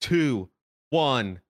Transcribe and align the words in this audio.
two, 0.00 0.48
one. 0.88 1.40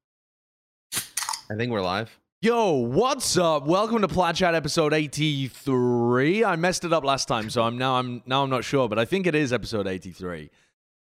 I 0.95 1.55
think 1.57 1.71
we're 1.73 1.83
live. 1.83 2.19
Yo, 2.43 2.73
what's 2.73 3.37
up? 3.37 3.67
Welcome 3.67 4.03
to 4.03 4.09
Plat 4.09 4.35
Chat 4.35 4.55
episode 4.55 4.93
83. 4.93 6.45
I 6.45 6.57
messed 6.57 6.85
it 6.85 6.93
up 6.93 7.05
last 7.05 7.29
time, 7.29 7.51
so 7.51 7.63
I'm 7.63 7.79
now 7.79 7.97
I'm 7.97 8.23
now 8.27 8.43
I'm 8.43 8.51
not 8.51 8.65
sure, 8.65 8.89
but 8.89 8.99
I 8.99 9.05
think 9.05 9.27
it 9.27 9.35
is 9.35 9.53
episode 9.53 9.87
83. 9.87 10.51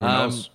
Who 0.01 0.07
um, 0.07 0.13
knows? 0.13 0.49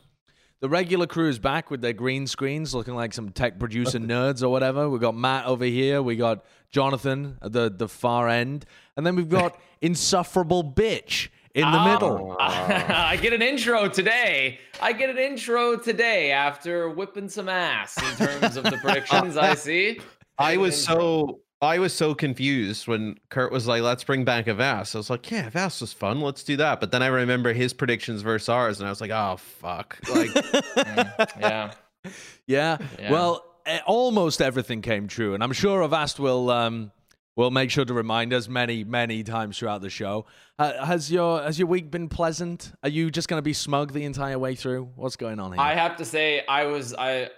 the 0.60 0.68
regular 0.68 1.06
crew 1.06 1.28
is 1.28 1.38
back 1.38 1.70
with 1.70 1.80
their 1.80 1.92
green 1.92 2.26
screens, 2.26 2.74
looking 2.74 2.94
like 2.94 3.12
some 3.12 3.30
tech 3.30 3.58
producer 3.58 3.98
nerds 4.00 4.42
or 4.42 4.48
whatever. 4.48 4.88
We've 4.88 5.00
got 5.00 5.14
Matt 5.14 5.46
over 5.46 5.64
here, 5.64 6.03
we 6.03 6.16
got 6.16 6.44
Jonathan 6.71 7.38
at 7.42 7.53
the 7.53 7.71
the 7.71 7.88
far 7.88 8.28
end, 8.28 8.64
and 8.96 9.04
then 9.04 9.16
we've 9.16 9.28
got 9.28 9.58
insufferable 9.80 10.62
bitch 10.62 11.30
in 11.56 11.62
the 11.72 11.78
Ah. 11.78 11.92
middle. 11.92 12.36
I 12.40 13.16
get 13.16 13.32
an 13.32 13.42
intro 13.42 13.88
today. 13.88 14.58
I 14.80 14.92
get 14.92 15.08
an 15.10 15.18
intro 15.18 15.76
today 15.76 16.30
after 16.30 16.88
whipping 16.91 17.28
some 17.28 17.48
ass 17.48 17.96
in 17.96 18.27
terms 18.27 18.56
of 18.56 18.64
the 18.64 18.78
predictions 18.83 19.37
I 19.37 19.55
see. 19.66 20.00
I 20.38 20.50
get 20.52 20.56
an 20.56 20.61
was 20.61 20.84
so 20.84 21.41
I 21.62 21.78
was 21.78 21.95
so 21.95 22.14
confused 22.14 22.87
when 22.87 23.16
Kurt 23.30 23.50
was 23.50 23.66
like, 23.66 23.80
"Let's 23.83 24.05
bring 24.05 24.24
back 24.27 24.47
a 24.47 24.50
Avast." 24.50 24.95
I 24.95 24.98
was 24.98 25.09
like, 25.09 25.30
"Yeah, 25.30 25.47
Avast 25.47 25.80
was 25.80 25.95
fun. 25.95 26.20
Let's 26.20 26.45
do 26.45 26.56
that." 26.59 26.78
But 26.80 26.92
then 26.92 27.02
I 27.02 27.06
remember 27.06 27.55
his 27.55 27.73
predictions 27.73 28.20
versus 28.20 28.50
ours, 28.50 28.78
and 28.78 28.86
I 28.86 28.91
was 28.91 29.00
like, 29.00 29.11
"Oh 29.11 29.36
fuck!" 29.38 29.98
Like, 30.14 30.28
Mm, 30.77 31.41
yeah. 31.41 31.73
Yeah. 32.47 32.78
Yeah. 32.98 33.11
Well, 33.11 33.42
eh, 33.64 33.80
almost 33.86 34.42
everything 34.42 34.83
came 34.83 35.09
true, 35.09 35.33
and 35.33 35.42
I'm 35.42 35.52
sure 35.55 35.80
Avast 35.83 36.20
will 36.20 36.50
um 36.50 36.92
will 37.37 37.51
make 37.51 37.71
sure 37.71 37.85
to 37.85 37.95
remind 37.95 38.33
us 38.33 38.49
many 38.49 38.83
many 38.83 39.23
times 39.23 39.59
throughout 39.59 39.83
the 39.83 39.91
show. 39.91 40.27
Uh, 40.59 40.85
has 40.85 41.13
your 41.13 41.43
has 41.43 41.59
your 41.59 41.69
week 41.69 41.91
been 41.91 42.09
pleasant? 42.09 42.73
Are 42.83 42.89
you 42.89 43.11
just 43.11 43.29
going 43.29 43.39
to 43.39 43.43
be 43.43 43.53
smug 43.53 43.93
the 43.93 44.05
entire 44.05 44.39
way 44.39 44.55
through? 44.55 44.91
What's 44.97 45.17
going 45.17 45.39
on 45.39 45.53
here? 45.53 45.61
I 45.61 45.75
have 45.75 45.97
to 45.97 46.05
say, 46.05 46.45
I 46.49 46.65
was 46.65 46.95
I 46.95 47.31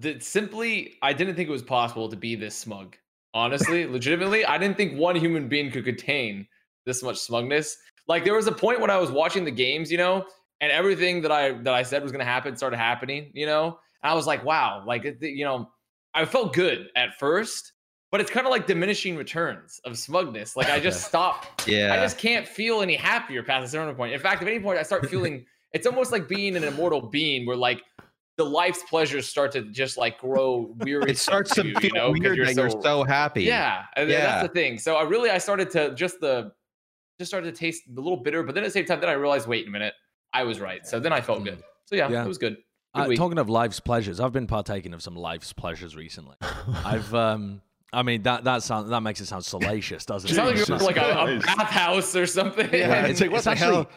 the, 0.00 0.20
simply 0.20 0.94
I 1.00 1.12
didn't 1.12 1.36
think 1.36 1.48
it 1.48 1.52
was 1.52 1.62
possible 1.62 2.08
to 2.08 2.16
be 2.16 2.34
this 2.34 2.54
smug. 2.56 2.96
Honestly, 3.32 3.86
legitimately, 3.90 4.44
I 4.44 4.58
didn't 4.58 4.76
think 4.76 4.98
one 4.98 5.16
human 5.16 5.48
being 5.48 5.70
could 5.70 5.84
contain 5.84 6.46
this 6.84 7.02
much 7.02 7.18
smugness. 7.18 7.76
Like 8.08 8.24
there 8.24 8.34
was 8.34 8.46
a 8.46 8.52
point 8.52 8.80
when 8.80 8.90
I 8.90 8.96
was 8.98 9.10
watching 9.10 9.44
the 9.44 9.50
games, 9.50 9.92
you 9.92 9.98
know, 9.98 10.24
and 10.60 10.72
everything 10.72 11.22
that 11.22 11.30
I 11.30 11.52
that 11.52 11.74
I 11.74 11.82
said 11.82 12.02
was 12.02 12.10
going 12.10 12.24
to 12.24 12.30
happen 12.30 12.56
started 12.56 12.78
happening, 12.78 13.30
you 13.34 13.46
know. 13.46 13.78
And 14.02 14.10
I 14.12 14.14
was 14.14 14.26
like, 14.26 14.44
wow, 14.44 14.82
like 14.86 15.04
it- 15.04 15.18
you 15.20 15.44
know, 15.44 15.70
I 16.14 16.24
felt 16.24 16.54
good 16.54 16.88
at 16.96 17.18
first, 17.18 17.72
but 18.10 18.20
it's 18.20 18.30
kind 18.30 18.46
of 18.46 18.50
like 18.50 18.66
diminishing 18.66 19.16
returns 19.16 19.80
of 19.84 19.98
smugness. 19.98 20.56
Like 20.56 20.68
I 20.70 20.80
just 20.80 21.04
stop. 21.08 21.46
yeah, 21.66 21.92
I 21.92 21.96
just 21.98 22.18
can't 22.18 22.46
feel 22.46 22.80
any 22.82 22.96
happier 22.96 23.42
past 23.42 23.66
a 23.66 23.68
certain 23.68 23.94
point. 23.94 24.12
In 24.12 24.20
fact, 24.20 24.42
at 24.42 24.48
any 24.48 24.60
point 24.60 24.78
I 24.78 24.82
start 24.82 25.08
feeling 25.08 25.44
it's 25.72 25.86
almost 25.86 26.12
like 26.12 26.28
being 26.28 26.56
an 26.56 26.64
immortal 26.64 27.00
being 27.02 27.46
where 27.46 27.56
like 27.56 27.82
the 28.36 28.44
life's 28.44 28.82
pleasures 28.88 29.26
start 29.28 29.50
to 29.52 29.62
just 29.62 29.96
like 29.98 30.18
grow 30.18 30.72
weary. 30.78 31.10
it 31.10 31.18
starts 31.18 31.52
to 31.56 31.66
you, 31.66 31.74
feel 31.74 31.84
you 31.88 31.92
know, 31.92 32.12
'cause 32.12 32.20
weird 32.20 32.46
that 32.48 32.54
you're 32.54 32.70
so 32.82 33.02
happy. 33.04 33.42
yeah, 33.42 33.82
and 33.96 34.08
Yeah. 34.08 34.20
that's 34.20 34.48
the 34.48 34.54
thing. 34.54 34.78
So 34.78 34.94
I 34.96 35.02
really 35.02 35.28
I 35.30 35.38
started 35.38 35.70
to 35.72 35.94
just 35.94 36.20
the 36.20 36.52
just 37.18 37.30
started 37.30 37.52
to 37.52 37.58
taste 37.58 37.82
a 37.88 38.00
little 38.00 38.16
bitter, 38.18 38.44
but 38.44 38.54
then 38.54 38.62
at 38.62 38.68
the 38.68 38.72
same 38.72 38.84
time, 38.84 39.00
then 39.00 39.08
I 39.08 39.14
realized, 39.14 39.48
wait 39.48 39.66
a 39.66 39.70
minute, 39.70 39.92
I 40.32 40.44
was 40.44 40.60
right. 40.60 40.86
So 40.86 41.00
then 41.00 41.12
I 41.12 41.20
felt 41.20 41.42
good. 41.42 41.60
So 41.86 41.96
yeah, 41.96 42.08
Yeah. 42.08 42.24
it 42.24 42.28
was 42.28 42.38
good. 42.38 42.58
Good 42.94 43.12
Uh, 43.12 43.14
talking 43.16 43.38
of 43.38 43.48
life's 43.50 43.80
pleasures, 43.80 44.20
I've 44.20 44.32
been 44.32 44.46
partaking 44.46 44.94
of 44.94 45.02
some 45.02 45.16
life's 45.16 45.52
pleasures 45.52 45.96
recently. 45.96 46.36
I've 46.84 47.12
um 47.12 47.60
I 47.92 48.02
mean 48.02 48.22
that 48.22 48.44
that 48.44 48.62
sound 48.62 48.90
that 48.92 49.00
makes 49.02 49.20
it 49.20 49.26
sound 49.26 49.44
salacious, 49.44 50.04
doesn't 50.04 50.28
It 50.28 50.32
it? 50.32 50.36
sounds 50.36 50.48
like 50.50 50.58
It's 50.58 50.66
just- 50.68 50.84
like 50.84 50.96
a, 50.96 51.10
a 51.10 51.40
Christ. 51.40 51.46
bathhouse 51.58 52.16
or 52.16 52.26
something. 52.26 52.68
Yeah, 52.72 53.02
it's, 53.06 53.12
it's 53.12 53.20
like, 53.22 53.30
what 53.30 53.36
it's 53.38 53.44
the 53.46 53.50
actually, 53.52 53.66
hell- 53.74 53.90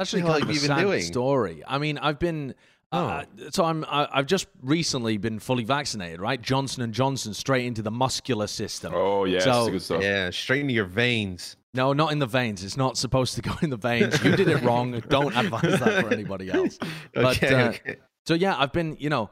actually 0.00 0.22
the 0.22 0.28
hell 0.28 0.40
kind 0.40 0.42
of 0.42 0.48
have 0.48 0.56
a 0.56 0.60
been 0.68 0.76
sad 0.76 0.80
doing? 0.80 1.02
story. 1.02 1.62
I 1.66 1.78
mean, 1.78 1.98
I've 1.98 2.18
been. 2.18 2.54
Uh, 2.92 3.24
so 3.50 3.64
I'm. 3.64 3.84
I, 3.88 4.08
I've 4.12 4.26
just 4.26 4.46
recently 4.62 5.16
been 5.16 5.38
fully 5.40 5.64
vaccinated, 5.64 6.20
right? 6.20 6.40
Johnson 6.40 6.82
and 6.82 6.94
Johnson 6.94 7.34
straight 7.34 7.66
into 7.66 7.82
the 7.82 7.90
muscular 7.90 8.46
system. 8.46 8.92
Oh 8.94 9.24
yeah, 9.24 9.40
So- 9.40 9.70
good 9.70 9.82
stuff. 9.82 10.02
yeah, 10.02 10.30
straight 10.30 10.60
into 10.62 10.72
your 10.74 10.84
veins. 10.86 11.56
No, 11.74 11.92
not 11.92 12.10
in 12.12 12.18
the 12.20 12.26
veins. 12.26 12.64
It's 12.64 12.76
not 12.76 12.96
supposed 12.96 13.34
to 13.34 13.42
go 13.42 13.52
in 13.60 13.68
the 13.70 13.76
veins. 13.76 14.22
You 14.24 14.34
did 14.34 14.48
it 14.48 14.62
wrong. 14.62 14.92
Don't 15.08 15.36
advise 15.36 15.78
that 15.78 16.04
for 16.04 16.12
anybody 16.12 16.50
else. 16.50 16.78
But, 17.12 17.36
Okay, 17.36 17.54
uh, 17.54 17.68
okay. 17.68 17.96
So 18.26 18.34
yeah, 18.34 18.56
I've 18.58 18.72
been, 18.72 18.96
you 18.98 19.10
know, 19.10 19.24
I- 19.24 19.28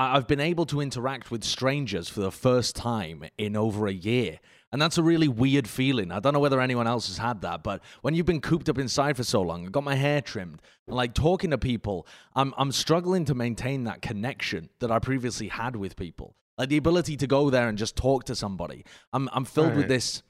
I've 0.00 0.26
been 0.26 0.40
able 0.40 0.64
to 0.66 0.80
interact 0.80 1.30
with 1.30 1.44
strangers 1.44 2.08
for 2.08 2.20
the 2.20 2.30
first 2.30 2.74
time 2.74 3.24
in 3.36 3.54
over 3.54 3.86
a 3.86 3.92
year. 3.92 4.40
And 4.72 4.80
that's 4.80 4.96
a 4.96 5.02
really 5.02 5.28
weird 5.28 5.68
feeling. 5.68 6.10
I 6.10 6.20
don't 6.20 6.32
know 6.32 6.40
whether 6.40 6.60
anyone 6.60 6.86
else 6.86 7.08
has 7.08 7.18
had 7.18 7.42
that, 7.42 7.62
but 7.62 7.82
when 8.00 8.14
you've 8.14 8.24
been 8.24 8.40
cooped 8.40 8.70
up 8.70 8.78
inside 8.78 9.18
for 9.18 9.24
so 9.24 9.42
long, 9.42 9.66
I 9.66 9.68
got 9.68 9.84
my 9.84 9.96
hair 9.96 10.22
trimmed, 10.22 10.62
like 10.86 11.12
talking 11.12 11.50
to 11.50 11.58
people, 11.58 12.06
I'm 12.34 12.54
I'm 12.56 12.72
struggling 12.72 13.26
to 13.26 13.34
maintain 13.34 13.84
that 13.84 14.00
connection 14.00 14.70
that 14.78 14.90
I 14.90 15.00
previously 15.00 15.48
had 15.48 15.76
with 15.76 15.96
people. 15.96 16.34
Like 16.56 16.70
the 16.70 16.78
ability 16.78 17.18
to 17.18 17.26
go 17.26 17.50
there 17.50 17.68
and 17.68 17.76
just 17.76 17.94
talk 17.94 18.24
to 18.24 18.34
somebody. 18.34 18.86
I'm 19.12 19.28
I'm 19.34 19.44
filled 19.44 19.74
with 19.74 19.88
this, 19.88 20.22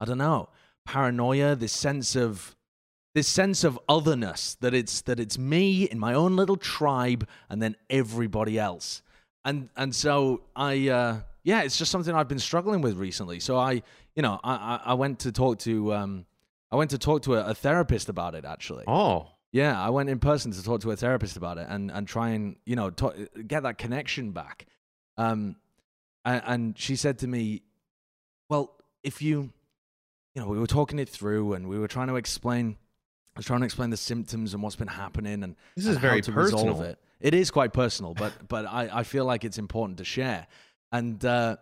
I 0.00 0.04
don't 0.04 0.18
know, 0.18 0.48
paranoia, 0.84 1.54
this 1.54 1.72
sense 1.72 2.16
of 2.16 2.56
this 3.14 3.28
sense 3.28 3.62
of 3.62 3.78
otherness 3.88 4.56
that 4.62 4.74
it's 4.74 5.02
that 5.02 5.20
it's 5.20 5.38
me 5.38 5.84
in 5.84 5.98
my 6.00 6.12
own 6.12 6.34
little 6.34 6.56
tribe 6.56 7.28
and 7.48 7.62
then 7.62 7.76
everybody 7.88 8.58
else 8.58 9.02
and 9.44 9.68
and 9.76 9.94
so 9.94 10.42
i 10.56 10.88
uh 10.88 11.16
yeah 11.44 11.62
it's 11.62 11.76
just 11.76 11.90
something 11.90 12.14
i've 12.14 12.28
been 12.28 12.38
struggling 12.38 12.80
with 12.80 12.96
recently 12.96 13.40
so 13.40 13.56
i 13.56 13.82
you 14.14 14.22
know 14.22 14.38
i 14.44 14.80
i, 14.84 14.94
went 14.94 15.18
to 15.20 15.32
talk 15.32 15.58
to 15.58 15.92
um 15.94 16.24
i 16.70 16.76
went 16.76 16.90
to 16.90 16.98
talk 16.98 17.22
to 17.22 17.34
a, 17.34 17.46
a 17.50 17.54
therapist 17.54 18.08
about 18.08 18.34
it 18.34 18.44
actually 18.44 18.84
Oh, 18.86 19.26
yeah 19.50 19.80
i 19.82 19.90
went 19.90 20.08
in 20.08 20.18
person 20.18 20.52
to 20.52 20.62
talk 20.62 20.80
to 20.82 20.90
a 20.90 20.96
therapist 20.96 21.36
about 21.36 21.58
it 21.58 21.66
and 21.68 21.90
and 21.90 22.06
try 22.06 22.30
and 22.30 22.56
you 22.64 22.76
know 22.76 22.90
talk, 22.90 23.16
get 23.46 23.62
that 23.64 23.78
connection 23.78 24.30
back 24.32 24.66
um 25.16 25.56
and, 26.24 26.42
and 26.46 26.78
she 26.78 26.94
said 26.96 27.18
to 27.18 27.26
me 27.26 27.62
well 28.48 28.74
if 29.02 29.20
you 29.22 29.50
you 30.34 30.42
know 30.42 30.46
we 30.48 30.58
were 30.58 30.66
talking 30.66 30.98
it 30.98 31.08
through 31.08 31.54
and 31.54 31.68
we 31.68 31.78
were 31.78 31.88
trying 31.88 32.08
to 32.08 32.16
explain 32.16 32.76
I 33.34 33.38
was 33.38 33.46
trying 33.46 33.60
to 33.60 33.64
explain 33.64 33.88
the 33.88 33.96
symptoms 33.96 34.52
and 34.52 34.62
what's 34.62 34.76
been 34.76 34.88
happening 34.88 35.42
and 35.42 35.56
This 35.74 35.86
and 35.86 35.94
is 35.94 35.98
very 36.00 36.18
how 36.18 36.20
to 36.24 36.32
resolve 36.32 36.62
personal. 36.66 36.82
it. 36.82 36.98
It 37.22 37.34
is 37.34 37.50
quite 37.50 37.72
personal, 37.72 38.12
but 38.14 38.32
but 38.48 38.66
I, 38.66 38.90
I 38.92 39.02
feel 39.04 39.24
like 39.24 39.44
it's 39.44 39.58
important 39.58 39.98
to 39.98 40.04
share. 40.04 40.46
And 40.90 41.24
uh, 41.24 41.56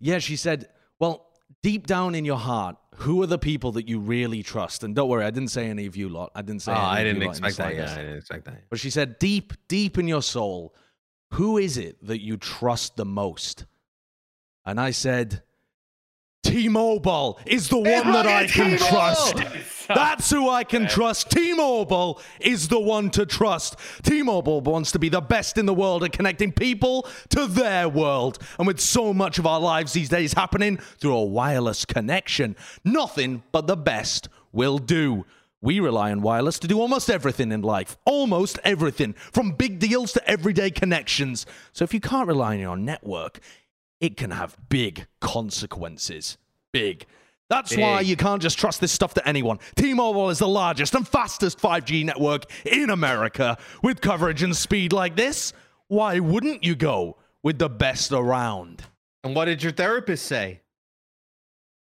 yeah, 0.00 0.18
she 0.18 0.34
said, 0.36 0.68
well, 0.98 1.28
deep 1.62 1.86
down 1.86 2.14
in 2.14 2.24
your 2.24 2.38
heart, 2.38 2.76
who 2.96 3.22
are 3.22 3.26
the 3.26 3.38
people 3.38 3.72
that 3.72 3.88
you 3.88 4.00
really 4.00 4.42
trust? 4.42 4.82
And 4.82 4.94
don't 4.94 5.08
worry, 5.08 5.24
I 5.24 5.30
didn't 5.30 5.50
say 5.50 5.68
any 5.68 5.86
of 5.86 5.96
you 5.96 6.08
lot. 6.08 6.32
I 6.34 6.42
didn't 6.42 6.62
say. 6.62 6.72
oh 6.72 6.74
any 6.74 6.84
I 6.84 7.04
didn't 7.04 7.20
you 7.20 7.26
lot 7.28 7.36
in 7.36 7.42
the 7.42 7.48
expect 7.48 7.76
that. 7.76 7.88
Yeah. 7.88 7.92
I 7.92 8.02
didn't 8.02 8.16
expect 8.16 8.44
that. 8.46 8.62
But 8.70 8.80
she 8.80 8.90
said, 8.90 9.18
deep, 9.18 9.52
deep 9.68 9.98
in 9.98 10.08
your 10.08 10.22
soul, 10.22 10.74
who 11.32 11.58
is 11.58 11.76
it 11.76 12.04
that 12.06 12.22
you 12.22 12.36
trust 12.36 12.96
the 12.96 13.04
most? 13.04 13.66
And 14.64 14.80
I 14.80 14.90
said, 14.90 15.42
T-Mobile 16.46 17.40
is 17.44 17.68
the 17.68 17.76
one 17.76 18.12
that 18.12 18.26
I 18.26 18.46
can 18.46 18.78
trust. 18.78 19.34
That's 19.88 20.30
who 20.30 20.48
I 20.48 20.62
can 20.62 20.86
trust. 20.86 21.30
T-Mobile 21.30 22.20
is 22.40 22.68
the 22.68 22.78
one 22.78 23.10
to 23.10 23.26
trust. 23.26 23.76
T-Mobile 24.04 24.60
wants 24.60 24.92
to 24.92 25.00
be 25.00 25.08
the 25.08 25.20
best 25.20 25.58
in 25.58 25.66
the 25.66 25.74
world 25.74 26.04
at 26.04 26.12
connecting 26.12 26.52
people 26.52 27.08
to 27.30 27.46
their 27.46 27.88
world. 27.88 28.38
And 28.58 28.66
with 28.66 28.80
so 28.80 29.12
much 29.12 29.38
of 29.38 29.46
our 29.46 29.60
lives 29.60 29.92
these 29.92 30.08
days 30.08 30.34
happening 30.34 30.76
through 30.98 31.16
a 31.16 31.24
wireless 31.24 31.84
connection, 31.84 32.54
nothing 32.84 33.42
but 33.50 33.66
the 33.66 33.76
best 33.76 34.28
will 34.52 34.78
do. 34.78 35.24
We 35.62 35.80
rely 35.80 36.12
on 36.12 36.22
wireless 36.22 36.60
to 36.60 36.68
do 36.68 36.80
almost 36.80 37.10
everything 37.10 37.50
in 37.50 37.62
life. 37.62 37.96
Almost 38.04 38.60
everything, 38.62 39.14
from 39.14 39.52
big 39.52 39.80
deals 39.80 40.12
to 40.12 40.30
everyday 40.30 40.70
connections. 40.70 41.44
So 41.72 41.82
if 41.82 41.92
you 41.92 42.00
can't 42.00 42.28
rely 42.28 42.54
on 42.54 42.60
your 42.60 42.76
network, 42.76 43.40
it 44.00 44.16
can 44.16 44.30
have 44.30 44.56
big 44.68 45.06
consequences. 45.20 46.38
Big. 46.72 47.06
That's 47.48 47.76
why 47.76 48.00
you 48.00 48.16
can't 48.16 48.42
just 48.42 48.58
trust 48.58 48.80
this 48.80 48.90
stuff 48.90 49.14
to 49.14 49.28
anyone. 49.28 49.60
T-Mobile 49.76 50.30
is 50.30 50.40
the 50.40 50.48
largest 50.48 50.94
and 50.94 51.06
fastest 51.06 51.58
5G 51.58 52.04
network 52.04 52.44
in 52.64 52.90
America. 52.90 53.56
With 53.82 54.00
coverage 54.00 54.42
and 54.42 54.56
speed 54.56 54.92
like 54.92 55.14
this, 55.14 55.52
why 55.86 56.18
wouldn't 56.18 56.64
you 56.64 56.74
go 56.74 57.18
with 57.44 57.58
the 57.58 57.68
best 57.68 58.10
around? 58.10 58.82
And 59.22 59.36
what 59.36 59.44
did 59.44 59.62
your 59.62 59.72
therapist 59.72 60.26
say? 60.26 60.62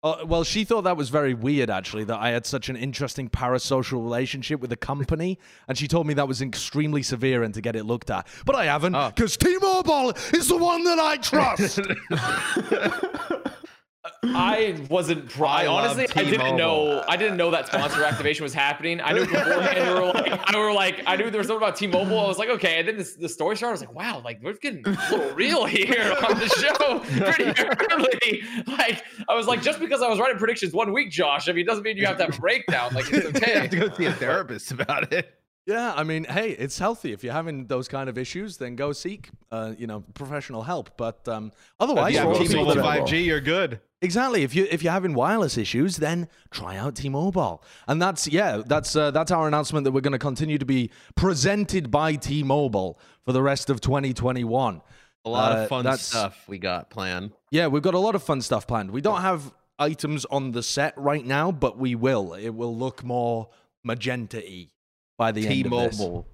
Uh, 0.05 0.23
well, 0.23 0.43
she 0.43 0.63
thought 0.63 0.83
that 0.83 0.95
was 0.95 1.09
very 1.09 1.33
weird, 1.33 1.67
actually, 1.71 2.03
that 2.03 2.19
I 2.19 2.29
had 2.29 2.45
such 2.45 2.69
an 2.69 2.75
interesting 2.75 3.27
parasocial 3.27 3.93
relationship 4.03 4.59
with 4.61 4.69
the 4.69 4.77
company. 4.77 5.39
And 5.67 5.75
she 5.75 5.87
told 5.87 6.05
me 6.05 6.13
that 6.13 6.27
was 6.27 6.43
extremely 6.43 7.01
severe 7.01 7.41
and 7.41 7.51
to 7.55 7.61
get 7.61 7.75
it 7.75 7.85
looked 7.85 8.11
at. 8.11 8.27
But 8.45 8.55
I 8.55 8.65
haven't, 8.65 8.93
Oh. 8.95 9.11
because 9.15 9.35
T 9.35 9.57
Mobile 9.59 10.11
is 10.31 10.47
the 10.47 10.57
one 10.57 10.83
that 10.83 10.99
I 10.99 11.17
trust. 11.17 11.79
I 14.23 14.85
wasn't. 14.89 15.29
Pro- 15.29 15.47
I 15.47 15.67
honestly, 15.67 16.07
I 16.15 16.23
didn't 16.23 16.57
know. 16.57 17.03
I 17.07 17.17
didn't 17.17 17.37
know 17.37 17.51
that 17.51 17.67
sponsor 17.67 18.03
activation 18.03 18.43
was 18.43 18.53
happening. 18.53 19.01
I 19.01 19.13
knew 19.13 19.25
beforehand. 19.25 19.87
we 19.87 19.93
were 19.93 20.13
like, 20.13 20.55
I 20.55 20.57
were 20.57 20.73
like, 20.73 21.03
I 21.07 21.15
knew 21.15 21.29
there 21.29 21.39
was 21.39 21.47
something 21.47 21.63
about 21.65 21.75
T-Mobile. 21.75 22.19
I 22.19 22.27
was 22.27 22.37
like, 22.37 22.49
okay. 22.49 22.79
And 22.79 22.87
then 22.87 22.97
this, 22.97 23.15
the 23.15 23.29
story 23.29 23.57
started. 23.57 23.71
I 23.71 23.73
was 23.73 23.81
like, 23.81 23.95
wow, 23.95 24.21
like 24.23 24.41
we're 24.43 24.53
getting 24.53 24.85
a 24.85 24.97
little 25.11 25.31
real 25.35 25.65
here 25.65 26.15
on 26.27 26.39
the 26.39 26.47
show 26.49 26.99
pretty 27.23 27.53
early. 27.91 28.43
Like 28.77 29.03
I 29.27 29.35
was 29.35 29.47
like, 29.47 29.61
just 29.61 29.79
because 29.79 30.01
I 30.01 30.07
was 30.07 30.19
writing 30.19 30.37
predictions 30.37 30.73
one 30.73 30.93
week, 30.93 31.11
Josh, 31.11 31.47
I 31.49 31.51
mean, 31.51 31.65
it 31.65 31.67
doesn't 31.67 31.83
mean 31.83 31.97
you 31.97 32.05
have 32.05 32.17
to 32.17 32.25
have 32.25 32.35
a 32.35 32.39
breakdown. 32.39 32.93
Like 32.93 33.11
it's 33.11 33.25
okay. 33.27 33.53
you 33.53 33.59
have 33.59 33.65
okay. 33.65 33.79
to 33.79 33.89
go 33.89 33.95
see 33.95 34.05
a 34.05 34.13
therapist 34.13 34.71
about 34.71 35.11
it. 35.11 35.33
Yeah, 35.65 35.93
I 35.95 36.03
mean, 36.03 36.25
hey, 36.25 36.51
it's 36.51 36.77
healthy. 36.77 37.11
If 37.11 37.23
you're 37.23 37.33
having 37.33 37.65
those 37.65 37.87
kind 37.87 38.07
of 38.07 38.19
issues, 38.19 38.57
then 38.57 38.75
go 38.75 38.91
seek, 38.93 39.29
uh, 39.51 39.73
you 39.77 39.87
know, 39.87 40.01
professional 40.13 40.61
help. 40.61 40.95
But 40.95 41.27
um, 41.27 41.51
otherwise, 41.79 42.13
yeah, 42.13 42.25
the 42.25 42.33
T-Mobile 42.45 42.75
5G, 42.75 43.25
you're 43.25 43.41
good. 43.41 43.79
Exactly. 44.01 44.43
If 44.43 44.53
you 44.53 44.67
if 44.69 44.83
you're 44.83 44.93
having 44.93 45.15
wireless 45.15 45.57
issues, 45.57 45.97
then 45.97 46.27
try 46.51 46.77
out 46.77 46.95
T-Mobile. 46.95 47.63
And 47.87 47.99
that's 47.99 48.27
yeah, 48.27 48.61
that's 48.63 48.95
uh, 48.95 49.09
that's 49.09 49.31
our 49.31 49.47
announcement 49.47 49.85
that 49.85 49.91
we're 49.91 50.01
going 50.01 50.11
to 50.11 50.19
continue 50.19 50.59
to 50.59 50.65
be 50.65 50.91
presented 51.15 51.89
by 51.89 52.13
T-Mobile 52.13 52.99
for 53.23 53.31
the 53.33 53.41
rest 53.41 53.71
of 53.71 53.81
2021. 53.81 54.81
A 55.23 55.29
lot 55.29 55.51
Uh, 55.51 55.61
of 55.61 55.69
fun 55.69 55.97
stuff 55.97 56.43
we 56.47 56.59
got 56.59 56.91
planned. 56.91 57.31
Yeah, 57.49 57.65
we've 57.65 57.81
got 57.81 57.95
a 57.95 57.99
lot 57.99 58.13
of 58.13 58.21
fun 58.21 58.41
stuff 58.41 58.67
planned. 58.67 58.91
We 58.91 59.01
don't 59.01 59.21
have 59.21 59.51
items 59.79 60.25
on 60.25 60.51
the 60.51 60.61
set 60.61 60.95
right 60.95 61.25
now, 61.25 61.51
but 61.51 61.79
we 61.79 61.95
will. 61.95 62.33
It 62.35 62.49
will 62.49 62.77
look 62.77 63.03
more 63.03 63.49
magenta-y 63.83 64.67
by 65.17 65.31
the 65.31 65.41
end 65.47 65.65
of. 65.73 65.91
T-Mobile. 65.91 66.27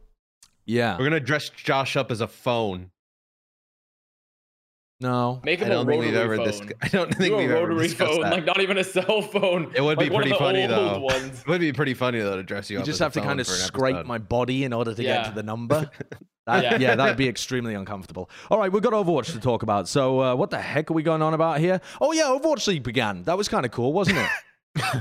Yeah. 0.66 0.98
We're 0.98 1.06
gonna 1.06 1.20
dress 1.20 1.50
Josh 1.50 1.96
up 1.98 2.12
as 2.12 2.22
a 2.22 2.28
phone. 2.28 2.92
No. 5.00 5.42
Make 5.44 5.60
him 5.60 5.68
a 5.68 5.70
don't 5.72 5.88
think 5.88 6.02
we've 6.02 6.14
rotary 6.14 6.38
ever. 6.38 6.38
phone. 6.38 6.68
Dis- 6.68 6.78
I 6.84 6.88
don't 6.90 7.16
think 7.16 7.32
Do 7.34 7.38
we've 7.38 7.50
a 7.50 7.58
ever 7.58 7.68
rotary 7.70 7.88
discussed 7.88 8.12
phone, 8.12 8.22
that. 8.22 8.32
like 8.34 8.46
not 8.46 8.62
even 8.62 8.78
a 8.78 8.84
cell 8.84 9.24
phone. 9.24 9.72
It 9.76 9.82
would 9.82 9.98
be 9.98 10.06
like 10.06 10.14
one 10.14 10.22
of 10.24 10.28
pretty 10.30 10.38
funny, 10.38 10.68
though. 10.68 11.00
Ones. 11.00 11.40
It 11.42 11.48
would 11.48 11.60
be 11.62 11.74
pretty 11.74 11.96
funny 11.96 12.20
though 12.20 12.36
to 12.36 12.44
dress 12.44 12.70
you, 12.70 12.76
You 12.78 12.82
up. 12.82 12.86
just 12.86 12.98
as 12.98 13.02
a 13.02 13.04
have 13.06 13.14
to 13.14 13.20
phone 13.22 13.28
kind 13.28 13.40
of 13.40 13.48
scrape 13.48 13.96
episode. 13.96 14.08
my 14.08 14.20
body 14.20 14.64
in 14.64 14.74
order 14.74 14.94
to 14.94 15.02
get 15.02 15.26
to 15.26 15.32
the 15.32 15.44
number. 15.44 15.90
That, 16.48 16.64
yeah. 16.64 16.78
Yeah. 16.80 16.96
that'd 16.96 17.18
be 17.18 17.28
extremely 17.30 17.76
uncomfortable. 17.76 18.28
All 18.50 18.58
right, 18.58 18.72
we've 18.72 18.82
got 18.82 18.94
Overwatch 18.94 19.32
to 19.34 19.40
talk 19.40 19.62
about. 19.62 19.88
So, 19.88 20.20
uh, 20.20 20.36
what 20.36 20.50
the 20.50 20.60
heck 20.60 20.90
are 20.90 20.94
we 20.96 21.04
going 21.04 21.22
on 21.22 21.36
about 21.36 21.60
here? 21.60 21.80
Oh, 22.02 22.14
yeah, 22.14 22.24
Overwatch 22.24 22.66
League 22.68 22.82
began. 22.82 23.22
That 23.24 23.38
was 23.38 23.48
kind 23.48 23.64
of 23.64 23.72
cool, 23.72 23.94
wasn't 23.94 24.18
it? 24.18 24.32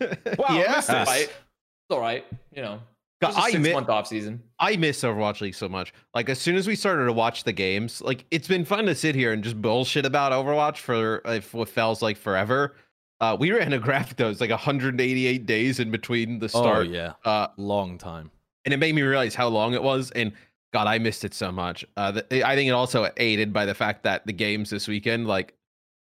Wow, 0.38 0.46
I 0.48 0.58
yeah, 0.62 0.72
missed 0.76 0.88
it. 0.88 1.06
Right. 1.06 1.28
It's 1.28 1.90
all 1.90 2.00
right. 2.00 2.24
You 2.56 2.62
know, 2.62 2.80
God, 3.20 3.28
just 3.28 3.38
a 3.38 3.42
I 3.42 3.50
six 3.50 3.62
mi- 3.62 3.72
month 3.72 3.88
off 3.88 4.06
season. 4.06 4.42
I 4.60 4.76
miss 4.76 5.02
Overwatch 5.02 5.40
League 5.40 5.54
so 5.54 5.68
much. 5.68 5.92
Like 6.14 6.28
as 6.28 6.38
soon 6.38 6.54
as 6.56 6.66
we 6.68 6.76
started 6.76 7.06
to 7.06 7.12
watch 7.12 7.44
the 7.44 7.52
games, 7.52 8.00
like 8.00 8.24
it's 8.30 8.46
been 8.48 8.64
fun 8.64 8.86
to 8.86 8.94
sit 8.94 9.14
here 9.14 9.32
and 9.32 9.42
just 9.42 9.60
bullshit 9.60 10.06
about 10.06 10.32
Overwatch 10.32 10.78
for 10.78 11.20
if 11.24 11.52
what 11.54 11.68
feels 11.68 12.00
like 12.02 12.16
forever. 12.16 12.76
Uh, 13.20 13.36
we 13.38 13.50
ran 13.50 13.72
a 13.72 13.78
graph 13.80 14.14
that 14.14 14.24
was 14.24 14.40
like 14.40 14.50
188 14.50 15.46
days 15.46 15.80
in 15.80 15.90
between 15.90 16.38
the 16.38 16.48
start. 16.48 16.64
oh, 16.64 16.70
start, 16.84 16.88
yeah. 16.88 17.12
uh, 17.24 17.48
Long 17.56 17.98
time. 17.98 18.30
and 18.64 18.72
it 18.72 18.76
made 18.76 18.94
me 18.94 19.02
realize 19.02 19.34
how 19.34 19.48
long 19.48 19.74
it 19.74 19.82
was. 19.82 20.12
And 20.12 20.32
God, 20.72 20.86
I 20.86 20.98
missed 20.98 21.24
it 21.24 21.34
so 21.34 21.50
much. 21.50 21.84
Uh, 21.96 22.12
the, 22.12 22.44
I 22.46 22.54
think 22.54 22.68
it 22.68 22.72
also 22.72 23.10
aided 23.16 23.52
by 23.52 23.64
the 23.66 23.74
fact 23.74 24.04
that 24.04 24.24
the 24.26 24.32
games 24.32 24.70
this 24.70 24.86
weekend, 24.86 25.26
like 25.26 25.54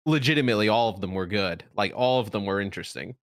legitimately, 0.06 0.70
all 0.70 0.90
of 0.90 1.02
them 1.02 1.14
were 1.16 1.26
good. 1.26 1.64
Like 1.76 1.94
all 1.96 2.20
of 2.20 2.30
them 2.30 2.46
were 2.46 2.62
interesting. 2.62 3.16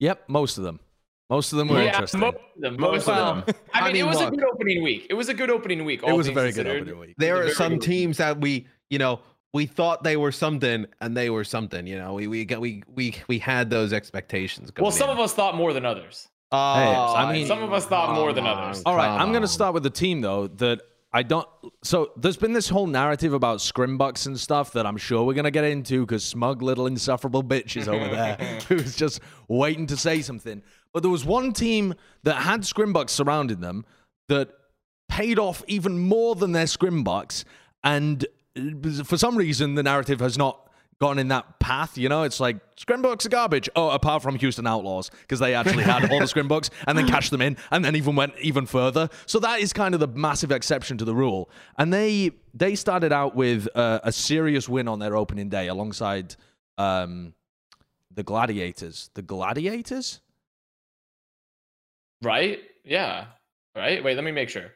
Yep, 0.00 0.24
most 0.28 0.58
of 0.58 0.64
them. 0.64 0.80
Most 1.28 1.52
of 1.52 1.58
them 1.58 1.68
were 1.68 1.80
yeah, 1.82 1.88
interesting. 1.88 2.20
most 2.20 2.36
of 2.36 2.60
them. 2.62 2.76
Most 2.78 3.08
of 3.08 3.44
them. 3.46 3.54
I 3.74 3.80
I 3.80 3.84
mean, 3.84 3.94
mean, 3.94 4.04
it 4.04 4.08
was 4.08 4.18
look. 4.18 4.32
a 4.32 4.36
good 4.36 4.44
opening 4.44 4.82
week. 4.82 5.06
It 5.10 5.14
was 5.14 5.28
a 5.28 5.34
good 5.34 5.50
opening 5.50 5.84
week. 5.84 6.02
it 6.06 6.12
was 6.12 6.28
a 6.28 6.30
things 6.32 6.34
very 6.34 6.52
good 6.52 6.66
opening 6.82 6.98
week. 7.00 7.14
there 7.18 7.36
are 7.36 7.44
was 7.44 7.52
a 7.54 7.58
very 7.58 7.70
some 7.70 7.78
teams 7.80 8.16
that 8.18 8.40
we 8.40 8.66
you 8.90 8.98
know 8.98 9.20
we 9.52 9.66
thought 9.66 10.04
they 10.04 10.16
were 10.16 10.30
something 10.32 10.86
and 11.00 11.16
they 11.16 11.30
were 11.30 11.42
something 11.44 11.86
you 11.86 11.98
know 11.98 12.14
we 12.14 12.26
we 12.28 12.44
got 12.44 12.60
we 12.60 12.82
we 12.94 13.14
we 13.26 13.38
had 13.38 13.70
those 13.70 13.92
expectations 13.92 14.70
going 14.70 14.84
Well, 14.84 14.92
some 14.92 15.10
in. 15.10 15.16
of 15.16 15.20
us 15.20 15.32
thought 15.34 15.56
more 15.56 15.72
than 15.72 15.84
others. 15.84 16.28
oh, 16.52 16.58
I 16.58 17.32
mean- 17.32 17.46
Some 17.48 17.62
of 17.62 17.72
us 17.72 17.86
thought 17.86 18.14
more 18.14 18.32
than 18.32 18.46
others. 18.46 18.82
All 18.86 18.94
right, 18.94 19.08
I'm 19.08 19.30
going 19.30 19.42
to 19.42 19.48
start 19.48 19.74
with 19.74 19.82
the 19.82 19.90
team 19.90 20.20
though 20.20 20.46
that 20.46 20.80
I 21.12 21.22
don't. 21.22 21.48
So 21.82 22.10
there's 22.16 22.36
been 22.36 22.52
this 22.52 22.68
whole 22.68 22.86
narrative 22.86 23.32
about 23.32 23.58
scrimbucks 23.58 24.26
and 24.26 24.38
stuff 24.38 24.72
that 24.74 24.84
I'm 24.86 24.98
sure 24.98 25.24
we're 25.24 25.32
going 25.34 25.44
to 25.44 25.50
get 25.50 25.64
into 25.64 26.04
because 26.04 26.22
smug 26.24 26.60
little 26.62 26.86
insufferable 26.86 27.42
bitch 27.42 27.76
is 27.76 27.88
over 27.88 28.06
there 28.08 28.36
who's 28.68 28.94
just 28.94 29.20
waiting 29.48 29.86
to 29.86 29.96
say 29.96 30.20
something. 30.20 30.62
But 30.96 31.02
there 31.02 31.12
was 31.12 31.26
one 31.26 31.52
team 31.52 31.94
that 32.22 32.36
had 32.36 32.62
scrimbucks 32.62 33.10
surrounding 33.10 33.60
them 33.60 33.84
that 34.30 34.48
paid 35.10 35.38
off 35.38 35.62
even 35.66 35.98
more 35.98 36.34
than 36.34 36.52
their 36.52 36.64
scrimbucks, 36.64 37.44
and 37.84 38.24
uh, 38.56 39.04
for 39.04 39.18
some 39.18 39.36
reason 39.36 39.74
the 39.74 39.82
narrative 39.82 40.20
has 40.20 40.38
not 40.38 40.70
gone 40.98 41.18
in 41.18 41.28
that 41.28 41.60
path. 41.60 41.98
You 41.98 42.08
know, 42.08 42.22
it's 42.22 42.40
like 42.40 42.56
scrimbucks 42.76 43.26
are 43.26 43.28
garbage. 43.28 43.68
Oh, 43.76 43.90
apart 43.90 44.22
from 44.22 44.36
Houston 44.36 44.66
Outlaws 44.66 45.10
because 45.20 45.38
they 45.38 45.52
actually 45.52 45.82
had 45.82 46.10
all 46.10 46.18
the 46.18 46.24
scrimbucks 46.24 46.70
and 46.86 46.96
then 46.96 47.06
cashed 47.12 47.30
them 47.30 47.42
in, 47.42 47.58
and 47.70 47.84
then 47.84 47.94
even 47.94 48.16
went 48.16 48.32
even 48.40 48.64
further. 48.64 49.10
So 49.26 49.38
that 49.40 49.60
is 49.60 49.74
kind 49.74 49.92
of 49.92 50.00
the 50.00 50.08
massive 50.08 50.50
exception 50.50 50.96
to 50.96 51.04
the 51.04 51.14
rule. 51.14 51.50
And 51.76 51.92
they 51.92 52.30
they 52.54 52.74
started 52.74 53.12
out 53.12 53.36
with 53.36 53.68
uh, 53.74 54.00
a 54.02 54.12
serious 54.12 54.66
win 54.66 54.88
on 54.88 54.98
their 54.98 55.14
opening 55.14 55.50
day 55.50 55.68
alongside 55.68 56.36
um, 56.78 57.34
the 58.10 58.22
Gladiators. 58.22 59.10
The 59.12 59.20
Gladiators. 59.20 60.22
Right? 62.26 62.58
Yeah. 62.84 63.26
Right? 63.76 64.02
Wait, 64.02 64.14
let 64.16 64.24
me 64.24 64.32
make 64.32 64.48
sure. 64.48 64.72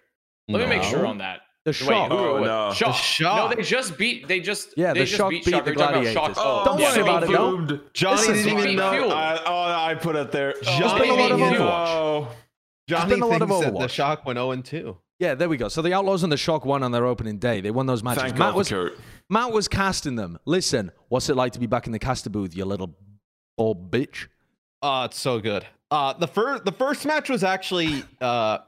Let 0.48 0.60
me 0.60 0.66
make 0.76 0.82
sure 0.84 1.06
on 1.06 1.18
that. 1.18 1.40
The 1.64 1.70
Wait, 1.70 1.76
Shock. 1.76 2.10
who- 2.10 2.16
Oh, 2.18 2.38
no. 2.42 2.72
Shock. 2.72 2.88
The 2.88 2.92
Shock. 3.02 3.50
No, 3.50 3.56
they 3.56 3.62
just 3.62 3.98
beat. 3.98 4.26
They 4.26 4.40
just. 4.40 4.74
Yeah, 4.76 4.92
they 4.94 5.00
the 5.00 5.04
just 5.06 5.16
Shock 5.18 5.30
beat 5.30 5.44
beat 5.44 5.50
Shock. 5.50 5.64
the 5.64 5.70
You're 5.72 5.74
talking 5.76 5.96
about 5.96 6.02
Gladiators. 6.14 6.36
Shock. 6.36 6.46
Oh, 6.46 6.64
Don't 6.64 6.78
yeah, 6.78 6.92
worry 6.92 7.00
about 7.02 7.22
it, 7.22 7.26
Fuel. 7.26 7.58
no. 7.58 7.80
Johnny 7.92 8.16
This 8.16 8.28
is 8.28 8.44
didn't 8.44 8.58
even 8.60 8.76
know. 8.76 9.10
I, 9.10 9.42
oh, 9.44 9.88
I 9.90 9.94
put 9.94 10.16
it 10.16 10.32
there. 10.32 10.54
Johnny 10.62 10.84
Oh, 10.86 10.98
been 10.98 11.10
a 11.10 11.14
lot 11.14 11.32
of 11.32 11.38
didn't 11.38 11.54
even- 11.54 11.66
Overwatch. 11.66 12.28
Johnny 12.88 13.10
been 13.10 13.22
a 13.22 13.26
lot 13.26 13.42
of 13.42 13.48
thinks 13.48 13.64
that 13.66 13.78
the 13.78 13.88
shock 13.88 14.24
went 14.24 14.36
0 14.38 14.50
and 14.52 14.64
2 14.64 14.96
Yeah, 15.20 15.34
there 15.34 15.48
we 15.50 15.56
go. 15.58 15.68
So 15.68 15.82
the 15.82 15.92
Outlaws 15.92 16.22
and 16.22 16.32
the 16.32 16.36
Shock 16.38 16.64
won 16.64 16.82
on 16.82 16.92
their 16.92 17.04
opening 17.04 17.38
day. 17.38 17.60
They 17.60 17.70
won 17.70 17.84
those 17.86 18.02
matches. 18.02 18.22
Thank 18.22 18.38
Matt 18.38 18.48
God 18.52 18.54
was 18.56 18.68
Kurt. 18.70 18.98
Matt 19.28 19.52
was 19.52 19.68
casting 19.68 20.16
them. 20.16 20.38
Listen, 20.46 20.90
what's 21.08 21.28
it 21.28 21.36
like 21.36 21.52
to 21.52 21.60
be 21.60 21.66
back 21.66 21.86
in 21.86 21.92
the 21.92 21.98
caster 21.98 22.30
booth, 22.30 22.56
you 22.56 22.64
little 22.64 22.96
bald 23.58 23.90
bitch? 23.92 24.28
Oh, 24.82 25.04
it's 25.04 25.20
so 25.20 25.38
good. 25.40 25.66
Uh 25.90 26.12
the 26.14 26.28
first 26.28 26.64
the 26.64 26.72
first 26.72 27.04
match 27.04 27.28
was 27.28 27.42
actually 27.44 28.04
uh 28.20 28.58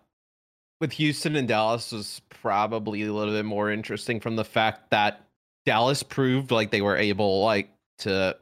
with 0.81 0.93
Houston 0.93 1.37
and 1.37 1.47
Dallas 1.47 1.93
was 1.93 2.21
probably 2.29 3.03
a 3.03 3.13
little 3.13 3.33
bit 3.33 3.45
more 3.45 3.71
interesting 3.71 4.19
from 4.19 4.35
the 4.35 4.45
fact 4.45 4.91
that 4.91 5.25
Dallas 5.65 6.03
proved 6.03 6.51
like 6.51 6.71
they 6.73 6.83
were 6.83 6.97
able 6.97 7.45
like 7.45 7.71
to 7.99 8.37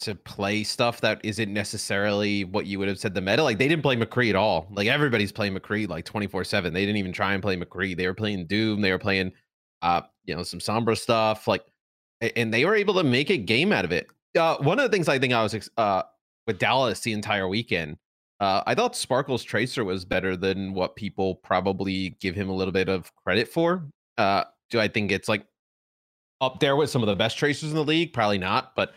to 0.00 0.14
play 0.14 0.64
stuff 0.64 1.02
that 1.02 1.20
isn't 1.22 1.52
necessarily 1.52 2.44
what 2.44 2.64
you 2.64 2.78
would 2.78 2.88
have 2.88 2.98
said 2.98 3.14
the 3.14 3.20
meta. 3.20 3.42
Like 3.42 3.58
they 3.58 3.68
didn't 3.68 3.82
play 3.82 3.96
McCree 3.96 4.30
at 4.30 4.36
all. 4.36 4.66
Like 4.70 4.88
everybody's 4.88 5.30
playing 5.30 5.54
McCree 5.54 5.86
like 5.86 6.06
24-7. 6.06 6.72
They 6.72 6.86
didn't 6.86 6.96
even 6.96 7.12
try 7.12 7.34
and 7.34 7.42
play 7.42 7.56
McCree. 7.56 7.94
They 7.94 8.06
were 8.06 8.14
playing 8.14 8.46
Doom. 8.46 8.80
They 8.80 8.92
were 8.92 8.98
playing 8.98 9.32
uh, 9.82 10.02
you 10.24 10.34
know, 10.34 10.42
some 10.42 10.60
Sombra 10.60 10.96
stuff. 10.96 11.46
Like 11.46 11.64
and 12.36 12.52
they 12.52 12.64
were 12.64 12.74
able 12.74 12.94
to 12.94 13.02
make 13.02 13.28
a 13.28 13.36
game 13.36 13.72
out 13.72 13.84
of 13.84 13.92
it. 13.92 14.06
Uh 14.34 14.56
one 14.58 14.78
of 14.78 14.90
the 14.90 14.94
things 14.94 15.08
I 15.08 15.18
think 15.18 15.34
I 15.34 15.42
was 15.42 15.68
uh 15.76 16.02
with 16.50 16.58
Dallas 16.58 17.00
the 17.00 17.12
entire 17.12 17.48
weekend. 17.48 17.96
Uh, 18.40 18.62
I 18.66 18.74
thought 18.74 18.96
Sparkle's 18.96 19.44
Tracer 19.44 19.84
was 19.84 20.04
better 20.04 20.36
than 20.36 20.74
what 20.74 20.96
people 20.96 21.36
probably 21.36 22.16
give 22.20 22.34
him 22.34 22.48
a 22.48 22.54
little 22.54 22.72
bit 22.72 22.88
of 22.88 23.14
credit 23.14 23.46
for. 23.48 23.84
Uh, 24.18 24.44
do 24.70 24.80
I 24.80 24.88
think 24.88 25.12
it's 25.12 25.28
like 25.28 25.44
up 26.40 26.58
there 26.58 26.74
with 26.74 26.90
some 26.90 27.02
of 27.02 27.06
the 27.08 27.14
best 27.16 27.36
tracers 27.38 27.70
in 27.70 27.76
the 27.76 27.84
league? 27.84 28.12
Probably 28.12 28.38
not, 28.38 28.74
but 28.74 28.94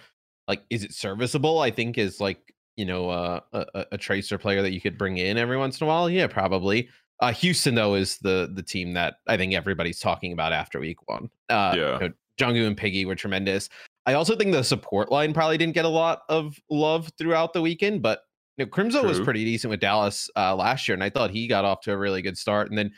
like, 0.47 0.63
is 0.69 0.83
it 0.83 0.93
serviceable? 0.93 1.59
I 1.59 1.69
think 1.71 1.97
is 1.97 2.19
like 2.19 2.39
you 2.77 2.85
know 2.85 3.09
uh, 3.09 3.39
a, 3.53 3.85
a- 3.91 3.97
tracer 3.97 4.37
player 4.39 4.61
that 4.63 4.71
you 4.71 4.81
could 4.81 4.97
bring 4.97 5.17
in 5.17 5.37
every 5.37 5.57
once 5.57 5.79
in 5.79 5.85
a 5.85 5.87
while. 5.87 6.09
Yeah, 6.09 6.27
probably. 6.27 6.89
Uh, 7.19 7.31
Houston 7.33 7.75
though 7.75 7.95
is 7.95 8.17
the 8.19 8.49
the 8.53 8.63
team 8.63 8.93
that 8.93 9.15
I 9.27 9.37
think 9.37 9.53
everybody's 9.53 9.99
talking 9.99 10.31
about 10.33 10.53
after 10.53 10.79
week 10.79 11.07
one. 11.07 11.29
Uh, 11.49 11.73
Yeah. 11.77 11.93
you 11.99 12.07
know, 12.09 12.13
Jjanggu 12.39 12.65
and 12.65 12.75
Piggy 12.77 13.05
were 13.05 13.15
tremendous. 13.15 13.69
I 14.05 14.13
also 14.13 14.35
think 14.35 14.51
the 14.51 14.63
support 14.63 15.11
line 15.11 15.33
probably 15.33 15.57
didn't 15.57 15.75
get 15.75 15.85
a 15.85 15.89
lot 15.89 16.21
of 16.29 16.59
love 16.69 17.11
throughout 17.17 17.53
the 17.53 17.61
weekend, 17.61 18.01
but 18.01 18.21
you 18.57 18.65
know, 18.65 18.69
Crimzo 18.69 19.03
was 19.03 19.19
pretty 19.19 19.43
decent 19.45 19.71
with 19.71 19.79
Dallas 19.79 20.29
uh, 20.35 20.55
last 20.55 20.87
year, 20.87 20.93
and 20.93 21.03
I 21.03 21.09
thought 21.09 21.31
he 21.31 21.47
got 21.47 21.65
off 21.65 21.81
to 21.81 21.91
a 21.91 21.97
really 21.97 22.21
good 22.21 22.37
start. 22.37 22.69
And 22.69 22.77
then, 22.77 22.91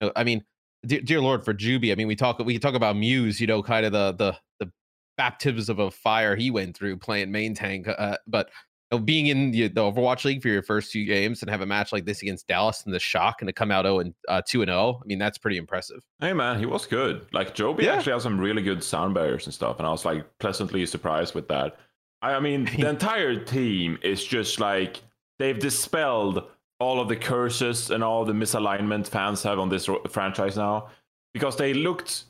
you 0.00 0.06
know, 0.06 0.12
I 0.16 0.24
mean, 0.24 0.42
dear, 0.86 1.00
dear 1.00 1.20
Lord 1.20 1.44
for 1.44 1.52
Joobi, 1.52 1.92
I 1.92 1.96
mean, 1.96 2.06
we 2.06 2.16
talk 2.16 2.38
we 2.38 2.58
talk 2.58 2.74
about 2.74 2.96
Muse, 2.96 3.40
you 3.40 3.46
know, 3.46 3.62
kind 3.62 3.84
of 3.84 3.92
the 3.92 4.12
the 4.12 4.36
the 4.64 4.72
baptisms 5.18 5.68
of 5.68 5.78
a 5.80 5.90
fire 5.90 6.34
he 6.36 6.50
went 6.50 6.76
through 6.76 6.96
playing 6.96 7.30
main 7.30 7.54
tank, 7.54 7.88
uh, 7.88 8.16
but 8.26 8.48
you 8.92 9.00
being 9.00 9.26
in 9.26 9.50
the, 9.50 9.68
the 9.68 9.80
Overwatch 9.80 10.24
League 10.24 10.42
for 10.42 10.48
your 10.48 10.62
first 10.62 10.92
few 10.92 11.04
games 11.04 11.42
and 11.42 11.50
have 11.50 11.60
a 11.60 11.66
match 11.66 11.92
like 11.92 12.04
this 12.04 12.22
against 12.22 12.46
Dallas 12.46 12.82
and 12.84 12.92
the 12.94 12.98
shock 13.00 13.36
and 13.40 13.48
to 13.48 13.52
come 13.52 13.70
out 13.70 13.84
0 13.84 14.00
and 14.00 14.14
uh, 14.28 14.42
2 14.46 14.62
and 14.62 14.68
0, 14.68 15.00
I 15.02 15.06
mean, 15.06 15.18
that's 15.18 15.38
pretty 15.38 15.56
impressive. 15.56 16.02
Hey 16.20 16.32
man, 16.32 16.58
he 16.58 16.66
was 16.66 16.86
good. 16.86 17.26
Like 17.32 17.54
Joobi 17.54 17.82
Yeah. 17.82 17.94
actually 17.96 18.12
has 18.12 18.22
some 18.22 18.38
really 18.38 18.62
good 18.62 18.82
sound 18.84 19.14
barriers 19.14 19.46
and 19.46 19.54
stuff, 19.54 19.78
and 19.78 19.86
I 19.86 19.90
was 19.90 20.04
like 20.04 20.26
pleasantly 20.38 20.84
surprised 20.86 21.34
with 21.34 21.48
that. 21.48 21.76
I, 22.20 22.34
I 22.34 22.40
mean, 22.40 22.64
the 22.78 22.88
entire 22.88 23.36
team 23.42 23.98
is 24.02 24.24
just 24.24 24.60
like 24.60 25.00
they've 25.38 25.58
dispelled 25.58 26.44
all 26.78 27.00
of 27.00 27.08
the 27.08 27.16
curses 27.16 27.90
and 27.90 28.02
all 28.04 28.24
the 28.24 28.32
misalignment 28.32 29.06
fans 29.06 29.42
have 29.44 29.58
on 29.58 29.68
this 29.68 29.88
ro- 29.88 30.02
franchise 30.10 30.56
now 30.56 30.88
because 31.32 31.56
they 31.56 31.72
looked 31.74 32.24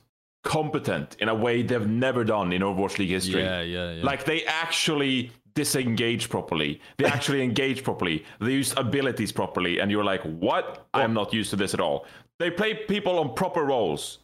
competent 0.45 1.17
in 1.21 1.29
a 1.29 1.35
way 1.35 1.63
they've 1.63 1.87
never 1.87 2.25
done 2.25 2.53
in 2.53 2.63
Overwatch 2.63 2.99
League 2.99 3.11
history. 3.11 3.43
yeah, 3.43 3.63
yeah. 3.63 4.03
Like 4.03 4.25
they 4.25 4.45
actually 4.45 5.31
disengage 5.55 6.29
properly. 6.29 6.81
They 6.99 7.05
actually 7.17 7.43
engage 7.43 7.83
properly. 7.85 8.25
They 8.41 8.53
use 8.53 8.75
abilities 8.77 9.33
properly. 9.33 9.79
And 9.81 9.91
you're 9.91 10.05
like, 10.05 10.23
what? 10.23 10.87
I 10.95 11.03
am 11.03 11.15
not 11.15 11.33
used 11.33 11.51
to 11.51 11.57
this 11.57 11.75
at 11.75 11.81
all. 11.81 12.07
They 12.39 12.51
play 12.51 12.75
people 12.75 13.19
on 13.19 13.35
proper 13.35 13.65
roles. 13.65 14.19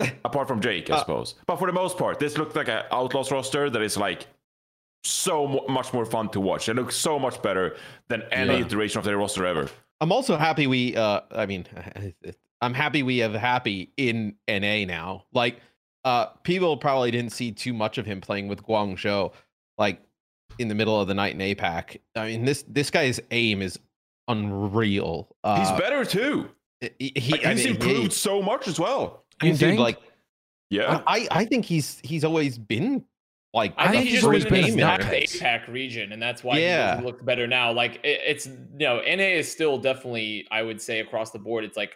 Apart 0.24 0.48
from 0.48 0.60
Jake, 0.60 0.90
I 0.90 0.94
Uh, 0.96 0.98
suppose. 1.00 1.34
But 1.46 1.56
for 1.58 1.66
the 1.66 1.72
most 1.72 1.98
part, 1.98 2.18
this 2.18 2.38
looked 2.38 2.56
like 2.56 2.68
an 2.68 2.84
Outlaws 2.90 3.30
roster 3.30 3.68
that 3.70 3.82
is 3.82 3.96
like 3.96 4.26
so 5.04 5.46
mu- 5.46 5.68
much 5.68 5.92
more 5.92 6.04
fun 6.06 6.28
to 6.30 6.40
watch. 6.40 6.68
It 6.68 6.74
looks 6.74 6.96
so 6.96 7.18
much 7.18 7.40
better 7.42 7.76
than 8.08 8.22
any 8.32 8.54
Yeah. 8.58 8.64
iteration 8.66 8.98
of 8.98 9.04
their 9.04 9.18
roster 9.18 9.44
ever. 9.46 9.68
I'm 10.00 10.12
also 10.12 10.36
happy 10.38 10.66
we. 10.66 10.96
Uh, 10.96 11.20
I 11.32 11.44
mean, 11.46 11.66
I'm 12.62 12.74
happy 12.74 13.02
we 13.02 13.18
have 13.18 13.34
happy 13.34 13.92
in 13.96 14.36
NA 14.48 14.84
now. 14.86 15.24
Like, 15.32 15.60
uh, 16.04 16.26
people 16.44 16.76
probably 16.78 17.10
didn't 17.10 17.32
see 17.32 17.52
too 17.52 17.74
much 17.74 17.98
of 17.98 18.06
him 18.06 18.20
playing 18.22 18.48
with 18.48 18.62
Guangzhou, 18.62 19.32
like 19.76 20.00
in 20.60 20.68
the 20.68 20.74
middle 20.74 21.00
of 21.00 21.08
the 21.08 21.14
night 21.14 21.34
in 21.34 21.38
APAC. 21.40 21.96
I 22.14 22.26
mean, 22.26 22.44
this 22.44 22.64
this 22.68 22.90
guy's 22.90 23.18
aim 23.30 23.62
is 23.62 23.78
unreal. 24.28 25.34
Uh, 25.44 25.58
He's 25.60 25.80
better 25.80 26.04
too. 26.04 26.50
He, 26.98 27.12
Like, 27.30 27.44
I 27.44 27.54
he's 27.54 27.64
mean, 27.64 27.74
improved 27.74 28.12
he- 28.12 28.18
so 28.18 28.40
much 28.40 28.68
as 28.68 28.78
well. 28.80 29.24
You 29.42 29.54
dude, 29.54 29.78
like 29.78 29.98
Yeah. 30.70 31.02
I, 31.06 31.26
I 31.30 31.44
think 31.44 31.64
he's 31.64 31.98
he's 32.04 32.24
always 32.24 32.58
been 32.58 33.04
like 33.52 33.74
I, 33.76 33.88
think 33.90 34.04
he's 34.04 34.12
he's 34.12 34.12
just 34.20 34.24
always 34.26 34.44
been 34.44 34.54
in 34.56 34.62
the 34.62 34.68
in 34.72 34.76
back 34.78 35.00
of 35.00 35.06
the 35.10 35.12
that. 35.26 35.28
APAC 35.28 35.68
region, 35.72 36.12
and 36.12 36.22
that's 36.22 36.44
why 36.44 36.58
Yeah. 36.58 36.98
he 37.00 37.04
looks 37.04 37.22
better 37.22 37.46
now. 37.46 37.72
Like 37.72 37.96
it, 38.04 38.20
it's 38.26 38.46
you 38.46 38.54
know, 38.78 38.96
NA 39.00 39.38
is 39.40 39.50
still 39.50 39.76
definitely, 39.78 40.46
I 40.50 40.62
would 40.62 40.80
say, 40.80 41.00
across 41.00 41.30
the 41.32 41.38
board, 41.38 41.64
it's 41.64 41.76
like 41.76 41.92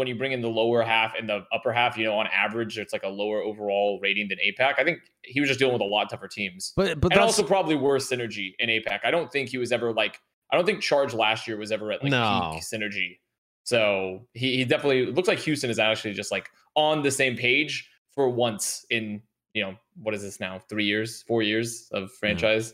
when 0.00 0.08
you 0.08 0.14
bring 0.14 0.32
in 0.32 0.40
the 0.40 0.48
lower 0.48 0.82
half 0.82 1.12
and 1.14 1.28
the 1.28 1.44
upper 1.52 1.74
half, 1.74 1.98
you 1.98 2.06
know, 2.06 2.18
on 2.18 2.26
average, 2.28 2.78
it's 2.78 2.90
like 2.90 3.02
a 3.02 3.08
lower 3.08 3.42
overall 3.42 4.00
rating 4.02 4.28
than 4.28 4.38
APAC. 4.38 4.78
I 4.78 4.84
think 4.84 5.00
he 5.22 5.40
was 5.40 5.48
just 5.50 5.58
dealing 5.58 5.74
with 5.74 5.82
a 5.82 5.84
lot 5.84 6.08
tougher 6.08 6.26
teams, 6.26 6.72
But 6.74 6.98
but 6.98 7.12
and 7.12 7.20
also 7.20 7.42
probably 7.42 7.74
worse 7.74 8.08
synergy 8.08 8.54
in 8.58 8.70
APAC. 8.70 9.00
I 9.04 9.10
don't 9.10 9.30
think 9.30 9.50
he 9.50 9.58
was 9.58 9.72
ever 9.72 9.92
like, 9.92 10.18
I 10.50 10.56
don't 10.56 10.64
think 10.64 10.80
Charge 10.80 11.12
last 11.12 11.46
year 11.46 11.58
was 11.58 11.70
ever 11.70 11.92
at 11.92 12.02
like 12.02 12.10
No. 12.10 12.52
peak 12.54 12.62
synergy. 12.62 13.18
So 13.64 14.26
he, 14.32 14.56
he 14.56 14.64
definitely 14.64 15.02
it 15.02 15.14
looks 15.14 15.28
like 15.28 15.38
Houston 15.40 15.68
is 15.68 15.78
actually 15.78 16.14
just 16.14 16.32
like 16.32 16.48
on 16.76 17.02
the 17.02 17.10
same 17.10 17.36
page 17.36 17.90
for 18.14 18.30
once 18.30 18.86
in 18.88 19.20
you 19.52 19.62
know 19.62 19.74
what 20.02 20.14
is 20.14 20.22
this 20.22 20.40
now 20.40 20.58
three 20.70 20.84
years 20.86 21.22
four 21.28 21.42
years 21.42 21.88
of 21.92 22.10
franchise 22.12 22.72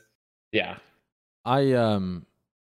yeah 0.52 0.76
I 1.44 1.72
um 1.72 2.24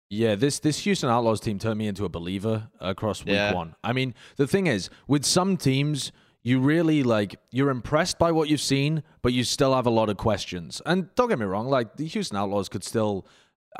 yeah, 0.10 0.36
this 0.36 0.60
this 0.60 0.80
Houston 0.80 1.10
Outlaws 1.10 1.40
team 1.40 1.60
turned 1.60 1.78
me 1.78 1.88
into 1.88 2.06
a 2.06 2.10
believer 2.10 2.70
across 2.80 3.24
week 3.24 3.34
Yeah. 3.34 3.54
one. 3.54 3.76
I 3.84 3.94
mean, 3.94 4.14
the 4.38 4.48
thing 4.48 4.68
is, 4.68 4.90
with 5.08 5.26
some 5.26 5.58
teams, 5.58 6.12
you 6.44 6.60
really 6.60 7.04
like 7.04 7.36
you're 7.52 7.70
impressed 7.70 8.18
by 8.18 8.32
what 8.32 8.48
you've 8.50 8.62
seen, 8.62 9.04
but 9.22 9.34
you 9.34 9.44
still 9.44 9.76
have 9.76 9.86
a 9.86 9.90
lot 9.92 10.10
of 10.10 10.18
questions. 10.18 10.82
And 10.86 11.14
don't 11.16 11.28
get 11.30 11.40
me 11.40 11.46
wrong, 11.46 11.68
like 11.68 11.98
the 11.98 12.08
Houston 12.08 12.38
Outlaws 12.38 12.70
could 12.70 12.84
still 12.84 13.26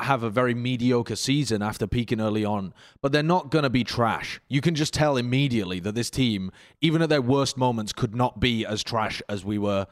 have 0.00 0.22
a 0.22 0.30
very 0.30 0.54
mediocre 0.54 1.16
season 1.16 1.60
after 1.62 1.86
peaking 1.86 2.20
early 2.20 2.44
on, 2.44 2.72
but 3.02 3.10
they're 3.10 3.22
not 3.22 3.50
going 3.50 3.64
to 3.64 3.70
be 3.70 3.82
trash. 3.82 4.38
You 4.48 4.60
can 4.60 4.74
just 4.76 4.94
tell 4.94 5.16
immediately 5.16 5.80
that 5.80 5.94
this 5.96 6.08
team, 6.10 6.52
even 6.80 7.02
at 7.02 7.08
their 7.08 7.22
worst 7.22 7.56
moments, 7.56 7.92
could 7.92 8.14
not 8.14 8.38
be 8.38 8.64
as 8.64 8.84
trash 8.84 9.22
as 9.28 9.44
we 9.44 9.58
were 9.58 9.86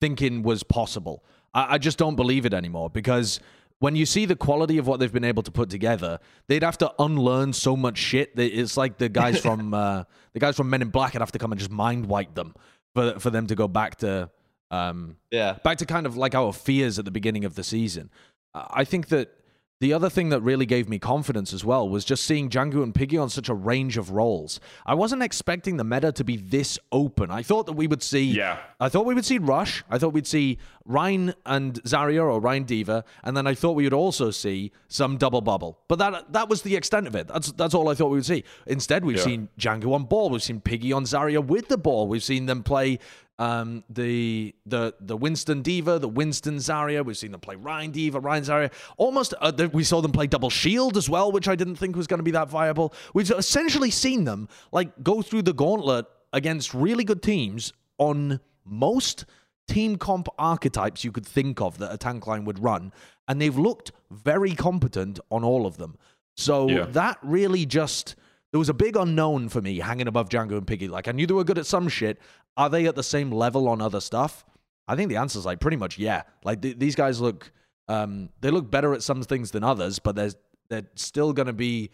thinking 0.00 0.42
was 0.42 0.62
possible. 0.62 1.22
I, 1.52 1.74
I 1.74 1.78
just 1.78 1.98
don't 1.98 2.16
believe 2.16 2.46
it 2.46 2.54
anymore 2.54 2.88
because 2.88 3.40
when 3.82 3.96
you 3.96 4.06
see 4.06 4.26
the 4.26 4.36
quality 4.36 4.78
of 4.78 4.86
what 4.86 5.00
they've 5.00 5.12
been 5.12 5.24
able 5.24 5.42
to 5.42 5.50
put 5.50 5.68
together, 5.68 6.20
they'd 6.46 6.62
have 6.62 6.78
to 6.78 6.94
unlearn 7.00 7.52
so 7.52 7.76
much 7.76 7.98
shit. 7.98 8.36
that 8.36 8.56
It's 8.56 8.76
like 8.76 8.98
the 8.98 9.08
guys 9.08 9.40
from 9.46 9.74
uh, 9.74 10.04
the 10.34 10.38
guys 10.38 10.56
from 10.56 10.70
Men 10.70 10.82
in 10.82 10.90
Black 10.90 11.14
would 11.14 11.20
have 11.20 11.32
to 11.32 11.38
come 11.40 11.50
and 11.50 11.58
just 11.58 11.72
mind 11.72 12.06
wipe 12.06 12.36
them 12.36 12.54
for 12.94 13.18
for 13.18 13.30
them 13.30 13.48
to 13.48 13.56
go 13.56 13.66
back 13.66 13.96
to 13.96 14.30
um, 14.70 15.16
yeah. 15.32 15.58
back 15.64 15.78
to 15.78 15.86
kind 15.86 16.06
of 16.06 16.16
like 16.16 16.36
our 16.36 16.52
fears 16.52 17.00
at 17.00 17.04
the 17.04 17.10
beginning 17.10 17.44
of 17.44 17.56
the 17.56 17.64
season. 17.64 18.08
I 18.54 18.84
think 18.84 19.08
that 19.08 19.34
the 19.82 19.92
other 19.92 20.08
thing 20.08 20.28
that 20.28 20.40
really 20.42 20.64
gave 20.64 20.88
me 20.88 20.96
confidence 21.00 21.52
as 21.52 21.64
well 21.64 21.88
was 21.88 22.04
just 22.04 22.24
seeing 22.24 22.48
Jjanggu 22.48 22.84
and 22.84 22.94
Piggy 22.94 23.18
on 23.18 23.28
such 23.28 23.48
a 23.48 23.54
range 23.54 23.96
of 23.98 24.12
roles. 24.12 24.60
I 24.86 24.94
wasn't 24.94 25.24
expecting 25.24 25.76
the 25.76 25.82
meta 25.82 26.12
to 26.12 26.22
be 26.22 26.36
this 26.36 26.78
open. 26.92 27.32
I 27.32 27.42
thought 27.42 27.66
that 27.66 27.72
we 27.72 27.88
would 27.88 28.00
see 28.02 28.22
Yeah. 28.22 28.58
I 28.78 28.88
thought 28.88 29.06
we 29.06 29.14
would 29.14 29.24
see 29.24 29.38
Rush. 29.38 29.82
I 29.90 29.98
thought 29.98 30.12
we'd 30.12 30.26
see 30.28 30.58
Rein 30.84 31.34
and 31.44 31.82
Zarya 31.82 32.22
or 32.22 32.40
Rein 32.40 32.62
D.Va, 32.62 33.04
and 33.24 33.36
then 33.36 33.48
I 33.48 33.54
thought 33.54 33.72
we 33.72 33.82
would 33.82 33.92
also 33.92 34.30
see 34.30 34.70
some 34.86 35.16
double 35.16 35.40
bubble. 35.40 35.78
But 35.88 35.98
that 35.98 36.32
that 36.32 36.48
was 36.48 36.62
the 36.62 36.76
extent 36.76 37.08
of 37.08 37.16
it. 37.16 37.26
That's 37.26 37.50
that's 37.52 37.74
all 37.74 37.88
I 37.88 37.94
thought 37.94 38.10
we 38.10 38.18
would 38.18 38.26
see. 38.26 38.44
Instead, 38.68 39.04
we've 39.04 39.16
Yeah. 39.16 39.24
seen 39.24 39.48
Jjanggu 39.58 39.92
on 39.92 40.04
ball. 40.04 40.30
We've 40.30 40.42
seen 40.42 40.60
Piggy 40.60 40.92
on 40.92 41.04
Zarya 41.04 41.44
with 41.44 41.66
the 41.68 41.76
ball. 41.78 42.06
We've 42.06 42.22
seen 42.24 42.46
them 42.46 42.62
play 42.62 42.98
um, 43.42 43.82
the 43.90 44.54
the 44.66 44.94
the 45.00 45.16
Winston 45.16 45.62
D.Va, 45.62 45.98
the 45.98 46.08
Winston 46.08 46.56
Zarya. 46.58 47.04
We've 47.04 47.16
seen 47.16 47.32
them 47.32 47.40
play 47.40 47.56
Rein 47.56 47.90
D.Va, 47.90 48.20
Rein 48.20 48.42
Zarya. 48.42 48.70
Almost, 48.96 49.34
uh, 49.40 49.52
we 49.72 49.84
saw 49.84 50.00
them 50.00 50.12
play 50.12 50.26
double 50.26 50.50
shield 50.50 50.96
as 50.96 51.08
well, 51.08 51.32
which 51.32 51.48
I 51.48 51.56
didn't 51.56 51.76
think 51.76 51.96
was 51.96 52.06
going 52.06 52.18
to 52.18 52.24
be 52.24 52.30
that 52.32 52.48
viable. 52.48 52.94
We've 53.14 53.30
essentially 53.30 53.90
seen 53.90 54.24
them 54.24 54.48
like 54.70 55.02
go 55.02 55.22
through 55.22 55.42
the 55.42 55.52
gauntlet 55.52 56.06
against 56.32 56.72
really 56.72 57.04
good 57.04 57.22
teams 57.22 57.72
on 57.98 58.40
most 58.64 59.24
team 59.68 59.96
comp 59.96 60.28
archetypes 60.38 61.02
you 61.04 61.12
could 61.12 61.26
think 61.26 61.60
of 61.60 61.78
that 61.78 61.92
a 61.92 61.96
tank 61.96 62.26
line 62.26 62.44
would 62.44 62.58
run, 62.62 62.92
and 63.28 63.40
they've 63.40 63.58
looked 63.58 63.90
very 64.10 64.54
competent 64.54 65.18
on 65.30 65.42
all 65.42 65.66
of 65.66 65.78
them. 65.78 65.96
So 66.36 66.68
Yeah. 66.68 66.84
that 66.90 67.18
really 67.22 67.66
just 67.66 68.14
there 68.52 68.58
was 68.58 68.68
a 68.68 68.74
big 68.74 68.96
unknown 68.96 69.48
for 69.48 69.62
me 69.62 69.78
hanging 69.78 70.06
above 70.06 70.28
Jjanggu 70.28 70.58
and 70.58 70.66
Piggy. 70.66 70.86
Like 70.86 71.08
I 71.08 71.12
knew 71.12 71.26
they 71.26 71.32
were 71.32 71.42
good 71.44 71.58
at 71.58 71.64
some 71.66 71.88
shit. 71.88 72.18
Are 72.56 72.68
they 72.68 72.86
at 72.86 72.94
the 72.94 73.02
same 73.02 73.30
level 73.30 73.68
on 73.68 73.80
other 73.80 74.00
stuff? 74.00 74.44
I 74.88 74.96
think 74.96 75.08
the 75.08 75.16
answer 75.16 75.38
is 75.38 75.46
like 75.46 75.60
pretty 75.60 75.76
much 75.76 75.98
yeah. 75.98 76.22
Like 76.44 76.62
th- 76.62 76.78
these 76.78 76.94
guys 76.94 77.20
look, 77.20 77.50
um, 77.88 78.28
they 78.40 78.50
look 78.50 78.70
better 78.70 78.92
at 78.94 79.02
some 79.02 79.22
things 79.22 79.50
than 79.52 79.64
others, 79.64 79.98
but 79.98 80.16
they're 80.16 80.32
they're 80.68 80.88
still 80.94 81.32
going 81.32 81.46
to 81.46 81.52
be 81.52 81.90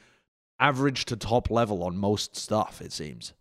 average 0.60 1.04
to 1.06 1.16
top 1.16 1.50
level 1.50 1.84
on 1.84 1.96
most 1.96 2.36
stuff. 2.36 2.80
It 2.80 2.92
seems. 2.92 3.34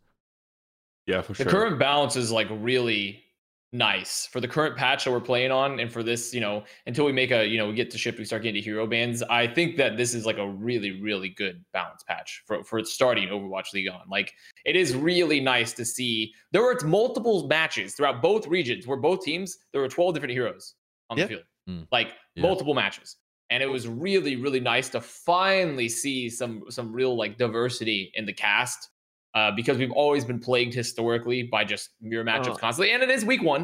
Yeah, 1.06 1.22
for 1.22 1.34
sure. 1.34 1.46
the 1.46 1.52
current 1.52 1.80
balance 1.80 2.16
is 2.16 2.32
like 2.32 2.48
really 2.52 3.24
nice. 3.72 4.28
For 4.32 4.40
the 4.40 4.48
current 4.48 4.78
patch 4.78 5.04
that 5.06 5.12
we're 5.12 5.20
playing 5.20 5.52
on 5.52 5.80
and 5.80 5.92
for 5.92 6.04
this 6.04 6.34
you 6.34 6.40
know 6.40 6.64
until 6.86 7.06
we 7.06 7.12
make 7.12 7.32
a 7.32 7.46
you 7.46 7.58
know 7.58 7.68
we 7.68 7.74
get 7.74 7.92
to 7.92 7.98
ship 7.98 8.18
we 8.18 8.26
start 8.26 8.44
getting 8.44 8.62
to 8.62 8.66
hero 8.66 8.88
bands 8.88 9.22
i 9.24 9.46
think 9.46 9.76
that 9.78 9.98
this 9.98 10.14
is 10.14 10.26
like 10.26 10.38
a 10.38 10.48
really 10.48 11.02
really 11.02 11.30
good 11.30 11.64
balance 11.74 12.04
patch 12.04 12.44
for 12.48 12.64
for 12.64 12.84
starting 12.84 13.28
overwatch 13.30 13.74
league 13.74 13.90
on. 13.90 14.02
Like 14.10 14.34
it 14.66 14.76
is 14.76 14.96
really 14.96 15.40
nice 15.40 15.74
to 15.74 15.86
see. 15.86 16.34
There 16.52 16.62
were 16.62 16.78
multiple 16.86 17.48
matches 17.48 17.94
throughout 17.94 18.22
both 18.22 18.48
regions 18.48 18.88
where 18.88 18.98
both 18.98 19.24
teams 19.24 19.58
there 19.72 19.82
were 19.82 19.88
12 19.90 20.14
different 20.14 20.34
heroes 20.34 20.76
on 21.10 21.18
the 21.18 21.28
field. 21.28 21.44
Mm. 21.70 21.88
like 21.92 22.14
Yeah. 22.36 22.44
multiple 22.44 22.74
matches. 22.74 23.18
And 23.50 23.62
it 23.62 23.68
was 23.68 23.88
really 23.88 24.36
really 24.38 24.60
nice 24.60 24.90
to 24.90 25.02
finally 25.02 25.90
see 25.90 26.30
some 26.30 26.64
some 26.70 26.92
real 26.94 27.16
like 27.16 27.38
diversity 27.38 28.12
in 28.16 28.26
the 28.26 28.34
cast 28.34 28.90
uh, 29.38 29.52
because 29.60 29.76
we've 29.82 29.92
always 30.04 30.24
been 30.32 30.40
plagued 30.48 30.74
historically 30.74 31.40
by 31.56 31.62
just 31.74 31.86
mirror 32.02 32.26
matchups 32.32 32.56
Uh. 32.58 32.66
constantly 32.66 32.92
and 32.94 33.02
it 33.04 33.10
is 33.18 33.22
week 33.34 33.44
one 33.56 33.64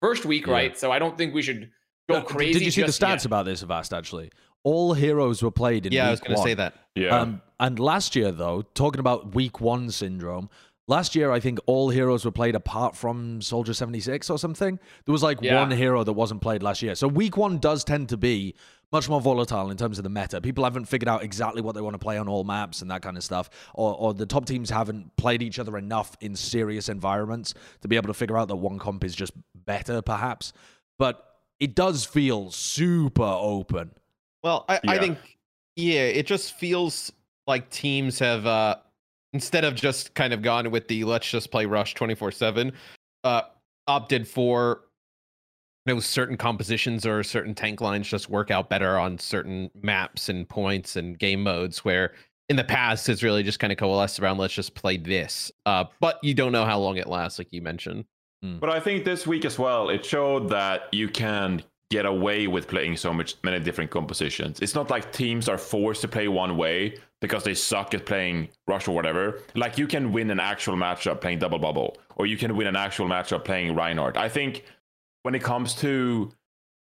first 0.00 0.24
week 0.32 0.44
Yeah. 0.46 0.52
right 0.58 0.74
so 0.82 0.86
i 0.96 0.98
don't 1.02 1.16
think 1.18 1.28
we 1.38 1.42
should 1.48 1.62
go 2.10 2.16
Uh, 2.16 2.22
crazy 2.34 2.54
Did 2.58 2.64
you 2.68 2.70
see 2.78 2.82
the 2.82 2.98
stats 3.02 3.22
yet. 3.22 3.24
about 3.30 3.44
this, 3.46 3.62
Avast? 3.62 3.90
Actually, 4.00 4.28
all 4.62 4.92
heroes 5.04 5.42
were 5.44 5.50
played 5.62 5.82
in. 5.86 5.92
Yeah, 5.92 6.08
I 6.08 6.10
was 6.10 6.20
going 6.24 6.36
to 6.36 6.42
say 6.50 6.54
that. 6.62 6.72
yeah. 6.94 7.18
Um, 7.18 7.30
and 7.66 7.78
last 7.78 8.14
year, 8.18 8.30
though, 8.30 8.58
talking 8.82 9.00
about 9.00 9.34
week 9.34 9.56
one 9.60 9.90
syndrome, 9.90 10.46
last 10.86 11.14
year 11.18 11.28
I 11.36 11.40
think 11.40 11.58
all 11.66 11.88
heroes 11.98 12.22
were 12.26 12.30
played 12.40 12.54
apart 12.62 12.92
from 13.02 13.40
Soldier 13.40 13.72
76 13.72 14.28
or 14.28 14.38
something. 14.38 14.78
There 15.06 15.12
was 15.18 15.22
like 15.22 15.38
Yeah. 15.40 15.60
one 15.62 15.70
hero 15.70 16.04
that 16.04 16.12
wasn't 16.12 16.40
played 16.42 16.62
last 16.62 16.82
year. 16.82 16.94
So 16.94 17.08
week 17.08 17.38
one 17.38 17.56
does 17.58 17.84
tend 17.84 18.10
to 18.10 18.18
be 18.18 18.54
much 18.94 19.08
more 19.08 19.20
volatile 19.20 19.72
in 19.72 19.76
terms 19.76 19.98
of 19.98 20.04
the 20.04 20.08
meta. 20.08 20.40
People 20.40 20.62
haven't 20.62 20.84
figured 20.84 21.08
out 21.08 21.24
exactly 21.24 21.60
what 21.60 21.74
they 21.74 21.80
want 21.80 21.94
to 21.94 21.98
play 21.98 22.16
on 22.16 22.28
all 22.28 22.44
maps 22.44 22.80
and 22.80 22.88
that 22.92 23.02
kind 23.02 23.16
of 23.16 23.24
stuff. 23.24 23.50
Or, 23.74 23.92
or 23.98 24.14
the 24.14 24.24
top 24.24 24.46
teams 24.46 24.70
haven't 24.70 25.16
played 25.16 25.42
each 25.42 25.58
other 25.58 25.76
enough 25.76 26.16
in 26.20 26.36
serious 26.36 26.88
environments 26.88 27.54
to 27.80 27.88
be 27.88 27.96
able 27.96 28.06
to 28.06 28.14
figure 28.14 28.38
out 28.38 28.46
that 28.46 28.56
one 28.56 28.78
comp 28.78 29.02
is 29.02 29.16
just 29.16 29.32
better, 29.66 30.00
perhaps. 30.00 30.52
But 30.96 31.26
it 31.58 31.74
does 31.74 32.04
feel 32.04 32.52
super 32.52 33.24
open. 33.24 33.90
Well, 34.44 34.64
I, 34.68 34.78
I 34.86 34.98
think 34.98 35.18
yeah, 35.74 36.02
it 36.02 36.26
just 36.26 36.54
feels 36.54 37.10
like 37.48 37.68
teams 37.70 38.20
have 38.20 38.46
uh 38.46 38.76
instead 39.32 39.64
of 39.64 39.74
just 39.74 40.14
kind 40.14 40.32
of 40.32 40.40
gone 40.40 40.70
with 40.70 40.86
the 40.86 41.02
let's 41.02 41.28
just 41.28 41.50
play 41.50 41.66
Rush 41.66 41.96
24/7, 41.96 42.72
uh 43.24 43.42
opted 43.88 44.28
for 44.28 44.82
you 44.84 44.84
know 45.86 46.00
certain 46.00 46.36
compositions 46.36 47.06
or 47.06 47.22
certain 47.22 47.54
tank 47.54 47.80
lines 47.80 48.08
just 48.08 48.28
work 48.30 48.50
out 48.50 48.68
better 48.70 48.98
on 48.98 49.18
certain 49.18 49.70
maps 49.82 50.28
and 50.28 50.48
points 50.48 50.96
and 50.96 51.18
game 51.18 51.42
modes 51.42 51.84
where 51.84 52.12
in 52.48 52.56
the 52.56 52.64
past 52.64 53.08
it's 53.08 53.22
really 53.22 53.42
just 53.42 53.58
kind 53.58 53.72
of 53.72 53.78
coalesced 53.78 54.20
around 54.20 54.38
let's 54.38 54.54
just 54.54 54.74
play 54.74 54.96
this. 54.96 55.52
Uh 55.66 55.84
but 56.00 56.18
you 56.22 56.34
don't 56.34 56.52
know 56.52 56.64
how 56.64 56.78
long 56.78 56.96
it 56.96 57.06
lasts 57.06 57.38
like 57.38 57.52
you 57.52 57.62
mentioned. 57.62 58.04
But 58.60 58.68
I 58.68 58.78
think 58.78 59.06
this 59.06 59.26
week 59.26 59.46
as 59.46 59.58
well, 59.58 59.88
it 59.88 60.04
showed 60.04 60.50
that 60.50 60.92
you 60.92 61.08
can 61.08 61.62
get 61.90 62.06
away 62.06 62.46
with 62.46 62.68
playing 62.68 62.96
so 62.96 63.12
much 63.12 63.36
many 63.42 63.58
different 63.60 63.90
compositions. 63.90 64.60
It's 64.60 64.74
not 64.74 64.90
like 64.90 65.12
teams 65.12 65.48
are 65.48 65.58
forced 65.58 66.02
to 66.02 66.08
play 66.08 66.28
one 66.28 66.56
way 66.56 66.98
because 67.20 67.44
they 67.44 67.54
suck 67.54 67.94
at 67.94 68.04
playing 68.04 68.48
rush 68.66 68.88
or 68.88 68.94
whatever. 68.94 69.40
Like 69.54 69.78
you 69.78 69.86
can 69.86 70.12
win 70.12 70.30
an 70.30 70.40
actual 70.40 70.76
matchup 70.76 71.20
playing 71.20 71.38
double 71.38 71.58
bubble, 71.58 71.96
or 72.16 72.26
you 72.26 72.36
can 72.36 72.56
win 72.56 72.66
an 72.66 72.76
actual 72.76 73.06
matchup 73.06 73.44
playing 73.44 73.74
Reinhardt. 73.74 74.16
I 74.16 74.28
think 74.28 74.64
when 75.24 75.34
it 75.34 75.42
comes 75.42 75.74
to 75.74 76.30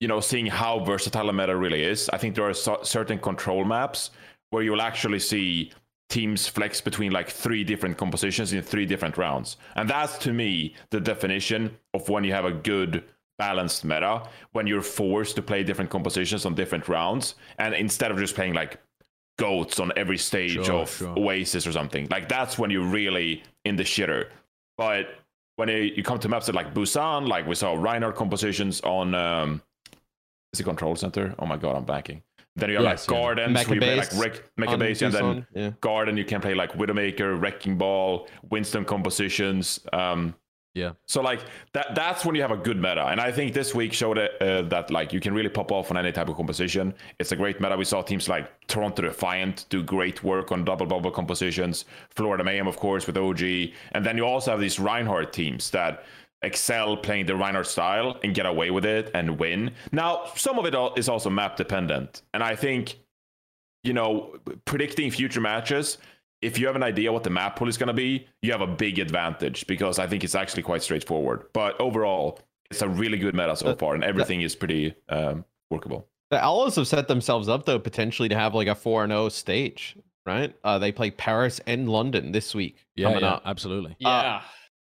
you 0.01 0.09
know 0.09 0.19
seeing 0.21 0.47
how 0.47 0.81
versatile 0.81 1.29
a 1.29 1.33
meta 1.33 1.57
really 1.57 1.85
is, 1.85 2.11
I 2.13 2.19
think 2.19 2.35
there 2.35 2.49
are 2.49 2.55
so- 2.55 2.81
certain 2.83 3.19
control 3.19 3.65
maps 3.65 4.11
where 4.51 4.63
you'll 4.65 4.83
actually 4.83 5.21
see 5.21 5.71
teams 6.11 6.47
flex 6.47 6.81
between 6.81 7.13
like 7.13 7.31
three 7.31 7.65
different 7.65 7.97
compositions 7.97 8.53
in 8.53 8.63
three 8.63 8.85
different 8.85 9.17
rounds. 9.17 9.57
And 9.77 9.89
that's 9.89 10.19
to 10.19 10.33
me 10.33 10.75
the 10.91 11.01
definition 11.01 11.77
of 11.95 12.09
when 12.09 12.25
you 12.25 12.33
have 12.33 12.45
a 12.45 12.53
good 12.53 13.05
balanced 13.39 13.85
meta, 13.85 14.29
when 14.53 14.67
you're 14.67 14.83
forced 14.83 15.37
to 15.37 15.43
play 15.43 15.63
different 15.63 15.91
compositions 15.91 16.45
on 16.45 16.55
different 16.55 16.87
rounds. 16.89 17.37
And 17.59 17.75
instead 17.75 18.11
of 18.11 18.19
just 18.19 18.35
playing 18.35 18.53
like 18.53 18.79
goats 19.39 19.81
on 19.81 19.91
every 19.97 20.19
stage 20.19 20.53
Sure, 20.67 20.83
of 20.83 20.91
sure. 20.91 21.19
Oasis 21.19 21.67
or 21.67 21.73
something. 21.73 22.07
Like 22.11 22.29
that's 22.29 22.59
when 22.59 22.71
you're 22.71 22.85
really 22.87 23.43
in 23.65 23.77
the 23.77 23.85
shitter. 23.85 24.29
But 24.77 25.07
when 25.63 25.69
it, 25.69 25.95
you 25.97 26.03
come 26.03 26.19
to 26.19 26.29
maps 26.29 26.49
like 26.53 26.75
Busan, 26.75 27.29
like 27.29 27.47
we 27.47 27.55
saw 27.55 27.75
Reinhardt 27.75 28.17
compositions 28.17 28.81
on 28.81 29.15
um, 29.15 29.63
is 30.53 30.59
it 30.59 30.65
Control 30.65 30.97
Center? 30.97 31.37
Oh 31.39 31.47
my 31.47 31.57
god, 31.57 31.77
I'm 31.77 31.85
backing. 31.85 32.21
Then 32.57 32.71
you 32.71 32.75
have 32.79 32.85
Yes, 32.85 33.09
like 33.09 33.17
yeah. 33.17 33.23
Gardens, 33.23 33.69
where 33.69 33.75
you 33.77 33.81
play 33.81 33.97
like 33.97 34.13
Wreck, 34.17 34.43
MEKA 34.57 34.77
Base, 34.77 35.03
and 35.03 35.15
then 35.15 35.47
yeah. 35.55 35.71
Garden, 35.81 36.17
you 36.17 36.25
can 36.25 36.41
play 36.41 36.55
like 36.55 36.73
Widowmaker, 36.73 37.41
Wrecking 37.41 37.79
Ball, 37.79 38.27
Winston 38.51 38.85
compositions. 38.85 39.79
Um, 39.93 40.35
Yeah. 40.75 40.93
so 41.07 41.21
like 41.21 41.41
that 41.75 41.95
that's 41.95 42.25
when 42.25 42.35
you 42.35 42.41
have 42.41 42.51
a 42.51 42.57
good 42.57 42.79
meta, 42.79 43.07
and 43.07 43.21
I 43.21 43.31
think 43.31 43.53
this 43.53 43.75
week 43.75 43.93
showed 43.93 44.19
uh, 44.19 44.63
that 44.63 44.91
like 44.91 45.13
you 45.13 45.21
can 45.21 45.35
really 45.35 45.51
pop 45.51 45.71
off 45.71 45.91
on 45.91 45.99
any 45.99 46.13
type 46.13 46.29
of 46.29 46.37
composition. 46.37 46.95
It's 47.19 47.31
a 47.33 47.37
great 47.37 47.61
meta. 47.61 47.77
We 47.77 47.85
saw 47.85 48.01
teams 48.01 48.27
like 48.27 48.51
Toronto 48.69 49.03
Defiant 49.03 49.67
do 49.69 49.83
great 49.83 50.25
work 50.25 50.51
on 50.51 50.65
double 50.65 50.87
bubble 50.87 51.11
compositions. 51.11 51.85
Florida 52.09 52.43
Mayhem, 52.43 52.67
of 52.67 52.77
course, 52.79 53.07
with 53.07 53.19
OG, 53.19 53.43
and 53.93 54.05
then 54.05 54.17
you 54.17 54.25
also 54.25 54.53
have 54.53 54.61
these 54.61 54.79
Reinhardt 54.79 55.33
teams 55.33 55.71
that 55.71 56.05
excel 56.43 56.97
playing 56.97 57.27
the 57.27 57.37
Reinhardt 57.37 57.67
style 57.67 58.19
and 58.25 58.35
get 58.35 58.47
away 58.47 58.71
with 58.71 58.85
it 58.85 59.11
and 59.15 59.39
win. 59.39 59.73
Now, 59.93 60.25
some 60.37 60.59
of 60.59 60.65
it 60.65 60.75
is 60.97 61.09
also 61.09 61.29
map 61.29 61.57
dependent, 61.57 62.23
and 62.33 62.43
I 62.43 62.57
think 62.57 62.97
you 63.85 63.93
know 63.93 64.37
predicting 64.65 65.11
future 65.11 65.41
matches 65.41 65.99
if 66.43 66.59
you 66.59 66.67
have 66.67 66.77
an 66.77 66.83
idea 66.83 67.13
what 67.13 67.23
the 67.25 67.31
map 67.31 67.57
pool 67.57 67.69
is 67.69 67.77
going 67.79 67.87
to 67.87 67.93
be, 67.95 68.27
you 68.43 68.53
have 68.53 68.61
a 68.61 68.67
big 68.67 68.99
advantage 68.99 69.67
because 69.67 69.99
I 69.99 70.07
think 70.07 70.25
it's 70.25 70.35
actually 70.35 70.63
quite 70.65 70.83
straightforward. 70.83 71.45
But 71.53 71.81
overall, 71.81 72.41
it's 72.71 72.83
a 72.83 72.89
really 72.89 73.17
good 73.19 73.35
meta 73.35 73.57
so 73.57 73.69
Uh, 73.69 73.77
far, 73.77 73.95
and 73.95 74.03
everything 74.05 74.43
is 74.43 74.55
pretty 74.57 74.95
um, 75.09 75.45
workable. 75.71 76.09
The 76.31 76.43
Owls 76.43 76.77
have 76.77 76.89
set 76.89 77.09
themselves 77.09 77.49
up 77.49 77.65
though 77.67 77.79
potentially 77.79 78.29
to 78.29 78.35
have 78.35 78.55
like 78.55 78.67
a 78.69 78.75
four 78.75 79.05
and 79.05 79.11
zero 79.13 79.29
stage, 79.29 79.97
right? 80.27 80.55
Uh, 80.65 80.79
they 80.79 80.91
play 80.91 81.11
Paris 81.11 81.61
and 81.67 81.89
London 81.89 82.33
this 82.33 82.55
week 82.55 82.77
Yeah, 82.97 83.09
coming 83.09 83.21
yeah, 83.23 83.33
up, 83.35 83.43
absolutely. 83.45 83.97
Yeah. 83.99 84.43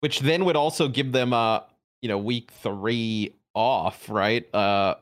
which 0.00 0.20
then 0.20 0.44
would 0.44 0.56
also 0.56 0.88
give 0.88 1.12
them 1.12 1.32
uh 1.32 1.60
you 2.02 2.08
know 2.08 2.18
week 2.18 2.50
three 2.62 3.34
off, 3.54 4.08
right? 4.08 4.52
Uh, 4.54 4.94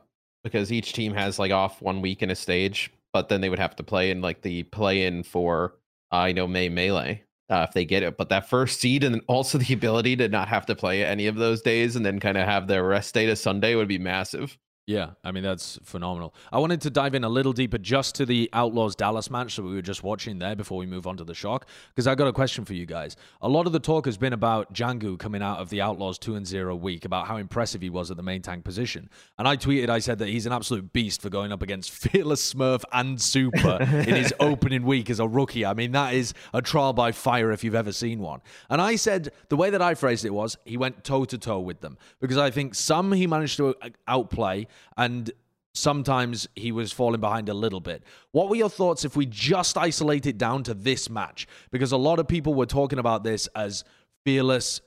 because 0.43 0.73
each 0.73 0.93
team 0.93 1.15
has 1.15 1.39
like 1.39 1.53
off 1.53 1.81
one 1.83 2.01
week 2.01 2.23
in 2.23 2.31
a 2.31 2.35
stage, 2.35 2.91
but 3.13 3.29
then 3.29 3.41
they 3.43 3.49
would 3.51 3.59
have 3.59 3.77
to 3.77 3.83
play 3.83 4.11
in 4.11 4.21
like 4.23 4.41
the 4.43 4.63
play 4.65 5.05
in 5.05 5.23
for 5.23 5.75
you 6.29 6.35
know 6.35 6.47
May 6.47 6.69
Melee. 6.69 7.25
Uh, 7.51 7.67
if 7.69 7.75
they 7.75 7.85
get 7.85 8.03
it, 8.03 8.17
but 8.17 8.31
that 8.31 8.49
first 8.49 8.81
seed 8.81 9.05
and 9.05 9.21
also 9.27 9.59
the 9.59 9.75
ability 9.75 10.17
to 10.17 10.29
not 10.29 10.49
have 10.49 10.65
to 10.65 10.75
play 10.75 11.05
any 11.05 11.27
of 11.27 11.37
those 11.37 11.61
days 11.61 11.97
and 11.97 12.07
then 12.07 12.19
kind 12.19 12.39
of 12.39 12.47
have 12.47 12.67
their 12.67 12.83
rest 12.87 13.13
day 13.13 13.27
to 13.27 13.37
Sunday 13.37 13.75
would 13.75 13.89
be 13.89 13.99
massive. 13.99 14.57
Yeah, 14.87 15.11
I 15.23 15.31
mean 15.31 15.45
that's 15.45 15.79
phenomenal. 15.85 16.35
I 16.51 16.59
wanted 16.59 16.81
to 16.81 16.91
dive 16.91 17.15
in 17.15 17.23
a 17.23 17.29
little 17.29 17.53
deeper 17.53 17.79
just 17.79 18.17
to 18.17 18.27
the 18.27 18.51
Outlaws 18.53 18.97
Dallas 18.97 19.31
match 19.31 19.55
that 19.55 19.63
we 19.63 19.75
were 19.75 19.83
just 19.83 20.03
watching 20.03 20.41
there 20.41 20.57
before 20.57 20.77
we 20.77 20.87
move 20.87 21.07
on 21.07 21.17
to 21.19 21.25
the 21.25 21.35
shock 21.35 21.69
because 21.95 22.09
I 22.09 22.17
got 22.17 22.27
a 22.27 22.33
question 22.33 22.65
for 22.65 22.75
you 22.75 22.85
guys. 22.85 23.15
A 23.43 23.49
lot 23.49 23.69
of 23.69 23.73
the 23.73 23.79
talk 23.79 24.07
has 24.07 24.17
been 24.17 24.33
about 24.33 24.75
Jjanggu 24.75 25.21
coming 25.21 25.41
out 25.41 25.61
of 25.61 25.71
the 25.71 25.81
Outlaws 25.81 26.19
2 26.19 26.35
and 26.35 26.45
0 26.45 26.75
week 26.75 27.05
about 27.05 27.29
how 27.29 27.37
impressive 27.37 27.81
he 27.81 27.91
was 27.91 28.11
at 28.11 28.17
the 28.17 28.25
main 28.25 28.43
tank 28.43 28.65
position. 28.65 29.09
And 29.39 29.47
I 29.47 29.57
tweeted 29.57 29.89
I 29.89 30.01
said 30.01 30.19
that 30.19 30.29
he's 30.29 30.47
an 30.47 30.53
absolute 30.53 30.93
beast 30.93 31.23
for 31.23 31.31
going 31.31 31.53
up 31.53 31.63
against 31.63 31.91
Fearless 32.11 32.53
Smurf 32.53 32.83
and 32.93 33.21
Super 33.23 33.79
in 33.81 34.17
his 34.17 34.35
opening 34.41 34.83
week 34.83 35.11
as 35.11 35.21
a 35.21 35.29
rookie. 35.29 35.65
I 35.65 35.75
mean 35.75 35.93
that 35.93 36.13
is 36.15 36.35
a 36.53 36.61
trial 36.61 36.93
by 36.93 37.13
fire 37.13 37.53
if 37.53 37.63
you've 37.63 37.77
ever 37.77 37.93
seen 37.93 38.19
one. 38.19 38.41
And 38.69 38.83
I 38.83 38.97
said 38.97 39.31
the 39.49 39.57
way 39.57 39.71
that 39.71 39.81
I 39.81 39.95
phrased 39.95 40.25
it 40.25 40.35
was 40.35 40.57
he 40.65 40.77
went 40.77 41.05
toe 41.05 41.25
to 41.27 41.39
toe 41.39 41.61
with 41.61 41.83
them 41.83 41.99
because 42.21 42.37
I 42.37 42.51
think 42.51 42.75
some 42.75 43.13
he 43.13 43.29
managed 43.29 43.59
to 43.59 43.77
uh, 43.81 43.91
outplay 44.09 44.67
and 44.97 45.31
sometimes 45.75 46.49
he 46.55 46.73
was 46.73 46.93
falling 46.93 47.21
behind 47.21 47.49
a 47.49 47.55
little 47.55 47.81
bit. 47.81 48.03
What 48.33 48.49
were 48.49 48.57
your 48.57 48.69
thoughts 48.69 49.05
if 49.05 49.17
we 49.17 49.27
just 49.27 49.79
isolate 49.79 50.27
it 50.27 50.39
down 50.39 50.63
to 50.65 50.75
this 50.75 51.09
match? 51.09 51.47
Because 51.71 51.93
a 51.93 51.97
lot 51.97 52.19
of 52.19 52.29
people 52.29 52.55
were 52.55 52.67
talking 52.67 52.99
about 52.99 53.25
this 53.25 53.47
as 53.55 53.85
fearless. 54.25 54.81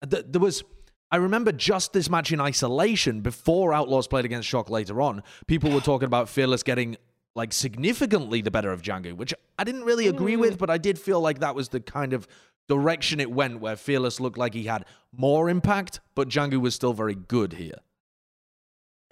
There 0.00 0.40
was. 0.40 0.62
I 1.10 1.16
remember 1.16 1.52
just 1.52 1.92
this 1.92 2.08
match 2.08 2.32
in 2.32 2.40
isolation 2.40 3.20
before 3.20 3.74
Outlaws 3.74 4.08
played 4.08 4.24
against 4.24 4.48
Shock 4.48 4.70
later 4.70 5.02
on. 5.02 5.22
People 5.46 5.70
were 5.70 5.82
talking 5.82 6.06
about 6.06 6.30
Fearless 6.30 6.62
getting 6.62 6.96
like 7.34 7.52
significantly 7.52 8.40
the 8.40 8.50
better 8.50 8.72
of 8.72 8.80
Jjanggu, 8.80 9.14
which 9.14 9.34
I 9.58 9.64
didn't 9.64 9.84
really 9.84 10.08
agree 10.08 10.36
with, 10.36 10.54
mm. 10.54 10.58
but 10.58 10.70
I 10.70 10.78
did 10.78 10.98
feel 10.98 11.20
like 11.20 11.40
that 11.40 11.54
was 11.54 11.68
the 11.68 11.80
kind 11.80 12.14
of 12.14 12.26
direction 12.66 13.20
it 13.20 13.30
went 13.30 13.60
where 13.60 13.76
Fearless 13.76 14.20
looked 14.20 14.38
like 14.38 14.54
he 14.54 14.64
had 14.64 14.86
more 15.14 15.50
impact, 15.50 16.00
but 16.14 16.28
Jjanggu 16.28 16.60
was 16.60 16.74
still 16.74 16.94
very 16.94 17.14
good 17.14 17.54
here. 17.54 17.76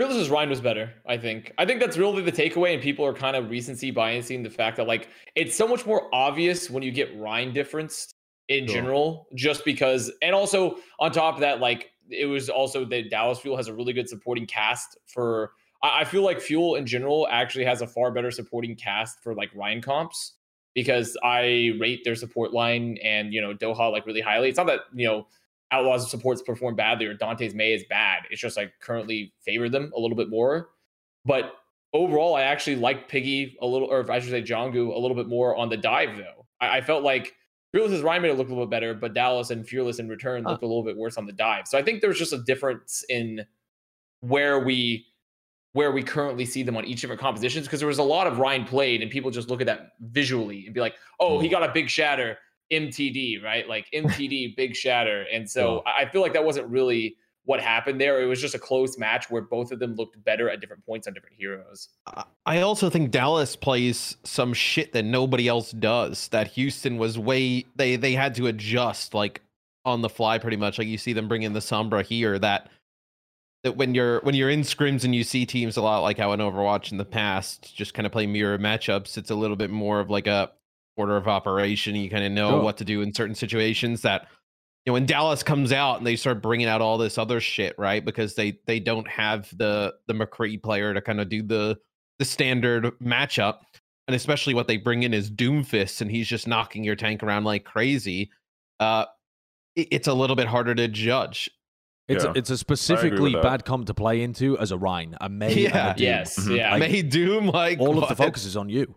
Fearless's 0.01 0.31
Rein 0.31 0.49
was 0.49 0.63
better, 0.63 0.95
I 1.07 1.19
think. 1.19 1.53
I 1.59 1.67
think 1.67 1.79
that's 1.79 1.99
really 1.99 2.23
the 2.23 2.33
takeaway, 2.33 2.73
and 2.73 2.83
people 2.83 3.05
are 3.05 3.13
kind 3.13 3.37
of 3.37 3.51
recency 3.51 3.93
biasing 3.93 4.43
the 4.43 4.49
fact 4.49 4.79
that 4.79 4.87
like 4.87 5.11
it's 5.35 5.55
so 5.55 5.69
much 5.69 5.85
more 5.85 6.09
obvious 6.15 6.71
when 6.71 6.83
you 6.83 6.91
get 6.91 7.15
Rein 7.21 7.53
difference 7.53 8.11
in 8.49 8.67
Sure. 8.67 8.77
general, 8.77 9.29
just 9.35 9.63
because, 9.63 10.11
and 10.23 10.35
also 10.35 10.79
on 11.01 11.13
top 11.13 11.35
of 11.35 11.41
that, 11.41 11.61
like 11.61 11.91
it 12.09 12.25
was 12.25 12.49
also 12.49 12.87
that 12.87 13.11
Dallas 13.11 13.41
Fuel 13.41 13.59
has 13.59 13.69
a 13.69 13.75
really 13.75 13.93
good 13.93 14.09
supporting 14.09 14.47
cast 14.47 14.97
for. 15.05 15.51
I, 15.83 16.01
I 16.01 16.05
feel 16.05 16.23
like 16.23 16.41
Fuel 16.41 16.77
in 16.77 16.87
general 16.87 17.29
actually 17.31 17.67
has 17.67 17.83
a 17.83 17.87
far 17.87 18.11
better 18.11 18.31
supporting 18.31 18.77
cast 18.77 19.23
for 19.23 19.35
like 19.35 19.51
Rein 19.55 19.83
comps 19.83 20.33
because 20.75 21.15
I 21.23 21.75
rate 21.79 22.05
their 22.05 22.15
support 22.15 22.55
line 22.55 22.97
and 23.05 23.35
you 23.35 23.43
know 23.43 23.53
Doha 23.53 23.93
like 23.93 24.07
really 24.07 24.23
highly. 24.23 24.49
It's 24.49 24.57
not 24.57 24.67
that 24.69 24.81
you 24.95 25.07
know 25.07 25.27
Outlaws 25.73 26.11
supports 26.11 26.43
perform 26.43 26.77
badly 26.77 27.07
or 27.07 27.15
Danteh's 27.15 27.55
Mei 27.55 27.73
is 27.73 27.85
bad. 27.89 28.25
It's 28.31 28.41
just 28.41 28.57
like 28.57 28.73
currently 28.81 29.33
favor 29.45 29.69
them 29.69 29.93
a 29.97 30.01
little 30.01 30.17
bit 30.17 30.29
more. 30.29 30.71
But 31.25 31.55
overall, 31.93 32.35
I 32.35 32.43
actually 32.43 32.77
like 32.77 33.09
Piggy 33.09 33.57
a 33.61 33.67
little, 33.67 33.89
or 33.89 34.01
if 34.01 34.11
I 34.11 34.21
should 34.21 34.31
say 34.31 34.43
Jjanggu 34.43 34.95
a 34.95 34.99
little 34.99 35.17
bit 35.17 35.29
more 35.29 35.57
on 35.57 35.69
the 35.69 35.77
dive 35.77 36.17
though. 36.17 36.47
I, 36.61 36.79
I 36.79 36.81
felt 36.81 37.05
like 37.05 37.35
Fearless's 37.73 38.03
Rein 38.03 38.23
made 38.23 38.31
it 38.31 38.39
look 38.39 38.49
a 38.49 38.51
little 38.51 38.67
bit 38.67 38.71
better, 38.71 38.95
but 38.95 39.15
Dallas 39.15 39.51
and 39.51 39.67
Fearless 39.67 39.99
in 39.99 40.09
return 40.09 40.43
Huh. 40.43 40.51
looked 40.51 40.63
a 40.63 40.67
little 40.67 40.83
bit 40.83 40.97
worse 40.97 41.17
on 41.17 41.27
the 41.27 41.33
dive. 41.33 41.69
So 41.69 41.79
I 41.79 41.83
think 41.83 42.01
there's 42.01 42.19
just 42.19 42.33
a 42.33 42.43
difference 42.43 43.05
in 43.09 43.45
where 44.21 44.59
we 44.59 45.07
where 45.73 45.93
we 45.93 46.03
currently 46.03 46.45
see 46.45 46.65
them 46.65 46.77
on 46.77 46.85
each 46.85 47.01
different 47.01 47.21
compositions 47.21 47.65
because 47.67 47.79
there 47.79 47.87
was 47.87 47.99
a 47.99 48.03
lot 48.03 48.27
of 48.27 48.41
Rein 48.41 48.65
played 48.65 49.03
and 49.03 49.11
people 49.11 49.31
just 49.31 49.49
look 49.49 49.61
at 49.61 49.69
that 49.69 49.93
visually 50.01 50.65
and 50.67 50.75
be 50.75 50.81
like, 50.81 50.95
oh, 51.21 51.39
he 51.39 51.47
mm. 51.47 51.51
got 51.53 51.63
a 51.63 51.73
big 51.73 51.89
shatter. 51.89 52.37
MTD, 52.71 53.43
right? 53.43 53.69
Like 53.69 53.87
MTD, 53.95 54.57
big 54.57 54.75
shatter. 54.77 55.27
And 55.33 55.49
so 55.51 55.83
I 55.87 56.03
I 56.03 56.09
feel 56.11 56.23
like 56.23 56.33
that 56.35 56.45
wasn't 56.45 56.69
really 56.69 57.17
what 57.45 57.61
happened 57.61 58.01
there. 58.01 58.21
It 58.23 58.27
was 58.27 58.41
just 58.41 58.55
a 58.55 58.59
close 58.59 58.99
match 58.99 59.31
where 59.31 59.43
both 59.43 59.73
of 59.73 59.79
them 59.79 59.95
looked 59.97 60.23
better 60.25 60.49
at 60.51 60.61
different 60.61 60.85
points 60.85 61.07
on 61.09 61.15
different 61.15 61.37
heroes. 61.37 61.89
I- 62.07 62.25
I 62.47 62.61
also 62.61 62.91
think 62.91 63.11
Dallas 63.11 63.57
plays 63.57 64.17
some 64.25 64.53
shit 64.53 64.93
that 64.93 65.05
nobody 65.05 65.47
else 65.49 65.73
does. 65.73 66.29
That 66.29 66.49
Houston 66.49 66.97
was 66.99 67.19
way 67.19 67.65
they 67.77 67.97
they 67.97 68.13
had 68.13 68.35
to 68.37 68.47
adjust 68.47 69.15
like 69.15 69.41
on 69.85 70.03
the 70.03 70.09
fly 70.09 70.39
pretty 70.39 70.57
much. 70.59 70.79
Like 70.79 70.89
you 70.89 70.99
see 70.99 71.13
them 71.13 71.29
bring 71.29 71.43
in 71.43 71.53
the 71.53 71.61
Sombra 71.61 72.05
here. 72.05 72.39
That 72.39 72.69
that 73.63 73.77
when 73.77 73.95
you're 73.95 74.21
when 74.21 74.35
you're 74.35 74.51
in 74.51 74.61
scrims 74.63 75.05
and 75.05 75.15
you 75.15 75.23
see 75.25 75.47
teams 75.47 75.77
a 75.77 75.83
lot 75.83 76.01
like 76.01 76.19
how 76.19 76.33
in 76.33 76.41
Overwatch 76.41 76.93
in 76.93 76.99
the 76.99 77.05
past 77.05 77.75
just 77.75 77.95
kind 77.95 78.05
of 78.07 78.13
play 78.13 78.27
mirror 78.27 78.59
matchups. 78.59 79.17
It's 79.17 79.31
a 79.31 79.35
little 79.35 79.57
bit 79.57 79.71
more 79.71 80.01
of 80.01 80.11
like 80.11 80.27
a 80.27 80.51
order 81.01 81.17
of 81.17 81.27
operation. 81.27 81.95
You 81.97 82.09
kind 82.11 82.25
of 82.25 82.33
know 82.33 82.51
Sure. 82.51 82.63
what 82.63 82.77
to 82.79 82.85
do 82.85 83.03
in 83.03 83.13
certain 83.13 83.35
situations. 83.35 84.03
That 84.03 84.29
you 84.85 84.91
know 84.91 84.95
when 84.95 85.07
Dallas 85.07 85.43
comes 85.43 85.73
out 85.73 85.99
and 85.99 86.07
they 86.07 86.17
start 86.17 86.41
bringing 86.41 86.67
out 86.69 86.81
all 86.81 86.97
this 86.99 87.19
other 87.19 87.41
shit, 87.41 87.75
right? 87.79 88.05
Because 88.05 88.35
they 88.37 88.59
they 88.67 88.79
don't 88.81 89.09
have 89.09 89.49
the 89.57 89.95
the 90.07 90.15
McCree 90.15 90.63
player 90.63 90.95
to 90.95 91.01
kind 91.01 91.21
of 91.21 91.29
do 91.29 91.43
the 91.43 91.79
the 92.19 92.25
standard 92.25 92.85
matchup. 93.01 93.59
And 94.09 94.15
especially 94.17 94.55
what 94.55 94.67
they 94.67 94.77
bring 94.77 95.03
in 95.05 95.15
is 95.15 95.31
Doomfist, 95.31 96.01
and 96.01 96.11
he's 96.11 96.27
just 96.27 96.49
knocking 96.49 96.83
your 96.85 96.97
tank 96.97 97.23
around 97.23 97.45
like 97.45 97.65
crazy. 97.65 98.31
Uh, 98.81 99.05
it- 99.77 99.89
it's 99.93 100.09
a 100.09 100.15
little 100.15 100.35
bit 100.37 100.49
harder 100.49 100.75
to 100.75 100.89
judge. 100.89 101.49
It's 102.09 102.25
Yeah, 102.25 102.31
a, 102.31 102.35
it's 102.35 102.51
a 102.51 102.59
specifically 102.59 103.35
bad 103.35 103.65
comp 103.65 103.87
to 103.87 103.95
play 103.95 104.21
into 104.23 104.59
as 104.59 104.73
a 104.73 104.77
Rein, 104.79 105.17
a 105.21 105.29
Mei, 105.29 105.67
and 105.67 105.75
a 105.77 105.95
Doom. 105.95 106.03
Yes, 106.03 106.49
yeah. 106.51 106.73
Like, 106.73 106.91
Mei 106.91 107.03
Doom, 107.03 107.47
like 107.47 107.79
All 107.79 108.03
of 108.03 108.09
the 108.09 108.17
focus 108.17 108.45
is 108.45 108.57
on 108.57 108.69
you. 108.69 108.97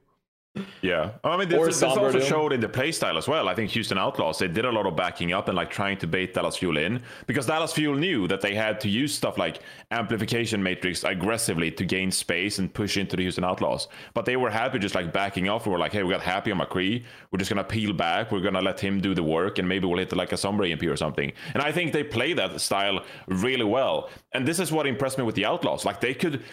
Yeah, 0.83 1.13
I 1.23 1.35
mean, 1.35 1.49
this, 1.49 1.65
this 1.65 1.81
also 1.81 2.19
showed 2.19 2.53
in 2.53 2.59
the 2.59 2.67
playstyle 2.67 3.17
as 3.17 3.27
well. 3.27 3.49
I 3.49 3.55
think 3.55 3.71
Houston 3.71 3.97
Outlaws 3.97 4.37
they 4.37 4.47
did 4.47 4.65
a 4.65 4.71
lot 4.71 4.85
of 4.85 4.95
backing 4.95 5.33
up 5.33 5.47
and 5.47 5.55
like 5.55 5.71
trying 5.71 5.97
to 5.97 6.05
bait 6.05 6.35
Dallas 6.35 6.57
Fuel 6.57 6.77
in 6.77 7.01
because 7.25 7.47
Dallas 7.47 7.73
Fuel 7.73 7.95
knew 7.95 8.27
that 8.27 8.41
they 8.41 8.53
had 8.53 8.79
to 8.81 8.89
use 8.89 9.15
stuff 9.15 9.39
like 9.39 9.61
amplification 9.89 10.61
matrix 10.61 11.03
aggressively 11.03 11.71
to 11.71 11.85
gain 11.85 12.11
space 12.11 12.59
and 12.59 12.71
push 12.71 12.97
into 12.97 13.15
the 13.15 13.23
Houston 13.23 13.43
Outlaws. 13.43 13.87
But 14.13 14.25
they 14.25 14.35
were 14.35 14.51
happy 14.51 14.77
just 14.77 14.93
like 14.93 15.11
backing 15.11 15.49
off. 15.49 15.65
We 15.65 15.71
were 15.71 15.79
like, 15.79 15.91
hey, 15.91 16.03
we 16.03 16.11
got 16.11 16.21
happy 16.21 16.51
on 16.51 16.59
McCree. 16.59 17.03
We're 17.31 17.39
just 17.39 17.49
gonna 17.49 17.63
peel 17.63 17.91
back. 17.91 18.31
We're 18.31 18.41
gonna 18.41 18.61
let 18.61 18.79
him 18.79 19.01
do 19.01 19.15
the 19.15 19.23
work, 19.23 19.57
and 19.57 19.67
maybe 19.67 19.87
we'll 19.87 19.97
hit 19.97 20.15
like 20.15 20.33
a 20.33 20.35
Sombra 20.35 20.69
EMP 20.71 20.83
or 20.83 20.97
something. 20.97 21.31
And 21.55 21.63
I 21.63 21.71
think 21.71 21.93
they 21.93 22.03
play 22.03 22.33
that 22.33 22.61
style 22.61 22.99
really 23.25 23.65
well. 23.65 24.11
And 24.33 24.47
this 24.47 24.59
is 24.59 24.71
what 24.71 24.85
impressed 24.85 25.17
me 25.17 25.23
with 25.23 25.35
the 25.35 25.45
Outlaws. 25.45 25.83
Like 25.83 25.99
they 25.99 26.13
could 26.13 26.43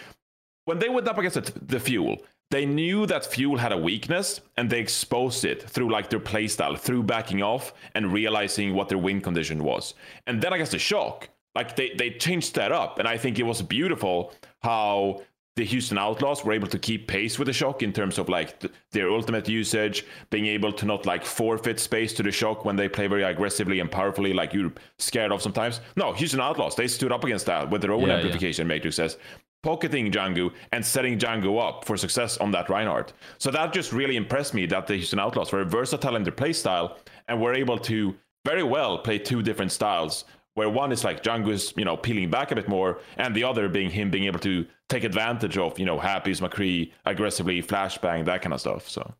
when 0.65 0.79
they 0.79 0.89
went 0.89 1.07
up 1.07 1.19
against 1.19 1.35
the, 1.35 1.65
the 1.65 1.79
fuel, 1.79 2.17
they 2.51 2.65
knew 2.65 3.05
that 3.05 3.25
fuel 3.25 3.57
had 3.57 3.71
a 3.71 3.77
weakness 3.77 4.41
and 4.57 4.69
they 4.69 4.79
exposed 4.79 5.45
it 5.45 5.67
through 5.69 5.89
like 5.89 6.09
their 6.09 6.19
playstyle, 6.19 6.77
through 6.77 7.03
backing 7.03 7.41
off 7.41 7.73
and 7.95 8.13
realizing 8.13 8.75
what 8.75 8.89
their 8.89 8.97
win 8.97 9.21
condition 9.21 9.63
was. 9.63 9.93
And 10.27 10.41
then 10.41 10.53
I 10.53 10.57
guess 10.57 10.71
the 10.71 10.77
shock, 10.77 11.29
like 11.55 11.75
they, 11.75 11.93
they 11.97 12.11
changed 12.11 12.55
that 12.55 12.71
up. 12.71 12.99
And 12.99 13.07
I 13.07 13.17
think 13.17 13.39
it 13.39 13.43
was 13.43 13.61
beautiful 13.61 14.33
how 14.61 15.21
the 15.55 15.63
Houston 15.65 15.97
Outlaws 15.97 16.43
were 16.43 16.53
able 16.53 16.67
to 16.67 16.79
keep 16.79 17.07
pace 17.07 17.39
with 17.39 17.45
the 17.47 17.53
shock 17.53 17.83
in 17.83 17.93
terms 17.93 18.17
of 18.17 18.29
like 18.29 18.59
th- 18.59 18.73
their 18.91 19.09
ultimate 19.09 19.47
usage, 19.47 20.05
being 20.29 20.45
able 20.45 20.71
to 20.73 20.85
not 20.85 21.05
like 21.05 21.25
forfeit 21.25 21.79
space 21.79 22.13
to 22.13 22.23
the 22.23 22.31
shock 22.31 22.63
when 22.65 22.75
they 22.75 22.87
play 22.87 23.07
very 23.07 23.23
aggressively 23.23 23.79
and 23.79 23.91
powerfully, 23.91 24.33
like 24.33 24.53
you're 24.53 24.71
scared 24.97 25.31
of 25.31 25.41
sometimes. 25.41 25.81
No, 25.95 26.13
Houston 26.13 26.39
Outlaws, 26.39 26.75
they 26.75 26.87
stood 26.87 27.11
up 27.11 27.23
against 27.23 27.45
that 27.47 27.69
with 27.69 27.81
their 27.81 27.91
own 27.91 28.07
Yeah, 28.07 28.15
amplification 28.15 28.65
matrices, 28.65 29.17
pocketing 29.63 30.11
Jjanggu 30.11 30.51
and 30.71 30.85
setting 30.85 31.17
Jjanggu 31.19 31.59
up 31.61 31.85
for 31.85 31.97
success 31.97 32.37
on 32.37 32.51
that 32.51 32.69
Reinhardt. 32.69 33.13
So 33.37 33.51
that 33.51 33.73
just 33.73 33.93
really 33.93 34.15
impressed 34.15 34.53
me 34.53 34.65
that 34.67 34.87
the 34.87 34.95
Houston 34.95 35.19
Outlaws 35.19 35.51
were 35.51 35.63
versatile 35.63 36.15
in 36.15 36.23
their 36.23 36.31
play 36.31 36.53
style 36.53 36.97
and 37.27 37.39
were 37.41 37.53
able 37.53 37.77
to 37.79 38.15
very 38.45 38.63
well 38.63 38.97
play 38.97 39.19
two 39.19 39.41
different 39.41 39.71
styles 39.71 40.25
where 40.55 40.69
one 40.69 40.91
is 40.91 41.03
like 41.03 41.23
Jjanggu's, 41.23 41.73
you 41.77 41.85
know, 41.85 41.95
peeling 41.95 42.29
back 42.29 42.51
a 42.51 42.55
bit 42.55 42.67
more, 42.67 42.99
and 43.17 43.33
the 43.33 43.43
other 43.43 43.69
being 43.69 43.89
him 43.89 44.09
being 44.09 44.25
able 44.25 44.39
to 44.39 44.65
take 44.89 45.03
advantage 45.05 45.57
of, 45.57 45.79
you 45.79 45.85
know, 45.85 45.97
Happy's 45.97 46.41
McCree 46.41 46.91
aggressively, 47.05 47.61
flashbang, 47.63 48.25
that 48.25 48.41
kind 48.41 48.53
of 48.53 48.59
stuff. 48.59 48.89
So 48.89 49.13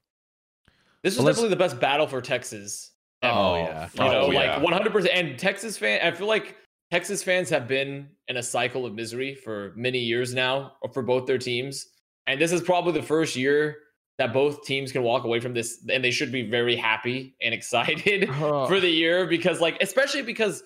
This 1.03 1.15
was 1.15 1.23
Well, 1.23 1.33
definitely 1.33 1.49
the 1.51 1.55
best 1.55 1.79
battle 1.79 2.07
for 2.07 2.19
Texas. 2.21 2.91
ever. 3.21 3.33
Oh, 3.33 3.51
oh 3.51 3.55
yeah. 3.55 3.83
You 3.93 4.01
oh, 4.01 4.11
know, 4.11 4.21
Oh, 4.23 4.27
like 4.27 4.45
yeah. 4.45 4.59
100%. 4.59 5.09
And 5.13 5.39
Texas 5.39 5.77
fan, 5.77 6.01
I 6.05 6.11
feel 6.11 6.27
like 6.27 6.57
Texas 6.91 7.23
fans 7.23 7.49
have 7.49 7.67
been 7.67 8.09
in 8.27 8.37
a 8.37 8.43
cycle 8.43 8.85
of 8.85 8.93
misery 8.93 9.33
for 9.33 9.71
many 9.75 9.99
years 9.99 10.33
now 10.33 10.73
uh, 10.83 10.89
for 10.89 11.01
both 11.01 11.25
their 11.25 11.37
teams. 11.37 11.87
And 12.27 12.39
this 12.39 12.51
is 12.51 12.61
probably 12.61 12.91
the 12.91 13.01
first 13.01 13.35
year 13.35 13.77
that 14.17 14.33
both 14.33 14.63
teams 14.65 14.91
can 14.91 15.01
walk 15.01 15.23
away 15.23 15.39
from 15.39 15.53
this, 15.53 15.85
and 15.91 16.03
they 16.03 16.11
should 16.11 16.31
be 16.31 16.49
very 16.49 16.75
happy 16.75 17.35
and 17.41 17.53
excited 17.59 18.29
uh-huh. 18.29 18.67
for 18.67 18.79
the 18.79 18.89
year 18.89 19.25
because, 19.25 19.61
like, 19.61 19.77
especially 19.81 20.21
because 20.21 20.63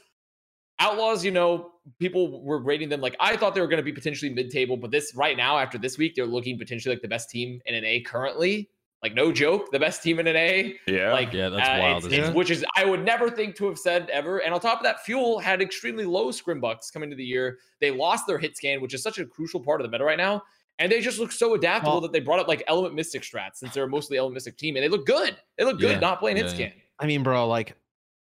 Outlaws, 0.79 1.23
you 1.23 1.31
know, 1.31 1.71
people 1.99 2.43
were 2.43 2.59
rating 2.59 2.89
them 2.89 2.99
like 2.99 3.15
I 3.19 3.37
thought 3.37 3.55
they 3.55 3.61
were 3.61 3.67
going 3.67 3.77
to 3.77 3.83
be 3.83 3.93
potentially 3.93 4.33
mid-table, 4.33 4.75
but 4.75 4.91
this 4.91 5.13
right 5.15 5.37
now 5.37 5.57
after 5.57 5.77
this 5.77 5.97
week, 5.97 6.15
they're 6.15 6.25
looking 6.25 6.57
potentially 6.57 6.93
like 6.93 7.01
the 7.01 7.07
best 7.07 7.29
team 7.29 7.61
in 7.65 7.81
NA 7.81 7.99
currently. 8.05 8.69
Like 9.05 9.13
no 9.13 9.31
joke, 9.31 9.71
the 9.71 9.77
best 9.77 10.01
team 10.01 10.17
in 10.19 10.25
NA. 10.25 10.73
yeah, 10.87 11.11
Like 11.13 11.31
Yeah, 11.31 11.49
that's 11.49 11.69
uh, 11.69 11.77
wild, 11.79 11.97
it's- 11.97 12.05
isn't 12.07 12.13
it's- 12.13 12.29
it? 12.31 12.35
which 12.35 12.49
is 12.49 12.65
I 12.75 12.85
would 12.85 13.03
never 13.05 13.29
think 13.29 13.55
to 13.57 13.67
have 13.67 13.77
said 13.77 14.09
ever. 14.09 14.39
And 14.39 14.51
on 14.51 14.59
top 14.59 14.79
of 14.79 14.83
that, 14.83 15.05
Fuel 15.05 15.37
had 15.37 15.61
extremely 15.61 16.05
low 16.05 16.31
scrim 16.31 16.59
bucks 16.59 16.89
coming 16.89 17.07
into 17.11 17.15
the 17.15 17.23
year. 17.23 17.59
They 17.81 17.91
lost 17.91 18.25
their 18.25 18.39
hit 18.39 18.57
scan, 18.57 18.81
which 18.81 18.95
is 18.95 19.03
such 19.03 19.19
a 19.19 19.25
crucial 19.27 19.59
part 19.59 19.79
of 19.79 19.85
the 19.85 19.91
meta 19.91 20.03
right 20.03 20.17
now. 20.17 20.41
And 20.79 20.91
they 20.91 21.01
just 21.01 21.19
look 21.19 21.31
so 21.31 21.53
adaptable 21.53 21.91
Well- 21.93 22.01
that 22.01 22.13
they 22.13 22.19
brought 22.19 22.39
up 22.39 22.47
like 22.47 22.63
Element 22.67 22.95
Mystic 22.95 23.21
strats 23.21 23.57
since 23.57 23.75
they're 23.75 23.85
mostly 23.87 24.17
Element 24.17 24.33
Mystic 24.33 24.57
team, 24.57 24.75
and 24.75 24.83
they 24.83 24.89
look 24.89 25.05
good. 25.05 25.37
They 25.59 25.65
look 25.65 25.79
good 25.79 25.91
Yeah, 25.91 25.99
not 25.99 26.19
playing 26.19 26.37
hit 26.37 26.47
yeah, 26.47 26.51
yeah. 26.51 26.55
scan. 26.69 26.73
I 26.99 27.05
mean, 27.05 27.21
bro, 27.21 27.47
like, 27.47 27.75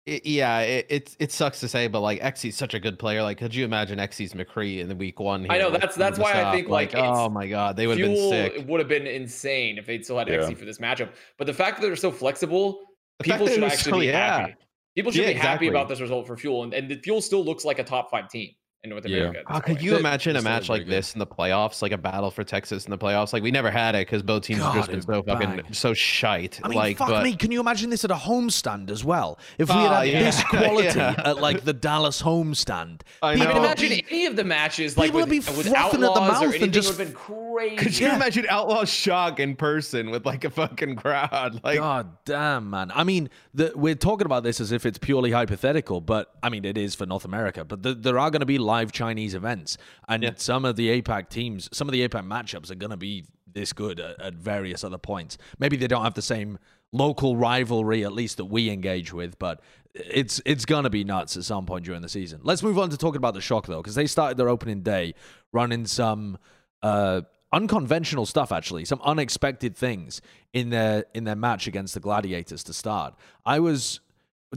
it, 0.05 0.25
yeah, 0.25 0.59
it, 0.61 0.85
it 0.89 1.15
it 1.19 1.31
sucks 1.31 1.59
to 1.59 1.67
say, 1.67 1.87
but 1.87 2.01
like, 2.01 2.19
Xzi's 2.21 2.55
such 2.55 2.73
a 2.73 2.79
good 2.79 2.97
player. 2.97 3.21
Like, 3.21 3.37
could 3.37 3.53
you 3.53 3.63
imagine 3.65 3.99
Xzi's 3.99 4.33
McCree 4.33 4.79
in 4.79 4.87
the 4.89 4.95
week 4.95 5.19
one? 5.19 5.45
I 5.49 5.57
know, 5.59 5.69
that's- 5.69 5.95
that's 5.95 6.17
why 6.17 6.33
I 6.43 6.51
think, 6.51 6.69
like, 6.69 6.95
oh 6.95 6.99
it's- 6.99 7.17
oh 7.17 7.29
my 7.29 7.47
god, 7.47 7.75
they 7.77 7.85
would 7.87 7.99
have 7.99 8.07
been 8.07 8.15
Fuel 8.15 8.29
sick. 8.31 8.65
would 8.67 8.79
have 8.79 8.89
been 8.89 9.05
insane 9.07 9.77
if 9.77 9.85
they'd 9.85 10.03
still 10.03 10.17
had 10.17 10.27
Yeah. 10.27 10.37
Xzi 10.37 10.57
for 10.57 10.65
this 10.65 10.79
matchup. 10.79 11.09
But 11.37 11.45
the 11.47 11.53
fact 11.53 11.79
that 11.79 11.85
they're 11.87 11.95
so 11.95 12.11
flexible, 12.11 12.79
The 13.19 13.25
people 13.25 13.47
should 13.47 13.63
actually 13.63 13.91
so- 13.91 13.99
be 13.99 14.05
yeah. 14.07 14.39
happy. 14.39 14.55
People 14.95 15.11
should 15.11 15.21
Yeah, 15.21 15.27
be 15.27 15.33
happy 15.35 15.47
exactly. 15.47 15.67
about 15.69 15.87
this 15.89 16.01
result 16.01 16.27
for 16.27 16.35
Fuel, 16.35 16.63
and, 16.63 16.73
and 16.73 16.89
the 16.89 16.97
Fuel 16.97 17.21
still 17.21 17.45
looks 17.45 17.63
like 17.63 17.79
a 17.79 17.83
top 17.83 18.09
five 18.11 18.27
team 18.29 18.49
in 18.83 18.89
North 18.89 19.05
America. 19.05 19.39
at 19.39 19.47
this 19.47 19.57
Oh, 19.57 19.59
could 19.61 19.81
you 19.81 19.91
They- 19.91 19.99
imagine 19.99 20.35
a 20.35 20.41
match 20.41 20.67
like 20.67 20.87
this 20.87 21.13
in 21.13 21.19
the 21.19 21.27
playoffs, 21.27 21.81
like 21.83 21.91
a 21.91 21.97
battle 21.97 22.31
for 22.31 22.43
Texas 22.43 22.85
in 22.85 22.91
the 22.91 22.97
playoffs? 22.97 23.31
Like 23.31 23.43
we 23.43 23.51
never 23.51 23.69
had 23.69 23.93
it 23.95 24.07
because 24.07 24.23
both 24.23 24.43
teams 24.43 24.61
have 24.61 24.73
just 24.73 24.89
been 24.89 25.01
so 25.03 25.11
it'd 25.13 25.25
fucking 25.27 25.49
bang. 25.57 25.73
so 25.73 25.93
shite. 25.93 26.59
I 26.63 26.67
mean, 26.67 26.77
like, 26.77 26.97
fuck 26.97 27.09
but 27.09 27.23
me. 27.23 27.35
Can 27.35 27.51
you 27.51 27.59
imagine 27.59 27.91
this 27.91 28.03
at 28.03 28.09
a 28.11 28.15
homestand 28.15 28.89
as 28.89 29.03
well? 29.03 29.37
If 29.59 29.69
we 29.69 29.75
had 29.75 29.91
Ah, 29.91 29.99
had 30.01 30.07
yeah. 30.09 30.23
this 30.23 30.43
quality 30.49 30.97
Yeah. 30.99 31.13
at 31.25 31.37
like 31.37 31.63
the 31.63 31.73
Dallas 31.73 32.21
homestand, 32.23 33.01
I 33.21 33.33
I 33.33 33.35
mean, 33.35 33.39
people 33.45 33.61
know. 33.61 33.65
imagine 33.65 34.01
any 34.09 34.25
of 34.25 34.35
the 34.35 34.43
matches 34.43 34.97
like 34.97 35.07
people 35.09 35.19
with, 35.21 35.29
would 35.29 35.31
be 35.31 35.57
with 35.57 35.67
frothing 35.69 36.03
at 36.03 36.13
the 36.13 36.19
Outlaws 36.21 36.41
mouth 36.41 36.61
and 36.61 36.73
just- 36.73 36.89
would 36.89 36.97
have 36.97 37.07
been 37.07 37.15
crazy. 37.15 37.75
Could 37.75 37.99
you 37.99 38.07
Yeah. 38.07 38.15
imagine 38.15 38.45
Outlaw 38.49 38.85
Shock 38.85 39.39
in 39.39 39.55
person 39.55 40.09
with 40.09 40.25
like 40.25 40.43
a 40.43 40.49
fucking 40.49 40.95
crowd? 40.95 41.61
Like, 41.63 41.77
God 41.77 42.17
damn, 42.25 42.69
man. 42.71 42.91
I 42.95 43.03
mean, 43.03 43.29
the, 43.53 43.71
we're 43.75 43.93
talking 43.95 44.25
about 44.25 44.41
this 44.43 44.59
as 44.59 44.71
if 44.71 44.85
it's 44.87 44.97
purely 44.97 45.29
hypothetical, 45.31 46.01
but 46.01 46.33
I 46.41 46.49
mean, 46.49 46.65
it 46.65 46.77
is 46.79 46.95
for 46.95 47.05
North 47.05 47.25
America. 47.25 47.63
But 47.63 47.83
the, 47.83 47.93
there 47.93 48.17
are 48.17 48.31
going 48.31 48.39
to 48.39 48.45
be 48.47 48.57
live 48.73 48.89
Chinese 48.91 49.33
events, 49.41 49.77
and 50.07 50.23
Yeah. 50.23 50.31
some 50.37 50.63
of 50.69 50.75
the 50.75 50.87
APAC 51.01 51.29
teams, 51.29 51.69
some 51.71 51.87
of 51.87 51.93
the 51.93 52.01
APAC 52.07 52.25
matchups 52.35 52.69
are 52.71 52.79
going 52.83 52.91
to 52.99 53.03
be 53.11 53.25
this 53.59 53.73
good 53.73 53.99
at, 53.99 54.19
at 54.21 54.33
various 54.35 54.83
other 54.83 54.97
points. 54.97 55.37
Maybe 55.59 55.75
they 55.77 55.87
don't 55.87 56.03
have 56.03 56.13
the 56.21 56.21
same 56.35 56.57
local 56.93 57.35
rivalry, 57.35 58.03
at 58.05 58.13
least 58.13 58.37
that 58.37 58.45
we 58.45 58.69
engage 58.69 59.11
with, 59.13 59.37
but 59.39 59.55
it's 59.93 60.41
it's 60.45 60.65
going 60.65 60.85
to 60.85 60.89
be 60.89 61.03
nuts 61.03 61.35
at 61.37 61.43
some 61.43 61.65
point 61.65 61.83
during 61.85 62.01
the 62.01 62.09
season. 62.09 62.39
Let's 62.43 62.63
move 62.63 62.77
on 62.79 62.89
to 62.91 62.97
talking 62.97 63.17
about 63.23 63.33
the 63.33 63.41
shock 63.41 63.67
though, 63.67 63.81
because 63.81 63.95
they 63.95 64.07
started 64.07 64.37
their 64.37 64.49
opening 64.49 64.81
day 64.83 65.13
running 65.51 65.85
some. 65.85 66.37
Uh, 66.81 67.21
unconventional 67.53 68.25
stuff 68.25 68.49
actually 68.53 68.85
some 68.85 69.01
unexpected 69.03 69.75
things 69.75 70.21
in 70.53 70.69
their 70.69 71.03
in 71.13 71.25
their 71.25 71.35
match 71.35 71.67
against 71.67 71.93
the 71.93 71.99
gladiators 71.99 72.63
to 72.63 72.71
start 72.71 73.13
i 73.45 73.59
was 73.59 73.99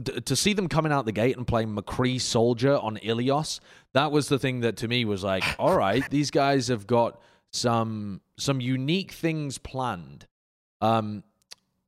to 0.03 0.35
see 0.35 0.53
them 0.53 0.67
coming 0.67 0.91
out 0.91 1.05
the 1.05 1.11
gate 1.11 1.37
and 1.37 1.47
playing 1.47 1.75
McCree 1.75 2.19
soldier 2.19 2.77
on 2.77 2.97
Ilios 2.97 3.59
that 3.93 4.11
was 4.11 4.27
the 4.27 4.37
thing 4.37 4.61
that 4.61 4.77
to 4.77 4.87
me 4.87 5.05
was 5.05 5.23
like 5.23 5.43
all 5.59 5.77
right 5.77 6.07
these 6.09 6.31
guys 6.31 6.67
have 6.67 6.85
got 6.85 7.21
some 7.51 8.21
some 8.37 8.59
unique 8.59 9.11
things 9.11 9.57
planned 9.57 10.27
um 10.81 11.23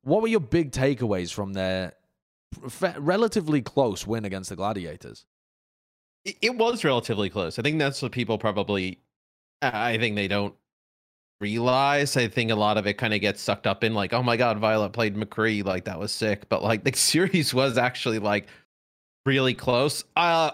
what 0.02 0.22
were 0.22 0.28
your 0.28 0.40
big 0.40 0.72
takeaways 0.72 1.32
from 1.32 1.52
their 1.52 1.92
f- 2.64 2.96
relatively 2.98 3.60
close 3.60 4.06
win 4.06 4.24
against 4.24 4.48
the 4.48 4.56
gladiators 4.56 5.26
it, 6.24 6.36
it 6.42 6.56
was 6.56 6.84
relatively 6.84 7.30
close. 7.30 7.58
I 7.58 7.62
think 7.62 7.78
that's 7.78 8.02
what 8.02 8.12
people 8.12 8.38
probably. 8.38 9.00
I 9.60 9.98
think 9.98 10.14
they 10.14 10.28
don't 10.28 10.54
realize. 11.40 12.16
I 12.16 12.28
think 12.28 12.50
a 12.50 12.54
lot 12.54 12.76
of 12.76 12.86
it 12.86 12.94
kind 12.94 13.14
of 13.14 13.20
gets 13.20 13.40
sucked 13.40 13.66
up 13.66 13.84
in 13.84 13.94
like, 13.94 14.12
oh 14.12 14.22
my 14.22 14.36
god, 14.36 14.58
Violet 14.58 14.92
played 14.92 15.16
McCree, 15.16 15.64
like 15.64 15.84
that 15.84 15.98
was 15.98 16.12
sick. 16.12 16.48
But 16.48 16.62
like 16.62 16.84
the 16.84 16.92
series 16.96 17.54
was 17.54 17.78
actually 17.78 18.18
like 18.18 18.48
really 19.26 19.54
close. 19.54 20.04
Uh 20.16 20.50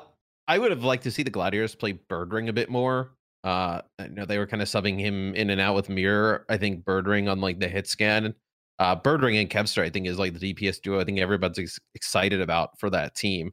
I 0.47 0.59
would 0.59 0.71
have 0.71 0.85
liked 0.85 1.05
to 1.05 1.11
see 1.11 1.23
the 1.23 1.31
Gladiators 1.31 1.75
play 1.75 1.95
Birdring 2.11 2.49
a 2.49 2.53
bit 2.53 2.71
more. 2.71 3.13
Uh 3.45 3.83
I 3.99 4.09
know 4.09 4.25
they 4.25 4.39
were 4.39 4.47
kind 4.47 4.63
of 4.63 4.69
subbing 4.69 4.99
him 4.99 5.35
in 5.35 5.51
and 5.51 5.61
out 5.61 5.75
with 5.75 5.89
Mirror. 5.89 6.45
I 6.49 6.57
think 6.57 6.85
Birdring 6.85 7.31
on 7.31 7.41
like 7.41 7.61
the 7.61 7.69
hit 7.69 7.87
scan. 7.87 8.35
Uh 8.79 8.97
Birdring 8.97 9.41
and 9.41 9.49
Kevster, 9.51 9.83
I 9.83 9.91
think, 9.91 10.07
is 10.07 10.19
like 10.19 10.39
the 10.39 10.55
DPS 10.55 10.81
duo. 10.83 11.01
I 11.01 11.05
think 11.05 11.19
everybody's 11.19 11.59
ex- 11.59 11.81
excited 11.95 12.41
about 12.41 12.79
for 12.79 12.91
that 12.91 13.15
team. 13.15 13.53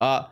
Uh 0.00 0.24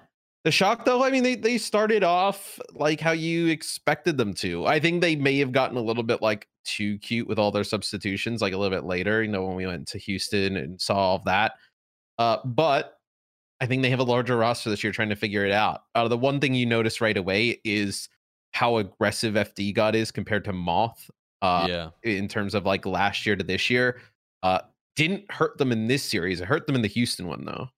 the 0.45 0.51
shock 0.51 0.85
though, 0.85 1.05
I 1.05 1.11
mean, 1.11 1.23
they 1.23 1.35
they 1.35 1.59
started 1.59 2.03
off 2.03 2.59
like 2.73 3.01
how 3.01 3.13
you 3.13 3.49
expected 3.49 4.17
them 4.17 4.35
to. 4.35 4.67
I 4.67 4.81
think 4.81 5.01
they 5.01 5.17
may 5.17 5.39
have 5.39 5.53
gotten 5.53 5.77
a 5.77 5.83
little 5.83 6.03
bit 6.03 6.21
like 6.21 6.49
too 6.65 6.99
cute 6.99 7.29
with 7.29 7.39
all 7.39 7.51
their 7.51 7.65
substitutions, 7.65 8.43
like 8.43 8.53
a 8.53 8.57
little 8.57 8.77
bit 8.77 8.85
later, 8.85 9.23
you 9.23 9.31
know, 9.31 9.45
when 9.45 9.57
we 9.57 9.67
went 9.67 9.89
to 9.89 9.99
Houston 9.99 10.57
and 10.57 10.81
saw 10.81 10.97
all 10.97 11.17
of 11.17 11.25
that. 11.25 11.53
Uh, 12.19 12.39
but 12.45 12.99
I 13.61 13.67
think 13.67 13.83
they 13.83 13.91
have 13.91 14.01
a 14.01 14.05
larger 14.05 14.37
roster 14.37 14.71
this 14.71 14.83
year 14.83 14.93
trying 14.93 15.11
to 15.11 15.17
figure 15.17 15.47
it 15.47 15.53
out. 15.53 15.83
Uh, 15.95 16.09
the 16.09 16.19
one 16.19 16.41
thing 16.41 16.55
you 16.55 16.67
notice 16.67 17.01
right 17.01 17.17
away 17.17 17.61
is 17.65 18.09
how 18.53 18.77
aggressive 18.79 19.35
FD 19.35 19.75
God 19.75 19.95
is 19.95 20.11
compared 20.11 20.45
to 20.45 20.53
Moth. 20.53 21.11
Uh, 21.41 21.67
yeah 21.69 21.89
in 22.05 22.29
terms 22.29 22.55
of 22.55 22.65
like 22.65 22.87
last 22.87 23.27
year 23.27 23.35
to 23.35 23.43
this 23.43 23.69
year. 23.69 24.01
Uh, 24.45 24.61
didn't 24.95 25.31
hurt 25.31 25.59
them 25.59 25.73
in 25.73 25.87
this 25.89 26.03
series. 26.03 26.41
It 26.41 26.47
hurt 26.47 26.67
them 26.67 26.77
in 26.77 26.83
the 26.83 26.89
Houston 26.89 27.27
one 27.27 27.45
though. 27.45 27.69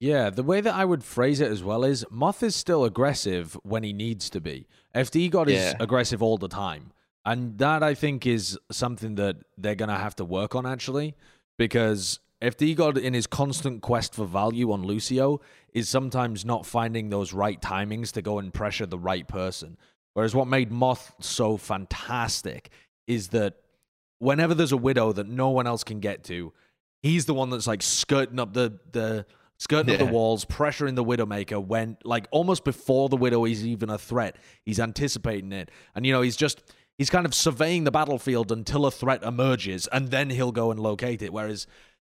Yeah, 0.00 0.30
the 0.30 0.42
way 0.42 0.62
that 0.62 0.74
I 0.74 0.84
would 0.86 1.04
phrase 1.04 1.40
it 1.40 1.50
as 1.50 1.62
well 1.62 1.84
is 1.84 2.06
Moth 2.10 2.42
is 2.42 2.56
still 2.56 2.84
aggressive 2.84 3.56
when 3.62 3.82
he 3.82 3.92
needs 3.92 4.30
to 4.30 4.40
be. 4.40 4.66
FD 4.94 5.28
God 5.30 5.48
is 5.48 5.56
Yeah. 5.60 5.74
aggressive 5.78 6.22
all 6.22 6.38
the 6.38 6.48
time. 6.48 6.92
And 7.24 7.58
that 7.58 7.82
I 7.82 7.94
think 7.94 8.26
is 8.26 8.58
something 8.72 9.16
that 9.16 9.36
they're 9.58 9.74
going 9.74 9.90
to 9.90 9.94
have 9.98 10.16
to 10.16 10.24
work 10.24 10.54
on 10.54 10.64
actually 10.64 11.14
because 11.58 12.18
FD 12.40 12.74
God 12.74 12.96
in 12.96 13.12
his 13.12 13.26
constant 13.26 13.82
quest 13.82 14.14
for 14.14 14.24
value 14.24 14.72
on 14.72 14.82
Lucio 14.84 15.42
is 15.74 15.90
sometimes 15.90 16.46
not 16.46 16.64
finding 16.64 17.10
those 17.10 17.34
right 17.34 17.60
timings 17.60 18.10
to 18.12 18.22
go 18.22 18.38
and 18.38 18.54
pressure 18.54 18.86
the 18.86 18.98
right 18.98 19.28
person. 19.28 19.76
Whereas 20.14 20.34
what 20.34 20.48
made 20.48 20.72
Moth 20.72 21.14
so 21.20 21.58
fantastic 21.58 22.70
is 23.06 23.28
that 23.28 23.56
whenever 24.18 24.54
there's 24.54 24.72
a 24.72 24.76
widow 24.78 25.12
that 25.12 25.28
no 25.28 25.50
one 25.50 25.66
else 25.66 25.84
can 25.84 26.00
get 26.00 26.24
to, 26.24 26.54
he's 27.02 27.26
the 27.26 27.34
one 27.34 27.50
that's 27.50 27.66
like 27.66 27.82
skirting 27.82 28.38
up 28.40 28.54
the 28.54 28.78
the 28.92 29.26
skirting 29.60 29.94
up 29.94 30.00
the 30.00 30.06
walls, 30.06 30.44
pressuring 30.44 30.96
the 30.96 31.04
Widowmaker 31.04 31.64
when 31.64 31.96
like 32.02 32.26
almost 32.32 32.64
before 32.64 33.08
the 33.08 33.16
Widow 33.16 33.44
is 33.44 33.64
even 33.64 33.90
a 33.90 33.98
threat. 33.98 34.34
He's 34.64 34.80
anticipating 34.80 35.52
it. 35.52 35.70
And 35.94 36.04
you 36.04 36.12
know, 36.12 36.22
he's 36.22 36.34
just 36.36 36.62
he's 36.98 37.10
kind 37.10 37.26
of 37.26 37.34
surveying 37.34 37.84
the 37.84 37.90
battlefield 37.92 38.50
until 38.50 38.86
a 38.86 38.90
threat 38.90 39.22
emerges 39.22 39.86
and 39.92 40.10
then 40.10 40.30
he'll 40.30 40.50
go 40.50 40.70
and 40.72 40.80
locate 40.80 41.22
it. 41.22 41.32
Whereas 41.32 41.66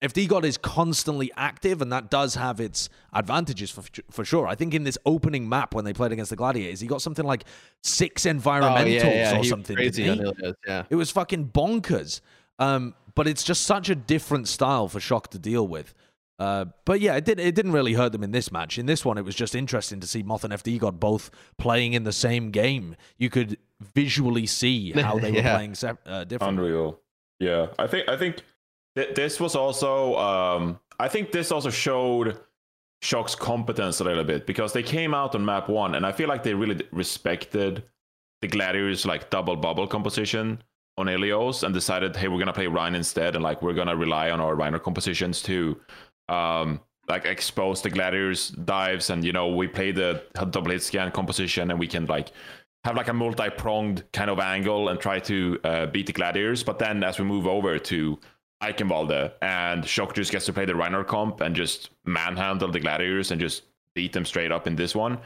FD 0.03 0.29
God 0.29 0.45
is 0.45 0.59
constantly 0.59 1.31
active, 1.39 1.81
and 1.81 1.91
that 1.91 2.11
does 2.11 2.35
have 2.35 2.61
its 2.61 2.91
advantages 3.15 3.71
for 3.71 3.83
for 4.11 4.27
sure. 4.27 4.47
I 4.47 4.55
think 4.55 4.75
in 4.75 4.85
this 4.85 4.99
opening 5.07 5.49
map 5.49 5.75
when 5.75 5.87
they 5.87 5.95
played 5.95 6.13
against 6.13 6.29
the 6.29 6.37
Gladiators, 6.37 6.81
he 6.81 6.87
got 6.87 7.01
something 7.01 7.25
like 7.25 7.45
six 7.83 8.25
environmentals 8.25 9.03
or 9.05 9.07
Oh, 9.07 9.33
he 9.33 9.39
was 9.39 9.49
something. 9.49 9.75
Crazy 9.75 10.03
didn't 10.05 10.37
he? 10.39 10.53
yeah. 10.67 10.83
It 10.91 10.97
was 10.97 11.11
fucking 11.13 11.49
bonkers. 11.49 12.21
Um, 12.59 12.95
but 13.15 13.27
it's 13.27 13.43
just 13.43 13.63
such 13.63 13.89
a 13.89 13.95
different 13.95 14.49
style 14.49 14.89
for 14.89 15.01
Shock 15.01 15.29
to 15.29 15.39
deal 15.39 15.67
with. 15.67 15.95
Uh, 16.39 16.67
but 16.85 17.01
yeah, 17.01 17.17
it 17.17 17.25
did. 17.25 17.41
It 17.41 17.55
didn't 17.55 17.73
really 17.73 17.95
hurt 17.95 18.13
them 18.13 18.23
in 18.23 18.31
this 18.31 18.53
match. 18.53 18.79
In 18.79 18.87
this 18.87 19.05
one, 19.05 19.17
it 19.17 19.25
was 19.25 19.35
just 19.35 19.55
interesting 19.55 20.01
to 20.01 20.07
see 20.07 20.23
Moth 20.23 20.45
and 20.45 20.53
FD 20.53 20.79
God 20.79 21.01
both 21.01 21.31
playing 21.57 21.95
in 21.95 22.05
the 22.05 22.13
same 22.13 22.51
game. 22.51 22.95
You 23.17 23.31
could 23.31 23.57
visually 23.95 24.47
see 24.47 24.91
how 25.01 25.19
they 25.19 25.33
were 25.33 25.43
playing 25.43 25.75
sep- 25.75 26.01
uh, 26.07 26.25
different. 26.25 26.59
Unreal. 26.59 27.01
Yeah, 27.41 27.69
I 27.79 27.87
think 27.87 28.09
I 28.09 28.17
think 28.17 28.43
th- 28.97 29.15
this 29.15 29.41
was 29.41 29.55
also 29.55 30.17
um, 30.17 30.79
I 30.99 31.09
think 31.09 31.33
this 31.33 31.51
also 31.51 31.71
showed 31.71 32.39
Shock's 33.03 33.35
competence 33.35 34.01
a 34.01 34.05
little 34.05 34.25
bit 34.25 34.47
because 34.47 34.73
they 34.73 34.83
came 34.83 35.15
out 35.15 35.35
on 35.35 35.45
map 35.45 35.69
one, 35.69 35.95
and 35.95 36.05
I 36.05 36.13
feel 36.13 36.29
like 36.29 36.43
they 36.43 36.55
really 36.55 36.77
d- 36.77 36.87
respected 36.93 37.83
the 38.43 38.49
Gladiators 38.49 39.07
like 39.07 39.31
double 39.31 39.57
bubble 39.57 39.87
composition 39.87 40.63
on 40.99 41.07
Ilios 41.09 41.63
and 41.63 41.75
decided, 41.75 42.17
hey, 42.17 42.29
we're 42.29 42.39
gonna 42.39 42.53
play 42.53 42.67
Rein 42.67 42.95
instead, 42.95 43.35
and 43.35 43.45
like 43.45 43.61
we're 43.63 43.75
gonna 43.75 43.97
rely 43.97 44.31
on 44.31 44.41
our 44.41 44.55
Reiner 44.55 44.83
compositions 44.83 45.43
to 45.43 45.79
um, 46.29 46.81
like 47.09 47.25
expose 47.25 47.83
the 47.83 47.91
Gladiators 47.91 48.51
dives, 48.51 49.11
and 49.11 49.25
you 49.25 49.33
know 49.33 49.49
we 49.49 49.69
play 49.69 49.93
the 49.93 50.23
double 50.51 50.71
hit 50.71 50.83
scan 50.83 51.11
composition, 51.11 51.71
and 51.71 51.79
we 51.79 51.87
can 51.87 52.07
like 52.07 52.31
have 52.85 52.97
like 52.97 53.09
a 53.09 53.13
multi-pronged 53.13 54.05
kind 54.13 54.31
of 54.31 54.39
angle 54.39 54.91
and 54.91 55.01
try 55.01 55.19
to 55.19 55.59
uh, 55.65 55.87
beat 55.87 56.07
the 56.07 56.13
gladiators. 56.13 56.63
But 56.63 56.79
then 56.79 57.03
as 57.03 57.19
we 57.19 57.25
move 57.25 57.47
over 57.47 57.81
to 57.81 58.19
Eichenwalde 58.63 59.33
and 59.43 59.85
Shock 59.85 60.15
just 60.15 60.31
gets 60.31 60.47
to 60.47 60.53
play 60.53 60.67
the 60.67 60.73
Reiner 60.73 61.05
comp 61.05 61.41
and 61.41 61.55
just 61.55 61.91
manhandle 62.05 62.71
the 62.71 62.79
gladiators 62.79 63.33
and 63.33 63.41
just 63.41 63.65
beat 63.95 64.13
them 64.13 64.25
straight 64.25 64.53
up 64.53 64.69
in 64.69 64.77
this 64.77 64.95
one. 64.95 65.19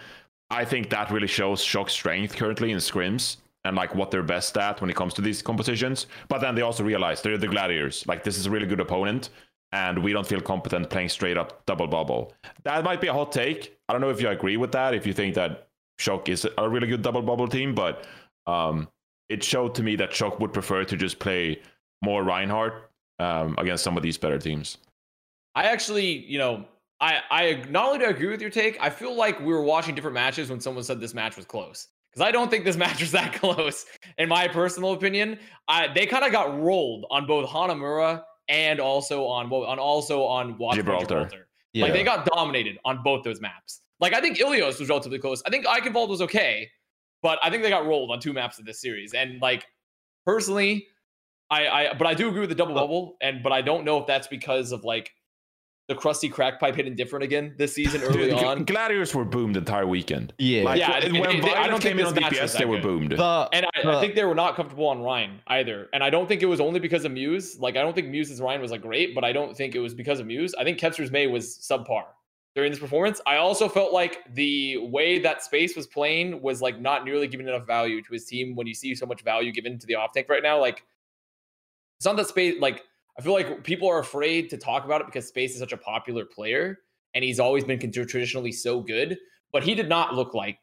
I 0.50 0.64
think 0.64 0.90
that 0.90 1.10
really 1.10 1.26
shows 1.26 1.62
Shock's 1.62 1.92
strength 1.92 2.34
currently 2.34 2.72
in 2.72 2.78
scrims 2.78 3.36
and 3.64 3.76
like 3.76 3.94
what 3.94 4.10
they're 4.10 4.22
best 4.22 4.56
at 4.56 4.80
when 4.80 4.88
it 4.88 4.96
comes 4.96 5.14
to 5.14 5.20
these 5.20 5.42
compositions. 5.42 6.06
But 6.28 6.40
then 6.40 6.54
they 6.54 6.62
also 6.62 6.82
realize 6.82 7.20
they're 7.20 7.38
the 7.38 7.46
gladiators. 7.46 8.06
Like 8.06 8.24
this 8.24 8.38
is 8.38 8.46
a 8.46 8.50
really 8.50 8.66
good 8.66 8.80
opponent. 8.80 9.28
And 9.72 10.02
we 10.02 10.12
don't 10.12 10.26
feel 10.26 10.40
competent 10.40 10.90
playing 10.90 11.10
straight 11.10 11.36
up 11.36 11.64
double 11.66 11.86
bubble. 11.86 12.32
That 12.64 12.82
might 12.82 13.00
be 13.00 13.06
a 13.06 13.12
hot 13.12 13.30
take. 13.30 13.78
I 13.88 13.92
don't 13.92 14.00
know 14.00 14.10
if 14.10 14.20
you 14.20 14.28
agree 14.28 14.56
with 14.56 14.72
that. 14.72 14.94
If 14.94 15.06
you 15.06 15.12
think 15.12 15.34
that 15.36 15.68
Shock 15.98 16.28
is 16.28 16.46
a 16.58 16.68
really 16.68 16.88
good 16.88 17.02
double 17.02 17.22
bubble 17.22 17.46
team, 17.46 17.74
but 17.74 18.04
um, 18.46 18.88
it 19.28 19.44
showed 19.44 19.74
to 19.76 19.82
me 19.82 19.96
that 19.96 20.12
Shock 20.12 20.40
would 20.40 20.52
prefer 20.52 20.84
to 20.84 20.96
just 20.96 21.18
play 21.18 21.60
more 22.02 22.24
Reinhardt 22.24 22.90
um, 23.18 23.54
against 23.58 23.84
some 23.84 23.96
of 23.96 24.02
these 24.02 24.18
better 24.18 24.38
teams. 24.38 24.78
I 25.54 25.64
actually, 25.64 26.06
you 26.26 26.38
know, 26.38 26.64
I 27.00 27.20
I 27.30 27.64
not 27.68 27.86
only 27.86 27.98
do 27.98 28.04
I 28.06 28.10
agree 28.10 28.28
with 28.28 28.40
your 28.40 28.50
take, 28.50 28.78
I 28.80 28.90
feel 28.90 29.14
like 29.14 29.38
we 29.40 29.46
were 29.46 29.62
watching 29.62 29.94
different 29.94 30.14
matches 30.14 30.50
when 30.50 30.60
someone 30.60 30.84
said 30.84 31.00
this 31.00 31.14
match 31.14 31.36
was 31.36 31.46
close. 31.46 31.88
Because 32.10 32.26
I 32.26 32.32
don't 32.32 32.50
think 32.50 32.64
this 32.64 32.76
match 32.84 33.00
was 33.00 33.12
that 33.12 33.32
close, 33.40 33.86
in 34.18 34.28
my 34.28 34.48
personal 34.48 34.92
opinion. 34.92 35.38
I 35.68 35.88
they 35.88 36.06
kind 36.06 36.24
of 36.24 36.32
got 36.32 36.60
rolled 36.60 37.06
on 37.10 37.26
both 37.26 37.48
Hanamura 37.48 38.22
and 38.50 38.80
also 38.80 39.24
on 39.26 39.48
well, 39.48 39.64
on 39.64 39.78
also 39.78 40.24
on 40.24 40.58
Watchpoint 40.58 40.74
Gibraltar. 40.74 41.06
Gibraltar. 41.06 41.48
Yeah. 41.72 41.84
Like 41.84 41.92
they 41.94 42.02
got 42.02 42.26
dominated 42.26 42.78
on 42.84 43.02
both 43.02 43.22
those 43.22 43.40
maps. 43.40 43.80
Like 44.00 44.12
I 44.12 44.20
think 44.20 44.38
Ilios 44.38 44.80
was 44.80 44.88
relatively 44.88 45.18
close. 45.18 45.40
I 45.46 45.50
think 45.50 45.64
Eichenwalde 45.66 46.08
was 46.08 46.20
okay, 46.22 46.68
but 47.22 47.38
I 47.42 47.48
think 47.48 47.62
they 47.62 47.70
got 47.70 47.86
rolled 47.86 48.10
on 48.10 48.18
two 48.18 48.32
maps 48.32 48.58
of 48.58 48.66
this 48.66 48.80
series. 48.80 49.14
And 49.14 49.40
like 49.40 49.64
personally, 50.26 50.88
I 51.48 51.68
I 51.68 51.94
but 51.94 52.06
I 52.06 52.14
do 52.14 52.28
agree 52.28 52.40
with 52.40 52.48
the 52.48 52.56
double 52.56 52.74
bubble. 52.74 53.16
And 53.22 53.42
but 53.42 53.52
I 53.52 53.62
don't 53.62 53.84
know 53.84 53.98
if 53.98 54.06
that's 54.06 54.26
because 54.26 54.72
of 54.72 54.84
like 54.84 55.12
the 55.90 55.96
crusty 55.96 56.28
crack 56.28 56.60
pipe 56.60 56.76
hitting 56.76 56.94
different 56.94 57.24
again 57.24 57.52
this 57.58 57.74
season 57.74 58.00
early 58.02 58.30
Dude, 58.30 58.32
on. 58.34 58.64
Gladiators 58.64 59.12
were 59.12 59.24
boomed 59.24 59.56
the 59.56 59.58
entire 59.58 59.88
weekend. 59.88 60.32
yeah. 60.38 60.62
Like, 60.62 60.78
Yeah, 60.78 60.90
when 61.00 61.04
and 61.16 61.16
they- 61.16 61.40
they- 61.48 61.52
I 61.54 61.66
don't 61.66 61.80
came 61.82 61.96
think 61.96 62.00
in 62.00 62.06
on 62.06 62.14
this 62.14 62.24
DPS, 62.24 62.52
that 62.52 62.58
they 62.60 62.64
were 62.64 62.76
good. 62.76 62.82
boomed. 62.84 63.10
the, 63.12 63.48
And 63.52 63.66
I, 63.66 63.82
the- 63.82 63.90
I 63.98 64.00
think 64.00 64.14
they 64.14 64.24
were 64.24 64.36
not 64.36 64.54
comfortable 64.54 64.86
on 64.86 65.02
Rein 65.02 65.40
either. 65.48 65.88
And 65.92 66.04
I 66.04 66.08
don't 66.08 66.28
think 66.28 66.42
it 66.42 66.46
was 66.46 66.60
only 66.60 66.78
because 66.78 67.04
of 67.04 67.10
Muse. 67.10 67.58
Like 67.58 67.76
I 67.76 67.82
don't 67.82 67.92
think 67.94 68.06
Muse's 68.06 68.40
Rein 68.40 68.60
was 68.60 68.70
like 68.70 68.82
great, 68.82 69.14
but 69.16 69.24
I 69.24 69.32
don't 69.32 69.56
think 69.56 69.74
it 69.74 69.80
was 69.80 69.92
because 69.94 70.20
of 70.20 70.26
Muse. 70.26 70.54
I 70.54 70.62
think 70.62 70.78
Kevster's 70.78 71.10
Mei 71.10 71.26
was 71.26 71.58
subpar 71.58 72.04
during 72.54 72.70
this 72.70 72.78
performance. 72.78 73.20
I 73.26 73.36
also 73.38 73.68
felt 73.68 73.92
like 73.92 74.18
the 74.34 74.76
way 74.78 75.18
that 75.18 75.42
space 75.42 75.74
was 75.74 75.88
playing 75.88 76.40
was 76.40 76.62
like 76.62 76.80
not 76.80 77.04
nearly 77.04 77.26
giving 77.26 77.48
enough 77.48 77.66
value 77.66 78.00
to 78.00 78.12
his 78.12 78.26
team 78.26 78.54
when 78.54 78.68
you 78.68 78.74
see 78.74 78.94
so 78.94 79.06
much 79.06 79.22
value 79.22 79.50
given 79.50 79.76
to 79.80 79.86
the 79.88 79.96
off 79.96 80.12
tank 80.12 80.28
right 80.28 80.42
now. 80.42 80.60
Like 80.60 80.84
it's 81.98 82.06
not 82.06 82.16
that 82.16 82.28
space 82.28 82.54
like 82.60 82.84
I 83.20 83.22
feel 83.22 83.34
like 83.34 83.62
people 83.64 83.86
are 83.86 83.98
afraid 83.98 84.48
to 84.48 84.56
talk 84.56 84.86
about 84.86 85.02
it 85.02 85.06
because 85.06 85.28
Space 85.28 85.52
is 85.52 85.58
such 85.58 85.74
a 85.74 85.76
popular 85.76 86.24
player 86.24 86.78
and 87.14 87.22
he's 87.22 87.38
always 87.38 87.64
been 87.64 87.78
traditionally 87.78 88.50
so 88.50 88.80
good, 88.80 89.18
but 89.52 89.62
he 89.62 89.74
did 89.74 89.90
not 89.90 90.14
look 90.14 90.32
like 90.32 90.56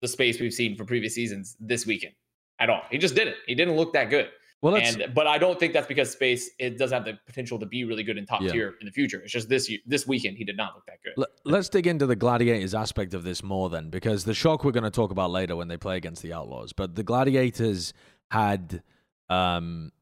the 0.00 0.08
Space 0.08 0.40
we've 0.40 0.54
seen 0.54 0.74
for 0.74 0.86
previous 0.86 1.14
seasons 1.14 1.54
this 1.60 1.84
weekend 1.86 2.14
at 2.60 2.70
all. 2.70 2.80
He 2.90 2.96
just 2.96 3.14
didn't. 3.14 3.36
He 3.46 3.54
didn't 3.54 3.76
look 3.76 3.92
that 3.92 4.08
good. 4.08 4.30
Well, 4.62 4.76
And 4.76 5.12
but 5.14 5.26
I 5.26 5.36
don't 5.36 5.60
think 5.60 5.74
that's 5.74 5.86
because 5.86 6.10
Space 6.10 6.48
it 6.58 6.78
doesn't 6.78 6.96
have 6.96 7.04
the 7.04 7.18
potential 7.26 7.58
to 7.58 7.66
be 7.66 7.84
really 7.84 8.04
good 8.04 8.16
in 8.16 8.24
top 8.24 8.40
Yeah. 8.40 8.52
tier 8.52 8.74
in 8.80 8.86
the 8.86 8.92
future. 8.92 9.20
It's 9.20 9.32
just 9.32 9.50
this 9.50 9.68
year, 9.68 9.80
this 9.84 10.06
weekend 10.06 10.38
he 10.38 10.44
did 10.44 10.56
not 10.56 10.74
look 10.74 10.86
that 10.86 11.02
good. 11.04 11.12
Let- 11.18 11.28
Let's 11.44 11.68
dig 11.68 11.86
into 11.86 12.06
the 12.06 12.16
Gladiators 12.16 12.74
aspect 12.74 13.12
of 13.12 13.22
this 13.22 13.42
more 13.42 13.68
then, 13.68 13.90
because 13.90 14.24
the 14.24 14.32
shock 14.32 14.64
we're 14.64 14.72
going 14.72 14.84
to 14.84 14.90
talk 14.90 15.10
about 15.10 15.30
later 15.30 15.56
when 15.56 15.68
they 15.68 15.76
play 15.76 15.98
against 15.98 16.22
the 16.22 16.32
Outlaws. 16.32 16.72
But 16.72 16.94
the 16.94 17.02
Gladiators 17.02 17.92
had 18.30 18.82
um, 19.28 19.92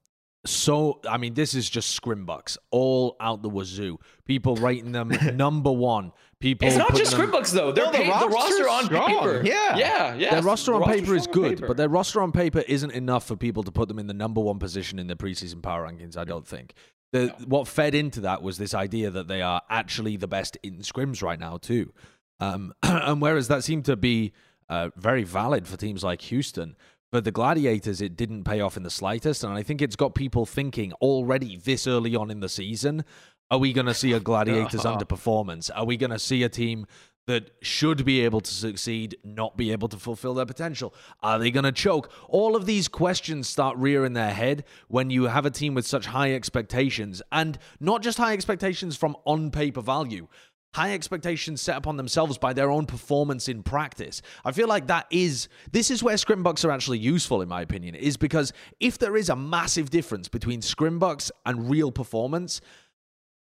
so, 0.46 1.00
I 1.08 1.18
mean, 1.18 1.34
this 1.34 1.54
is 1.54 1.68
just 1.68 2.00
scrimbucks 2.00 2.56
all 2.70 3.16
out 3.20 3.42
the 3.42 3.50
wazoo. 3.50 3.98
People 4.24 4.56
rating 4.56 4.92
them 4.92 5.12
number 5.34 5.70
one. 5.72 6.12
People 6.40 6.68
It's 6.68 6.76
not 6.78 6.94
just 6.94 7.14
them- 7.14 7.30
Scrimbucks 7.30 7.52
though. 7.52 7.72
They're 7.72 7.84
No, 7.84 7.92
the 7.92 8.04
pa- 8.04 8.20
the 8.20 8.28
roster 8.28 8.68
on 8.68 8.84
strong. 8.86 9.08
paper. 9.08 9.42
Yeah. 9.44 9.76
yeah, 9.76 10.14
yeah. 10.14 10.30
Their 10.30 10.42
roster 10.42 10.72
on 10.74 10.84
paper 10.84 11.14
is 11.14 11.26
good, 11.26 11.56
paper. 11.58 11.66
but 11.68 11.76
their 11.76 11.90
roster 11.90 12.22
on 12.22 12.32
paper 12.32 12.60
isn't 12.66 12.92
enough 12.92 13.26
for 13.26 13.36
people 13.36 13.62
to 13.64 13.70
put 13.70 13.88
them 13.88 13.98
in 13.98 14.06
the 14.06 14.14
number 14.14 14.40
one 14.40 14.58
position 14.58 14.98
in 14.98 15.06
the 15.06 15.16
preseason 15.16 15.60
power 15.62 15.86
rankings. 15.86 16.16
I 16.16 16.24
don't 16.24 16.46
think. 16.46 16.72
The, 17.12 17.26
No. 17.26 17.32
What 17.46 17.68
fed 17.68 17.94
into 17.94 18.20
that 18.22 18.42
was 18.42 18.56
this 18.56 18.72
idea 18.72 19.10
that 19.10 19.28
they 19.28 19.42
are 19.42 19.60
actually 19.68 20.16
the 20.16 20.28
best 20.28 20.56
in 20.62 20.78
scrims 20.78 21.22
right 21.22 21.38
now 21.38 21.58
too, 21.58 21.92
um, 22.40 22.72
and 22.82 23.20
whereas 23.20 23.48
that 23.48 23.62
seemed 23.62 23.84
to 23.86 23.96
be 23.96 24.32
uh, 24.70 24.88
very 24.96 25.24
valid 25.24 25.68
for 25.68 25.76
teams 25.76 26.02
like 26.02 26.22
Houston, 26.22 26.76
for 27.10 27.20
the 27.20 27.32
Gladiators 27.32 28.00
it 28.00 28.16
didn't 28.16 28.44
pay 28.44 28.60
off 28.60 28.76
in 28.76 28.82
the 28.82 28.90
slightest, 28.90 29.42
and 29.42 29.52
I 29.52 29.62
think 29.62 29.82
it's 29.82 29.96
got 29.96 30.14
people 30.14 30.46
thinking 30.46 30.92
already 30.94 31.56
this 31.56 31.86
early 31.86 32.14
on 32.14 32.30
in 32.30 32.40
the 32.40 32.48
season. 32.48 33.04
Are 33.50 33.58
we 33.58 33.72
going 33.72 33.86
to 33.86 33.94
see 33.94 34.12
a 34.12 34.20
Gladiators 34.30 34.82
underperformance? 34.82 35.70
Are 35.74 35.84
we 35.84 35.96
going 35.96 36.10
to 36.10 36.18
see 36.18 36.42
a 36.44 36.48
team 36.48 36.86
that 37.26 37.50
should 37.62 38.04
be 38.04 38.20
able 38.22 38.40
to 38.40 38.50
succeed 38.50 39.16
not 39.22 39.56
be 39.56 39.70
able 39.72 39.88
to 39.88 39.96
fulfill 39.96 40.34
their 40.34 40.46
potential? 40.46 40.94
Are 41.22 41.38
they 41.38 41.50
going 41.50 41.64
to 41.64 41.72
choke? 41.72 42.10
All 42.28 42.56
of 42.56 42.66
these 42.66 42.88
questions 42.88 43.48
start 43.48 43.76
rearing 43.76 44.14
their 44.14 44.32
head 44.32 44.64
when 44.88 45.10
you 45.10 45.24
have 45.24 45.46
a 45.46 45.50
team 45.50 45.74
with 45.74 45.86
such 45.86 46.06
high 46.06 46.34
expectations 46.34 47.22
and 47.30 47.58
not 47.78 48.02
just 48.02 48.18
high 48.18 48.32
expectations 48.32 48.96
from 48.96 49.16
on 49.24 49.50
paper 49.50 49.80
value. 49.80 50.28
High 50.74 50.92
expectations 50.92 51.60
set 51.60 51.76
upon 51.76 51.96
themselves 51.96 52.38
by 52.38 52.52
their 52.52 52.70
own 52.70 52.86
performance 52.86 53.48
in 53.48 53.64
practice. 53.64 54.22
I 54.44 54.52
feel 54.52 54.68
like 54.68 54.86
that 54.86 55.06
is 55.10 55.48
this 55.72 55.90
is 55.90 56.02
where 56.02 56.14
scrimbucks 56.14 56.64
are 56.64 56.70
actually 56.70 56.98
useful, 56.98 57.42
in 57.42 57.48
my 57.48 57.60
opinion, 57.60 57.96
is 57.96 58.16
because 58.16 58.52
if 58.78 58.96
there 58.98 59.16
is 59.16 59.28
a 59.28 59.36
massive 59.36 59.90
difference 59.90 60.28
between 60.28 60.60
scrimbucks 60.60 61.32
and 61.44 61.68
real 61.68 61.90
performance, 61.90 62.60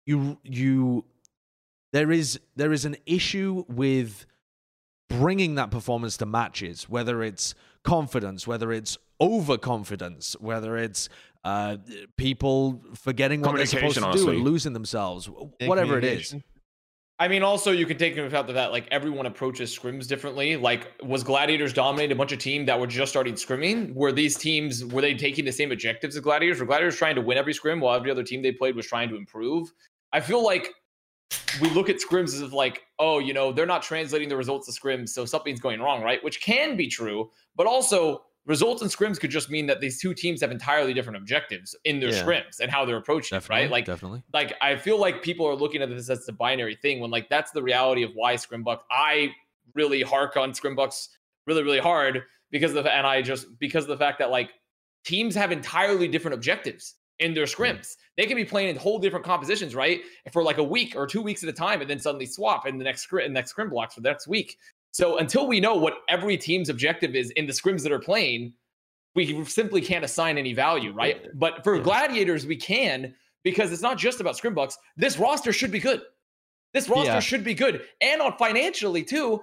you 0.07 0.39
you 0.45 1.05
there 1.93 2.12
is 2.12 2.39
there 2.55 2.73
is 2.73 2.85
an 2.85 2.97
issue 3.07 3.65
with 3.69 4.27
bringing 5.09 5.57
that 5.57 5.71
performance 5.71 6.17
to 6.19 6.27
matches 6.27 6.89
whether 6.89 7.23
it's 7.23 7.55
confidence 7.85 8.47
whether 8.47 8.73
it's 8.73 8.99
overconfidence 9.21 10.37
whether 10.41 10.77
it's 10.77 11.09
uh, 11.45 11.77
people 12.17 12.83
forgetting 12.95 13.41
what 13.41 13.55
they're 13.57 13.67
supposed 13.67 13.95
to 13.95 14.01
Communication, 14.01 14.31
do 14.33 14.37
and 14.37 14.45
losing 14.45 14.73
themselves 14.73 15.31
whatever 15.61 15.97
it 15.97 16.05
is 16.05 16.29
communication. 16.31 16.45
I 17.18 17.29
mean, 17.29 17.42
also 17.42 17.72
you 17.72 17.87
could 17.87 17.98
take 17.98 18.12
into 18.12 18.26
account 18.26 18.46
that 18.48 18.72
like 18.72 18.87
everyone 18.90 19.24
approaches 19.24 19.76
scrims 19.76 20.07
differently. 20.07 20.57
Like, 20.57 20.92
was 21.02 21.24
Gladiators 21.24 21.72
dominating 21.72 22.12
a 22.12 22.18
bunch 22.18 22.33
of 22.33 22.38
teams 22.38 22.66
that 22.66 22.79
were 22.79 22.87
just 22.87 23.11
starting 23.11 23.35
scrimming? 23.35 23.94
Were 23.94 24.12
these 24.12 24.37
teams 24.37 24.85
were 24.85 25.00
they 25.00 25.14
taking 25.14 25.46
the 25.46 25.52
same 25.52 25.72
objectives 25.72 26.14
as 26.14 26.22
Gladiators? 26.22 26.61
Were 26.61 26.66
Gladiators 26.66 26.96
trying 26.96 27.14
to 27.14 27.22
win 27.22 27.38
every 27.38 27.55
scrim 27.55 27.81
while 27.81 27.96
every 27.96 28.11
other 28.11 28.22
team 28.22 28.42
they 28.42 28.52
played 28.52 28.76
was 28.76 28.87
trying 28.87 29.09
to 29.09 29.16
improve? 29.16 29.72
I 30.12 30.20
feel 30.20 30.44
like 30.44 30.74
we 31.61 31.70
look 31.70 31.88
at 31.88 31.96
scrims 31.96 32.35
as 32.35 32.42
if 32.42 32.52
like, 32.52 32.83
oh, 32.98 33.18
you 33.18 33.33
know, 33.33 33.50
they're 33.50 33.64
not 33.66 33.83
translating 33.83 34.29
the 34.29 34.37
results 34.37 34.66
to 34.66 34.79
scrims, 34.79 35.09
so 35.09 35.24
something's 35.24 35.61
going 35.61 35.81
wrong, 35.81 36.02
right? 36.02 36.22
Which 36.22 36.42
can 36.42 36.76
be 36.76 36.87
true, 36.87 37.31
but 37.57 37.66
also 37.66 38.24
results 38.46 38.80
in 38.80 38.88
scrims 38.88 39.18
could 39.20 39.30
just 39.30 39.50
mean 39.50 39.66
that 39.66 39.80
these 39.80 40.00
two 40.00 40.14
teams 40.14 40.40
have 40.40 40.50
entirely 40.50 40.94
different 40.94 41.16
objectives 41.16 41.74
in 41.85 42.00
their 42.00 42.11
Yeah. 42.11 42.22
scrims 42.24 42.61
and 42.61 42.70
how 42.70 42.85
they're 42.85 42.96
approaching 42.96 43.37
it, 43.37 43.48
right? 43.48 43.70
Like 43.70 43.85
definitely 43.85 44.22
like 44.32 44.54
I 44.61 44.76
feel 44.76 44.98
like 44.98 45.22
people 45.22 45.46
are 45.46 45.54
looking 45.56 45.82
at 45.82 45.88
this 45.90 46.09
as 46.09 46.24
the 46.26 46.32
binary 46.32 46.76
thing 46.76 47.00
when 47.00 47.11
like 47.11 47.28
that's 47.28 47.50
the 47.50 47.62
reality 47.62 48.02
of 48.02 48.12
why 48.14 48.35
Scrimbucks. 48.35 48.80
I 48.90 49.32
really 49.74 50.02
hark 50.02 50.37
on 50.37 50.52
Scrimbucks 50.52 51.09
really 51.46 51.62
really 51.62 51.80
hard 51.80 52.22
because 52.50 52.74
of 52.74 52.87
and 52.87 53.06
I 53.06 53.20
just 53.22 53.59
because 53.59 53.85
of 53.85 53.88
the 53.88 53.96
fact 53.98 54.18
that 54.20 54.30
like 54.30 54.50
teams 55.04 55.35
have 55.35 55.52
entirely 55.52 56.09
different 56.09 56.35
objectives 56.35 56.94
in 57.18 57.32
their 57.32 57.46
scrims. 57.46 57.96
They 58.16 58.26
can 58.26 58.37
be 58.37 58.44
playing 58.44 58.68
in 58.68 58.76
whole 58.76 58.98
different 58.98 59.24
compositions, 59.24 59.74
right? 59.74 60.02
For 60.32 60.42
like 60.42 60.59
a 60.59 60.64
week 60.64 60.94
or 60.94 61.06
two 61.06 61.22
weeks 61.22 61.42
at 61.42 61.48
a 61.48 61.52
time, 61.52 61.80
and 61.80 61.88
then 61.88 61.98
suddenly 61.98 62.26
swap 62.26 62.66
in 62.66 62.76
the 62.78 62.85
next 62.85 63.02
scrim 63.02 63.32
next 63.32 63.50
scrim 63.50 63.70
blocks 63.70 63.94
for 63.94 64.02
the 64.02 64.09
next 64.09 64.28
week. 64.28 64.59
So 64.92 65.18
until 65.18 65.46
we 65.46 65.61
know 65.61 65.75
what 65.75 65.99
every 66.09 66.37
team's 66.37 66.68
objective 66.68 67.14
is 67.14 67.31
in 67.33 67.46
the 67.46 67.53
scrims 67.53 67.83
that 67.83 67.92
are 67.92 67.99
playing, 67.99 68.55
we 69.14 69.44
simply 69.44 69.81
can't 69.81 70.05
assign 70.05 70.38
any 70.38 70.53
value, 70.55 70.92
right? 70.92 71.27
But 71.35 71.64
for 71.64 71.77
Yeah. 71.77 71.83
gladiators, 71.83 72.46
we 72.46 72.57
can 72.57 73.14
because 73.44 73.72
it's 73.72 73.83
not 73.83 73.99
just 73.99 74.20
about 74.20 74.37
scrim 74.37 74.55
bucks. 74.55 74.77
This 74.96 75.18
roster 75.18 75.53
should 75.53 75.70
be 75.70 75.79
good. 75.79 76.03
This 76.72 76.88
roster 76.88 77.12
Yeah. 77.12 77.20
should 77.20 77.44
be 77.44 77.55
good, 77.55 77.87
and 78.01 78.20
on 78.20 78.37
financially 78.38 79.03
too. 79.05 79.42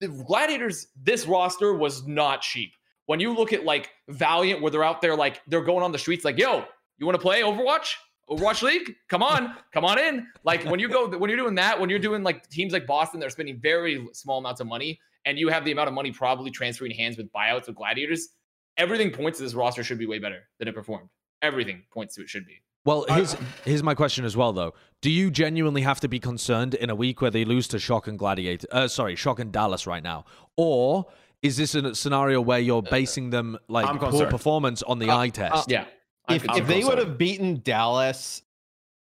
The 0.00 0.08
gladiators, 0.08 0.86
this 0.96 1.26
roster 1.26 1.74
was 1.74 2.06
not 2.06 2.42
cheap. 2.42 2.72
when 3.06 3.18
you 3.18 3.34
look 3.34 3.52
at 3.52 3.64
like 3.64 3.90
Valiant, 4.08 4.62
where 4.62 4.70
they're 4.70 4.84
out 4.84 5.02
there 5.02 5.16
like 5.16 5.42
they're 5.48 5.64
going 5.64 5.82
on 5.82 5.90
the 5.90 5.98
streets, 5.98 6.24
like, 6.24 6.38
yo, 6.38 6.64
you 6.96 7.04
want 7.06 7.16
to 7.16 7.20
play 7.20 7.42
Overwatch? 7.42 7.96
Overwatch 8.30 8.62
League? 8.62 8.94
Come 9.08 9.22
on, 9.22 9.56
come 9.72 9.84
on 9.84 9.98
in. 9.98 10.26
Like 10.44 10.64
when 10.64 10.78
you 10.80 10.88
go, 10.88 11.08
when 11.08 11.28
you're 11.30 11.38
doing 11.38 11.54
that, 11.56 11.78
when 11.80 11.90
you're 11.90 11.98
doing 11.98 12.22
like 12.22 12.48
teams 12.48 12.72
like 12.72 12.86
Boston, 12.86 13.18
they're 13.20 13.30
spending 13.30 13.58
very 13.60 14.06
small 14.12 14.38
amounts 14.38 14.60
of 14.60 14.66
money, 14.66 15.00
and 15.24 15.38
you 15.38 15.48
have 15.48 15.64
the 15.64 15.72
amount 15.72 15.88
of 15.88 15.94
money 15.94 16.12
probably 16.12 16.50
transferring 16.50 16.92
hands 16.92 17.16
with 17.16 17.30
buyouts 17.32 17.68
of 17.68 17.74
gladiators. 17.74 18.28
Everything 18.76 19.10
points 19.10 19.38
to 19.38 19.44
this 19.44 19.54
roster 19.54 19.82
should 19.82 19.98
be 19.98 20.06
way 20.06 20.18
better 20.18 20.48
than 20.58 20.68
it 20.68 20.74
performed. 20.74 21.08
Everything 21.42 21.82
points 21.92 22.14
to 22.14 22.22
it 22.22 22.28
should 22.28 22.46
be. 22.46 22.62
Well, 22.84 23.04
here's 23.08 23.36
here's 23.64 23.82
my 23.82 23.94
question 23.94 24.24
as 24.24 24.36
well, 24.36 24.52
though. 24.52 24.72
Do 25.02 25.10
you 25.10 25.30
genuinely 25.30 25.82
have 25.82 26.00
to 26.00 26.08
be 26.08 26.18
concerned 26.18 26.74
in 26.74 26.88
a 26.88 26.94
week 26.94 27.20
where 27.20 27.30
they 27.30 27.44
lose 27.44 27.68
to 27.68 27.78
Shock 27.78 28.06
and 28.06 28.18
Gladiator? 28.18 28.66
Uh, 28.70 28.88
sorry, 28.88 29.16
Shock 29.16 29.38
and 29.40 29.52
Dallas 29.52 29.86
right 29.86 30.02
now, 30.02 30.24
or 30.56 31.06
is 31.42 31.56
this 31.56 31.74
a 31.74 31.94
scenario 31.94 32.40
where 32.40 32.58
you're 32.58 32.82
basing 32.82 33.30
them 33.30 33.58
like 33.68 33.86
poor 34.00 34.26
performance 34.28 34.82
on 34.82 34.98
the 34.98 35.10
Uh, 35.10 35.18
eye 35.18 35.28
test? 35.28 35.70
Yeah. 35.70 35.84
If, 36.28 36.44
if 36.44 36.66
they 36.66 36.84
would 36.84 36.98
have 36.98 37.18
beaten 37.18 37.60
Dallas, 37.64 38.42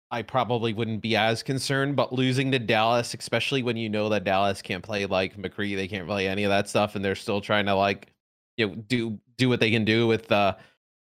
I 0.10 0.22
probably 0.24 0.74
wouldn't 0.74 1.02
be 1.02 1.16
as 1.16 1.44
concerned. 1.44 1.96
But 1.96 2.14
losing 2.14 2.52
to 2.52 2.60
Dallas, 2.60 3.14
especially 3.14 3.64
when 3.64 3.78
you 3.78 3.90
know 3.90 4.10
that 4.10 4.24
Dallas 4.24 4.62
can't 4.62 4.84
play 4.84 5.06
like 5.06 5.38
McCree, 5.38 5.76
they 5.76 5.88
can't 5.88 6.08
play 6.08 6.28
any 6.28 6.44
of 6.44 6.50
that 6.50 6.68
stuff, 6.68 6.96
and 6.96 7.04
they're 7.04 7.16
still 7.16 7.42
trying 7.42 7.66
to 7.68 7.76
like, 7.76 8.08
you 8.58 8.68
know, 8.68 8.76
do 8.76 9.20
do 9.38 9.50
what 9.50 9.60
they 9.60 9.72
can 9.72 9.86
do 9.86 10.08
with 10.08 10.32
uh, 10.32 10.56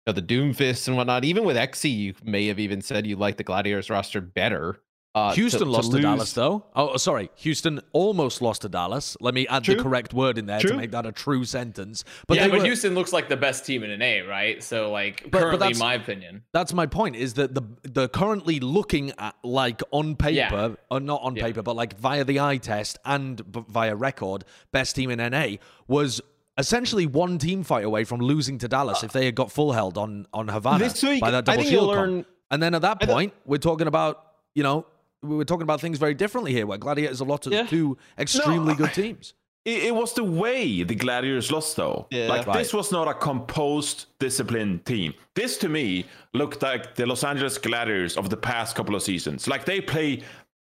you 0.05 0.13
know, 0.13 0.19
the 0.19 0.21
Doomfists 0.21 0.87
and 0.87 0.95
whatnot. 0.95 1.25
Even 1.25 1.43
with 1.43 1.57
Xe, 1.57 1.95
you 1.95 2.13
may 2.23 2.47
have 2.47 2.59
even 2.59 2.81
said 2.81 3.05
you 3.05 3.15
like 3.15 3.37
the 3.37 3.43
Gladiators 3.43 3.89
roster 3.89 4.21
better. 4.21 4.79
Uh, 5.15 5.29
to- 5.29 5.35
Houston 5.39 5.69
lost 5.69 5.91
to 5.91 5.95
lose- 5.95 6.03
Dallas, 6.03 6.33
though. 6.33 6.65
Oh, 6.75 6.97
sorry. 6.97 7.29
Houston 7.35 7.79
almost 7.93 8.41
lost 8.41 8.63
to 8.63 8.69
Dallas. 8.69 9.15
Let 9.21 9.33
me 9.33 9.47
add 9.47 9.63
the 9.63 9.77
correct 9.77 10.13
word 10.13 10.37
in 10.37 10.45
there 10.45 10.59
to 10.59 10.75
make 10.75 10.91
that 10.91 11.05
a 11.05 11.13
true 11.13 11.45
sentence. 11.45 12.03
But 12.27 12.35
yeah, 12.35 12.49
but 12.49 12.59
were- 12.59 12.65
Houston 12.65 12.95
looks 12.95 13.13
like 13.13 13.29
the 13.29 13.37
best 13.37 13.65
team 13.65 13.83
in 13.83 13.91
NA, 13.97 14.27
right? 14.29 14.61
So 14.61 14.91
like 14.91 15.23
but 15.31 15.39
currently, 15.39 15.57
that's- 15.59 15.79
my 15.79 15.93
opinion. 15.93 16.43
that's 16.51 16.73
my 16.73 16.85
point. 16.85 17.15
Is 17.15 17.35
that 17.35 17.55
the 17.55 17.61
the 17.83 18.09
currently 18.09 18.59
looking 18.59 19.13
at 19.17 19.35
like 19.41 19.81
on 19.91 20.15
paper, 20.17 20.33
Yeah. 20.35 20.69
or 20.91 20.99
not 20.99 21.21
on 21.23 21.37
Yeah. 21.37 21.43
paper, 21.45 21.61
but 21.63 21.77
like 21.77 21.97
via 21.97 22.25
the 22.25 22.41
eye 22.41 22.57
test 22.57 22.99
and 23.05 23.49
b- 23.51 23.63
via 23.69 23.95
record, 23.95 24.43
best 24.73 24.97
team 24.97 25.09
in 25.09 25.21
NA 25.21 25.59
was 25.87 26.19
essentially 26.57 27.05
one 27.05 27.37
team 27.37 27.63
fight 27.63 27.85
away 27.85 28.03
from 28.03 28.19
losing 28.19 28.57
to 28.57 28.67
Dallas 28.67 29.01
if 29.01 29.11
they 29.13 29.25
had 29.25 29.35
got 29.35 29.49
full 29.49 29.71
held 29.71 29.97
on 29.97 30.27
on 30.33 30.49
Havana 30.49 30.79
This 30.79 31.01
week, 31.03 31.21
by 31.21 31.31
that 31.31 31.37
I 31.37 31.41
double 31.53 31.57
think 31.59 31.69
shield 31.69 31.85
you'll 31.87 31.95
learn. 31.95 32.25
And 32.51 32.61
then 32.61 32.75
at 32.75 32.81
that 32.81 32.97
I 33.01 33.05
don't- 33.05 33.15
point, 33.15 33.33
we're 33.45 33.57
talking 33.57 33.87
about 33.87 34.21
you 34.53 34.63
know 34.63 34.85
we 35.25 35.35
were 35.35 35.45
talking 35.45 35.63
about 35.63 35.81
things 35.81 35.97
very 35.97 36.13
differently 36.13 36.51
here, 36.53 36.65
where 36.65 36.77
Gladiators 36.77 37.21
are 37.21 37.25
lots 37.25 37.47
of 37.47 37.53
Yeah. 37.53 37.65
two 37.67 37.97
extremely 38.17 38.73
I- 38.73 38.77
good 38.77 38.93
teams. 38.93 39.33
It, 39.65 39.85
it 39.85 39.95
was 39.95 40.13
the 40.13 40.23
way 40.23 40.83
the 40.83 40.93
Gladiators 40.93 41.51
lost, 41.51 41.75
though. 41.75 42.05
Yeah. 42.11 42.27
like 42.27 42.45
Right. 42.45 42.59
this 42.59 42.71
was 42.71 42.91
not 42.91 43.07
a 43.07 43.15
composed, 43.15 44.05
disciplined 44.19 44.85
team. 44.85 45.15
This 45.33 45.57
to 45.57 45.69
me 45.69 46.05
looked 46.33 46.61
like 46.61 46.93
the 46.95 47.05
Los 47.07 47.23
Angeles 47.23 47.57
Gladiators 47.57 48.15
of 48.15 48.29
the 48.29 48.37
past 48.37 48.75
couple 48.75 48.93
of 48.95 49.01
seasons. 49.01 49.47
Like 49.47 49.65
they 49.65 49.81
play 49.81 50.21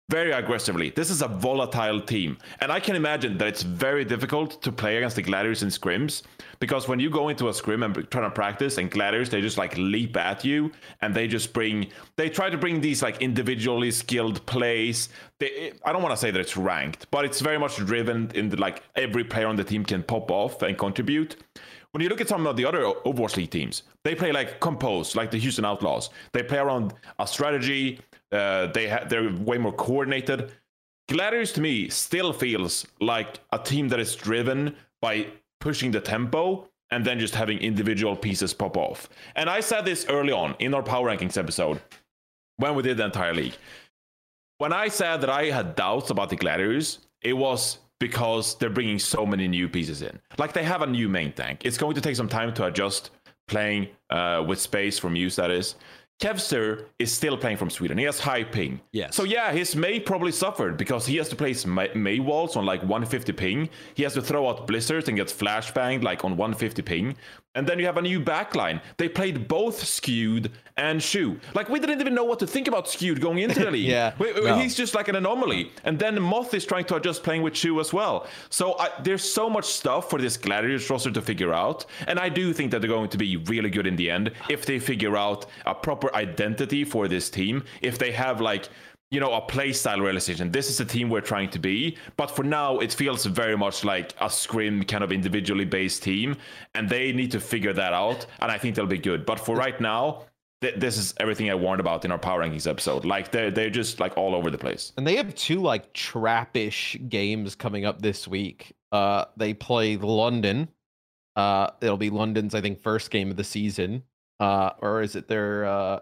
very 0.08 0.32
aggressively. 0.32 0.90
This 0.90 1.10
is 1.10 1.22
a 1.22 1.28
volatile 1.28 2.00
team, 2.00 2.36
and 2.60 2.70
I 2.70 2.80
can 2.80 2.96
imagine 2.96 3.38
that 3.38 3.48
it's 3.48 3.62
very 3.62 4.04
difficult 4.04 4.62
to 4.62 4.72
play 4.72 4.96
against 4.96 5.16
the 5.16 5.22
Gladiators 5.22 5.62
in 5.62 5.68
scrims 5.68 6.22
because 6.58 6.86
when 6.86 7.00
you 7.00 7.08
go 7.08 7.28
into 7.28 7.48
a 7.48 7.54
scrim 7.54 7.82
and 7.82 7.94
try 8.10 8.22
to 8.22 8.30
practice, 8.30 8.78
and 8.78 8.90
Gladiators 8.90 9.30
they 9.30 9.40
just 9.40 9.58
like 9.58 9.76
leap 9.76 10.16
at 10.16 10.44
you 10.44 10.70
and 11.00 11.14
they 11.14 11.26
just 11.26 11.52
bring 11.52 11.88
they 12.16 12.28
try 12.28 12.50
to 12.50 12.58
bring 12.58 12.80
these 12.80 13.02
like 13.02 13.22
individually 13.22 13.90
skilled 13.90 14.44
plays. 14.46 15.08
They, 15.38 15.72
I 15.84 15.92
don't 15.92 16.02
want 16.02 16.12
to 16.12 16.20
say 16.20 16.30
that 16.30 16.40
it's 16.40 16.56
ranked, 16.56 17.10
but 17.10 17.24
it's 17.24 17.40
very 17.40 17.58
much 17.58 17.76
driven 17.76 18.30
in 18.34 18.48
the 18.48 18.56
like 18.56 18.82
every 18.96 19.24
player 19.24 19.46
on 19.46 19.56
the 19.56 19.64
team 19.64 19.84
can 19.84 20.02
pop 20.02 20.30
off 20.30 20.62
and 20.62 20.76
contribute. 20.76 21.36
When 21.92 22.02
you 22.02 22.08
look 22.08 22.22
at 22.22 22.28
some 22.28 22.46
of 22.46 22.56
the 22.56 22.64
other 22.64 22.80
Overwatch 22.80 23.36
League 23.36 23.50
teams, 23.50 23.82
they 24.02 24.14
play 24.14 24.32
like 24.32 24.60
composed, 24.60 25.14
like 25.14 25.30
the 25.30 25.36
Houston 25.38 25.66
Outlaws. 25.66 26.08
They 26.32 26.42
play 26.42 26.58
around 26.58 26.94
a 27.18 27.26
strategy. 27.26 28.00
Uh, 28.32 28.66
they 28.68 28.88
ha- 28.88 29.04
they're 29.08 29.30
way 29.30 29.58
more 29.58 29.72
coordinated. 29.72 30.52
Gladiators 31.08 31.52
to 31.52 31.60
me 31.60 31.88
still 31.88 32.32
feels 32.32 32.86
like 33.00 33.40
a 33.52 33.58
team 33.58 33.88
that 33.88 34.00
is 34.00 34.14
driven 34.16 34.74
by 35.00 35.26
pushing 35.60 35.90
the 35.90 36.00
tempo 36.00 36.68
and 36.90 37.04
then 37.04 37.18
just 37.18 37.34
having 37.34 37.58
individual 37.58 38.16
pieces 38.16 38.54
pop 38.54 38.76
off. 38.76 39.08
And 39.34 39.48
I 39.50 39.60
said 39.60 39.84
this 39.84 40.06
early 40.08 40.32
on 40.32 40.54
in 40.58 40.74
our 40.74 40.82
power 40.82 41.08
rankings 41.08 41.36
episode 41.36 41.80
when 42.56 42.74
we 42.74 42.82
did 42.82 42.98
the 42.98 43.04
entire 43.04 43.34
league. 43.34 43.56
When 44.58 44.72
I 44.72 44.88
said 44.88 45.20
that 45.22 45.30
I 45.30 45.46
had 45.46 45.74
doubts 45.74 46.10
about 46.10 46.30
the 46.30 46.36
Gladiators, 46.36 47.00
it 47.20 47.32
was 47.32 47.78
because 47.98 48.56
they're 48.58 48.70
bringing 48.70 48.98
so 48.98 49.24
many 49.24 49.48
new 49.48 49.68
pieces 49.68 50.02
in. 50.02 50.20
Like 50.38 50.52
they 50.52 50.64
have 50.64 50.82
a 50.82 50.86
new 50.86 51.08
main 51.08 51.32
tank. 51.32 51.62
It's 51.64 51.78
going 51.78 51.94
to 51.94 52.00
take 52.00 52.16
some 52.16 52.28
time 52.28 52.52
to 52.54 52.66
adjust 52.66 53.10
playing 53.48 53.88
uh, 54.10 54.44
with 54.46 54.60
space 54.60 54.98
from 54.98 55.16
use, 55.16 55.36
that 55.36 55.50
is. 55.50 55.76
Kevster 56.20 56.84
is 57.00 57.10
still 57.12 57.36
playing 57.36 57.56
from 57.56 57.68
Sweden. 57.68 57.98
He 57.98 58.04
has 58.04 58.20
high 58.20 58.44
ping. 58.44 58.80
Yes. 58.92 59.16
So 59.16 59.24
yeah, 59.24 59.50
his 59.52 59.74
Mei 59.74 59.98
probably 59.98 60.30
suffered 60.30 60.76
because 60.76 61.04
he 61.04 61.16
has 61.16 61.28
to 61.30 61.36
place 61.36 61.66
Mei, 61.66 61.90
Mei 61.94 62.20
walls 62.20 62.54
on 62.56 62.64
like 62.64 62.80
150 62.82 63.32
ping. 63.32 63.68
He 63.94 64.04
has 64.04 64.14
to 64.14 64.22
throw 64.22 64.48
out 64.48 64.68
blizzards 64.68 65.08
and 65.08 65.16
get 65.16 65.26
flashbanged 65.28 66.04
like 66.04 66.24
on 66.24 66.36
150 66.36 66.80
ping. 66.82 67.16
And 67.54 67.66
then 67.66 67.78
you 67.78 67.84
have 67.84 67.98
a 67.98 68.02
new 68.02 68.18
backline. 68.18 68.80
They 68.96 69.10
played 69.10 69.46
both 69.46 69.84
skewed 69.84 70.50
and 70.78 71.02
Shu. 71.02 71.38
Like 71.54 71.68
we 71.68 71.78
didn't 71.80 72.00
even 72.00 72.14
know 72.14 72.24
what 72.24 72.38
to 72.38 72.46
think 72.46 72.66
about 72.66 72.88
skewed 72.88 73.20
going 73.20 73.40
into 73.40 73.60
the 73.60 73.70
league. 73.76 73.88
Yeah. 73.88 74.14
We- 74.18 74.32
No. 74.32 74.54
He's 74.56 74.74
just 74.74 74.94
like 74.94 75.08
an 75.08 75.16
anomaly. 75.16 75.70
And 75.84 75.98
then 75.98 76.22
Moth 76.22 76.54
is 76.54 76.64
trying 76.64 76.84
to 76.86 76.96
adjust 76.96 77.22
playing 77.24 77.42
with 77.42 77.54
Shu 77.54 77.78
as 77.80 77.92
well. 77.92 78.26
So 78.48 78.78
I, 78.78 78.88
there's 79.02 79.22
so 79.30 79.50
much 79.50 79.66
stuff 79.66 80.08
for 80.08 80.18
this 80.18 80.36
Gladiators 80.38 80.88
roster 80.88 81.10
to 81.10 81.20
figure 81.20 81.52
out. 81.52 81.84
And 82.06 82.18
I 82.18 82.28
do 82.30 82.52
think 82.54 82.70
that 82.70 82.80
they're 82.80 82.88
going 82.88 83.10
to 83.10 83.18
be 83.18 83.36
really 83.36 83.68
good 83.70 83.86
in 83.86 83.96
the 83.96 84.10
end 84.10 84.30
if 84.48 84.64
they 84.64 84.78
figure 84.78 85.14
out 85.16 85.44
a 85.66 85.74
proper 85.74 86.01
identity 86.16 86.84
for 86.84 87.08
this 87.08 87.30
team. 87.30 87.64
If 87.80 87.98
they 87.98 88.12
have 88.12 88.40
like, 88.40 88.68
you 89.12 89.20
know, 89.20 89.32
a 89.34 89.42
play 89.42 89.74
style 89.74 90.00
realization. 90.00 90.50
This 90.50 90.70
is 90.70 90.78
the 90.78 90.86
team 90.86 91.10
we're 91.10 91.20
trying 91.20 91.50
to 91.50 91.58
be. 91.58 91.98
But 92.16 92.30
for 92.30 92.42
now, 92.42 92.78
it 92.78 92.94
feels 92.94 93.26
very 93.26 93.58
much 93.58 93.84
like 93.84 94.14
a 94.20 94.30
scrim 94.30 94.82
kind 94.84 95.04
of 95.04 95.12
individually 95.12 95.66
based 95.66 96.02
team. 96.02 96.36
And 96.74 96.88
they 96.88 97.12
need 97.12 97.30
to 97.32 97.40
figure 97.40 97.74
that 97.74 97.92
out. 97.92 98.24
And 98.40 98.50
I 98.50 98.56
think 98.56 98.74
they'll 98.74 98.86
be 98.86 98.96
good. 98.96 99.26
But 99.26 99.38
for 99.38 99.54
right 99.54 99.78
now, 99.82 100.24
th- 100.62 100.76
this 100.76 100.96
is 100.96 101.12
everything 101.20 101.50
I 101.50 101.54
warned 101.54 101.80
about 101.80 102.06
in 102.06 102.10
our 102.10 102.18
power 102.18 102.40
rankings 102.42 102.66
episode. 102.66 103.04
Like 103.04 103.30
they're 103.30 103.50
they're 103.50 103.68
just 103.68 104.00
like 104.00 104.16
all 104.16 104.34
over 104.34 104.50
the 104.50 104.56
place. 104.56 104.94
And 104.96 105.06
they 105.06 105.16
have 105.16 105.34
two 105.34 105.60
like 105.60 105.92
trappish 105.92 107.08
games 107.10 107.54
coming 107.54 107.84
up 107.84 108.00
this 108.00 108.26
week. 108.26 108.74
Uh 108.92 109.26
they 109.36 109.52
play 109.52 109.98
London. 109.98 110.68
Uh 111.36 111.68
it'll 111.82 111.98
be 111.98 112.10
London's 112.10 112.54
I 112.54 112.62
think 112.62 112.80
first 112.80 113.10
game 113.10 113.30
of 113.30 113.36
the 113.36 113.44
season. 113.44 114.04
Uh 114.42 114.70
or 114.80 115.02
is 115.02 115.14
it 115.14 115.28
their 115.28 115.64
uh 115.64 116.00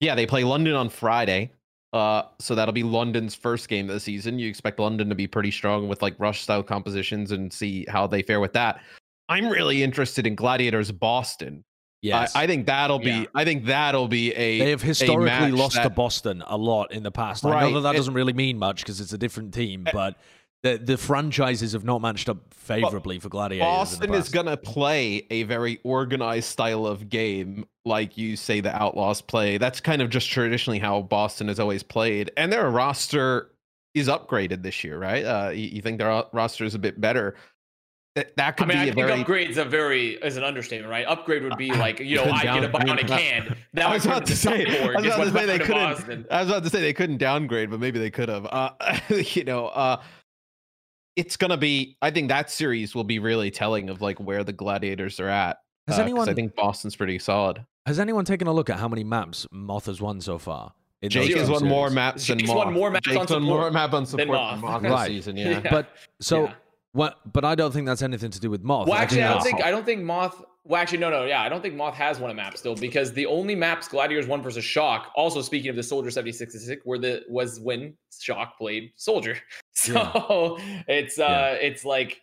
yeah, 0.00 0.14
they 0.14 0.26
play 0.26 0.44
London 0.44 0.74
on 0.74 0.88
Friday. 0.88 1.50
Uh 1.92 2.22
so 2.38 2.54
that'll 2.54 2.72
be 2.72 2.82
London's 2.82 3.34
first 3.34 3.68
game 3.68 3.88
of 3.90 3.94
the 3.94 4.00
season. 4.00 4.38
You 4.38 4.48
expect 4.48 4.78
London 4.78 5.08
to 5.08 5.14
be 5.14 5.26
pretty 5.26 5.50
strong 5.50 5.88
with 5.88 6.00
like 6.00 6.14
rush 6.18 6.40
style 6.42 6.62
compositions 6.62 7.32
and 7.32 7.52
see 7.52 7.84
how 7.88 8.06
they 8.06 8.22
fare 8.22 8.40
with 8.40 8.54
that. 8.54 8.80
I'm 9.28 9.48
really 9.48 9.82
interested 9.82 10.26
in 10.26 10.34
Gladiators 10.34 10.90
Boston. 10.90 11.64
Yes. 12.02 12.34
I, 12.34 12.42
I 12.42 12.46
think 12.46 12.66
that'll 12.66 12.98
be 12.98 13.10
Yeah. 13.10 13.24
I 13.34 13.44
think 13.44 13.64
that'll 13.66 14.08
be 14.08 14.32
a 14.34 14.58
They 14.58 14.70
have 14.70 14.82
historically 14.82 15.52
lost 15.52 15.76
to 15.82 15.90
Boston 15.90 16.42
a 16.46 16.56
lot 16.56 16.92
in 16.92 17.02
the 17.02 17.12
past. 17.12 17.44
I 17.44 17.50
Right, 17.50 17.62
know 17.70 17.80
that 17.80 17.92
that 17.92 17.96
doesn't 17.96 18.14
really 18.14 18.32
mean 18.32 18.58
much 18.58 18.82
because 18.82 19.00
it's 19.00 19.12
a 19.12 19.18
different 19.18 19.54
team, 19.54 19.86
but 19.92 20.16
the 20.62 20.78
the 20.78 20.96
franchises 20.96 21.72
have 21.72 21.84
not 21.84 22.00
matched 22.00 22.28
up 22.28 22.38
favorably 22.54 23.18
for 23.18 23.28
Gladiators. 23.28 23.94
in 23.94 24.00
the 24.00 24.06
Boston 24.08 24.14
is 24.14 24.28
going 24.28 24.46
to 24.46 24.56
play 24.56 25.26
a 25.30 25.42
very 25.42 25.80
organized 25.82 26.48
style 26.48 26.86
of 26.86 27.08
game, 27.08 27.66
like 27.84 28.16
you 28.16 28.36
say 28.36 28.60
the 28.60 28.74
Outlaws 28.74 29.20
play. 29.20 29.58
That's 29.58 29.80
kind 29.80 30.00
of 30.00 30.10
just 30.10 30.30
traditionally 30.30 30.78
how 30.78 31.02
Boston 31.02 31.48
has 31.48 31.58
always 31.58 31.82
played. 31.82 32.30
And 32.36 32.52
their 32.52 32.70
roster 32.70 33.50
is 33.94 34.08
upgraded 34.08 34.62
this 34.62 34.84
year, 34.84 34.98
right? 34.98 35.24
Uh, 35.24 35.48
you, 35.50 35.68
you 35.68 35.82
think 35.82 35.98
their 35.98 36.24
roster 36.32 36.64
is 36.64 36.74
a 36.74 36.78
bit 36.78 37.00
better. 37.00 37.34
That, 38.14 38.36
that 38.36 38.48
I 38.48 38.52
could 38.52 38.68
mean, 38.68 38.76
I 38.76 38.84
be 38.84 38.90
a 38.90 38.94
think 38.94 39.06
very. 39.08 39.20
upgrade's 39.20 39.56
a 39.56 39.64
very 39.64 40.10
is 40.16 40.36
an 40.36 40.44
understatement, 40.44 40.90
right? 40.90 41.06
Upgrade 41.06 41.42
would 41.44 41.56
be 41.56 41.72
like, 41.74 41.98
you 41.98 42.16
know, 42.16 42.24
I 42.24 42.42
get 42.42 42.62
a 42.64 42.68
down- 42.68 42.72
bionic 42.72 43.10
I- 43.10 43.20
hand. 43.20 43.56
That 43.72 43.86
I 43.86 43.94
was 43.94 44.04
would 44.06 44.12
about 44.12 44.26
to 44.26 44.36
say, 44.36 44.66
I 44.66 45.00
was 45.00 45.06
about 45.06 45.24
to 45.24 45.32
say 45.32 45.46
they 45.46 45.58
couldn't. 45.58 45.74
Boston. 45.74 46.26
I 46.30 46.40
was 46.42 46.50
about 46.50 46.62
to 46.64 46.70
say 46.70 46.80
they 46.82 46.92
couldn't 46.92 47.16
downgrade, 47.16 47.70
but 47.70 47.80
maybe 47.80 47.98
they 47.98 48.10
could 48.10 48.28
have. 48.28 48.46
Uh, 48.46 48.70
you 49.08 49.44
know, 49.44 49.66
uh, 49.68 50.00
it's 51.16 51.36
gonna 51.36 51.56
be. 51.56 51.96
I 52.02 52.10
think 52.10 52.28
that 52.28 52.50
series 52.50 52.94
will 52.94 53.04
be 53.04 53.18
really 53.18 53.50
telling 53.50 53.90
of 53.90 54.00
like 54.00 54.18
where 54.20 54.44
the 54.44 54.52
Gladiators 54.52 55.18
are 55.20 55.28
at. 55.28 55.58
Has 55.88 55.94
uh, 55.96 55.98
'cause 55.98 56.00
anyone 56.00 56.28
I 56.28 56.34
think 56.34 56.54
Boston's 56.54 56.96
pretty 56.96 57.18
solid. 57.18 57.64
has 57.86 57.98
anyone 57.98 58.24
taken 58.24 58.46
a 58.48 58.52
look 58.52 58.70
at 58.70 58.78
how 58.78 58.88
many 58.88 59.04
maps 59.04 59.46
Moth 59.50 59.86
has 59.86 60.00
won 60.00 60.20
so 60.20 60.38
far? 60.38 60.72
Jake 61.08 61.36
has 61.36 61.50
won 61.50 61.66
more 61.66 61.90
maps 61.90 62.26
than 62.28 62.38
Jake's 62.38 62.48
Moth. 62.48 62.56
won 62.66 62.74
more 62.74 62.90
maps 62.90 63.08
Jake's 63.08 63.30
on 63.32 63.40
won 63.40 63.42
more 63.42 63.56
support 63.62 63.72
map 63.72 63.92
on 63.92 64.02
than 64.02 64.06
support 64.06 64.28
than 64.28 64.60
Moth. 64.60 64.82
Moth 64.82 64.82
Right. 64.84 65.08
season. 65.08 65.36
Yeah. 65.36 65.60
Yeah. 65.64 65.70
But 65.70 65.88
so 66.20 66.44
Yeah. 66.44 66.54
what? 66.92 67.32
But 67.32 67.44
I 67.44 67.56
don't 67.56 67.72
think 67.72 67.86
that's 67.86 68.02
anything 68.02 68.30
to 68.30 68.38
do 68.40 68.50
with 68.50 68.62
Moth. 68.62 68.86
Well, 68.86 68.96
actually, 68.98 69.24
I 69.24 69.32
don't 69.34 69.42
think 69.42 69.64
I 69.64 69.70
don't 69.72 69.84
think 69.84 70.02
Moth. 70.02 70.40
Well, 70.64 70.80
actually, 70.80 70.98
no, 70.98 71.10
no, 71.10 71.24
yeah, 71.24 71.42
I 71.42 71.48
don't 71.48 71.60
think 71.60 71.74
Moth 71.74 71.94
has 71.96 72.20
won 72.20 72.30
a 72.30 72.34
map 72.34 72.56
still 72.56 72.76
because 72.76 73.12
the 73.12 73.26
only 73.26 73.56
maps 73.56 73.88
Gladiators 73.88 74.28
won 74.28 74.40
versus 74.42 74.64
Shock. 74.64 75.10
Also, 75.16 75.42
speaking 75.42 75.70
of 75.70 75.74
the 75.74 75.82
Soldier 75.82 76.08
seventy 76.12 76.30
six 76.30 76.54
six, 76.64 76.80
where 76.84 77.00
the 77.00 77.24
was 77.28 77.58
when 77.58 77.94
Shock 78.20 78.56
played 78.56 78.92
Soldier. 78.94 79.36
So 79.92 80.58
it's 80.88 81.18
uh, 81.18 81.58
it's 81.60 81.84
like 81.84 82.20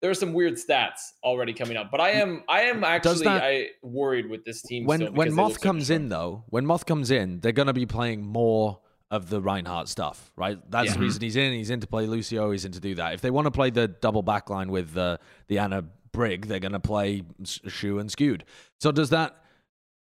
there 0.00 0.10
are 0.10 0.14
some 0.14 0.32
weird 0.32 0.54
stats 0.54 1.12
already 1.22 1.52
coming 1.52 1.76
up. 1.76 1.90
But 1.90 2.00
I 2.00 2.10
am 2.12 2.42
I 2.48 2.62
am 2.62 2.82
actually 2.84 3.24
that- 3.24 3.42
I 3.42 3.68
worried 3.82 4.28
with 4.28 4.44
this 4.44 4.62
team. 4.62 4.84
when 4.84 5.00
when 5.00 5.10
because 5.12 5.24
they 5.24 5.30
look 5.30 5.36
Moth 5.52 5.60
comes 5.60 5.90
in 5.90 6.08
though, 6.08 6.44
when 6.48 6.66
Moth 6.66 6.86
comes 6.86 7.10
in, 7.10 7.40
they're 7.40 7.52
gonna 7.52 7.72
be 7.72 7.86
playing 7.86 8.22
more 8.22 8.80
of 9.10 9.28
the 9.28 9.40
Reinhardt 9.42 9.88
stuff, 9.88 10.32
right? 10.36 10.58
That's 10.70 10.88
Yeah. 10.88 10.94
the 10.94 11.00
reason 11.00 11.20
he's 11.22 11.36
in. 11.36 11.52
He's 11.52 11.68
in 11.70 11.80
to 11.80 11.86
play 11.86 12.06
Lucio. 12.06 12.50
He's 12.50 12.64
in 12.64 12.72
to 12.72 12.80
do 12.80 12.94
that. 12.94 13.12
If 13.12 13.20
they 13.20 13.30
want 13.30 13.44
to 13.44 13.50
play 13.50 13.68
the 13.70 13.86
double 13.86 14.24
backline 14.24 14.68
with 14.68 14.96
uh, 14.96 15.18
the 15.48 15.58
Ana 15.58 15.84
Brig, 16.12 16.46
they're 16.46 16.60
gonna 16.60 16.80
play 16.80 17.22
S- 17.42 17.60
Shu 17.68 17.98
and 17.98 18.10
Skewed. 18.10 18.44
So 18.80 18.90
does 18.90 19.10
that 19.10 19.36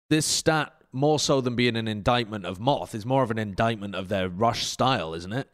this 0.09 0.25
stat 0.25 0.73
more 0.93 1.19
so 1.19 1.41
than 1.41 1.55
being 1.55 1.75
an 1.77 1.87
indictment 1.87 2.45
of 2.45 2.59
Moth 2.59 2.95
is 2.95 3.05
more 3.05 3.21
of 3.23 3.31
an 3.31 3.37
indictment 3.37 3.95
of 3.95 4.07
their 4.09 4.27
rush 4.29 4.65
style, 4.65 5.13
isn't 5.13 5.31
it? 5.33 5.47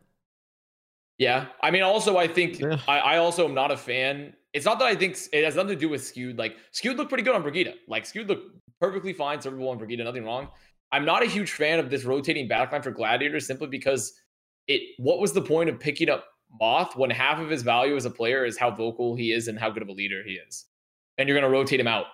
Yeah, 1.18 1.48
I 1.62 1.72
mean, 1.72 1.84
also 1.84 2.18
I 2.18 2.28
think 2.28 2.60
Yeah. 2.60 2.80
I, 2.88 3.00
I 3.00 3.18
also 3.18 3.46
am 3.46 3.54
not 3.54 3.72
a 3.72 3.78
fan. 3.78 4.34
It's 4.54 4.66
not 4.66 4.80
that 4.80 4.86
I 4.86 4.96
think 4.96 5.18
it 5.34 5.44
has 5.44 5.56
nothing 5.56 5.70
to 5.70 5.76
do 5.76 5.90
with 5.90 6.04
skewed. 6.04 6.38
Like 6.38 6.58
skewed 6.72 6.98
looked 6.98 7.10
pretty 7.10 7.24
good 7.24 7.36
on 7.36 7.42
Brigitte. 7.42 7.76
Like 7.88 8.06
skewed 8.06 8.28
looked 8.28 8.56
perfectly 8.80 9.14
fine, 9.14 9.40
servable 9.40 9.72
on 9.72 9.78
Brigitte, 9.78 10.00
nothing 10.00 10.26
wrong. 10.26 10.50
I'm 10.92 11.06
not 11.06 11.24
a 11.24 11.26
huge 11.26 11.52
fan 11.52 11.80
of 11.80 11.90
this 11.90 12.06
rotating 12.06 12.48
backline 12.48 12.84
for 12.84 12.92
Gladiator 12.92 13.40
simply 13.40 13.68
because 13.68 14.14
it. 14.68 14.82
What 14.98 15.20
was 15.20 15.34
the 15.34 15.42
point 15.42 15.70
of 15.70 15.80
picking 15.80 16.10
up 16.10 16.26
Moth 16.62 16.96
when 16.96 17.10
half 17.10 17.40
of 17.40 17.50
his 17.50 17.62
value 17.62 17.96
as 17.96 18.06
a 18.06 18.10
player 18.10 18.46
is 18.46 18.58
how 18.58 18.72
vocal 18.72 19.16
he 19.16 19.32
is 19.32 19.48
and 19.48 19.60
how 19.60 19.70
good 19.70 19.82
of 19.82 19.90
a 19.90 19.94
leader 19.94 20.24
he 20.26 20.34
is, 20.34 20.66
and 21.18 21.28
you're 21.28 21.38
gonna 21.38 21.52
rotate 21.52 21.80
him 21.80 21.88
out 21.88 22.06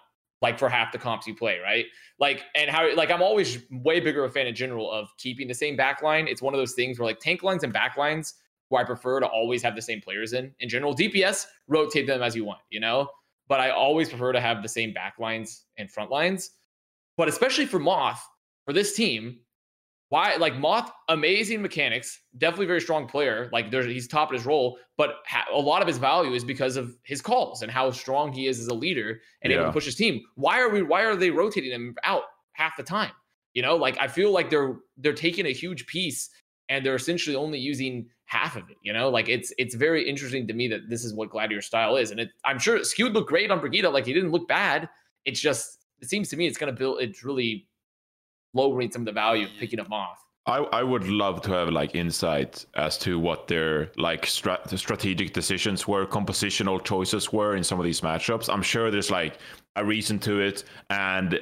like 0.41 0.59
for 0.59 0.69
half 0.69 0.91
the 0.91 0.97
comps 0.97 1.27
you 1.27 1.35
play, 1.35 1.59
right? 1.59 1.85
Like 2.19 2.43
and 2.55 2.69
how 2.69 2.93
like 2.95 3.11
I'm 3.11 3.21
always 3.21 3.59
way 3.69 3.99
bigger 3.99 4.25
a 4.25 4.29
fan 4.29 4.47
in 4.47 4.55
general 4.55 4.91
of 4.91 5.09
keeping 5.17 5.47
the 5.47 5.53
same 5.53 5.77
backline. 5.77 6.27
It's 6.27 6.41
one 6.41 6.53
of 6.53 6.59
those 6.59 6.73
things 6.73 6.99
where 6.99 7.07
like 7.07 7.19
tank 7.19 7.43
lines 7.43 7.63
and 7.63 7.73
backlines 7.73 8.33
where 8.73 8.81
I 8.81 8.85
prefer 8.85 9.19
to 9.19 9.27
always 9.27 9.61
have 9.61 9.75
the 9.75 9.81
same 9.83 10.01
players 10.01 10.33
in. 10.33 10.51
In 10.59 10.67
general, 10.67 10.95
DPS 10.95 11.45
rotate 11.67 12.07
them 12.07 12.23
as 12.23 12.35
you 12.35 12.43
want, 12.43 12.59
you 12.71 12.79
know. 12.79 13.07
But 13.47 13.59
I 13.59 13.69
always 13.69 14.09
prefer 14.09 14.33
to 14.33 14.41
have 14.41 14.63
the 14.63 14.69
same 14.69 14.93
backlines 14.93 15.61
and 15.77 15.91
front 15.91 16.09
lines. 16.09 16.49
But 17.15 17.27
especially 17.27 17.67
for 17.67 17.77
Moth, 17.77 18.27
for 18.65 18.73
this 18.73 18.95
team, 18.95 19.37
why 20.09 20.35
like 20.37 20.57
Moth, 20.57 20.91
amazing 21.07 21.61
mechanics, 21.61 22.19
definitely 22.39 22.65
very 22.65 22.81
strong 22.81 23.07
player. 23.07 23.47
Like 23.53 23.69
there's 23.69 23.85
he's 23.85 24.07
top 24.07 24.29
at 24.29 24.33
his 24.33 24.45
role, 24.45 24.79
but 24.97 25.17
ha- 25.27 25.45
a 25.53 25.59
lot 25.59 25.83
of 25.83 25.87
his 25.87 25.99
value 25.99 26.33
is 26.33 26.43
because 26.43 26.75
of 26.75 26.97
his 27.03 27.21
calls 27.21 27.61
and 27.61 27.71
how 27.71 27.91
strong 27.91 28.33
he 28.33 28.47
is 28.47 28.59
as 28.59 28.67
a 28.67 28.73
leader 28.73 29.21
and 29.43 29.53
able 29.53 29.65
to 29.65 29.71
push 29.71 29.85
his 29.85 29.95
team. 29.95 30.19
Why 30.33 30.59
are 30.59 30.69
we? 30.69 30.81
Why 30.81 31.03
are 31.03 31.15
they 31.15 31.29
rotating 31.29 31.71
him 31.71 31.95
out 32.03 32.23
half 32.53 32.75
the 32.75 32.83
time? 32.83 33.11
You 33.53 33.61
know, 33.61 33.75
like 33.75 33.99
I 33.99 34.07
feel 34.07 34.31
like 34.31 34.49
they're 34.49 34.77
they're 34.97 35.13
taking 35.13 35.45
a 35.45 35.53
huge 35.53 35.85
piece 35.85 36.29
and 36.69 36.85
they're 36.85 36.95
essentially 36.95 37.35
only 37.35 37.59
using 37.59 38.07
half 38.25 38.55
of 38.55 38.69
it. 38.69 38.77
You 38.81 38.93
know, 38.93 39.09
like 39.09 39.29
it's 39.29 39.53
it's 39.57 39.75
very 39.75 40.07
interesting 40.07 40.47
to 40.47 40.53
me 40.53 40.67
that 40.69 40.89
this 40.89 41.03
is 41.03 41.13
what 41.13 41.29
Gladiator 41.29 41.61
style 41.61 41.95
is, 41.97 42.11
and 42.11 42.19
it, 42.19 42.29
I'm 42.45 42.59
sure 42.59 42.83
Skewed 42.83 43.13
looked 43.13 43.29
great 43.29 43.51
on 43.51 43.59
Brigitte. 43.59 43.91
Like 43.91 44.05
he 44.05 44.13
didn't 44.13 44.31
look 44.31 44.47
bad. 44.47 44.89
It's 45.25 45.39
just 45.39 45.85
it 46.01 46.09
seems 46.09 46.29
to 46.29 46.37
me 46.37 46.47
it's 46.47 46.57
gonna 46.57 46.71
build. 46.71 47.01
It's 47.01 47.23
really 47.23 47.67
lowering 48.53 48.91
some 48.91 49.03
of 49.03 49.05
the 49.05 49.11
value 49.11 49.45
of 49.45 49.51
picking 49.59 49.79
up 49.79 49.91
off. 49.91 50.19
I, 50.45 50.57
I 50.57 50.83
would 50.83 51.07
love 51.07 51.41
to 51.43 51.51
have 51.51 51.69
like 51.69 51.95
insight 51.95 52.65
as 52.75 52.97
to 52.99 53.17
what 53.17 53.47
their 53.47 53.91
like 53.95 54.25
strat- 54.25 54.77
strategic 54.77 55.31
decisions 55.31 55.87
were, 55.87 56.05
compositional 56.05 56.83
choices 56.83 57.31
were 57.31 57.55
in 57.55 57.63
some 57.63 57.79
of 57.79 57.85
these 57.85 58.01
matchups. 58.01 58.53
I'm 58.53 58.61
sure 58.61 58.91
there's 58.91 59.09
like 59.09 59.37
a 59.77 59.85
reason 59.85 60.19
to 60.19 60.41
it, 60.41 60.65
and 60.89 61.39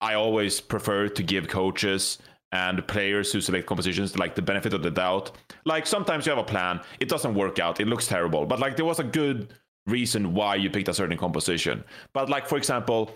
I 0.00 0.14
always 0.14 0.60
prefer 0.60 1.08
to 1.08 1.22
give 1.22 1.48
coaches 1.48 2.18
and 2.54 2.86
players 2.86 3.32
who 3.32 3.40
select 3.40 3.66
compositions 3.66 4.16
like 4.16 4.34
the 4.36 4.40
benefit 4.42 4.72
of 4.72 4.82
the 4.82 4.90
doubt. 4.90 5.32
Like 5.64 5.86
sometimes 5.86 6.24
you 6.24 6.30
have 6.30 6.38
a 6.38 6.44
plan, 6.44 6.80
it 7.00 7.08
doesn't 7.08 7.34
work 7.34 7.58
out, 7.58 7.80
it 7.80 7.88
looks 7.88 8.06
terrible, 8.06 8.46
but 8.46 8.60
like 8.60 8.76
there 8.76 8.84
was 8.84 9.00
a 9.00 9.04
good 9.04 9.52
reason 9.86 10.32
why 10.32 10.54
you 10.54 10.70
picked 10.70 10.88
a 10.88 10.94
certain 10.94 11.18
composition. 11.18 11.82
But 12.14 12.30
like 12.30 12.46
for 12.46 12.56
example, 12.56 13.10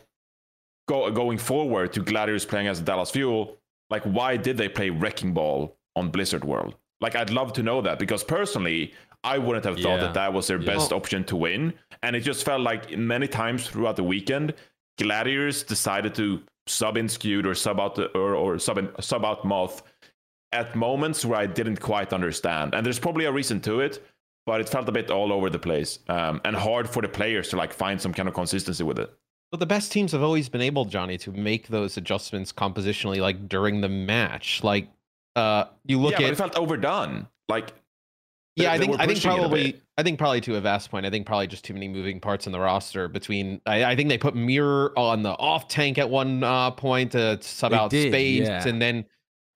go, 0.89 1.11
going 1.11 1.39
forward 1.39 1.93
to 1.95 2.01
Gladiators 2.03 2.45
playing 2.45 2.66
as 2.66 2.80
Dallas 2.80 3.11
Fuel, 3.12 3.57
like 3.91 4.03
why 4.03 4.36
did 4.36 4.57
they 4.57 4.68
play 4.68 4.91
Wrecking 4.91 5.32
Ball 5.32 5.74
on 5.95 6.11
Blizzard 6.11 6.45
World? 6.45 6.74
Like 7.01 7.14
I'd 7.14 7.30
love 7.30 7.53
to 7.55 7.62
know 7.62 7.80
that 7.82 7.99
because 8.01 8.24
personally, 8.24 8.93
I 9.22 9.39
wouldn't 9.39 9.64
have 9.64 9.76
thought 9.76 10.01
Yeah. 10.01 10.07
that 10.07 10.14
that 10.14 10.32
was 10.32 10.49
their 10.49 10.61
Yeah. 10.61 10.74
best 10.74 10.93
option 10.93 11.22
to 11.24 11.36
win, 11.36 11.74
and 12.03 12.16
it 12.16 12.20
just 12.20 12.45
felt 12.45 12.61
like 12.62 12.97
many 12.99 13.28
times 13.28 13.68
throughout 13.68 13.95
the 13.97 14.03
weekend, 14.05 14.55
Gladiators 14.99 15.62
decided 15.62 16.14
to 16.16 16.43
sub 16.68 16.96
in 16.96 17.08
skewed 17.08 17.46
or 17.46 17.54
sub 17.54 17.80
out 17.80 17.94
the, 17.94 18.06
or, 18.18 18.34
or 18.34 18.58
sub 18.58 18.78
in, 18.78 18.88
sub 19.00 19.24
out 19.24 19.44
moth 19.44 19.82
at 20.52 20.74
moments 20.74 21.24
where 21.24 21.38
I 21.38 21.46
didn't 21.46 21.80
quite 21.80 22.12
understand, 22.12 22.74
and 22.74 22.84
there's 22.84 22.98
probably 22.98 23.26
a 23.26 23.32
reason 23.32 23.60
to 23.62 23.80
it. 23.80 24.04
But 24.46 24.62
it 24.62 24.68
felt 24.70 24.88
a 24.88 24.92
bit 24.92 25.10
all 25.10 25.30
over 25.30 25.50
the 25.50 25.58
place 25.58 25.98
um, 26.08 26.40
and 26.42 26.56
hard 26.56 26.88
for 26.88 27.02
the 27.02 27.08
players 27.08 27.50
to 27.50 27.56
like 27.56 27.70
find 27.70 28.00
some 28.00 28.14
kind 28.14 28.30
of 28.30 28.34
consistency 28.34 28.82
with 28.82 28.98
it. 28.98 29.12
But 29.50 29.60
the 29.60 29.66
best 29.66 29.92
teams 29.92 30.12
have 30.12 30.22
always 30.22 30.48
been 30.48 30.62
able, 30.62 30.86
Johnny, 30.86 31.18
to 31.18 31.32
make 31.32 31.68
those 31.68 31.98
adjustments 31.98 32.50
compositionally, 32.50 33.20
like 33.20 33.46
during 33.46 33.82
the 33.82 33.90
match. 33.90 34.64
Like, 34.64 34.88
uh, 35.36 35.64
you 35.84 35.98
look 35.98 36.18
yeah, 36.18 36.28
at 36.28 36.32
it 36.32 36.36
felt 36.36 36.56
overdone. 36.56 37.28
Like 37.48 37.74
yeah, 38.62 38.72
I 38.72 38.78
think 38.78 38.94
I 38.98 39.06
think 39.06 39.16
pushing 39.18 39.30
it 39.30 39.34
a 39.34 39.38
probably. 39.38 39.80
I 39.96 40.02
think 40.02 40.18
probably 40.18 40.40
to 40.42 40.56
a 40.56 40.61
vast 40.61 40.90
point. 40.90 41.06
I 41.06 41.11
think 41.11 41.26
probably 41.26 41.46
just 41.46 41.64
too 41.64 41.74
many 41.74 41.88
moving 41.88 42.20
parts 42.20 42.46
in 42.46 42.52
the 42.52 42.61
roster. 42.61 43.09
Between 43.09 43.61
I, 43.66 43.84
I 43.84 43.96
think 43.96 44.09
they 44.09 44.18
put 44.18 44.34
Mirror 44.34 44.92
on 44.98 45.22
the 45.22 45.30
off 45.30 45.68
tank 45.68 45.98
at 45.98 46.09
one 46.09 46.44
uh, 46.44 46.70
point 46.72 47.12
to 47.12 47.38
sub 47.42 47.72
They 47.72 47.76
out 47.76 47.90
did, 47.90 48.12
space, 48.12 48.46
yeah. 48.46 48.68
and 48.68 48.80
then 48.80 49.04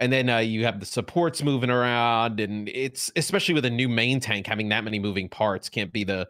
and 0.00 0.12
then 0.12 0.28
uh, 0.28 0.38
you 0.38 0.64
have 0.64 0.80
the 0.80 0.86
supports 0.86 1.42
moving 1.42 1.70
around, 1.70 2.40
and 2.40 2.68
it's 2.68 3.12
especially 3.16 3.55
with 3.55 3.64
a 3.64 3.70
new 3.70 3.88
main 3.88 4.20
tank 4.20 4.46
having 4.46 4.68
that 4.70 4.82
many 4.84 4.98
moving 4.98 5.28
parts 5.28 5.68
can't 5.68 5.92
be 5.92 6.05
the 6.05 6.26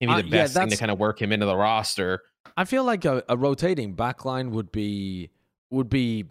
can't 0.00 0.10
be 0.10 0.14
Uh, 0.14 0.16
the 0.22 0.28
yeah, 0.28 0.42
best 0.42 0.54
thing 0.54 0.68
to 0.70 0.76
kind 0.76 0.90
of 0.90 0.98
work 0.98 1.22
him 1.22 1.32
into 1.32 1.46
the 1.46 1.56
roster. 1.56 2.20
I 2.56 2.64
feel 2.66 2.84
like 2.84 3.04
a, 3.04 3.24
a 3.28 3.36
rotating 3.36 3.96
backline 3.96 4.50
would 4.50 4.70
be 4.70 5.30
would 5.70 5.88
be 5.88 6.26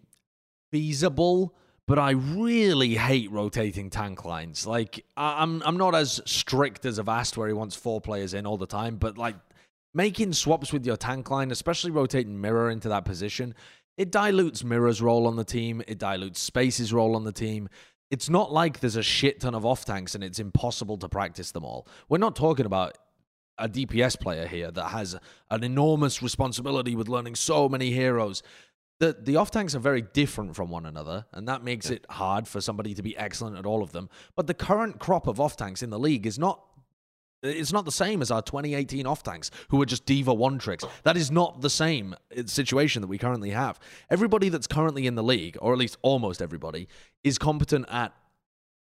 feasible, 0.72 1.56
but 1.88 2.00
I 2.00 2.12
really 2.12 2.96
hate 2.96 3.30
rotating 3.32 3.90
tank 3.90 4.26
lines. 4.26 4.66
Like 4.66 5.06
I'm 5.18 5.62
I'm 5.64 5.78
not 5.78 5.96
as 5.96 6.22
strict 6.26 6.86
as 6.86 7.00
Avast 7.00 7.38
where 7.38 7.48
he 7.48 7.54
wants 7.54 7.76
four 7.76 8.00
players 8.02 8.34
in 8.34 8.46
all 8.46 8.58
the 8.58 8.68
time, 8.68 8.98
but 8.98 9.18
like 9.18 9.36
making 9.94 10.34
swaps 10.34 10.72
with 10.72 10.86
your 10.86 10.98
tank 10.98 11.30
line, 11.30 11.52
especially 11.52 11.92
rotating 11.92 12.40
Mirror 12.40 12.72
into 12.72 12.90
that 12.90 13.06
position, 13.06 13.54
it 13.98 14.12
dilutes 14.12 14.64
Mirror's 14.64 15.02
role 15.02 15.28
on 15.28 15.36
the 15.36 15.44
team, 15.44 15.82
it 15.88 16.00
dilutes 16.00 16.40
Space's 16.40 16.94
role 16.94 17.16
on 17.16 17.26
the 17.26 17.32
team. 17.32 17.70
It's 18.10 18.30
not 18.30 18.52
like 18.52 18.80
there's 18.80 18.96
a 18.96 19.04
shit 19.04 19.40
ton 19.40 19.56
of 19.56 19.66
off 19.66 19.86
tanks 19.86 20.16
and 20.16 20.24
it's 20.24 20.40
impossible 20.40 20.98
to 20.98 21.10
practice 21.10 21.52
them 21.52 21.66
all. 21.66 21.88
We're 22.10 22.20
not 22.20 22.36
talking 22.36 22.66
about 22.66 22.98
a 23.58 23.70
DPS 23.70 24.20
player 24.20 24.48
here 24.48 24.72
that 24.72 24.90
has 24.90 25.16
an 25.50 25.64
enormous 25.64 26.22
responsibility 26.22 26.96
with 26.96 27.08
learning 27.08 27.36
so 27.36 27.70
many 27.70 27.92
heroes. 27.92 28.42
The 29.04 29.18
the 29.20 29.36
off 29.36 29.51
tanks 29.51 29.76
are 29.76 29.80
very 29.80 30.01
different 30.01 30.56
from 30.56 30.70
one 30.70 30.86
another, 30.86 31.26
and 31.34 31.45
that 31.49 31.62
makes 31.62 31.89
it 31.89 32.06
hard 32.10 32.47
for 32.47 32.62
somebody 32.62 32.93
to 32.93 33.04
be 33.04 33.18
excellent 33.18 33.58
at 33.58 33.66
all 33.66 33.84
of 33.84 33.91
them. 33.91 34.10
But 34.38 34.47
the 34.47 34.54
current 34.54 34.97
crop 34.97 35.28
of 35.28 35.41
off 35.41 35.58
tanks 35.58 35.84
in 35.84 35.89
the 35.89 35.99
league 35.99 36.26
is 36.26 36.39
not 36.39 36.64
it's 37.41 37.74
not 37.74 37.84
the 37.84 37.91
same 37.91 38.22
as 38.22 38.32
our 38.32 38.41
2018 38.41 39.06
off 39.06 39.22
tanks 39.22 39.51
who 39.68 39.82
are 39.82 39.86
just 39.86 40.06
D.Va 40.06 40.34
one 40.34 40.58
tricks. 40.58 40.86
That 41.04 41.18
is 41.18 41.32
not 41.32 41.60
the 41.60 41.70
same 41.70 42.16
uh, 42.38 42.43
situation 42.45 43.01
that 43.01 43.10
we 43.10 43.18
currently 43.18 43.49
have. 43.49 43.78
Everybody 44.10 44.47
that's 44.47 44.68
currently 44.68 45.06
in 45.06 45.16
the 45.16 45.24
league, 45.24 45.58
or 45.60 45.74
at 45.74 45.80
least 45.80 45.97
almost 46.01 46.41
everybody, 46.41 46.88
is 47.26 47.38
competent 47.38 47.88
at 47.89 48.14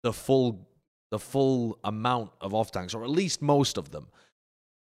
the 0.04 0.12
full 0.12 0.68
the 1.10 1.18
full 1.18 1.80
amount 1.82 2.30
of 2.40 2.54
off 2.54 2.70
tanks, 2.70 2.94
or 2.94 3.02
at 3.02 3.10
least 3.10 3.42
most 3.42 3.76
of 3.76 3.90
them. 3.90 4.06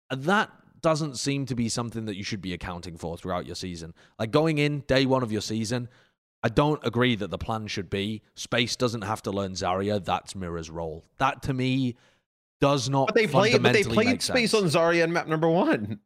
And 0.10 0.24
that 0.24 0.52
doesn't 0.82 1.18
seem 1.18 1.46
to 1.48 1.56
be 1.56 1.70
something 1.70 2.06
that 2.06 2.16
you 2.16 2.24
should 2.24 2.42
be 2.42 2.54
accounting 2.54 2.98
for 2.98 3.18
throughout 3.18 3.46
your 3.46 3.56
season. 3.56 3.94
Like 4.20 4.32
going 4.32 4.58
in 4.58 4.82
day 4.82 5.06
one 5.06 5.24
of 5.24 5.32
your 5.32 5.42
season, 5.42 5.90
I 6.44 6.50
don't 6.50 6.84
agree 6.86 7.16
that 7.16 7.30
the 7.30 7.38
plan 7.38 7.68
should 7.68 7.90
be 7.90 8.22
Space 8.36 8.76
doesn't 8.76 9.04
have 9.04 9.22
to 9.24 9.32
learn 9.32 9.54
Zarya. 9.54 10.04
That's 10.04 10.36
Mirror's 10.36 10.70
role. 10.70 11.06
That 11.20 11.44
to 11.44 11.54
me 11.54 11.96
does 12.60 12.90
not. 12.90 13.08
But 13.08 13.16
they 13.16 13.28
played, 13.28 13.62
but 13.62 13.74
they 13.74 13.84
played 13.84 14.22
space 14.22 14.52
sense. 14.52 14.76
on 14.76 14.82
Zarya 14.82 15.04
in 15.04 15.14
map 15.14 15.28
number 15.28 15.50
one. 15.50 16.00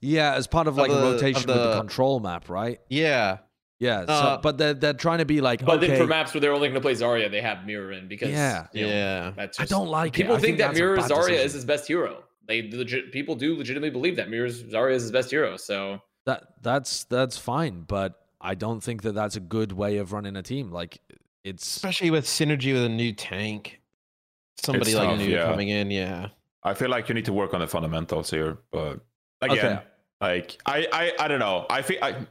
Yeah, 0.00 0.34
as 0.34 0.46
part 0.46 0.66
of 0.68 0.76
like 0.76 0.90
the- 0.90 0.96
a 0.96 1.06
of 1.06 1.12
rotation 1.14 1.46
with 1.46 1.56
the 1.56 1.68
the- 1.70 1.78
control 1.80 2.20
map, 2.20 2.48
right? 2.48 2.80
Yeah, 2.88 3.38
Yeah, 3.80 4.06
so, 4.06 4.12
Uh, 4.12 4.36
but 4.38 4.58
they're 4.58 4.74
they're 4.74 4.92
trying 4.92 5.18
to 5.18 5.24
be 5.24 5.40
like, 5.40 5.64
But 5.64 5.78
okay, 5.78 5.88
then 5.88 5.98
for 6.00 6.06
maps 6.06 6.34
where 6.34 6.40
they're 6.40 6.52
only 6.52 6.68
going 6.68 6.74
to 6.74 6.80
play 6.80 6.94
Zarya, 6.94 7.30
they 7.30 7.40
have 7.40 7.64
Mirror 7.64 7.92
in 7.92 8.08
because 8.08 8.28
Yeah. 8.30 8.66
you 8.72 8.86
know, 8.86 8.92
yeah. 8.92 9.32
that's 9.36 9.58
I 9.60 9.64
don't 9.64 9.88
like 9.88 10.10
it. 10.10 10.22
people 10.22 10.34
I 10.36 10.38
think, 10.38 10.46
think 10.46 10.58
that 10.58 10.66
that's 10.68 10.78
a 10.78 10.82
Mirror 10.82 10.96
Zarya 10.98 11.26
decision. 11.28 11.46
is 11.46 11.52
his 11.54 11.64
best 11.64 11.86
hero. 11.88 12.24
They 12.48 12.70
legit 12.70 13.12
people 13.12 13.34
do 13.34 13.56
legitimately 13.56 13.90
believe 13.90 14.16
that 14.16 14.30
Mirror 14.30 14.48
Zarya 14.48 14.94
is 14.94 15.02
his 15.02 15.12
best 15.12 15.30
hero. 15.30 15.56
So 15.56 16.00
that 16.26 16.54
that's 16.62 17.04
that's 17.04 17.36
fine, 17.38 17.82
but 17.82 18.20
I 18.40 18.54
don't 18.54 18.80
think 18.80 19.02
that 19.02 19.14
that's 19.14 19.36
a 19.36 19.40
good 19.40 19.72
way 19.72 19.98
of 19.98 20.12
running 20.12 20.34
a 20.36 20.42
team. 20.42 20.72
Like 20.72 20.98
it's 21.44 21.66
especially 21.66 22.10
with 22.10 22.24
synergy 22.24 22.72
with 22.72 22.84
a 22.84 22.88
new 22.88 23.12
tank. 23.12 23.80
Somebody 24.56 24.94
like 24.94 25.08
tough, 25.08 25.18
new 25.18 25.28
yeah. 25.28 25.44
coming 25.44 25.68
in, 25.68 25.90
yeah. 25.90 26.28
I 26.64 26.74
feel 26.74 26.88
like 26.90 27.08
you 27.08 27.14
need 27.14 27.24
to 27.26 27.32
work 27.32 27.54
on 27.54 27.60
the 27.60 27.66
fundamentals 27.68 28.30
here, 28.30 28.58
but 28.72 29.00
again, 29.40 29.58
Okay. 29.58 29.82
like 30.20 30.60
I, 30.66 30.86
I, 30.92 31.24
I 31.24 31.28
don't 31.28 31.38
know. 31.38 31.66
I 31.70 31.82
feel 31.82 31.98
I, 32.02 32.26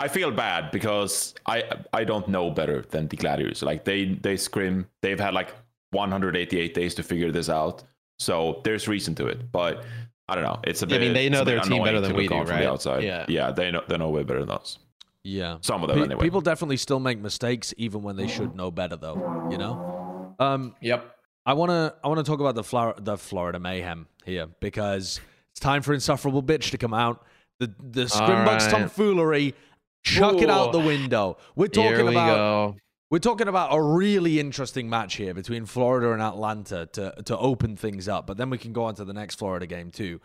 I 0.00 0.08
feel 0.08 0.30
bad 0.30 0.70
because 0.70 1.34
I, 1.46 1.62
I 1.92 2.04
don't 2.04 2.26
know 2.26 2.50
better 2.50 2.82
than 2.90 3.06
the 3.08 3.16
gladiators. 3.16 3.62
Like 3.62 3.84
they, 3.84 4.14
they 4.14 4.36
scrim. 4.36 4.86
They've 5.02 5.20
had 5.20 5.34
like 5.34 5.54
188 5.90 6.74
days 6.74 6.94
to 6.94 7.02
figure 7.02 7.30
this 7.30 7.48
out, 7.48 7.84
so 8.20 8.60
there's 8.64 8.86
reason 8.86 9.14
to 9.16 9.26
it. 9.26 9.50
But 9.50 9.84
I 10.28 10.34
don't 10.34 10.44
know. 10.44 10.60
It's 10.64 10.82
a 10.82 10.86
Yeah, 10.86 10.96
I 10.96 10.98
mean, 11.00 11.12
they 11.14 11.28
know 11.28 11.42
their 11.42 11.60
team 11.60 11.82
better 11.82 12.00
than 12.00 12.14
we 12.14 12.24
look 12.24 12.30
do, 12.32 12.36
on 12.36 12.46
from 12.46 12.54
right? 12.56 12.62
the 12.62 12.70
outside. 12.70 13.02
Yeah. 13.02 13.24
yeah, 13.28 13.50
they 13.50 13.70
know 13.72 13.82
they 13.88 13.96
know 13.96 14.10
way 14.10 14.22
better 14.22 14.40
than 14.40 14.50
us. 14.50 14.78
Yeah. 15.24 15.58
Some 15.62 15.82
of 15.82 15.88
them 15.88 15.98
Pe- 15.98 16.04
anyway. 16.04 16.22
People 16.22 16.40
definitely 16.40 16.76
still 16.76 17.00
make 17.00 17.18
mistakes 17.18 17.74
even 17.76 18.02
when 18.02 18.16
they 18.16 18.28
should 18.28 18.54
know 18.54 18.70
better 18.70 18.96
though, 18.96 19.48
you 19.50 19.58
know? 19.58 20.34
Um 20.38 20.76
Yep. 20.80 21.16
I 21.46 21.54
want 21.54 21.70
to 21.70 21.94
I 22.04 22.08
want 22.08 22.18
to 22.18 22.24
talk 22.24 22.40
about 22.40 22.54
the 22.54 22.62
Flor- 22.62 22.94
the 22.98 23.16
Florida 23.18 23.58
Mayhem 23.58 24.06
here 24.24 24.46
because 24.60 25.20
it's 25.50 25.60
time 25.60 25.82
for 25.82 25.94
insufferable 25.94 26.42
bitch 26.42 26.70
to 26.70 26.78
come 26.78 26.94
out. 26.94 27.24
The 27.58 27.74
the 27.78 28.04
Scrimbucks 28.04 28.60
right. 28.60 28.70
tomfoolery, 28.70 29.54
chuck 30.04 30.36
it 30.36 30.48
out 30.48 30.72
the 30.72 30.78
window. 30.80 31.38
We're 31.56 31.66
talking 31.66 32.06
we 32.06 32.12
about 32.12 32.36
go. 32.36 32.76
We're 33.10 33.18
talking 33.18 33.48
about 33.48 33.74
a 33.74 33.82
really 33.82 34.38
interesting 34.38 34.88
match 34.88 35.16
here 35.16 35.34
between 35.34 35.66
Florida 35.66 36.12
and 36.12 36.22
Atlanta 36.22 36.86
to 36.92 37.14
to 37.24 37.36
open 37.36 37.76
things 37.76 38.08
up, 38.08 38.26
but 38.26 38.36
then 38.36 38.50
we 38.50 38.58
can 38.58 38.72
go 38.72 38.84
on 38.84 38.94
to 38.94 39.04
the 39.04 39.12
next 39.12 39.34
Florida 39.36 39.66
game 39.66 39.90
too. 39.90 40.20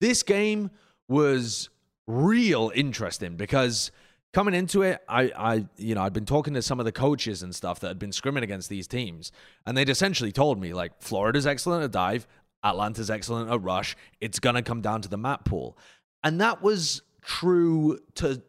This 0.00 0.22
game 0.22 0.70
was 1.08 1.68
real 2.06 2.72
interesting 2.74 3.36
because 3.36 3.90
coming 4.32 4.54
into 4.54 4.82
it, 4.82 5.00
I, 5.08 5.32
I, 5.36 5.66
you 5.76 5.94
know, 5.94 6.02
I'd 6.02 6.12
been 6.12 6.24
talking 6.24 6.54
to 6.54 6.62
some 6.62 6.78
of 6.78 6.86
the 6.86 6.92
coaches 6.92 7.42
and 7.42 7.54
stuff 7.54 7.80
that 7.80 7.88
had 7.88 7.98
been 7.98 8.10
scrimming 8.10 8.42
against 8.42 8.68
these 8.68 8.86
teams, 8.86 9.32
and 9.66 9.76
they'd 9.76 9.88
essentially 9.88 10.32
told 10.32 10.60
me 10.60 10.72
like 10.72 10.92
Florida's 11.00 11.46
excellent 11.46 11.84
at 11.84 11.90
dive, 11.90 12.26
Atlanta's 12.64 13.10
excellent 13.10 13.50
at 13.50 13.62
rush. 13.62 13.96
It's 14.20 14.38
gonna 14.38 14.62
come 14.62 14.80
down 14.80 15.02
to 15.02 15.08
the 15.08 15.18
map 15.18 15.44
pool, 15.44 15.76
and 16.24 16.40
that 16.40 16.62
was 16.62 17.02
true 17.22 17.98
to 18.14 18.42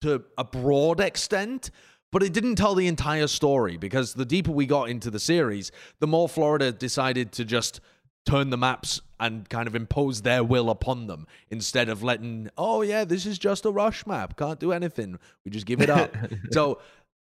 to 0.00 0.24
a 0.36 0.44
broad 0.44 1.00
extent. 1.00 1.70
But 2.10 2.22
it 2.22 2.32
didn't 2.32 2.56
tell 2.56 2.74
the 2.74 2.86
entire 2.86 3.26
story 3.26 3.76
because 3.76 4.14
the 4.14 4.24
deeper 4.24 4.50
we 4.50 4.66
got 4.66 4.88
into 4.88 5.10
the 5.10 5.20
series, 5.20 5.70
the 6.00 6.06
more 6.06 6.28
Florida 6.28 6.72
decided 6.72 7.32
to 7.32 7.44
just 7.44 7.80
turn 8.24 8.50
the 8.50 8.56
maps 8.56 9.00
and 9.20 9.48
kind 9.48 9.66
of 9.66 9.74
impose 9.74 10.22
their 10.22 10.44
will 10.44 10.70
upon 10.70 11.06
them 11.06 11.26
instead 11.50 11.88
of 11.88 12.02
letting, 12.02 12.48
oh, 12.56 12.82
yeah, 12.82 13.04
this 13.04 13.26
is 13.26 13.38
just 13.38 13.64
a 13.64 13.70
rush 13.70 14.06
map. 14.06 14.36
Can't 14.36 14.60
do 14.60 14.72
anything. 14.72 15.18
We 15.44 15.50
just 15.50 15.66
give 15.66 15.80
it 15.80 15.90
up. 15.90 16.16
so, 16.52 16.80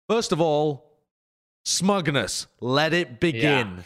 first 0.08 0.32
of 0.32 0.40
all, 0.40 0.90
smugness. 1.64 2.46
Let 2.60 2.92
it 2.92 3.20
begin. 3.20 3.84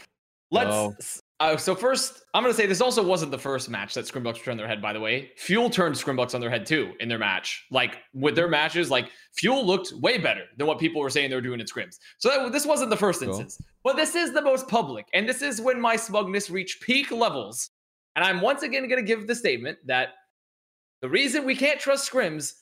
Let's. 0.51 0.71
Oh. 0.71 0.95
Uh, 1.41 1.57
so 1.57 1.73
first, 1.75 2.23
I'm 2.35 2.43
gonna 2.43 2.53
say 2.53 2.67
this 2.67 2.81
also 2.81 3.03
wasn't 3.03 3.31
the 3.31 3.39
first 3.39 3.71
match 3.71 3.95
that 3.95 4.07
Scrimbucks 4.07 4.43
turned 4.43 4.59
their 4.59 4.67
head. 4.67 4.83
By 4.83 4.93
the 4.93 4.99
way, 4.99 5.31
Fuel 5.37 5.71
turned 5.71 5.95
Scrimbucks 5.95 6.35
on 6.35 6.41
their 6.41 6.51
head 6.51 6.67
too 6.67 6.95
in 6.99 7.09
their 7.09 7.19
match. 7.19 7.65
Like 7.71 7.99
with 8.13 8.35
their 8.35 8.49
matches, 8.49 8.91
like 8.91 9.11
Fuel 9.37 9.65
looked 9.65 9.93
way 9.93 10.19
better 10.19 10.43
than 10.57 10.67
what 10.67 10.81
people 10.81 11.01
were 11.01 11.11
saying 11.11 11.31
they 11.31 11.37
were 11.37 11.43
doing 11.43 11.61
in 11.61 11.67
Scrims. 11.67 11.97
So 12.19 12.29
that, 12.29 12.53
this 12.53 12.67
wasn't 12.67 12.91
the 12.91 12.97
first 12.97 13.21
Cool. 13.21 13.29
instance, 13.29 13.63
but 13.85 13.95
this 13.95 14.17
is 14.17 14.33
the 14.33 14.43
most 14.43 14.67
public, 14.67 15.07
and 15.15 15.29
this 15.29 15.41
is 15.43 15.61
when 15.61 15.81
my 15.81 15.95
smugness 15.95 16.51
reached 16.51 16.83
peak 16.83 17.13
levels. 17.13 17.71
And 18.17 18.25
I'm 18.25 18.41
once 18.41 18.65
again 18.65 18.89
gonna 18.89 19.03
give 19.03 19.29
the 19.29 19.35
statement 19.35 19.79
that 19.87 20.09
the 21.03 21.09
reason 21.09 21.45
we 21.45 21.55
can't 21.55 21.79
trust 21.79 22.11
Scrims 22.11 22.55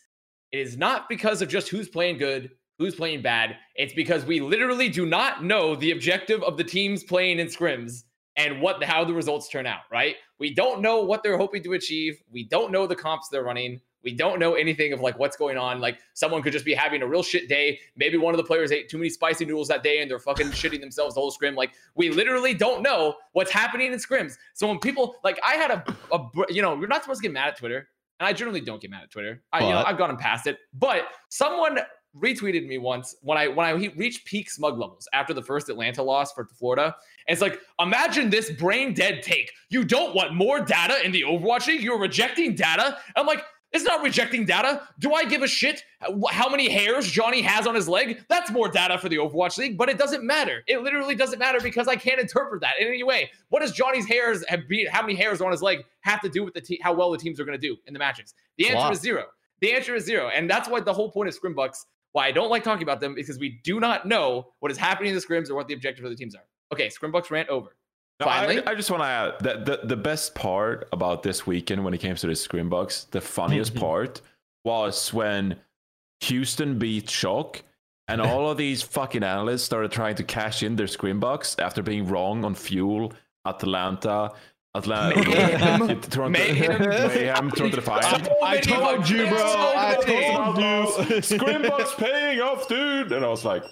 is 0.52 0.76
not 0.76 1.08
because 1.08 1.40
of 1.40 1.48
just 1.48 1.68
who's 1.68 1.88
playing 1.88 2.18
good, 2.18 2.50
who's 2.78 2.94
playing 2.94 3.22
bad. 3.22 3.56
It's 3.74 3.94
because 3.94 4.26
we 4.26 4.40
literally 4.40 4.90
do 4.90 5.06
not 5.06 5.42
know 5.42 5.74
the 5.76 5.92
objective 5.92 6.42
of 6.42 6.58
the 6.58 6.64
teams 6.64 7.02
playing 7.02 7.38
in 7.38 7.46
scrims 7.46 8.02
and 8.36 8.60
what 8.60 8.82
how 8.84 9.04
the 9.04 9.14
results 9.14 9.48
turn 9.48 9.66
out, 9.66 9.80
right? 9.90 10.16
We 10.38 10.54
don't 10.54 10.82
know 10.82 11.02
what 11.02 11.22
they're 11.22 11.38
hoping 11.38 11.62
to 11.64 11.72
achieve. 11.72 12.20
We 12.30 12.44
don't 12.44 12.70
know 12.70 12.86
the 12.86 12.96
comps 12.96 13.28
they're 13.28 13.44
running. 13.44 13.80
We 14.02 14.12
don't 14.14 14.38
know 14.38 14.54
anything 14.54 14.92
of 14.92 15.00
like 15.00 15.18
what's 15.18 15.36
going 15.36 15.56
on. 15.56 15.80
Like 15.80 15.98
someone 16.14 16.40
could 16.40 16.52
just 16.52 16.64
be 16.64 16.74
having 16.74 17.02
a 17.02 17.06
real 17.08 17.24
shit 17.24 17.48
day. 17.48 17.80
Maybe 17.96 18.16
one 18.16 18.34
of 18.34 18.38
the 18.38 18.44
players 18.44 18.70
ate 18.70 18.88
too 18.88 18.98
many 18.98 19.10
spicy 19.10 19.44
noodles 19.44 19.66
that 19.68 19.82
day 19.82 20.00
and 20.00 20.08
they're 20.08 20.20
fucking 20.20 20.46
shitting 20.52 20.80
themselves 20.80 21.14
the 21.14 21.20
whole 21.20 21.32
scrim. 21.32 21.56
Like 21.56 21.72
we 21.96 22.10
literally 22.10 22.54
don't 22.54 22.82
know 22.82 23.16
what's 23.32 23.50
happening 23.50 23.92
in 23.92 23.98
scrims. 23.98 24.34
So 24.54 24.68
when 24.68 24.78
people 24.78 25.16
like 25.24 25.40
I 25.44 25.54
had 25.54 25.70
a, 25.72 25.84
a 26.12 26.28
you 26.48 26.62
know, 26.62 26.78
you're 26.78 26.88
not 26.88 27.02
supposed 27.02 27.20
to 27.20 27.22
get 27.22 27.32
mad 27.32 27.48
at 27.48 27.58
Twitter. 27.58 27.88
And 28.18 28.26
I 28.26 28.32
generally 28.32 28.62
don't 28.62 28.80
get 28.80 28.90
mad 28.90 29.02
at 29.02 29.10
Twitter. 29.10 29.42
I, 29.52 29.60
you 29.60 29.70
know, 29.70 29.82
I've 29.84 29.98
gotten 29.98 30.16
past 30.16 30.46
it. 30.46 30.58
But 30.72 31.02
someone 31.28 31.80
retweeted 32.20 32.66
me 32.66 32.78
once 32.78 33.14
when 33.22 33.38
I 33.38 33.48
when 33.48 33.66
I 33.66 33.78
he- 33.78 33.88
reached 33.88 34.24
peak 34.24 34.50
smug 34.50 34.78
levels 34.78 35.08
after 35.12 35.34
the 35.34 35.42
first 35.42 35.68
Atlanta 35.68 36.02
loss 36.02 36.32
for 36.32 36.46
Florida. 36.46 36.96
And 37.26 37.34
it's 37.34 37.42
like, 37.42 37.60
imagine 37.78 38.30
this 38.30 38.50
brain 38.50 38.94
dead 38.94 39.22
take. 39.22 39.52
You 39.68 39.84
don't 39.84 40.14
want 40.14 40.34
more 40.34 40.60
data 40.60 41.04
in 41.04 41.12
the 41.12 41.22
Overwatch 41.22 41.66
League. 41.66 41.82
You're 41.82 41.98
rejecting 41.98 42.54
data. 42.54 42.98
I'm 43.16 43.26
like, 43.26 43.44
it's 43.72 43.84
not 43.84 44.02
rejecting 44.02 44.46
data. 44.46 44.88
Do 45.00 45.12
I 45.12 45.24
give 45.24 45.42
a 45.42 45.48
shit 45.48 45.82
how 46.30 46.48
many 46.48 46.70
hairs 46.70 47.06
Johnny 47.10 47.42
has 47.42 47.66
on 47.66 47.74
his 47.74 47.88
leg? 47.88 48.22
That's 48.28 48.50
more 48.50 48.68
data 48.68 48.96
for 48.96 49.08
the 49.08 49.16
Overwatch 49.16 49.58
League, 49.58 49.76
but 49.76 49.88
it 49.88 49.98
doesn't 49.98 50.24
matter. 50.24 50.62
It 50.66 50.82
literally 50.82 51.14
doesn't 51.14 51.38
matter 51.38 51.60
because 51.60 51.88
I 51.88 51.96
can't 51.96 52.20
interpret 52.20 52.62
that 52.62 52.74
in 52.80 52.86
any 52.86 53.02
way. 53.02 53.30
What 53.48 53.60
does 53.60 53.72
Johnny's 53.72 54.06
hairs 54.06 54.44
have 54.48 54.68
be, 54.68 54.86
how 54.86 55.02
many 55.02 55.14
hairs 55.14 55.40
on 55.40 55.50
his 55.50 55.62
leg 55.62 55.84
have 56.00 56.20
to 56.22 56.28
do 56.28 56.44
with 56.44 56.54
the 56.54 56.60
te- 56.60 56.80
how 56.82 56.94
well 56.94 57.10
the 57.10 57.18
teams 57.18 57.38
are 57.40 57.44
going 57.44 57.58
to 57.58 57.68
do 57.68 57.76
in 57.86 57.92
the 57.92 57.98
matches? 57.98 58.34
The 58.56 58.68
answer 58.68 58.92
is 58.92 59.00
zero. 59.00 59.24
The 59.60 59.72
answer 59.72 59.94
is 59.94 60.04
zero, 60.04 60.28
and 60.28 60.48
that's 60.48 60.68
why 60.68 60.80
the 60.80 60.92
whole 60.92 61.10
point 61.10 61.28
of 61.28 61.38
Scrimbucks. 61.38 61.84
Why 62.16 62.28
I 62.28 62.32
don't 62.32 62.48
like 62.48 62.64
talking 62.64 62.82
about 62.82 63.00
them 63.00 63.14
because 63.14 63.38
we 63.38 63.60
do 63.62 63.78
not 63.78 64.06
know 64.06 64.46
what 64.60 64.72
is 64.72 64.78
happening 64.78 65.10
in 65.10 65.14
the 65.14 65.20
scrims 65.20 65.50
or 65.50 65.54
what 65.54 65.68
the 65.68 65.74
objectives 65.74 66.02
of 66.02 66.10
the 66.10 66.16
teams 66.16 66.34
are. 66.34 66.44
Okay, 66.72 66.88
Scrimbucks 66.88 67.30
rant 67.30 67.50
over. 67.50 67.76
No, 68.20 68.24
Finally, 68.24 68.66
I 68.66 68.74
just 68.74 68.90
want 68.90 69.02
to 69.02 69.06
add 69.06 69.34
that 69.40 69.66
the, 69.66 69.86
the 69.86 69.98
best 69.98 70.34
part 70.34 70.88
about 70.94 71.22
this 71.22 71.46
weekend 71.46 71.84
when 71.84 71.92
it 71.92 71.98
came 71.98 72.16
to 72.16 72.26
the 72.26 72.32
Scrimbucks, 72.32 73.10
the 73.10 73.20
funniest 73.20 73.72
mm-hmm. 73.72 73.80
part 73.82 74.22
was 74.64 75.12
when 75.12 75.56
Houston 76.20 76.78
beat 76.78 77.10
Shock 77.10 77.62
and 78.08 78.22
all 78.22 78.48
of 78.48 78.56
these 78.56 78.80
fucking 78.80 79.22
analysts 79.22 79.64
started 79.64 79.92
trying 79.92 80.14
to 80.14 80.24
cash 80.24 80.62
in 80.62 80.74
their 80.74 80.86
Scrimbucks 80.86 81.62
after 81.62 81.82
being 81.82 82.06
wrong 82.06 82.46
on 82.46 82.54
Fuel, 82.54 83.12
Atlanta, 83.44 84.32
Atlanta, 84.76 85.16
Mayhem. 85.16 86.00
Toronto, 86.00 86.28
Mayhem. 86.28 86.80
Mayhem, 86.80 87.50
Toronto 87.50 87.76
Defiant. 87.76 88.28
I 88.42 88.54
many 88.54 88.62
told 88.62 89.08
you, 89.08 89.26
bro. 89.28 89.38
I 89.38 89.94
told 89.94 90.58
you. 90.58 91.16
Scrimbucks 91.20 91.96
paying 91.96 92.40
off, 92.40 92.68
dude. 92.68 93.12
And 93.12 93.24
I 93.24 93.28
was 93.28 93.44
like, 93.44 93.64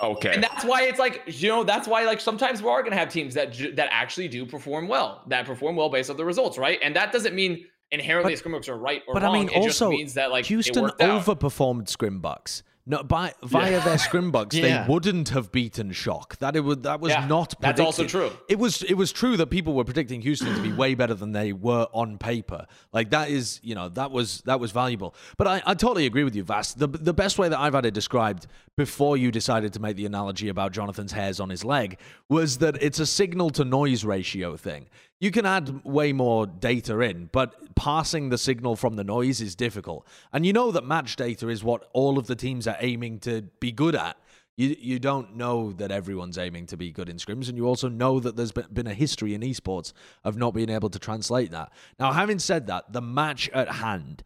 okay. 0.00 0.34
And 0.34 0.42
that's 0.42 0.64
why 0.64 0.82
it's 0.82 0.98
like 0.98 1.22
you 1.26 1.48
know 1.48 1.64
that's 1.64 1.88
why 1.88 2.04
like 2.04 2.20
sometimes 2.20 2.62
we 2.62 2.68
are 2.68 2.82
gonna 2.82 2.96
have 2.96 3.08
teams 3.08 3.34
that 3.34 3.52
ju- 3.52 3.74
that 3.74 3.88
actually 3.90 4.28
do 4.28 4.46
perform 4.46 4.88
well, 4.88 5.22
that 5.28 5.46
perform 5.46 5.76
well 5.76 5.88
based 5.88 6.10
on 6.10 6.16
the 6.16 6.24
results, 6.24 6.58
right? 6.58 6.78
And 6.82 6.94
that 6.96 7.12
doesn't 7.12 7.34
mean 7.34 7.66
inherently 7.90 8.34
Scrimbucks 8.34 8.68
are 8.68 8.76
right 8.76 9.02
or 9.08 9.14
but 9.14 9.22
I 9.22 9.26
wrong. 9.26 9.34
mean, 9.34 9.48
it 9.48 9.56
also, 9.56 9.68
just 9.68 9.80
means 9.90 10.14
that 10.14 10.30
like 10.30 10.44
Houston 10.46 10.84
overperformed 11.00 11.84
Scrimbucks. 11.94 12.62
No, 12.90 13.02
by 13.02 13.34
via 13.42 13.84
their 13.84 13.96
Scrimbucks, 13.98 14.54
Yeah. 14.54 14.82
they 14.86 14.90
wouldn't 14.92 15.28
have 15.28 15.52
beaten 15.52 15.92
Shock. 15.92 16.38
That 16.38 16.56
it 16.56 16.60
would 16.60 16.84
that 16.84 17.00
was 17.00 17.10
Yeah, 17.12 17.26
not. 17.26 17.50
Predicted. 17.60 17.62
that's 17.62 17.80
also 17.80 18.04
true. 18.06 18.30
It 18.48 18.58
was 18.58 18.82
it 18.82 18.94
was 18.94 19.12
true 19.12 19.36
that 19.36 19.48
people 19.48 19.74
were 19.74 19.84
predicting 19.84 20.22
Houston 20.22 20.54
to 20.54 20.62
be 20.62 20.72
way 20.72 20.94
better 20.94 21.12
than 21.12 21.32
they 21.32 21.52
were 21.52 21.86
on 21.92 22.16
paper. 22.16 22.66
Like 22.94 23.10
that 23.10 23.28
is 23.28 23.60
you 23.62 23.74
know 23.74 23.90
that 23.90 24.10
was 24.10 24.40
that 24.46 24.58
was 24.58 24.72
valuable. 24.72 25.14
But 25.36 25.46
I, 25.46 25.62
I 25.66 25.74
totally 25.74 26.06
agree 26.06 26.24
with 26.24 26.34
you, 26.34 26.44
Vast. 26.44 26.78
The 26.78 26.88
the 26.88 27.12
best 27.12 27.38
way 27.38 27.50
that 27.50 27.58
I've 27.58 27.74
had 27.74 27.84
it 27.84 27.92
described 27.92 28.46
before 28.74 29.18
you 29.18 29.30
decided 29.30 29.74
to 29.74 29.80
make 29.80 29.96
the 29.96 30.06
analogy 30.06 30.48
about 30.48 30.72
Jonathan's 30.72 31.12
hairs 31.12 31.40
on 31.40 31.50
his 31.50 31.64
leg 31.66 31.98
was 32.30 32.56
that 32.58 32.82
it's 32.82 33.00
a 33.00 33.06
signal 33.06 33.50
to 33.50 33.64
noise 33.66 34.02
ratio 34.04 34.56
thing. 34.56 34.86
You 35.20 35.32
can 35.32 35.46
add 35.46 35.84
way 35.84 36.12
more 36.12 36.46
data 36.46 37.00
in, 37.00 37.28
but 37.32 37.74
passing 37.74 38.28
the 38.28 38.38
signal 38.38 38.76
from 38.76 38.96
the 38.96 39.04
noise 39.04 39.40
is 39.40 39.56
difficult. 39.56 40.06
And 40.32 40.46
you 40.46 40.52
know 40.52 40.70
that 40.70 40.84
match 40.84 41.16
data 41.16 41.48
is 41.48 41.64
what 41.64 41.88
all 41.92 42.18
of 42.18 42.28
the 42.28 42.36
teams 42.36 42.68
are 42.68 42.76
aiming 42.80 43.18
to 43.20 43.42
be 43.58 43.72
good 43.72 43.96
at. 43.96 44.16
You, 44.56 44.76
you 44.78 44.98
don't 44.98 45.36
know 45.36 45.72
that 45.72 45.90
everyone's 45.92 46.38
aiming 46.38 46.66
to 46.66 46.76
be 46.76 46.90
good 46.90 47.08
in 47.08 47.16
scrims, 47.16 47.48
and 47.48 47.56
you 47.56 47.66
also 47.66 47.88
know 47.88 48.18
that 48.20 48.36
there's 48.36 48.52
been, 48.52 48.88
a 48.88 48.94
history 48.94 49.34
in 49.34 49.40
esports 49.40 49.92
of 50.24 50.36
not 50.36 50.54
being 50.54 50.70
able 50.70 50.90
to 50.90 50.98
translate 50.98 51.52
that. 51.52 51.72
Now, 51.98 52.12
having 52.12 52.40
said 52.40 52.66
that, 52.66 52.92
the 52.92 53.00
match 53.00 53.48
at 53.50 53.68
hand, 53.68 54.24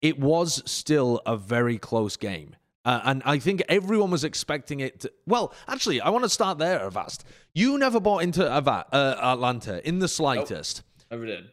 it 0.00 0.18
was 0.18 0.62
still 0.70 1.20
a 1.26 1.36
very 1.36 1.78
close 1.78 2.16
game. 2.16 2.54
Uh, 2.84 3.00
and 3.04 3.22
I 3.24 3.38
think 3.38 3.62
everyone 3.68 4.10
was 4.10 4.24
expecting 4.24 4.80
it 4.80 5.00
to. 5.00 5.12
Well, 5.26 5.54
actually, 5.68 6.00
I 6.00 6.10
want 6.10 6.24
to 6.24 6.28
start 6.28 6.58
there, 6.58 6.84
Avast. 6.84 7.24
You 7.54 7.78
never 7.78 8.00
bought 8.00 8.22
into 8.22 8.42
Ava- 8.44 8.86
uh, 8.92 9.16
Atlanta 9.22 9.86
in 9.86 10.00
the 10.00 10.08
slightest. 10.08 10.82
Never 11.10 11.26
did. 11.26 11.44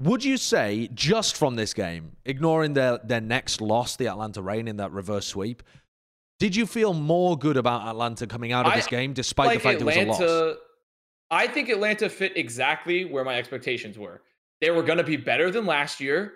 Would 0.00 0.24
you 0.24 0.36
say, 0.38 0.88
just 0.94 1.36
from 1.36 1.56
this 1.56 1.74
game, 1.74 2.16
ignoring 2.24 2.72
their, 2.72 2.98
their 3.04 3.20
next 3.20 3.60
loss, 3.60 3.96
the 3.96 4.08
Atlanta 4.08 4.40
Reign 4.40 4.66
in 4.66 4.78
that 4.78 4.92
reverse 4.92 5.26
sweep, 5.26 5.62
did 6.38 6.56
you 6.56 6.66
feel 6.66 6.94
more 6.94 7.36
good 7.36 7.58
about 7.58 7.86
Atlanta 7.86 8.26
coming 8.26 8.50
out 8.50 8.66
of 8.66 8.72
I- 8.72 8.76
this 8.76 8.86
game 8.86 9.12
despite 9.12 9.48
the 9.48 9.54
like 9.56 9.62
fact 9.62 9.80
it 9.82 9.84
was 9.84 9.96
a 9.96 10.04
loss? 10.06 10.56
I 11.30 11.46
think 11.46 11.68
Atlanta 11.68 12.08
fit 12.08 12.36
exactly 12.36 13.04
where 13.04 13.24
my 13.24 13.36
expectations 13.36 13.96
were. 13.96 14.22
They 14.60 14.70
were 14.70 14.82
going 14.82 14.98
to 14.98 15.04
be 15.04 15.16
better 15.16 15.50
than 15.50 15.64
last 15.64 16.00
year, 16.00 16.32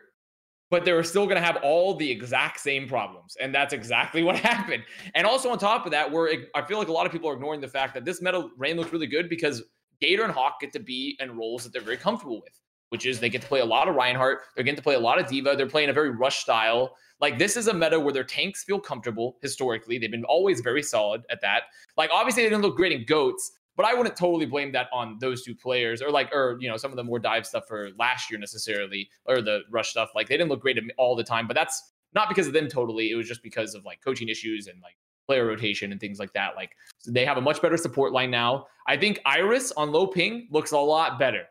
but 0.70 0.84
they 0.84 0.92
were 0.92 1.02
still 1.02 1.24
going 1.24 1.36
to 1.36 1.42
have 1.42 1.58
all 1.62 1.94
the 1.94 2.10
exact 2.10 2.60
same 2.60 2.88
problems, 2.88 3.36
and 3.40 3.54
that's 3.54 3.72
exactly 3.72 4.22
what 4.22 4.36
happened. 4.52 4.82
And 5.14 5.26
also 5.26 5.50
on 5.50 5.58
top 5.58 5.84
of 5.84 5.92
that, 5.92 6.10
we're 6.10 6.44
I 6.54 6.62
feel 6.62 6.78
like 6.78 6.88
a 6.88 6.92
lot 6.92 7.06
of 7.06 7.12
people 7.12 7.28
are 7.28 7.34
ignoring 7.34 7.60
the 7.60 7.68
fact 7.68 7.94
that 7.94 8.04
this 8.04 8.20
meta 8.22 8.48
Reign 8.56 8.76
looks 8.76 8.92
really 8.92 9.06
good 9.06 9.28
because 9.28 9.62
Gator 10.00 10.24
and 10.24 10.32
Hawk 10.32 10.60
get 10.60 10.72
to 10.72 10.80
be 10.80 11.16
in 11.20 11.36
roles 11.36 11.64
that 11.64 11.72
they're 11.72 11.82
very 11.82 11.96
comfortable 11.96 12.40
with, 12.42 12.60
which 12.90 13.06
is 13.06 13.20
they 13.20 13.30
get 13.30 13.42
to 13.42 13.48
play 13.48 13.60
a 13.60 13.64
lot 13.64 13.88
of 13.88 13.94
Reinhardt, 13.94 14.40
they're 14.54 14.64
getting 14.64 14.76
to 14.76 14.82
play 14.82 14.94
a 14.94 15.00
lot 15.00 15.18
of 15.18 15.26
D.Va, 15.26 15.54
they're 15.56 15.66
playing 15.66 15.90
a 15.90 15.92
very 15.92 16.10
rush 16.10 16.38
style. 16.38 16.96
Like 17.20 17.38
this 17.38 17.56
is 17.56 17.68
a 17.68 17.74
meta 17.74 17.98
where 17.98 18.12
their 18.12 18.24
tanks 18.24 18.64
feel 18.64 18.80
comfortable 18.80 19.36
historically. 19.40 19.98
They've 19.98 20.10
been 20.10 20.24
always 20.24 20.60
very 20.60 20.82
solid 20.82 21.22
at 21.30 21.40
that. 21.42 21.62
Like 21.96 22.10
obviously 22.12 22.42
they 22.42 22.50
didn't 22.50 22.62
look 22.62 22.76
great 22.76 22.92
in 22.92 23.04
goats, 23.06 23.52
But 23.76 23.86
I 23.86 23.94
wouldn't 23.94 24.16
totally 24.16 24.46
blame 24.46 24.72
that 24.72 24.88
on 24.92 25.18
those 25.20 25.42
two 25.42 25.54
players 25.54 26.00
or 26.00 26.10
like, 26.10 26.32
or, 26.32 26.56
you 26.60 26.68
know, 26.68 26.76
some 26.76 26.90
of 26.90 26.96
the 26.96 27.04
more 27.04 27.18
dive 27.18 27.46
stuff 27.46 27.64
for 27.66 27.90
last 27.98 28.30
year 28.30 28.38
necessarily, 28.38 29.08
or 29.24 29.42
the 29.42 29.62
rush 29.70 29.90
stuff. 29.90 30.10
Like 30.14 30.28
they 30.28 30.36
didn't 30.36 30.50
look 30.50 30.60
great 30.60 30.78
all 30.96 31.16
the 31.16 31.24
time, 31.24 31.46
but 31.48 31.54
that's 31.54 31.92
not 32.14 32.28
because 32.28 32.46
of 32.46 32.52
them 32.52 32.68
totally. 32.68 33.10
It 33.10 33.16
was 33.16 33.26
just 33.26 33.42
because 33.42 33.74
of 33.74 33.84
like 33.84 34.00
coaching 34.00 34.28
issues 34.28 34.68
and 34.68 34.80
like 34.80 34.96
player 35.26 35.46
rotation 35.46 35.90
and 35.90 36.00
things 36.00 36.18
like 36.18 36.32
that. 36.34 36.54
Like 36.56 36.76
so 36.98 37.10
they 37.10 37.24
have 37.24 37.36
a 37.36 37.40
much 37.40 37.60
better 37.60 37.76
support 37.76 38.12
line 38.12 38.30
now. 38.30 38.66
I 38.86 38.96
think 38.96 39.20
Iris 39.26 39.72
on 39.72 39.90
low 39.90 40.06
ping 40.06 40.48
looks 40.50 40.72
a 40.72 40.78
lot 40.78 41.18
better 41.18 41.44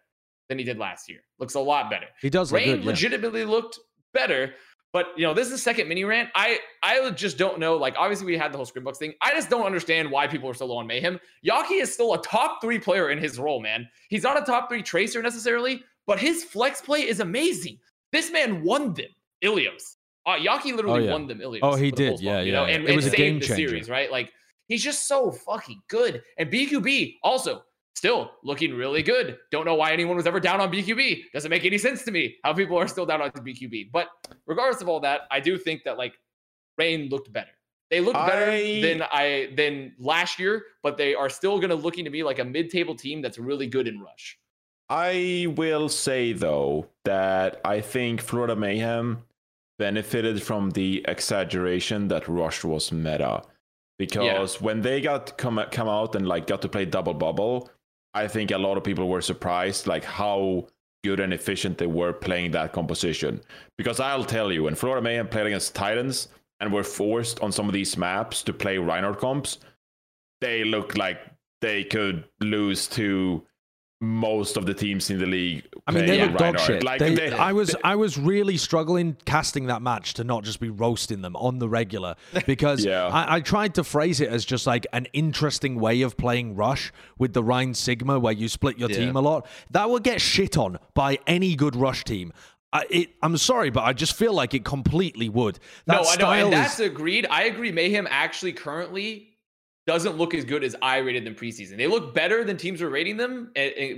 than 0.50 0.58
he 0.58 0.64
did 0.64 0.78
last 0.78 1.10
year. 1.10 1.20
Looks 1.40 1.56
a 1.56 1.60
lot 1.60 1.90
better. 1.90 2.08
He 2.22 2.30
does 2.30 2.52
look 2.52 2.60
Rain 2.60 2.76
good, 2.76 2.80
yeah. 2.82 2.90
legitimately 2.90 3.46
looked 3.46 3.80
better. 4.14 4.54
But 4.94 5.08
you 5.18 5.24
know, 5.26 5.34
this 5.34 5.48
is 5.48 5.52
the 5.52 5.58
second 5.58 5.88
mini 5.90 6.04
rant. 6.04 6.30
I 6.36 6.60
I 6.84 7.10
just 7.12 7.38
don't 7.38 7.60
know. 7.60 7.76
Like, 7.76 7.96
obviously, 7.98 8.28
we 8.28 8.38
had 8.38 8.54
the 8.54 8.58
whole 8.58 8.66
Scrimbucks 8.66 8.98
thing. 8.98 9.14
I 9.22 9.32
just 9.34 9.50
don't 9.50 9.66
understand 9.66 10.10
why 10.12 10.28
people 10.28 10.48
are 10.50 10.54
so 10.54 10.68
low 10.68 10.78
on 10.78 10.86
Mayhem. 10.88 11.20
Yaki 11.46 11.82
is 11.82 11.92
still 11.92 12.14
a 12.14 12.22
top 12.22 12.62
three 12.62 12.78
player 12.80 13.10
in 13.10 13.18
his 13.18 13.40
role, 13.40 13.60
man. 13.60 13.90
He's 14.10 14.22
not 14.24 14.42
a 14.42 14.46
top 14.46 14.70
three 14.70 14.84
tracer 14.84 15.22
necessarily, 15.24 15.84
but 16.06 16.20
his 16.20 16.44
flex 16.44 16.80
play 16.80 17.00
is 17.08 17.20
amazing. 17.20 17.80
This 18.12 18.32
man 18.32 18.64
won 18.64 18.94
them, 18.94 19.10
Ilios. 19.44 19.96
Uh, 20.26 20.34
Yaki 20.38 20.76
literally 20.76 21.02
Oh, 21.02 21.06
yeah. 21.06 21.12
won 21.12 21.28
them, 21.28 21.40
Ilios. 21.42 21.60
Oh, 21.64 21.76
he 21.76 21.90
did. 21.92 22.10
Pulse 22.12 22.22
Yeah, 22.22 22.42
you 22.42 22.52
know, 22.52 22.66
yeah. 22.66 22.76
and, 22.76 22.84
It 22.84 22.88
and 22.90 22.96
was 22.96 23.06
a 23.08 23.10
saved 23.10 23.18
game 23.18 23.40
the 23.40 23.46
series, 23.48 23.90
right? 23.90 24.12
Like, 24.12 24.32
he's 24.68 24.84
just 24.84 25.08
so 25.08 25.32
fucking 25.32 25.82
good. 25.90 26.22
And 26.38 26.52
BQB 26.52 27.16
also 27.24 27.64
still 27.96 28.32
looking 28.44 28.74
really 28.74 29.04
good. 29.04 29.38
Don't 29.52 29.66
know 29.66 29.76
why 29.76 29.92
anyone 29.92 30.16
was 30.16 30.28
ever 30.28 30.40
down 30.40 30.60
on 30.60 30.72
BQB. 30.72 31.32
Doesn't 31.34 31.50
make 31.50 31.66
any 31.66 31.78
sense 31.78 32.04
to 32.04 32.12
me 32.12 32.38
how 32.44 32.54
people 32.54 32.78
are 32.78 32.88
still 32.88 33.06
down 33.06 33.22
on 33.22 33.32
BQB. 33.32 33.92
But 33.92 34.10
regardless 34.46 34.82
of 34.82 34.90
all 34.90 35.00
that, 35.02 35.22
I 35.32 35.40
do 35.40 35.58
think 35.58 35.84
that 35.86 35.98
like 35.98 36.14
Reign 36.78 37.10
looked 37.10 37.32
better. 37.32 37.52
They 37.90 38.00
looked 38.00 38.16
better 38.16 38.52
I- 38.52 38.82
than 38.82 39.02
I 39.04 39.54
than 39.56 39.94
last 40.00 40.40
year, 40.40 40.64
but 40.82 40.98
they 40.98 41.14
are 41.14 41.30
still 41.30 41.58
going 41.58 41.70
to 41.70 41.76
looking 41.76 42.06
to 42.06 42.10
me 42.10 42.24
like 42.24 42.40
a 42.40 42.44
mid-table 42.46 42.96
team 42.96 43.22
that's 43.22 43.38
really 43.38 43.68
good 43.68 43.88
in 43.88 44.00
rush. 44.00 44.38
I 44.90 45.48
will 45.56 45.90
say 45.90 46.34
though 46.34 46.88
that 47.06 47.62
I 47.64 47.82
think 47.82 48.22
Florida 48.22 48.56
Mayhem 48.56 49.24
benefited 49.80 50.42
from 50.42 50.72
the 50.72 51.04
exaggeration 51.08 52.08
that 52.08 52.28
Rush 52.28 52.64
was 52.64 52.92
meta. 52.92 53.44
Because 54.00 54.60
when 54.60 54.82
they 54.82 55.02
got 55.02 55.38
come 55.38 55.64
come 55.72 55.88
out 55.88 56.16
and 56.16 56.28
like 56.28 56.48
got 56.48 56.62
to 56.64 56.70
play 56.70 56.86
double 56.86 57.14
bubble, 57.14 57.70
I 58.14 58.28
think 58.28 58.52
a 58.52 58.58
lot 58.58 58.78
of 58.78 58.84
people 58.84 59.08
were 59.10 59.22
surprised 59.22 59.88
like 59.88 60.04
how 60.04 60.68
good 61.04 61.20
and 61.20 61.34
efficient 61.34 61.78
they 61.78 61.88
were 61.88 62.14
playing 62.14 62.52
that 62.52 62.72
composition. 62.72 63.42
Because 63.78 64.00
I'll 64.00 64.24
tell 64.24 64.52
you, 64.52 64.64
when 64.64 64.76
Florida 64.76 65.02
Mayhem 65.02 65.28
played 65.28 65.48
against 65.48 65.76
Titans 65.76 66.30
and 66.60 66.72
were 66.72 66.84
forced 66.84 67.42
on 67.42 67.52
some 67.52 67.68
of 67.68 67.74
these 67.74 67.98
maps 67.98 68.42
to 68.44 68.54
play 68.54 68.78
Reinhardt 68.78 69.20
comps, 69.20 69.58
they 70.40 70.64
looked 70.64 70.98
like 70.98 71.20
they 71.62 71.84
could 71.84 72.26
lose 72.40 72.88
to 72.90 73.46
most 74.04 74.58
of 74.58 74.66
the 74.66 74.74
teams 74.74 75.10
in 75.10 75.18
the 75.20 75.26
league. 75.26 75.64
I 75.88 75.92
mean, 75.92 76.06
they 76.06 76.22
look 76.28 76.38
dog 76.38 76.60
shit. 76.60 76.84
Like, 76.84 77.00
They- 77.00 77.16
they- 77.16 77.32
I 77.32 77.52
was 77.54 77.76
I 77.84 77.96
was 77.96 78.18
really 78.18 78.58
struggling 78.58 79.18
casting 79.26 79.68
that 79.68 79.82
match 79.82 80.14
to 80.16 80.24
not 80.24 80.44
just 80.44 80.60
be 80.60 80.70
roasting 80.70 81.22
them 81.22 81.36
on 81.36 81.60
the 81.60 81.68
regular 81.70 82.16
because 82.46 82.84
Yeah. 82.86 83.08
I, 83.08 83.36
I 83.36 83.40
tried 83.42 83.76
to 83.76 83.84
phrase 83.84 84.20
it 84.22 84.30
as 84.30 84.46
just 84.46 84.68
like 84.68 84.86
an 84.94 85.08
interesting 85.14 85.80
way 85.80 86.02
of 86.02 86.18
playing 86.18 86.56
Rush 86.56 86.92
with 87.18 87.34
the 87.34 87.44
Rein 87.44 87.74
Sigma 87.74 88.20
where 88.20 88.34
you 88.34 88.48
split 88.48 88.78
your 88.78 88.90
Yeah. 88.90 88.98
team 88.98 89.16
a 89.16 89.22
lot. 89.22 89.48
That 89.72 89.90
would 89.90 90.04
get 90.04 90.22
shit 90.22 90.58
on 90.58 90.80
by 90.94 91.20
any 91.28 91.56
good 91.56 91.76
Rush 91.76 92.04
team. 92.04 92.34
I, 92.72 92.86
it, 92.90 93.10
I'm 93.22 93.38
sorry, 93.38 93.70
but 93.70 93.84
I 93.84 93.94
just 93.94 94.16
feel 94.16 94.34
like 94.34 94.54
it 94.56 94.66
completely 94.66 95.30
would. 95.30 95.60
That 95.86 95.94
no, 95.94 96.00
I 96.00 96.02
know, 96.02 96.12
style 96.14 96.46
and 96.46 96.54
is- 96.56 96.60
that's 96.60 96.80
agreed. 96.80 97.28
I 97.30 97.44
agree. 97.44 97.72
Mayhem 97.72 98.08
actually 98.10 98.54
currently 98.54 99.30
doesn't 99.86 100.18
look 100.18 100.34
as 100.34 100.46
good 100.46 100.64
as 100.64 100.76
I 100.82 100.98
rated 100.98 101.26
them 101.26 101.36
preseason. 101.36 101.78
They 101.78 101.88
look 101.88 102.14
better 102.14 102.44
than 102.44 102.58
teams 102.58 102.82
were 102.82 102.90
rating 102.90 103.18
them, 103.18 103.52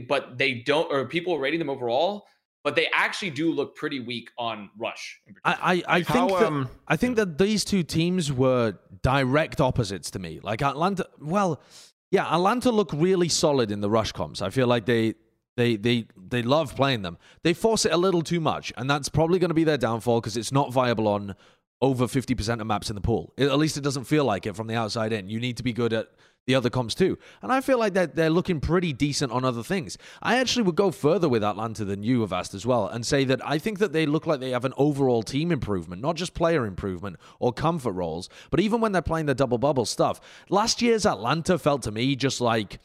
but 0.08 0.38
they 0.38 0.56
don't, 0.56 0.92
or 0.92 1.06
people 1.06 1.34
are 1.36 1.40
rating 1.40 1.60
them 1.60 1.70
overall. 1.70 2.26
But 2.64 2.76
they 2.76 2.88
actually 2.92 3.30
do 3.30 3.52
look 3.52 3.76
pretty 3.76 4.00
weak 4.00 4.32
on 4.40 4.72
rush. 4.76 5.22
in 5.28 5.36
particular. 5.36 5.64
I, 5.64 5.74
I, 5.74 5.98
I 5.98 6.02
think 6.02 6.32
How, 6.32 6.40
that 6.40 6.48
um, 6.48 6.70
I 6.88 6.96
think 6.96 7.16
that 7.18 7.38
these 7.38 7.64
two 7.64 7.84
teams 7.84 8.34
were 8.34 8.80
direct 9.04 9.62
opposites 9.62 10.10
to 10.12 10.20
me. 10.20 10.40
Like 10.42 10.64
Atlanta, 10.64 11.06
well, 11.22 11.62
yeah, 12.10 12.26
Atlanta 12.34 12.72
look 12.72 12.92
really 12.92 13.30
solid 13.30 13.70
in 13.70 13.82
the 13.82 13.90
rush 13.90 14.14
comps. 14.14 14.42
I 14.42 14.50
feel 14.50 14.66
like 14.66 14.86
they 14.88 15.14
they 15.58 15.76
they 15.76 16.08
they 16.18 16.42
love 16.42 16.76
playing 16.76 17.04
them. 17.04 17.20
They 17.44 17.54
force 17.54 17.86
it 17.86 17.94
a 17.94 17.98
little 17.98 18.24
too 18.24 18.40
much, 18.40 18.74
and 18.78 18.90
that's 18.90 19.10
probably 19.10 19.38
going 19.38 19.50
to 19.50 19.56
be 19.56 19.64
their 19.64 19.78
downfall 19.78 20.22
because 20.22 20.36
it's 20.36 20.52
not 20.52 20.74
viable 20.74 21.08
on 21.08 21.36
over 21.82 22.08
fifty 22.08 22.36
percent 22.36 22.62
of 22.62 22.68
maps 22.68 22.90
in 22.90 22.96
the 22.96 23.02
pool. 23.02 23.34
It- 23.38 23.48
at 23.50 23.58
least 23.58 23.78
it 23.78 23.82
doesn't 23.82 24.06
feel 24.06 24.26
like 24.26 24.46
it 24.46 24.56
from 24.56 24.68
the 24.68 24.76
outside 24.76 25.12
in. 25.14 25.30
You 25.30 25.40
need 25.40 25.58
to 25.58 25.64
be 25.64 25.74
good 25.74 25.94
at 25.94 26.08
the 26.48 26.54
other 26.54 26.70
comps 26.70 26.94
too. 26.94 27.18
And 27.42 27.52
I 27.52 27.60
feel 27.60 27.80
like 27.80 27.96
they're, 27.96 28.06
they're 28.06 28.30
looking 28.30 28.60
pretty 28.60 28.94
decent 28.94 29.32
on 29.32 29.44
other 29.44 29.64
things. 29.64 29.98
I 30.22 30.38
actually 30.38 30.62
would 30.64 30.76
go 30.76 30.92
further 30.92 31.28
with 31.28 31.44
Atlanta 31.44 31.84
than 31.84 32.04
you 32.04 32.22
have 32.22 32.32
asked 32.32 32.54
as 32.54 32.68
well 32.68 32.88
and 32.88 33.04
say 33.04 33.24
that 33.26 33.42
I 33.44 33.58
think 33.58 33.80
that 33.80 33.94
they 33.94 34.06
look 34.06 34.28
like 34.28 34.42
they 34.42 34.52
have 34.52 34.64
an 34.64 34.74
overall 34.78 35.24
team 35.24 35.52
improvement, 35.52 36.04
not 36.04 36.16
just 36.16 36.36
player 36.36 36.68
improvement 36.68 37.18
or 37.40 37.52
comfort 37.52 37.94
roles, 37.94 38.30
but 38.52 38.60
even 38.60 38.80
when 38.80 38.92
they're 38.92 39.02
playing 39.02 39.26
the 39.26 39.34
double 39.34 39.58
bubble 39.58 39.86
stuff. 39.86 40.22
Last 40.50 40.84
year's 40.84 41.04
Atlanta 41.08 41.58
felt 41.58 41.82
to 41.82 41.92
me 41.92 42.16
just 42.16 42.40
like 42.40 42.78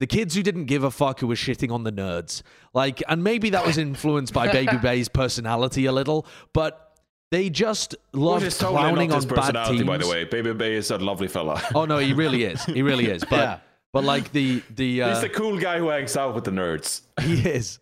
the 0.00 0.08
kids 0.08 0.34
who 0.34 0.42
didn't 0.42 0.64
give 0.64 0.82
a 0.82 0.90
fuck 0.90 1.20
who 1.20 1.28
were 1.28 1.36
shitting 1.36 1.70
on 1.72 1.84
the 1.84 1.92
nerds. 1.92 2.42
Like, 2.74 3.04
and 3.08 3.22
maybe 3.22 3.50
that 3.50 3.64
was 3.64 3.78
influenced 3.78 4.32
by 4.34 4.50
Baby 4.50 4.76
Bay's 4.82 5.08
personality 5.08 5.86
a 5.86 5.92
little, 5.92 6.26
but 6.52 6.85
they 7.30 7.50
just 7.50 7.94
is 7.94 7.98
totally 8.12 8.48
clowning 8.58 9.12
on 9.12 9.26
bad 9.26 9.66
teams. 9.68 9.82
by 9.84 9.98
the 9.98 10.06
way. 10.08 10.24
Baby 10.24 10.52
Bay 10.54 10.74
is 10.74 10.90
a 10.90 10.98
lovely 10.98 11.28
fella. 11.28 11.60
Oh 11.74 11.84
no, 11.84 11.98
he 11.98 12.12
really 12.12 12.44
is. 12.44 12.64
He 12.64 12.82
really 12.82 13.06
is. 13.06 13.24
But 13.30 13.36
Yeah. 13.38 13.58
but 13.92 14.04
like 14.04 14.32
the 14.32 14.62
the 14.74 15.02
uh, 15.02 15.08
He's 15.10 15.20
the 15.22 15.28
cool 15.28 15.58
guy 15.58 15.78
who 15.78 15.88
hangs 15.88 16.16
out 16.16 16.34
with 16.34 16.44
the 16.44 16.50
nerds. 16.50 17.02
he 17.22 17.40
is. 17.48 17.78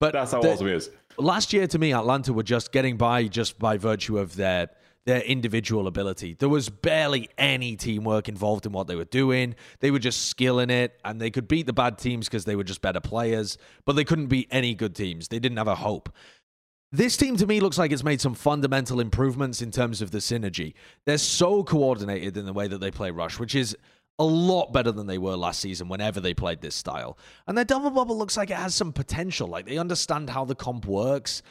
But 0.00 0.12
That's 0.12 0.32
how 0.32 0.40
the- 0.42 0.52
awesome 0.52 0.66
he 0.68 0.72
is. 0.74 0.90
last 1.18 1.52
year 1.52 1.66
to 1.66 1.78
me, 1.78 1.92
Atlanta 1.92 2.32
were 2.32 2.42
just 2.42 2.72
getting 2.72 2.96
by 2.96 3.26
just 3.28 3.58
by 3.58 3.76
virtue 3.78 4.18
of 4.18 4.36
their 4.36 4.68
their 5.06 5.20
individual 5.20 5.86
ability. 5.86 6.34
There 6.38 6.48
was 6.48 6.70
barely 6.70 7.28
any 7.36 7.76
teamwork 7.76 8.26
involved 8.26 8.64
in 8.64 8.72
what 8.72 8.86
they 8.86 8.96
were 8.96 9.04
doing. 9.04 9.54
They 9.80 9.90
were 9.90 9.98
just 9.98 10.28
skilling 10.28 10.70
it, 10.70 10.98
and 11.04 11.20
they 11.20 11.30
could 11.30 11.46
beat 11.46 11.66
the 11.66 11.74
bad 11.74 11.98
teams 11.98 12.26
because 12.26 12.46
they 12.46 12.56
were 12.56 12.64
just 12.64 12.80
better 12.80 13.00
players. 13.00 13.58
But 13.84 13.96
they 13.96 14.04
couldn't 14.04 14.28
beat 14.28 14.48
any 14.50 14.74
good 14.74 14.94
teams. 14.94 15.28
They 15.28 15.38
didn't 15.38 15.58
have 15.58 15.68
a 15.68 15.74
hope. 15.74 16.08
This 16.94 17.16
team 17.16 17.36
to 17.38 17.46
me 17.48 17.58
looks 17.58 17.76
like 17.76 17.90
it's 17.90 18.04
made 18.04 18.20
some 18.20 18.34
fundamental 18.34 19.00
improvements 19.00 19.60
in 19.60 19.72
terms 19.72 20.00
of 20.00 20.12
the 20.12 20.18
synergy. 20.18 20.74
They're 21.06 21.18
so 21.18 21.64
coordinated 21.64 22.36
in 22.36 22.46
the 22.46 22.52
way 22.52 22.68
that 22.68 22.78
they 22.78 22.92
play 22.92 23.10
Rush, 23.10 23.40
which 23.40 23.56
is 23.56 23.76
a 24.20 24.24
lot 24.24 24.72
better 24.72 24.92
than 24.92 25.08
they 25.08 25.18
were 25.18 25.34
last 25.34 25.58
season 25.58 25.88
whenever 25.88 26.20
they 26.20 26.34
played 26.34 26.60
this 26.60 26.76
style. 26.76 27.18
And 27.48 27.58
their 27.58 27.64
double 27.64 27.90
bubble 27.90 28.16
looks 28.16 28.36
like 28.36 28.50
it 28.50 28.58
has 28.58 28.76
some 28.76 28.92
potential. 28.92 29.48
Like 29.48 29.66
they 29.66 29.76
understand 29.76 30.30
how 30.30 30.44
the 30.44 30.54
comp 30.54 30.86
works. 30.86 31.42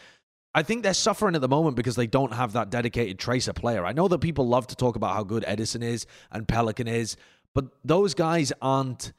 I 0.55 0.63
think 0.63 0.81
they're 0.81 0.93
suffering 0.93 1.35
at 1.35 1.41
the 1.41 1.49
moment 1.49 1.75
because 1.75 1.97
they 1.97 2.07
don't 2.07 2.31
have 2.31 2.53
that 2.53 2.69
dedicated 2.69 3.19
tracer 3.19 3.51
player. 3.51 3.85
I 3.85 3.91
know 3.91 4.07
that 4.07 4.19
people 4.19 4.47
love 4.47 4.67
to 4.67 4.77
talk 4.77 4.95
about 4.95 5.13
how 5.13 5.25
good 5.25 5.43
Edison 5.45 5.83
is 5.83 6.05
and 6.31 6.47
Pelican 6.47 6.87
is, 6.87 7.17
but 7.53 7.65
those 7.83 8.13
guys 8.13 8.53
aren't 8.61 9.11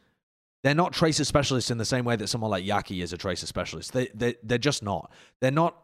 they're 0.63 0.75
not 0.75 0.95
tracer 0.95 1.25
specialists 1.25 1.71
in 1.71 1.77
the 1.77 1.85
same 1.85 2.07
way 2.07 2.17
that 2.17 2.29
someone 2.29 2.51
like 2.51 2.65
Yaki 2.65 3.03
is 3.03 3.13
a 3.13 3.19
tracer 3.19 3.47
specialist. 3.47 3.93
They 3.93 4.09
they 4.15 4.37
they're 4.43 4.57
just 4.57 4.83
not. 4.83 5.13
They're 5.41 5.51
not 5.51 5.84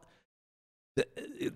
Uh, 0.98 1.02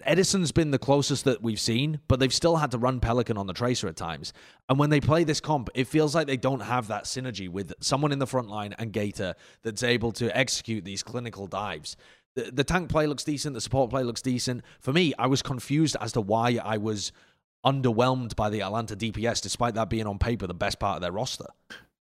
Edison's 0.04 0.52
been 0.52 0.70
the 0.70 0.78
closest 0.78 1.24
that 1.24 1.42
we've 1.42 1.60
seen, 1.60 2.00
but 2.08 2.20
they've 2.20 2.32
still 2.32 2.56
had 2.56 2.70
to 2.70 2.78
run 2.78 3.00
Pelican 3.00 3.36
on 3.36 3.46
the 3.46 3.52
tracer 3.52 3.88
at 3.88 3.96
times. 3.96 4.32
And 4.68 4.78
when 4.78 4.90
they 4.90 5.00
play 5.00 5.24
this 5.24 5.40
comp, 5.40 5.68
it 5.74 5.88
feels 5.88 6.14
like 6.14 6.26
they 6.26 6.36
don't 6.36 6.60
have 6.60 6.88
that 6.88 7.04
synergy 7.04 7.48
with 7.48 7.72
someone 7.80 8.12
in 8.12 8.18
the 8.18 8.26
front 8.26 8.48
line 8.48 8.74
and 8.78 8.92
Gator 8.92 9.34
that's 9.62 9.82
able 9.82 10.12
to 10.12 10.36
execute 10.36 10.84
these 10.84 11.02
clinical 11.02 11.46
dives. 11.46 11.96
The, 12.36 12.50
the 12.50 12.64
tank 12.64 12.88
play 12.90 13.06
looks 13.06 13.24
decent, 13.24 13.54
the 13.54 13.60
support 13.60 13.90
play 13.90 14.02
looks 14.02 14.22
decent. 14.22 14.62
For 14.80 14.92
me, 14.92 15.14
I 15.18 15.26
was 15.26 15.42
confused 15.42 15.96
as 16.00 16.12
to 16.12 16.20
why 16.20 16.58
I 16.62 16.78
was 16.78 17.12
underwhelmed 17.64 18.36
by 18.36 18.50
the 18.50 18.62
Atlanta 18.62 18.96
DPS, 18.96 19.40
despite 19.40 19.74
that 19.74 19.88
being 19.88 20.06
on 20.06 20.18
paper 20.18 20.46
the 20.46 20.54
best 20.54 20.78
part 20.78 20.96
of 20.96 21.02
their 21.02 21.12
roster. 21.12 21.46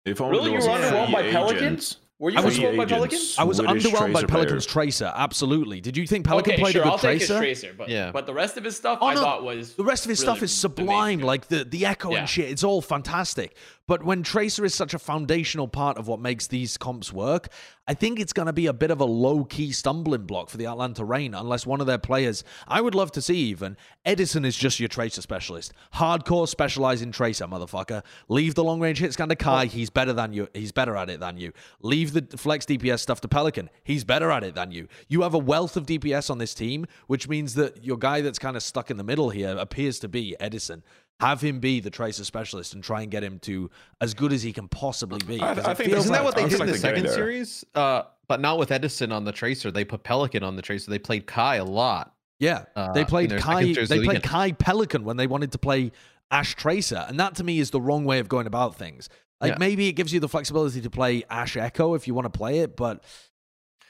If 0.05 0.21
only 0.21 0.37
Really? 0.37 0.51
You 0.51 0.57
was 0.57 0.67
were 0.67 0.77
free 0.77 0.87
underwhelmed 0.87 1.11
by 1.11 1.31
Pelican? 1.31 1.79
Agents. 2.19 2.19
Were 2.19 2.31
you 2.31 2.37
I 2.37 2.41
was- 2.41 2.57
underwhelmed 2.57 2.77
by 2.77 2.85
Free 2.85 2.95
Pelican? 2.95 3.15
agents, 3.17 3.39
I 3.39 3.43
was 3.43 3.57
Swedish 3.57 3.83
underwhelmed 3.85 4.13
by 4.13 4.23
Pelican's 4.23 4.65
player. 4.65 4.73
tracer. 4.73 5.13
Absolutely. 5.15 5.81
Did 5.81 5.97
you 5.97 6.07
think 6.07 6.25
Pelican 6.25 6.53
okay, 6.53 6.61
played 6.61 6.71
sure. 6.73 6.81
a 6.81 6.85
good 6.85 6.91
I'll 6.93 6.97
tracer? 6.97 7.39
take 7.39 7.49
his 7.49 7.59
tracer, 7.61 7.75
but 7.77 7.89
Yeah. 7.89 8.11
but 8.11 8.25
the 8.25 8.33
rest 8.33 8.57
of 8.57 8.63
his 8.63 8.75
stuff 8.75 8.97
Oh, 9.01 9.05
I 9.07 9.13
thought 9.15 9.43
was 9.43 9.73
the 9.75 9.83
rest 9.83 10.05
of 10.05 10.09
his 10.09 10.19
stuff 10.19 10.41
is 10.41 10.51
sublime, 10.51 10.89
amazing. 11.19 11.25
like 11.25 11.47
the 11.49 11.63
the 11.63 11.85
echo 11.85 12.11
Yeah. 12.11 12.19
and 12.19 12.29
shit. 12.29 12.49
It's 12.49 12.63
all 12.63 12.81
fantastic. 12.81 13.55
But 13.87 14.03
when 14.03 14.21
Tracer 14.21 14.65
is 14.65 14.73
such 14.75 14.93
a 14.93 14.99
foundational 14.99 15.69
part 15.69 15.97
of 15.97 16.09
what 16.09 16.19
makes 16.19 16.47
these 16.47 16.75
comps 16.75 17.13
work, 17.13 17.47
I 17.87 17.93
think 17.93 18.19
it's 18.19 18.33
going 18.33 18.47
to 18.47 18.51
be 18.53 18.65
a 18.65 18.73
bit 18.73 18.91
of 18.91 18.99
a 18.99 19.05
low 19.05 19.45
key 19.45 19.71
stumbling 19.71 20.23
block 20.23 20.49
for 20.49 20.57
the 20.57 20.65
Atlanta 20.65 21.05
Reign 21.05 21.33
unless 21.33 21.65
one 21.65 21.79
of 21.79 21.87
their 21.87 21.97
players. 21.97 22.43
I 22.67 22.81
would 22.81 22.93
love 22.93 23.13
to 23.13 23.21
see 23.21 23.37
even 23.37 23.77
Edison 24.05 24.43
is 24.43 24.57
just 24.57 24.81
your 24.81 24.89
Tracer 24.89 25.21
specialist, 25.21 25.71
hardcore 25.95 26.49
specialize 26.49 27.01
in 27.01 27.13
Tracer, 27.13 27.45
motherfucker. 27.45 28.03
Leave 28.27 28.55
the 28.55 28.63
long 28.65 28.81
range 28.81 28.97
hit 28.99 29.13
scan 29.13 29.29
to 29.29 29.37
Kai. 29.37 29.67
He's 29.67 29.89
better 29.89 30.11
than 30.11 30.33
you. 30.33 30.49
He's 30.53 30.73
better 30.73 30.97
at 30.97 31.09
it 31.09 31.21
than 31.21 31.37
you. 31.37 31.53
Leave 31.81 32.06
the 32.13 32.37
flex 32.37 32.65
DPS 32.65 32.99
stuff 32.99 33.21
to 33.21 33.27
Pelican. 33.27 33.69
He's 33.83 34.03
better 34.03 34.31
at 34.31 34.43
it 34.43 34.55
than 34.55 34.71
you. 34.71 34.87
You 35.07 35.21
have 35.21 35.33
a 35.33 35.37
wealth 35.39 35.77
of 35.77 35.85
DPS 35.85 36.29
on 36.29 36.37
this 36.37 36.53
team, 36.53 36.85
which 37.07 37.27
means 37.27 37.55
that 37.55 37.83
your 37.83 37.97
guy 37.97 38.21
that's 38.21 38.39
kind 38.39 38.55
of 38.57 38.63
stuck 38.63 38.89
in 38.91 38.97
the 38.97 39.03
middle 39.03 39.29
here 39.29 39.55
appears 39.57 39.99
to 39.99 40.07
be 40.07 40.35
Edison. 40.39 40.83
Have 41.19 41.41
him 41.41 41.59
be 41.59 41.79
the 41.79 41.89
tracer 41.89 42.23
specialist 42.23 42.73
and 42.75 42.83
try 42.83 43.01
and 43.01 43.09
get 43.09 43.23
him 43.23 43.39
to 43.39 43.69
as 44.01 44.13
good 44.13 44.31
as 44.31 44.43
he 44.43 44.53
can 44.53 44.67
possibly 44.67 45.19
be. 45.25 45.41
I- 45.41 45.51
I 45.71 45.73
think 45.73 45.89
Isn't 45.89 46.11
like- 46.11 46.19
that 46.19 46.23
what 46.23 46.35
they 46.35 46.47
did 46.47 46.61
in 46.61 46.67
the 46.67 46.77
second 46.77 47.05
there. 47.05 47.13
series? 47.13 47.65
Uh, 47.73 48.03
but 48.27 48.39
not 48.39 48.59
with 48.59 48.71
Edison 48.71 49.11
on 49.11 49.23
the 49.25 49.31
tracer. 49.31 49.71
They 49.71 49.83
put 49.85 50.03
Pelican 50.03 50.43
on 50.43 50.55
the 50.55 50.61
tracer. 50.61 50.91
They 50.91 50.99
played 50.99 51.25
Kai 51.25 51.55
a 51.55 51.65
lot. 51.65 52.13
Yeah, 52.39 52.65
uh, 52.75 52.91
they 52.93 53.03
played 53.03 53.35
Kai. 53.37 53.63
They 53.63 53.73
the 53.73 53.85
played 53.87 53.99
weekend. 54.01 54.23
Kai 54.23 54.51
Pelican 54.51 55.03
when 55.05 55.17
they 55.17 55.25
wanted 55.25 55.51
to 55.53 55.57
play 55.57 55.91
Ash 56.29 56.53
Tracer, 56.53 57.03
and 57.07 57.19
that 57.19 57.33
to 57.35 57.43
me 57.43 57.57
is 57.59 57.71
the 57.71 57.81
wrong 57.81 58.05
way 58.05 58.19
of 58.19 58.29
going 58.29 58.45
about 58.45 58.75
things. 58.75 59.09
Like 59.39 59.51
Yeah. 59.51 59.57
maybe 59.59 59.87
it 59.87 59.93
gives 59.93 60.11
you 60.11 60.19
the 60.19 60.29
flexibility 60.29 60.81
to 60.81 60.89
play 60.89 61.23
Ash 61.29 61.55
Echo 61.57 61.93
if 61.93 62.07
you 62.07 62.13
want 62.13 62.25
to 62.25 62.35
play 62.35 62.59
it, 62.59 62.75
but 62.75 63.03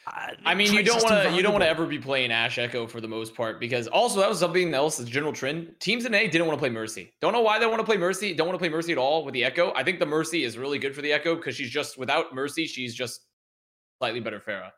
uh, 0.06 0.28
I 0.46 0.56
mean, 0.56 0.72
you 0.74 0.84
don't 0.84 1.04
want 1.04 1.24
to 1.24 1.36
you 1.36 1.42
don't 1.44 1.52
want 1.52 1.64
to 1.64 1.70
ever 1.70 1.86
be 1.86 2.00
playing 2.00 2.32
Ash 2.32 2.58
Echo 2.58 2.88
for 2.88 3.02
the 3.02 3.08
most 3.08 3.36
part 3.36 3.60
because 3.60 3.88
also 3.88 4.20
that 4.22 4.30
was 4.30 4.40
something 4.40 4.74
else. 4.74 4.98
The 4.98 5.06
general 5.06 5.34
trend 5.34 5.76
teams 5.80 6.06
in 6.06 6.14
NA 6.14 6.20
didn't 6.20 6.48
want 6.48 6.58
to 6.58 6.62
play 6.62 6.70
Mercy. 6.70 7.12
Don't 7.20 7.34
know 7.34 7.42
why 7.42 7.60
they 7.60 7.66
want 7.66 7.80
to 7.80 7.84
play 7.86 7.98
Mercy. 7.98 8.34
Don't 8.34 8.48
want 8.48 8.56
to 8.56 8.60
play 8.60 8.70
Mercy 8.70 8.94
at 8.94 8.98
all 8.98 9.26
with 9.26 9.34
the 9.34 9.44
Echo. 9.44 9.74
I 9.76 9.84
think 9.84 10.00
the 10.00 10.06
Mercy 10.06 10.44
is 10.44 10.58
really 10.58 10.80
good 10.80 10.96
for 10.96 11.02
the 11.02 11.12
Echo 11.12 11.36
because 11.36 11.56
she's 11.56 11.70
just 11.70 11.98
without 11.98 12.34
Mercy, 12.34 12.68
she's 12.68 12.96
just 12.96 13.22
slightly 14.00 14.20
better 14.22 14.40
Pharah. 14.40 14.72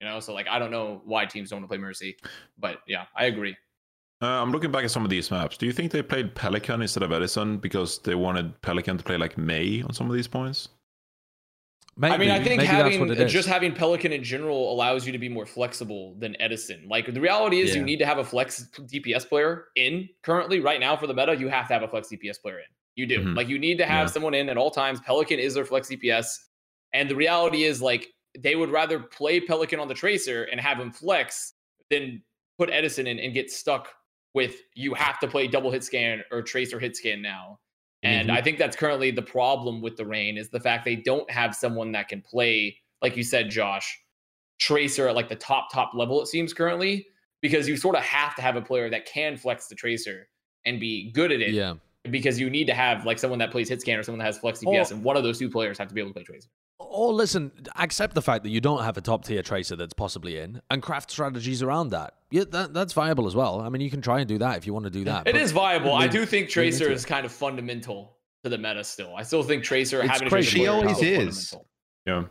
You 0.00 0.08
know, 0.08 0.20
so 0.20 0.34
like 0.34 0.48
I 0.48 0.58
don't 0.58 0.70
know 0.70 1.00
why 1.04 1.24
teams 1.24 1.50
don't 1.50 1.60
want 1.60 1.64
to 1.64 1.68
play 1.68 1.78
Mercy, 1.78 2.16
but 2.58 2.78
yeah, 2.86 3.04
I 3.16 3.26
agree. 3.26 3.56
Uh, 4.22 4.26
I'm 4.26 4.52
looking 4.52 4.70
back 4.70 4.84
at 4.84 4.90
some 4.90 5.04
of 5.04 5.10
these 5.10 5.30
maps. 5.30 5.56
Do 5.56 5.66
you 5.66 5.72
think 5.72 5.92
they 5.92 6.02
played 6.02 6.34
Pelican 6.34 6.80
instead 6.82 7.02
of 7.02 7.12
Edison 7.12 7.58
because 7.58 7.98
they 7.98 8.14
wanted 8.14 8.60
Pelican 8.62 8.96
to 8.98 9.04
play 9.04 9.16
like 9.16 9.36
Mei 9.36 9.82
on 9.82 9.92
some 9.92 10.08
of 10.08 10.14
these 10.16 10.28
points? 10.28 10.68
maybe, 11.96 12.14
I 12.14 12.18
mean, 12.18 12.30
I 12.30 12.36
think 12.42 12.56
maybe 12.56 12.66
having 12.66 12.92
that's 12.92 13.00
what 13.00 13.10
it 13.10 13.20
is. 13.20 13.32
just 13.32 13.46
having 13.48 13.72
Pelican 13.72 14.12
in 14.12 14.24
general 14.24 14.72
allows 14.72 15.06
you 15.06 15.12
to 15.12 15.18
be 15.18 15.28
more 15.28 15.46
flexible 15.46 16.14
than 16.18 16.36
Edison. 16.40 16.86
Like 16.88 17.12
the 17.12 17.20
reality 17.20 17.60
is, 17.60 17.70
Yeah. 17.70 17.80
you 17.80 17.84
need 17.84 17.98
to 17.98 18.06
have 18.06 18.18
a 18.18 18.24
flex 18.24 18.68
DPS 18.80 19.28
player 19.28 19.66
in 19.76 20.08
currently 20.22 20.58
right 20.60 20.80
now 20.80 20.96
for 20.96 21.06
the 21.06 21.14
meta. 21.14 21.36
You 21.36 21.48
have 21.48 21.68
to 21.68 21.74
have 21.74 21.82
a 21.84 21.88
flex 21.88 22.08
DPS 22.08 22.38
player 22.40 22.58
in. 22.58 22.64
You 22.96 23.06
do. 23.06 23.20
Mhm. 23.20 23.36
Like 23.36 23.48
you 23.48 23.58
need 23.58 23.78
to 23.78 23.86
have 23.86 24.08
Yeah. 24.08 24.12
someone 24.12 24.34
in 24.34 24.48
at 24.48 24.56
all 24.56 24.70
times. 24.70 25.00
Pelican 25.00 25.38
is 25.38 25.54
their 25.54 25.64
flex 25.64 25.88
DPS, 25.88 26.48
and 26.92 27.08
the 27.10 27.14
reality 27.16 27.62
is 27.64 27.80
like 27.82 28.08
they 28.38 28.56
would 28.56 28.70
rather 28.70 28.98
play 28.98 29.38
Pelican 29.38 29.78
on 29.78 29.86
the 29.88 29.94
Tracer 29.94 30.44
and 30.44 30.60
have 30.60 30.80
him 30.80 30.90
flex 30.90 31.54
than 31.90 32.22
put 32.58 32.70
Edison 32.70 33.06
in 33.06 33.18
and 33.20 33.32
get 33.34 33.50
stuck 33.52 33.88
with 34.34 34.56
you 34.74 34.92
have 34.94 35.18
to 35.20 35.28
play 35.28 35.46
double 35.46 35.70
hit 35.70 35.84
scan 35.84 36.22
or 36.30 36.42
Tracer 36.42 36.78
hit 36.80 36.96
scan 36.96 37.22
now. 37.22 37.60
And 38.02 38.28
Mm-hmm. 38.28 38.36
I 38.36 38.42
think 38.42 38.58
that's 38.58 38.76
currently 38.76 39.10
the 39.10 39.22
problem 39.22 39.80
with 39.80 39.96
the 39.96 40.04
Reign 40.04 40.36
is 40.36 40.50
the 40.50 40.60
fact 40.60 40.84
they 40.84 40.96
don't 40.96 41.30
have 41.30 41.54
someone 41.54 41.92
that 41.92 42.08
can 42.08 42.20
play, 42.20 42.76
like 43.00 43.16
you 43.16 43.22
said, 43.22 43.48
Josh, 43.48 43.98
Tracer 44.58 45.08
at 45.08 45.14
like 45.14 45.28
the 45.28 45.36
top 45.36 45.72
top 45.72 45.92
level. 45.94 46.20
It 46.20 46.26
seems 46.26 46.52
currently 46.52 47.06
because 47.40 47.68
you 47.68 47.76
sort 47.76 47.96
of 47.96 48.02
have 48.02 48.34
to 48.36 48.42
have 48.42 48.56
a 48.56 48.62
player 48.62 48.90
that 48.90 49.06
can 49.06 49.36
flex 49.36 49.68
the 49.68 49.74
Tracer 49.74 50.28
and 50.66 50.78
be 50.80 51.10
good 51.12 51.32
at 51.32 51.40
it. 51.40 51.52
yeah. 51.54 51.74
Because 52.10 52.38
you 52.38 52.50
need 52.50 52.66
to 52.66 52.74
have 52.74 53.06
like 53.06 53.18
someone 53.18 53.38
that 53.38 53.50
plays 53.50 53.68
hit 53.70 53.80
scan 53.80 53.98
or 53.98 54.02
someone 54.02 54.18
that 54.18 54.26
has 54.26 54.38
flex 54.38 54.60
DPS, 54.60 54.90
Or- 54.90 54.94
and 54.94 55.02
one 55.04 55.16
of 55.16 55.22
those 55.22 55.38
two 55.38 55.48
players 55.48 55.78
have 55.78 55.88
to 55.88 55.94
be 55.94 56.00
able 56.02 56.10
to 56.10 56.14
play 56.14 56.24
Tracer. 56.24 56.48
Or 56.94 57.12
listen, 57.12 57.50
accept 57.74 58.14
the 58.14 58.22
fact 58.22 58.44
that 58.44 58.50
you 58.50 58.60
don't 58.60 58.84
have 58.84 58.96
a 58.96 59.00
top 59.00 59.24
tier 59.24 59.42
tracer 59.42 59.74
that's 59.74 59.92
possibly 59.92 60.38
in, 60.38 60.62
and 60.70 60.80
craft 60.80 61.10
strategies 61.10 61.60
around 61.60 61.88
that. 61.90 62.14
Yeah, 62.30 62.44
that, 62.52 62.72
that's 62.72 62.92
viable 62.92 63.26
as 63.26 63.34
well. 63.34 63.60
I 63.60 63.68
mean, 63.68 63.82
you 63.82 63.90
can 63.90 64.00
try 64.00 64.20
and 64.20 64.28
do 64.28 64.38
that 64.38 64.58
if 64.58 64.66
you 64.66 64.72
want 64.72 64.84
to 64.84 64.90
do 64.90 65.02
that. 65.04 65.26
It 65.26 65.34
is 65.34 65.34
but 65.34 65.42
is 65.42 65.52
viable. 65.52 65.92
I 65.92 66.06
do 66.06 66.24
think 66.24 66.48
Tracer 66.48 66.92
is 66.92 67.04
kind 67.04 67.26
of 67.26 67.32
fundamental 67.32 68.16
to 68.44 68.50
the 68.50 68.58
meta 68.58 68.84
still. 68.84 69.12
I 69.16 69.24
still 69.24 69.42
think 69.42 69.64
Tracer 69.64 70.02
It's 70.02 70.08
having 70.08 70.28
a 70.28 70.30
crazy. 70.30 70.58
Tracer 70.58 70.62
She 70.62 70.68
always 70.68 70.96
still 70.96 71.28
is. 71.28 71.54
Yeah. 72.06 72.24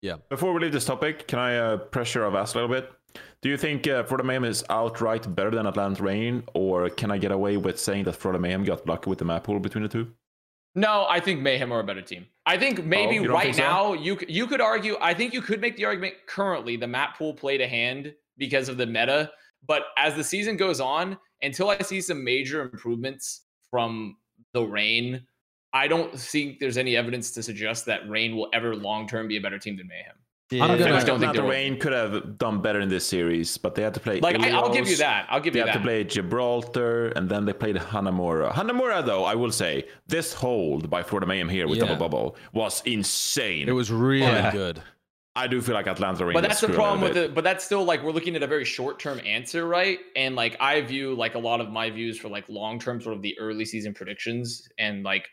Yeah. 0.00 0.14
Before 0.30 0.54
we 0.54 0.60
leave 0.60 0.72
this 0.72 0.86
topic, 0.86 1.28
can 1.28 1.38
I 1.38 1.56
uh, 1.58 1.76
pressure 1.76 2.24
of 2.24 2.34
ask 2.34 2.54
a 2.54 2.60
little 2.60 2.74
bit? 2.74 2.90
Do 3.42 3.50
you 3.50 3.58
think 3.58 3.86
uh, 3.86 4.04
Florida 4.04 4.26
Mayhem 4.26 4.44
is 4.44 4.64
outright 4.70 5.34
better 5.34 5.50
than 5.50 5.66
Atlanta 5.66 6.02
Reign, 6.02 6.44
or 6.54 6.88
can 6.88 7.10
I 7.10 7.18
get 7.18 7.30
away 7.30 7.58
with 7.58 7.78
saying 7.78 8.04
that 8.04 8.14
Florida 8.14 8.40
Mayhem 8.40 8.64
got 8.64 8.86
lucky 8.86 9.10
with 9.10 9.18
the 9.18 9.26
map 9.26 9.44
pool 9.44 9.60
between 9.60 9.82
the 9.82 9.88
two? 9.88 10.10
No, 10.74 11.06
I 11.08 11.18
think 11.20 11.40
Mayhem 11.40 11.72
are 11.72 11.80
a 11.80 11.84
better 11.84 12.02
team. 12.02 12.26
I 12.46 12.56
think 12.58 12.84
maybe 12.84 13.18
Oh, 13.18 13.32
right 13.32 13.44
think 13.44 13.56
so? 13.56 13.62
now 13.62 13.92
you 13.94 14.18
you 14.28 14.46
could 14.46 14.60
argue. 14.60 14.96
I 15.00 15.14
think 15.14 15.34
you 15.34 15.42
could 15.42 15.60
make 15.60 15.76
the 15.76 15.84
argument 15.84 16.14
currently 16.26 16.76
the 16.76 16.86
map 16.86 17.18
pool 17.18 17.34
played 17.34 17.60
a 17.60 17.68
hand 17.68 18.14
because 18.36 18.68
of 18.68 18.76
the 18.76 18.86
meta. 18.86 19.30
But 19.66 19.84
as 19.96 20.14
the 20.14 20.22
season 20.24 20.56
goes 20.56 20.80
on, 20.80 21.18
until 21.42 21.70
I 21.70 21.78
see 21.78 22.00
some 22.00 22.22
major 22.22 22.62
improvements 22.62 23.42
from 23.70 24.16
the 24.52 24.62
Reign, 24.62 25.26
I 25.72 25.88
don't 25.88 26.16
think 26.18 26.58
there's 26.60 26.78
any 26.78 26.96
evidence 26.96 27.32
to 27.32 27.42
suggest 27.42 27.84
that 27.86 28.08
Reign 28.08 28.36
will 28.36 28.48
ever 28.52 28.76
long 28.76 29.08
term 29.08 29.28
be 29.28 29.36
a 29.36 29.40
better 29.40 29.58
team 29.58 29.76
than 29.76 29.88
Mayhem. 29.88 30.16
I'm 30.52 30.62
I 30.62 30.78
gonna- 30.78 30.94
I 30.96 31.04
don't 31.04 31.20
think 31.20 31.30
Atlanta 31.30 31.32
they 31.34 31.40
will. 31.42 31.50
Reign 31.50 31.78
could 31.78 31.92
have 31.92 32.38
done 32.38 32.62
better 32.62 32.80
in 32.80 32.88
this 32.88 33.06
series, 33.06 33.58
but 33.58 33.74
they 33.74 33.82
had 33.82 33.94
to 33.94 34.00
play. 34.00 34.20
Like 34.20 34.38
I, 34.40 34.50
I'll 34.50 34.72
give 34.72 34.88
you 34.88 34.96
that. 34.96 35.26
I'll 35.28 35.40
give 35.40 35.52
They 35.52 35.60
you 35.60 35.66
that. 35.66 35.72
They 35.72 35.78
had 35.78 35.78
to 35.78 35.84
play 35.84 36.04
Gibraltar, 36.04 37.08
and 37.16 37.28
then 37.28 37.44
they 37.44 37.52
played 37.52 37.76
Hanamura. 37.76 38.52
Hanamura, 38.52 39.04
though, 39.04 39.24
I 39.24 39.34
will 39.34 39.52
say, 39.52 39.84
this 40.06 40.32
hold 40.32 40.88
by 40.88 41.02
Florida 41.02 41.26
Mayhem 41.26 41.48
here 41.48 41.68
with 41.68 41.78
Yeah. 41.78 41.84
Double 41.84 41.96
Bubble 42.08 42.36
was 42.52 42.82
insane. 42.86 43.68
It 43.68 43.72
was 43.72 43.90
really 43.92 44.22
Yeah. 44.26 44.52
good. 44.52 44.80
I 45.36 45.46
do 45.46 45.60
feel 45.60 45.74
like 45.74 45.86
Atlanta 45.86 46.24
Reign. 46.24 46.34
but 46.34 46.40
that's 46.40 46.60
the 46.60 46.66
screwed 46.66 46.78
a 46.78 46.82
little 46.82 46.96
problem 46.96 47.08
with 47.08 47.16
it 47.16 47.32
but 47.32 47.44
that's 47.44 47.64
still 47.64 47.84
like 47.84 48.02
we're 48.02 48.10
looking 48.10 48.34
at 48.34 48.42
a 48.42 48.46
very 48.48 48.64
short 48.64 48.98
term 48.98 49.20
answer 49.24 49.68
right 49.68 50.00
and 50.16 50.34
like 50.34 50.56
i 50.58 50.80
view 50.80 51.14
like 51.14 51.36
a 51.36 51.38
lot 51.38 51.60
of 51.60 51.70
my 51.70 51.90
views 51.90 52.18
for 52.18 52.28
like 52.28 52.44
long 52.48 52.80
term 52.80 53.00
sort 53.00 53.14
of 53.14 53.22
the 53.22 53.38
early 53.38 53.64
season 53.64 53.94
predictions 53.94 54.68
and 54.80 55.04
like 55.04 55.28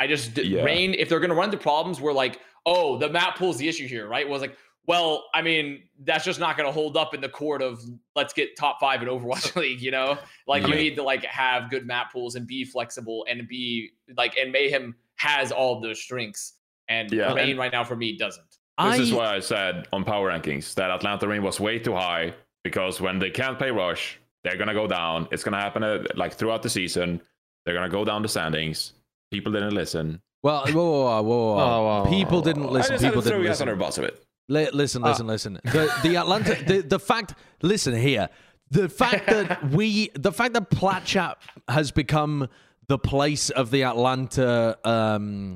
i 0.00 0.06
just 0.08 0.36
Yeah. 0.36 0.62
Reign 0.64 0.94
if 0.94 1.08
they're 1.08 1.20
going 1.20 1.30
to 1.30 1.36
run 1.36 1.46
into 1.46 1.58
problems 1.58 2.00
we're 2.00 2.12
like 2.12 2.40
oh 2.66 2.98
the 2.98 3.08
map 3.08 3.36
pool's 3.36 3.58
the 3.58 3.68
issue 3.68 3.86
here 3.86 4.08
right 4.08 4.28
was 4.28 4.40
like 4.42 4.56
well 4.86 5.26
i 5.34 5.40
mean 5.42 5.82
that's 6.04 6.24
just 6.24 6.40
not 6.40 6.56
going 6.56 6.66
to 6.66 6.72
hold 6.72 6.96
up 6.96 7.14
in 7.14 7.20
the 7.20 7.28
court 7.28 7.62
of 7.62 7.80
let's 8.16 8.32
get 8.32 8.56
top 8.56 8.80
five 8.80 9.00
in 9.02 9.08
overwatch 9.08 9.54
league 9.62 9.80
you 9.80 9.90
know 9.92 10.18
like 10.48 10.66
you 10.66 10.74
need 10.74 10.96
to 10.96 11.02
like 11.02 11.24
have 11.24 11.70
good 11.70 11.86
map 11.86 12.12
pools 12.12 12.34
and 12.34 12.46
be 12.46 12.64
flexible 12.64 13.24
and 13.28 13.46
be 13.46 13.90
like 14.16 14.36
and 14.36 14.50
mayhem 14.50 14.94
has 15.16 15.52
all 15.52 15.76
of 15.76 15.82
those 15.82 16.00
strengths 16.00 16.54
and 16.88 17.12
Yeah. 17.12 17.32
Reign 17.34 17.56
right 17.56 17.70
now 17.70 17.84
for 17.84 17.94
me 17.94 18.16
doesn't 18.16 18.44
This 18.50 18.58
I, 18.78 18.96
is 18.96 19.12
why 19.12 19.36
I 19.36 19.40
said 19.40 19.86
on 19.92 20.02
power 20.04 20.30
rankings 20.32 20.74
that 20.74 20.90
Atlanta 20.90 21.28
Reign 21.28 21.42
was 21.42 21.60
way 21.60 21.78
too 21.78 21.94
high 21.94 22.34
because 22.64 23.00
when 23.00 23.18
they 23.18 23.30
can't 23.30 23.58
play 23.58 23.70
Rush, 23.70 24.18
they're 24.42 24.56
gonna 24.56 24.74
go 24.74 24.86
down. 24.86 25.28
It's 25.30 25.44
gonna 25.44 25.60
happen 25.60 25.82
uh, 25.82 26.02
like 26.14 26.32
throughout 26.34 26.62
the 26.62 26.70
season. 26.70 27.20
They're 27.64 27.74
gonna 27.74 27.90
go 27.90 28.04
down 28.04 28.22
the 28.22 28.28
standings. 28.28 28.94
People 29.30 29.52
didn't 29.52 29.74
listen. 29.74 30.20
well, 30.42 30.64
whoa, 30.66 30.72
whoa, 30.72 31.22
whoa, 31.22 31.22
whoa, 31.22 31.54
whoa. 31.54 32.02
Oh, 32.02 32.04
oh, 32.06 32.10
people 32.10 32.40
didn't 32.42 32.70
listen. 32.70 32.94
I 32.94 32.96
just 32.96 33.04
People 33.04 33.22
had 33.22 33.24
to 33.24 33.30
didn't 33.30 33.42
you 33.42 33.48
guys 33.48 33.52
listen. 33.60 33.68
under 33.68 33.78
the 33.78 33.84
bus 33.84 33.98
of 33.98 34.04
it. 34.04 34.24
Li- 34.48 34.70
listen, 34.72 35.02
listen, 35.02 35.26
listen. 35.26 35.60
The 35.64 35.92
the 36.02 36.16
Atlanta 36.16 36.54
the, 36.64 36.80
the 36.80 36.98
fact 36.98 37.34
listen 37.62 37.94
here. 37.94 38.28
The 38.70 38.88
fact 38.88 39.26
that 39.26 39.70
we 39.70 40.10
the 40.14 40.32
fact 40.32 40.54
that 40.54 40.70
Plat 40.70 41.04
Chat 41.04 41.38
has 41.68 41.92
become 41.92 42.48
the 42.88 42.98
place 42.98 43.50
of 43.50 43.70
the 43.70 43.84
Atlanta 43.84 44.76
um 44.84 45.54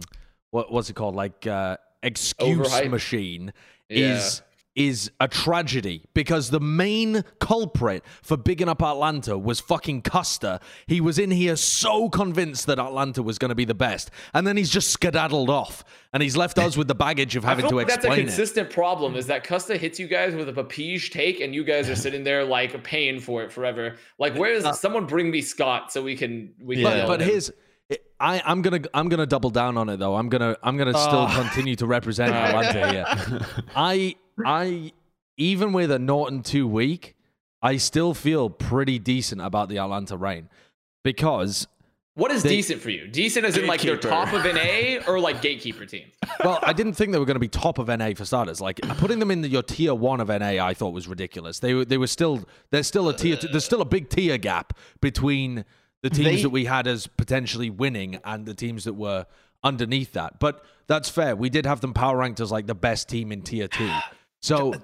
what 0.53 0.70
what's 0.72 0.91
it 0.91 0.95
called? 0.95 1.16
Like 1.16 1.45
uh 1.47 1.77
excuse 2.05 2.68
Overhype? 2.68 2.91
machine 2.91 3.53
Yeah. 3.89 4.16
is 4.18 4.43
is 4.77 5.11
a 5.20 5.29
tragedy 5.29 6.03
because 6.14 6.51
the 6.51 6.59
main 6.61 7.22
culprit 7.39 8.03
for 8.22 8.37
bigging 8.37 8.68
up 8.68 8.83
Atlanta 8.83 9.39
was 9.39 9.61
fucking 9.61 10.03
Custa. 10.03 10.61
He 10.87 11.01
was 11.01 11.18
in 11.18 11.31
here 11.31 11.55
so 11.57 12.09
convinced 12.09 12.66
that 12.66 12.79
Atlanta 12.79 13.22
was 13.22 13.39
going 13.39 13.51
to 13.51 13.55
be 13.55 13.64
the 13.64 13.75
best, 13.75 14.11
and 14.33 14.47
then 14.47 14.57
he's 14.57 14.70
just 14.70 14.91
skedaddled 14.91 15.49
off, 15.49 15.85
and 16.12 16.22
he's 16.22 16.37
left 16.37 16.59
us 16.59 16.77
with 16.77 16.89
the 16.89 16.95
baggage 16.95 17.37
of 17.37 17.45
having 17.45 17.68
to 17.68 17.75
like 17.77 17.87
that's 17.87 18.05
a 18.05 18.09
explain 18.09 18.18
it. 18.20 18.22
consistent 18.27 18.70
problem 18.70 19.14
is 19.14 19.27
that 19.29 19.45
Custa 19.45 19.77
hits 19.77 20.01
you 20.01 20.09
guys 20.09 20.35
with 20.35 20.49
a 20.49 20.53
papige 20.53 21.11
take 21.11 21.41
and 21.41 21.55
you 21.55 21.62
guys 21.64 21.89
are 21.89 21.97
sitting 21.97 22.25
there 22.25 22.45
like 22.45 22.83
paying 22.83 23.20
for 23.20 23.43
it 23.43 23.53
forever. 23.53 23.97
Like 24.18 24.35
where 24.37 24.53
is 24.53 24.64
uh, 24.64 24.72
someone 24.72 25.07
bring 25.07 25.31
me 25.31 25.41
Scott 25.41 25.93
so 25.93 26.03
we 26.03 26.16
can 26.16 26.53
we 26.61 26.77
can 26.77 26.85
Yeah. 26.85 27.07
But, 27.07 27.18
but 27.18 27.20
here's 27.20 27.51
I, 28.18 28.43
I'm 28.45 28.62
gonna 28.62 28.81
I'm 28.95 29.09
gonna 29.09 29.27
double 29.27 29.51
down 29.51 29.77
on 29.77 29.89
it 29.89 29.99
though. 29.99 30.14
I'm 30.16 30.29
gonna 30.29 30.57
I'm 30.62 30.77
gonna 30.77 30.97
still 30.99 31.27
Oh. 31.29 31.33
continue 31.35 31.77
to 31.77 31.87
represent 31.87 32.33
Atlanta 32.35 32.91
here. 32.91 33.41
I 33.77 34.16
I 34.45 34.93
even 35.37 35.72
with 35.72 35.91
a 35.91 35.99
Norton 35.99 36.43
two 36.43 36.66
week, 36.68 37.16
I 37.62 37.76
still 37.76 38.14
feel 38.14 38.51
pretty 38.51 38.99
decent 38.99 39.41
about 39.41 39.68
the 39.68 39.78
Atlanta 39.78 40.16
Reign 40.16 40.49
because 41.03 41.66
what 42.16 42.30
is 42.30 42.45
they- 42.45 42.51
decent 42.51 42.80
for 42.80 42.91
you? 42.91 43.09
Decent 43.09 43.45
as 43.45 43.57
in 43.57 43.66
like 43.66 43.82
they're 43.82 43.97
top 43.97 44.32
of 44.32 44.45
NA 44.45 45.01
or 45.09 45.18
like 45.18 45.43
gatekeeper 45.43 45.85
team. 45.85 46.05
well, 46.45 46.61
I 46.62 46.72
didn't 46.72 46.93
think 46.93 47.11
they 47.12 47.18
were 47.18 47.24
going 47.24 47.35
to 47.35 47.41
be 47.41 47.49
top 47.49 47.78
of 47.78 47.89
NA 47.89 48.12
for 48.14 48.24
starters. 48.24 48.61
Like 48.61 48.80
putting 48.99 49.18
them 49.18 49.30
in 49.32 49.41
the, 49.41 49.49
your 49.49 49.62
tier 49.64 49.95
one 49.95 50.20
of 50.20 50.28
NA, 50.28 50.64
I 50.64 50.74
thought 50.74 50.91
was 50.93 51.09
ridiculous. 51.09 51.59
They 51.59 51.74
were 51.74 51.85
they 51.85 51.99
were 51.99 52.07
still 52.07 52.45
there's 52.70 52.87
still 52.87 53.09
a 53.09 53.16
tier 53.16 53.37
two, 53.37 53.49
there's 53.49 53.64
still 53.64 53.80
a 53.80 53.85
big 53.87 54.09
tier 54.09 54.39
gap 54.39 54.78
between 55.01 55.64
the 56.03 56.11
teams 56.11 56.24
They- 56.37 56.43
that 56.43 56.51
we 56.51 56.66
had 56.66 56.87
as 56.87 57.07
potentially 57.07 57.70
winning 57.70 58.20
and 58.24 58.47
the 58.47 58.55
teams 58.55 58.85
that 58.85 58.95
were 58.95 59.26
underneath 59.64 60.12
that. 60.12 60.39
But 60.39 60.64
that's 60.87 61.09
fair. 61.09 61.35
We 61.35 61.49
did 61.49 61.64
have 61.66 61.80
them 61.80 61.95
power 61.95 62.18
ranked 62.18 62.39
as 62.41 62.53
like 62.53 62.66
the 62.66 62.74
best 62.74 63.09
team 63.09 63.32
in 63.32 63.43
tier 63.43 63.66
two. 63.66 63.91
So 64.45 64.74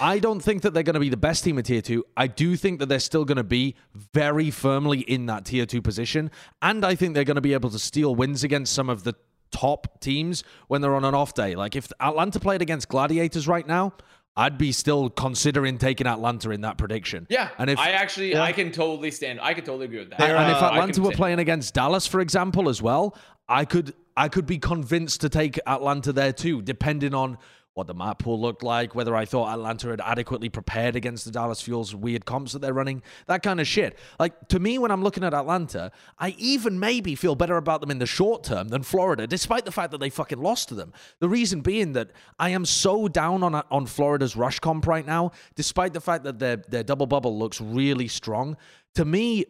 I 0.00 0.18
don't 0.18 0.40
think 0.40 0.62
that 0.62 0.74
they're 0.74 0.82
going 0.82 0.94
to 0.94 1.00
be 1.00 1.08
the 1.08 1.16
best 1.16 1.42
team 1.42 1.56
in 1.56 1.64
tier 1.64 1.80
two. 1.80 2.04
I 2.16 2.26
do 2.26 2.54
think 2.54 2.80
that 2.80 2.86
they're 2.86 2.98
still 2.98 3.24
going 3.24 3.36
to 3.36 3.44
be 3.44 3.74
very 3.94 4.50
firmly 4.50 5.00
in 5.00 5.26
that 5.26 5.46
tier 5.46 5.64
two 5.64 5.80
position. 5.80 6.30
And 6.60 6.84
I 6.84 6.94
think 6.96 7.14
they're 7.14 7.24
going 7.24 7.36
to 7.36 7.40
be 7.40 7.54
able 7.54 7.70
to 7.70 7.78
steal 7.78 8.14
wins 8.14 8.44
against 8.44 8.74
some 8.74 8.90
of 8.90 9.04
the 9.04 9.14
top 9.50 10.00
teams 10.00 10.44
when 10.68 10.82
they're 10.82 10.94
on 10.94 11.04
an 11.04 11.14
off 11.14 11.32
day. 11.32 11.54
Like 11.54 11.76
if 11.76 11.90
Atlanta 11.98 12.38
played 12.40 12.60
against 12.60 12.88
Gladiators 12.88 13.48
right 13.48 13.66
now, 13.66 13.94
I'd 14.36 14.58
be 14.58 14.70
still 14.70 15.08
considering 15.08 15.78
taking 15.78 16.06
Atlanta 16.06 16.50
in 16.50 16.60
that 16.60 16.76
prediction. 16.76 17.26
Yeah, 17.30 17.48
And 17.58 17.70
if- 17.70 17.78
I 17.78 17.92
actually 17.92 18.32
Yeah. 18.32 18.42
I 18.42 18.52
can 18.52 18.70
totally 18.70 19.10
stand. 19.10 19.40
I 19.40 19.54
can 19.54 19.64
totally 19.64 19.86
agree 19.86 20.00
with 20.00 20.10
that. 20.10 20.18
They're, 20.18 20.36
and 20.36 20.50
if 20.50 20.58
uh, 20.62 20.66
I 20.66 20.74
Atlanta 20.74 21.00
were 21.00 21.12
playing 21.12 21.38
against 21.38 21.72
Dallas, 21.72 22.06
for 22.06 22.20
example, 22.20 22.68
as 22.68 22.82
well, 22.82 23.16
I 23.48 23.64
could 23.64 23.94
I 24.14 24.28
could 24.28 24.46
be 24.46 24.58
convinced 24.58 25.22
to 25.22 25.30
take 25.30 25.58
Atlanta 25.66 26.12
there 26.12 26.32
too, 26.34 26.60
depending 26.60 27.14
on 27.14 27.38
what 27.76 27.86
the 27.86 27.94
map 27.94 28.20
pool 28.20 28.40
looked 28.40 28.62
like, 28.62 28.94
whether 28.94 29.14
I 29.14 29.26
thought 29.26 29.52
Atlanta 29.52 29.90
had 29.90 30.00
adequately 30.00 30.48
prepared 30.48 30.96
against 30.96 31.26
the 31.26 31.30
Dallas 31.30 31.60
Fuels 31.60 31.94
weird 31.94 32.24
comps 32.24 32.54
that 32.54 32.60
they're 32.60 32.72
running, 32.72 33.02
that 33.26 33.42
kind 33.42 33.60
of 33.60 33.66
shit. 33.66 33.98
Like 34.18 34.48
to 34.48 34.58
me, 34.58 34.78
when 34.78 34.90
I'm 34.90 35.02
looking 35.02 35.22
at 35.22 35.34
Atlanta, 35.34 35.92
I 36.18 36.34
even 36.38 36.80
maybe 36.80 37.14
feel 37.14 37.34
better 37.34 37.58
about 37.58 37.82
them 37.82 37.90
in 37.90 37.98
the 37.98 38.06
short 38.06 38.44
term 38.44 38.68
than 38.68 38.82
Florida, 38.82 39.26
despite 39.26 39.66
the 39.66 39.72
fact 39.72 39.90
that 39.90 40.00
they 40.00 40.08
fucking 40.08 40.40
lost 40.40 40.70
to 40.70 40.74
them. 40.74 40.94
The 41.20 41.28
reason 41.28 41.60
being 41.60 41.92
that 41.92 42.12
I 42.38 42.48
am 42.48 42.64
so 42.64 43.08
down 43.08 43.42
on 43.42 43.54
on 43.54 43.84
Florida's 43.84 44.36
rush 44.36 44.58
comp 44.58 44.86
right 44.86 45.04
now, 45.04 45.32
despite 45.54 45.92
the 45.92 46.00
fact 46.00 46.24
that 46.24 46.38
their 46.38 46.56
their 46.56 46.82
double 46.82 47.06
bubble 47.06 47.38
looks 47.38 47.60
really 47.60 48.08
strong. 48.08 48.56
To 48.94 49.04
me, 49.04 49.44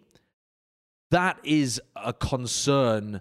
that 1.12 1.38
is 1.44 1.80
a 1.94 2.12
concern 2.12 3.20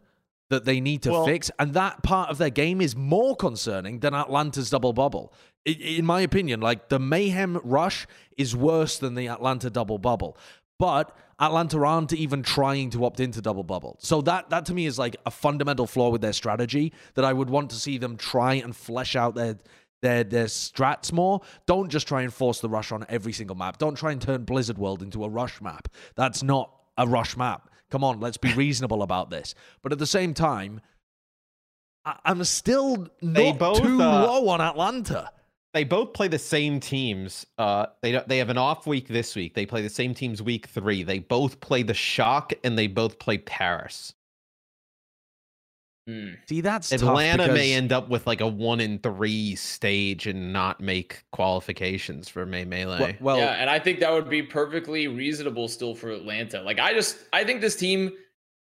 that 0.56 0.66
they 0.66 0.80
need 0.80 1.02
to 1.04 1.12
Well- 1.12 1.26
fix, 1.26 1.52
and 1.60 1.74
that 1.74 2.02
part 2.04 2.30
of 2.30 2.38
their 2.38 2.50
game 2.50 2.82
is 2.82 2.96
more 2.96 3.36
concerning 3.36 4.00
than 4.00 4.14
Atlanta's 4.14 4.70
double 4.70 4.94
bubble. 4.94 5.34
In 5.66 6.06
my 6.06 6.22
opinion, 6.22 6.62
like 6.62 6.90
the 6.90 7.00
Mayhem 7.00 7.60
rush 7.64 8.08
is 8.38 8.56
worse 8.56 8.98
than 8.98 9.16
the 9.16 9.28
Atlanta 9.28 9.70
double 9.70 9.98
bubble, 9.98 10.38
but 10.80 11.16
Atlanta 11.40 11.84
aren't 11.84 12.14
even 12.14 12.44
trying 12.44 12.90
to 12.92 13.04
opt 13.04 13.20
into 13.20 13.42
double 13.42 13.64
bubble. 13.64 13.98
So 14.00 14.22
that 14.22 14.50
that 14.52 14.66
to 14.68 14.74
me 14.74 14.86
is 14.86 14.98
like 14.98 15.16
a 15.26 15.32
fundamental 15.32 15.88
flaw 15.88 16.10
with 16.10 16.22
their 16.22 16.34
strategy 16.34 16.94
that 17.16 17.26
I 17.26 17.34
would 17.34 17.50
want 17.50 17.70
to 17.72 17.76
see 17.76 17.98
them 17.98 18.16
try 18.16 18.54
and 18.54 18.76
flesh 18.76 19.16
out 19.16 19.36
their 19.36 19.58
their 20.02 20.24
their 20.24 20.46
strats 20.46 21.12
more. 21.12 21.42
Don't 21.66 21.90
just 21.90 22.08
try 22.08 22.22
and 22.22 22.34
force 22.34 22.60
the 22.62 22.70
rush 22.70 22.92
on 22.92 23.06
every 23.10 23.34
single 23.34 23.56
map. 23.56 23.78
Don't 23.80 23.96
try 23.96 24.12
and 24.12 24.22
turn 24.22 24.44
Blizzard 24.44 24.78
World 24.78 25.02
into 25.02 25.24
a 25.24 25.30
rush 25.30 25.62
map. 25.62 25.88
That's 26.16 26.44
not 26.44 26.70
a 26.98 27.08
rush 27.08 27.36
map. 27.36 27.70
Come 27.92 28.04
on, 28.04 28.20
let's 28.20 28.38
be 28.38 28.54
reasonable 28.54 29.04
about 29.04 29.30
this. 29.30 29.56
But 29.82 29.92
at 29.92 30.00
the 30.00 30.08
same 30.08 30.34
time, 30.34 30.82
I- 32.06 32.20
I'm 32.26 32.44
still 32.44 33.08
not 33.22 33.58
both, 33.60 33.82
too 33.82 34.02
uh, 34.02 34.26
low 34.26 34.48
on 34.50 34.62
Atlanta. 34.62 35.32
they 35.74 35.84
both 35.84 36.14
play 36.14 36.28
the 36.28 36.40
same 36.40 36.80
teams. 36.80 37.46
Uh, 37.58 37.88
they 38.02 38.12
don't- 38.12 38.28
they 38.28 38.38
have 38.38 38.50
an 38.50 38.58
off 38.58 38.88
week 38.88 39.08
this 39.08 39.36
week. 39.36 39.54
They 39.56 39.66
play 39.66 39.82
the 39.82 39.90
same 39.90 40.14
teams 40.14 40.42
week 40.42 40.68
three. 40.68 41.04
They 41.04 41.20
both 41.20 41.60
play 41.60 41.84
the 41.84 41.94
Shock 41.94 42.54
and 42.64 42.78
they 42.78 42.88
both 42.88 43.20
play 43.20 43.38
Paris. 43.40 44.14
Hmm. 46.08 46.34
See, 46.48 46.62
that's 46.62 46.90
tough 46.90 47.02
Atlanta 47.02 47.52
may 47.52 47.74
end 47.74 47.92
up 47.92 48.10
with 48.10 48.28
like 48.28 48.40
a 48.40 48.48
one 48.48 48.80
in 48.80 49.00
three 49.00 49.56
stage 49.56 50.28
and 50.28 50.54
not 50.54 50.80
make 50.80 51.24
qualifications 51.32 52.30
for 52.30 52.46
May 52.46 52.64
Melee. 52.64 53.00
well, 53.00 53.14
well 53.22 53.38
yeah, 53.38 53.54
and 53.54 53.72
I 53.72 53.80
think 53.80 54.00
that 54.02 54.12
would 54.12 54.30
be 54.30 54.44
perfectly 54.44 55.08
reasonable 55.08 55.68
still 55.68 55.96
for 55.96 56.12
Atlanta. 56.12 56.62
Like 56.62 56.80
I 56.80 56.94
just 56.94 57.18
I 57.34 57.44
think 57.44 57.62
this 57.62 57.76
team 57.76 58.12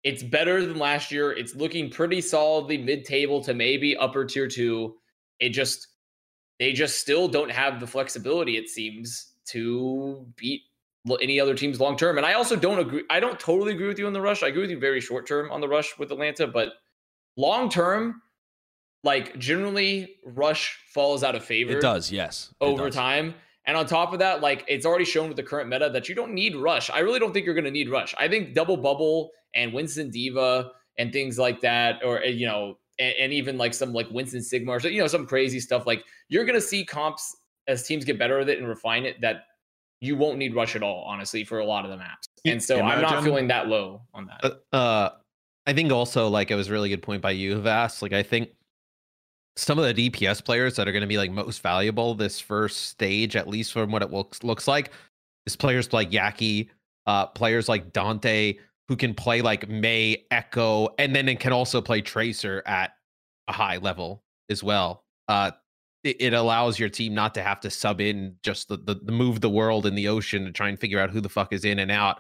it's 0.04 0.22
better 0.22 0.64
than 0.64 0.78
last 0.78 1.10
year. 1.10 1.32
It's 1.32 1.54
looking 1.54 1.90
pretty 1.90 2.20
solidly 2.20 2.78
mid-table 2.78 3.42
to 3.44 3.54
maybe 3.54 3.96
upper 3.96 4.24
tier 4.24 4.48
2. 4.48 4.94
It 5.40 5.50
just 5.50 5.88
they 6.58 6.72
just 6.72 6.98
still 6.98 7.28
don't 7.28 7.50
have 7.50 7.80
the 7.80 7.86
flexibility 7.86 8.56
it 8.56 8.68
seems 8.68 9.32
to 9.48 10.26
beat 10.36 10.62
any 11.20 11.38
other 11.38 11.54
teams 11.54 11.78
long 11.78 11.98
term. 11.98 12.16
And 12.16 12.26
I 12.26 12.32
also 12.32 12.56
don't 12.56 12.78
agree 12.78 13.04
I 13.10 13.20
don't 13.20 13.38
totally 13.38 13.72
agree 13.72 13.88
with 13.88 13.98
you 13.98 14.06
on 14.06 14.14
the 14.14 14.22
rush. 14.22 14.42
I 14.42 14.48
agree 14.48 14.62
with 14.62 14.70
you 14.70 14.78
very 14.78 15.02
short 15.02 15.26
term 15.26 15.50
on 15.50 15.60
the 15.60 15.68
rush 15.68 15.98
with 15.98 16.10
Atlanta, 16.10 16.46
but 16.46 16.72
long 17.36 17.68
term 17.68 18.20
like 19.02 19.38
generally 19.38 20.16
rush 20.24 20.78
falls 20.92 21.22
out 21.22 21.34
of 21.34 21.44
favor 21.44 21.76
it 21.76 21.82
does, 21.82 22.10
yes. 22.10 22.54
over 22.60 22.86
does. 22.86 22.94
time. 22.94 23.34
And 23.66 23.76
on 23.76 23.86
top 23.86 24.12
of 24.12 24.18
that, 24.18 24.40
like 24.40 24.64
it's 24.68 24.84
already 24.84 25.04
shown 25.04 25.28
with 25.28 25.36
the 25.36 25.42
current 25.42 25.68
meta 25.68 25.88
that 25.90 26.08
you 26.08 26.14
don't 26.14 26.32
need 26.32 26.56
rush. 26.56 26.90
I 26.90 26.98
really 27.00 27.18
don't 27.18 27.32
think 27.32 27.46
you're 27.46 27.54
going 27.54 27.64
to 27.64 27.70
need 27.70 27.90
rush. 27.90 28.14
I 28.18 28.28
think 28.28 28.54
double 28.54 28.76
bubble 28.76 29.30
and 29.54 29.72
Winston 29.72 30.10
D.Va 30.10 30.70
and 30.98 31.12
things 31.12 31.38
like 31.38 31.60
that, 31.62 32.00
or 32.04 32.22
uh, 32.22 32.26
you 32.26 32.46
know, 32.46 32.78
and, 32.98 33.14
and 33.18 33.32
even 33.32 33.56
like 33.56 33.74
some 33.74 33.92
like 33.92 34.08
Winston 34.10 34.42
Sigma 34.42 34.72
or 34.72 34.80
so, 34.80 34.88
you 34.88 35.00
know, 35.00 35.06
some 35.06 35.26
crazy 35.26 35.60
stuff. 35.60 35.86
Like 35.86 36.04
you're 36.28 36.44
going 36.44 36.58
to 36.58 36.66
see 36.66 36.84
comps 36.84 37.36
as 37.66 37.86
teams 37.86 38.04
get 38.04 38.18
better 38.18 38.38
with 38.38 38.48
it 38.48 38.58
and 38.58 38.68
refine 38.68 39.04
it 39.04 39.20
that 39.22 39.44
you 40.00 40.16
won't 40.16 40.36
need 40.38 40.54
rush 40.54 40.76
at 40.76 40.82
all, 40.82 41.04
honestly, 41.06 41.44
for 41.44 41.60
a 41.60 41.64
lot 41.64 41.84
of 41.84 41.90
the 41.90 41.96
maps. 41.96 42.28
And 42.44 42.62
so 42.62 42.76
I'm 42.76 43.00
not 43.00 43.12
Imagine- 43.12 43.24
feeling 43.24 43.48
that 43.48 43.68
low 43.68 44.02
on 44.12 44.26
that. 44.26 44.58
Uh, 44.72 44.76
uh, 44.76 45.10
I 45.66 45.72
think 45.72 45.92
also 45.92 46.28
like 46.28 46.50
it 46.50 46.56
was 46.56 46.68
a 46.68 46.72
really 46.72 46.88
good 46.88 47.02
point 47.02 47.22
by 47.22 47.30
you, 47.30 47.58
Vast. 47.60 48.02
Like 48.02 48.12
I 48.12 48.22
think 48.22 48.50
some 49.56 49.78
of 49.78 49.84
the 49.84 50.10
DPS 50.10 50.44
players 50.44 50.76
that 50.76 50.88
are 50.88 50.92
going 50.92 51.02
to 51.02 51.08
be 51.08 51.16
like 51.16 51.30
most 51.30 51.62
valuable 51.62 52.14
this 52.14 52.40
first 52.40 52.88
stage, 52.88 53.36
at 53.36 53.48
least 53.48 53.72
from 53.72 53.90
what 53.90 54.02
it 54.02 54.10
looks 54.10 54.42
looks 54.42 54.68
like, 54.68 54.90
is 55.46 55.56
players 55.56 55.92
like 55.92 56.10
Yaki, 56.10 56.68
uh, 57.06 57.26
players 57.26 57.68
like 57.68 57.92
Danteh, 57.92 58.58
who 58.88 58.96
can 58.96 59.14
play 59.14 59.40
like 59.40 59.68
Mei, 59.68 60.24
Echo, 60.30 60.94
and 60.98 61.14
then 61.14 61.28
it 61.28 61.40
can 61.40 61.52
also 61.52 61.80
play 61.80 62.00
Tracer 62.00 62.62
at 62.66 62.92
a 63.48 63.52
high 63.52 63.78
level 63.78 64.22
as 64.50 64.62
well. 64.62 65.04
Uh, 65.28 65.52
it, 66.02 66.16
it 66.20 66.32
allows 66.34 66.78
your 66.78 66.90
team 66.90 67.14
not 67.14 67.34
to 67.34 67.42
have 67.42 67.60
to 67.60 67.70
sub 67.70 68.00
in 68.00 68.36
just 68.42 68.68
the, 68.68 68.76
the, 68.76 68.94
the 68.94 69.12
move 69.12 69.40
the 69.40 69.48
world 69.48 69.86
in 69.86 69.94
the 69.94 70.08
ocean 70.08 70.44
to 70.44 70.52
try 70.52 70.68
and 70.68 70.78
figure 70.78 71.00
out 71.00 71.10
who 71.10 71.20
the 71.20 71.28
fuck 71.28 71.52
is 71.52 71.64
in 71.64 71.78
and 71.78 71.90
out. 71.90 72.18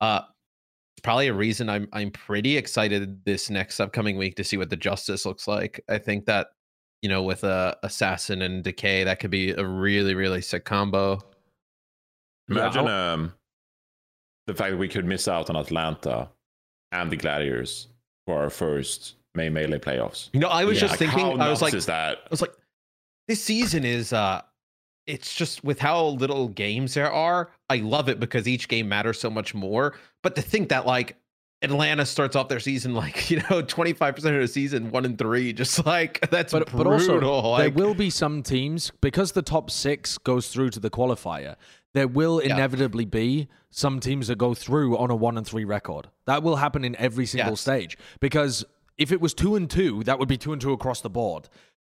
Uh, 0.00 0.20
probably 1.02 1.28
a 1.28 1.34
reason 1.34 1.68
I'm 1.68 1.88
I'm 1.92 2.10
pretty 2.10 2.56
excited 2.56 3.24
this 3.24 3.50
next 3.50 3.80
upcoming 3.80 4.16
week 4.16 4.36
to 4.36 4.44
see 4.44 4.56
what 4.56 4.70
the 4.70 4.76
justice 4.76 5.24
looks 5.26 5.48
like. 5.48 5.80
I 5.88 5.98
think 5.98 6.26
that 6.26 6.48
you 7.02 7.08
know 7.08 7.22
with 7.22 7.44
a 7.44 7.76
assassin 7.82 8.42
and 8.42 8.62
decay 8.62 9.04
that 9.04 9.18
could 9.20 9.30
be 9.30 9.50
a 9.50 9.64
really 9.64 10.14
really 10.14 10.40
sick 10.42 10.64
combo. 10.64 11.20
Imagine 12.48 12.88
um, 12.88 13.32
the 14.46 14.54
fact 14.54 14.72
that 14.72 14.76
we 14.78 14.88
could 14.88 15.04
miss 15.04 15.28
out 15.28 15.48
on 15.48 15.56
Atlanta 15.56 16.28
and 16.90 17.10
the 17.10 17.16
Gladiators 17.16 17.88
for 18.26 18.38
our 18.38 18.50
first 18.50 19.14
May 19.34 19.48
Melee 19.48 19.78
playoffs. 19.78 20.28
You 20.32 20.40
know, 20.40 20.48
I 20.48 20.64
was 20.64 20.76
Yeah, 20.76 20.88
just 20.88 21.00
Like, 21.00 21.10
thinking. 21.10 21.38
how 21.38 21.46
I 21.46 21.50
was 21.50 21.62
like, 21.62 21.72
is 21.74 21.86
that? 21.86 22.18
I 22.18 22.28
was 22.30 22.42
like, 22.42 22.52
this 23.28 23.42
season 23.42 23.84
is 23.84 24.12
uh 24.12 24.42
it's 25.06 25.34
just 25.34 25.64
with 25.64 25.80
how 25.80 26.06
little 26.06 26.48
games 26.48 26.94
there 26.94 27.10
are, 27.10 27.50
I 27.68 27.76
love 27.78 28.08
it 28.08 28.20
because 28.20 28.46
each 28.46 28.68
game 28.68 28.88
matters 28.88 29.18
so 29.18 29.30
much 29.30 29.52
more. 29.54 29.94
But 30.22 30.36
to 30.36 30.42
think 30.42 30.68
that 30.70 30.86
like 30.86 31.16
Atlanta 31.62 32.04
starts 32.06 32.34
off 32.34 32.48
their 32.48 32.58
season 32.60 32.94
like, 32.94 33.30
you 33.30 33.38
know, 33.38 33.62
25% 33.62 34.16
of 34.16 34.24
the 34.40 34.48
season 34.48 34.90
one 34.90 35.04
and 35.04 35.16
three, 35.18 35.52
just 35.52 35.84
like 35.86 36.20
that's 36.30 36.52
but, 36.52 36.66
brutal. 36.70 36.84
but 36.84 36.92
also 36.92 37.56
there 37.58 37.70
will 37.70 37.94
be 37.94 38.10
some 38.10 38.42
teams 38.42 38.90
because 39.00 39.32
the 39.32 39.42
top 39.42 39.70
six 39.70 40.18
goes 40.18 40.48
through 40.48 40.70
to 40.70 40.80
the 40.80 40.90
qualifier 40.90 41.56
there 41.94 42.08
will 42.08 42.40
Yeah. 42.42 42.54
inevitably 42.54 43.04
be 43.04 43.48
some 43.70 44.00
teams 44.00 44.28
that 44.28 44.38
go 44.38 44.54
through 44.54 44.96
on 44.96 45.10
a 45.10 45.14
one 45.14 45.36
and 45.36 45.46
three 45.46 45.64
record 45.64 46.08
that 46.24 46.42
will 46.42 46.56
happen 46.56 46.84
in 46.84 46.96
every 46.96 47.26
single 47.26 47.52
Yes. 47.52 47.60
stage 47.60 47.98
because 48.18 48.64
if 48.98 49.12
it 49.12 49.20
was 49.20 49.34
two 49.34 49.56
and 49.56 49.68
two 49.70 50.02
that 50.04 50.18
would 50.18 50.28
be 50.28 50.38
two 50.38 50.52
and 50.52 50.60
two 50.62 50.72
across 50.72 51.00
the 51.02 51.10
board 51.10 51.48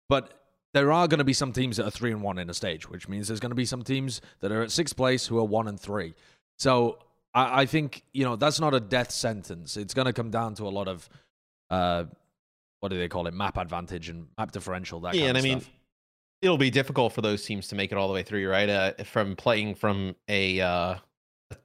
but 0.08 0.42
there 0.72 0.90
are 0.90 1.06
going 1.06 1.18
to 1.18 1.24
be 1.24 1.32
some 1.34 1.52
teams 1.52 1.76
that 1.76 1.86
are 1.86 1.90
three 1.90 2.10
and 2.12 2.22
one 2.22 2.38
in 2.38 2.48
a 2.48 2.54
stage 2.54 2.88
which 2.88 3.08
means 3.08 3.28
there's 3.28 3.40
going 3.40 3.50
to 3.50 3.54
be 3.56 3.66
some 3.66 3.82
teams 3.82 4.20
that 4.40 4.50
are 4.50 4.62
at 4.62 4.70
sixth 4.70 4.96
place 4.96 5.26
who 5.26 5.38
are 5.38 5.44
one 5.44 5.68
and 5.68 5.78
three 5.78 6.14
so 6.58 6.98
I, 7.34 7.62
I 7.62 7.66
think 7.66 8.02
you 8.12 8.24
know 8.24 8.36
that's 8.36 8.60
not 8.60 8.74
a 8.74 8.80
death 8.80 9.10
sentence 9.10 9.76
it's 9.76 9.94
going 9.94 10.06
to 10.06 10.12
come 10.12 10.30
down 10.30 10.54
to 10.56 10.64
a 10.66 10.70
lot 10.70 10.88
of 10.88 11.08
uh 11.70 12.04
what 12.80 12.88
do 12.88 12.98
they 12.98 13.08
call 13.08 13.26
it 13.26 13.34
map 13.34 13.56
advantage 13.56 14.08
and 14.08 14.26
map 14.36 14.52
differential 14.52 15.00
that 15.00 15.14
yeah, 15.14 15.26
and 15.26 15.38
I 15.38 15.42
mean, 15.42 15.60
stuff. 15.60 15.72
it'll 16.42 16.58
be 16.58 16.70
difficult 16.70 17.12
for 17.12 17.20
those 17.20 17.44
teams 17.44 17.68
to 17.68 17.74
make 17.74 17.92
it 17.92 17.98
all 17.98 18.08
the 18.08 18.14
way 18.14 18.22
through, 18.22 18.48
right? 18.48 18.68
Uh, 18.68 18.92
from 19.04 19.36
playing 19.36 19.74
from 19.74 20.16
a 20.28 20.60
uh, 20.60 20.94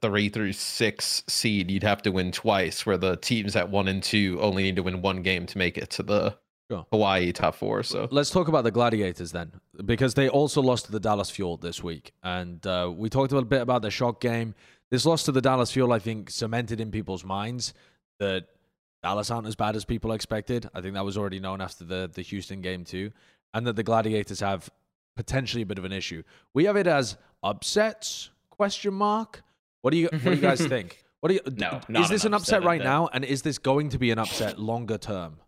three 0.02 0.28
through 0.28 0.52
six 0.52 1.22
seed, 1.26 1.70
you'd 1.70 1.82
have 1.82 2.02
to 2.02 2.10
win 2.10 2.32
twice. 2.32 2.84
Where 2.84 2.98
the 2.98 3.16
teams 3.16 3.56
at 3.56 3.70
one 3.70 3.88
and 3.88 4.02
two 4.02 4.38
only 4.40 4.62
need 4.64 4.76
to 4.76 4.82
win 4.82 5.02
one 5.02 5.22
game 5.22 5.46
to 5.46 5.58
make 5.58 5.78
it 5.78 5.90
to 5.90 6.02
the 6.02 6.36
Sure. 6.68 6.84
Hawaii 6.90 7.30
top 7.30 7.54
four. 7.54 7.84
So 7.84 8.08
Let's 8.10 8.30
talk 8.30 8.48
about 8.48 8.64
the 8.64 8.72
Gladiators 8.72 9.30
then, 9.30 9.52
because 9.84 10.14
they 10.14 10.28
also 10.28 10.60
lost 10.60 10.86
to 10.86 10.92
the 10.92 10.98
Dallas 10.98 11.30
Fuel 11.30 11.56
this 11.56 11.80
week. 11.80 12.12
And 12.24 12.66
uh, 12.66 12.92
we 12.94 13.08
talked 13.08 13.30
a 13.30 13.36
little 13.36 13.48
bit 13.48 13.62
about 13.62 13.82
the 13.82 13.90
shock 13.90 14.20
game. 14.20 14.56
This 14.90 15.04
loss 15.04 15.24
to 15.24 15.32
the 15.32 15.40
Dallas 15.40 15.72
Fuel, 15.72 15.92
I 15.92 15.98
think, 15.98 16.30
cemented 16.30 16.80
in 16.80 16.90
people's 16.90 17.24
minds 17.24 17.74
that 18.20 18.46
Dallas 19.02 19.30
aren't 19.30 19.46
as 19.46 19.56
bad 19.56 19.76
as 19.76 19.84
people 19.84 20.12
expected. 20.12 20.68
I 20.74 20.80
think 20.80 20.94
that 20.94 21.04
was 21.04 21.16
already 21.18 21.40
known 21.40 21.60
after 21.60 21.84
the, 21.84 22.10
the 22.12 22.22
Houston 22.22 22.60
game, 22.60 22.84
too. 22.84 23.10
And 23.52 23.66
that 23.66 23.76
the 23.76 23.82
Gladiators 23.82 24.40
have 24.40 24.70
potentially 25.16 25.62
a 25.62 25.66
bit 25.66 25.78
of 25.78 25.84
an 25.84 25.92
issue. 25.92 26.22
We 26.54 26.64
have 26.66 26.76
it 26.76 26.86
as 26.86 27.16
upsets, 27.42 28.30
question 28.50 28.94
mark. 28.94 29.42
What 29.82 29.90
do 29.90 29.96
you, 29.96 30.08
what 30.12 30.22
do 30.24 30.30
you 30.30 30.36
guys 30.36 30.64
think? 30.66 31.04
What 31.20 31.28
do 31.28 31.34
you, 31.34 31.40
No, 31.56 31.80
is 32.00 32.08
this 32.08 32.24
an 32.24 32.28
an 32.28 32.34
upset 32.34 32.58
upset, 32.58 32.64
right 32.64 32.82
now? 32.82 33.08
And 33.12 33.24
is 33.24 33.42
this 33.42 33.58
going 33.58 33.88
to 33.90 33.98
be 33.98 34.10
an 34.10 34.18
upset 34.18 34.58
longer 34.58 34.98
term? 34.98 35.38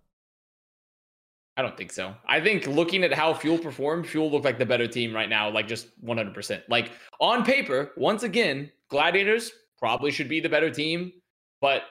I 1.56 1.62
don't 1.62 1.76
think 1.76 1.92
so. 1.92 2.14
I 2.26 2.40
think 2.40 2.66
looking 2.68 3.02
at 3.02 3.12
how 3.12 3.34
Fuel 3.34 3.58
performed, 3.58 4.06
Fuel 4.06 4.30
looked 4.30 4.44
like 4.44 4.58
the 4.58 4.66
better 4.66 4.86
team 4.86 5.12
right 5.12 5.28
now, 5.28 5.50
like 5.50 5.66
just 5.66 5.88
100%. 6.04 6.62
Like 6.68 6.92
on 7.20 7.44
paper, 7.44 7.90
once 7.96 8.22
again, 8.22 8.70
Gladiators 8.90 9.52
probably 9.78 10.10
should 10.10 10.28
be 10.28 10.40
the 10.40 10.48
better 10.48 10.70
team, 10.70 11.12
but 11.60 11.82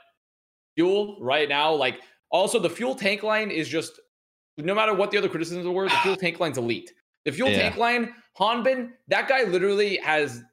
Fuel 0.75 1.17
right 1.21 1.47
now, 1.49 1.73
like 1.73 2.01
also 2.31 2.59
the 2.59 2.69
Fuel 2.69 2.95
tank 2.95 3.23
line 3.23 3.51
is 3.51 3.67
just 3.67 3.99
no 4.57 4.73
matter 4.73 4.93
what 4.93 5.11
the 5.11 5.17
other 5.17 5.29
criticisms 5.29 5.65
were, 5.67 5.85
the 5.85 5.95
Fuel 6.03 6.15
tank 6.17 6.39
line's 6.39 6.57
elite. 6.57 6.93
The 7.25 7.31
Fuel 7.31 7.49
Yeah. 7.49 7.59
tank 7.63 7.77
line 7.77 8.13
Hanbin, 8.39 8.91
that 9.07 9.27
guy 9.27 9.43
literally 9.43 9.97
has 9.97 10.43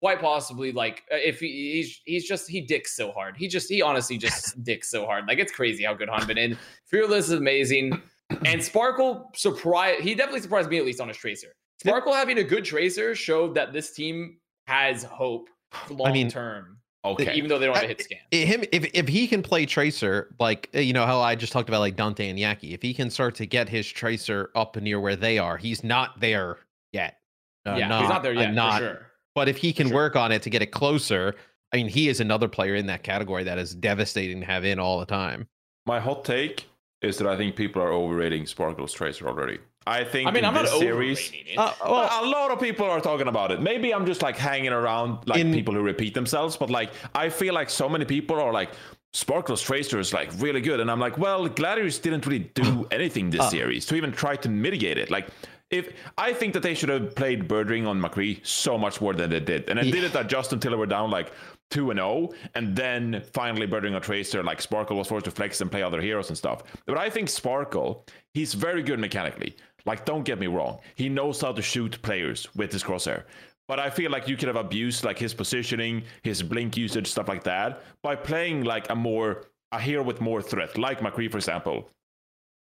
quite 0.00 0.20
possibly 0.20 0.70
like 0.72 1.02
uh, 1.10 1.16
if 1.16 1.40
he, 1.40 1.72
he's 1.76 2.00
he's 2.04 2.28
just 2.28 2.48
he 2.48 2.60
dicks 2.60 2.94
so 2.96 3.10
hard. 3.12 3.36
He 3.36 3.48
just 3.48 3.68
he 3.70 3.80
honestly 3.82 4.18
just 4.18 4.62
dicks 4.64 4.90
so 4.90 5.06
hard. 5.06 5.26
Like 5.26 5.38
it's 5.38 5.52
crazy 5.52 5.84
how 5.84 5.94
good 5.94 6.08
Hanbin 6.08 6.38
and 6.44 6.58
Fearless 6.86 7.26
is 7.26 7.32
amazing. 7.32 8.00
And 8.44 8.62
Sparkle 8.62 9.30
surprised 9.34 10.00
he 10.02 10.14
definitely 10.14 10.40
surprised 10.40 10.68
me 10.70 10.78
at 10.78 10.84
least 10.84 11.00
on 11.00 11.08
his 11.08 11.16
tracer. 11.16 11.54
Sparkle 11.80 12.12
having 12.12 12.38
a 12.38 12.44
good 12.44 12.64
tracer 12.64 13.14
showed 13.14 13.54
that 13.54 13.72
this 13.72 13.92
team 13.92 14.38
has 14.66 15.02
hope 15.04 15.48
long 15.90 16.08
I 16.08 16.12
mean, 16.12 16.28
term. 16.30 16.78
Okay. 17.04 17.34
Even 17.34 17.50
though 17.50 17.58
they 17.58 17.66
don't 17.66 17.74
have 17.74 17.84
a 17.84 17.86
I- 17.86 17.88
hit 17.88 18.00
scan. 18.02 18.18
Him 18.30 18.64
if 18.72 18.84
if 18.94 19.08
he 19.08 19.26
can 19.28 19.42
play 19.42 19.66
tracer 19.66 20.34
like 20.40 20.70
uh, 20.74 20.78
you 20.78 20.92
know 20.94 21.04
how 21.04 21.20
I 21.20 21.34
just 21.34 21.52
talked 21.52 21.68
about 21.68 21.80
like 21.80 21.96
Danteh 21.96 22.30
and 22.30 22.38
Yaki 22.38 22.72
if 22.72 22.80
he 22.80 22.94
can 22.94 23.10
start 23.10 23.34
to 23.36 23.46
get 23.46 23.68
his 23.68 23.86
tracer 23.86 24.50
up 24.54 24.76
near 24.76 24.98
where 24.98 25.14
they 25.16 25.38
are 25.38 25.58
he's 25.58 25.84
not 25.84 26.18
there 26.20 26.56
yet 26.92 27.18
Uh, 27.66 27.74
yeah, 27.78 28.00
he's 28.00 28.08
not 28.08 28.22
there 28.22 28.32
uh, 28.36 28.40
yet. 28.40 28.54
not 28.54 28.78
for 28.80 28.86
sure. 28.86 29.06
but 29.34 29.48
if 29.50 29.58
he 29.58 29.72
can 29.72 29.88
Sure. 29.88 29.94
work 29.96 30.16
on 30.16 30.32
it 30.32 30.40
to 30.42 30.50
get 30.50 30.62
it 30.62 30.68
closer 30.72 31.34
I 31.74 31.76
mean 31.76 31.88
he 31.88 32.08
is 32.08 32.20
another 32.20 32.48
player 32.48 32.74
in 32.74 32.86
that 32.86 33.02
category 33.02 33.44
that 33.44 33.58
is 33.58 33.74
devastating 33.74 34.40
to 34.40 34.46
have 34.46 34.64
in 34.64 34.78
all 34.78 34.98
the 34.98 35.06
time 35.06 35.46
My 35.86 36.00
hot 36.00 36.24
take 36.24 36.64
is 37.02 37.18
that 37.18 37.26
I 37.26 37.36
think 37.36 37.54
people 37.54 37.82
are 37.82 37.92
overrating 37.92 38.46
Sparkle's 38.46 38.94
Tracer 38.94 39.28
already. 39.28 39.58
I 39.86 40.04
think 40.04 40.28
I 40.28 40.30
mean, 40.30 40.44
in 40.44 40.48
I'm 40.48 40.54
not 40.54 40.64
this 40.64 40.78
series, 40.78 41.32
uh, 41.58 41.72
well, 41.84 42.24
a 42.24 42.26
lot 42.26 42.50
of 42.50 42.58
people 42.60 42.86
are 42.86 43.00
talking 43.00 43.28
about 43.28 43.50
it. 43.50 43.60
Maybe 43.60 43.92
I'm 43.92 44.06
just 44.06 44.22
like 44.22 44.36
hanging 44.36 44.72
around 44.72 45.26
like 45.28 45.40
In- 45.40 45.52
people 45.52 45.74
who 45.74 45.82
repeat 45.82 46.14
themselves, 46.14 46.56
but 46.56 46.70
like 46.70 46.90
I 47.14 47.28
feel 47.28 47.52
like 47.54 47.68
so 47.70 47.88
many 47.88 48.04
people 48.04 48.40
are 48.40 48.52
like 48.52 48.70
Sparkle's 49.12 49.62
Tracer 49.62 49.98
is 49.98 50.12
like 50.12 50.30
really 50.38 50.60
good, 50.60 50.80
and 50.80 50.90
I'm 50.90 51.00
like, 51.00 51.18
well, 51.18 51.46
Gladiators 51.48 51.98
didn't 51.98 52.26
really 52.26 52.50
do 52.54 52.86
anything 52.90 53.30
this 53.30 53.42
Uh. 53.42 53.50
series 53.50 53.86
to 53.86 53.94
even 53.96 54.10
try 54.12 54.36
to 54.36 54.48
mitigate 54.48 54.98
it. 54.98 55.10
Like, 55.10 55.28
if 55.70 55.92
I 56.18 56.32
think 56.32 56.54
that 56.54 56.62
they 56.62 56.74
should 56.74 56.88
have 56.88 57.14
played 57.14 57.48
Birdring 57.48 57.86
on 57.86 58.00
McCree 58.00 58.44
so 58.46 58.78
much 58.78 59.00
more 59.00 59.12
than 59.12 59.30
they 59.30 59.40
did, 59.40 59.68
and 59.68 59.78
they 59.78 59.90
did 59.90 60.04
it 60.04 60.28
just 60.28 60.52
until 60.52 60.70
they 60.70 60.76
were 60.76 60.86
down 60.86 61.10
like 61.10 61.32
two 61.70 61.90
and 61.90 61.98
zero, 61.98 62.30
and 62.54 62.74
then 62.76 63.22
finally 63.32 63.66
Birdring 63.66 63.94
on 63.94 64.00
Tracer, 64.02 64.42
like 64.42 64.60
Sparkle 64.62 64.96
was 64.96 65.08
forced 65.08 65.24
to 65.24 65.30
flex 65.30 65.60
and 65.60 65.70
play 65.70 65.82
other 65.82 66.00
heroes 66.00 66.28
and 66.28 66.38
stuff. 66.38 66.62
But 66.86 66.98
I 66.98 67.10
think 67.10 67.28
Sparkle, 67.28 68.06
he's 68.34 68.54
very 68.54 68.82
good 68.82 68.98
mechanically. 68.98 69.56
Like, 69.86 70.04
don't 70.04 70.24
get 70.24 70.38
me 70.38 70.46
wrong, 70.46 70.78
he 70.94 71.08
knows 71.08 71.40
how 71.40 71.52
to 71.52 71.62
shoot 71.62 72.00
players 72.02 72.48
with 72.54 72.72
his 72.72 72.82
crosshair. 72.82 73.24
But 73.66 73.80
I 73.80 73.88
feel 73.90 74.10
like 74.10 74.28
you 74.28 74.36
could 74.36 74.48
have 74.48 74.56
abused 74.56 75.04
like 75.04 75.18
his 75.18 75.32
positioning, 75.32 76.02
his 76.22 76.42
blink 76.42 76.76
usage, 76.76 77.06
stuff 77.06 77.28
like 77.28 77.44
that, 77.44 77.82
by 78.02 78.14
playing 78.14 78.64
like 78.64 78.90
a 78.90 78.94
more 78.94 79.46
a 79.72 79.80
hero 79.80 80.02
with 80.02 80.20
more 80.20 80.40
threat, 80.40 80.78
like 80.78 81.00
McCree, 81.00 81.30
for 81.30 81.38
example. 81.38 81.88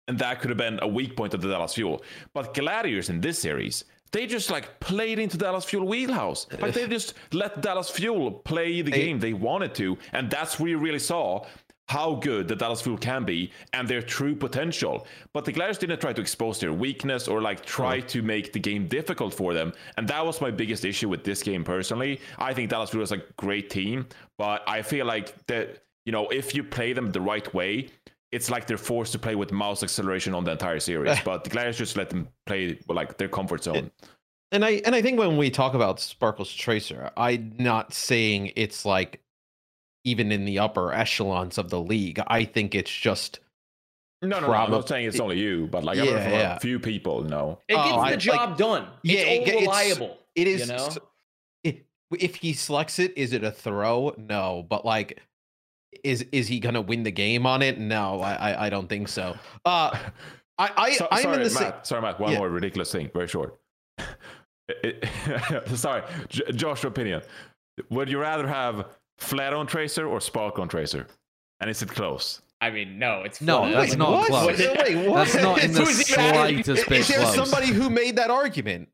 And 0.09 0.19
that 0.19 0.41
could 0.41 0.51
have 0.51 0.59
been 0.59 0.79
a 0.83 0.89
weak 0.89 1.17
point 1.17 1.35
of 1.35 1.43
the 1.43 1.49
Dallas 1.49 1.75
Fuel. 1.75 2.03
But 2.33 2.55
Gladiators 2.55 3.09
in 3.11 3.21
this 3.21 3.39
series, 3.39 3.85
they 4.13 4.27
just 4.27 4.51
like 4.51 4.79
played 4.81 5.19
into 5.19 5.39
Dallas 5.39 5.65
Fuel 5.65 5.87
wheelhouse. 5.87 6.47
Like 6.61 6.75
they 6.75 6.87
just 6.87 7.15
let 7.33 7.61
Dallas 7.61 7.91
Fuel 7.91 8.31
play 8.31 8.83
the 8.83 8.91
game 8.91 9.19
they 9.19 9.33
wanted 9.33 9.75
to. 9.77 9.97
And 10.13 10.31
that's 10.31 10.59
where 10.61 10.71
you 10.71 10.79
really 10.79 10.99
saw 10.99 11.47
how 11.93 12.15
good 12.15 12.49
the 12.49 12.57
Dallas 12.57 12.81
Fuel 12.81 12.97
can 12.97 13.23
be 13.23 13.51
and 13.75 13.87
their 13.87 14.01
true 14.01 14.35
potential. 14.35 15.07
But 15.35 15.45
the 15.45 15.53
Gladiators 15.53 15.77
didn't 15.77 16.01
try 16.01 16.15
to 16.15 16.23
expose 16.23 16.59
their 16.59 16.73
weakness 16.73 17.29
or 17.29 17.43
like 17.43 17.67
try 17.67 18.01
to 18.01 18.23
make 18.23 18.55
the 18.55 18.59
game 18.59 18.89
difficult 18.89 19.35
for 19.35 19.53
them. 19.53 19.75
And 19.99 20.09
that 20.09 20.25
was 20.25 20.41
my 20.41 20.51
biggest 20.51 20.87
issue 20.87 21.11
with 21.11 21.23
this 21.23 21.43
game 21.43 21.65
personally. 21.65 22.19
I 22.39 22.55
think 22.55 22.71
Dallas 22.71 22.89
Fuel 22.91 23.03
is 23.03 23.13
a 23.13 23.19
great 23.37 23.69
team, 23.69 24.07
but 24.39 24.67
I 24.67 24.81
feel 24.81 25.05
like 25.05 25.47
that, 25.49 25.85
you 26.07 26.13
know, 26.13 26.29
if 26.29 26.55
you 26.55 26.65
play 26.65 26.95
them 26.95 27.13
the 27.13 27.21
right 27.21 27.53
way, 27.53 27.91
it's 28.31 28.51
like 28.51 28.67
they're 28.67 28.79
forced 28.79 29.13
to 29.13 29.19
play 29.19 29.35
with 29.35 29.53
mouse 29.53 29.83
acceleration 29.83 30.35
on 30.35 30.45
the 30.45 30.53
entire 30.53 30.81
series. 30.81 31.21
but 31.27 31.45
the 31.45 31.51
Gladiators 31.51 31.77
just 31.77 31.99
let 31.99 32.09
them 32.09 32.27
play 32.47 32.79
like 32.89 33.19
their 33.19 33.29
comfort 33.29 33.65
zone. 33.65 33.91
and 34.51 34.65
I 34.65 34.81
and 34.87 34.95
I 34.95 35.03
think 35.03 35.19
when 35.19 35.37
we 35.37 35.51
talk 35.51 35.75
about 35.75 36.01
Sparkle's 36.01 36.53
tracer 36.55 37.11
I'm 37.19 37.53
not 37.59 37.93
saying 37.93 38.53
it's 38.57 38.87
like 38.87 39.22
even 40.05 40.33
in 40.33 40.45
the 40.45 40.59
upper 40.59 40.93
echelons 40.93 41.59
of 41.59 41.71
the 41.71 41.81
league 41.81 42.21
I 42.27 42.45
think 42.45 42.75
it's 42.75 42.91
just 42.91 43.41
No, 44.23 44.41
no, 44.41 44.47
no. 44.49 44.53
I'm 44.53 44.71
not 44.71 44.89
saying 44.89 45.07
it's 45.07 45.21
only 45.21 45.39
you, 45.39 45.67
but 45.69 45.85
like 45.85 45.99
I've 45.99 46.09
heard 46.09 46.15
Yeah, 46.17 46.23
from 46.25 46.33
yeah. 46.33 46.57
a 46.57 46.61
few 46.61 46.79
people. 46.79 47.23
No, 47.25 47.59
It 47.69 47.75
gets 47.75 47.87
Oh, 47.87 47.89
the 47.91 47.95
I- 47.95 48.11
like- 48.11 48.19
job 48.19 48.57
done. 48.59 48.89
Yeah, 49.03 49.21
it's 49.21 49.51
ge- 49.51 49.55
all 49.55 49.61
reliable. 49.63 50.19
It 50.35 50.47
is. 50.47 50.61
You 50.63 50.67
know? 50.77 50.87
s- 50.87 50.99
i- 51.67 51.81
if 52.19 52.37
he 52.37 52.53
selects 52.53 52.99
it, 52.99 53.17
is 53.17 53.33
it 53.33 53.43
a 53.45 53.51
throw? 53.51 54.15
No, 54.17 54.65
but 54.69 54.85
like, 54.85 55.21
is 56.05 56.23
is 56.33 56.49
he 56.49 56.59
gonna 56.61 56.81
win 56.81 57.03
the 57.03 57.11
game 57.11 57.47
on 57.47 57.63
it? 57.63 57.79
No, 57.79 58.21
I 58.21 58.33
I, 58.35 58.67
I 58.67 58.71
don't 58.71 58.89
think 58.89 59.09
so. 59.09 59.37
Uh, 59.65 59.91
I 60.59 60.71
I 60.77 60.93
So- 60.95 61.09
I'm 61.11 61.23
sorry, 61.23 61.37
in 61.39 61.43
the 61.43 61.51
same. 61.51 61.63
Matt. 61.71 61.87
Sorry, 61.87 62.01
Matt. 62.03 62.19
One 62.21 62.33
Yeah. 62.33 62.39
more 62.39 62.49
ridiculous 62.49 62.91
thing, 62.93 63.11
very 63.13 63.29
short. 63.29 63.59
It- 64.69 65.05
it- 65.05 65.69
sorry, 65.77 66.03
J- 66.29 66.53
Josh. 66.53 66.85
Opinion: 66.85 67.23
Would 67.91 68.09
you 68.09 68.19
rather 68.21 68.47
have 68.47 68.87
flat 69.19 69.53
on 69.55 69.67
tracer 69.67 70.07
or 70.07 70.21
spark 70.21 70.59
on 70.59 70.69
tracer? 70.69 71.07
And 71.61 71.71
is 71.71 71.83
it 71.83 71.89
close? 71.91 72.43
I 72.61 72.71
mean, 72.71 72.99
no, 72.99 73.23
it's 73.23 73.41
No, 73.41 73.61
flat. 73.63 73.73
that's 73.73 73.91
Wait, 73.91 73.99
not 73.99 74.11
what? 74.11 74.27
close. 74.29 74.59
Wait, 74.59 75.09
what? 75.09 75.17
That's 75.17 75.35
not 75.43 75.63
in 75.65 75.73
the 75.75 75.81
Who's 75.81 76.11
even 76.11 76.25
asking- 76.25 76.63
slightest 76.65 76.89
bit 76.89 77.01
Is 77.01 77.09
there 77.09 77.19
close. 77.21 77.35
somebody 77.35 77.67
who 77.69 77.91
made 77.91 78.17
that 78.17 78.31
argument? 78.31 78.89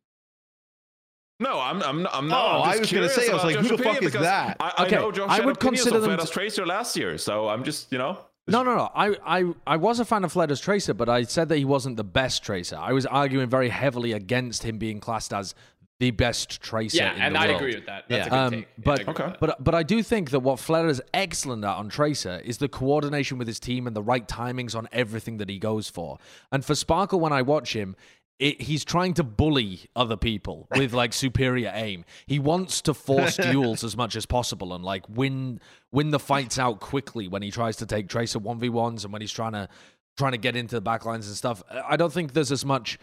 No, 1.41 1.61
I'm. 1.61 1.83
I'm. 1.83 2.07
I'm 2.13 2.29
not. 2.29 2.45
Oh, 2.45 2.63
I'm 2.63 2.71
I 2.71 2.79
was 2.81 2.91
gonna 2.91 3.09
say, 3.09 3.29
I 3.29 3.35
was 3.35 3.45
about 3.45 3.55
like, 3.55 3.57
who 3.67 3.77
the 3.77 3.83
fuck 3.83 4.03
is 4.03 4.13
that? 4.15 4.57
I, 4.59 4.73
I 4.79 4.87
Okay, 4.87 4.97
know 4.97 5.13
Josh 5.13 5.31
I 5.31 5.45
would 5.45 5.61
consider 5.61 5.97
on 5.97 6.01
them 6.03 6.11
Flat 6.11 6.17
to- 6.19 6.23
as 6.25 6.31
tracer 6.31 6.67
last 6.67 6.97
year, 6.97 7.17
so 7.17 7.49
I'm 7.49 7.63
just 7.63 7.93
you 7.93 7.99
know. 7.99 8.19
No, 8.49 8.63
no, 8.63 8.75
no. 8.77 8.91
I, 8.95 9.15
I, 9.27 9.45
I 9.67 9.77
was 9.77 10.01
a 10.01 10.07
fan 10.07 10.25
of 10.25 10.33
Fleta's 10.33 10.59
Tracer, 10.59 10.95
but 10.95 11.07
I 11.11 11.25
said 11.25 11.51
that 11.51 11.59
he 11.59 11.67
wasn't 11.67 11.99
the 11.99 12.03
best 12.03 12.43
Tracer. 12.43 12.77
I 12.79 12.95
was 12.95 13.05
arguing 13.05 13.51
very 13.51 13.69
heavily 13.69 14.13
against 14.13 14.63
him 14.63 14.79
being 14.79 15.01
classed 15.01 15.35
as 15.35 15.55
the 16.01 16.11
best 16.13 16.61
Tracer. 16.61 16.97
yeah, 16.99 17.15
in 17.17 17.23
and 17.23 17.35
the 17.35 17.41
I 17.41 17.47
world. 17.49 17.61
agree 17.61 17.75
with 17.75 17.87
that. 17.87 18.05
That's 18.09 18.27
Yeah. 18.27 18.27
a 18.27 18.31
good 18.31 18.37
Um, 18.37 18.51
take. 18.53 18.61
Yeah, 18.77 18.83
but 18.85 19.01
I 19.09 19.11
Okay. 19.11 19.37
but 19.41 19.65
but 19.65 19.75
I 19.75 19.83
do 19.83 20.03
think 20.03 20.31
that 20.31 20.41
what 20.41 20.59
Fleta 20.59 20.89
is 20.91 21.03
excellent 21.13 21.65
at 21.65 21.77
on 21.77 21.89
Tracer 21.89 22.41
is 22.45 22.59
the 22.59 22.69
coordination 22.69 23.37
with 23.39 23.49
his 23.49 23.59
team 23.59 23.87
and 23.87 23.97
the 23.97 24.03
right 24.03 24.27
timings 24.29 24.77
on 24.77 24.89
everything 24.93 25.39
that 25.39 25.49
he 25.49 25.59
goes 25.59 25.91
for. 25.91 26.19
And 26.53 26.65
for 26.65 26.75
Sparkle, 26.77 27.19
when 27.19 27.33
I 27.33 27.43
watch 27.43 27.75
him, 27.75 27.97
it, 28.39 28.61
he's 28.63 28.85
trying 28.85 29.15
to 29.15 29.25
bully 29.25 29.81
other 29.97 30.17
people 30.17 30.69
with 30.77 30.93
like 30.93 31.13
superior 31.25 31.73
aim. 31.75 32.05
He 32.29 32.39
wants 32.39 32.81
to 32.83 32.95
force 32.95 33.37
duels 33.51 33.83
as 33.83 33.97
much 33.97 34.15
as 34.15 34.25
possible 34.27 34.73
and 34.75 34.85
like 34.85 35.03
win 35.09 35.59
win 35.91 36.11
the 36.11 36.21
fights 36.21 36.61
out 36.61 36.79
quickly 36.79 37.27
when 37.27 37.43
he 37.43 37.51
tries 37.51 37.75
to 37.79 37.87
take 37.87 38.09
Tracer 38.09 38.39
one 38.39 38.61
v 38.61 38.69
ones 38.69 39.03
and 39.03 39.13
when 39.13 39.21
he's 39.21 39.33
trying 39.33 39.55
to 39.55 39.69
trying 40.17 40.31
to 40.33 40.39
get 40.39 40.55
into 40.55 40.79
the 40.79 40.83
backlines 40.83 41.27
and 41.27 41.35
stuff. 41.35 41.65
I 41.85 41.97
don't 41.97 42.13
think 42.13 42.35
there's 42.35 42.53
as 42.53 42.65
much 42.65 42.99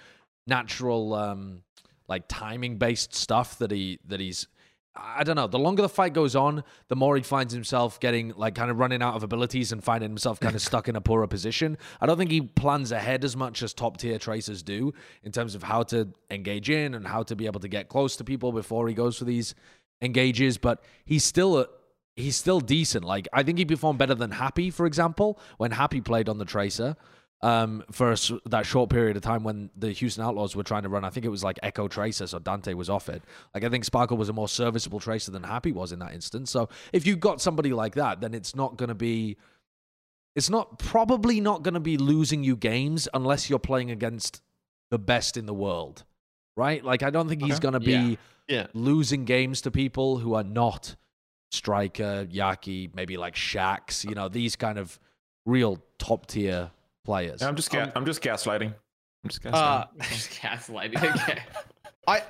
natural 0.47 1.13
um 1.13 1.63
like 2.07 2.25
timing 2.27 2.77
based 2.77 3.13
stuff 3.13 3.57
that 3.59 3.71
he 3.71 3.99
that 4.07 4.19
he's 4.19 4.47
I 4.97 5.25
don't 5.25 5.35
know. 5.35 5.47
The 5.47 5.59
longer 5.59 5.81
the 5.81 5.89
fight 5.89 6.13
goes 6.13 6.37
on, 6.37 6.63
the 6.87 6.95
more 6.95 7.17
he 7.17 7.21
finds 7.21 7.53
himself 7.53 7.99
getting 7.99 8.33
like 8.37 8.55
kind 8.55 8.71
of 8.71 8.79
running 8.79 9.01
out 9.01 9.15
of 9.15 9.23
abilities 9.23 9.73
and 9.73 9.83
finding 9.83 10.09
himself 10.09 10.39
kind 10.39 10.55
of 10.55 10.61
stuck 10.69 10.87
in 10.87 10.95
a 10.95 11.01
poorer 11.01 11.27
position. 11.27 11.77
I 11.99 12.05
don't 12.05 12.17
think 12.17 12.31
he 12.31 12.41
plans 12.41 12.93
ahead 12.93 13.25
as 13.25 13.35
much 13.35 13.61
as 13.61 13.73
top 13.73 13.97
tier 13.97 14.17
tracers 14.17 14.63
do 14.63 14.93
in 15.23 15.33
terms 15.33 15.53
of 15.53 15.63
how 15.63 15.83
to 15.83 16.07
engage 16.31 16.69
in 16.69 16.95
and 16.95 17.05
how 17.05 17.23
to 17.23 17.35
be 17.35 17.45
able 17.45 17.59
to 17.59 17.67
get 17.67 17.89
close 17.89 18.15
to 18.17 18.23
people 18.23 18.53
before 18.53 18.87
he 18.87 18.93
goes 18.93 19.17
for 19.17 19.25
these 19.25 19.53
engages. 20.01 20.57
But 20.57 20.81
he's 21.03 21.25
still 21.25 21.59
a, 21.59 21.67
he's 22.15 22.37
still 22.37 22.61
decent. 22.61 23.03
Like 23.03 23.27
I 23.33 23.43
think 23.43 23.57
he 23.57 23.65
performed 23.65 23.99
better 23.99 24.15
than 24.15 24.31
Happy, 24.31 24.69
for 24.69 24.85
example, 24.85 25.39
when 25.57 25.71
Happy 25.71 25.99
played 25.99 26.29
on 26.29 26.37
the 26.37 26.45
tracer 26.45 26.95
um, 27.41 27.83
for 27.91 28.11
a 28.11 28.17
that 28.45 28.65
short 28.65 28.89
period 28.89 29.17
of 29.17 29.23
time 29.23 29.43
when 29.43 29.69
the 29.75 29.91
Houston 29.91 30.23
Outlaws 30.23 30.55
were 30.55 30.63
trying 30.63 30.83
to 30.83 30.89
run. 30.89 31.03
I 31.03 31.09
think 31.09 31.25
it 31.25 31.29
was 31.29 31.43
like 31.43 31.59
Echo 31.61 31.87
Tracer, 31.87 32.27
so 32.27 32.39
Danteh 32.39 32.73
was 32.73 32.89
off 32.89 33.09
it. 33.09 33.21
Like 33.53 33.63
I 33.63 33.69
think 33.69 33.85
Sparkle 33.85 34.17
was 34.17 34.29
a 34.29 34.33
more 34.33 34.47
serviceable 34.47 34.99
tracer 34.99 35.31
than 35.31 35.43
Happy 35.43 35.71
was 35.71 35.91
in 35.91 35.99
that 35.99 36.13
instance. 36.13 36.49
So 36.49 36.69
if 36.93 37.05
you've 37.05 37.19
got 37.19 37.41
somebody 37.41 37.73
like 37.73 37.95
that, 37.95 38.21
then 38.21 38.33
it's 38.33 38.55
not 38.55 38.77
going 38.77 38.89
to 38.89 38.95
be. 38.95 39.37
It's 40.35 40.49
not 40.49 40.79
probably 40.79 41.39
not 41.39 41.63
going 41.63 41.75
to 41.75 41.79
be 41.79 41.97
losing 41.97 42.43
you 42.43 42.57
games 42.57 43.07
unless 43.13 43.49
you're 43.49 43.59
playing 43.59 43.91
against 43.91 44.41
the 44.91 44.99
best 44.99 45.37
in 45.37 45.45
the 45.45 45.53
world, 45.53 46.03
right? 46.57 46.83
Like 46.83 47.03
I 47.03 47.09
don't 47.09 47.29
think 47.29 47.41
he's 47.41 47.59
going 47.59 47.73
to 47.73 47.79
be 47.79 47.91
Yeah. 47.91 48.15
Yeah. 48.47 48.67
losing 48.73 49.23
games 49.25 49.61
to 49.61 49.71
people 49.71 50.17
who 50.17 50.33
are 50.33 50.43
not 50.43 50.95
Striker, 51.51 52.27
Yaki, 52.29 52.93
maybe 52.93 53.15
like 53.17 53.35
Shax, 53.35 54.03
you 54.03 54.13
know, 54.13 54.27
these 54.27 54.55
kind 54.57 54.77
of 54.77 54.99
real 55.45 55.81
top 55.99 56.25
tier 56.27 56.71
players. 57.05 57.41
I'm 57.41 57.55
just. 57.55 57.71
Ga- 57.71 57.91
I'm 57.95 58.05
just 58.05 58.21
gaslighting. 58.21 58.73
I'm 59.23 59.29
just 59.29 59.41
gaslighting. 59.41 59.53
Uh, 59.53 59.85
Just 60.09 60.31
gaslighting 60.31 60.97
again. 60.97 61.41
I, 62.07 62.21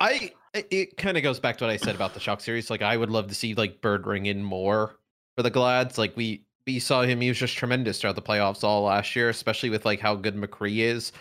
I, 0.54 0.64
it 0.70 0.96
kind 0.96 1.18
of 1.18 1.22
goes 1.22 1.38
back 1.38 1.58
to 1.58 1.64
what 1.64 1.70
I 1.70 1.76
said 1.76 1.94
about 1.94 2.14
the 2.14 2.20
shock 2.20 2.40
series. 2.40 2.70
Like, 2.70 2.80
I 2.80 2.96
would 2.96 3.10
love 3.10 3.26
to 3.28 3.34
see 3.34 3.54
like 3.54 3.82
Birdring 3.82 4.26
in 4.26 4.42
more 4.42 4.96
for 5.36 5.42
the 5.42 5.50
Glads. 5.50 5.98
Like, 5.98 6.16
we 6.16 6.44
we 6.66 6.78
saw 6.78 7.02
him; 7.02 7.20
he 7.20 7.28
was 7.28 7.38
just 7.38 7.56
tremendous 7.56 8.00
throughout 8.00 8.16
the 8.16 8.22
playoffs 8.22 8.64
all 8.64 8.84
last 8.84 9.14
year, 9.14 9.28
especially 9.28 9.68
with 9.68 9.84
like 9.84 10.00
how 10.00 10.14
good 10.14 10.36
McCree 10.36 10.78
is. 10.78 11.12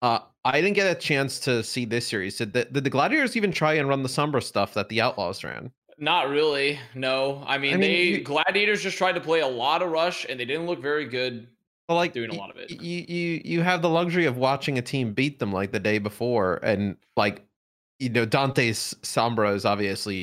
Uh, 0.00 0.20
I 0.44 0.60
didn't 0.60 0.76
get 0.76 0.96
a 0.96 0.98
chance 0.98 1.38
to 1.40 1.62
see 1.62 1.84
this 1.84 2.06
series. 2.06 2.38
Did 2.38 2.52
the, 2.52 2.64
did 2.66 2.84
the 2.84 2.90
Gladiators 2.90 3.36
even 3.36 3.52
try 3.52 3.74
and 3.74 3.88
run 3.88 4.02
the 4.02 4.08
Sombra 4.08 4.42
stuff 4.42 4.72
that 4.74 4.88
the 4.88 5.00
Outlaws 5.02 5.44
ran? 5.44 5.70
Not 5.98 6.28
really. 6.30 6.78
No. 6.94 7.42
I 7.46 7.58
mean, 7.58 7.74
I 7.74 7.76
mean, 7.76 7.80
they 7.80 8.02
you- 8.04 8.20
gladiators 8.22 8.80
just 8.82 8.96
tried 8.96 9.12
to 9.12 9.20
play 9.20 9.40
a 9.40 9.46
lot 9.46 9.82
of 9.82 9.90
rush, 9.90 10.24
and 10.28 10.38
they 10.38 10.44
didn't 10.44 10.66
look 10.66 10.80
very 10.80 11.04
good. 11.04 11.48
Well, 11.88 11.96
like 11.96 12.12
Doing 12.12 12.30
a 12.30 12.34
lot 12.34 12.50
of 12.50 12.56
it. 12.58 12.70
You 12.70 13.04
you 13.08 13.40
you 13.44 13.62
have 13.62 13.80
the 13.80 13.88
luxury 13.88 14.26
of 14.26 14.36
watching 14.36 14.76
a 14.78 14.82
team 14.82 15.14
beat 15.14 15.38
them 15.38 15.52
like 15.52 15.72
the 15.72 15.80
day 15.80 15.98
before, 15.98 16.60
and 16.62 16.96
like 17.16 17.42
you 17.98 18.10
know 18.10 18.26
Danteh's 18.26 18.94
Sombra 19.02 19.54
is 19.54 19.64
obviously 19.64 20.16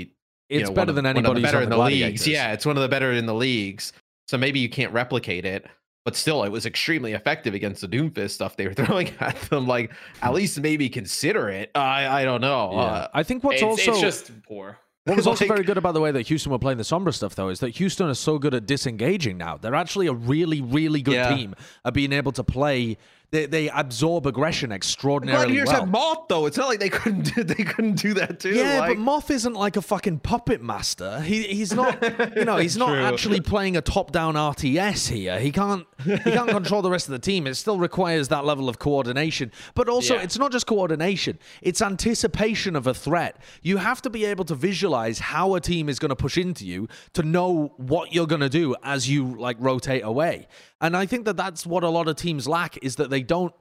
you 0.49 0.59
It's 0.59 0.70
know, 0.70 0.76
better 0.76 0.89
of- 0.91 0.95
than 0.95 1.05
one 1.05 1.18
of 1.18 1.26
anybody's 1.26 1.43
better 1.43 1.61
in 1.61 1.70
the 1.70 1.78
the 1.78 1.84
leagues. 1.84 2.28
Yeah, 2.28 2.53
it's 2.53 2.66
one 2.68 2.78
of 2.78 2.84
the 2.84 2.89
better 2.89 3.11
in 3.11 3.26
the 3.26 3.34
leagues. 3.34 3.93
So 4.28 4.38
maybe 4.38 4.59
you 4.59 4.70
can't 4.70 4.91
replicate 4.93 5.43
it, 5.45 5.66
but 6.03 6.16
still, 6.16 6.43
it 6.43 6.49
was 6.49 6.66
extremely 6.68 7.13
effective 7.13 7.53
against 7.55 7.82
the 7.82 7.88
Doomfist 7.88 8.32
stuff 8.32 8.57
they 8.57 8.68
were 8.68 8.74
throwing 8.86 9.09
at 9.20 9.36
them. 9.49 9.66
Like 9.68 9.91
at 10.22 10.34
least 10.34 10.59
maybe 10.59 10.88
consider 10.88 11.49
it. 11.49 11.72
I 11.74 12.22
I 12.22 12.26
don't 12.26 12.41
know. 12.41 12.72
Yeah. 12.74 12.78
Uh, 12.78 13.07
I 13.13 13.24
think 13.24 13.43
what's 13.43 13.55
it's, 13.55 13.63
also 13.63 13.91
it's 13.91 14.01
just 14.01 14.32
poor. 14.43 14.78
What 15.06 15.18
was 15.18 15.28
also 15.28 15.45
very 15.45 15.64
good 15.64 15.78
about 15.78 15.93
the 15.93 16.01
way 16.01 16.12
that 16.12 16.24
Houston 16.30 16.51
were 16.51 16.58
playing 16.58 16.80
the 16.80 16.84
Sombra 16.84 17.14
stuff, 17.14 17.36
though, 17.36 17.49
is 17.49 17.60
that 17.60 17.70
Houston 17.78 18.10
is 18.10 18.18
so 18.18 18.39
good 18.39 18.56
at 18.56 18.66
disengaging 18.66 19.38
now. 19.38 19.56
They're 19.56 19.76
actually 19.76 20.08
a 20.08 20.14
really, 20.14 20.62
really 20.62 21.03
good 21.03 21.14
Yeah. 21.14 21.36
team 21.36 21.53
at 21.86 21.93
being 21.93 22.12
able 22.12 22.32
to 22.32 22.43
play. 22.43 22.97
They, 23.32 23.45
they 23.47 23.69
absorb 23.69 24.28
aggression 24.28 24.71
extraordinarily 24.71 25.45
Gladiators 25.47 25.67
well. 25.69 25.80
had 25.82 25.89
Moth 25.91 26.28
though. 26.30 26.45
It's 26.45 26.57
not 26.57 26.67
like 26.67 26.80
they 26.80 26.89
couldn't 26.89 27.34
do, 27.36 27.43
they 27.43 27.63
couldn't 27.63 27.95
do 28.01 28.13
that 28.15 28.39
too. 28.39 28.51
yeah, 28.53 28.80
like, 28.80 28.91
but 28.91 28.97
Moth 28.99 29.32
isn't 29.32 29.53
like 29.53 29.76
a 29.78 29.82
fucking 29.82 30.19
puppet 30.19 30.61
master. 30.61 31.19
He 31.21 31.43
he's 31.43 31.73
not 31.73 32.01
you 32.36 32.45
know, 32.45 32.57
he's 32.57 32.78
not 32.78 32.95
actually 33.13 33.41
playing 33.41 33.78
a 33.78 33.82
top-down 33.82 34.36
RTS 34.36 35.09
here. 35.09 35.39
He 35.39 35.51
can't 35.51 35.86
he 36.03 36.17
can't 36.17 36.49
control 36.49 36.82
the 36.82 36.91
rest 36.91 37.07
of 37.07 37.11
the 37.13 37.19
team. 37.19 37.47
It 37.47 37.55
still 37.55 37.78
requires 37.80 38.28
that 38.30 38.45
level 38.45 38.69
of 38.69 38.80
coordination. 38.80 39.51
But 39.73 39.89
also 39.89 40.15
Yeah. 40.15 40.21
it's 40.21 40.38
not 40.38 40.51
just 40.51 40.67
coordination. 40.67 41.39
It's 41.61 41.82
anticipation 41.82 42.76
of 42.76 42.88
a 42.88 42.93
threat. 42.93 43.38
You 43.61 43.78
have 43.78 44.01
to 44.03 44.09
be 44.09 44.26
able 44.26 44.45
to 44.45 44.55
visualize 44.55 45.19
how 45.19 45.55
a 45.55 45.61
team 45.61 45.89
is 45.89 45.99
going 45.99 46.09
to 46.09 46.15
push 46.15 46.38
into 46.38 46.65
you 46.65 46.88
to 47.13 47.23
know 47.23 47.73
what 47.78 48.13
you're 48.13 48.28
going 48.28 48.41
to 48.41 48.49
do 48.49 48.76
as 48.84 49.09
you 49.09 49.36
like 49.36 49.57
rotate 49.59 50.03
away. 50.03 50.47
And 50.82 50.95
I 50.95 51.05
think 51.05 51.26
that 51.26 51.38
that's 51.38 51.65
what 51.65 51.84
a 51.84 51.89
lot 51.89 52.07
of 52.07 52.15
teams 52.15 52.47
lack 52.47 52.78
is 52.84 52.97
that 52.97 53.09
they 53.09 53.23
don't 53.23 53.53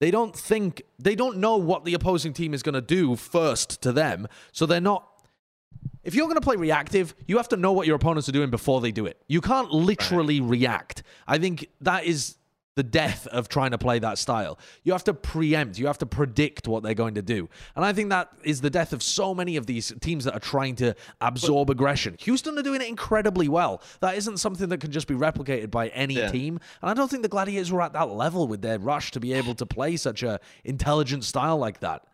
they 0.00 0.10
don't 0.10 0.34
think 0.34 0.82
they 0.98 1.14
don't 1.14 1.38
know 1.38 1.56
what 1.56 1.84
the 1.84 1.94
opposing 1.94 2.32
team 2.32 2.54
is 2.54 2.62
going 2.62 2.74
to 2.74 2.80
do 2.80 3.14
first 3.14 3.80
to 3.82 3.92
them. 3.92 4.26
So 4.52 4.66
they're 4.66 4.80
not 4.80 5.08
if 6.02 6.14
you're 6.14 6.26
going 6.26 6.40
to 6.40 6.40
play 6.40 6.56
reactive 6.56 7.14
you 7.26 7.36
have 7.36 7.48
to 7.48 7.56
know 7.56 7.72
what 7.72 7.86
your 7.86 7.96
opponents 7.96 8.28
are 8.28 8.32
doing 8.32 8.50
before 8.50 8.80
they 8.80 8.92
do 8.92 9.06
it. 9.06 9.22
You 9.28 9.40
can't 9.40 9.70
literally 9.70 10.40
react. 10.40 11.02
I 11.26 11.38
think 11.38 11.68
that 11.80 12.04
is 12.04 12.36
the 12.74 12.82
death 12.82 13.26
of 13.26 13.48
trying 13.48 13.70
to 13.72 13.78
play 13.78 13.98
that 13.98 14.16
style. 14.18 14.58
You 14.82 14.92
have 14.92 15.04
to 15.04 15.14
preempt 15.14 15.78
you 15.78 15.86
have 15.86 15.98
to 15.98 16.06
predict 16.06 16.66
what 16.66 16.82
they're 16.82 16.94
going 16.94 17.14
to 17.14 17.22
do. 17.22 17.48
And 17.76 17.84
i 17.84 17.92
think 17.92 18.08
that 18.10 18.30
is 18.44 18.60
the 18.62 18.70
death 18.70 18.92
of 18.92 19.02
so 19.02 19.34
many 19.34 19.56
of 19.56 19.66
these 19.66 19.92
teams 20.00 20.24
that 20.24 20.34
are 20.34 20.40
trying 20.40 20.76
to 20.76 20.94
absorb 21.20 21.68
aggression. 21.70 22.16
Houston 22.20 22.58
are 22.58 22.62
doing 22.62 22.80
it 22.80 22.88
incredibly 22.88 23.48
well. 23.48 23.82
That 24.00 24.16
isn't 24.16 24.38
something 24.38 24.68
that 24.70 24.80
can 24.80 24.90
just 24.90 25.06
be 25.06 25.14
replicated 25.14 25.70
by 25.70 25.88
any 25.88 26.14
Yeah. 26.14 26.30
team. 26.30 26.58
And 26.80 26.90
I 26.90 26.94
don't 26.94 27.10
think 27.10 27.22
the 27.22 27.28
Gladiators 27.28 27.70
were 27.70 27.82
at 27.82 27.92
that 27.92 28.08
level 28.08 28.48
with 28.48 28.62
their 28.62 28.78
rush 28.78 29.10
to 29.12 29.20
be 29.20 29.32
able 29.34 29.54
to 29.56 29.66
play 29.66 29.96
such 29.96 30.22
a 30.22 30.40
intelligent 30.64 31.24
style 31.24 31.58
like 31.58 31.80
that. 31.80 32.04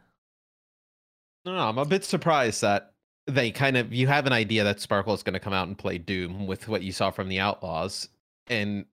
No, 1.45 1.55
no, 1.55 1.69
I'm 1.69 1.79
a 1.79 1.85
bit 1.85 2.05
surprised 2.05 2.63
that 2.63 2.93
they 3.27 3.51
kind 3.51 3.77
of 3.77 3.93
you 3.93 4.07
have 4.07 4.27
an 4.27 4.33
idea 4.33 4.65
that 4.65 4.81
Sparkle 4.81 5.15
is 5.15 5.23
going 5.23 5.35
to 5.35 5.41
come 5.41 5.53
out 5.53 5.69
and 5.69 5.79
play 5.79 5.99
Doom 5.99 6.47
with 6.47 6.67
what 6.67 6.83
you 6.83 6.93
saw 6.93 7.11
from 7.11 7.29
the 7.29 7.39
Outlaws, 7.39 8.09
and 8.49 8.87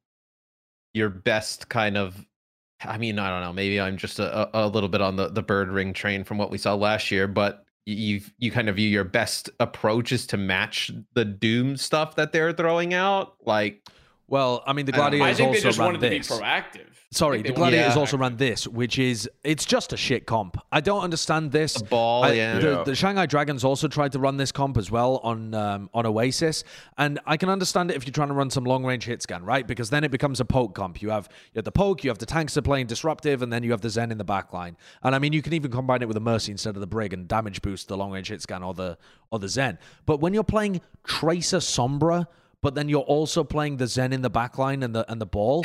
your 0.95 1.09
best 1.09 1.69
kind 1.69 1.97
of. 1.97 2.25
I 2.81 2.97
mean, 2.97 3.19
I 3.19 3.29
don't 3.29 3.41
know. 3.41 3.53
Maybe 3.53 3.79
I'm 3.79 3.97
just 3.97 4.19
a, 4.19 4.49
a 4.53 4.67
little 4.67 4.89
bit 4.89 5.01
on 5.01 5.15
the, 5.15 5.29
the 5.29 5.43
Birdring 5.43 5.93
train 5.93 6.23
from 6.23 6.37
what 6.37 6.51
we 6.51 6.57
saw 6.57 6.73
last 6.73 7.11
year, 7.11 7.27
but 7.27 7.65
you 7.85 8.21
you 8.37 8.51
kind 8.51 8.69
of 8.69 8.77
view 8.77 8.89
your 8.89 9.03
best 9.03 9.49
approach 9.59 10.11
is 10.11 10.25
to 10.27 10.37
match 10.37 10.91
the 11.13 11.25
Doom 11.25 11.77
stuff 11.77 12.15
that 12.15 12.31
they're 12.31 12.53
throwing 12.53 12.93
out. 12.93 13.35
Like, 13.45 13.87
Well, 14.27 14.63
I 14.65 14.73
mean, 14.73 14.85
the 14.87 14.93
I 14.95 14.97
don't. 15.11 15.17
Gladiators 15.19 15.35
I 15.35 15.37
think 15.37 15.51
they 15.51 15.57
also 15.57 15.67
just 15.69 15.77
ran 15.79 15.85
wanted 15.85 16.01
to 16.01 16.09
be 16.09 16.17
this. 16.17 16.29
proactive. 16.31 16.81
Sorry, 17.11 17.37
the 17.37 17.43
they 17.43 17.49
wanted 17.51 17.53
to 17.53 17.53
be 17.53 17.55
Gladiators 17.61 17.93
Yeah. 17.95 17.99
also 17.99 18.17
ran 18.17 18.37
this, 18.37 18.67
which 18.67 18.97
is 18.97 19.29
it's 19.43 19.63
just 19.65 19.93
a 19.93 19.97
shit 19.97 20.25
comp. 20.25 20.57
I 20.71 20.81
don't 20.81 21.01
understand 21.03 21.51
this. 21.51 21.75
the 21.75 21.83
ball, 21.85 22.23
I- 22.23 22.31
yeah. 22.31 22.57
the, 22.59 22.83
the 22.83 22.95
Shanghai 22.95 23.27
Dragons 23.27 23.63
also 23.63 23.87
tried 23.87 24.11
to 24.13 24.19
run 24.19 24.37
this 24.37 24.51
comp 24.51 24.77
as 24.77 24.89
well 24.89 25.17
on 25.23 25.53
um, 25.53 25.89
on 25.93 26.07
Oasis, 26.07 26.63
and 26.97 27.19
I 27.27 27.37
can 27.37 27.49
understand 27.49 27.91
it 27.91 27.97
if 27.97 28.05
you're 28.07 28.13
trying 28.13 28.29
to 28.29 28.33
run 28.33 28.49
some 28.49 28.63
long 28.63 28.83
range 28.83 29.05
hit 29.05 29.21
scan, 29.21 29.45
right? 29.45 29.65
Because 29.65 29.91
then 29.91 30.03
it 30.03 30.09
becomes 30.09 30.39
a 30.39 30.45
poke 30.45 30.73
comp. 30.73 31.03
You 31.03 31.11
have 31.11 31.29
you 31.53 31.59
have 31.59 31.65
the 31.65 31.71
poke, 31.71 32.03
you 32.03 32.09
have 32.09 32.17
the 32.17 32.25
tanks 32.25 32.55
that 32.55 32.61
are 32.61 32.63
playing 32.63 32.87
disruptive, 32.87 33.43
and 33.43 33.53
then 33.53 33.61
you 33.63 33.71
have 33.71 33.81
the 33.81 33.91
Zen 33.91 34.11
in 34.11 34.17
the 34.17 34.23
back 34.25 34.51
line. 34.53 34.75
And 35.03 35.13
I 35.13 35.19
mean, 35.19 35.31
you 35.33 35.43
can 35.43 35.53
even 35.53 35.69
combine 35.69 36.01
it 36.01 36.07
with 36.07 36.17
a 36.17 36.21
Mercy 36.21 36.51
instead 36.51 36.75
of 36.75 36.81
the 36.81 36.87
Brig 36.87 37.13
and 37.13 37.27
damage 37.27 37.61
boost 37.61 37.87
the 37.89 37.95
long 37.95 38.11
range 38.11 38.29
hit 38.29 38.41
scan 38.41 38.63
or 38.63 38.73
the 38.73 38.97
or 39.29 39.37
the 39.37 39.49
Zen. 39.49 39.77
But 40.07 40.19
when 40.19 40.33
you're 40.33 40.43
playing 40.43 40.81
Tracer 41.05 41.57
Sombra, 41.57 42.25
but 42.65 42.73
then 42.73 42.89
you're 42.89 43.01
also 43.01 43.43
playing 43.43 43.77
the 43.77 43.85
Zen 43.85 44.11
in 44.11 44.23
the 44.23 44.29
back 44.31 44.57
line 44.57 44.81
and 44.81 44.95
the 44.95 45.09
and 45.11 45.21
the 45.21 45.27
ball 45.27 45.63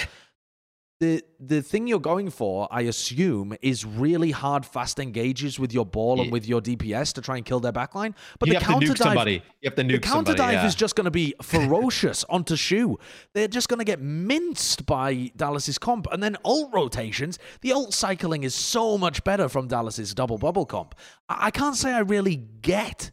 the 1.00 1.24
the 1.40 1.62
thing 1.62 1.86
you're 1.86 1.98
going 1.98 2.28
for, 2.28 2.68
I 2.70 2.82
assume, 2.82 3.56
is 3.62 3.86
really 3.86 4.30
hard, 4.32 4.66
fast 4.66 4.98
engages 4.98 5.58
with 5.58 5.72
your 5.72 5.86
ball 5.86 6.20
and 6.20 6.30
with 6.30 6.46
your 6.46 6.60
DPS 6.60 7.14
to 7.14 7.22
try 7.22 7.38
and 7.38 7.44
kill 7.44 7.58
their 7.58 7.72
backline. 7.72 8.14
But 8.38 8.48
you 8.48 8.52
the 8.52 8.60
have 8.60 8.66
to 8.66 8.72
counter 8.72 8.86
nuke 8.86 8.96
dive, 8.96 9.06
somebody. 9.06 9.42
You 9.62 9.70
have 9.70 9.74
to 9.76 9.82
nuke 9.82 9.92
the 9.92 9.98
counter 10.00 10.32
somebody. 10.32 10.36
dive 10.36 10.52
yeah. 10.62 10.66
is 10.66 10.74
just 10.74 10.96
going 10.96 11.06
to 11.06 11.10
be 11.10 11.34
ferocious 11.40 12.22
onto 12.28 12.54
Shu. 12.54 12.98
They're 13.32 13.48
just 13.48 13.70
going 13.70 13.78
to 13.78 13.84
get 13.84 14.02
minced 14.02 14.84
by 14.84 15.32
Dallas's 15.36 15.78
comp, 15.78 16.06
and 16.12 16.22
then 16.22 16.36
ult 16.44 16.70
rotations. 16.74 17.38
The 17.62 17.72
ult 17.72 17.94
cycling 17.94 18.42
is 18.42 18.54
so 18.54 18.98
much 18.98 19.24
better 19.24 19.48
from 19.48 19.68
Dallas's 19.68 20.12
double 20.12 20.36
bubble 20.36 20.66
comp. 20.66 20.94
I, 21.30 21.46
I 21.46 21.50
can't 21.50 21.76
say 21.76 21.92
I 21.92 22.00
really 22.00 22.36
get 22.36 23.10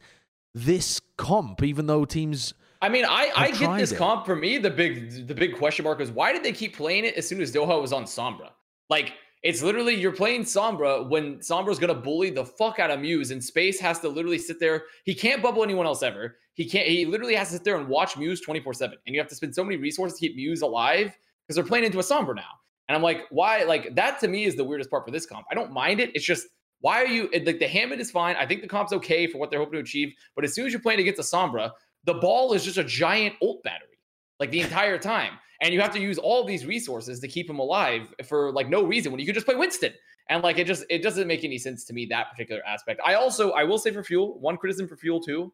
this 0.54 1.00
comp, 1.16 1.64
even 1.64 1.88
though 1.88 2.04
teams. 2.04 2.54
I 2.82 2.90
mean, 2.90 3.06
I, 3.06 3.32
I 3.36 3.52
get 3.52 3.78
this 3.78 3.92
it. 3.92 3.98
comp. 3.98 4.26
For 4.26 4.36
me, 4.36 4.58
the 4.58 4.70
big 4.70 5.28
the 5.28 5.34
big 5.34 5.58
question 5.58 5.84
mark 5.84 6.00
is 6.00 6.12
why 6.12 6.32
did 6.32 6.44
they 6.44 6.52
keep 6.52 6.76
playing 6.76 7.06
it 7.06 7.16
as 7.16 7.28
soon 7.28 7.42
as 7.42 7.52
Doha 7.52 7.82
was 7.82 7.92
on 7.94 8.04
Sombra? 8.04 8.52
Like 8.90 9.14
it's 9.44 9.62
literally 9.62 9.96
you're 9.96 10.12
playing 10.12 10.44
Sombra 10.44 11.08
when 11.10 11.38
Sombra's 11.38 11.80
gonna 11.80 11.96
bully 11.96 12.30
the 12.30 12.46
fuck 12.46 12.80
out 12.80 12.92
of 12.92 13.00
Muse, 13.00 13.32
and 13.32 13.44
Space 13.44 13.80
has 13.80 14.00
to 14.02 14.10
literally 14.10 14.38
sit 14.38 14.60
there. 14.60 14.84
He 15.06 15.16
can't 15.16 15.42
bubble 15.42 15.64
anyone 15.64 15.86
else 15.86 16.04
ever. 16.04 16.38
He 16.54 16.66
can't. 16.66 16.88
He 16.88 17.06
literally 17.06 17.36
has 17.36 17.50
to 17.50 17.56
sit 17.56 17.64
there 17.64 17.78
and 17.78 17.88
watch 17.88 18.18
Muse 18.18 18.42
24 18.42 18.74
seven, 18.74 18.98
and 19.06 19.16
you 19.16 19.22
have 19.22 19.30
to 19.30 19.36
spend 19.36 19.56
so 19.56 19.64
many 19.64 19.78
resources 19.78 20.20
to 20.20 20.28
keep 20.28 20.36
Muse 20.36 20.62
alive 20.62 21.18
because 21.44 21.56
they're 21.56 21.64
playing 21.64 21.86
into 21.86 22.00
a 22.00 22.04
Sombra 22.04 22.36
now. 22.36 22.52
And 22.88 22.96
I'm 22.96 23.04
like, 23.04 23.26
why? 23.32 23.64
Like 23.64 23.96
that 23.96 24.20
to 24.22 24.28
me 24.28 24.46
is 24.46 24.56
the 24.56 24.64
weirdest 24.64 24.90
part 24.90 25.06
for 25.06 25.12
this 25.12 25.26
comp. 25.26 25.46
I 25.52 25.56
don't 25.56 25.72
mind 25.72 26.00
it. 26.00 26.12
It's 26.16 26.26
just 26.26 26.48
why 26.82 27.02
are 27.02 27.08
you 27.08 27.30
like 27.46 27.60
the 27.60 27.68
Hammond 27.68 28.02
is 28.02 28.12
fine. 28.12 28.36
I 28.36 28.46
think 28.46 28.62
the 28.62 28.68
comp's 28.68 28.94
okay 28.94 29.28
for 29.28 29.40
what 29.40 29.50
they're 29.50 29.60
hoping 29.60 29.74
to 29.74 29.80
achieve. 29.80 30.14
But 30.36 30.46
as 30.46 30.54
soon 30.54 30.66
as 30.68 30.72
you're 30.72 30.82
playing 30.82 31.00
against 31.00 31.20
a 31.20 31.36
Sombra, 31.36 31.72
the 32.06 32.16
ball 32.16 32.54
is 32.54 32.64
just 32.64 32.78
a 32.78 32.84
giant 32.84 33.36
ult 33.42 33.64
battery, 33.64 34.00
like 34.40 34.52
the 34.52 34.62
entire 34.62 34.98
time. 34.98 35.34
And 35.62 35.74
you 35.74 35.82
have 35.82 35.94
to 35.94 36.00
use 36.00 36.18
all 36.18 36.44
these 36.44 36.66
resources 36.66 37.20
to 37.20 37.28
keep 37.28 37.50
him 37.50 37.60
alive 37.60 38.14
for 38.26 38.52
like 38.52 38.70
no 38.70 38.84
reason 38.84 39.12
when 39.12 39.20
you 39.20 39.26
could 39.26 39.36
just 39.36 39.48
play 39.48 39.56
Winston. 39.56 39.94
And 40.30 40.44
like 40.44 40.58
it 40.60 40.68
just 40.68 40.86
it 40.90 41.02
doesn't 41.02 41.28
make 41.28 41.44
any 41.44 41.58
sense 41.58 41.86
to 41.86 41.94
me 41.94 42.06
that 42.08 42.30
particular 42.30 42.62
aspect. 42.66 43.02
I 43.04 43.16
also 43.16 43.52
I 43.52 43.64
will 43.64 43.78
say 43.78 43.92
for 43.92 44.04
fuel, 44.04 44.40
one 44.40 44.58
criticism 44.58 44.88
for 44.88 44.98
fuel 44.98 45.22
too. 45.22 45.52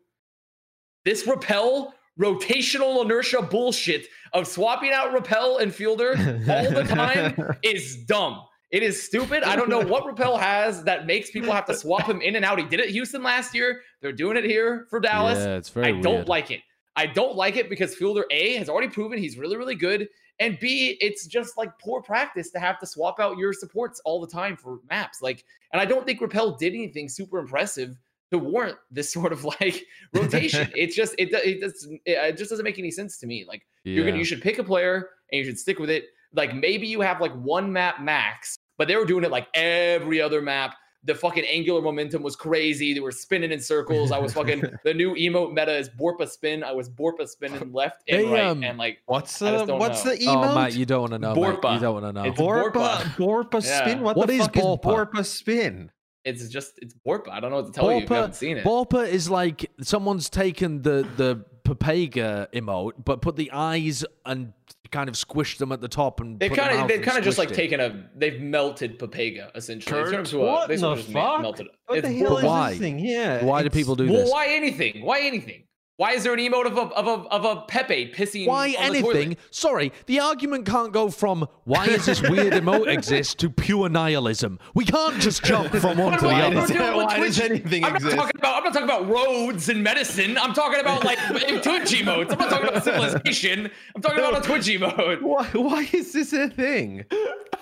This 1.05 1.27
Rapel 1.27 1.93
rotational 2.19 3.03
inertia 3.03 3.41
bullshit 3.41 4.07
of 4.33 4.47
swapping 4.47 4.91
out 4.91 5.13
Rapel 5.13 5.57
and 5.57 5.73
fielder 5.73 6.11
all 6.49 6.71
the 6.71 6.85
time 6.87 7.57
is 7.63 7.97
dumb. 8.05 8.41
It 8.73 8.81
is 8.81 8.99
stupid. 8.99 9.43
I 9.43 9.55
don't 9.55 9.69
know 9.69 9.81
what 9.81 10.03
Rapel 10.07 10.35
has 10.35 10.83
that 10.85 11.05
makes 11.05 11.29
people 11.29 11.53
have 11.53 11.67
to 11.67 11.75
swap 11.75 12.07
him 12.07 12.21
in 12.21 12.35
and 12.35 12.43
out. 12.43 12.57
He 12.57 12.65
did 12.65 12.79
it 12.79 12.89
Houston 12.89 13.21
last 13.21 13.53
year. 13.53 13.81
They're 14.01 14.11
doing 14.11 14.35
it 14.35 14.43
here 14.43 14.87
for 14.89 14.99
Dallas. 14.99 15.37
Yeah, 15.37 15.57
it's 15.57 15.69
very 15.69 15.89
I 15.89 16.01
don't 16.01 16.27
like 16.27 16.49
it. 16.49 16.61
I 16.95 17.05
don't 17.05 17.35
like 17.35 17.55
it 17.55 17.69
because 17.69 17.93
Fielder 17.93 18.25
A 18.31 18.55
has 18.55 18.69
already 18.69 18.89
proven 18.89 19.19
he's 19.19 19.37
really, 19.37 19.57
really 19.57 19.75
good. 19.75 20.09
And 20.39 20.57
B, 20.59 20.97
it's 21.01 21.27
just 21.27 21.55
like 21.55 21.69
poor 21.77 22.01
practice 22.01 22.49
to 22.49 22.59
have 22.59 22.79
to 22.79 22.87
swap 22.87 23.19
out 23.19 23.37
your 23.37 23.53
supports 23.53 24.01
all 24.05 24.19
the 24.19 24.27
time 24.27 24.57
for 24.57 24.79
maps. 24.89 25.21
Like, 25.21 25.45
and 25.71 25.79
I 25.79 25.85
don't 25.85 26.03
think 26.03 26.19
Rapel 26.19 26.57
did 26.57 26.73
anything 26.73 27.07
super 27.09 27.37
impressive 27.37 27.95
to 28.31 28.39
warrant 28.39 28.79
this 28.89 29.13
sort 29.13 29.31
of 29.31 29.45
like 29.45 29.85
rotation. 30.13 30.71
it's 30.75 30.95
just 30.95 31.13
it 31.19 31.31
it, 31.31 31.61
does, 31.61 31.87
it 32.05 32.37
just 32.37 32.49
doesn't 32.49 32.65
make 32.65 32.79
any 32.79 32.89
sense 32.89 33.19
to 33.19 33.27
me. 33.27 33.45
Like 33.47 33.67
you're 33.83 34.03
gonna 34.03 34.17
you 34.17 34.25
should 34.25 34.41
pick 34.41 34.57
a 34.57 34.63
player 34.63 35.11
and 35.31 35.37
you 35.37 35.45
should 35.45 35.59
stick 35.59 35.77
with 35.77 35.91
it. 35.91 36.05
Like 36.33 36.55
maybe 36.55 36.87
you 36.87 37.01
have 37.01 37.21
like 37.21 37.33
one 37.33 37.71
map 37.71 38.01
max, 38.01 38.57
but 38.77 38.87
they 38.87 38.95
were 38.95 39.05
doing 39.05 39.23
it 39.23 39.31
like 39.31 39.47
every 39.53 40.21
other 40.21 40.41
map. 40.41 40.75
The 41.05 41.13
fucking 41.13 41.43
angular 41.43 41.81
momentum 41.81 42.23
was 42.23 42.37
crazy. 42.37 42.93
They 42.93 43.01
were 43.01 43.11
spinning 43.11 43.51
in 43.51 43.59
circles. 43.59 44.13
I 44.13 44.19
was 44.19 44.33
fucking 44.33 44.63
the 44.85 44.93
new 44.93 45.13
emote 45.15 45.51
meta 45.53 45.75
is 45.77 45.89
Borpa 45.89 46.29
spin. 46.29 46.63
I 46.63 46.71
was 46.71 46.89
Borpa 46.89 47.27
spinning 47.27 47.73
left 47.73 48.03
and 48.07 48.21
They, 48.21 48.25
right, 48.25 48.45
um, 48.45 48.63
and 48.63 48.77
like 48.77 48.99
What's 49.05 49.37
the 49.39 49.65
what's 49.77 50.05
know. 50.05 50.11
the 50.11 50.17
emote? 50.19 50.51
Oh, 50.51 50.55
Matt, 50.55 50.73
you 50.75 50.85
don't 50.85 51.01
want 51.01 51.11
to 51.13 51.19
know. 51.19 51.35
Mate. 51.35 51.43
Borpa. 51.59 51.73
You 51.73 51.79
don't 51.81 52.01
want 52.01 52.05
to 52.05 52.13
know. 52.13 52.23
It's 52.29 52.39
Borpa, 52.39 52.71
Borpa. 52.71 53.49
Borpa 53.51 53.65
Yeah. 53.65 53.81
spin. 53.81 54.01
What, 54.01 54.15
What 54.15 54.27
the 54.27 54.33
is 54.35 54.39
fuck 54.43 54.53
Borpa? 54.53 54.71
is 54.71 54.79
Borpa 55.19 55.25
spin? 55.25 55.91
it's 56.23 56.47
just 56.47 56.79
it's 56.81 56.93
Borpa. 57.05 57.31
I 57.31 57.41
don't 57.41 57.49
know 57.51 57.57
what 57.57 57.65
to 57.65 57.71
tell 57.73 57.91
you 57.91 57.97
if 57.97 58.09
you 58.09 58.15
haven't 58.15 58.35
seen 58.35 58.55
it. 58.55 58.63
Borpa 58.63 59.05
is 59.05 59.29
like 59.29 59.69
someone's 59.81 60.29
taken 60.29 60.83
the 60.83 61.05
the 61.17 61.43
Pepega 61.65 62.47
emote, 62.53 62.93
but 63.03 63.21
put 63.21 63.35
the 63.35 63.51
eyes 63.51 64.05
and 64.25 64.53
kind 64.93 65.09
of 65.09 65.15
squished 65.15 65.57
them 65.57 65.71
at 65.73 65.81
the 65.81 65.87
top 65.89 66.21
and 66.21 66.39
They've 66.39 66.53
kind 66.53 66.79
of 66.79 66.87
they've 66.87 67.01
kind 67.01 67.17
of 67.17 67.23
just 67.25 67.37
like 67.37 67.51
it. 67.51 67.55
taken 67.55 67.79
a 67.81 68.09
they've 68.15 68.39
melted 68.39 68.97
Pepega 68.99 69.49
essentially. 69.55 69.99
It's 69.99 70.09
Kurt, 70.09 70.13
turned 70.13 70.27
into 70.27 70.41
a, 70.41 70.45
what 70.45 70.67
they 70.69 70.77
the 70.77 70.87
of 70.87 70.97
just 70.99 71.09
ma- 71.09 71.33
fuck? 71.33 71.41
melted. 71.41 71.67
What 71.87 71.97
It's 71.97 72.07
the 72.07 72.13
hell 72.13 72.37
is 72.37 72.43
Why? 72.45 72.69
this 72.69 72.79
thing? 72.79 72.99
Yeah. 72.99 73.43
Why 73.43 73.63
do 73.63 73.69
people 73.69 73.95
do 73.95 74.05
Well, 74.09 74.21
this? 74.21 74.31
why 74.31 74.47
anything? 74.49 75.03
Why 75.03 75.21
anything? 75.21 75.63
Why 76.03 76.11
is 76.11 76.23
there 76.25 76.33
an 76.33 76.39
emote 76.41 76.65
of 76.65 76.75
a 76.77 76.81
of 76.81 77.07
a 77.07 77.29
of 77.29 77.45
a 77.45 77.61
Pepe 77.61 78.11
pissing? 78.11 78.45
Why 78.45 78.75
on 78.77 78.91
the 78.91 78.99
toilet? 78.99 79.15
anything? 79.15 79.37
Sorry, 79.51 79.93
the 80.05 80.19
argument 80.19 80.65
can't 80.65 80.91
go 80.91 81.09
from 81.09 81.47
why 81.63 81.85
is 81.85 82.05
this 82.05 82.21
weird 82.21 82.51
emote 82.51 82.89
exist 82.89 83.39
to 83.39 83.49
pure 83.49 83.87
nihilism. 83.87 84.59
We 84.73 84.83
can't 84.83 85.17
just 85.21 85.45
jump 85.45 85.73
from 85.73 85.97
one 85.97 86.19
to 86.19 86.27
the 86.27 86.33
other. 86.33 86.67
doing 86.67 86.97
with 86.97 87.05
Why 87.05 87.19
does 87.19 87.37
Twitch? 87.37 87.49
anything 87.49 87.85
I'm 87.85 87.93
not 87.93 88.01
exist? 88.01 88.17
talking 88.17 88.37
about. 88.37 88.57
I'm 88.57 88.63
not 88.65 88.73
talking 88.73 88.89
about 88.89 89.07
roads 89.07 89.69
and 89.69 89.81
medicine. 89.81 90.37
I'm 90.37 90.51
talking 90.53 90.81
about 90.81 91.05
like 91.05 91.19
Twitch 91.29 91.93
emotes. 91.93 92.33
I'm 92.33 92.37
not 92.37 92.49
talking 92.49 92.67
about 92.67 92.83
civilization. 92.83 93.71
I'm 93.95 94.01
talking 94.01 94.19
about 94.19 94.43
a 94.43 94.45
Twitch 94.45 94.65
emote. 94.65 95.21
Why, 95.21 95.45
why 95.53 95.87
is 95.93 96.11
this 96.11 96.33
a 96.33 96.49
thing? 96.49 97.05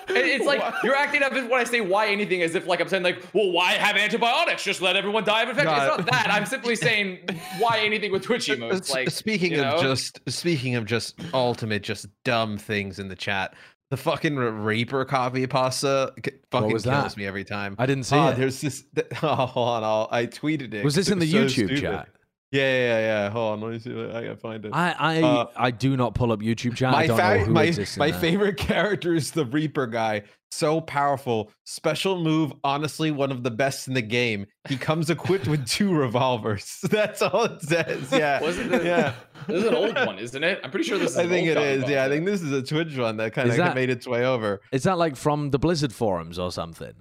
It's 0.09 0.45
like 0.45 0.61
you're 0.84 0.95
acting 0.95 1.22
up 1.22 1.31
when 1.34 1.53
I 1.53 1.63
say 1.63 1.80
why 1.80 2.07
anything 2.07 2.41
as 2.41 2.55
if 2.55 2.65
like 2.65 2.81
I'm 2.81 2.88
saying 2.88 3.03
like, 3.03 3.22
well, 3.34 3.51
why 3.51 3.73
have 3.73 3.95
antibiotics? 3.95 4.63
Just 4.63 4.81
let 4.81 4.95
everyone 4.95 5.26
die 5.26 5.43
of 5.43 5.49
infection. 5.49 5.73
God. 5.76 5.99
It's 5.99 6.07
not 6.07 6.11
that. 6.11 6.31
I'm 6.34 6.47
simply 6.47 6.76
saying 6.76 7.19
why 7.59 7.81
anything 7.81 8.11
with 8.11 8.23
Twitch 8.23 8.31
Uh, 8.32 8.53
uh, 8.53 8.56
emotes. 8.56 8.82
S- 8.82 8.91
Like 8.91 9.10
speaking 9.10 9.52
you 9.53 9.64
of 9.64 9.76
know? 9.78 9.82
just 9.82 10.20
speaking 10.28 10.76
of 10.76 10.86
just 10.86 11.16
ultimate 11.34 11.84
just 11.84 12.08
dumb 12.24 12.58
things 12.58 12.99
in 12.99 13.08
the 13.08 13.16
chat. 13.16 13.53
The 13.90 13.98
fucking 13.98 14.38
Reaper 14.38 15.03
copy 15.03 15.45
pasta 15.48 16.14
fucking 16.49 16.72
was 16.72 16.84
kills 16.84 16.86
that? 16.86 17.18
me 17.18 17.26
every 17.26 17.44
time. 17.44 17.76
I 17.78 17.86
didn't 17.86 18.06
see 18.06 18.16
Oh, 18.16 18.30
it. 18.30 18.38
there's 18.38 18.62
this. 18.62 18.86
Oh, 19.22 19.36
hold 19.36 19.68
on, 19.70 19.84
I'll, 19.84 20.08
I 20.12 20.26
tweeted 20.28 20.74
it. 20.74 20.84
Was 20.86 20.95
this 20.95 21.10
in 21.10 21.20
the 21.20 21.26
was 21.26 21.53
so 21.53 21.62
YouTube 21.62 21.66
stupid. 21.68 21.82
chat? 21.82 22.10
Yeah, 22.52 22.61
yeah, 22.64 22.78
yeah, 22.80 22.99
yeah. 22.99 23.30
Hold 23.30 23.53
on, 23.53 23.61
let 23.61 23.72
me 23.72 23.80
see. 23.80 23.91
If 23.91 24.14
I 24.15 24.23
can 24.23 24.36
find 24.38 24.65
it. 24.65 24.72
I 24.73 24.95
I, 24.99 25.22
Uh, 25.22 25.45
I 25.56 25.72
do 25.72 25.95
not 25.95 26.15
pull 26.15 26.32
up 26.34 26.41
YouTube 26.41 26.76
chat. 26.76 26.90
I 26.94 27.02
my 27.02 27.07
don't 27.07 27.18
fa- 27.18 27.38
know 27.38 27.44
who 27.45 27.52
my, 27.53 27.73
my 27.98 28.11
favorite 28.11 28.57
character 28.57 29.15
is 29.15 29.32
the 29.32 29.45
Reaper 29.45 29.88
guy. 29.88 30.23
So 30.53 30.82
powerful, 30.82 31.49
special 31.64 32.22
move. 32.22 32.52
Honestly, 32.65 33.10
one 33.10 33.32
of 33.32 33.41
the 33.44 33.52
best 33.52 33.88
in 33.88 33.94
the 33.94 34.02
game. 34.02 34.48
He 34.68 34.76
comes 34.76 35.10
equipped 35.10 35.48
with 35.48 35.65
two 35.65 35.94
revolvers. 35.98 36.80
That's 36.90 37.22
all 37.22 37.45
it 37.45 37.61
says. 37.61 38.11
Yeah, 38.11 38.41
Wasn't 38.41 38.73
it- 38.73 38.84
yeah. 38.84 39.14
this 39.48 39.61
is 39.64 39.69
an 39.69 39.76
old 39.76 39.95
one, 39.95 40.19
isn't 40.19 40.44
it? 40.44 40.60
I'm 40.61 40.69
pretty 40.72 40.84
sure 40.90 40.98
this 40.98 41.11
is. 41.11 41.18
I 41.18 41.23
an 41.23 41.30
think 41.30 41.48
old 41.48 41.57
it. 41.57 41.88
Yeah, 41.88 42.03
I 42.03 42.10
think 42.10 42.26
this 42.26 42.41
is 42.41 42.52
a 42.52 42.61
Twitch 42.61 42.98
one 42.98 43.15
that 43.15 43.32
kind 43.32 43.49
of 43.49 43.56
that- 43.56 43.76
made 43.76 43.90
its 43.90 44.06
way 44.06 44.26
over. 44.26 44.60
Is 44.73 44.84
that 44.84 44.98
like 44.98 45.15
from 45.15 45.52
the 45.52 45.57
Blizzard 45.60 45.94
forums 45.94 46.38
or 46.38 46.52
something? 46.52 46.95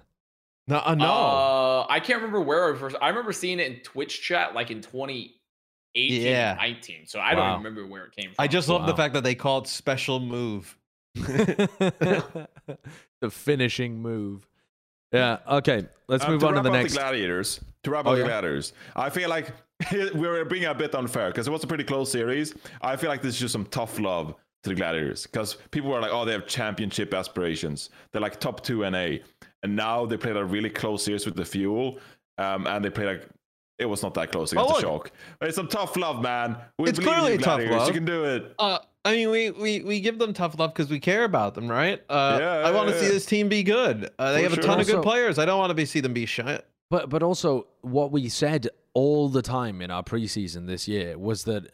No, 0.68 0.80
uh, 0.84 0.94
no. 0.94 1.06
Uh, 1.10 1.86
I 1.90 1.98
can't 1.98 2.18
remember 2.18 2.40
where 2.40 2.72
I 2.72 2.78
first. 2.78 2.94
I 3.02 3.08
remember 3.08 3.32
seeing 3.32 3.58
it 3.58 3.66
in 3.66 3.80
Twitch 3.80 4.22
chat 4.22 4.54
like 4.54 4.70
in 4.70 4.80
2018, 5.94 6.22
Yeah. 6.22 6.54
19. 6.54 7.06
So 7.06 7.18
I 7.18 7.34
Wow. 7.34 7.48
don't 7.54 7.58
remember 7.64 7.86
where 7.86 8.04
it 8.04 8.12
came 8.16 8.26
from. 8.30 8.36
I 8.38 8.46
just 8.46 8.68
love 8.68 8.86
the 8.86 8.94
fact 8.94 9.14
that 9.14 9.24
they 9.24 9.34
called 9.34 9.66
special 9.68 10.20
move. 10.20 10.76
the 11.14 12.48
finishing 13.30 14.00
move. 14.00 14.46
Yeah. 15.12 15.38
Okay. 15.48 15.86
Let's 16.06 16.24
Um, 16.24 16.30
move 16.30 16.40
to 16.42 16.46
on 16.46 16.52
to 16.52 16.56
wrap 16.58 16.62
the 16.62 16.70
up 16.70 16.74
next. 16.76 16.92
The 16.92 17.00
gladiators. 17.00 17.60
To 17.82 17.90
wrap 17.90 18.06
Oh, 18.06 18.10
up 18.12 18.16
yeah? 18.18 18.22
the 18.22 18.28
gladiators, 18.28 18.72
I 18.94 19.10
feel 19.10 19.28
like 19.28 19.52
we're 20.14 20.44
being 20.44 20.66
a 20.66 20.74
bit 20.74 20.94
unfair 20.94 21.30
because 21.30 21.48
it 21.48 21.50
was 21.50 21.64
a 21.64 21.66
pretty 21.66 21.82
close 21.82 22.12
series. 22.12 22.54
I 22.80 22.94
feel 22.94 23.10
like 23.10 23.20
this 23.20 23.34
is 23.34 23.40
just 23.40 23.50
some 23.52 23.64
tough 23.66 23.98
love 23.98 24.36
to 24.62 24.70
the 24.70 24.76
gladiators 24.76 25.26
because 25.26 25.54
people 25.72 25.90
were 25.90 25.98
like, 26.00 26.12
"Oh, 26.12 26.24
they 26.24 26.30
have 26.30 26.46
championship 26.46 27.12
aspirations. 27.12 27.90
They're 28.12 28.20
like 28.22 28.38
top 28.38 28.62
two 28.62 28.84
NA," 28.88 29.18
and 29.64 29.74
now 29.74 30.06
they 30.06 30.16
played 30.16 30.36
a 30.36 30.44
really 30.44 30.70
close 30.70 31.02
series 31.06 31.26
with 31.26 31.34
the 31.34 31.44
Fuel, 31.44 31.98
um, 32.38 32.68
and 32.68 32.84
they 32.84 32.90
played 32.90 33.06
like. 33.08 33.28
It 33.80 33.86
was 33.86 34.02
not 34.02 34.14
that 34.14 34.30
close 34.30 34.52
against 34.52 34.70
Oh, 34.70 34.80
the 34.80 34.86
look. 34.86 35.06
Shock. 35.06 35.12
It's 35.40 35.56
some 35.56 35.68
tough 35.68 35.96
love, 35.96 36.20
man. 36.22 36.56
We 36.78 36.88
It's 36.90 36.98
believe 36.98 37.08
in 37.12 37.18
clearly 37.20 37.32
you, 37.32 37.38
tough 37.38 37.60
love. 37.64 37.88
You 37.88 37.94
can 37.94 38.04
do 38.04 38.24
it. 38.24 38.54
Uh, 38.58 38.78
I 39.04 39.12
mean, 39.16 39.30
we, 39.30 39.50
we, 39.50 39.80
we 39.82 40.00
give 40.00 40.18
them 40.18 40.34
tough 40.34 40.58
love 40.58 40.74
because 40.74 40.90
we 40.90 41.00
care 41.00 41.24
about 41.24 41.54
them, 41.54 41.66
right? 41.68 42.00
Uh, 42.08 42.36
Yeah, 42.40 42.50
I 42.68 42.70
want 42.70 42.88
to 42.90 42.94
yeah, 42.94 43.00
see 43.00 43.06
yeah. 43.06 43.12
this 43.12 43.24
team 43.26 43.48
be 43.48 43.62
good. 43.62 44.10
Uh, 44.18 44.32
they 44.32 44.38
For 44.38 44.42
have 44.42 44.52
a 44.52 44.54
sure. 44.56 44.64
ton 44.64 44.80
of 44.80 44.86
good 44.86 45.02
players. 45.02 45.38
I 45.38 45.46
don't 45.46 45.58
want 45.58 45.70
to 45.70 45.74
be 45.74 45.86
see 45.86 46.00
them 46.00 46.12
be 46.12 46.26
shit. 46.26 46.66
But 46.90 47.08
but 47.08 47.22
also 47.22 47.66
what 47.82 48.12
we 48.12 48.28
said 48.28 48.68
all 48.92 49.28
the 49.30 49.42
time 49.42 49.80
in 49.80 49.90
our 49.90 50.02
preseason 50.02 50.66
this 50.66 50.86
year 50.86 51.16
was 51.16 51.44
that 51.44 51.70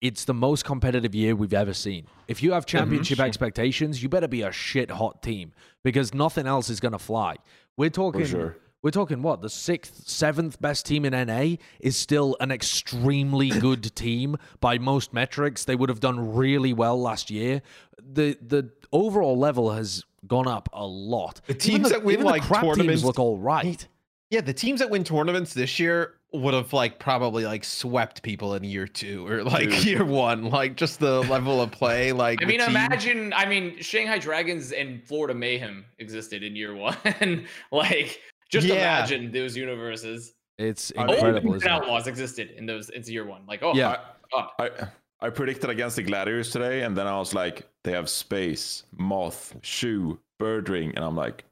it's 0.00 0.24
the 0.24 0.34
most 0.34 0.64
competitive 0.64 1.14
year 1.14 1.34
we've 1.36 1.52
ever 1.54 1.74
seen. 1.74 2.06
If 2.28 2.42
you 2.42 2.52
have 2.52 2.64
championship 2.66 3.20
expectations, 3.20 4.02
you 4.02 4.08
better 4.08 4.28
be 4.28 4.42
a 4.42 4.50
shit 4.52 4.90
hot 4.90 5.22
team 5.22 5.52
because 5.84 6.14
nothing 6.14 6.46
else 6.46 6.70
is 6.70 6.80
going 6.80 6.92
to 6.92 6.98
fly. 6.98 7.36
We're 7.76 7.90
talking 7.90 8.24
sure. 8.26 8.56
We're 8.82 8.90
talking 8.90 9.22
what? 9.22 9.40
The 9.42 9.48
6th, 9.48 10.04
7th 10.04 10.60
best 10.60 10.84
team 10.86 11.04
in 11.04 11.12
NA 11.26 11.56
is 11.80 11.96
still 11.96 12.36
an 12.40 12.50
extremely 12.50 13.48
good 13.60 13.94
team 13.94 14.36
by 14.60 14.78
most 14.78 15.12
metrics. 15.12 15.64
They 15.64 15.76
would 15.76 15.88
have 15.88 16.00
done 16.00 16.34
really 16.34 16.72
well 16.72 17.00
last 17.00 17.30
year. 17.30 17.62
The 17.98 18.36
the 18.40 18.70
overall 18.92 19.38
level 19.38 19.70
has 19.70 20.04
gone 20.26 20.48
up 20.48 20.68
a 20.72 20.86
lot. 20.86 21.40
The 21.46 21.54
Even 21.54 21.60
teams 21.60 21.90
that 21.90 22.02
win, 22.04 22.22
like, 22.22 22.42
crap 22.42 22.62
tournaments- 22.62 22.86
teams 23.02 23.04
look 23.04 23.18
all 23.18 23.38
right. 23.38 23.86
Yeah, 24.30 24.40
the 24.40 24.54
teams 24.54 24.80
that 24.80 24.88
win 24.88 25.04
tournaments 25.04 25.52
this 25.52 25.78
year 25.78 26.14
would 26.32 26.54
have 26.54 26.72
like 26.72 26.98
probably 26.98 27.44
like 27.44 27.62
swept 27.62 28.22
people 28.22 28.54
in 28.54 28.64
year 28.64 28.86
two 28.86 29.26
or 29.26 29.44
like 29.54 29.68
Dude. 29.68 29.84
year 29.84 30.04
one. 30.06 30.44
Like 30.48 30.74
just 30.76 30.98
the 31.00 31.20
level 31.24 31.60
of 31.60 31.70
play. 31.70 32.12
Like 32.14 32.42
I 32.42 32.46
mean, 32.46 32.60
team- 32.60 32.70
imagine. 32.70 33.32
I 33.34 33.44
mean, 33.44 33.78
Shanghai 33.80 34.18
Dragons 34.18 34.72
and 34.72 35.04
Florida 35.04 35.34
Mayhem 35.34 35.84
existed 35.98 36.42
in 36.42 36.56
year 36.56 36.74
one. 36.76 36.96
like, 37.70 38.20
just 38.52 38.66
Yeah. 38.66 38.74
imagine 38.98 39.32
those 39.32 39.56
universes. 39.56 40.34
It's 40.58 40.92
I 40.96 41.00
mean, 41.00 41.10
Oh, 41.10 41.14
incredible. 41.14 41.46
even 41.48 41.56
isn't? 41.56 41.68
Outlaws 41.70 42.06
existed 42.06 42.50
in 42.56 42.66
those. 42.66 42.90
It's 42.90 43.08
year 43.10 43.24
one. 43.24 43.42
Like, 43.46 43.62
oh, 43.62 43.74
Yeah. 43.74 43.96
God. 44.32 44.48
Oh. 44.58 44.64
I 44.64 44.70
I 45.26 45.30
predicted 45.30 45.70
against 45.70 45.94
the 45.96 46.02
gladiators 46.02 46.50
today, 46.50 46.82
and 46.82 46.96
then 46.96 47.06
I 47.06 47.16
was 47.18 47.32
like, 47.32 47.68
they 47.84 47.92
have 47.92 48.08
space, 48.10 48.82
moth, 48.96 49.54
Shu, 49.62 50.18
bird 50.40 50.68
ring, 50.68 50.92
and 50.96 51.04
I'm 51.04 51.14
like, 51.16 51.44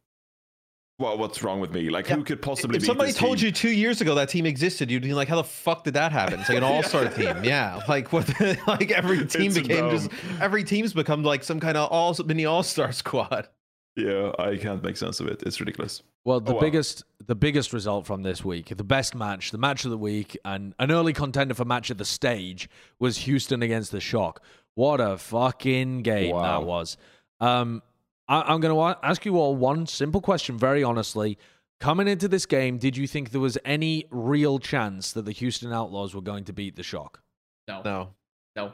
well, 0.99 1.17
what's 1.17 1.43
wrong 1.45 1.61
with 1.61 1.71
me? 1.73 1.89
Like, 1.89 2.09
Yeah. 2.09 2.17
who 2.17 2.25
could 2.25 2.43
possibly? 2.43 2.77
If 2.77 2.83
beat 2.83 2.87
somebody 2.89 3.11
this 3.11 3.17
told 3.19 3.39
team? 3.39 3.47
you 3.47 3.53
two 3.53 3.71
years 3.71 4.01
ago 4.03 4.15
that 4.17 4.29
team 4.29 4.45
existed, 4.45 4.91
you'd 4.91 5.03
be 5.03 5.15
like, 5.15 5.29
"How 5.29 5.37
the 5.37 5.45
fuck 5.45 5.85
did 5.85 5.95
that 5.95 6.11
happen?" 6.13 6.41
It's 6.41 6.49
like 6.49 6.59
an 6.59 6.65
all-star 6.73 7.09
team, 7.11 7.43
yeah. 7.45 7.81
Like 7.89 8.13
what? 8.13 8.27
The, 8.27 8.59
like 8.67 8.91
every 8.91 9.25
team 9.25 9.47
It's 9.53 9.59
became 9.61 9.89
just 9.91 10.11
every 10.41 10.63
team's 10.65 10.93
become 10.93 11.23
like 11.23 11.43
some 11.45 11.59
kind 11.61 11.77
of 11.79 11.91
all 11.91 12.15
mini 12.27 12.45
all-star 12.45 12.93
squad. 12.93 13.49
Yeah, 13.97 14.33
I 14.39 14.57
can't 14.57 14.83
make 14.83 14.97
sense 14.97 15.21
of 15.21 15.27
it. 15.27 15.43
It's 15.45 15.61
ridiculous. 15.61 16.03
Well, 16.25 16.41
the 16.41 16.53
Oh, 16.53 16.55
wow. 16.57 16.61
biggest 16.61 17.05
the 17.27 17.35
biggest 17.35 17.73
result 17.73 18.07
from 18.07 18.23
this 18.23 18.45
week, 18.45 18.75
the 18.77 18.85
best 18.85 19.15
match, 19.15 19.51
the 19.53 19.59
match 19.59 19.85
of 19.85 19.91
the 19.91 19.99
week, 19.99 20.37
and 20.45 20.75
an 20.79 20.91
early 20.91 21.13
contender 21.13 21.55
for 21.55 21.65
match 21.65 21.91
of 21.91 21.99
the 21.99 22.05
stage 22.05 22.69
was 22.99 23.19
Houston 23.19 23.63
against 23.63 23.91
the 23.93 24.01
Shock. 24.01 24.43
What 24.75 25.01
a 25.01 25.17
fucking 25.19 26.03
game 26.03 26.35
Wow. 26.35 26.43
that 26.61 26.67
was. 26.67 26.97
Um, 27.41 27.83
I, 28.29 28.43
I'm 28.43 28.61
going 28.61 28.75
to 28.75 28.99
ask 29.07 29.25
you 29.25 29.37
all 29.39 29.57
one 29.57 29.87
simple 29.87 30.21
question, 30.21 30.59
very 30.59 30.83
honestly. 30.83 31.39
Coming 31.81 32.07
into 32.09 32.29
this 32.29 32.45
game, 32.47 32.77
did 32.79 32.97
you 32.97 33.07
think 33.07 33.31
there 33.31 33.41
was 33.41 33.57
any 33.65 34.05
real 34.11 34.59
chance 34.59 35.13
that 35.13 35.25
the 35.25 35.33
Houston 35.33 35.73
Outlaws 35.73 36.15
were 36.15 36.21
going 36.21 36.45
to 36.45 36.53
beat 36.53 36.77
the 36.77 36.83
Shock? 36.83 37.21
No, 37.67 37.81
No, 37.85 38.09
no. 38.57 38.73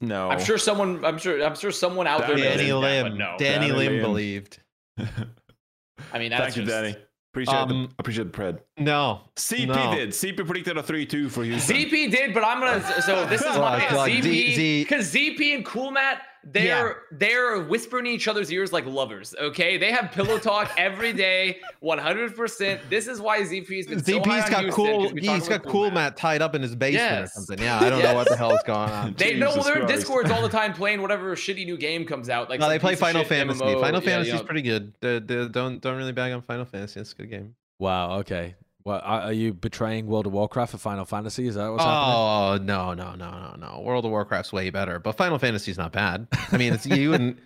No, 0.00 0.28
I'm 0.30 0.42
sure 0.44 0.58
someone. 0.58 1.04
I'm 1.04 1.18
sure. 1.18 1.42
I'm 1.42 1.56
sure 1.56 1.70
someone 1.72 2.06
out 2.06 2.26
there. 2.26 2.36
Danny 2.36 2.68
knows 2.68 2.82
Danny 2.82 3.02
Lim, 3.02 3.08
but 3.12 3.16
no. 3.16 3.36
Danny, 3.38 3.68
Danny 3.68 3.72
Lim 3.72 3.92
Lim. 3.94 4.02
believed. 4.02 4.58
I 4.98 6.18
mean, 6.18 6.30
that's 6.30 6.54
Thank 6.54 6.56
you, 6.56 6.64
Danny. 6.64 6.96
Appreciate 7.32 7.54
Um, 7.54 7.68
the 7.68 7.94
appreciate 7.98 8.32
the 8.32 8.38
pred. 8.38 8.60
No, 8.78 9.20
CP 9.36 9.66
no. 9.68 9.94
did. 9.94 10.10
CP 10.10 10.36
predicted 10.46 10.78
a 10.78 10.82
three-two 10.82 11.28
for 11.28 11.44
Houston. 11.44 11.76
CP 11.76 12.10
did, 12.10 12.32
but 12.34 12.42
I'm 12.44 12.60
gonna. 12.60 13.02
So 13.02 13.26
this 13.26 13.40
is 13.42 13.46
my 13.56 13.90
like 13.94 14.22
Z- 14.22 14.54
ZP 14.56 14.80
because 14.84 15.12
ZP 15.12 15.54
and 15.54 15.64
Cool 15.64 15.90
Matt, 15.90 16.22
they're 16.52 17.02
they're 17.12 17.60
whispering 17.64 18.06
in 18.06 18.12
each 18.12 18.28
other's 18.28 18.50
ears 18.52 18.72
like 18.72 18.86
lovers. 18.86 19.34
Okay, 19.40 19.76
they 19.76 19.90
have 19.92 20.12
pillow 20.12 20.38
talk 20.38 20.70
every 20.78 21.12
day, 21.12 21.58
100. 21.80 22.36
percent 22.36 22.80
This 22.88 23.06
is 23.08 23.20
why 23.20 23.40
ZP's 23.40 23.86
been 23.86 24.02
so 24.04 24.20
high 24.22 24.40
ZP's 24.40 24.44
on 24.46 24.50
got 24.50 24.62
Houston, 24.62 24.72
cool. 24.72 25.02
'cause 25.04 25.12
we 25.12 25.20
talk 25.22 25.34
He's 25.36 25.48
got 25.48 25.62
cool 25.64 25.90
Matt 25.90 26.16
tied 26.16 26.42
up 26.42 26.54
in 26.54 26.62
his 26.62 26.74
basement 26.76 27.02
Yes. 27.02 27.36
or 27.36 27.40
something. 27.40 27.64
Yeah, 27.64 27.80
I 27.80 27.90
don't 27.90 28.02
know 28.02 28.14
what 28.14 28.24
the 28.26 28.30
Yes. 28.32 28.38
hell's 28.38 28.62
going 28.64 28.90
on. 28.90 29.14
They 29.18 29.34
know 29.34 29.60
they're 29.62 29.80
in 29.80 29.86
discords 29.86 30.30
all 30.30 30.42
the 30.42 30.48
time 30.60 30.72
playing 30.72 31.02
whatever 31.02 31.34
shitty 31.34 31.64
new 31.66 31.76
game 31.76 32.04
comes 32.04 32.28
out. 32.30 32.48
Like 32.48 32.60
No, 32.60 32.68
they 32.68 32.78
play 32.78 32.94
Final 32.94 33.24
Fantasy. 33.24 33.60
MMO. 33.60 33.80
Final 33.80 34.00
Yeah, 34.02 34.08
Fantasy's 34.10 34.32
you 34.34 34.38
know. 34.40 34.44
pretty 34.44 34.62
good. 34.62 34.92
They- 35.00 35.18
they 35.18 35.48
don't 35.48 35.80
don't 35.80 35.96
really 35.96 36.12
bag 36.12 36.32
on 36.32 36.42
Final 36.42 36.64
Fantasy. 36.64 37.00
It's 37.00 37.12
a 37.12 37.16
good 37.16 37.30
game. 37.30 37.54
Wow, 37.78 38.18
okay. 38.20 38.54
Well, 38.86 39.00
are 39.02 39.20
are 39.22 39.32
you 39.32 39.52
betraying 39.52 40.06
World 40.06 40.26
of 40.28 40.32
Warcraft 40.32 40.70
for 40.70 40.78
Final 40.78 41.04
Fantasy? 41.04 41.48
Is 41.48 41.56
that 41.56 41.68
what's 41.68 41.82
happening? 41.82 42.14
Oh 42.14 42.58
no 42.62 42.94
no 42.94 43.16
no 43.16 43.30
no 43.32 43.54
no! 43.58 43.80
World 43.80 44.04
of 44.04 44.12
Warcraft's 44.12 44.52
way 44.52 44.70
better, 44.70 45.00
but 45.00 45.16
Final 45.16 45.40
Fantasy's 45.40 45.76
not 45.76 45.90
bad. 45.92 46.28
I 46.52 46.56
mean, 46.56 46.72
it's 46.72 46.86
you 46.86 47.10
wouldn't 47.10 47.36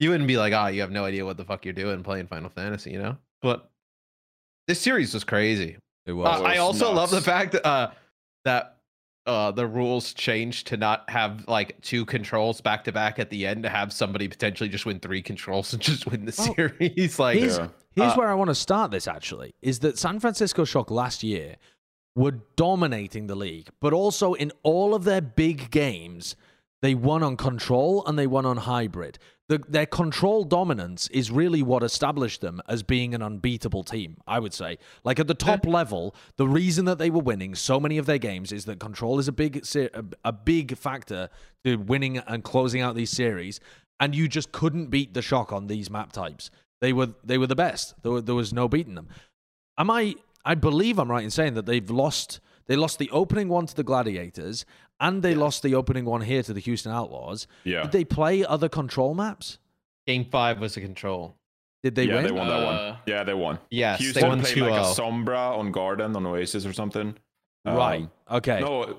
you 0.00 0.10
wouldn't 0.10 0.28
be 0.28 0.36
like, 0.36 0.52
ah, 0.52 0.66
you 0.66 0.82
have 0.82 0.90
no 0.90 1.06
idea 1.06 1.24
what 1.24 1.38
the 1.38 1.46
fuck 1.46 1.64
you're 1.64 1.72
doing 1.72 2.02
playing 2.02 2.26
Final 2.26 2.50
Fantasy, 2.50 2.90
you 2.90 2.98
know? 2.98 3.16
But 3.40 3.70
this 4.68 4.82
series 4.82 5.14
was 5.14 5.24
crazy. 5.24 5.78
It 6.04 6.12
Uh, 6.12 6.16
was. 6.16 6.40
was 6.40 6.50
I 6.50 6.58
also 6.58 6.92
love 6.92 7.10
the 7.10 7.22
fact 7.22 7.52
that 7.52 7.66
uh, 7.66 7.90
that 8.44 8.76
uh, 9.24 9.50
the 9.52 9.66
rules 9.66 10.12
changed 10.12 10.66
to 10.66 10.76
not 10.76 11.08
have 11.08 11.48
like 11.48 11.80
two 11.80 12.04
controls 12.04 12.60
back 12.60 12.84
to 12.84 12.92
back 12.92 13.18
at 13.18 13.30
the 13.30 13.46
end 13.46 13.62
to 13.62 13.70
have 13.70 13.94
somebody 13.94 14.28
potentially 14.28 14.68
just 14.68 14.84
win 14.84 15.00
three 15.00 15.22
controls 15.22 15.72
and 15.72 15.80
just 15.80 16.06
win 16.06 16.26
the 16.26 16.34
Oh, 16.38 16.52
series. 16.78 17.18
like, 17.18 17.38
Here's, 17.38 17.56
Yeah. 17.56 17.68
Here's 17.94 18.12
Uh, 18.12 18.16
where 18.16 18.28
I 18.28 18.34
want 18.34 18.48
to 18.48 18.54
start 18.54 18.90
this 18.90 19.06
actually 19.06 19.54
is 19.62 19.80
that 19.80 19.98
San 19.98 20.20
Francisco 20.20 20.64
Shock 20.64 20.90
last 20.90 21.22
year 21.22 21.56
were 22.14 22.40
dominating 22.56 23.26
the 23.26 23.34
league, 23.34 23.68
but 23.80 23.92
also 23.92 24.34
in 24.34 24.52
all 24.62 24.94
of 24.94 25.04
their 25.04 25.20
big 25.20 25.70
games, 25.70 26.36
They 26.82 26.96
won 26.96 27.22
on 27.22 27.36
control 27.36 28.04
and 28.06 28.18
they 28.18 28.26
won 28.26 28.44
on 28.44 28.56
hybrid. 28.56 29.16
The, 29.48 29.62
their 29.68 29.86
control 29.86 30.42
dominance 30.42 31.06
is 31.08 31.30
really 31.30 31.62
what 31.62 31.84
established 31.84 32.40
them 32.40 32.60
as 32.68 32.82
being 32.82 33.14
an 33.14 33.22
unbeatable 33.22 33.84
team, 33.84 34.16
I 34.26 34.40
would 34.40 34.52
say. 34.52 34.78
Like 35.04 35.20
at 35.20 35.28
the 35.28 35.34
top 35.34 35.64
level, 35.64 36.14
the 36.38 36.48
reason 36.48 36.84
that 36.86 36.98
they 36.98 37.08
were 37.08 37.20
winning 37.22 37.54
so 37.54 37.78
many 37.78 37.98
of 37.98 38.06
their 38.06 38.18
games 38.18 38.50
is 38.50 38.64
that 38.64 38.80
control 38.80 39.20
is 39.20 39.28
a 39.28 39.32
big 39.32 39.64
a, 39.76 40.04
a 40.24 40.32
big 40.32 40.76
factor 40.76 41.28
to 41.64 41.76
winning 41.76 42.18
and 42.18 42.42
closing 42.42 42.80
out 42.80 42.96
these 42.96 43.10
series, 43.10 43.60
and 44.00 44.14
you 44.14 44.26
just 44.26 44.50
couldn't 44.50 44.86
beat 44.86 45.14
the 45.14 45.22
shock 45.22 45.52
on 45.52 45.68
these 45.68 45.88
map 45.88 46.10
types. 46.12 46.50
They 46.82 46.92
were 46.92 47.10
they 47.22 47.38
were 47.38 47.46
the 47.46 47.54
best. 47.54 47.94
There, 48.02 48.10
were, 48.10 48.20
there 48.20 48.34
was 48.34 48.52
no 48.52 48.68
beating 48.68 48.96
them. 48.96 49.08
Am 49.78 49.88
I? 49.88 50.16
I 50.44 50.56
believe 50.56 50.98
I'm 50.98 51.08
right 51.08 51.22
in 51.22 51.30
saying 51.30 51.54
that 51.54 51.64
they've 51.64 51.88
lost. 51.88 52.40
They 52.66 52.74
lost 52.74 52.98
the 52.98 53.08
opening 53.10 53.48
one 53.48 53.66
to 53.66 53.74
the 53.74 53.84
Gladiators, 53.84 54.64
and 54.98 55.22
they 55.22 55.36
lost 55.36 55.62
the 55.62 55.76
opening 55.76 56.04
one 56.04 56.22
here 56.22 56.42
to 56.42 56.52
the 56.52 56.58
Houston 56.58 56.90
Outlaws. 56.90 57.46
Yeah. 57.62 57.82
Did 57.82 57.92
they 57.92 58.04
play 58.04 58.44
other 58.44 58.68
control 58.68 59.14
maps? 59.14 59.60
Game 60.08 60.24
five 60.24 60.58
was 60.58 60.76
a 60.76 60.80
control. 60.80 61.36
Did 61.84 61.94
they 61.94 62.04
yeah, 62.04 62.16
win? 62.16 62.24
they 62.24 62.32
won 62.32 62.48
that 62.48 62.64
one. 62.64 62.74
Uh, 62.74 62.96
Yeah, 63.06 63.22
they 63.22 63.34
won. 63.34 63.60
Yes, 63.70 63.98
they 64.00 64.04
Houston 64.04 64.28
won 64.28 64.40
played 64.40 64.54
2 64.54 64.60
like 64.62 64.80
a 64.80 64.84
Sombra 64.84 65.56
on 65.56 65.70
Garden 65.70 66.16
on 66.16 66.26
Oasis 66.26 66.66
or 66.66 66.72
something. 66.72 67.16
Um, 67.64 67.76
right. 67.76 68.08
Okay. 68.28 68.60
No, 68.60 68.82
it 68.82 68.96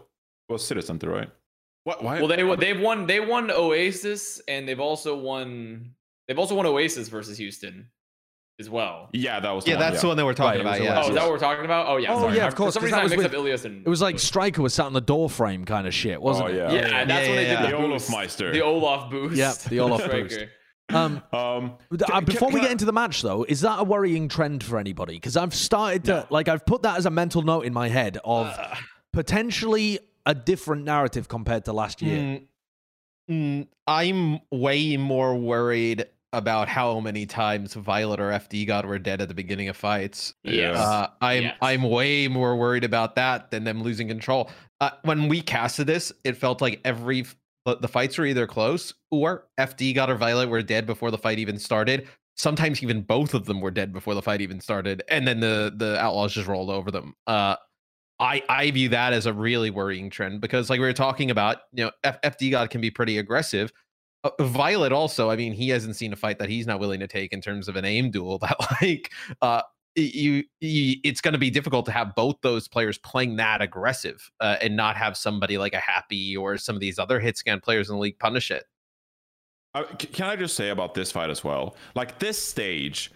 was 0.48 0.66
City 0.66 0.82
Center, 0.82 1.10
right? 1.10 1.30
What? 1.84 2.02
Why? 2.02 2.20
Well, 2.22 2.30
they 2.30 2.56
they've 2.56 2.80
won 2.80 3.08
they 3.08 3.20
won 3.20 3.52
Oasis 3.52 4.42
and 4.48 4.66
they've 4.66 4.80
also 4.80 5.18
won 5.18 5.96
they've 6.28 6.40
also 6.40 6.56
won 6.56 6.66
Oasis 6.66 7.08
versus 7.10 7.38
Houston 7.38 7.90
as 8.60 8.70
well. 8.70 9.10
Yeah, 9.14 9.40
that 9.40 9.52
was. 9.52 9.66
The 9.66 9.72
Yeah, 9.72 9.78
one, 9.78 9.90
that's 9.92 10.02
the 10.02 10.08
one 10.08 10.18
that 10.18 10.26
we're 10.26 10.34
talking 10.34 10.64
Right, 10.64 10.80
it 10.80 10.82
was 10.84 10.90
about. 10.90 10.92
a 10.92 11.02
Yeah. 11.02 11.04
Oh, 11.06 11.10
is 11.10 11.16
that 11.16 11.22
what 11.24 11.32
we're 11.32 11.40
talking 11.40 11.66
about? 11.66 11.88
Oh 11.88 11.98
yeah. 11.98 12.14
Oh, 12.14 12.20
sorry. 12.22 12.38
yeah, 12.38 12.46
I- 12.46 12.48
of 12.48 12.56
course, 12.56 12.74
For 12.76 12.82
some 12.82 12.82
'cause 12.82 12.84
reason, 12.84 12.98
that 12.98 13.00
I 13.00 13.04
was 13.04 13.12
mixed 13.12 13.24
with- 13.24 13.34
up 13.34 13.46
Ilios 13.46 13.66
and 13.66 13.86
It 13.86 13.90
was 13.90 14.02
like 14.02 14.20
Striker 14.20 14.62
was 14.62 14.74
sat 14.74 14.86
on 14.86 14.94
the 14.94 15.02
door 15.02 15.30
frame 15.30 15.66
kind 15.66 15.88
of 15.88 15.94
shit, 15.94 16.22
wasn't 16.22 16.50
Oh, 16.50 16.52
it? 16.52 16.56
yeah. 16.58 16.72
yeah, 16.72 16.88
Yeah, 16.88 17.06
that's 17.06 17.28
when 17.28 17.36
they 17.38 17.44
yeah, 17.48 17.62
did 17.62 17.70
the 17.74 17.76
yeah. 17.78 17.82
The 17.82 17.88
boost. 17.88 18.10
Olofmeister. 18.12 18.54
The 18.54 18.62
Olof 18.62 19.10
boost. 19.10 19.36
Yep, 19.38 19.56
the 19.70 19.80
Olof 19.80 20.02
Striker. 20.04 20.24
boost. 20.24 20.40
Um, 20.90 21.24
Um, 21.32 21.78
Uh, 21.92 22.06
Can- 22.06 22.26
before 22.26 22.50
can 22.50 22.56
we 22.56 22.60
I- 22.60 22.64
get 22.66 22.72
into 22.74 22.86
the 22.86 22.94
match, 22.94 23.22
though, 23.24 23.44
is 23.50 23.62
that 23.62 23.80
a 23.80 23.84
worrying 23.84 24.28
trend 24.30 24.64
for 24.64 24.78
anybody? 24.78 25.14
Because 25.16 25.36
I've 25.36 25.56
started 25.56 26.04
to 26.06 26.28
like 26.30 26.48
I've 26.48 26.66
put 26.66 26.84
that 26.84 26.98
as 26.98 27.06
a 27.08 27.10
mental 27.10 27.42
note 27.42 27.62
in 27.66 27.74
my 27.74 27.88
head 27.88 28.18
of 28.24 28.48
Uh, 28.48 28.76
potentially 29.14 30.00
a 30.26 30.36
different 30.36 30.84
narrative 30.84 31.28
compared 31.28 31.66
to 31.66 31.74
last 31.74 32.02
year. 32.02 32.18
Mm, 32.18 32.48
mm, 33.32 33.68
I'm 33.88 34.40
way 34.52 34.98
more 34.98 35.36
worried 35.36 36.06
about 36.34 36.68
how 36.68 37.00
many 37.00 37.26
times 37.26 37.76
Violet 37.76 38.20
or 38.20 38.32
FD 38.32 38.68
God 38.68 38.86
were 38.86 39.00
dead 39.00 39.22
at 39.22 39.28
the 39.28 39.34
beginning 39.34 39.70
of 39.70 39.78
fights. 39.78 40.34
Yes. 40.44 40.78
Uh, 40.78 41.08
I'm 41.22 41.44
Yes. 41.44 41.58
I'm 41.62 41.84
way 41.84 42.28
more 42.28 42.56
worried 42.56 42.84
about 42.84 43.16
that 43.16 43.52
than 43.52 43.64
them 43.64 43.84
losing 43.84 44.08
control. 44.08 44.50
Uh, 44.82 44.90
when 45.04 45.30
we 45.30 45.42
casted 45.42 45.88
this, 45.88 46.12
it 46.24 46.36
felt 46.36 46.60
like 46.60 46.82
every 46.84 47.26
the, 47.66 47.78
the 47.78 47.88
fights 47.88 48.18
were 48.18 48.26
either 48.26 48.48
close 48.48 48.94
or 49.12 49.48
FD 49.60 49.96
God 49.96 50.10
or 50.10 50.16
Violet 50.16 50.50
were 50.50 50.62
dead 50.62 50.86
before 50.86 51.12
the 51.12 51.18
fight 51.18 51.40
even 51.40 51.58
started. 51.58 52.08
Sometimes 52.36 52.82
even 52.82 53.02
both 53.02 53.34
of 53.34 53.46
them 53.46 53.62
were 53.62 53.72
dead 53.72 53.94
before 53.94 54.16
the 54.16 54.22
fight 54.22 54.42
even 54.42 54.60
started, 54.60 55.04
and 55.08 55.28
then 55.28 55.40
the 55.40 55.72
the 55.78 56.00
Outlaws 56.00 56.34
just 56.34 56.48
rolled 56.48 56.72
over 56.72 56.90
them. 56.90 57.14
Uh, 57.28 57.56
I 58.20 58.42
I 58.50 58.72
view 58.72 58.90
that 58.90 59.14
as 59.14 59.26
a 59.26 59.34
really 59.34 59.70
worrying 59.70 60.10
trend 60.10 60.42
because, 60.42 60.70
like 60.70 60.80
we 60.80 60.86
were 60.86 60.94
talking 60.94 61.30
about, 61.30 61.58
you 61.74 61.86
know, 61.86 61.92
F- 62.04 62.22
FD 62.22 62.52
God 62.52 62.70
can 62.70 62.82
be 62.82 62.90
pretty 62.90 63.18
aggressive. 63.18 63.72
Uh, 64.24 64.32
Violet 64.40 64.92
also, 64.92 65.30
I 65.30 65.36
mean, 65.36 65.54
he 65.54 65.70
hasn't 65.70 65.96
seen 65.96 66.14
a 66.14 66.16
fight 66.16 66.40
that 66.40 66.50
he's 66.50 66.68
not 66.68 66.80
willing 66.80 67.00
to 67.00 67.08
take 67.08 67.34
in 67.34 67.42
terms 67.42 67.68
of 67.68 67.76
an 67.76 67.86
aim 67.86 68.12
duel. 68.12 68.40
That 68.44 68.58
like, 68.82 69.12
uh, 69.42 69.62
you, 69.96 70.44
you 70.60 70.96
it's 71.04 71.22
going 71.22 71.34
to 71.34 71.40
be 71.40 71.50
difficult 71.50 71.86
to 71.86 71.92
have 71.92 72.16
both 72.16 72.38
those 72.42 72.68
players 72.68 72.98
playing 72.98 73.36
that 73.38 73.62
aggressive 73.62 74.30
uh, 74.40 74.58
and 74.62 74.76
not 74.76 74.96
have 74.96 75.16
somebody 75.16 75.58
like 75.58 75.74
a 75.74 75.80
Happy 75.80 76.36
or 76.36 76.58
some 76.58 76.76
of 76.76 76.82
these 76.82 77.00
other 77.00 77.20
hit 77.20 77.38
scan 77.38 77.60
players 77.60 77.90
in 77.90 77.96
the 77.96 78.02
league 78.02 78.20
punish 78.20 78.52
it. 78.52 78.66
Uh, 79.76 79.84
can 79.98 80.28
I 80.28 80.36
just 80.36 80.56
say 80.56 80.70
about 80.70 80.94
this 80.94 81.12
fight 81.12 81.30
as 81.30 81.44
well? 81.44 81.76
Like 81.96 82.20
this 82.20 82.44
stage 82.44 83.12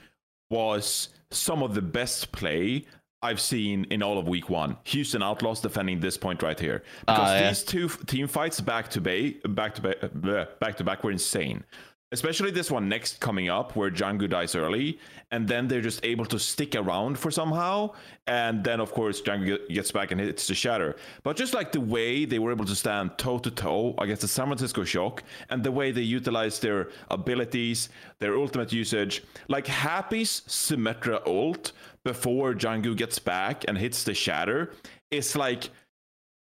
was 0.49 1.09
some 1.31 1.61
of 1.61 1.73
the 1.73 1.81
best 1.81 2.31
play 2.31 2.85
I've 3.21 3.41
seen 3.41 3.85
in 3.89 4.03
all 4.03 4.19
of 4.19 4.27
week 4.27 4.49
one. 4.49 4.77
Houston 4.85 5.23
Outlaws 5.23 5.59
defending 5.61 5.99
this 5.99 6.17
point 6.17 6.43
right 6.43 6.59
here 6.59 6.83
because 7.01 7.29
Ah, 7.29 7.35
yeah. 7.35 7.47
these 7.49 7.63
two 7.63 7.85
f- 7.85 8.05
team 8.05 8.27
fights 8.27 8.61
back 8.61 8.89
to 8.91 9.01
bay, 9.01 9.37
back 9.47 9.73
to 9.75 9.81
ba- 9.81 9.95
bleh, 10.15 10.47
back 10.59 10.77
to 10.77 10.83
back 10.83 11.03
were 11.03 11.11
insane. 11.11 11.63
Especially 12.13 12.51
this 12.51 12.71
one 12.71 12.87
next 12.87 13.19
coming 13.19 13.49
up 13.49 13.75
where 13.75 13.91
Jjanggu 13.91 14.29
dies 14.29 14.55
early, 14.55 14.97
and 15.31 15.45
then 15.45 15.67
they're 15.67 15.81
just 15.81 16.05
able 16.05 16.25
to 16.27 16.39
stick 16.39 16.73
around 16.73 17.19
for 17.19 17.29
somehow, 17.31 17.91
and 18.27 18.63
then 18.63 18.79
of 18.79 18.93
course 18.93 19.19
get- 19.19 19.67
gets 19.67 19.91
back 19.91 20.11
and 20.11 20.21
hits 20.21 20.47
the 20.47 20.55
shatter. 20.55 20.95
But 21.23 21.35
just 21.35 21.53
like 21.53 21.73
the 21.73 21.81
way 21.81 22.23
they 22.23 22.39
were 22.39 22.51
able 22.53 22.63
to 22.65 22.75
stand 22.75 23.17
toe 23.17 23.39
to 23.39 23.51
toe 23.51 23.93
against 23.97 24.21
the 24.21 24.29
San 24.29 24.45
Francisco 24.45 24.85
Shock, 24.85 25.23
and 25.49 25.63
the 25.63 25.71
way 25.71 25.91
they 25.91 26.03
utilized 26.03 26.61
their 26.61 26.87
abilities, 27.11 27.89
their 28.19 28.37
ultimate 28.37 28.71
usage, 28.71 29.23
like 29.49 29.67
Happy's 29.67 30.43
Symmetra 30.47 31.19
ult 31.27 31.73
before 32.07 32.53
Jjanggu 32.53 32.95
gets 32.95 33.19
back 33.19 33.65
and 33.67 33.77
hits 33.77 34.05
the 34.05 34.13
shatter, 34.13 34.71
is 35.11 35.35
like 35.35 35.65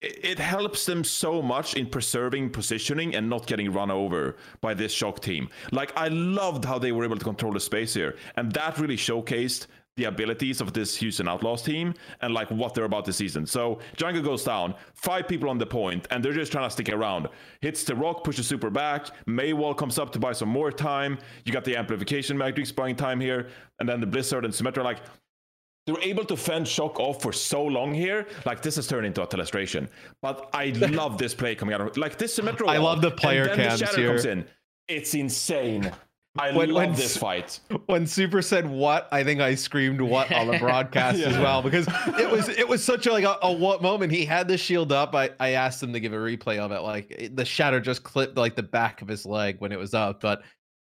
it 0.01 0.19
it 0.33 0.39
helps 0.39 0.87
them 0.87 1.05
so 1.05 1.43
much 1.43 1.75
in 1.75 1.87
preserving 1.87 2.51
positioning 2.51 3.15
and 3.15 3.29
not 3.29 3.47
getting 3.47 3.71
run 3.73 3.91
over 3.91 4.37
by 4.61 4.73
this 4.75 4.93
shock 4.93 5.21
team. 5.21 5.49
Like 5.71 5.93
I 5.95 6.09
loved 6.09 6.65
how 6.65 6.79
they 6.79 6.93
were 6.93 7.05
able 7.05 7.19
to 7.19 7.25
control 7.33 7.53
the 7.53 7.61
space 7.61 7.93
here, 7.95 8.17
and 8.37 8.51
that 8.53 8.79
really 8.79 8.97
showcased 8.97 9.67
the 9.97 10.05
abilities 10.05 10.63
of 10.63 10.73
this 10.73 10.97
Houston 10.97 11.29
Outlaws 11.29 11.63
team 11.63 11.93
and 12.23 12.33
like 12.33 12.51
what 12.51 12.73
they're 12.73 12.91
about 12.93 13.05
this 13.05 13.17
season. 13.17 13.45
So 13.47 13.79
Jjanggu 13.99 14.25
goes 14.25 14.43
down, 14.43 14.75
five 14.95 15.29
people 15.29 15.51
on 15.51 15.59
the 15.59 15.67
point, 15.67 16.09
and 16.11 16.25
they're 16.25 16.33
just 16.33 16.51
trying 16.51 16.67
to 16.67 16.71
stick 16.71 16.89
around. 16.89 17.29
Hits 17.61 17.85
the 17.85 17.95
rock, 17.95 18.25
pushes 18.25 18.47
super 18.47 18.71
back. 18.71 19.09
Mei 19.27 19.53
wall 19.53 19.75
comes 19.75 19.99
up 19.99 20.11
to 20.13 20.19
buy 20.19 20.33
some 20.33 20.49
more 20.49 20.73
time. 20.73 21.19
You 21.45 21.53
got 21.53 21.65
the 21.65 21.77
amplification 21.77 22.39
matrix 22.39 22.73
buying 22.73 22.97
time 22.97 23.21
here, 23.21 23.49
and 23.81 23.89
then 23.89 24.01
the 24.01 24.07
Blizzard 24.07 24.47
and 24.47 24.55
Symmetra 24.55 24.83
like 24.83 25.01
they 25.87 25.93
were 25.93 26.01
able 26.01 26.25
to 26.27 26.37
fend 26.37 26.69
shock 26.69 27.01
off 27.01 27.21
for 27.23 27.33
so 27.33 27.65
long 27.65 27.93
here. 27.93 28.27
Like 28.47 28.63
this 28.63 28.77
has 28.77 28.87
turned 28.87 29.07
into 29.07 29.23
a 29.23 29.27
telestration. 29.27 29.89
But 30.21 30.49
I 30.53 30.67
love 30.91 31.19
this 31.19 31.35
play 31.35 31.55
coming 31.55 31.75
out 31.75 31.81
of 31.81 31.97
like 31.97 32.19
this 32.19 32.35
symmetrical. 32.35 32.71
I 32.71 32.77
love 32.79 33.01
the 33.03 33.11
player 33.11 33.43
and 33.43 33.51
then 33.61 33.69
cams 33.69 33.81
the 33.81 33.87
shatter 33.87 33.99
here. 34.01 34.09
comes 34.11 34.25
in. 34.25 34.45
It's 34.89 35.15
insane. 35.15 35.91
I 36.39 36.51
When- 36.57 36.71
love 36.71 36.89
when 36.89 36.95
this 36.95 37.17
fight. 37.17 37.61
when 37.87 38.07
Super 38.07 38.41
said 38.41 38.67
what, 38.71 39.07
I 39.13 39.23
think 39.23 39.41
I 39.43 39.55
screamed 39.55 40.01
what 40.01 40.33
on 40.33 40.47
the 40.47 40.59
broadcast 40.61 41.19
as 41.21 41.37
well 41.39 41.61
because 41.63 41.87
it 42.19 42.31
was 42.31 42.49
it 42.49 42.67
was 42.67 42.83
such 42.83 43.07
a 43.07 43.13
like 43.13 43.25
a, 43.25 43.37
a 43.43 43.53
what 43.53 43.83
moment. 43.83 44.13
He 44.13 44.25
had 44.25 44.49
the 44.49 44.57
shield 44.57 44.93
up. 44.93 45.15
I, 45.15 45.31
I 45.41 45.51
asked 45.51 45.83
him 45.83 45.93
to 45.93 46.01
give 46.01 46.13
a 46.15 46.17
replay 46.17 46.59
of 46.59 46.73
it. 46.73 46.81
Like 46.81 47.11
it- 47.11 47.37
the 47.37 47.45
shatter 47.45 47.81
just 47.81 48.03
clipped 48.03 48.37
like 48.39 48.55
the 48.57 48.63
back 48.63 49.03
of 49.03 49.09
his 49.09 49.27
leg 49.27 49.57
when 49.59 49.73
it 49.73 49.79
was 49.79 49.93
up. 49.95 50.21
But 50.23 50.43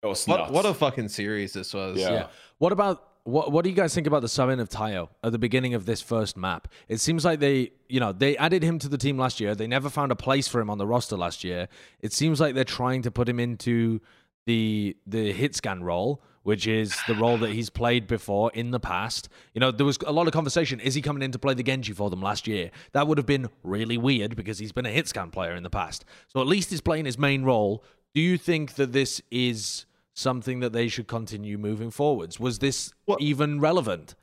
It 0.02 0.06
was 0.06 0.24
what 0.26 0.50
what 0.52 0.64
a 0.64 0.72
fucking 0.72 1.08
series 1.08 1.52
this 1.52 1.74
was. 1.74 1.98
Yeah. 1.98 2.10
Yeah. 2.12 2.26
What 2.58 2.72
about 2.72 3.08
what? 3.26 3.50
What 3.50 3.64
do 3.64 3.70
you 3.70 3.76
guys 3.76 3.94
think 3.94 4.06
about 4.06 4.22
the 4.22 4.28
summon 4.28 4.60
of 4.60 4.68
Tayo 4.68 5.08
at 5.22 5.32
the 5.32 5.38
beginning 5.38 5.74
of 5.74 5.84
this 5.84 6.00
first 6.00 6.36
map? 6.36 6.68
It 6.88 7.00
seems 7.00 7.24
like 7.24 7.40
they, 7.40 7.72
you 7.88 8.00
know, 8.00 8.12
they 8.12 8.36
added 8.36 8.62
him 8.62 8.78
to 8.78 8.88
the 8.88 8.98
team 8.98 9.18
last 9.18 9.40
year. 9.40 9.54
They 9.54 9.66
never 9.66 9.90
found 9.90 10.12
a 10.12 10.16
place 10.16 10.46
for 10.48 10.60
him 10.60 10.70
on 10.70 10.78
the 10.78 10.86
roster 10.86 11.16
last 11.16 11.42
year. 11.42 11.68
It 12.00 12.12
seems 12.12 12.40
like 12.40 12.54
they're 12.54 12.64
trying 12.64 13.02
to 13.02 13.10
put 13.10 13.28
him 13.28 13.40
into 13.40 14.00
the 14.46 14.96
the 15.06 15.32
hit 15.32 15.56
scan 15.56 15.82
role, 15.82 16.22
which 16.44 16.68
is 16.68 16.96
the 17.08 17.16
role 17.16 17.36
that 17.38 17.50
he's 17.50 17.68
played 17.68 18.06
before 18.06 18.52
in 18.54 18.70
the 18.70 18.78
past. 18.78 19.28
You 19.54 19.60
know, 19.60 19.72
there 19.72 19.86
was 19.86 19.98
a 20.06 20.12
lot 20.12 20.28
of 20.28 20.32
conversation. 20.32 20.78
Is 20.78 20.94
he 20.94 21.02
coming 21.02 21.22
in 21.22 21.32
to 21.32 21.38
play 21.38 21.54
the 21.54 21.64
Genji 21.64 21.92
for 21.92 22.08
them 22.10 22.22
last 22.22 22.46
year? 22.46 22.70
That 22.92 23.08
would 23.08 23.18
have 23.18 23.26
been 23.26 23.48
really 23.64 23.98
weird 23.98 24.36
because 24.36 24.60
he's 24.60 24.72
been 24.72 24.86
a 24.86 24.90
hit 24.90 25.08
scan 25.08 25.30
player 25.30 25.56
in 25.56 25.64
the 25.64 25.70
past. 25.70 26.04
So 26.28 26.40
at 26.40 26.46
least 26.46 26.70
he's 26.70 26.80
playing 26.80 27.06
his 27.06 27.18
main 27.18 27.42
role. 27.42 27.82
Do 28.14 28.20
you 28.20 28.38
think 28.38 28.74
that 28.76 28.92
this 28.92 29.20
is 29.32 29.84
something 30.20 30.60
that 30.60 30.72
they 30.72 30.88
should 30.88 31.06
continue 31.06 31.58
moving 31.58 31.90
forwards? 31.90 32.40
Was 32.40 32.58
this 32.58 32.92
Well- 33.06 33.18
even 33.20 33.60
relevant? 33.60 34.16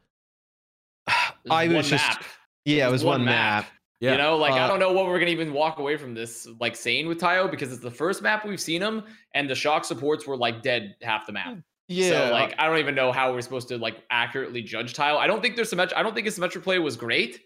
I 1.49 1.67
was 1.67 1.73
one 1.75 1.83
just 1.83 2.07
map. 2.07 2.25
yeah, 2.65 2.87
it 2.87 2.91
was 2.91 3.03
one, 3.03 3.23
map. 3.25 3.67
Yeah. 3.99 4.13
You 4.13 4.17
know, 4.17 4.35
like 4.37 4.53
I 4.53 4.61
Uh, 4.61 4.67
don't 4.67 4.79
know 4.79 4.91
what 4.91 5.05
we're 5.05 5.19
gonna 5.19 5.31
even 5.31 5.53
walk 5.53 5.79
away 5.79 5.95
from 5.97 6.13
this 6.13 6.47
like 6.59 6.75
saying 6.75 7.07
with 7.07 7.19
Tayo 7.19 7.49
because 7.49 7.71
it's 7.71 7.81
the 7.81 7.91
first 7.91 8.21
map 8.21 8.45
we've 8.45 8.59
seen 8.59 8.81
him, 8.81 9.03
and 9.33 9.49
the 9.49 9.55
shock 9.55 9.85
supports 9.85 10.25
were 10.27 10.35
like 10.35 10.61
dead 10.61 10.95
half 11.01 11.25
the 11.25 11.31
map. 11.33 11.57
Yeah, 11.89 12.27
So 12.27 12.33
like 12.33 12.55
I 12.57 12.67
don't 12.67 12.79
even 12.79 12.95
know 12.95 13.11
how 13.11 13.31
we're 13.33 13.41
supposed 13.41 13.67
to 13.69 13.77
like 13.77 14.03
accurately 14.09 14.61
judge 14.61 14.93
Tayo. 14.93 15.17
I 15.17 15.27
don't 15.27 15.41
think 15.41 15.55
there's 15.55 15.69
symmetric. 15.69 15.97
I 15.97 16.03
don't 16.03 16.13
think 16.15 16.25
his 16.25 16.37
Symmetra 16.39 16.61
play 16.63 16.79
was 16.79 16.95
great, 16.97 17.41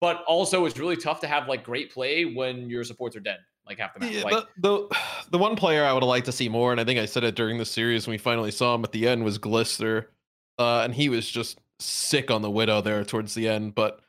but 0.00 0.22
also 0.24 0.64
it's 0.64 0.78
really 0.78 0.96
tough 0.96 1.20
to 1.20 1.28
have 1.28 1.48
like 1.48 1.62
great 1.64 1.92
play 1.92 2.24
when 2.24 2.68
your 2.70 2.84
supports 2.84 3.14
are 3.16 3.20
dead 3.20 3.38
like 3.66 3.78
half 3.78 3.94
the 3.94 4.00
map. 4.00 4.12
Yeah, 4.12 4.22
like 4.22 4.46
the, 4.56 4.88
the 4.88 4.96
the 5.30 5.38
one 5.38 5.56
player 5.56 5.84
I 5.84 5.92
would 5.92 6.02
have 6.02 6.08
liked 6.08 6.26
to 6.26 6.32
see 6.32 6.48
more, 6.48 6.72
and 6.72 6.80
I 6.80 6.84
think 6.84 6.98
I 6.98 7.06
said 7.06 7.24
it 7.24 7.34
during 7.34 7.58
the 7.58 7.64
series 7.64 8.06
when 8.06 8.12
we 8.12 8.18
finally 8.18 8.50
saw 8.50 8.74
him 8.74 8.84
at 8.84 8.92
the 8.92 9.08
end 9.08 9.24
was 9.24 9.38
Glister, 9.38 10.10
uh, 10.58 10.80
and 10.80 10.94
he 10.94 11.08
was 11.08 11.28
just 11.28 11.60
sick 11.78 12.30
on 12.30 12.42
the 12.42 12.50
Widow 12.50 12.80
there 12.80 13.04
towards 13.04 13.34
the 13.34 13.48
end. 13.48 13.74
But 13.74 14.00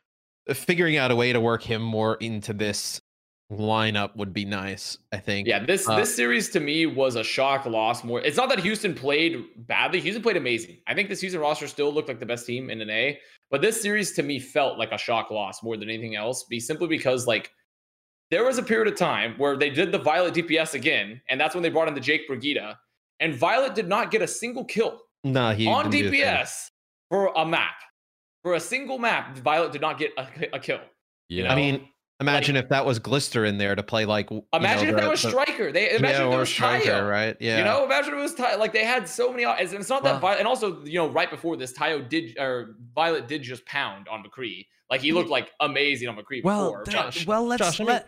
figuring 0.53 0.97
out 0.97 1.11
a 1.11 1.15
way 1.15 1.34
to 1.34 1.39
work 1.39 1.63
him 1.63 1.81
more 1.81 2.15
into 2.15 2.53
this 2.53 3.01
lineup 3.51 4.15
would 4.15 4.34
be 4.34 4.45
nice. 4.45 4.97
I 5.11 5.17
think. 5.17 5.47
Yeah, 5.47 5.63
this 5.63 5.88
Uh, 5.88 5.95
this 5.95 6.15
series 6.15 6.49
to 6.51 6.59
me 6.59 6.85
was 6.85 7.15
a 7.15 7.23
shock 7.23 7.65
loss. 7.65 8.03
More, 8.03 8.21
it's 8.21 8.38
not 8.38 8.49
that 8.49 8.59
Houston 8.59 8.93
played 8.93 9.45
badly. 9.67 9.99
Houston 10.01 10.23
played 10.23 10.38
amazing. 10.38 10.77
I 10.88 10.93
think 10.93 11.09
this 11.09 11.21
Houston 11.21 11.41
roster 11.41 11.67
still 11.67 11.93
looked 11.93 12.07
like 12.07 12.19
the 12.19 12.25
best 12.25 12.45
team 12.45 12.69
in 12.69 12.80
NA. 12.80 13.17
But 13.51 13.61
this 13.61 13.81
series 13.81 14.13
to 14.13 14.23
me 14.23 14.39
felt 14.39 14.80
like 14.80 14.91
a 14.91 14.97
shock 14.97 15.30
loss 15.30 15.61
more 15.61 15.77
than 15.77 15.89
anything 15.89 16.15
else. 16.15 16.43
Be 16.45 16.59
simply 16.59 16.88
because 16.88 17.27
like 17.27 17.51
there 18.34 18.43
was 18.43 18.57
a 18.57 18.64
period 18.64 18.88
of 18.91 18.97
time 18.97 19.35
where 19.38 19.55
they 19.55 19.69
did 19.69 19.91
the 19.91 19.99
Violet 19.99 20.34
DPS 20.34 20.73
again, 20.73 21.22
and 21.30 21.39
that's 21.39 21.53
when 21.53 21.61
they 21.61 21.69
brought 21.69 21.88
in 21.88 21.93
the 21.93 21.99
Jake 22.01 22.27
Brigitte, 22.27 22.76
and 23.19 23.35
Violet 23.35 23.76
did 23.76 23.88
not 23.88 24.10
get 24.10 24.23
a 24.23 24.27
single 24.27 24.65
kill 24.65 24.99
Nah, 25.23 25.53
he 25.53 25.68
on 25.68 25.89
didn't 25.91 26.14
a. 26.14 26.18
DPS 26.18 26.69
for 27.10 27.31
a 27.35 27.45
map. 27.45 27.76
For 28.41 28.55
a 28.55 28.60
single 28.60 28.97
map, 28.97 29.38
Violet 29.38 29.72
did 29.72 29.81
not 29.81 29.99
get 29.99 30.11
a, 30.18 30.55
a 30.55 30.60
kill. 30.60 30.80
Yeah. 31.30 31.53
I 31.53 31.55
mean, 31.55 31.88
imagine 32.19 32.55
if 32.55 32.68
that 32.69 32.85
was 32.85 32.97
Glister 32.99 33.45
in 33.45 33.57
there 33.60 33.76
to 33.76 33.84
play 33.84 34.03
like. 34.05 34.26
w- 34.27 34.41
you 34.51 34.60
Imagine 34.60 34.88
know, 34.89 34.95
if 34.95 34.99
that 35.01 35.10
was 35.11 35.22
the- 35.22 35.30
Striker. 35.30 35.72
They 35.72 35.91
imagine 35.95 36.22
yeah, 36.22 36.27
if 36.27 36.34
it 36.34 36.38
was 36.38 36.49
Striker, 36.49 36.89
Tayo. 36.91 37.10
right? 37.10 37.38
Yeah. 37.39 37.60
You 37.60 37.64
know, 37.64 37.85
imagine 37.85 38.14
if 38.15 38.19
it 38.19 38.22
was 38.23 38.34
Tayo. 38.35 38.57
Like 38.60 38.73
they 38.73 38.84
had 38.84 39.07
so 39.07 39.30
many. 39.31 39.45
And 39.45 39.60
it's 39.73 39.89
not 39.89 40.03
that 40.03 40.14
Well- 40.14 40.19
Violet. 40.19 40.39
And 40.39 40.47
also, 40.47 40.84
you 40.84 40.97
know, 40.97 41.07
right 41.10 41.30
before 41.30 41.55
this, 41.55 41.72
Tayo 41.72 42.10
did 42.10 42.38
or 42.39 42.76
Violet 42.95 43.27
did 43.27 43.43
just 43.43 43.64
pound 43.65 44.07
on 44.10 44.23
McCree. 44.23 44.65
Like 44.89 44.99
he 45.01 45.14
looked 45.14 45.30
like 45.30 45.51
amazing 45.61 46.10
on 46.10 46.18
McCree 46.18 46.43
Well, 46.43 46.72
before. 46.72 46.84
th- 46.84 46.97
Josh, 46.97 47.26
well, 47.27 47.45
let's 47.45 47.64
Josh, 47.64 47.80
let 47.80 47.88
me- 47.88 47.93
let. 47.93 48.07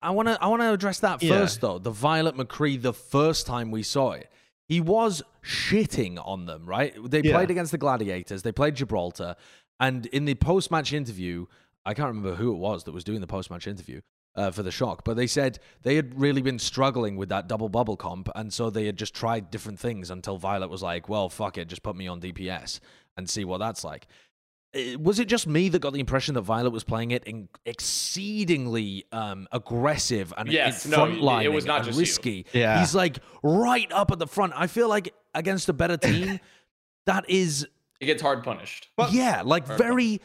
I 0.00 0.10
want 0.10 0.28
to. 0.28 0.38
I 0.42 0.46
want 0.46 0.62
to 0.62 0.72
address 0.72 1.00
that 1.00 1.22
Yeah. 1.22 1.38
first, 1.40 1.60
though. 1.60 1.78
The 1.78 1.90
Violet 1.90 2.36
McCree. 2.36 2.80
The 2.80 2.92
first 2.92 3.46
time 3.46 3.70
we 3.70 3.82
saw 3.82 4.12
it, 4.12 4.30
he 4.66 4.80
was 4.80 5.22
shitting 5.42 6.18
on 6.24 6.46
them. 6.46 6.66
Right? 6.66 6.94
They 7.02 7.22
Yeah. 7.22 7.34
played 7.34 7.50
against 7.50 7.72
the 7.72 7.78
Gladiators. 7.78 8.42
They 8.42 8.52
played 8.52 8.76
Gibraltar, 8.76 9.34
and 9.80 10.06
in 10.06 10.24
the 10.24 10.34
post-match 10.34 10.92
interview, 10.92 11.46
I 11.84 11.94
can't 11.94 12.08
remember 12.08 12.34
who 12.36 12.52
it 12.52 12.58
was 12.58 12.84
that 12.84 12.92
was 12.92 13.04
doing 13.04 13.20
the 13.20 13.26
post-match 13.26 13.66
interview. 13.66 14.00
Uh, 14.36 14.52
for 14.52 14.62
the 14.62 14.70
shock, 14.70 15.02
but 15.04 15.16
they 15.16 15.26
said 15.26 15.58
they 15.82 15.96
had 15.96 16.20
really 16.20 16.40
been 16.42 16.60
struggling 16.60 17.16
with 17.16 17.28
that 17.28 17.48
double 17.48 17.68
bubble 17.68 17.96
comp, 17.96 18.28
and 18.36 18.52
so 18.52 18.70
they 18.70 18.86
had 18.86 18.96
just 18.96 19.12
tried 19.12 19.50
different 19.50 19.80
things 19.80 20.10
until 20.10 20.38
Violet 20.38 20.68
was 20.70 20.80
like, 20.80 21.08
"Well, 21.08 21.28
fuck 21.28 21.58
it, 21.58 21.66
just 21.66 21.82
put 21.82 21.96
me 21.96 22.06
on 22.06 22.20
DPS 22.20 22.78
and 23.16 23.28
see 23.28 23.44
what 23.44 23.58
that's 23.58 23.82
like." 23.82 24.06
Was 25.00 25.18
it 25.18 25.28
just 25.28 25.46
me 25.46 25.68
that 25.70 25.78
got 25.78 25.94
the 25.94 26.00
impression 26.00 26.34
that 26.34 26.42
Violet 26.42 26.70
was 26.72 26.84
playing 26.84 27.10
it 27.12 27.24
in 27.24 27.48
exceedingly 27.64 29.04
um, 29.12 29.48
aggressive 29.52 30.32
and 30.36 30.50
Yes, 30.50 30.84
in 30.84 30.90
no, 30.90 31.04
it- 31.06 31.46
it 31.46 31.48
was 31.52 31.64
not 31.64 31.78
and 31.78 31.86
just 31.86 31.96
you. 31.96 32.02
risky? 32.02 32.46
Yeah. 32.52 32.78
He's 32.80 32.94
like 32.94 33.18
right 33.42 33.90
up 33.92 34.10
at 34.10 34.18
the 34.18 34.26
front. 34.26 34.52
I 34.56 34.66
feel 34.66 34.88
like 34.88 35.14
against 35.34 35.68
a 35.68 35.72
better 35.72 35.96
team, 36.08 36.38
that 37.06 37.28
is 37.30 37.66
It 38.00 38.06
gets 38.06 38.20
hard 38.22 38.44
punished. 38.44 38.88
yeah, 39.10 39.42
like 39.44 39.68
Or- 39.70 39.76
very. 39.76 40.20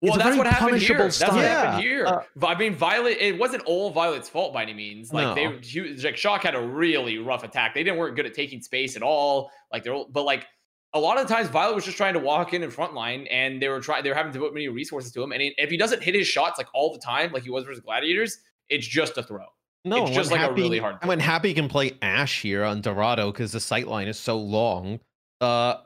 Well, 0.00 0.16
that's 0.16 0.36
what 0.36 0.48
happened 0.48 0.70
punishable 0.70 0.96
here. 0.96 1.04
That's 1.04 1.20
what 1.22 1.34
Yeah. 1.36 1.64
happened 1.64 1.82
here. 1.84 2.06
Uh, 2.06 2.46
I 2.46 2.58
mean, 2.58 2.74
Violet. 2.74 3.18
It 3.20 3.38
wasn't 3.38 3.62
all 3.66 3.90
Violet's 3.90 4.28
fault 4.28 4.52
by 4.52 4.62
any 4.62 4.74
means. 4.74 5.12
Like 5.12 5.28
No. 5.28 5.34
they, 5.34 5.58
he, 5.64 5.80
like 5.80 6.16
Shock 6.16 6.42
had 6.42 6.56
a 6.56 6.60
really 6.60 7.18
rough 7.18 7.44
attack. 7.44 7.72
They 7.74 7.84
didn't 7.84 7.98
weren't 8.00 8.16
good 8.16 8.26
at 8.26 8.34
taking 8.34 8.60
space 8.62 8.96
at 8.96 9.02
all. 9.02 9.52
Like 9.72 9.84
they're, 9.84 9.94
but 10.10 10.24
like 10.24 10.46
a 10.94 10.98
lot 11.00 11.18
of 11.18 11.26
the 11.26 11.34
times, 11.34 11.48
Violet 11.48 11.74
was 11.74 11.84
just 11.84 11.96
trying 11.96 12.12
to 12.14 12.18
walk 12.18 12.52
in 12.54 12.62
in 12.62 12.70
front 12.70 12.94
line, 12.94 13.26
and 13.30 13.60
they 13.62 13.68
were 13.68 13.80
trying. 13.80 14.02
They 14.02 14.10
were 14.10 14.14
having 14.16 14.32
to 14.32 14.38
put 14.38 14.52
many 14.52 14.68
resources 14.68 15.10
to 15.12 15.22
him. 15.22 15.32
And 15.32 15.40
he- 15.40 15.54
if 15.58 15.70
he 15.70 15.76
doesn't 15.76 16.02
hit 16.02 16.14
his 16.14 16.26
shots 16.26 16.58
like 16.58 16.68
all 16.74 16.92
the 16.92 16.98
time, 16.98 17.32
like 17.32 17.42
he 17.44 17.50
was 17.50 17.64
versus 17.64 17.80
Gladiators, 17.80 18.38
it's 18.68 18.86
just 18.86 19.16
a 19.18 19.22
throw. 19.22 19.46
No, 19.84 20.02
It's 20.06 20.12
just 20.14 20.30
like 20.30 20.40
a 20.48 20.52
really 20.52 20.78
hard 20.78 20.98
and 21.00 21.08
When 21.08 21.18
Happy 21.18 21.52
can 21.54 21.68
play 21.68 21.98
Ash 22.02 22.40
here 22.42 22.62
on 22.62 22.82
Dorado 22.82 23.32
because 23.32 23.50
the 23.50 23.58
sight 23.58 23.88
line 23.88 24.06
is 24.06 24.16
so 24.18 24.38
long, 24.38 25.00
uh, 25.40 25.76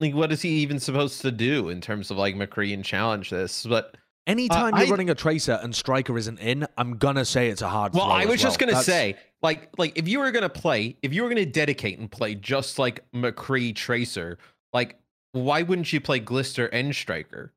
like 0.00 0.14
what 0.14 0.32
is 0.32 0.42
he 0.42 0.48
even 0.48 0.80
supposed 0.80 1.20
to 1.22 1.30
do 1.30 1.68
in 1.68 1.80
terms 1.80 2.10
of 2.10 2.16
like 2.16 2.34
McCree 2.34 2.74
and 2.74 2.84
challenge 2.84 3.30
this? 3.30 3.64
But 3.64 3.96
Anytime 4.26 4.74
Uh, 4.74 4.78
you're 4.78 4.86
I- 4.88 4.90
running 4.90 5.10
a 5.10 5.14
tracer 5.14 5.58
and 5.62 5.74
striker 5.74 6.16
isn't 6.18 6.38
in, 6.40 6.66
I'm 6.76 6.96
gonna 6.98 7.24
say 7.24 7.48
it's 7.48 7.62
a 7.62 7.68
hard. 7.68 7.94
well, 7.94 8.10
I 8.10 8.22
as 8.22 8.28
was 8.28 8.42
just 8.42 8.60
well. 8.60 8.66
gonna 8.66 8.78
That's- 8.78 8.86
say, 8.86 9.16
like, 9.42 9.70
like 9.78 9.96
if 9.96 10.08
you 10.08 10.18
were 10.18 10.30
gonna 10.32 10.48
play, 10.48 10.96
if 11.02 11.12
you 11.14 11.22
were 11.22 11.28
gonna 11.28 11.46
dedicate 11.46 11.98
and 11.98 12.10
play 12.10 12.34
just 12.34 12.78
like 12.78 13.04
McCree 13.12 13.74
Tracer, 13.74 14.38
like, 14.72 14.98
why 15.32 15.62
wouldn't 15.62 15.92
you 15.92 16.00
play 16.00 16.18
Glister 16.18 16.66
and 16.66 16.94
Striker? 16.94 17.52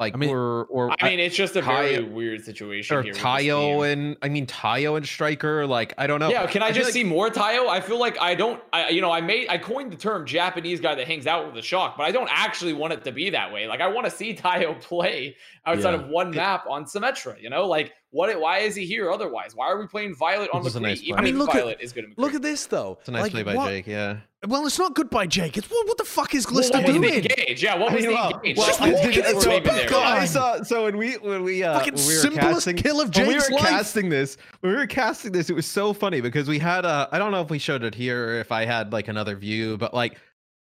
Like, 0.00 0.14
I 0.14 0.16
mean- 0.16 0.30
or 0.30 0.64
or 0.64 0.90
I 0.98 1.10
mean, 1.10 1.20
it's 1.20 1.36
just 1.36 1.54
a 1.56 1.62
very 1.62 2.02
weird 2.02 2.42
situation 2.42 2.96
or 2.96 3.02
here. 3.02 3.12
with 3.12 3.20
Tayo 3.22 3.86
and 3.92 4.16
I 4.22 4.30
mean 4.30 4.46
Tayo 4.46 4.96
and 4.96 5.06
Striker. 5.06 5.66
Like, 5.66 5.92
I 5.98 6.06
don't 6.06 6.18
know. 6.20 6.30
Yeah, 6.30 6.46
can 6.46 6.62
I, 6.62 6.68
feel 6.68 6.76
just 6.76 6.86
like- 6.86 6.92
see 6.94 7.04
more 7.04 7.28
Tayo? 7.28 7.68
I 7.68 7.80
feel 7.82 7.98
like 8.00 8.18
I 8.20 8.34
don't. 8.34 8.62
I 8.72 8.88
you 8.88 9.02
know 9.02 9.10
I 9.12 9.20
made 9.20 9.48
I 9.50 9.58
coined 9.58 9.92
the 9.92 9.96
term 9.96 10.24
Japanese 10.26 10.80
guy 10.80 10.94
that 10.94 11.06
hangs 11.06 11.26
out 11.26 11.44
with 11.44 11.54
the 11.54 11.62
shock, 11.62 11.98
but 11.98 12.04
I 12.04 12.12
don't 12.12 12.30
actually 12.32 12.72
want 12.72 12.94
it 12.94 13.04
to 13.04 13.12
be 13.12 13.28
that 13.30 13.52
way. 13.52 13.66
Like 13.68 13.80
I 13.82 13.88
want 13.88 14.06
to 14.06 14.10
see 14.10 14.34
Tayo 14.34 14.80
play 14.80 15.36
outside 15.66 15.90
Yeah. 15.90 16.00
of 16.00 16.08
one 16.08 16.30
map 16.30 16.64
on 16.68 16.84
Symmetra. 16.86 17.40
You 17.40 17.50
know, 17.50 17.66
like 17.68 17.92
what? 18.10 18.34
Why 18.40 18.60
is 18.60 18.74
he 18.74 18.86
here 18.86 19.10
otherwise? 19.12 19.54
Why 19.54 19.66
are 19.66 19.78
we 19.78 19.86
playing 19.86 20.14
Violet 20.14 20.48
on 20.54 20.62
the 20.62 20.68
is 20.68 20.76
a 20.76 20.80
nice. 20.80 21.02
I 21.14 21.20
mean, 21.20 21.34
if 21.34 21.38
look 21.38 21.50
at- 21.50 21.56
Violet 21.56 21.78
is 21.80 21.92
good 21.92 22.04
at 22.04 22.10
McCree. 22.10 22.14
Look 22.18 22.34
at 22.34 22.42
this 22.42 22.64
though. 22.66 22.96
It's 23.00 23.08
a 23.10 23.12
nice 23.12 23.24
Like, 23.24 23.32
play 23.32 23.42
by 23.42 23.54
what- 23.54 23.68
Jake. 23.68 23.86
Yeah. 23.86 24.16
Well, 24.48 24.64
it's 24.66 24.78
not 24.78 24.94
goodbye, 24.94 25.26
Jake. 25.26 25.58
It's 25.58 25.70
what, 25.70 25.86
what 25.86 25.98
the 25.98 26.04
fuck 26.04 26.34
is 26.34 26.46
Glister 26.46 26.78
what 26.78 26.86
was 26.86 26.94
the 26.94 27.00
doing? 27.00 27.14
engage? 27.14 27.62
Yeah, 27.62 27.76
what 27.76 27.92
I 27.92 27.94
was 27.96 28.02
mean, 28.04 28.10
the 28.10 28.16
well, 28.16 28.34
engage? 28.36 28.56
well, 28.56 28.66
Just 28.68 28.80
I- 28.80 28.90
walking 28.92 29.10
did- 29.10 29.26
into 29.26 29.40
so- 29.42 29.56
a 29.56 29.60
back 29.60 29.88
so 29.90 30.00
I 30.00 30.24
saw 30.24 30.62
so 30.62 30.84
when 30.84 30.96
we 30.96 31.12
when 31.18 31.42
we 31.42 31.62
uh 31.62 31.78
Fucking 31.78 31.94
when 31.94 32.06
we 32.06 32.14
were 32.14 32.20
simplest 32.20 32.54
casting, 32.54 32.76
kill 32.76 33.00
of 33.02 33.14
when 33.14 33.28
we 33.28 33.34
were 33.34 33.40
life. 33.50 33.60
casting 33.68 34.08
this 34.08 34.38
when 34.60 34.72
we 34.72 34.78
were 34.78 34.86
casting 34.86 35.32
this 35.32 35.50
it 35.50 35.52
was 35.54 35.66
so 35.66 35.92
funny 35.92 36.22
because 36.22 36.48
we 36.48 36.58
had 36.58 36.86
a 36.86 37.06
I 37.12 37.18
don't 37.18 37.32
know 37.32 37.42
if 37.42 37.50
we 37.50 37.58
showed 37.58 37.84
it 37.84 37.94
here 37.94 38.28
or 38.28 38.40
if 38.40 38.50
I 38.50 38.64
had 38.64 38.94
like 38.94 39.08
another 39.08 39.36
view 39.36 39.76
but 39.76 39.92
like 39.92 40.16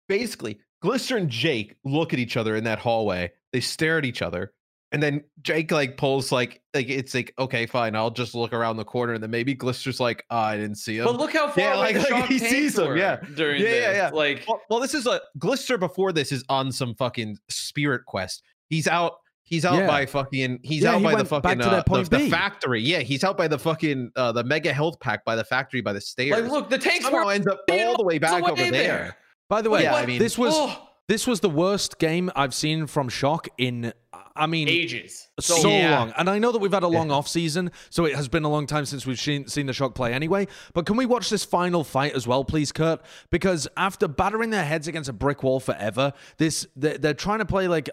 basically 0.09 0.59
Glister 0.81 1.17
and 1.17 1.31
Jake 1.31 1.77
look 1.85 2.13
at 2.13 2.19
each 2.19 2.37
other 2.37 2.57
in 2.57 2.65
that 2.65 2.81
hallway 2.81 3.31
they 3.53 3.61
stare 3.61 3.97
at 3.99 4.05
each 4.05 4.23
other 4.23 4.53
and 4.93 5.03
then 5.03 5.23
Jake 5.43 5.71
like 5.73 5.97
pulls 5.97 6.31
like 6.31 6.61
like 6.75 6.89
it's 6.89 7.15
like 7.15 7.33
okay 7.39 7.67
fine 7.67 7.97
I'll 7.97 8.11
just 8.11 8.35
look 8.35 8.53
around 8.53 8.77
the 8.77 8.85
corner 8.85 9.15
and 9.15 9.23
then 9.23 9.31
maybe 9.31 9.55
Glister's 9.55 9.99
like 10.01 10.25
oh, 10.31 10.37
I 10.37 10.57
didn't 10.57 10.77
see 10.77 10.99
him 10.99 11.05
But 11.07 11.17
look 11.17 11.33
how 11.33 11.49
far 11.49 11.65
Yeah, 11.65 11.75
like- 11.77 12.11
like 12.11 12.27
he 12.27 12.39
sees 12.39 12.79
him 12.79 12.97
yeah. 12.97 13.17
During 13.35 13.63
Yeah, 13.63 13.69
yeah, 13.75 13.93
yeah. 13.93 14.11
Like 14.13 14.45
Well, 14.47 14.61
well, 14.71 14.81
this 14.81 14.95
is 14.95 15.07
a 15.07 15.21
Glister 15.39 15.79
before 15.79 16.13
this 16.13 16.31
is 16.33 16.45
on 16.49 16.71
some 16.71 16.95
fucking 16.95 17.39
spirit 17.49 18.05
quest. 18.07 18.43
He's 18.69 18.87
out. 18.87 19.15
He's 19.45 19.65
out 19.67 19.75
Yeah. 19.77 19.87
by 19.87 20.07
fucking. 20.07 20.61
He's 20.63 20.83
Yeah, 20.85 20.93
out 20.93 20.99
he 20.99 21.05
by 21.05 21.15
the 21.17 21.25
fucking 21.27 21.61
uh, 21.61 21.83
the, 21.87 22.09
the 22.11 22.31
factory. 22.31 22.81
Yeah, 22.81 23.01
he's 23.01 23.23
out 23.25 23.37
by 23.37 23.49
the 23.49 23.59
fucking 23.59 24.13
uh, 24.17 24.33
the 24.33 24.45
mega 24.45 24.73
health 24.73 24.99
pack 25.01 25.25
by 25.27 25.37
the 25.37 25.45
factory 25.45 25.81
by 25.83 25.93
the 25.93 26.01
stairs. 26.01 26.31
like 26.41 26.51
look, 26.51 26.71
the 26.71 26.79
tanks 26.79 27.05
somehow 27.05 27.25
were 27.27 27.33
ends 27.33 27.47
up 27.47 27.61
all 27.71 27.97
the 27.99 28.05
way 28.05 28.19
back 28.19 28.43
over 28.49 28.71
there. 28.71 29.17
By 29.51 29.61
the 29.61 29.69
way, 29.69 29.83
Yeah, 29.83 29.95
I 29.97 30.07
mean- 30.07 30.19
this 30.19 30.39
was 30.39 30.55
Oh, 30.57 30.89
this 31.09 31.27
was 31.27 31.41
the 31.41 31.51
worst 31.51 31.99
game 31.99 32.31
I've 32.37 32.55
seen 32.55 32.87
from 32.87 33.09
Shock 33.09 33.49
in. 33.59 33.93
I 34.35 34.47
mean, 34.47 34.67
ages. 34.67 35.29
so 35.41 35.69
Yeah. 35.69 35.99
long. 35.99 36.13
And 36.17 36.31
I 36.31 36.39
know 36.39 36.53
that 36.53 36.59
we've 36.59 36.73
had 36.73 36.85
a 36.85 36.89
long 36.89 37.11
off 37.11 37.29
season, 37.29 37.71
so 37.91 38.07
it 38.07 38.15
has 38.15 38.29
been 38.29 38.45
a 38.45 38.49
long 38.49 38.67
time 38.67 38.87
since 38.87 39.05
we've 39.05 39.21
seen, 39.21 39.47
seen 39.47 39.67
the 39.67 39.75
Shock 39.75 39.95
play 39.95 40.15
anyway. 40.15 40.49
But 40.73 40.87
can 40.87 40.97
we 40.97 41.05
watch 41.05 41.29
this 41.29 41.45
final 41.45 41.85
fight 41.85 42.15
as 42.15 42.27
well, 42.27 42.43
please, 42.43 42.73
Kurt? 42.73 43.03
Because 43.29 43.69
after 43.77 44.09
battering 44.09 44.49
their 44.49 44.65
heads 44.65 44.89
against 44.89 45.11
a 45.11 45.13
brick 45.13 45.43
wall 45.43 45.61
forever, 45.61 46.15
this 46.39 46.67
they're, 46.77 46.97
they're 46.97 47.13
trying 47.15 47.41
to 47.41 47.45
play 47.45 47.69
like 47.69 47.91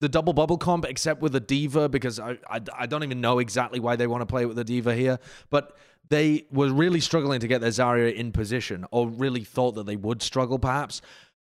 the 0.00 0.08
double 0.08 0.32
bubble 0.32 0.56
comp, 0.56 0.84
except 0.84 1.20
with 1.20 1.34
a 1.34 1.40
diva. 1.40 1.88
Because 1.88 2.20
I, 2.20 2.38
I 2.48 2.60
I 2.78 2.86
don't 2.86 3.02
even 3.02 3.20
know 3.20 3.40
exactly 3.40 3.80
why 3.80 3.96
they 3.96 4.06
want 4.06 4.20
to 4.20 4.26
play 4.26 4.46
with 4.46 4.56
the 4.56 4.64
diva 4.64 4.94
here, 4.94 5.18
but. 5.50 5.76
They 6.08 6.46
were 6.50 6.72
really 6.72 6.98
struggling 6.98 7.38
to 7.38 7.46
get 7.46 7.60
their 7.60 7.70
Zarya 7.70 8.12
in 8.12 8.32
position, 8.32 8.84
or 8.90 9.08
really 9.08 9.44
thought 9.44 9.76
that 9.76 9.86
they 9.86 9.94
would 9.94 10.22
struggle, 10.22 10.58
perhaps. 10.58 11.00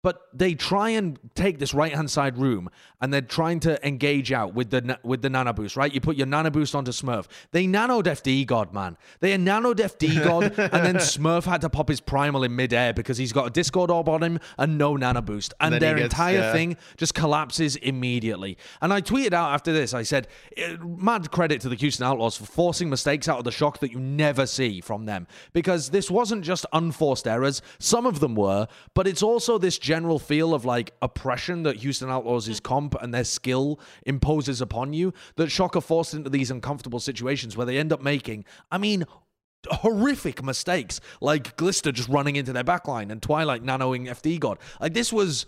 But 0.04 0.28
they 0.34 0.52
try 0.52 0.90
and 0.90 1.18
take 1.34 1.58
this 1.58 1.72
right 1.72 1.94
hand 1.94 2.10
side 2.10 2.36
room 2.36 2.68
and 3.00 3.10
they're 3.10 3.22
trying 3.22 3.60
to 3.60 3.84
engage 3.86 4.32
out 4.32 4.52
with 4.52 4.68
the 4.68 4.98
with 5.02 5.22
the 5.22 5.30
nano 5.30 5.54
boost, 5.54 5.76
right? 5.76 5.92
You 5.94 6.02
put 6.02 6.16
your 6.16 6.26
nano 6.26 6.50
boost 6.50 6.74
onto 6.74 6.90
Smurf. 6.90 7.26
They 7.52 7.66
nano 7.66 8.02
def 8.02 8.22
D 8.22 8.44
God, 8.44 8.74
man. 8.74 8.98
They 9.20 9.32
are 9.32 9.38
nano 9.38 9.72
def 9.72 9.98
God, 9.98 10.58
and 10.58 10.84
then 10.84 10.96
Smurf 11.14 11.44
had 11.44 11.62
to 11.62 11.70
pop 11.70 11.88
his 11.88 12.02
primal 12.02 12.44
in 12.44 12.54
midair 12.54 12.92
because 12.92 13.16
he's 13.16 13.32
got 13.32 13.46
a 13.46 13.50
Discord 13.50 13.90
orb 13.90 14.10
on 14.10 14.22
him 14.22 14.40
and 14.58 14.76
no 14.76 14.94
nano 14.94 15.22
boost. 15.22 15.54
And 15.58 15.72
he 15.72 15.80
their 15.80 15.94
gets- 15.94 16.04
entire 16.04 16.38
yeah. 16.38 16.52
thing 16.52 16.76
just 16.98 17.14
collapses 17.14 17.76
immediately. 17.76 18.58
And 18.82 18.92
I 18.92 19.00
tweeted 19.00 19.32
out 19.32 19.54
after 19.54 19.72
this, 19.72 19.94
I 19.94 20.02
said, 20.02 20.28
eh, 20.58 20.76
mad 20.82 21.30
credit 21.30 21.62
to 21.62 21.70
the 21.70 21.76
Houston 21.76 22.04
Outlaws 22.04 22.36
for 22.36 22.44
forcing 22.44 22.90
mistakes 22.90 23.26
out 23.26 23.38
of 23.38 23.44
the 23.44 23.52
shock 23.52 23.78
that 23.78 23.90
you 23.90 23.98
never 23.98 24.44
see 24.44 24.82
from 24.82 25.06
them. 25.06 25.26
Because 25.54 25.88
this 25.88 26.10
wasn't 26.10 26.44
just 26.44 26.66
unforced 26.74 27.26
errors, 27.26 27.62
some 27.78 28.04
of 28.04 28.20
them 28.20 28.34
were, 28.34 28.68
but 28.92 29.06
it's 29.06 29.22
also 29.22 29.56
this 29.56 29.78
general 29.94 30.18
feel 30.18 30.54
of 30.54 30.64
like 30.64 30.92
oppression 31.02 31.62
that 31.62 31.76
Houston 31.76 32.10
Outlaws 32.10 32.48
is 32.48 32.60
comp 32.60 32.94
and 33.00 33.12
their 33.14 33.24
skill 33.24 33.78
imposes 34.06 34.60
upon 34.60 34.92
you 34.92 35.12
that 35.36 35.50
shock 35.50 35.76
are 35.76 35.80
forced 35.80 36.14
into 36.14 36.30
these 36.30 36.50
uncomfortable 36.50 37.00
situations 37.00 37.56
where 37.56 37.66
they 37.66 37.78
end 37.78 37.92
up 37.92 38.02
making, 38.02 38.44
I 38.70 38.78
mean, 38.78 39.04
horrific 39.70 40.42
mistakes 40.42 41.00
like 41.20 41.56
Glister 41.56 41.92
just 41.92 42.08
running 42.08 42.36
into 42.36 42.52
their 42.52 42.64
backline 42.64 43.10
and 43.10 43.22
Twilight 43.22 43.62
nanoing 43.62 44.08
FD 44.08 44.40
God. 44.40 44.58
Like 44.80 44.94
this 44.94 45.12
was 45.12 45.46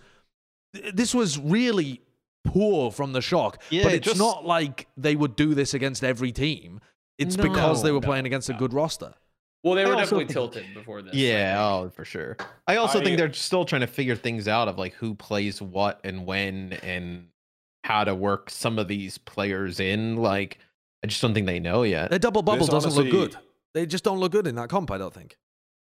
this 0.94 1.14
was 1.14 1.38
really 1.38 2.00
poor 2.44 2.90
from 2.90 3.12
the 3.12 3.20
shock. 3.20 3.62
Yeah, 3.70 3.84
but 3.84 3.92
it's 3.94 4.06
just- 4.06 4.18
not 4.18 4.46
like 4.46 4.86
they 4.96 5.16
would 5.16 5.36
do 5.36 5.54
this 5.54 5.74
against 5.74 6.04
every 6.04 6.32
team. 6.32 6.80
It's 7.18 7.36
No, 7.36 7.42
because 7.44 7.82
they 7.82 7.92
were 7.92 8.00
no, 8.00 8.06
playing 8.06 8.26
against 8.26 8.48
a 8.50 8.54
good 8.54 8.72
roster. 8.74 9.14
Well, 9.66 9.74
they 9.74 9.84
were 9.84 9.96
definitely 9.96 10.26
think- 10.26 10.32
tilted 10.34 10.66
before 10.74 11.02
this. 11.02 11.14
Yeah, 11.14 11.56
oh 11.60 11.90
for 11.90 12.04
sure. 12.04 12.36
I 12.68 12.76
also 12.76 13.00
I- 13.00 13.04
think 13.04 13.18
they're 13.18 13.32
still 13.32 13.64
trying 13.64 13.80
to 13.80 13.86
figure 13.88 14.14
things 14.16 14.46
out 14.48 14.68
of 14.68 14.78
like 14.78 14.94
who 14.94 15.14
plays 15.14 15.60
what 15.60 16.00
and 16.04 16.24
when 16.24 16.74
and 16.82 17.28
how 17.84 18.04
to 18.04 18.14
work 18.14 18.48
some 18.50 18.78
of 18.78 18.86
these 18.88 19.18
players 19.18 19.80
in. 19.80 20.16
Like, 20.16 20.58
I 21.04 21.08
just 21.08 21.20
don't 21.20 21.34
think 21.34 21.46
they 21.46 21.60
know 21.60 21.82
yet. 21.82 22.10
The 22.10 22.18
double 22.18 22.42
bubble 22.42 22.66
This 22.66 22.68
doesn't 22.68 22.94
look 22.94 23.10
good. 23.10 23.36
They 23.74 23.86
just 23.86 24.04
don't 24.04 24.18
look 24.20 24.32
good 24.32 24.46
in 24.46 24.54
that 24.54 24.68
comp, 24.68 24.90
I 24.90 24.98
don't 24.98 25.12
think. 25.12 25.36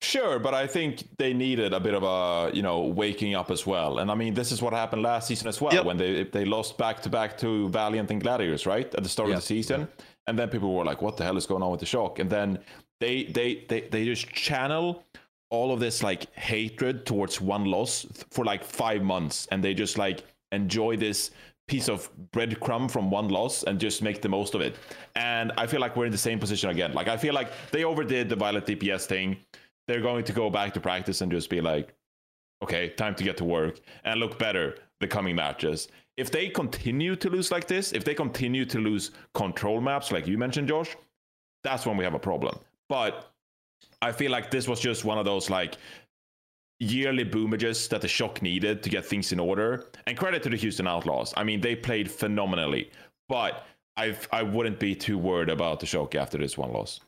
Sure, 0.01 0.37
but 0.37 0.53
I 0.53 0.67
think 0.67 1.03
they 1.17 1.33
needed 1.33 1.73
a 1.73 1.79
bit 1.79 1.93
of 1.95 2.03
a 2.03 2.55
you 2.55 2.61
know 2.61 2.81
waking 2.81 3.33
up 3.35 3.49
as 3.51 3.65
well. 3.65 3.97
And 3.99 4.11
I 4.11 4.15
mean, 4.15 4.33
this 4.35 4.51
is 4.51 4.61
what 4.61 4.71
happened 4.73 5.01
last 5.01 5.27
season 5.27 5.47
as 5.47 5.59
well 5.59 5.73
Yep. 5.73 5.85
when 5.85 5.97
they 5.97 6.23
they 6.23 6.45
lost 6.45 6.77
back 6.77 7.01
to 7.01 7.09
back 7.09 7.37
to 7.39 7.67
Valiant 7.69 8.11
and 8.11 8.21
Gladiators, 8.21 8.65
right 8.65 8.93
at 8.95 9.03
the 9.03 9.09
start 9.09 9.29
Yeah. 9.29 9.35
of 9.35 9.41
the 9.41 9.45
season. 9.45 9.87
and 10.27 10.37
then 10.37 10.49
people 10.49 10.73
were 10.75 10.83
like, 10.83 11.01
"What 11.01 11.15
the 11.17 11.23
hell 11.23 11.37
is 11.37 11.45
going 11.45 11.63
on 11.63 11.71
with 11.71 11.79
the 11.79 11.85
shock?" 11.85 12.19
And 12.19 12.29
then 12.29 12.59
they 12.99 13.25
they 13.25 13.65
they 13.67 13.81
they 13.81 14.05
just 14.05 14.27
channel 14.29 15.03
all 15.49 15.71
of 15.71 15.79
this 15.79 16.03
like 16.03 16.33
hatred 16.33 17.05
towards 17.05 17.39
one 17.39 17.65
loss 17.65 18.05
for 18.31 18.43
like 18.45 18.63
five 18.63 19.01
months, 19.01 19.47
and 19.51 19.63
they 19.63 19.73
just 19.73 19.97
like 19.97 20.23
enjoy 20.51 20.97
this 20.97 21.31
piece 21.67 21.89
of 21.89 22.09
breadcrumb 22.31 22.89
from 22.89 23.11
one 23.11 23.27
loss 23.27 23.63
and 23.63 23.79
just 23.79 24.01
make 24.01 24.21
the 24.21 24.29
most 24.29 24.55
of 24.55 24.61
it. 24.61 24.75
And 25.15 25.51
I 25.57 25.67
feel 25.67 25.81
like 25.81 25.97
we're 25.97 26.05
in 26.05 26.11
the 26.11 26.17
same 26.17 26.39
position 26.39 26.69
again. 26.69 26.93
Like 26.93 27.09
I 27.09 27.17
feel 27.17 27.33
like 27.33 27.51
they 27.71 27.83
overdid 27.83 28.29
the 28.29 28.35
Violet 28.35 28.65
DPS 28.65 29.05
thing. 29.05 29.37
They're 29.87 30.01
going 30.01 30.23
to 30.25 30.33
go 30.33 30.49
back 30.49 30.73
to 30.73 30.79
practice 30.79 31.21
and 31.21 31.31
just 31.31 31.49
be 31.49 31.61
like, 31.61 31.93
okay, 32.63 32.89
time 32.89 33.15
to 33.15 33.23
get 33.23 33.37
to 33.37 33.45
work 33.45 33.79
and 34.03 34.19
look 34.19 34.39
better 34.39 34.75
the 34.99 35.07
coming 35.07 35.35
matches. 35.35 35.89
If 36.15 36.31
they 36.31 36.49
continue 36.49 37.15
to 37.17 37.29
lose 37.29 37.51
like 37.51 37.67
this, 37.67 37.93
if 37.93 38.03
they 38.03 38.15
continue 38.15 38.65
to 38.65 38.79
lose 38.79 39.11
control 39.33 39.79
maps, 39.81 40.11
like 40.11 40.25
you 40.25 40.37
mentioned, 40.37 40.67
Josh, 40.67 40.95
that's 41.63 41.85
when 41.85 41.97
we 41.97 42.03
have 42.03 42.15
a 42.15 42.19
problem. 42.19 42.57
But 42.89 43.31
I 44.01 44.11
feel 44.11 44.31
like 44.31 44.51
this 44.51 44.67
was 44.67 44.79
just 44.79 45.05
one 45.05 45.17
of 45.17 45.25
those 45.25 45.49
like 45.49 45.77
yearly 46.79 47.25
boomages 47.25 47.89
that 47.89 48.01
the 48.01 48.07
shock 48.07 48.41
needed 48.41 48.83
to 48.83 48.89
get 48.89 49.05
things 49.05 49.31
in 49.31 49.39
order. 49.39 49.85
And 50.05 50.17
credit 50.17 50.43
to 50.43 50.49
the 50.49 50.57
Houston 50.57 50.87
Outlaws. 50.87 51.33
I 51.35 51.43
mean, 51.43 51.61
they 51.61 51.75
played 51.75 52.09
phenomenally, 52.09 52.91
but 53.27 53.65
I 53.95 54.15
I 54.31 54.43
wouldn't 54.43 54.79
be 54.79 54.95
too 54.95 55.17
worried 55.17 55.49
about 55.49 55.79
the 55.79 55.85
shock 55.85 56.15
after 56.15 56.37
this 56.37 56.57
one 56.57 56.71
loss. 56.71 56.99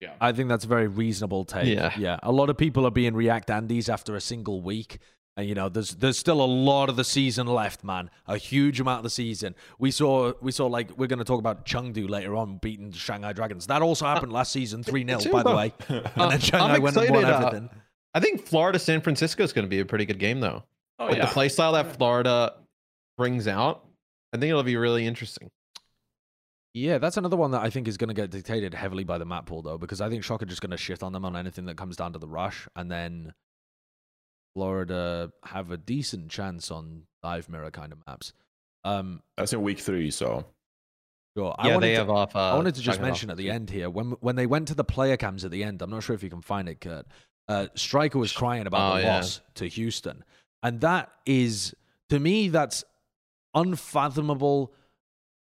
Yeah. 0.00 0.14
I 0.20 0.32
think 0.32 0.48
that's 0.48 0.64
a 0.64 0.68
very 0.68 0.88
reasonable 0.88 1.44
take. 1.44 1.66
Yeah. 1.66 1.92
yeah. 1.98 2.18
A 2.22 2.32
lot 2.32 2.48
of 2.48 2.56
people 2.56 2.86
are 2.86 2.90
being 2.90 3.14
react 3.14 3.50
Andes 3.50 3.90
after 3.90 4.16
a 4.16 4.20
single 4.20 4.62
week. 4.62 4.98
And 5.40 5.48
you 5.48 5.54
know, 5.54 5.70
there's 5.70 5.94
there's 5.94 6.18
still 6.18 6.42
a 6.42 6.44
lot 6.44 6.90
of 6.90 6.96
the 6.96 7.02
season 7.04 7.46
left, 7.46 7.82
man. 7.82 8.10
A 8.26 8.36
huge 8.36 8.78
amount 8.78 8.98
of 8.98 9.04
the 9.04 9.10
season. 9.10 9.54
We 9.78 9.90
saw 9.90 10.34
we 10.42 10.52
saw 10.52 10.66
like 10.66 10.90
we're 10.98 11.06
gonna 11.06 11.24
talk 11.24 11.38
about 11.38 11.64
Chengdu 11.64 12.10
later 12.10 12.36
on 12.36 12.58
beating 12.58 12.90
the 12.90 12.98
Shanghai 12.98 13.32
Dragons. 13.32 13.66
That 13.66 13.80
also 13.80 14.04
happened 14.04 14.32
last 14.32 14.52
season, 14.52 14.82
3 14.82 15.06
0, 15.06 15.32
by 15.32 15.42
the 15.42 15.56
way. 15.56 15.72
And 15.88 16.06
Uh, 16.16 16.28
then 16.28 16.40
Shanghai 16.40 16.74
I'm 16.74 16.82
went 16.82 16.94
and 16.96 17.10
won 17.10 17.24
excited, 17.24 17.64
uh. 17.64 17.68
I 18.12 18.20
think 18.20 18.46
Florida 18.46 18.78
San 18.78 19.00
Francisco 19.00 19.42
is 19.42 19.54
going 19.54 19.64
to 19.64 19.70
be 19.70 19.80
a 19.80 19.86
pretty 19.86 20.04
good 20.04 20.18
game 20.18 20.40
though. 20.40 20.62
Oh 20.98 21.06
With 21.08 21.16
yeah. 21.16 21.24
the 21.24 21.32
play 21.32 21.48
style 21.48 21.72
that 21.72 21.96
Florida 21.96 22.52
brings 23.16 23.48
out, 23.48 23.86
I 24.34 24.36
think 24.36 24.50
it'll 24.50 24.62
be 24.62 24.76
really 24.76 25.06
interesting. 25.06 25.48
Yeah, 26.74 26.98
that's 26.98 27.16
another 27.16 27.36
one 27.38 27.52
that 27.52 27.62
I 27.62 27.70
think 27.70 27.88
is 27.88 27.96
going 27.96 28.08
to 28.08 28.14
get 28.14 28.30
dictated 28.30 28.74
heavily 28.74 29.04
by 29.04 29.16
the 29.16 29.24
map 29.24 29.46
pool, 29.46 29.62
though, 29.62 29.78
because 29.78 30.00
I 30.02 30.08
think 30.10 30.22
Shock 30.22 30.42
are 30.42 30.46
just 30.46 30.60
going 30.60 30.70
to 30.70 30.76
shit 30.76 31.02
on 31.02 31.12
them 31.12 31.24
on 31.24 31.34
anything 31.34 31.64
that 31.64 31.76
comes 31.76 31.96
down 31.96 32.12
to 32.12 32.18
the 32.18 32.28
rush, 32.28 32.68
and 32.76 32.90
then 32.90 33.32
Florida 34.54 35.32
have 35.44 35.70
a 35.70 35.76
decent 35.76 36.30
chance 36.30 36.70
on 36.70 37.02
dive 37.22 37.48
mirror 37.48 37.70
kind 37.70 37.92
of 37.92 37.98
maps. 38.06 38.32
Um, 38.84 39.22
That's 39.36 39.52
in 39.52 39.62
week 39.62 39.78
three, 39.78 40.10
so 40.10 40.44
sure. 41.36 41.54
I 41.58 41.68
yeah, 41.68 41.74
wanted 41.74 41.86
they 41.86 41.92
to, 41.94 41.98
have 42.00 42.10
off. 42.10 42.34
Uh, 42.34 42.52
I 42.52 42.54
wanted 42.56 42.74
to 42.76 42.80
just 42.80 43.00
mention 43.00 43.30
off 43.30 43.32
at 43.34 43.38
the 43.38 43.50
end 43.50 43.70
here 43.70 43.90
when 43.90 44.12
when 44.20 44.36
they 44.36 44.46
went 44.46 44.68
to 44.68 44.74
the 44.74 44.84
player 44.84 45.16
cams 45.16 45.44
at 45.44 45.50
the 45.50 45.62
end. 45.64 45.82
I'm 45.82 45.90
not 45.90 46.02
sure 46.02 46.14
if 46.14 46.22
you 46.22 46.30
can 46.30 46.42
find 46.42 46.68
it, 46.68 46.80
Kurt. 46.80 47.06
Uh, 47.48 47.66
Striker 47.74 48.18
was 48.18 48.32
crying 48.32 48.66
about 48.66 48.92
Oh, 48.92 48.96
the 48.96 49.02
yeah. 49.02 49.16
loss 49.16 49.40
to 49.56 49.66
Houston, 49.66 50.24
and 50.62 50.80
that 50.80 51.10
is 51.26 51.74
to 52.08 52.18
me 52.18 52.48
that's 52.48 52.84
unfathomable 53.54 54.72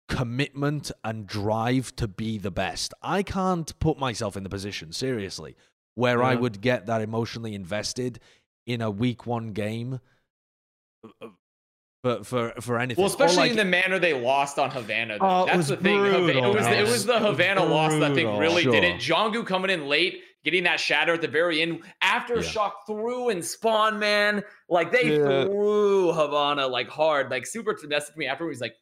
commitment 0.08 0.92
and 1.02 1.26
drive 1.26 1.94
to 1.96 2.06
be 2.08 2.38
the 2.38 2.50
best. 2.50 2.94
I 3.02 3.22
can't 3.22 3.76
put 3.80 3.98
myself 3.98 4.36
in 4.36 4.44
the 4.44 4.48
position 4.48 4.92
seriously 4.92 5.56
where 5.94 6.22
I 6.22 6.34
would 6.34 6.60
get 6.60 6.86
that 6.86 7.00
emotionally 7.00 7.54
invested 7.54 8.20
in 8.66 8.80
a 8.82 8.90
week 8.90 9.26
one 9.26 9.52
game. 9.52 10.00
uh, 11.04 11.26
For, 12.02 12.22
for 12.24 12.52
for 12.60 12.78
anything, 12.78 13.02
Well, 13.02 13.10
especially 13.10 13.36
like- 13.36 13.50
in 13.52 13.56
the 13.56 13.64
manner 13.64 13.98
they 13.98 14.12
lost 14.12 14.58
on 14.58 14.70
Havana. 14.70 15.18
though. 15.18 15.24
Oh, 15.26 15.42
it 15.42 15.46
That's 15.46 15.56
was 15.56 15.68
the 15.68 15.76
thing. 15.78 15.96
Hava- 16.04 16.18
brutal, 16.18 16.44
It 16.44 16.54
was 16.54 16.64
the, 16.66 16.78
it 16.78 16.82
was 16.82 17.06
the 17.06 17.12
man. 17.14 17.22
It 17.22 17.28
was 17.28 17.30
Havana 17.38 17.64
loss 17.64 17.92
that 17.92 18.02
I 18.02 18.14
think 18.14 18.28
brutal. 18.28 18.38
really 18.40 18.64
did 18.64 18.84
it. 18.84 19.02
Sure. 19.02 19.16
Jjanggu 19.16 19.46
coming 19.46 19.70
in 19.70 19.88
late, 19.88 20.22
getting 20.44 20.64
that 20.64 20.78
shatter 20.78 21.14
at 21.14 21.20
the 21.20 21.26
very 21.28 21.62
end 21.62 21.82
after 22.02 22.36
Yeah. 22.36 22.42
Shock 22.42 22.86
threw 22.86 23.30
and 23.30 23.44
Spawn, 23.44 23.98
man. 23.98 24.44
Like 24.68 24.92
they 24.92 25.16
Yeah. 25.18 25.44
threw 25.46 26.12
Havana 26.12 26.66
like 26.68 26.88
hard, 26.88 27.30
like 27.30 27.44
super 27.46 27.74
messaged 27.74 28.16
me 28.16 28.26
after. 28.26 28.46
He's 28.48 28.60
like, 28.60 28.76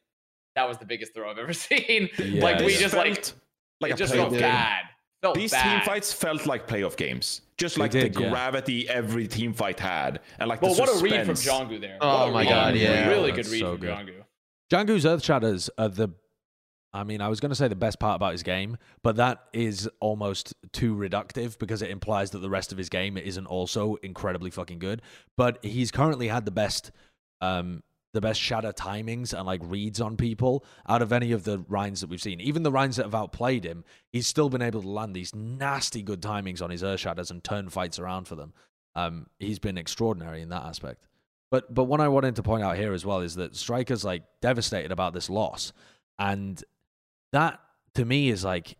"That 0.55 0.67
was 0.67 0.77
the 0.77 0.85
biggest 0.85 1.15
throw 1.15 1.29
I've 1.31 1.39
ever 1.39 1.53
seen." 1.67 2.09
Yeah, 2.19 2.43
like 2.43 2.59
we 2.59 2.75
just 2.75 2.95
like 2.95 3.15
Felt 3.15 3.33
like 3.81 3.91
it 3.93 3.97
just 3.97 4.13
playoff 4.13 4.29
felt 4.29 4.33
bad. 4.39 4.83
Felt 5.21 5.35
These 5.35 5.51
bad. 5.51 5.79
team 5.79 5.85
fights 5.85 6.13
felt 6.13 6.45
like 6.45 6.67
playoff 6.67 6.97
games, 6.97 7.41
just 7.57 7.77
like 7.77 7.91
did, 7.91 8.13
the 8.13 8.21
yeah. 8.21 8.29
gravity 8.29 8.87
every 8.87 9.27
team 9.27 9.53
fight 9.53 9.79
had, 9.79 10.19
and 10.39 10.47
like 10.49 10.59
But 10.61 10.75
the 10.75 10.81
what 10.81 10.89
a 10.89 11.03
read 11.03 11.25
from 11.25 11.35
suspense. 11.35 11.71
Jjanggu 11.71 11.81
there. 11.81 11.97
Oh 12.01 12.31
my 12.31 12.41
read. 12.41 12.49
God, 12.49 12.75
yeah. 12.75 13.07
Really 13.07 13.31
That's 13.31 13.47
good 13.47 13.53
read 13.53 13.59
so 13.61 13.71
from 13.71 13.81
good. 13.81 13.89
Jjanggu. 13.89 14.23
Jjanggu's 14.71 15.05
Earth 15.05 15.23
Shatters 15.23 15.69
are 15.77 15.89
the. 15.89 16.09
I 16.93 17.03
mean, 17.03 17.19
I 17.19 17.27
was 17.27 17.41
going 17.41 17.49
to 17.49 17.55
say 17.55 17.67
the 17.67 17.75
best 17.75 17.99
part 17.99 18.15
about 18.15 18.31
his 18.31 18.41
game, 18.41 18.77
but 19.03 19.17
that 19.17 19.43
is 19.51 19.89
almost 19.99 20.53
too 20.71 20.95
reductive 20.95 21.59
because 21.59 21.81
it 21.81 21.89
implies 21.89 22.31
that 22.31 22.39
the 22.39 22.49
rest 22.49 22.71
of 22.71 22.77
his 22.77 22.87
game 22.87 23.17
isn't 23.17 23.45
also 23.47 23.95
incredibly 23.95 24.49
fucking 24.49 24.79
good. 24.79 25.01
But 25.35 25.59
he's 25.61 25.91
currently 25.91 26.29
had 26.29 26.45
the 26.45 26.51
best, 26.51 26.91
um, 27.41 27.83
the 28.15 28.21
best 28.21 28.41
shatter 28.41 28.71
timings 28.71 29.33
and 29.33 29.45
like 29.45 29.61
reads 29.63 30.01
on 30.01 30.17
people 30.17 30.65
out 30.89 31.01
of 31.01 31.11
any 31.11 31.31
of 31.31 31.43
the 31.43 31.59
Reins 31.67 32.01
that 32.01 32.09
we've 32.09 32.21
seen. 32.21 32.41
Even 32.41 32.63
the 32.63 32.71
Reins 32.71 32.95
that 32.95 33.03
have 33.03 33.13
outplayed 33.13 33.63
him, 33.63 33.83
he's 34.11 34.25
still 34.25 34.49
been 34.49 34.61
able 34.61 34.81
to 34.81 34.89
land 34.89 35.15
these 35.15 35.35
nasty 35.35 36.01
good 36.01 36.21
timings 36.21 36.61
on 36.61 36.69
his 36.69 36.83
Earth 36.83 37.01
Shatters 37.01 37.29
and 37.29 37.43
turn 37.43 37.69
fights 37.69 37.99
around 37.99 38.27
for 38.27 38.35
them. 38.35 38.53
Um, 38.95 39.27
he's 39.39 39.59
been 39.59 39.77
extraordinary 39.77 40.41
in 40.41 40.49
that 40.49 40.63
aspect. 40.63 41.03
But 41.51 41.73
but 41.73 41.83
what 41.83 42.01
I 42.01 42.07
wanted 42.07 42.35
to 42.37 42.43
point 42.43 42.63
out 42.63 42.77
here 42.77 42.93
as 42.93 43.05
well 43.05 43.19
is 43.19 43.35
that 43.35 43.55
Striker's 43.55 44.03
like 44.03 44.23
devastated 44.41 44.91
about 44.91 45.13
this 45.13 45.29
loss, 45.29 45.73
and 46.17 46.63
that 47.31 47.59
to 47.93 48.05
me 48.05 48.29
is 48.29 48.43
like 48.43 48.77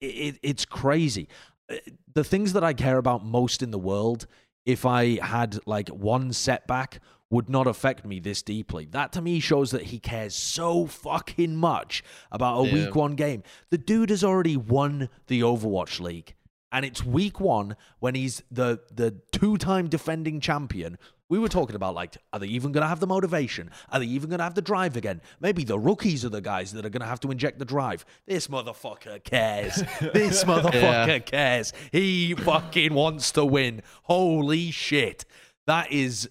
it, 0.00 0.38
it's 0.42 0.64
crazy. 0.64 1.28
Uh, 1.70 1.76
The 2.14 2.24
things 2.24 2.52
that 2.52 2.62
I 2.62 2.74
care 2.74 2.98
about 2.98 3.24
most 3.24 3.62
in 3.62 3.70
the 3.70 3.78
world, 3.78 4.26
if 4.64 4.84
I 4.84 5.18
had 5.24 5.58
like 5.66 5.88
one 5.88 6.32
setback, 6.32 7.00
would 7.30 7.48
not 7.48 7.66
affect 7.66 8.04
me 8.04 8.20
this 8.20 8.42
deeply. 8.42 8.86
That 8.86 9.12
to 9.14 9.20
me 9.22 9.40
shows 9.40 9.72
that 9.72 9.82
he 9.84 9.98
cares 9.98 10.34
so 10.34 10.86
fucking 10.86 11.56
much 11.56 12.04
about 12.30 12.60
a 12.62 12.66
Yeah. 12.68 12.72
week 12.86 12.94
one 12.94 13.16
game. 13.16 13.42
The 13.70 13.78
dude 13.78 14.10
has 14.10 14.22
already 14.22 14.56
won 14.56 15.08
the 15.26 15.40
Overwatch 15.40 15.98
League. 16.00 16.34
And 16.72 16.84
it's 16.84 17.04
week 17.04 17.40
one 17.40 17.76
when 18.00 18.14
he's 18.14 18.42
the 18.50 18.80
the 18.92 19.16
two 19.32 19.56
time 19.56 19.88
defending 19.88 20.40
champion. 20.40 20.98
We 21.28 21.38
were 21.40 21.48
talking 21.48 21.74
about 21.74 21.94
like, 21.96 22.16
are 22.32 22.38
they 22.38 22.46
even 22.48 22.70
gonna 22.70 22.86
have 22.86 23.00
the 23.00 23.06
motivation? 23.06 23.70
Are 23.90 23.98
they 23.98 24.06
even 24.06 24.30
gonna 24.30 24.44
have 24.44 24.54
the 24.54 24.62
drive 24.62 24.96
again? 24.96 25.20
Maybe 25.40 25.64
the 25.64 25.78
rookies 25.78 26.24
are 26.24 26.28
the 26.28 26.40
guys 26.40 26.72
that 26.72 26.84
are 26.86 26.88
gonna 26.90 27.06
have 27.06 27.18
to 27.20 27.30
inject 27.32 27.58
the 27.58 27.64
drive. 27.64 28.04
This 28.26 28.46
motherfucker 28.48 29.24
cares. 29.24 29.76
this 30.12 30.44
motherfucker 30.50 31.24
cares. 31.26 31.72
He 31.90 32.34
fucking 32.34 32.94
wants 32.94 33.32
to 33.32 33.44
win. 33.44 33.82
Holy 34.04 34.70
shit. 34.70 35.24
That 35.66 35.90
is 35.90 36.28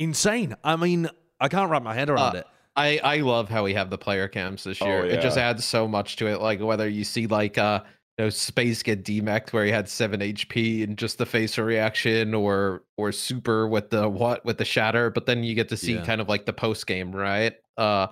insane. 0.00 0.56
I 0.64 0.74
mean, 0.74 1.08
I 1.38 1.46
can't 1.48 1.70
wrap 1.70 1.84
my 1.84 1.94
head 1.94 2.10
around 2.10 2.34
Uh, 2.34 2.38
it. 2.40 2.46
I 2.76 2.98
I 3.04 3.16
love 3.18 3.48
how 3.48 3.62
we 3.64 3.74
have 3.74 3.90
the 3.90 3.98
player 3.98 4.26
cams 4.28 4.64
this 4.64 4.80
Oh, 4.82 4.86
year. 4.86 5.04
It 5.06 5.20
just 5.20 5.36
adds 5.38 5.64
so 5.64 5.86
much 5.86 6.16
to 6.16 6.26
it. 6.26 6.40
Like 6.40 6.60
whether 6.60 6.88
you 6.88 7.04
see 7.04 7.26
like 7.26 7.58
uh 7.58 7.82
you 8.18 8.24
know 8.24 8.30
space 8.30 8.82
get 8.82 9.04
demeched 9.04 9.52
where 9.52 9.64
he 9.64 9.70
had 9.70 9.88
seven 9.88 10.20
HP 10.20 10.82
and 10.84 10.96
just 10.96 11.18
the 11.18 11.26
facial 11.26 11.64
reaction, 11.64 12.34
or 12.34 12.84
or 12.96 13.12
super 13.12 13.66
with 13.68 13.90
the 13.90 14.08
what 14.08 14.44
with 14.44 14.58
the 14.58 14.64
shatter, 14.64 15.10
but 15.10 15.26
then 15.26 15.42
you 15.44 15.54
get 15.54 15.68
to 15.70 15.76
see 15.76 15.94
Yeah. 15.94 16.04
kind 16.04 16.20
of 16.20 16.28
like 16.28 16.46
the 16.46 16.52
post 16.52 16.86
game, 16.86 17.12
right? 17.12 17.54
Uh 17.76 18.08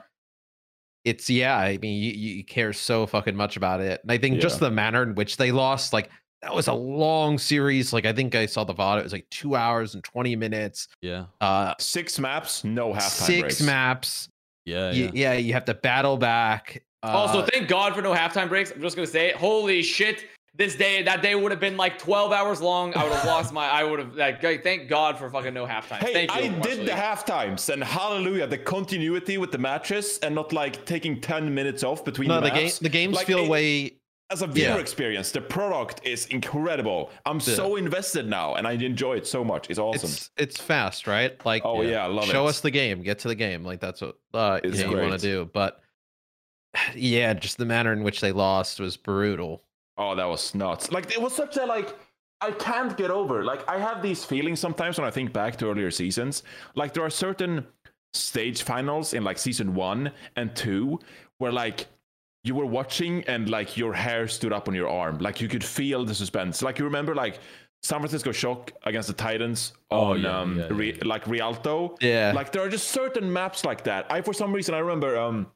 it's 1.04 1.30
yeah, 1.30 1.56
I 1.56 1.78
mean 1.78 2.02
you, 2.02 2.10
you 2.12 2.44
care 2.44 2.72
so 2.72 3.06
fucking 3.06 3.36
much 3.36 3.56
about 3.56 3.80
it. 3.80 4.00
And 4.02 4.10
I 4.12 4.18
think 4.18 4.40
just 4.40 4.60
the 4.60 4.70
manner 4.70 5.02
in 5.02 5.14
which 5.14 5.36
they 5.36 5.52
lost, 5.52 5.92
like 5.92 6.10
that 6.42 6.54
was 6.54 6.68
a 6.68 6.72
long 6.72 7.38
series. 7.38 7.92
Like 7.92 8.06
I 8.06 8.12
think 8.12 8.34
I 8.34 8.46
saw 8.46 8.64
the 8.64 8.74
VOD, 8.74 9.00
it 9.00 9.02
was 9.04 9.12
like 9.12 9.28
two 9.30 9.56
hours 9.56 9.94
and 9.94 10.04
20 10.04 10.36
minutes. 10.36 10.88
Yeah. 11.02 11.24
Uh 11.40 11.74
Six 11.78 12.18
maps, 12.18 12.64
no 12.64 12.92
halftime 12.92 13.00
six 13.26 13.40
breaks. 13.40 13.60
maps. 13.62 14.28
Yeah. 14.64 14.88
Y- 14.90 14.92
Yeah. 14.94 15.10
yeah, 15.14 15.32
you 15.34 15.52
have 15.54 15.64
to 15.66 15.74
battle 15.74 16.16
back. 16.16 16.82
Also, 17.02 17.40
Uh, 17.40 17.46
thank 17.52 17.68
God 17.68 17.94
for 17.94 18.02
no 18.02 18.12
halftime 18.14 18.48
breaks. 18.48 18.70
I'm 18.72 18.80
just 18.82 18.96
gonna 18.96 19.06
say, 19.06 19.28
it. 19.28 19.36
holy 19.36 19.82
shit! 19.82 20.24
This 20.54 20.74
day, 20.74 21.04
that 21.04 21.22
day 21.22 21.36
would 21.36 21.52
have 21.52 21.60
been 21.60 21.76
like 21.76 21.98
12 22.00 22.32
hours 22.32 22.60
long. 22.60 22.92
I 22.96 23.04
would 23.04 23.12
have 23.12 23.24
lost 23.24 23.52
my. 23.52 23.64
I 23.68 23.84
would 23.84 24.00
have 24.00 24.16
like. 24.16 24.42
Thank 24.42 24.88
God 24.88 25.16
for 25.16 25.30
fucking 25.30 25.54
no 25.54 25.64
halftime. 25.64 25.98
Hey, 25.98 26.12
thank 26.26 26.34
you. 26.34 26.36
I 26.36 26.48
Overwatch 26.48 26.62
did 26.62 26.86
the 26.86 26.96
half 26.96 27.24
times, 27.24 27.68
and 27.68 27.84
hallelujah, 27.84 28.48
the 28.48 28.58
continuity 28.58 29.38
with 29.38 29.52
the 29.52 29.58
matches 29.58 30.18
and 30.24 30.34
not 30.34 30.52
like 30.52 30.84
taking 30.84 31.20
10 31.20 31.54
minutes 31.54 31.84
off 31.84 32.04
between 32.04 32.26
no, 32.28 32.40
the 32.40 32.48
the 32.48 32.50
game 32.50 32.70
the 32.80 32.88
games 32.88 33.14
Like, 33.14 33.28
feel 33.28 33.44
it- 33.44 33.48
way. 33.48 33.92
As 34.30 34.42
a 34.42 34.46
viewer 34.46 34.74
Yeah. 34.74 34.76
experience, 34.76 35.30
the 35.30 35.40
product 35.40 36.00
is 36.04 36.26
incredible. 36.26 37.10
I'm 37.24 37.40
so 37.40 37.76
invested 37.76 38.28
now, 38.28 38.56
and 38.56 38.66
I 38.66 38.72
enjoy 38.72 39.16
it 39.16 39.26
so 39.26 39.42
much. 39.42 39.70
It's 39.70 39.78
awesome. 39.78 40.10
It's 40.10 40.30
it's 40.36 40.60
fast, 40.60 41.06
right? 41.06 41.34
Like, 41.46 41.62
oh 41.64 41.80
yeah, 41.80 42.04
I 42.04 42.08
love 42.08 42.26
show 42.26 42.46
it. 42.46 42.50
us 42.50 42.60
the 42.60 42.70
game, 42.70 43.02
get 43.02 43.18
to 43.20 43.28
the 43.28 43.34
game. 43.34 43.64
Like 43.64 43.80
that's 43.80 44.02
what 44.02 44.18
uh, 44.34 44.60
you, 44.62 44.70
know, 44.70 44.90
you 44.90 44.96
want 44.98 45.12
to 45.12 45.18
do. 45.18 45.48
But 45.52 45.80
yeah, 46.94 47.32
just 47.32 47.56
the 47.56 47.64
manner 47.64 47.92
in 47.92 48.02
which 48.02 48.20
they 48.20 48.32
lost 48.32 48.80
was 48.80 48.96
brutal. 48.98 49.64
Oh, 49.96 50.14
that 50.14 50.26
was 50.26 50.54
nuts. 50.54 50.92
Like 50.92 51.10
it 51.10 51.20
was 51.20 51.34
such 51.34 51.56
a 51.56 51.64
like 51.64 51.96
I 52.40 52.50
can't 52.52 52.96
get 52.96 53.10
over. 53.10 53.44
Like 53.44 53.68
I 53.68 53.78
have 53.78 54.02
these 54.02 54.24
feelings 54.24 54.60
sometimes 54.60 54.98
when 54.98 55.06
I 55.06 55.10
think 55.10 55.32
back 55.32 55.56
to 55.56 55.70
earlier 55.70 55.90
seasons. 55.90 56.42
Like 56.74 56.92
there 56.92 57.02
are 57.02 57.10
certain 57.10 57.66
stage 58.12 58.62
finals 58.62 59.12
in 59.12 59.24
like 59.24 59.38
season 59.38 59.74
1 59.74 60.10
and 60.36 60.54
2 60.56 60.98
where 61.38 61.52
like 61.52 61.86
you 62.48 62.54
were 62.54 62.66
watching 62.66 63.22
and 63.28 63.48
like 63.48 63.76
your 63.76 63.92
hair 63.92 64.26
stood 64.26 64.52
up 64.52 64.66
on 64.68 64.74
your 64.74 64.88
arm, 64.88 65.18
like 65.18 65.40
you 65.40 65.48
could 65.48 65.62
feel 65.62 66.04
the 66.04 66.14
suspense. 66.14 66.62
Like 66.62 66.78
you 66.78 66.84
remember 66.86 67.14
like 67.14 67.38
San 67.82 68.00
Francisco 68.00 68.32
Shock 68.32 68.72
against 68.84 69.06
the 69.08 69.14
Titans 69.14 69.72
Oh, 69.90 70.12
on 70.12 70.20
yeah, 70.22 70.38
um 70.40 70.58
yeah, 70.58 70.66
Re- 70.70 70.94
yeah. 70.96 71.04
like 71.04 71.26
Rialto. 71.26 71.96
Yeah. 72.00 72.32
Like 72.34 72.50
there 72.52 72.62
are 72.62 72.68
just 72.68 72.88
certain 72.88 73.32
maps 73.32 73.64
like 73.64 73.84
that. 73.84 74.10
I 74.10 74.22
for 74.22 74.32
some 74.32 74.52
reason 74.52 74.74
I 74.74 74.78
remember 74.78 75.16
um 75.18 75.46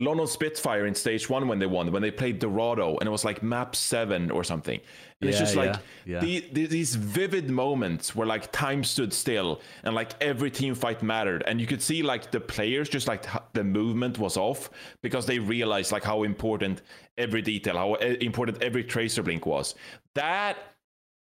London 0.00 0.26
Spitfire 0.28 0.86
in 0.86 0.94
stage 0.94 1.28
one 1.28 1.48
when 1.48 1.58
they 1.58 1.66
won, 1.66 1.90
when 1.90 2.02
they 2.02 2.12
played 2.12 2.38
Dorado, 2.38 2.96
and 2.98 3.06
it 3.08 3.10
was 3.10 3.24
like 3.24 3.42
map 3.42 3.74
seven 3.74 4.30
or 4.30 4.44
something. 4.44 4.80
And 5.20 5.28
it's 5.28 5.38
Yeah, 5.38 5.44
just 5.44 5.56
like 5.56 5.74
yeah, 5.74 5.80
yeah. 6.14 6.20
the- 6.20 6.48
the- 6.52 6.66
these 6.66 6.94
vivid 6.94 7.50
moments 7.50 8.14
where 8.14 8.26
like 8.26 8.52
time 8.52 8.84
stood 8.84 9.12
still 9.12 9.60
and 9.82 9.94
like 9.94 10.12
every 10.22 10.50
team 10.50 10.74
fight 10.76 11.02
mattered. 11.02 11.42
And 11.46 11.60
you 11.60 11.66
could 11.66 11.82
see 11.82 12.02
like 12.02 12.30
the 12.30 12.38
players 12.40 12.88
just 12.88 13.08
like 13.08 13.26
the 13.52 13.64
movement 13.64 14.18
was 14.18 14.36
off 14.36 14.70
because 15.02 15.26
they 15.26 15.40
realized 15.40 15.90
like 15.90 16.04
how 16.04 16.22
important 16.22 16.82
every 17.16 17.42
detail, 17.42 17.76
how 17.76 17.94
uh, 17.94 18.14
important 18.20 18.62
every 18.62 18.84
tracer 18.84 19.22
blink 19.24 19.44
was. 19.44 19.74
That 20.14 20.56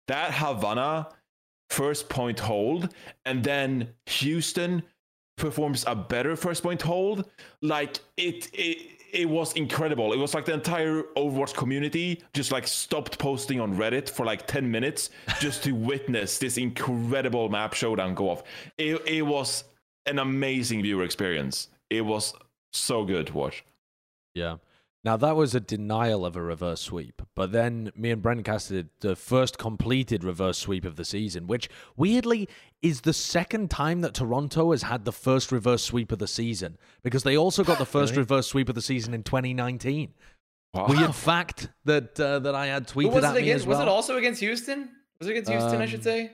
that 0.07 0.34
Havana 0.36 1.10
first 1.72 2.10
point 2.10 2.40
hold, 2.40 2.94
and 3.26 3.44
then 3.44 3.90
Houston 4.07 4.84
performs 5.38 5.84
a 5.88 5.95
better 5.95 6.36
first 6.36 6.61
point 6.64 6.82
hold. 6.82 7.28
Like 7.61 7.99
it, 8.18 8.49
it, 8.53 8.98
it 9.14 9.30
was 9.30 9.53
incredible. 9.53 10.14
It 10.14 10.18
was 10.18 10.34
like 10.34 10.45
the 10.45 10.53
entire 10.53 11.03
Overwatch 11.15 11.53
community 11.56 12.22
just 12.34 12.52
like 12.52 12.68
stopped 12.68 13.18
posting 13.19 13.60
on 13.60 13.76
Reddit 13.76 14.10
for 14.10 14.26
like 14.26 14.48
ten 14.48 14.69
minutes 14.69 15.10
just 15.40 15.64
to 15.64 15.72
witness 15.91 16.38
this 16.38 16.57
incredible 16.57 17.49
map 17.49 17.73
showdown 17.73 18.14
go 18.14 18.30
off. 18.30 18.44
It, 18.77 19.02
it 19.07 19.22
was 19.22 19.64
an 20.06 20.19
amazing 20.19 20.81
viewer 20.81 21.03
experience. 21.03 21.69
It 21.90 22.02
was 22.02 22.34
so 22.72 23.03
good 23.06 23.27
to 23.27 23.34
watch. 23.34 23.64
Yeah. 24.34 24.57
Now 25.03 25.15
that 25.17 25.35
was 25.38 25.55
a 25.55 25.61
denial 25.61 26.26
of 26.26 26.35
a 26.35 26.41
reverse 26.41 26.81
sweep, 26.81 27.21
but 27.34 27.51
then 27.53 27.89
me 27.95 28.11
and 28.11 28.21
Brendan 28.21 28.43
casted 28.43 28.89
the 28.99 29.15
first 29.15 29.57
completed 29.57 30.26
reverse 30.26 30.57
sweep 30.57 30.84
of 30.84 30.97
the 30.97 31.05
season, 31.05 31.47
which 31.47 31.69
weirdly 31.95 32.49
is 32.81 33.01
the 33.01 33.13
second 33.13 33.71
time 33.71 34.01
that 34.01 34.13
Toronto 34.13 34.71
has 34.71 34.84
had 34.84 35.05
the 35.05 35.13
first 35.13 35.51
reverse 35.53 35.84
sweep 35.84 36.11
of 36.11 36.19
the 36.19 36.27
season 36.27 36.77
because 37.01 37.23
they 37.23 37.38
also 37.38 37.63
got 37.63 37.77
the 37.77 37.85
first 37.97 38.15
reverse 38.17 38.47
sweep 38.47 38.67
of 38.67 38.76
the 38.76 38.81
season 38.81 39.13
in 39.13 39.23
2019. 39.23 40.13
Wow. 40.73 40.88
Weird 40.88 41.15
fact 41.15 41.69
that 41.85 42.19
uh, 42.19 42.39
that 42.39 42.53
I 42.53 42.67
had 42.67 42.88
tweeted 42.88 43.13
was 43.13 43.23
at 43.23 43.31
it 43.31 43.35
me 43.35 43.41
against? 43.49 43.63
as 43.63 43.67
well. 43.67 43.80
Was 43.80 43.88
it 43.88 43.89
also 43.89 44.17
against 44.17 44.41
Houston? 44.41 44.89
Was 45.19 45.27
it 45.27 45.31
against 45.31 45.49
Houston? 45.49 45.81
I 45.81 45.85
should 45.85 46.01
Um, 46.01 46.03
say, 46.03 46.31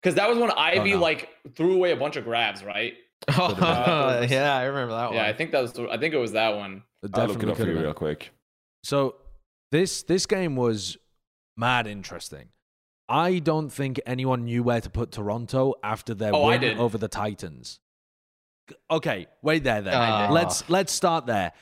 because 0.00 0.14
that 0.14 0.28
was 0.28 0.38
when 0.38 0.50
Ivy 0.52 0.92
know. 0.92 1.00
like 1.00 1.28
threw 1.56 1.74
away 1.74 1.90
a 1.90 1.96
bunch 1.96 2.14
of 2.16 2.24
grabs, 2.24 2.62
right? 2.62 2.94
Oh, 3.36 4.24
yeah, 4.30 4.54
I 4.56 4.64
remember 4.64 4.94
that 4.94 5.06
one. 5.06 5.14
Yeah, 5.16 5.26
I 5.26 5.32
think 5.32 5.50
that 5.50 5.60
was. 5.60 5.76
I 5.90 5.98
think 5.98 6.14
it 6.14 6.18
was 6.18 6.32
that 6.32 6.54
one. 6.56 6.84
It 7.06 7.18
I'll 7.18 7.26
look 7.28 7.42
it 7.42 7.48
up 7.48 7.56
for 7.56 7.64
you 7.66 7.74
have 7.74 7.82
real 7.84 7.94
quick. 7.94 8.30
So 8.84 9.16
this 9.72 10.02
this 10.02 10.26
game 10.26 10.56
was 10.56 10.96
mad 11.56 11.86
interesting. 11.86 12.48
I 13.08 13.38
don't 13.38 13.70
think 13.70 14.00
anyone 14.04 14.44
knew 14.44 14.62
where 14.62 14.80
to 14.80 14.90
put 14.90 15.12
Toronto 15.12 15.74
after 15.82 16.12
their 16.14 16.34
Oh, 16.34 16.46
win 16.48 16.78
over 16.78 16.98
the 16.98 17.08
Titans. 17.08 17.78
Okay, 18.90 19.26
wait 19.42 19.62
there 19.62 19.80
then. 19.82 19.94
I 19.94 20.26
did. 20.26 20.32
let's 20.32 20.68
let's 20.68 20.92
start 20.92 21.26
there. 21.26 21.52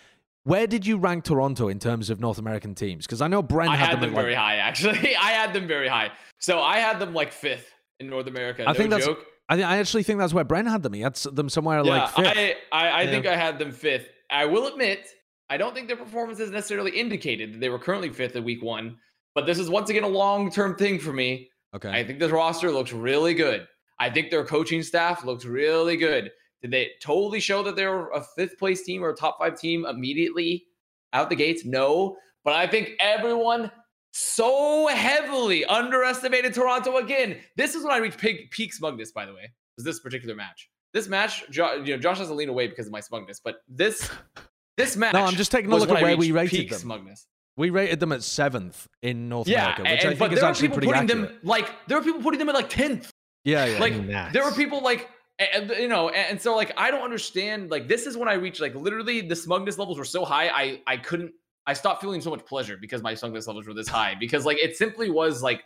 Where 0.44 0.66
did 0.66 0.86
you 0.86 0.98
rank 0.98 1.24
Toronto 1.24 1.68
in 1.68 1.78
terms 1.78 2.10
of 2.10 2.20
North 2.20 2.38
American 2.38 2.74
teams? 2.74 3.06
Because 3.06 3.20
I 3.22 3.28
know 3.28 3.42
Brent 3.42 3.70
I 3.70 3.76
had, 3.76 3.88
had 3.90 3.94
them, 3.96 4.10
them 4.10 4.14
like- 4.14 4.22
very 4.24 4.34
high, 4.34 4.56
actually. 4.56 5.16
I 5.20 5.30
had 5.32 5.52
them 5.54 5.66
very 5.66 5.88
high. 5.88 6.10
So 6.38 6.60
I 6.60 6.78
had 6.78 6.98
them 6.98 7.14
like 7.14 7.32
fifth 7.32 7.70
in 8.00 8.08
North 8.10 8.26
America. 8.26 8.62
I 8.62 8.72
no 8.72 8.74
think 8.74 8.90
that's- 8.90 9.06
joke. 9.06 9.24
I, 9.46 9.62
I 9.62 9.76
actually 9.76 10.02
think 10.04 10.18
that's 10.18 10.32
where 10.32 10.44
Brent 10.44 10.68
had 10.68 10.82
them. 10.82 10.94
He 10.94 11.02
had 11.02 11.16
them 11.16 11.50
somewhere 11.50 11.82
Yeah, 11.84 11.90
like 11.90 12.10
fifth. 12.14 12.26
I, 12.26 12.54
I, 12.72 12.88
I 12.88 13.02
Yeah. 13.02 13.10
think 13.10 13.26
I 13.26 13.36
had 13.36 13.58
them 13.58 13.72
fifth. 13.72 14.08
I 14.30 14.46
will 14.46 14.66
admit, 14.66 15.06
I 15.50 15.56
don't 15.56 15.74
think 15.74 15.88
their 15.88 15.96
performance 15.96 16.38
performances 16.38 16.50
necessarily 16.50 16.90
indicated 16.92 17.54
that 17.54 17.60
they 17.60 17.68
were 17.68 17.78
currently 17.78 18.08
fifth 18.10 18.36
in 18.36 18.44
week 18.44 18.62
one. 18.62 18.96
But 19.34 19.46
this 19.46 19.58
is 19.58 19.68
once 19.68 19.90
again 19.90 20.04
a 20.04 20.08
long 20.08 20.50
term 20.50 20.76
thing 20.76 20.98
for 20.98 21.12
me. 21.12 21.50
okay. 21.74 21.90
I 21.90 22.04
think 22.04 22.18
this 22.18 22.30
roster 22.30 22.70
looks 22.70 22.92
really 22.92 23.34
good. 23.34 23.66
I 23.98 24.10
think 24.10 24.30
their 24.30 24.44
coaching 24.44 24.82
staff 24.82 25.24
looks 25.24 25.44
really 25.44 25.96
good. 25.96 26.30
Did 26.62 26.70
they 26.70 26.92
totally 27.02 27.40
show 27.40 27.62
that 27.62 27.76
they 27.76 27.86
were 27.86 28.10
a 28.12 28.22
fifth 28.36 28.58
place 28.58 28.84
team 28.84 29.04
or 29.04 29.10
a 29.10 29.14
top 29.14 29.38
five 29.38 29.58
team 29.58 29.84
immediately 29.84 30.64
out 31.12 31.28
the 31.28 31.36
gates? 31.36 31.64
No. 31.64 32.16
But 32.42 32.54
I 32.54 32.66
think 32.66 32.92
everyone 33.00 33.70
so 34.12 34.86
heavily 34.86 35.64
underestimated 35.64 36.54
Toronto 36.54 36.96
again. 36.98 37.36
This 37.56 37.74
is 37.74 37.84
when 37.84 37.92
I 37.92 37.98
reached 37.98 38.18
peak, 38.18 38.50
peak 38.50 38.72
smugness, 38.72 39.12
by 39.12 39.26
the 39.26 39.34
way, 39.34 39.52
was 39.76 39.84
this 39.84 40.00
particular 40.00 40.34
match. 40.34 40.70
This 40.92 41.08
match, 41.08 41.44
jo- 41.50 41.82
you 41.84 41.94
know, 41.94 42.00
Josh 42.00 42.18
doesn't 42.18 42.36
lean 42.36 42.48
away 42.48 42.68
because 42.68 42.86
of 42.86 42.92
my 42.92 43.00
smugness, 43.00 43.40
but 43.40 43.56
this 43.68 44.08
this 44.76 44.96
match. 44.96 45.14
No, 45.14 45.22
I'm 45.24 45.34
just 45.34 45.52
taking 45.52 45.70
a 45.72 45.76
look 45.76 45.88
at 45.90 46.02
where 46.02 46.16
we 46.16 46.32
rated 46.32 46.51
peak 46.51 46.70
them. 46.70 46.78
Smugness. 46.80 47.26
we 47.56 47.70
rated 47.70 48.01
them 48.01 48.12
at 48.12 48.22
seventh 48.22 48.86
in 49.02 49.28
North 49.28 49.46
Yeah, 49.48 49.62
America, 49.74 49.82
which 49.82 49.90
and, 49.90 50.01
I 50.01 50.12
but 50.14 50.18
think 50.18 50.32
is 50.32 50.38
there 50.40 50.44
were 50.46 50.51
actually 50.51 50.68
people 50.68 50.74
pretty 50.78 50.86
putting 50.88 51.10
accurate. 51.10 51.28
them 51.32 51.40
like 51.48 51.70
there 51.86 51.98
were 51.98 52.05
people 52.05 52.20
putting 52.22 52.38
them 52.38 52.48
at 52.48 52.55
like 52.55 52.68
tenth. 52.68 53.10
yeah, 53.44 53.64
yeah. 53.66 53.78
like 53.78 53.94
Nuts. 53.94 54.32
there 54.32 54.44
were 54.44 54.52
people 54.52 54.82
like 54.82 55.09
and, 55.38 55.70
you 55.70 55.88
know 55.88 56.09
and, 56.10 56.30
and 56.30 56.40
so 56.40 56.55
like 56.55 56.72
i 56.76 56.90
don't 56.92 57.02
understand 57.02 57.68
like 57.70 57.88
this 57.88 58.06
is 58.06 58.16
when 58.16 58.28
i 58.28 58.34
reached 58.34 58.60
like 58.60 58.72
literally 58.76 59.20
the 59.20 59.34
smugness 59.34 59.78
levels 59.78 59.98
were 59.98 60.05
so 60.05 60.24
high 60.24 60.48
i 60.48 60.80
i 60.86 60.96
couldn't 60.96 61.32
i 61.66 61.72
stopped 61.72 62.01
feeling 62.01 62.20
so 62.20 62.30
much 62.30 62.44
pleasure 62.46 62.76
because 62.80 63.02
my 63.02 63.14
smugness 63.14 63.48
levels 63.48 63.66
were 63.66 63.74
this 63.74 63.88
high 63.88 64.14
because 64.18 64.44
like 64.46 64.59
it 64.59 64.76
simply 64.76 65.10
was 65.10 65.42
like 65.42 65.62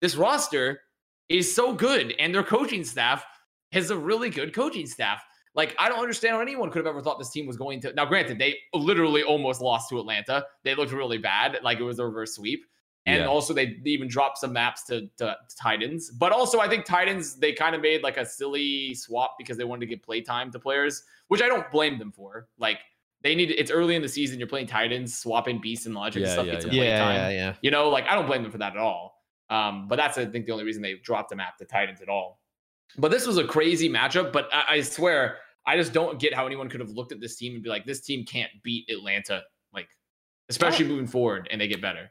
this 0.00 0.14
roster 0.14 0.80
is 1.28 1.52
so 1.52 1.72
good 1.72 2.14
and 2.20 2.32
their 2.32 2.44
coaching 2.44 2.84
staff 2.84 3.24
has 3.72 3.90
a 3.90 3.96
really 3.98 4.30
good 4.30 4.54
coaching 4.54 4.86
staff 4.86 5.20
like 5.54 5.74
i 5.78 5.88
don't 5.88 5.98
understand 6.00 6.34
how 6.34 6.40
anyone 6.40 6.70
could 6.70 6.78
have 6.78 6.86
ever 6.86 7.00
thought 7.00 7.18
this 7.18 7.30
team 7.30 7.46
was 7.46 7.56
going 7.56 7.80
to 7.80 7.92
now 7.94 8.04
granted 8.04 8.38
they 8.38 8.56
literally 8.74 9.22
almost 9.22 9.60
lost 9.60 9.88
to 9.88 9.98
atlanta 9.98 10.44
they 10.64 10.74
looked 10.74 10.92
really 10.92 11.18
bad 11.18 11.58
like 11.62 11.78
it 11.78 11.82
was 11.82 11.98
a 11.98 12.04
reverse 12.04 12.34
sweep 12.36 12.64
and 13.06 13.20
Yeah. 13.22 13.26
also 13.28 13.54
they 13.54 13.78
even 13.86 14.08
dropped 14.08 14.36
some 14.38 14.52
maps 14.52 14.84
to, 14.84 15.08
to 15.16 15.34
Titans. 15.60 16.10
But 16.10 16.32
also 16.32 16.60
I 16.60 16.68
think 16.68 16.84
Titans 16.84 17.36
they 17.36 17.54
kind 17.54 17.74
of 17.74 17.80
made 17.80 18.02
like 18.02 18.18
a 18.18 18.26
silly 18.26 18.94
swap 18.94 19.36
because 19.38 19.56
they 19.56 19.64
wanted 19.64 19.80
to 19.80 19.86
give 19.86 20.02
play 20.02 20.20
time 20.20 20.50
to 20.52 20.58
players, 20.58 21.02
which 21.28 21.40
I 21.40 21.48
don't 21.48 21.68
blame 21.70 21.98
them 21.98 22.12
for. 22.12 22.48
Like 22.58 22.78
they 23.22 23.34
need 23.34 23.52
it's 23.52 23.70
early 23.70 23.94
in 23.96 24.02
the 24.02 24.08
season, 24.08 24.38
you're 24.38 24.46
playing 24.48 24.66
Titans, 24.66 25.18
swapping 25.18 25.62
beasts 25.62 25.86
and 25.86 25.96
Logix 25.96 26.16
and 26.16 26.28
stuff 26.28 26.46
yeah, 26.46 26.52
gets 26.52 26.66
yeah. 26.66 26.70
play 26.72 26.86
yeah, 26.88 26.98
time. 26.98 27.14
yeah, 27.16 27.30
yeah. 27.30 27.54
You 27.62 27.70
know, 27.70 27.88
like 27.88 28.04
I 28.06 28.14
don't 28.14 28.26
blame 28.26 28.42
them 28.42 28.52
for 28.52 28.58
that 28.58 28.72
at 28.72 28.78
all. 28.78 29.16
Um, 29.48 29.88
but 29.88 29.96
that's 29.96 30.18
I 30.18 30.26
think 30.26 30.44
the 30.44 30.52
only 30.52 30.64
reason 30.64 30.82
they 30.82 30.96
dropped 31.02 31.30
the 31.30 31.36
map 31.36 31.56
to 31.56 31.64
Titans 31.64 32.02
at 32.02 32.10
all. 32.10 32.39
But 32.98 33.10
this 33.10 33.26
was 33.26 33.38
a 33.38 33.44
crazy 33.44 33.88
matchup. 33.88 34.32
But 34.32 34.48
I, 34.52 34.64
I 34.68 34.80
swear, 34.80 35.38
I 35.66 35.76
just 35.76 35.92
don't 35.92 36.18
get 36.18 36.34
how 36.34 36.46
anyone 36.46 36.68
could 36.68 36.80
have 36.80 36.90
looked 36.90 37.12
at 37.12 37.20
this 37.20 37.36
team 37.36 37.54
and 37.54 37.62
be 37.62 37.68
like, 37.68 37.84
this 37.84 38.00
team 38.00 38.24
can't 38.24 38.50
beat 38.62 38.88
Atlanta, 38.88 39.42
like 39.72 39.88
especially 40.48 40.86
moving 40.86 41.06
forward, 41.06 41.48
and 41.50 41.60
they 41.60 41.68
get 41.68 41.80
better. 41.80 42.10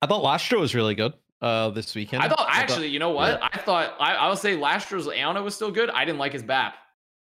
I 0.00 0.06
thought 0.06 0.22
Lastro 0.22 0.60
was 0.60 0.74
really 0.74 0.94
good 0.94 1.12
uh, 1.42 1.70
this 1.70 1.94
weekend. 1.94 2.22
I 2.22 2.28
thought 2.28 2.46
actually, 2.50 2.88
you 2.88 2.98
know 2.98 3.10
what? 3.10 3.40
yeah. 3.40 3.48
I 3.52 3.58
thought 3.58 3.94
I, 4.00 4.14
I 4.14 4.28
would 4.28 4.38
say 4.38 4.56
Lastro's 4.56 5.08
Ana 5.08 5.42
was 5.42 5.54
still 5.54 5.70
good. 5.70 5.90
I 5.90 6.04
didn't 6.04 6.18
like 6.18 6.32
his 6.32 6.42
BAP. 6.42 6.74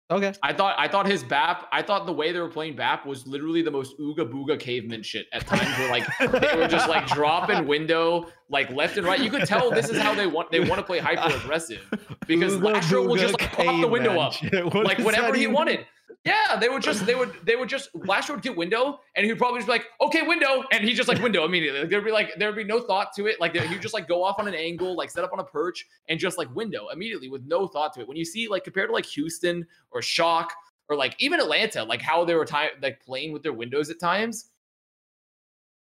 Okay. 0.08 0.32
I 0.40 0.52
thought 0.52 0.76
I 0.78 0.86
thought 0.86 1.06
his 1.06 1.24
BAP. 1.24 1.66
I 1.72 1.82
thought 1.82 2.06
the 2.06 2.12
way 2.12 2.30
they 2.30 2.38
were 2.38 2.48
playing 2.48 2.76
BAP 2.76 3.04
was 3.06 3.26
literally 3.26 3.60
the 3.62 3.72
most 3.72 3.98
ooga 3.98 4.18
booga 4.20 4.58
caveman 4.58 5.02
shit 5.02 5.26
at 5.32 5.44
times. 5.46 5.66
Where 5.78 5.90
like 5.90 6.06
they 6.20 6.56
were 6.56 6.68
just 6.68 6.88
like 6.88 7.08
dropping 7.08 7.66
window 7.66 8.26
like 8.48 8.70
left 8.70 8.96
and 8.98 9.06
right. 9.06 9.18
You 9.18 9.30
could 9.30 9.46
tell 9.46 9.68
this 9.70 9.88
is 9.88 9.98
how 10.00 10.14
they 10.14 10.28
want 10.28 10.52
they 10.52 10.60
want 10.60 10.76
to 10.78 10.84
play 10.84 11.00
hyper 11.00 11.34
aggressive 11.36 11.82
because 12.28 12.56
Lastro 12.56 13.04
will 13.06 13.16
just 13.16 13.40
like 13.40 13.50
pop 13.52 13.80
the 13.80 13.88
window 13.88 14.20
up. 14.20 14.34
What 14.72 14.86
like 14.86 14.98
does 14.98 15.06
whenever 15.06 15.34
he 15.34 15.42
even- 15.42 15.54
wanted. 15.54 15.86
Yeah, 16.24 16.56
they 16.58 16.68
would 16.68 16.82
just 16.82 17.06
they 17.06 17.14
would 17.14 17.34
they 17.44 17.54
would 17.54 17.68
just 17.68 17.92
Lastro 17.94 18.30
would 18.30 18.42
get 18.42 18.56
window 18.56 18.98
and 19.14 19.24
he'd 19.24 19.38
probably 19.38 19.60
just 19.60 19.68
be 19.68 19.72
like, 19.72 19.86
okay, 20.00 20.22
window, 20.22 20.64
and 20.72 20.82
he 20.82 20.92
just 20.92 21.08
like 21.08 21.22
window 21.22 21.44
immediately. 21.44 21.80
Like, 21.80 21.90
there'd 21.90 22.04
be 22.04 22.10
like 22.10 22.32
there'd 22.36 22.56
be 22.56 22.64
no 22.64 22.80
thought 22.80 23.12
to 23.14 23.26
it. 23.26 23.40
Like 23.40 23.54
he'd 23.54 23.80
just 23.82 23.94
like 23.94 24.08
go 24.08 24.24
off 24.24 24.38
on 24.38 24.48
an 24.48 24.54
angle, 24.54 24.96
like 24.96 25.10
set 25.10 25.22
up 25.22 25.32
on 25.32 25.38
a 25.38 25.44
perch, 25.44 25.86
and 26.08 26.18
just 26.18 26.36
like 26.36 26.52
window 26.54 26.88
immediately 26.92 27.28
with 27.28 27.44
no 27.46 27.68
thought 27.68 27.92
to 27.94 28.00
it. 28.00 28.08
When 28.08 28.16
you 28.16 28.24
see 28.24 28.48
like 28.48 28.64
compared 28.64 28.88
to 28.88 28.92
like 28.92 29.06
Houston 29.06 29.66
or 29.90 30.02
Shock 30.02 30.52
or 30.88 30.96
like 30.96 31.14
even 31.18 31.40
Atlanta, 31.40 31.84
like 31.84 32.02
how 32.02 32.24
they 32.24 32.34
were 32.34 32.44
time 32.44 32.70
like 32.82 33.00
playing 33.00 33.32
with 33.32 33.42
their 33.42 33.52
windows 33.52 33.90
at 33.90 34.00
times. 34.00 34.50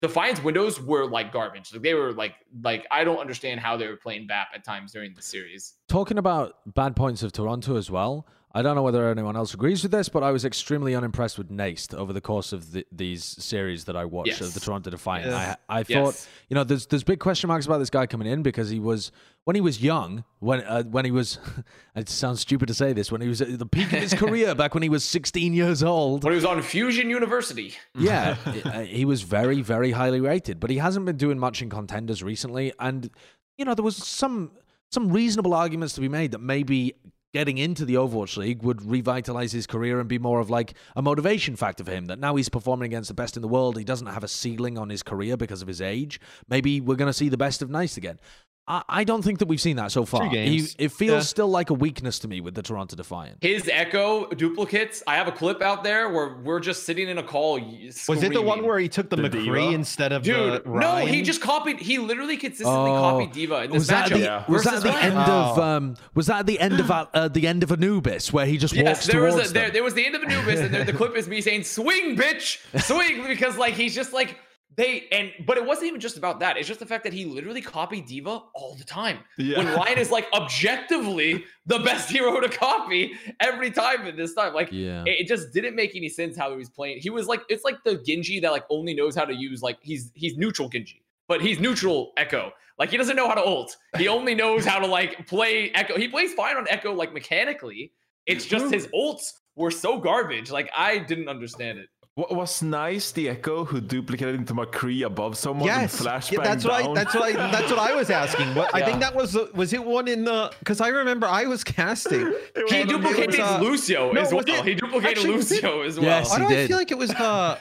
Defiance 0.04 0.44
windows 0.44 0.80
were 0.80 1.10
like 1.10 1.32
garbage. 1.34 1.74
Like 1.74 1.82
they 1.82 1.96
were 1.96 2.12
like 2.12 2.36
like 2.62 2.86
I 2.92 3.04
don't 3.04 3.18
understand 3.18 3.60
how 3.60 3.78
they 3.78 3.88
were 3.88 3.98
playing 3.98 4.28
BAP 4.28 4.50
at 4.54 4.64
times 4.64 4.92
during 4.92 5.16
the 5.16 5.24
series. 5.24 5.74
Talking 5.88 6.20
about 6.20 6.58
bad 6.76 6.96
points 6.96 7.24
of 7.24 7.32
Toronto 7.32 7.76
as 7.76 7.90
well, 7.90 8.28
I 8.54 8.62
don't 8.62 8.76
know 8.76 8.82
whether 8.82 9.10
anyone 9.12 9.36
else 9.36 9.54
agrees 9.54 9.84
with 9.84 9.92
this, 9.92 10.10
but 10.10 10.24
I 10.24 10.32
was 10.32 10.46
extremely 10.46 10.96
unimpressed 10.96 11.38
with 11.38 11.50
Nesy 11.52 11.94
over 11.94 12.14
the 12.14 12.22
course 12.22 12.54
of 12.54 12.72
the, 12.72 12.86
these 12.92 13.24
series 13.24 13.84
that 13.86 13.96
I 13.96 14.06
watched 14.06 14.42
of 14.42 14.54
the 14.54 14.60
Toronto 14.60 14.90
Defiant. 14.90 15.28
Yes. 15.28 15.58
I, 15.70 15.80
I 15.80 15.84
thought, 15.84 16.14
Yes. 16.16 16.28
you 16.50 16.56
know, 16.56 16.64
there's 16.64 16.88
there's 16.88 17.04
big 17.04 17.20
question 17.20 17.50
marks 17.50 17.66
about 17.66 17.80
this 17.80 17.90
guy 17.90 18.08
coming 18.08 18.28
in 18.28 18.42
because 18.44 18.70
he 18.70 18.80
was 18.80 19.12
when 19.44 19.56
he 19.56 19.62
was 19.62 19.84
young, 19.84 20.24
when 20.40 20.62
uh, 20.62 20.84
when 20.84 21.06
he 21.06 21.12
was, 21.12 21.40
it 21.96 22.10
sounds 22.10 22.40
stupid 22.40 22.68
to 22.68 22.74
say 22.74 22.94
this, 22.94 23.12
when 23.12 23.22
he 23.22 23.28
was 23.28 23.42
at 23.42 23.60
the 23.60 23.66
peak 23.66 23.92
of 23.94 24.00
his 24.00 24.14
career, 24.24 24.56
back 24.56 24.74
when 24.74 24.82
he 24.82 24.90
was 24.90 25.04
16 25.04 25.54
years 25.54 25.84
old. 25.84 26.24
When 26.24 26.32
he 26.32 26.36
was 26.36 26.46
on 26.46 26.62
Fusion 26.62 27.10
University. 27.10 27.76
Yeah, 27.96 28.38
uh, 28.66 28.82
he 28.82 29.06
was 29.06 29.22
very, 29.24 29.62
very 29.62 29.92
highly 29.92 30.22
rated, 30.22 30.60
but 30.60 30.70
he 30.70 30.78
hasn't 30.78 31.06
been 31.06 31.18
doing 31.18 31.38
much 31.38 31.62
in 31.62 31.70
contenders 31.70 32.24
recently. 32.24 32.74
And 32.80 33.10
you 33.58 33.66
know, 33.66 33.76
there 33.76 33.86
was 33.86 33.98
some 33.98 34.52
some 34.90 35.12
reasonable 35.12 35.54
arguments 35.54 35.94
to 35.96 36.02
be 36.02 36.08
made 36.10 36.32
that 36.32 36.40
maybe 36.40 36.96
getting 37.34 37.58
into 37.58 37.86
the 37.86 37.96
Overwatch 37.96 38.38
League 38.38 38.64
would 38.64 38.84
revitalize 38.84 39.52
his 39.52 39.68
career 39.68 40.00
and 40.00 40.08
be 40.08 40.20
more 40.20 40.40
of 40.40 40.50
like 40.50 40.74
a 40.96 41.02
motivation 41.02 41.56
factor 41.56 41.84
for 41.84 41.92
him. 41.92 42.06
That 42.06 42.20
now 42.20 42.36
he's 42.36 42.50
performing 42.50 42.88
against 42.88 43.10
the 43.10 43.14
best 43.14 43.36
in 43.36 43.42
the 43.42 43.48
world, 43.48 43.78
he 43.78 43.84
doesn't 43.84 44.08
have 44.08 44.24
a 44.24 44.28
ceiling 44.28 44.78
on 44.78 44.90
his 44.90 45.04
career 45.04 45.38
because 45.38 45.62
of 45.62 45.68
his 45.68 45.82
age. 45.82 46.20
Maybe 46.48 46.82
we're 46.82 46.96
going 46.96 47.10
to 47.10 47.14
see 47.14 47.30
the 47.30 47.38
best 47.38 47.62
of 47.62 47.70
Nesy 47.70 47.98
again. 47.98 48.20
I, 48.68 48.84
I 48.90 49.04
don't 49.06 49.22
think 49.22 49.40
that 49.40 49.48
we've 49.48 49.62
seen 49.62 49.78
that 49.78 49.92
so 49.92 50.04
far. 50.06 50.24
He, 50.26 50.30
games. 50.30 50.76
it 50.78 50.92
feels 50.92 51.12
Yeah. 51.12 51.20
still 51.22 51.48
like 51.48 51.70
a 51.70 51.74
weakness 51.74 52.20
to 52.20 52.28
me 52.28 52.42
with 52.42 52.54
the 52.56 52.62
Toronto 52.62 52.96
Defiant. 52.96 53.38
His 53.42 53.70
Echo 53.72 54.28
duplicates. 54.30 55.02
I 55.08 55.16
have 55.16 55.28
a 55.28 55.32
clip 55.32 55.62
out 55.62 55.84
there 55.84 56.10
where 56.10 56.36
we're 56.44 56.60
just 56.60 56.84
sitting 56.84 57.08
in 57.08 57.18
a 57.18 57.24
call. 57.24 57.60
Was 58.08 58.24
it 58.24 58.34
the 58.34 58.42
one 58.42 58.66
where 58.66 58.78
he 58.80 58.90
took 58.90 59.10
the, 59.10 59.16
The 59.16 59.30
McCree 59.30 59.44
D.Va? 59.46 59.72
instead 59.74 60.12
of 60.12 60.24
Dude, 60.24 60.64
the 60.66 60.70
no, 60.70 60.98
he 61.06 61.22
just 61.22 61.42
copied. 61.42 61.80
He 61.80 61.98
literally 61.98 62.36
consistently 62.38 62.92
Oh, 62.92 62.96
copied 63.00 63.32
D.Va 63.32 63.64
in 63.64 63.72
this 63.72 63.80
was 63.80 63.88
that, 63.88 64.08
matchup. 64.10 64.14
the, 64.14 64.20
Yeah. 64.20 64.44
was 64.50 64.64
that 64.66 64.84
the 64.84 64.90
Rein. 64.90 64.98
end 64.98 65.18
of 65.18 65.58
Oh. 65.58 65.62
um, 65.64 65.96
was 66.14 66.28
that 66.28 66.46
the 66.46 66.60
end 66.60 66.80
of 66.80 66.92
uh, 66.92 67.28
the 67.30 67.48
end 67.48 67.64
of 67.64 67.72
Anubis 67.72 68.34
where 68.34 68.46
he 68.46 68.58
just 68.58 68.74
Yes, 68.74 68.86
walks 68.86 69.08
there 69.08 69.22
was 69.22 69.34
towards 69.36 69.52
a, 69.52 69.54
there, 69.54 69.70
there 69.72 69.84
was 69.84 69.94
the 69.94 70.06
end 70.06 70.16
of 70.16 70.24
Anubis, 70.24 70.60
and 70.60 70.74
there, 70.74 70.84
the 70.84 70.94
clip 71.00 71.16
is 71.16 71.28
me 71.28 71.40
saying 71.42 71.64
"swing, 71.64 72.16
bitch, 72.18 72.60
swing," 72.82 73.26
because 73.28 73.58
like 73.58 73.74
he's 73.76 73.96
just 73.96 74.12
like 74.14 74.38
they 74.78 75.08
and 75.12 75.32
but 75.46 75.58
it 75.58 75.66
wasn't 75.66 75.88
even 75.88 76.00
just 76.00 76.18
about 76.18 76.40
that. 76.40 76.56
It's 76.56 76.68
just 76.68 76.80
the 76.80 76.86
fact 76.86 77.04
that 77.04 77.12
he 77.12 77.26
literally 77.26 77.62
copied 77.62 78.06
D.Va 78.06 78.44
all 78.54 78.76
the 78.76 78.84
time. 78.84 79.18
Yeah. 79.38 79.58
When 79.58 79.68
Rein 79.68 79.98
is 79.98 80.12
like 80.12 80.28
objectively 80.34 81.46
the 81.66 81.80
best 81.80 82.10
hero 82.12 82.40
to 82.40 82.48
copy 82.48 83.14
every 83.40 83.72
time 83.72 84.06
at 84.06 84.16
this 84.16 84.36
time, 84.36 84.54
like 84.54 84.70
yeah. 84.72 85.04
it, 85.06 85.22
it 85.22 85.28
just 85.28 85.52
didn't 85.52 85.76
make 85.76 85.96
any 85.96 86.10
sense 86.10 86.38
how 86.38 86.52
he 86.52 86.58
was 86.58 86.70
playing. 86.70 87.00
He 87.02 87.10
was 87.10 87.26
like 87.26 87.42
it's 87.50 87.64
like 87.64 87.84
the 87.84 87.96
Genji 87.98 88.40
that 88.40 88.52
like 88.52 88.66
only 88.70 88.94
knows 88.94 89.16
how 89.16 89.26
to 89.26 89.34
use 89.34 89.64
like 89.64 89.80
he's 89.82 90.12
he's 90.14 90.38
neutral 90.38 90.70
Genji, 90.70 91.04
but 91.28 91.42
he's 91.42 91.60
neutral 91.60 92.14
Echo. 92.16 92.52
Like 92.78 92.92
he 92.92 92.98
doesn't 92.98 93.16
know 93.16 93.28
how 93.28 93.34
to 93.34 93.44
ult. 93.44 93.76
He 93.98 94.08
only 94.18 94.36
knows 94.36 94.64
how 94.64 94.78
to 94.78 94.86
like 94.86 95.26
play 95.26 95.72
Echo. 95.72 95.98
He 95.98 96.08
plays 96.08 96.34
fine 96.34 96.56
on 96.56 96.68
Echo 96.70 96.94
like 96.94 97.14
mechanically. 97.14 97.94
It's 98.28 98.46
just 98.46 98.72
his 98.72 98.88
ults 98.88 99.34
were 99.56 99.72
so 99.72 99.98
garbage. 99.98 100.52
Like 100.52 100.70
I 100.76 101.00
didn't 101.00 101.30
understand 101.30 101.80
it. 101.80 101.90
What 102.18 102.34
was 102.36 102.64
nice, 102.64 103.12
the 103.12 103.30
Echo 103.30 103.64
who 103.64 103.80
duplicated 103.80 104.34
into 104.34 104.56
McCree 104.56 105.06
above 105.06 105.38
someone 105.38 105.68
Yes, 105.68 106.00
and 106.02 106.08
flashbang 106.10 106.32
yeah, 106.32 106.44
that's 106.44 106.66
what 106.66 106.74
I. 106.74 106.94
That's 106.96 107.14
what 107.14 107.24
I. 107.24 107.32
That's 107.52 107.70
what 107.70 107.78
I 107.80 107.94
was 107.94 108.10
asking. 108.10 108.56
What, 108.56 108.74
I 108.74 108.84
think 108.84 109.02
that 109.02 109.14
was. 109.14 109.38
Was 109.54 109.72
it 109.72 109.84
one 109.86 110.08
in 110.08 110.26
the? 110.26 110.52
Because 110.58 110.82
I 110.82 110.88
remember 110.88 111.28
I 111.28 111.46
was 111.46 111.64
casting. 111.64 112.34
It 112.56 112.72
He 112.74 112.84
duplicated 112.86 113.40
was, 113.40 113.40
uh, 113.40 113.60
Lucio 113.62 114.12
no, 114.14 114.22
as 114.22 114.34
well. 114.34 114.44
it- 114.48 114.66
He 114.66 114.74
duplicated 114.74 115.18
actually, 115.20 115.34
Lucio 115.36 115.82
as 115.84 116.00
well. 116.00 116.06
Yes, 116.10 116.32
Why 116.32 116.40
he 116.40 116.42
do 116.42 116.48
I 116.48 116.56
did. 116.56 116.68
feel 116.70 116.78
like 116.78 116.92
it 116.92 116.98
was 116.98 117.10
the? 117.12 117.60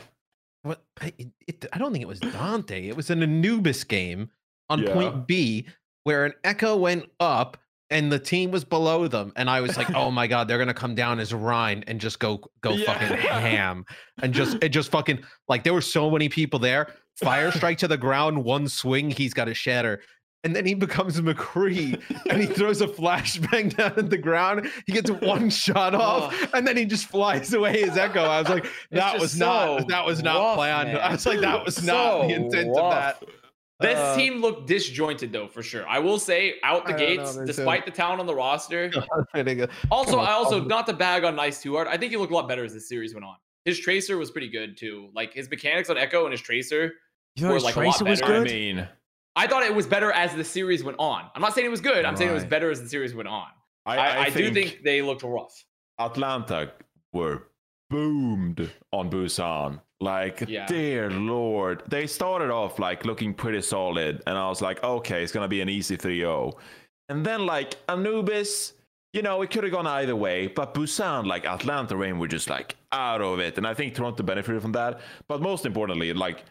What? 0.63 0.83
I, 1.03 1.13
it, 1.19 1.29
it, 1.47 1.67
I 1.75 1.77
don't 1.79 1.93
think 1.93 2.01
it 2.01 2.09
was 2.09 2.21
Danteh. 2.21 2.89
It 2.89 2.97
was 2.97 3.11
an 3.11 3.23
Anubis 3.23 3.85
game 3.85 4.31
on 4.71 4.83
Yeah. 4.83 4.95
point 4.95 5.27
B 5.27 5.67
where 6.05 6.25
an 6.25 6.33
Echo 6.45 6.77
went 6.77 7.11
up 7.21 7.59
and 7.91 8.11
the 8.11 8.19
team 8.19 8.51
was 8.51 8.65
below 8.65 9.07
them, 9.09 9.33
and 9.37 9.49
I 9.49 9.61
was 9.61 9.77
like, 9.77 9.95
"Oh 9.95 10.11
my 10.11 10.27
god, 10.27 10.49
they're 10.49 10.59
gonna 10.59 10.75
come 10.75 10.95
down 10.95 11.21
as 11.21 11.33
Rein 11.33 11.85
and 11.87 12.01
just 12.01 12.19
go 12.19 12.41
go 12.61 12.71
Yeah. 12.73 12.85
fucking 12.93 13.17
ham 13.29 13.85
and 14.23 14.33
just 14.35 14.57
it 14.63 14.71
just 14.71 14.91
fucking 14.91 15.21
like 15.49 15.63
there 15.65 15.75
were 15.75 15.81
so 15.81 16.11
many 16.11 16.29
people 16.29 16.59
there. 16.59 16.89
Fire 17.17 17.51
strike 17.53 17.79
to 17.79 17.89
the 17.89 17.97
ground, 17.97 18.43
one 18.45 18.69
swing, 18.69 19.11
he's 19.11 19.35
got 19.35 19.49
a 19.49 19.55
shatter." 19.55 20.01
And 20.45 20.55
then 20.55 20.65
he 20.65 20.75
becomes 20.75 21.21
McCree 21.21 22.01
and 22.31 22.41
he 22.41 22.47
throws 22.47 22.81
a 22.81 22.87
flashbang 22.87 23.75
down 23.77 23.95
at 23.97 24.11
the 24.11 24.19
ground. 24.19 24.71
He 24.87 24.93
gets 24.93 25.11
one 25.11 25.51
shot 25.51 25.93
off 25.93 26.55
and 26.55 26.65
then 26.65 26.77
he 26.77 26.85
just 26.85 27.07
flies 27.09 27.53
away 27.53 27.83
as 27.83 27.97
Echo. 27.99 28.23
I 28.23 28.39
was 28.43 28.49
like, 28.49 28.67
that 28.93 29.19
was 29.19 29.37
not 29.37 29.81
so 29.81 29.87
that 29.89 30.07
was 30.07 30.23
not 30.23 30.37
rough, 30.39 30.57
planned. 30.57 30.93
man. 30.93 31.01
I 31.01 31.11
was 31.11 31.27
like, 31.27 31.41
that 31.41 31.65
was 31.65 31.83
not 31.83 32.29
the 32.29 32.35
intent 32.35 32.69
rough. 32.77 32.79
of 32.79 32.91
that. 32.93 33.25
This 33.79 33.99
Uh, 33.99 34.17
team 34.17 34.41
looked 34.41 34.67
disjointed 34.67 35.33
though, 35.33 35.49
for 35.49 35.63
sure. 35.63 35.87
I 35.87 35.99
will 35.99 36.19
say, 36.19 36.55
out 36.63 36.87
the 36.87 36.95
I 36.95 36.97
don't 36.97 37.01
know, 37.01 37.17
gates, 37.17 37.35
too. 37.37 37.45
despite 37.45 37.85
the 37.85 37.91
talent 37.91 38.21
on 38.21 38.27
the 38.27 38.35
roster. 38.35 38.91
Also, 39.91 40.19
I 40.19 40.33
also 40.33 40.63
not 40.65 40.87
to 40.87 40.93
bag 40.95 41.25
on 41.25 41.37
Nesy 41.37 41.63
too 41.63 41.75
hard. 41.75 41.89
I 41.89 41.97
think 41.99 42.11
he 42.11 42.17
looked 42.17 42.33
a 42.33 42.35
lot 42.35 42.49
better 42.49 42.65
as 42.65 42.73
the 42.73 42.81
series 42.81 43.13
went 43.15 43.27
on. 43.27 43.37
His 43.67 43.79
tracer 43.79 44.17
was 44.17 44.31
pretty 44.31 44.49
good 44.49 44.77
too. 44.77 45.11
Like 45.15 45.35
his 45.35 45.51
mechanics 45.51 45.91
on 45.91 45.99
Echo 45.99 46.25
and 46.25 46.33
his 46.33 46.41
tracer. 46.41 46.95
You 47.35 47.43
thought 47.43 47.49
were, 47.49 47.55
his 47.55 47.65
like, 47.65 47.77
a 47.77 47.81
lot 47.81 48.03
was 48.03 48.21
better. 48.21 48.35
I 48.37 48.45
mean, 48.45 48.89
I 49.35 49.47
thought 49.47 49.63
it 49.65 49.75
was 49.75 49.87
better 49.87 50.11
as 50.13 50.35
the 50.35 50.45
series 50.45 50.83
went 50.83 50.99
on. 50.99 51.25
I'm 51.35 51.43
not 51.43 51.55
saying 51.55 51.67
it 51.67 51.71
was 51.71 51.83
good. 51.83 52.05
I'm 52.07 52.17
saying 52.17 52.31
it 52.31 52.35
was 52.35 52.45
better 52.47 52.71
as 52.71 52.81
the 52.81 52.89
series 52.89 53.15
went 53.15 53.29
on. 53.29 53.49
I, 53.85 53.97
I, 53.97 54.07
I, 54.07 54.19
I 54.25 54.31
do 54.31 54.51
think 54.53 54.81
they 54.83 55.03
looked 55.03 55.23
rough. 55.23 55.65
Atlanta 55.99 56.73
were 57.13 57.49
boomed 57.91 58.71
on 58.93 59.11
Busan. 59.11 59.81
Like, 60.01 60.45
Yeah. 60.47 60.67
dear 60.67 61.11
lord. 61.11 61.83
They 61.89 62.07
started 62.07 62.51
off 62.51 62.79
like 62.79 63.05
looking 63.07 63.33
pretty 63.33 63.63
solid, 63.63 64.23
and 64.27 64.37
I 64.37 64.49
was 64.49 64.61
like, 64.61 64.83
okay, 64.85 65.23
it's 65.23 65.33
gonna 65.33 65.49
be 65.49 65.61
an 65.63 65.69
easy 65.69 65.97
3-0. 65.97 66.55
And 67.09 67.25
then 67.25 67.47
like 67.47 67.77
Anubis, 67.89 68.75
you 69.13 69.23
know, 69.23 69.41
it 69.43 69.51
could 69.51 69.65
have 69.65 69.73
gone 69.73 69.87
either 69.87 70.15
way, 70.17 70.49
but 70.49 70.75
Busan, 70.75 71.27
like 71.27 71.47
Atlanta 71.47 71.97
Reign 71.97 72.19
were 72.19 72.29
just 72.29 72.51
like 72.51 72.77
out 72.93 73.23
of 73.23 73.39
it. 73.39 73.57
And 73.57 73.67
I 73.67 73.73
think 73.75 73.95
Toronto 73.95 74.23
benefited 74.23 74.61
from 74.61 74.73
that. 74.73 75.01
But 75.29 75.41
most 75.41 75.65
importantly, 75.65 76.13
like 76.13 76.43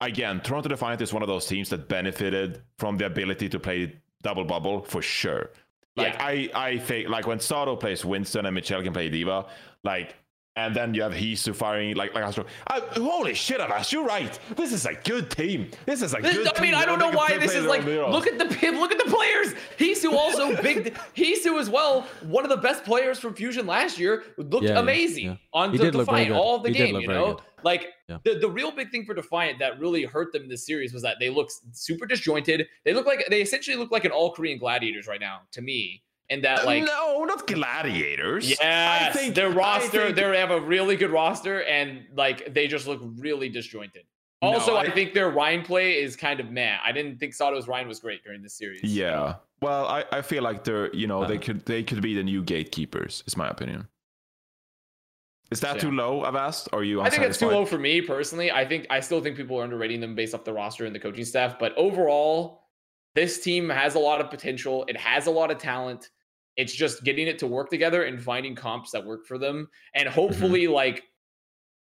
again, 0.00 0.40
Toronto 0.40 0.68
Defiant 0.68 1.00
is 1.00 1.12
one 1.12 1.22
of 1.22 1.28
those 1.28 1.46
teams 1.46 1.68
that 1.70 1.88
benefited 1.88 2.62
from 2.78 2.96
the 2.98 3.06
ability 3.06 3.48
to 3.48 3.58
play 3.58 3.96
double 4.22 4.44
bubble 4.44 4.82
for 4.82 5.02
sure. 5.02 5.50
Like 5.96 6.12
Yeah. 6.14 6.24
I, 6.24 6.50
I 6.54 6.78
think 6.78 7.08
like 7.08 7.26
when 7.26 7.40
Sado 7.40 7.74
plays 7.74 8.04
Winston 8.04 8.46
and 8.46 8.54
Michelle 8.54 8.82
can 8.82 8.92
play 8.92 9.08
D.Va, 9.08 9.46
like 9.82 10.14
and 10.56 10.76
then 10.76 10.92
you 10.92 11.02
have 11.02 11.12
Heesu 11.12 11.54
firing 11.54 11.94
like 11.96 12.14
like 12.14 12.24
Astro. 12.24 12.44
Uh, 12.66 12.80
holy 13.00 13.32
shit, 13.34 13.60
Alas, 13.60 13.90
you're 13.92 14.04
right. 14.04 14.38
This 14.56 14.72
is 14.72 14.84
a 14.84 14.94
good 14.94 15.30
team. 15.30 15.70
This 15.86 16.02
is 16.02 16.12
a 16.14 16.18
This- 16.18 16.36
good 16.36 16.48
I 16.56 16.60
mean, 16.60 16.72
team. 16.72 16.80
I 16.80 16.84
don't 16.84 16.98
know 16.98 17.10
why 17.10 17.38
this 17.38 17.54
is 17.54 17.64
like. 17.64 17.84
Look 17.84 18.26
at 18.26 18.38
the 18.38 18.44
look 18.72 18.92
at 18.92 18.98
the 18.98 19.10
players. 19.10 19.54
Heesu 19.78 20.12
also 20.12 20.60
big. 20.62 20.94
Heesu 21.16 21.58
as 21.58 21.70
well. 21.70 22.02
One 22.22 22.44
of 22.44 22.50
the 22.50 22.56
best 22.58 22.84
players 22.84 23.18
from 23.18 23.34
Fusion 23.34 23.66
last 23.66 23.98
year 23.98 24.24
looked 24.36 24.64
Yeah, 24.64 24.72
yeah, 24.74 24.80
amazing 24.80 25.24
yeah. 25.26 25.36
on 25.54 25.72
He 25.72 25.78
the 25.78 25.84
did 25.84 25.94
Defiant 25.94 26.28
good. 26.28 26.36
all 26.36 26.56
of 26.56 26.62
the 26.62 26.68
He 26.70 26.74
game. 26.76 26.96
You 27.00 27.08
know, 27.08 27.40
like 27.62 27.88
Yeah. 28.08 28.18
the 28.24 28.34
the 28.38 28.48
real 28.50 28.70
big 28.72 28.90
thing 28.90 29.06
for 29.06 29.14
Defiant 29.14 29.58
that 29.60 29.80
really 29.80 30.04
hurt 30.04 30.32
them 30.34 30.42
in 30.42 30.48
this 30.50 30.66
series 30.66 30.92
was 30.92 31.02
that 31.02 31.16
they 31.18 31.30
look 31.30 31.50
super 31.72 32.04
disjointed. 32.04 32.66
They 32.84 32.92
look 32.92 33.06
like 33.06 33.24
they 33.30 33.40
essentially 33.40 33.76
look 33.76 33.90
like 33.90 34.04
an 34.04 34.10
all 34.10 34.32
Korean 34.32 34.58
gladiators 34.58 35.06
right 35.06 35.20
now 35.20 35.40
to 35.52 35.62
me. 35.62 36.02
And 36.30 36.42
that 36.44 36.64
like. 36.64 36.84
no, 36.84 37.24
not 37.24 37.46
gladiators. 37.46 38.48
Yeah, 38.58 39.08
I 39.10 39.12
think 39.12 39.34
their 39.34 39.50
roster, 39.50 40.04
think- 40.04 40.16
they 40.16 40.38
have 40.38 40.50
a 40.50 40.60
really 40.60 40.96
good 40.96 41.10
roster, 41.10 41.62
and 41.64 42.04
like 42.14 42.54
they 42.54 42.66
just 42.68 42.86
look 42.86 43.00
really 43.18 43.48
disjointed. 43.50 44.04
No, 44.40 44.54
Also, 44.54 44.74
I, 44.76 44.82
I- 44.82 44.90
think 44.90 45.12
their 45.14 45.30
Rein 45.30 45.62
play 45.62 46.00
is 46.00 46.16
kind 46.16 46.40
of 46.40 46.50
meh. 46.50 46.78
I 46.82 46.90
didn't 46.92 47.18
think 47.18 47.34
Sado's 47.34 47.68
Rein 47.68 47.86
was 47.86 48.00
great 48.00 48.24
during 48.24 48.42
this 48.42 48.54
series. 48.54 48.82
Yeah. 48.82 49.34
Well, 49.60 49.86
I, 49.86 50.04
I 50.10 50.22
feel 50.22 50.42
like 50.42 50.64
they're 50.64 50.92
you 50.94 51.06
know 51.06 51.24
they 51.26 51.36
Uh. 51.36 51.40
could 51.40 51.66
they 51.66 51.82
could 51.82 52.00
be 52.00 52.14
the 52.14 52.22
new 52.24 52.42
gatekeepers. 52.42 53.22
Is 53.26 53.36
my 53.36 53.48
opinion. 53.48 53.88
Is 55.50 55.60
that 55.60 55.76
Yeah. 55.76 55.82
too 55.82 55.90
low? 55.90 56.22
I've 56.24 56.34
asked. 56.34 56.68
Or 56.72 56.78
are 56.80 56.84
you? 56.84 57.02
I 57.02 57.10
think 57.10 57.24
it's 57.24 57.38
too 57.38 57.48
low 57.50 57.66
for 57.66 57.78
me 57.78 58.00
personally. 58.00 58.50
I 58.50 58.64
think 58.66 58.86
I 58.88 59.00
still 59.00 59.20
think 59.20 59.36
people 59.36 59.60
are 59.60 59.64
underrating 59.64 60.00
them 60.00 60.14
based 60.14 60.34
off 60.34 60.44
the 60.44 60.52
roster 60.52 60.86
and 60.86 60.94
the 60.94 60.98
coaching 61.00 61.26
staff. 61.26 61.58
But 61.58 61.76
overall, 61.76 62.61
this 63.14 63.40
team 63.42 63.68
has 63.68 63.94
a 63.94 63.98
lot 63.98 64.20
of 64.20 64.30
potential. 64.30 64.84
It 64.88 64.96
has 64.96 65.26
a 65.26 65.30
lot 65.30 65.50
of 65.50 65.58
talent. 65.58 66.10
It's 66.56 66.72
just 66.74 67.04
getting 67.04 67.26
it 67.26 67.38
to 67.40 67.46
work 67.46 67.70
together 67.70 68.04
and 68.04 68.22
finding 68.22 68.54
comps 68.54 68.90
that 68.92 69.04
work 69.04 69.26
for 69.26 69.38
them. 69.38 69.68
And 69.94 70.08
hopefully, 70.08 70.66
like 70.68 71.04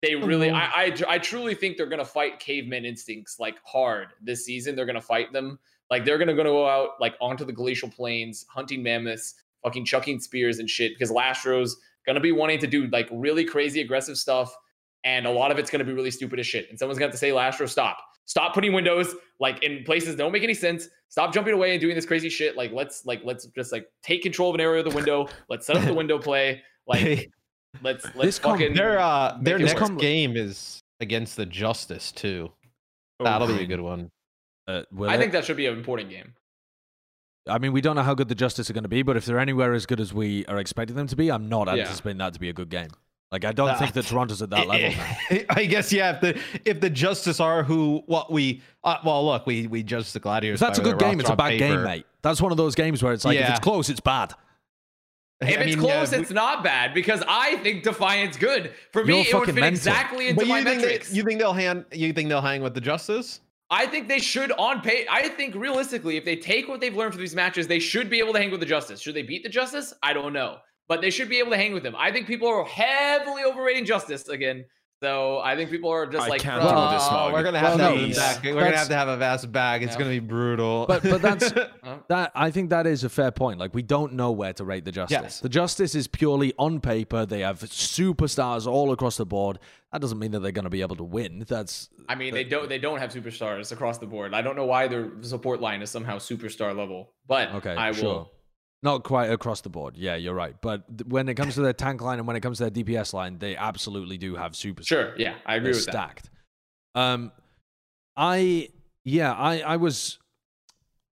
they 0.03 0.15
really, 0.15 0.49
Mhm. 0.49 0.55
I, 0.55 0.95
I, 1.09 1.15
I 1.15 1.19
truly 1.19 1.55
think 1.55 1.77
they're 1.77 1.87
gonna 1.87 2.05
fight 2.05 2.39
caveman 2.39 2.85
instincts 2.85 3.39
like 3.41 3.57
hard 3.65 4.09
this 4.21 4.45
season. 4.45 4.77
They're 4.77 4.87
gonna 4.87 5.01
fight 5.01 5.33
them. 5.33 5.59
Like 5.91 6.05
they're 6.05 6.19
gonna 6.19 6.35
go 6.35 6.67
out 6.69 6.91
like 7.01 7.15
onto 7.21 7.45
the 7.45 7.53
glacial 7.53 7.89
plains, 7.89 8.45
hunting 8.49 8.83
mammoths, 8.83 9.35
fucking 9.63 9.85
chucking 9.87 10.21
spears 10.21 10.59
and 10.59 10.69
shit. 10.69 10.93
Because 10.93 11.11
Lastro's 11.11 11.77
gonna 12.07 12.21
be 12.21 12.33
wanting 12.33 12.59
to 12.59 12.67
do 12.67 12.87
like 12.89 13.09
really 13.13 13.45
crazy 13.45 13.81
aggressive 13.81 14.19
stuff, 14.19 14.55
and 15.05 15.27
a 15.27 15.31
lot 15.31 15.51
of 15.51 15.59
it's 15.59 15.71
gonna 15.71 15.85
be 15.85 15.93
really 15.93 16.11
stupid 16.11 16.39
as 16.41 16.47
shit. 16.47 16.69
And 16.71 16.79
someone's 16.79 16.99
gonna 16.99 17.07
have 17.09 17.13
to 17.15 17.19
say, 17.19 17.31
Lastro, 17.31 17.69
stop. 17.69 17.99
Stop 18.27 18.55
putting 18.55 18.73
windows 18.73 19.15
like 19.39 19.63
in 19.63 19.85
places 19.85 20.11
that 20.11 20.17
don't 20.17 20.33
make 20.33 20.43
any 20.43 20.55
sense. 20.55 20.89
Stop 21.11 21.33
jumping 21.35 21.53
away 21.55 21.73
and 21.73 21.81
doing 21.81 21.95
this 21.95 22.07
crazy 22.07 22.29
shit. 22.31 22.57
Like 22.57 22.73
let's 22.73 23.05
like 23.05 23.21
let's 23.25 23.47
just 23.49 23.71
like 23.71 23.87
take 24.03 24.23
control 24.23 24.49
of 24.51 24.55
an 24.55 24.61
area 24.63 24.83
of 24.83 24.89
the 24.91 24.97
window. 24.97 25.29
Let's 25.49 25.67
set 25.67 25.77
up 25.77 25.85
the 25.85 25.95
window 25.95 26.19
play. 26.19 26.63
Like 26.87 27.31
let's 27.83 28.05
let's 28.05 28.15
This 28.21 28.39
com- 28.39 28.59
fucking 28.59 28.75
their 28.75 28.99
uh, 28.99 29.39
their 29.41 29.59
next 29.59 29.81
work. 29.81 29.99
game 29.99 30.37
is 30.37 30.81
against 31.01 31.35
the 31.37 31.47
Justice 31.47 32.13
too. 32.13 32.53
Oh, 33.21 33.25
That'll 33.25 33.47
be 33.49 33.63
a 33.63 33.67
good 33.67 33.81
one. 33.81 34.11
Uh, 34.69 34.83
I 35.03 35.15
it? 35.15 35.19
think 35.19 35.33
that 35.33 35.47
should 35.47 35.57
be 35.57 35.65
an 35.67 35.75
important 35.79 36.11
game. 36.11 36.35
I 37.49 37.59
mean, 37.59 37.73
we 37.73 37.81
don't 37.81 37.97
know 37.97 38.03
how 38.03 38.13
good 38.15 38.29
the 38.29 38.35
Justice 38.35 38.69
are 38.69 38.75
going 38.75 38.83
to 38.85 38.89
be, 38.89 39.03
but 39.03 39.17
if 39.17 39.25
they're 39.25 39.39
anywhere 39.39 39.73
as 39.73 39.87
good 39.87 39.99
as 39.99 40.13
we 40.13 40.45
are 40.47 40.59
expecting 40.59 40.95
them 40.97 41.07
to 41.07 41.17
be, 41.17 41.31
I'm 41.31 41.49
not 41.49 41.69
Yeah. 41.69 41.83
anticipating 41.85 42.19
that 42.19 42.35
to 42.35 42.41
be 42.41 42.51
a 42.51 42.55
good 42.55 42.69
game. 42.69 42.89
Like, 43.35 43.45
I 43.45 43.51
don't 43.53 43.69
Uh, 43.71 43.79
think 43.79 43.93
that 43.95 44.07
Toronto's 44.07 44.41
at 44.43 44.51
that 44.51 44.69
level 44.69 44.91
now. 44.91 45.17
I 45.51 45.65
guess 45.65 45.93
yeah. 45.93 46.13
If 46.15 46.21
the 46.21 46.41
if 46.65 46.81
the 46.81 46.89
Justice 46.89 47.41
are 47.41 47.65
who 47.65 48.03
what 48.07 48.31
we 48.31 48.63
uh, 48.85 48.99
well 49.05 49.27
look 49.27 49.45
we 49.45 49.67
we 49.67 49.83
judge 49.83 50.13
the 50.13 50.21
Gladiators. 50.21 50.61
That's 50.61 50.79
a 50.79 50.83
good 50.83 50.99
their 51.01 51.09
game, 51.11 51.19
it's 51.19 51.29
a 51.29 51.33
roster 51.33 51.43
on 51.45 51.51
bad 51.51 51.59
game, 51.59 51.71
paper. 51.73 51.83
mate. 51.85 52.07
That's 52.23 52.41
one 52.41 52.53
of 52.53 52.57
those 52.59 52.75
games 52.77 53.03
where 53.03 53.13
it's 53.13 53.25
like, 53.25 53.37
if 53.37 53.49
it's 53.51 53.59
close, 53.59 53.89
it's 53.91 53.99
bad. 54.01 54.33
If 55.41 55.49
I 55.49 55.63
it's 55.63 55.77
mean, 55.77 55.85
yeah, 55.85 55.97
close, 55.97 56.13
we- 56.13 56.19
it's 56.19 56.31
not 56.31 56.63
bad 56.63 56.95
because 56.95 57.23
I 57.27 57.57
think 57.57 57.83
Defiant's 57.83 58.37
good. 58.37 58.73
For 58.93 59.05
me, 59.05 59.15
You're 59.15 59.27
it 59.27 59.35
would 59.35 59.41
fucking 59.41 59.55
fit 59.57 59.61
mental. 59.61 59.77
exactly 59.77 60.29
into 60.29 60.41
But 60.41 60.49
my 60.49 60.59
you 60.61 60.65
think, 60.65 60.81
they, 60.81 60.87
metrics. 60.87 61.13
you 61.13 61.23
think 61.25 61.41
they'll 61.41 61.53
hang? 61.53 61.85
You 61.93 62.13
think 62.13 62.29
they'll 62.29 62.41
hang 62.41 62.63
with 62.63 62.73
the 62.75 62.81
Justice? 62.81 63.41
I 63.69 63.87
think 63.87 64.07
they 64.09 64.21
should 64.21 64.53
on 64.53 64.81
pay. 64.81 65.07
I 65.11 65.29
think 65.31 65.55
realistically, 65.57 66.17
if 66.17 66.25
they 66.25 66.37
take 66.37 66.69
what 66.69 66.81
they've 66.81 66.95
learned 66.97 67.15
from 67.15 67.21
these 67.21 67.35
matches, 67.35 67.67
they 67.67 67.81
should 67.81 68.09
be 68.09 68.21
able 68.21 68.33
to 68.35 68.39
hang 68.39 68.53
with 68.53 68.61
the 68.61 68.67
Justice. 68.67 69.01
Should 69.01 69.15
they 69.17 69.23
beat 69.23 69.43
the 69.43 69.49
Justice? 69.49 69.93
I 70.05 70.13
don't 70.13 70.33
know, 70.33 70.59
but 70.89 71.01
they 71.01 71.11
should 71.11 71.29
be 71.29 71.39
able 71.39 71.51
to 71.51 71.57
hang 71.57 71.73
with 71.73 71.83
them. 71.83 71.95
I 71.99 72.13
think 72.13 72.27
people 72.27 72.49
are 72.49 72.65
heavily 72.65 73.43
overrating 73.45 73.85
Justice 73.85 74.29
again. 74.29 74.65
So 75.03 75.39
I 75.41 75.55
think 75.55 75.69
people 75.71 75.91
are 75.91 76.07
just 76.07 76.25
I 76.25 76.29
like, 76.29 76.41
can't 76.41 76.63
"Bro, 76.63 76.71
deal 76.71 76.81
with 76.83 76.91
this 76.93 77.03
Oh, 77.05 77.09
smog. 77.09 77.33
we're 77.35 77.43
gonna 77.43 77.59
have 77.59 77.79
Well, 77.79 77.95
to 77.95 78.01
have 78.01 78.11
a 78.11 78.15
back. 78.15 78.43
We're 78.45 78.55
gonna 78.55 78.77
have 78.77 78.89
to 78.89 78.95
have 78.95 79.09
a 79.09 79.17
vast 79.19 79.53
bag. 79.53 79.83
It's 79.83 79.93
Yeah. 79.93 79.99
gonna 79.99 80.11
be 80.13 80.19
brutal. 80.21 80.87
But 80.87 81.03
but 81.03 81.21
that's 81.21 81.53
that 82.09 82.33
I 82.35 82.51
think 82.51 82.71
that 82.71 82.87
is 82.87 83.05
a 83.05 83.11
fair 83.11 83.31
point. 83.31 83.59
Like 83.59 83.75
we 83.75 83.83
don't 83.83 84.15
know 84.15 84.31
where 84.33 84.55
to 84.55 84.65
rate 84.65 84.87
the 84.87 84.93
justice. 84.93 85.21
Yes. 85.21 85.41
The 85.41 85.51
justice 85.51 85.95
is 85.95 86.07
purely 86.07 86.55
on 86.59 86.81
paper. 86.81 87.27
They 87.27 87.41
have 87.41 87.61
superstars 87.61 88.67
all 88.67 88.93
across 88.93 89.17
the 89.19 89.27
board. 89.27 89.59
That 89.93 90.01
doesn't 90.01 90.19
mean 90.19 90.31
that 90.31 90.41
they're 90.41 90.53
going 90.53 90.65
to 90.65 90.71
be 90.71 90.81
able 90.81 90.97
to 90.97 91.05
win. 91.05 91.45
That's 91.47 91.91
I 92.09 92.15
mean, 92.15 92.33
they 92.33 92.45
don't 92.45 92.69
they 92.69 92.79
don't 92.79 92.99
have 92.99 93.11
superstars 93.13 93.73
across 93.73 93.99
the 93.99 94.07
board. 94.07 94.33
I 94.33 94.41
don't 94.43 94.57
know 94.57 94.65
why 94.67 94.89
their 94.89 95.11
support 95.23 95.61
line 95.61 95.83
is 95.83 95.91
somehow 95.91 96.17
superstar 96.17 96.75
level, 96.75 97.13
but 97.27 97.53
okay. 97.57 97.75
I 97.75 97.91
will. 97.91 97.95
sure. 97.97 98.31
Not 98.85 99.03
quite 99.03 99.31
across 99.31 99.63
the 99.63 99.71
board. 99.71 99.97
Yeah, 99.97 100.15
you're 100.17 100.35
right. 100.35 100.55
But 100.61 100.87
th- 100.99 101.09
when 101.09 101.31
it 101.31 101.35
comes 101.35 101.55
to 101.55 101.63
their 101.63 101.73
tank 101.73 102.03
line 102.03 102.19
and 102.19 102.29
when 102.29 102.37
it 102.37 102.41
comes 102.41 102.59
to 102.59 102.69
their 102.69 102.85
DPS 102.85 103.15
line, 103.15 103.39
they 103.39 103.57
absolutely 103.57 104.19
do 104.19 104.37
have 104.37 104.55
super. 104.55 104.83
Sure, 104.83 105.15
yeah, 105.17 105.37
I 105.47 105.57
agree 105.57 105.73
They're 105.73 105.79
with 105.79 105.87
that. 105.87 105.93
stacked. 105.93 106.31
Um, 106.95 107.33
I 108.15 108.69
yeah, 109.03 109.33
I 109.33 109.61
I 109.61 109.77
was. 109.77 110.19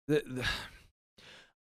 The, 0.09 0.22
the, 0.26 0.44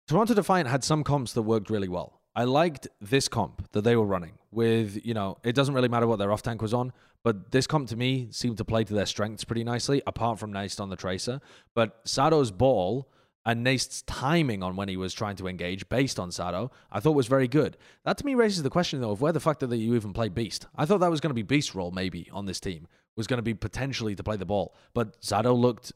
Toronto 0.06 0.34
Defiant 0.34 0.68
had 0.68 0.84
some 0.84 1.02
comps 1.02 1.32
that 1.32 1.42
worked 1.42 1.68
really 1.68 1.88
well. 1.88 2.20
I 2.34 2.44
liked 2.44 2.86
this 3.00 3.26
comp 3.26 3.70
that 3.72 3.82
they 3.82 3.96
were 3.96 4.06
running 4.06 4.38
with, 4.52 5.04
you 5.04 5.12
know, 5.12 5.38
it 5.42 5.54
doesn't 5.54 5.74
really 5.74 5.88
matter 5.88 6.06
what 6.06 6.20
their 6.20 6.32
off 6.32 6.40
tank 6.40 6.62
was 6.62 6.72
on, 6.72 6.92
but 7.24 7.50
this 7.50 7.66
comp 7.66 7.88
to 7.88 7.96
me 7.96 8.28
seemed 8.30 8.56
to 8.58 8.64
play 8.64 8.84
to 8.84 8.94
their 8.94 9.04
strengths 9.04 9.44
pretty 9.44 9.64
nicely, 9.64 10.00
apart 10.06 10.38
from 10.38 10.52
Nesy 10.52 10.80
on 10.80 10.88
the 10.88 10.96
Tracer. 10.96 11.40
But 11.74 12.00
Sado's 12.04 12.50
ball 12.52 13.10
and 13.48 13.64
Nesy's 13.66 14.02
timing 14.02 14.62
on 14.62 14.76
when 14.76 14.88
he 14.88 14.96
was 14.98 15.14
trying 15.14 15.36
to 15.36 15.48
engage 15.48 15.88
based 15.88 16.18
on 16.20 16.30
Sado, 16.30 16.70
I 16.92 17.00
thought 17.00 17.12
was 17.12 17.26
very 17.28 17.48
good. 17.48 17.78
That 18.04 18.18
to 18.18 18.26
me 18.26 18.34
raises 18.34 18.62
the 18.62 18.68
question, 18.70 19.00
though, 19.00 19.12
of 19.12 19.22
where 19.22 19.32
the 19.32 19.40
fuck 19.40 19.58
did 19.58 19.72
you 19.72 19.94
even 19.94 20.12
play 20.12 20.28
Beast? 20.28 20.66
I 20.76 20.84
thought 20.84 20.98
that 21.00 21.10
was 21.10 21.20
going 21.20 21.30
to 21.30 21.34
be 21.34 21.42
Beast's 21.42 21.74
role, 21.74 21.90
maybe, 21.90 22.28
on 22.32 22.44
this 22.44 22.60
team, 22.60 22.86
was 23.16 23.26
going 23.26 23.38
to 23.38 23.42
be 23.42 23.54
potentially 23.54 24.14
to 24.14 24.22
play 24.22 24.36
the 24.36 24.44
ball. 24.44 24.74
But 24.92 25.16
Sado 25.24 25.54
looked 25.54 25.92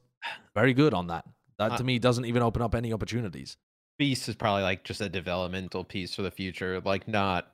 very 0.55 0.73
good 0.73 0.95
on 0.95 1.09
that. 1.09 1.27
That 1.59 1.77
to 1.77 1.83
Uh, 1.83 1.87
me 1.87 1.99
doesn't 1.99 2.25
even 2.25 2.43
open 2.43 2.63
up 2.63 2.75
any 2.75 2.91
opportunities. 2.93 3.59
Beast 3.99 4.29
is 4.31 4.35
probably 4.35 4.63
like 4.63 4.83
just 4.83 5.03
a 5.03 5.09
developmental 5.11 5.85
piece 5.85 6.15
for 6.15 6.23
the 6.23 6.31
future. 6.31 6.81
Like 6.85 7.07
not. 7.07 7.53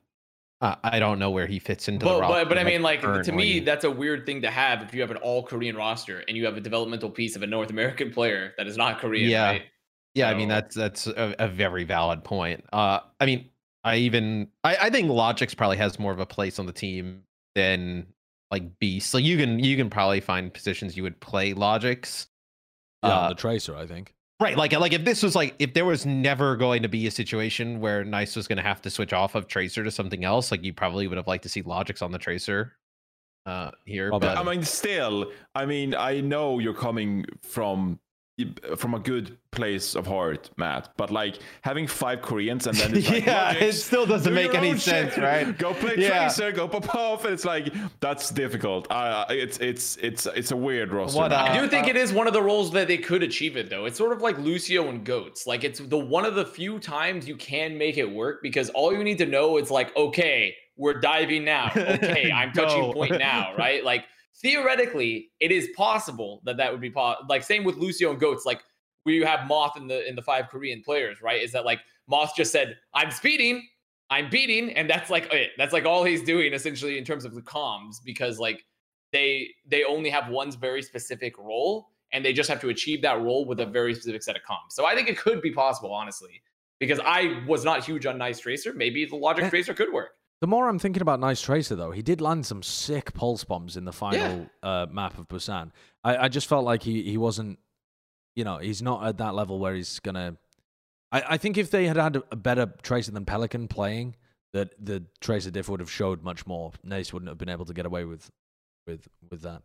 Uh, 0.61 0.75
I 0.83 0.99
don't 0.99 1.19
know 1.19 1.29
where 1.31 1.47
he 1.47 1.57
fits 1.59 1.87
into 1.87 2.05
the 2.05 2.11
roster. 2.19 2.27
but 2.45 2.49
but 2.49 2.57
I 2.57 2.63
mean, 2.63 2.81
like 2.81 3.01
to 3.01 3.31
me, 3.31 3.59
that's 3.59 3.83
a 3.85 3.91
weird 3.91 4.25
thing 4.25 4.41
to 4.41 4.49
have 4.51 4.81
if 4.81 4.93
you 4.93 5.01
have 5.01 5.11
an 5.11 5.17
all 5.17 5.43
Korean 5.43 5.75
roster 5.75 6.23
and 6.27 6.35
you 6.35 6.45
have 6.45 6.57
a 6.57 6.61
developmental 6.61 7.09
piece 7.09 7.35
of 7.35 7.43
a 7.43 7.47
North 7.47 7.69
American 7.69 8.11
player 8.11 8.53
that 8.57 8.67
is 8.67 8.75
not 8.77 8.99
Korean, 8.99 9.29
Yeah. 9.29 9.45
right? 9.45 9.63
Yeah, 10.15 10.29
I 10.29 10.33
mean 10.33 10.49
that's 10.49 10.75
that's 10.75 11.07
a, 11.07 11.35
a 11.39 11.47
very 11.47 11.83
valid 11.83 12.23
point. 12.23 12.65
Uh, 12.73 12.99
I 13.19 13.25
mean, 13.25 13.49
I 13.83 13.97
even 13.97 14.49
I, 14.63 14.75
I 14.81 14.89
think 14.89 15.09
Logix 15.09 15.55
probably 15.55 15.77
has 15.77 15.99
more 15.99 16.11
of 16.11 16.19
a 16.19 16.25
place 16.25 16.59
on 16.59 16.65
the 16.65 16.73
team 16.73 17.23
than 17.55 18.07
like 18.51 18.79
Beast. 18.79 19.09
So 19.09 19.17
you 19.17 19.37
can 19.37 19.59
you 19.59 19.77
can 19.77 19.89
probably 19.89 20.19
find 20.19 20.53
positions 20.53 20.97
you 20.97 21.03
would 21.03 21.19
play 21.19 21.53
Logix. 21.53 22.27
Yeah, 23.03 23.09
Uh, 23.09 23.29
the 23.29 23.35
Tracer, 23.35 23.75
I 23.75 23.85
think. 23.85 24.13
Right, 24.41 24.57
like 24.57 24.71
like 24.73 24.93
if 24.93 25.03
this 25.03 25.21
was 25.21 25.35
like 25.35 25.53
if 25.59 25.73
there 25.73 25.85
was 25.85 26.05
never 26.05 26.55
going 26.55 26.81
to 26.83 26.89
be 26.89 27.05
a 27.07 27.11
situation 27.11 27.79
where 27.79 28.03
Nesy 28.05 28.37
was 28.37 28.47
going 28.47 28.57
to 28.57 28.63
have 28.63 28.81
to 28.83 28.89
switch 28.89 29.13
off 29.13 29.35
of 29.35 29.47
Tracer 29.47 29.83
to 29.83 29.91
something 29.91 30.23
else, 30.23 30.49
like 30.49 30.63
you 30.63 30.73
probably 30.73 31.07
would 31.07 31.17
have 31.17 31.27
liked 31.27 31.43
to 31.43 31.49
see 31.49 31.61
Logix 31.61 32.01
on 32.01 32.11
the 32.11 32.19
Tracer 32.19 32.73
uh 33.45 33.71
here. 33.85 34.09
Probably. 34.09 34.29
But 34.29 34.37
I 34.37 34.43
mean, 34.43 34.63
still, 34.63 35.31
I 35.55 35.65
mean, 35.65 35.93
I 35.93 36.21
know 36.21 36.59
you're 36.59 36.73
coming 36.73 37.25
from 37.41 37.99
from 38.77 38.93
a 38.93 38.99
good 38.99 39.37
place 39.51 39.95
of 39.95 40.05
heart, 40.05 40.49
Matt. 40.57 40.89
But 40.97 41.11
like 41.11 41.39
having 41.61 41.87
five 41.87 42.21
Koreans 42.21 42.67
and 42.67 42.77
then 42.77 42.95
it's 42.95 43.09
like, 43.09 43.25
Yeah, 43.25 43.53
it 43.53 43.73
still 43.73 44.05
doesn't 44.05 44.31
do 44.31 44.35
make 44.35 44.53
any 44.53 44.71
own 44.71 44.77
sense, 44.77 45.13
shit. 45.13 45.23
right? 45.23 45.57
Go 45.57 45.73
play 45.73 45.95
Yeah. 45.97 46.09
Tracer, 46.27 46.51
go 46.51 46.67
pop 46.67 46.93
off. 46.95 47.25
And 47.25 47.33
it's 47.33 47.45
like 47.45 47.73
that's 47.99 48.29
difficult. 48.29 48.87
Uh, 48.91 49.25
it's 49.29 49.57
it's 49.59 49.97
it's 49.97 50.25
it's 50.27 50.51
a 50.51 50.57
weird 50.57 50.91
roster. 50.91 51.17
What, 51.19 51.29
now. 51.31 51.45
I 51.45 51.57
uh, 51.57 51.61
do 51.61 51.67
think 51.67 51.87
uh, 51.87 51.91
it 51.91 51.95
is 51.95 52.13
one 52.13 52.27
of 52.27 52.33
the 52.33 52.41
roles 52.41 52.71
that 52.71 52.87
they 52.87 52.97
could 52.97 53.23
achieve 53.23 53.57
it 53.57 53.69
though. 53.69 53.85
It's 53.85 53.97
sort 53.97 54.11
of 54.13 54.21
like 54.21 54.37
Lucio 54.37 54.87
and 54.89 55.03
Goats. 55.03 55.47
Like 55.47 55.63
it's 55.63 55.79
the 55.79 55.97
one 55.97 56.25
of 56.25 56.35
the 56.35 56.45
few 56.45 56.79
times 56.79 57.27
you 57.27 57.35
can 57.35 57.77
make 57.77 57.97
it 57.97 58.09
work 58.09 58.41
because 58.41 58.69
all 58.71 58.93
you 58.93 59.03
need 59.03 59.17
to 59.17 59.25
know 59.25 59.57
is 59.57 59.71
like, 59.71 59.95
okay, 59.97 60.55
we're 60.77 60.99
diving 60.99 61.43
now. 61.43 61.71
Okay, 61.75 62.31
I'm 62.31 62.51
touching 62.53 62.93
point 62.93 63.17
now, 63.17 63.53
right? 63.57 63.83
Like 63.83 64.05
theoretically, 64.41 65.29
it 65.39 65.51
is 65.51 65.69
possible 65.75 66.41
that 66.45 66.57
that 66.57 66.71
would 66.71 66.81
be 66.81 66.91
po- 66.91 67.15
like 67.27 67.43
same 67.43 67.63
with 67.63 67.77
Lucio 67.77 68.11
and 68.11 68.19
Goats. 68.19 68.45
Like 68.45 68.61
where 69.03 69.15
you 69.15 69.25
have 69.25 69.47
Moth 69.47 69.77
in 69.77 69.87
the 69.87 70.07
in 70.07 70.15
the 70.15 70.21
five 70.21 70.49
Korean 70.49 70.81
players, 70.83 71.21
right? 71.21 71.41
Is 71.41 71.51
that 71.51 71.65
like 71.65 71.79
Moth 72.07 72.33
just 72.35 72.51
said, 72.51 72.77
"I'm 72.93 73.11
speeding." 73.11 73.67
I'm 74.11 74.27
beating, 74.27 74.71
and 74.71 74.89
that's 74.89 75.11
like 75.11 75.31
it. 75.31 75.51
That's 75.55 75.71
like 75.71 75.85
all 75.85 76.03
he's 76.03 76.23
doing 76.23 76.53
essentially 76.53 76.97
in 76.97 77.03
terms 77.05 77.25
of 77.25 77.35
the 77.35 77.43
comms, 77.43 77.97
because 78.03 78.39
like 78.39 78.65
they 79.11 79.49
they 79.67 79.83
only 79.83 80.09
have 80.09 80.29
one 80.29 80.51
very 80.51 80.81
specific 80.81 81.37
role 81.37 81.89
and 82.11 82.25
they 82.25 82.33
just 82.33 82.49
have 82.49 82.59
to 82.61 82.69
achieve 82.69 83.03
that 83.03 83.21
role 83.21 83.45
with 83.45 83.59
a 83.59 83.67
very 83.67 83.93
specific 83.93 84.23
set 84.23 84.35
of 84.35 84.41
comms. 84.41 84.71
So 84.71 84.83
I 84.85 84.95
think 84.95 85.09
it 85.09 85.17
could 85.19 85.43
be 85.43 85.51
possible, 85.51 85.93
honestly, 85.93 86.41
because 86.79 86.99
I 87.05 87.43
was 87.47 87.63
not 87.63 87.85
huge 87.85 88.07
on 88.07 88.17
Nesy 88.17 88.41
Tracer. 88.41 88.73
Maybe 88.73 89.05
the 89.05 89.15
Logix 89.15 89.43
Eh. 89.43 89.49
Tracer 89.51 89.75
could 89.75 89.93
work. 89.93 90.13
The 90.41 90.47
more 90.47 90.69
I'm 90.69 90.79
thinking 90.79 91.01
about 91.01 91.19
Nesy 91.19 91.43
Tracer, 91.43 91.75
though, 91.75 91.91
he 91.91 92.01
did 92.01 92.21
land 92.21 92.45
some 92.45 92.63
sick 92.63 93.13
pulse 93.13 93.43
bombs 93.43 93.75
in 93.75 93.83
the 93.83 93.91
final 93.91 94.49
uh, 94.63 94.87
map 94.89 95.17
of 95.17 95.27
Busan. 95.27 95.71
I, 96.03 96.15
I 96.17 96.27
just 96.29 96.47
felt 96.47 96.63
like 96.63 96.81
he, 96.81 97.03
he 97.03 97.17
wasn't, 97.17 97.59
you 98.35 98.45
know, 98.45 98.57
he's 98.57 98.81
not 98.81 99.05
at 99.05 99.17
that 99.17 99.35
level 99.35 99.59
where 99.59 99.75
he's 99.75 99.99
gonna. 99.99 100.37
I, 101.11 101.23
I 101.31 101.37
think 101.37 101.57
if 101.57 101.71
they 101.71 101.87
had 101.87 101.97
had 101.97 102.21
a 102.31 102.37
better 102.37 102.73
Tracer 102.81 103.11
than 103.11 103.25
Pelican 103.25 103.67
playing, 103.67 104.15
that 104.53 104.73
the 104.83 105.03
Tracer 105.19 105.51
diff 105.51 105.67
would 105.67 105.81
have 105.81 105.91
showed 105.91 106.23
much 106.23 106.47
more. 106.47 106.71
Nesy 106.85 107.11
wouldn't 107.11 107.29
have 107.29 107.37
been 107.37 107.49
able 107.49 107.65
to 107.65 107.73
get 107.73 107.85
away 107.85 108.05
with, 108.05 108.31
with 108.87 109.07
with 109.29 109.41
that. 109.41 109.61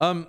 Um. 0.00 0.28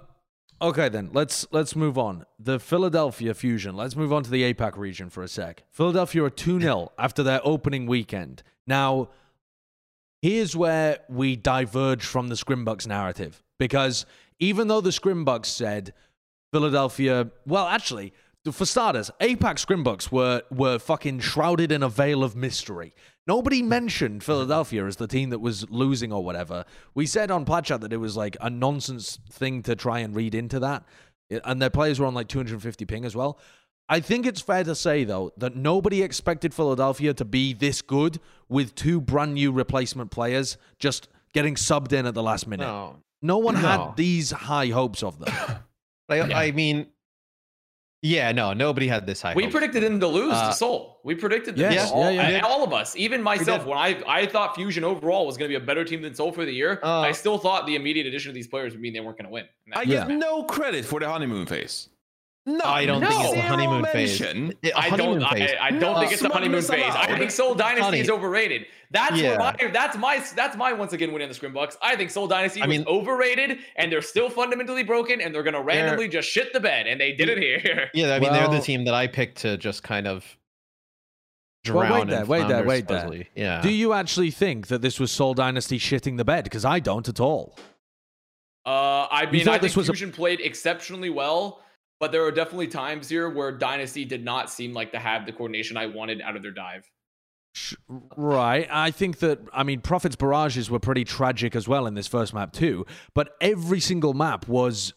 Okay, 0.61 0.89
then 0.89 1.11
let's 1.13 1.47
let's 1.51 1.73
move 1.73 1.97
on. 1.97 2.25
The 2.37 2.59
Philadelphia 2.59 3.33
Fusion. 3.33 3.77
Let's 3.77 3.95
move 3.95 4.11
on 4.11 4.23
to 4.23 4.29
the 4.29 4.53
APAC 4.53 4.75
region 4.75 5.09
for 5.09 5.23
a 5.23 5.27
sec. 5.29 5.63
Philadelphia 5.71 6.25
are 6.25 6.29
2 6.29 6.59
0 6.59 6.91
after 6.99 7.23
their 7.23 7.39
opening 7.45 7.85
weekend. 7.85 8.43
Now, 8.67 9.07
here's 10.21 10.55
where 10.55 10.99
we 11.09 11.35
diverge 11.35 12.05
from 12.05 12.27
the 12.27 12.35
Scrimbucks 12.35 12.87
narrative. 12.87 13.43
Because 13.57 14.05
even 14.39 14.67
though 14.67 14.81
the 14.81 14.89
Scrimbucks 14.89 15.47
said 15.47 15.93
Philadelphia, 16.51 17.29
well, 17.45 17.67
actually, 17.67 18.13
for 18.51 18.65
starters, 18.65 19.11
APAC 19.19 19.63
Scrimbucks 19.63 20.11
were, 20.11 20.43
were 20.49 20.79
fucking 20.79 21.19
shrouded 21.19 21.71
in 21.71 21.83
a 21.83 21.89
veil 21.89 22.23
of 22.23 22.35
mystery. 22.35 22.93
Nobody 23.27 23.61
mentioned 23.61 24.23
Philadelphia 24.23 24.85
as 24.85 24.95
the 24.95 25.07
team 25.07 25.29
that 25.29 25.39
was 25.39 25.69
losing 25.69 26.11
or 26.11 26.23
whatever. 26.23 26.65
We 26.95 27.05
said 27.05 27.29
on 27.29 27.45
Plat 27.45 27.65
Chat 27.65 27.81
that 27.81 27.93
it 27.93 27.97
was 27.97 28.17
like 28.17 28.35
a 28.41 28.49
nonsense 28.49 29.19
thing 29.29 29.61
to 29.63 29.75
try 29.75 29.99
and 29.99 30.15
read 30.15 30.33
into 30.33 30.59
that. 30.61 30.83
And 31.29 31.61
their 31.61 31.69
players 31.69 31.99
were 31.99 32.07
on 32.07 32.15
like 32.15 32.27
250 32.27 32.85
ping 32.85 33.05
as 33.05 33.15
well. 33.15 33.39
I 33.91 33.99
think 33.99 34.25
it's 34.27 34.39
fair 34.39 34.63
to 34.63 34.75
say, 34.75 35.03
though, 35.03 35.31
that 35.37 35.55
nobody 35.55 36.03
expected 36.03 36.53
Philadelphia 36.53 37.13
to 37.15 37.25
be 37.25 37.53
this 37.53 37.81
good 37.81 38.19
with 38.47 38.75
two 38.75 39.01
brand 39.01 39.33
new 39.33 39.51
replacement 39.51 40.11
players 40.11 40.57
just 40.77 41.07
getting 41.33 41.55
subbed 41.55 41.91
in 41.91 42.05
at 42.05 42.13
the 42.13 42.23
last 42.23 42.47
minute. 42.47 42.65
no, 42.65 42.97
No 43.21 43.37
one 43.39 43.55
No. 43.55 43.61
had 43.61 43.95
these 43.97 44.31
high 44.31 44.67
hopes 44.67 45.01
of 45.03 45.19
them. 45.19 45.33
I, 46.07 46.15
Yeah. 46.17 46.37
I 46.37 46.51
mean, 46.51 46.87
yeah, 48.01 48.31
no, 48.31 48.53
nobody 48.53 48.87
had 48.87 49.05
this 49.05 49.21
high. 49.21 49.33
We 49.35 49.43
hopes. 49.43 49.53
predicted 49.53 49.83
them 49.83 49.99
to 49.99 50.07
lose 50.07 50.33
Uh, 50.33 50.49
to 50.49 50.55
Seoul. 50.55 50.99
We 51.03 51.15
predicted 51.15 51.55
them. 51.57 51.71
yes, 51.71 51.89
to 51.89 51.95
all, 51.95 52.11
yeah, 52.11 52.29
yeah. 52.29 52.39
all 52.45 52.63
of 52.63 52.71
us, 52.73 52.95
even 52.95 53.21
myself, 53.21 53.65
when 53.65 53.77
I 53.77 54.01
I 54.07 54.25
thought 54.25 54.55
Fusion 54.55 54.83
overall 54.85 55.25
was 55.25 55.35
going 55.35 55.51
to 55.51 55.57
be 55.57 55.61
a 55.61 55.65
better 55.65 55.83
team 55.83 56.01
than 56.01 56.13
Seoul 56.15 56.31
for 56.31 56.45
the 56.45 56.53
year, 56.53 56.79
Uh, 56.81 57.01
I 57.01 57.11
still 57.11 57.37
thought 57.37 57.65
the 57.67 57.75
immediate 57.75 58.07
addition 58.07 58.29
of 58.29 58.35
these 58.35 58.47
players 58.47 58.71
would 58.73 58.81
mean 58.81 58.93
they 58.93 59.01
weren't 59.01 59.17
going 59.17 59.25
to 59.27 59.31
win. 59.31 59.45
I 59.73 59.83
that's- 59.85 60.07
give 60.07 60.17
no 60.17 60.43
credit 60.43 60.85
for 60.85 60.99
the 60.99 61.09
honeymoon 61.09 61.45
phase. 61.45 61.89
No, 62.57 62.65
I 62.65 62.85
don't 62.85 63.01
think 63.01 63.13
it's 63.19 63.31
the 63.33 63.37
a 63.39 63.41
honeymoon 63.41 63.85
phase. 63.85 64.19
mention. 64.19 64.53
It- 64.63 64.75
I 64.75 64.89
honeymoon 64.89 65.19
don't. 65.19 65.29
phase. 65.31 65.51
I, 65.61 65.67
I 65.67 65.71
don't 65.71 65.79
No. 65.93 65.99
think 65.99 66.11
it's 66.11 66.21
the 66.21 66.29
honeymoon 66.29 66.61
phase. 66.63 66.93
I 66.95 67.17
think 67.17 67.29
Seoul 67.31 67.53
Dynasty 67.53 67.81
Honey. 67.83 67.99
is 67.99 68.09
overrated. 68.09 68.65
That's 68.91 69.21
Yeah. 69.21 69.37
my. 69.37 69.55
That's 69.71 69.97
my. 69.97 70.23
That's 70.35 70.57
my 70.57 70.73
once 70.73 70.93
again 70.93 71.11
win 71.11 71.21
in 71.21 71.29
the 71.29 71.35
Scrim 71.35 71.53
Bucks. 71.53 71.77
I 71.81 71.95
think 71.95 72.09
Seoul 72.09 72.27
Dynasty 72.27 72.61
I 72.61 72.65
was 72.65 72.77
mean- 72.79 72.87
overrated, 72.87 73.59
and 73.75 73.91
they're 73.91 74.01
still 74.01 74.29
fundamentally 74.31 74.83
broken, 74.83 75.21
and 75.21 75.33
they're 75.33 75.43
gonna 75.43 75.61
randomly 75.61 76.07
just 76.07 76.27
shit 76.29 76.51
the 76.53 76.59
bed, 76.59 76.87
and 76.87 76.99
they 76.99 77.11
did 77.11 77.29
it 77.29 77.37
here. 77.37 77.89
Yeah, 77.93 78.15
I 78.15 78.19
mean, 78.19 78.33
they're 78.33 78.47
the 78.47 78.59
team 78.61 78.85
that 78.85 78.93
I 78.95 79.05
picked 79.07 79.39
to 79.39 79.57
just 79.57 79.83
kind 79.83 80.07
of 80.07 80.25
Well, 81.67 81.85
drown 81.87 81.99
wait 81.99 82.07
there, 82.09 82.25
wait 82.25 82.47
there, 82.47 82.63
wait 82.63 82.87
there. 82.87 83.27
Yeah. 83.35 83.61
Do 83.61 83.69
you 83.69 83.93
actually 83.93 84.31
think 84.31 84.67
that 84.67 84.81
this 84.81 84.99
was 84.99 85.11
Seoul 85.11 85.33
Dynasty 85.35 85.77
shitting 85.77 86.17
the 86.17 86.25
bed? 86.25 86.45
Because 86.45 86.65
I 86.65 86.79
don't 86.79 87.07
at 87.07 87.19
all. 87.19 87.55
Uh, 88.65 89.07
I 89.11 89.27
mean, 89.31 89.45
thought 89.45 89.55
I 89.55 89.57
this 89.59 89.71
think 89.73 89.77
was 89.77 89.89
a- 89.89 89.93
Fusion 89.93 90.11
played 90.11 90.41
exceptionally 90.41 91.09
well, 91.09 91.61
but 91.99 92.11
there 92.11 92.21
were 92.21 92.31
definitely 92.31 92.67
times 92.67 93.09
here 93.09 93.29
where 93.29 93.51
Dynasty 93.51 94.05
did 94.05 94.23
not 94.23 94.49
seem 94.49 94.73
like 94.73 94.91
to 94.93 94.99
have 94.99 95.25
the 95.25 95.31
coordination 95.31 95.77
I 95.77 95.87
wanted 95.87 96.21
out 96.21 96.35
of 96.35 96.41
their 96.41 96.51
dive. 96.51 96.89
Right. 98.15 98.67
I 98.71 98.91
think 98.91 99.19
that, 99.19 99.39
I 99.51 99.63
mean, 99.63 99.81
Profit's 99.81 100.15
barrages 100.15 100.69
were 100.69 100.79
pretty 100.79 101.03
tragic 101.03 101.55
as 101.55 101.67
well 101.67 101.87
in 101.87 101.95
this 101.95 102.07
first 102.07 102.33
map, 102.33 102.53
too. 102.53 102.85
But 103.13 103.31
every 103.41 103.79
single 103.79 104.13
map 104.13 104.47
was 104.47 104.93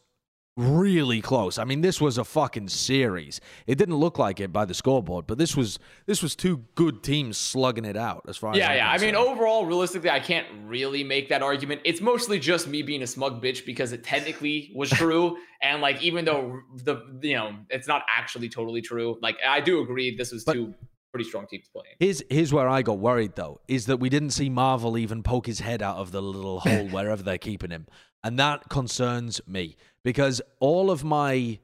really 0.56 1.20
close. 1.20 1.58
I 1.58 1.64
mean, 1.64 1.80
this 1.80 2.00
was 2.00 2.18
a 2.18 2.24
fucking 2.24 2.68
series. 2.68 3.40
It 3.66 3.76
didn't 3.78 3.96
look 3.96 4.18
like 4.18 4.40
it 4.40 4.52
by 4.52 4.64
the 4.64 4.74
scoreboard, 4.74 5.26
but 5.26 5.38
this 5.38 5.56
was 5.56 5.78
this 6.06 6.22
was 6.22 6.36
two 6.36 6.64
good 6.74 7.02
teams 7.02 7.38
slugging 7.38 7.84
it 7.84 7.96
out 7.96 8.24
as 8.28 8.36
far 8.36 8.52
as 8.52 8.58
Yeah, 8.58 8.70
I'm 8.70 8.76
yeah. 8.76 8.90
I 8.90 8.98
mean, 8.98 9.14
overall, 9.14 9.64
realistically, 9.66 10.10
I 10.10 10.20
can't 10.20 10.46
really 10.64 11.04
make 11.04 11.28
that 11.30 11.42
argument. 11.42 11.80
It's 11.84 12.00
mostly 12.00 12.38
just 12.38 12.68
me 12.68 12.82
being 12.82 13.02
a 13.02 13.06
smug 13.06 13.42
bitch 13.42 13.64
because 13.64 13.92
it 13.92 14.04
technically 14.04 14.72
was 14.74 14.90
true, 15.02 15.36
and 15.62 15.80
like 15.80 16.02
even 16.02 16.24
though 16.24 16.60
the 16.84 16.96
you 17.22 17.34
know 17.34 17.56
it's 17.70 17.88
not 17.88 18.02
actually 18.08 18.48
totally 18.48 18.82
true, 18.82 19.18
like 19.22 19.36
I 19.46 19.60
do 19.60 19.80
agree 19.80 20.14
this 20.16 20.32
was 20.32 20.44
But- 20.44 20.54
two 20.54 20.74
pretty 21.12 21.28
strong 21.28 21.46
teams 21.46 21.68
playing. 21.68 21.94
Here's 21.98 22.22
here's 22.30 22.52
where 22.54 22.68
I 22.68 22.80
got 22.82 22.98
worried 22.98 23.36
though, 23.36 23.60
is 23.68 23.86
that 23.86 23.98
we 23.98 24.08
didn't 24.08 24.30
see 24.30 24.48
Marvel 24.48 24.96
even 24.96 25.22
poke 25.22 25.46
his 25.46 25.60
head 25.60 25.82
out 25.82 25.96
of 25.96 26.10
the 26.10 26.22
little 26.22 26.60
hole 26.60 26.88
wherever 26.90 27.22
they're 27.22 27.36
keeping 27.38 27.70
him. 27.70 27.86
And 28.24 28.38
that 28.38 28.68
concerns 28.68 29.40
me. 29.48 29.76
Because 30.04 30.40
all 30.58 30.90
of 30.90 31.04
my 31.04 31.58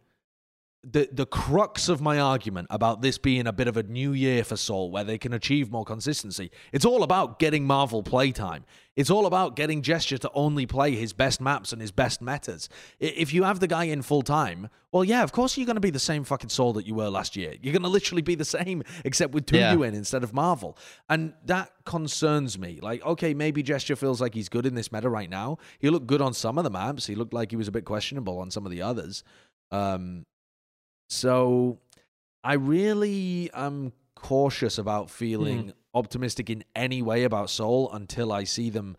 the 0.85 1.09
the 1.11 1.27
crux 1.27 1.89
of 1.89 2.01
my 2.01 2.21
argument 2.21 2.69
about 2.71 3.03
this 3.03 3.19
being 3.19 3.47
a 3.49 3.53
bit 3.53 3.67
of 3.67 3.77
a 3.77 3.83
new 3.83 4.13
year 4.13 4.45
for 4.45 4.57
Seoul 4.57 4.91
where 4.93 5.03
they 5.05 5.19
can 5.19 5.33
achieve 5.33 5.71
more 5.73 5.85
consistency, 5.85 6.51
it's 6.73 6.85
all 6.85 7.03
about 7.03 7.39
getting 7.41 7.67
Marvel 7.67 8.03
playtime. 8.03 8.65
It's 8.95 9.11
all 9.11 9.27
about 9.27 9.55
getting 9.55 9.83
Gesture 9.83 10.19
to 10.19 10.31
only 10.35 10.67
play 10.67 10.93
his 10.97 11.13
best 11.13 11.41
maps 11.41 11.73
and 11.73 11.81
his 11.81 11.93
best 11.93 12.21
metas. 12.21 12.69
If 12.99 13.33
you 13.33 13.45
have 13.45 13.61
the 13.61 13.67
guy 13.69 13.85
in 13.85 14.03
full 14.03 14.23
time, 14.23 14.69
well, 14.91 15.05
yeah, 15.05 15.23
of 15.23 15.31
course 15.33 15.57
you're 15.57 15.67
going 15.67 15.77
to 15.77 15.81
be 15.81 15.91
the 15.91 15.99
same 16.01 16.25
fucking 16.25 16.51
Seoul 16.51 16.73
that 16.75 16.87
you 16.87 16.95
were 16.97 17.09
last 17.09 17.37
year. 17.37 17.55
You're 17.61 17.73
going 17.73 17.83
to 17.83 17.89
literally 17.89 18.23
be 18.23 18.35
the 18.35 18.45
same, 18.45 18.83
except 19.05 19.33
with 19.35 19.47
two 19.47 19.57
Yeah. 19.59 19.75
in 19.75 19.95
instead 19.95 20.25
of 20.25 20.33
Marvel. 20.33 20.77
And 21.09 21.35
that 21.45 21.71
concerns 21.87 22.59
me. 22.59 22.81
Like, 22.83 23.05
okay, 23.05 23.35
maybe 23.35 23.63
Gesture 23.63 23.95
feels 23.97 24.21
like 24.21 24.35
he's 24.35 24.49
good 24.49 24.67
in 24.67 24.75
this 24.75 24.91
meta 24.91 25.09
right 25.09 25.31
now. 25.31 25.59
He 25.79 25.91
looked 25.91 26.07
good 26.09 26.21
on 26.23 26.35
some 26.35 26.57
of 26.59 26.65
the 26.65 26.71
maps. 26.71 27.07
He 27.07 27.15
looked 27.15 27.35
like 27.35 27.51
he 27.51 27.57
was 27.57 27.69
a 27.69 27.73
bit 27.73 27.85
questionable 27.85 28.39
on 28.41 28.51
some 28.51 28.65
of 28.67 28.73
the 28.73 28.83
others. 28.83 29.23
Um, 29.71 30.25
so 31.09 31.79
I 32.45 32.55
really 32.55 33.51
am 33.55 33.93
cautious 34.15 34.79
about 34.79 35.11
feeling 35.11 35.73
optimistic 35.95 36.51
in 36.51 36.65
any 36.77 37.03
way 37.03 37.25
about 37.25 37.51
Seoul 37.51 37.91
until 37.93 38.33
I 38.33 38.45
see 38.45 38.71
them 38.71 38.97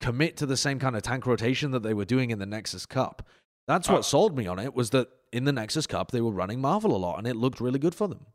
commit 0.00 0.36
to 0.38 0.46
the 0.46 0.56
same 0.56 0.78
kind 0.78 0.96
of 0.96 1.02
tank 1.02 1.26
rotation 1.26 1.70
that 1.72 1.82
they 1.82 1.94
were 1.94 2.04
doing 2.04 2.30
in 2.30 2.38
the 2.38 2.46
Nexus 2.46 2.86
Cup. 2.86 3.26
That's 3.68 3.88
what 3.88 4.00
Uh, 4.00 4.02
sold 4.02 4.36
me 4.36 4.46
on 4.46 4.58
it 4.58 4.74
was 4.74 4.90
that 4.90 5.08
in 5.32 5.44
the 5.44 5.52
Nexus 5.52 5.86
Cup 5.86 6.10
they 6.10 6.20
were 6.20 6.32
running 6.32 6.60
Marvel 6.60 6.94
a 6.94 6.98
lot 6.98 7.18
and 7.18 7.26
it 7.26 7.36
looked 7.36 7.60
really 7.60 7.78
good 7.78 7.94
for 7.94 8.08
them. 8.08 8.26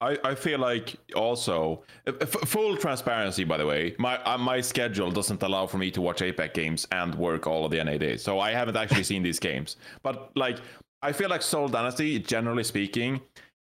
I, 0.00 0.18
I 0.24 0.34
feel 0.34 0.58
like 0.58 0.96
also 1.14 1.82
f- 2.06 2.16
f- 2.20 2.48
full 2.48 2.76
transparency. 2.76 3.44
By 3.44 3.56
the 3.56 3.64
way, 3.64 3.94
my 3.98 4.22
uh, 4.24 4.36
my 4.36 4.60
schedule 4.60 5.10
doesn't 5.10 5.42
allow 5.42 5.66
for 5.66 5.78
me 5.78 5.90
to 5.92 6.02
watch 6.02 6.18
APAC 6.20 6.52
games 6.52 6.86
and 6.92 7.14
work 7.14 7.46
all 7.46 7.64
of 7.64 7.70
the 7.70 7.82
NA 7.82 7.96
days, 7.96 8.22
so 8.22 8.38
I 8.40 8.50
haven't 8.50 8.76
actually 8.76 9.04
seen 9.04 9.22
these 9.22 9.38
games. 9.38 9.76
But 10.02 10.36
like, 10.36 10.58
I 11.04 11.12
feel 11.12 11.28
like 11.28 11.42
Seoul 11.42 11.68
Dynasty, 11.68 12.18
generally 12.18 12.64
speaking, 12.64 13.20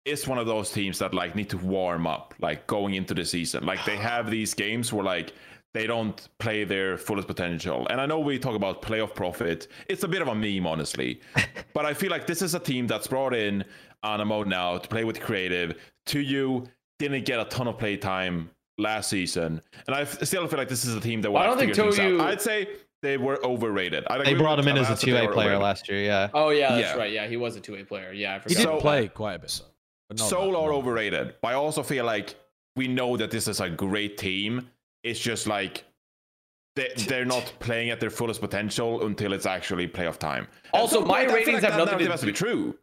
is 0.04 0.28
one 0.28 0.38
of 0.38 0.46
those 0.46 0.70
teams 0.70 1.00
that 1.00 1.12
like 1.12 1.34
need 1.34 1.50
to 1.50 1.58
warm 1.58 2.06
up, 2.06 2.32
like 2.40 2.68
going 2.68 2.94
into 2.94 3.12
the 3.12 3.24
season. 3.24 3.66
Like 3.66 3.84
they 3.84 3.96
have 4.12 4.30
these 4.30 4.54
games 4.54 4.92
where 4.92 5.04
like 5.04 5.32
they 5.72 5.88
don't 5.88 6.28
play 6.38 6.62
their 6.62 6.96
fullest 6.96 7.26
potential. 7.26 7.88
And 7.90 8.00
I 8.00 8.06
know 8.06 8.20
we 8.20 8.38
talk 8.38 8.54
about 8.54 8.82
playoff 8.82 9.16
profit. 9.16 9.66
It's 9.88 10.04
a 10.04 10.08
bit 10.08 10.22
of 10.22 10.28
a 10.28 10.34
meme, 10.34 10.64
honestly. 10.64 11.20
but 11.74 11.84
I 11.84 11.92
feel 11.92 12.10
like 12.12 12.28
this 12.28 12.40
is 12.40 12.54
a 12.54 12.60
team 12.60 12.86
that's 12.86 13.08
brought 13.08 13.34
in 13.34 13.64
Anamo 14.04 14.46
now 14.46 14.78
to 14.78 14.88
play 14.88 15.02
with 15.02 15.20
Creative. 15.20 15.76
To 16.06 16.20
you, 16.20 16.68
didn't 17.00 17.24
get 17.24 17.40
a 17.40 17.46
ton 17.46 17.66
of 17.66 17.78
play 17.78 17.96
time 17.96 18.50
last 18.78 19.10
season, 19.10 19.60
and 19.88 19.96
I 19.96 20.04
still 20.04 20.46
feel 20.46 20.58
like 20.58 20.68
this 20.68 20.84
is 20.84 20.94
a 20.94 21.00
team 21.00 21.20
that. 21.22 21.32
Well, 21.32 21.42
I 21.42 21.46
don't 21.46 21.58
think 21.58 21.72
Toyu- 21.72 22.20
I'd 22.20 22.40
say 22.40 22.68
they 23.04 23.16
were 23.18 23.38
overrated. 23.44 24.04
I'd 24.08 24.24
They 24.24 24.34
brought 24.34 24.58
him 24.58 24.68
in 24.68 24.78
as 24.78 24.90
a 24.90 24.96
two 24.96 25.12
they 25.12 25.26
A 25.26 25.28
player 25.28 25.48
overrated. 25.54 25.62
last 25.62 25.88
year. 25.88 26.02
Yeah. 26.02 26.28
Oh 26.34 26.48
yeah, 26.50 26.70
that's 26.74 26.80
Yeah. 26.80 26.96
right. 26.96 27.12
Yeah, 27.12 27.26
he 27.26 27.36
was 27.36 27.54
a 27.56 27.60
two 27.60 27.74
A 27.76 27.84
player. 27.84 28.12
Yeah, 28.12 28.34
I 28.36 28.38
forgot. 28.40 28.50
He 28.50 28.54
did 28.56 28.66
about 28.66 28.80
play 28.80 29.08
quite 29.08 29.34
a 29.34 29.38
bit. 29.38 29.60
but 30.08 30.18
Seoul 30.18 30.56
are 30.56 30.72
overrated, 30.72 31.34
but 31.42 31.48
I 31.48 31.54
also 31.54 31.82
feel 31.82 32.04
like 32.04 32.34
we 32.76 32.88
know 32.88 33.16
that 33.16 33.30
this 33.30 33.46
is 33.46 33.60
a 33.60 33.68
great 33.70 34.18
team. 34.18 34.68
It's 35.02 35.20
just 35.20 35.46
like 35.46 35.84
they, 36.76 36.92
they're 37.08 37.24
not 37.24 37.52
playing 37.60 37.90
at 37.90 38.00
their 38.00 38.10
fullest 38.10 38.40
potential 38.40 39.06
until 39.06 39.32
it's 39.32 39.46
actually 39.46 39.86
playoff 39.86 40.18
time. 40.18 40.48
Also, 40.72 41.00
so, 41.00 41.06
my 41.06 41.20
like, 41.24 41.28
ratings 41.28 41.62
like 41.62 41.62
have 41.62 41.72
that 41.72 41.84
nothing 41.92 41.98
to 42.06 42.10
has 42.10 42.20
to 42.20 42.26
be 42.26 42.32
true. 42.32 42.76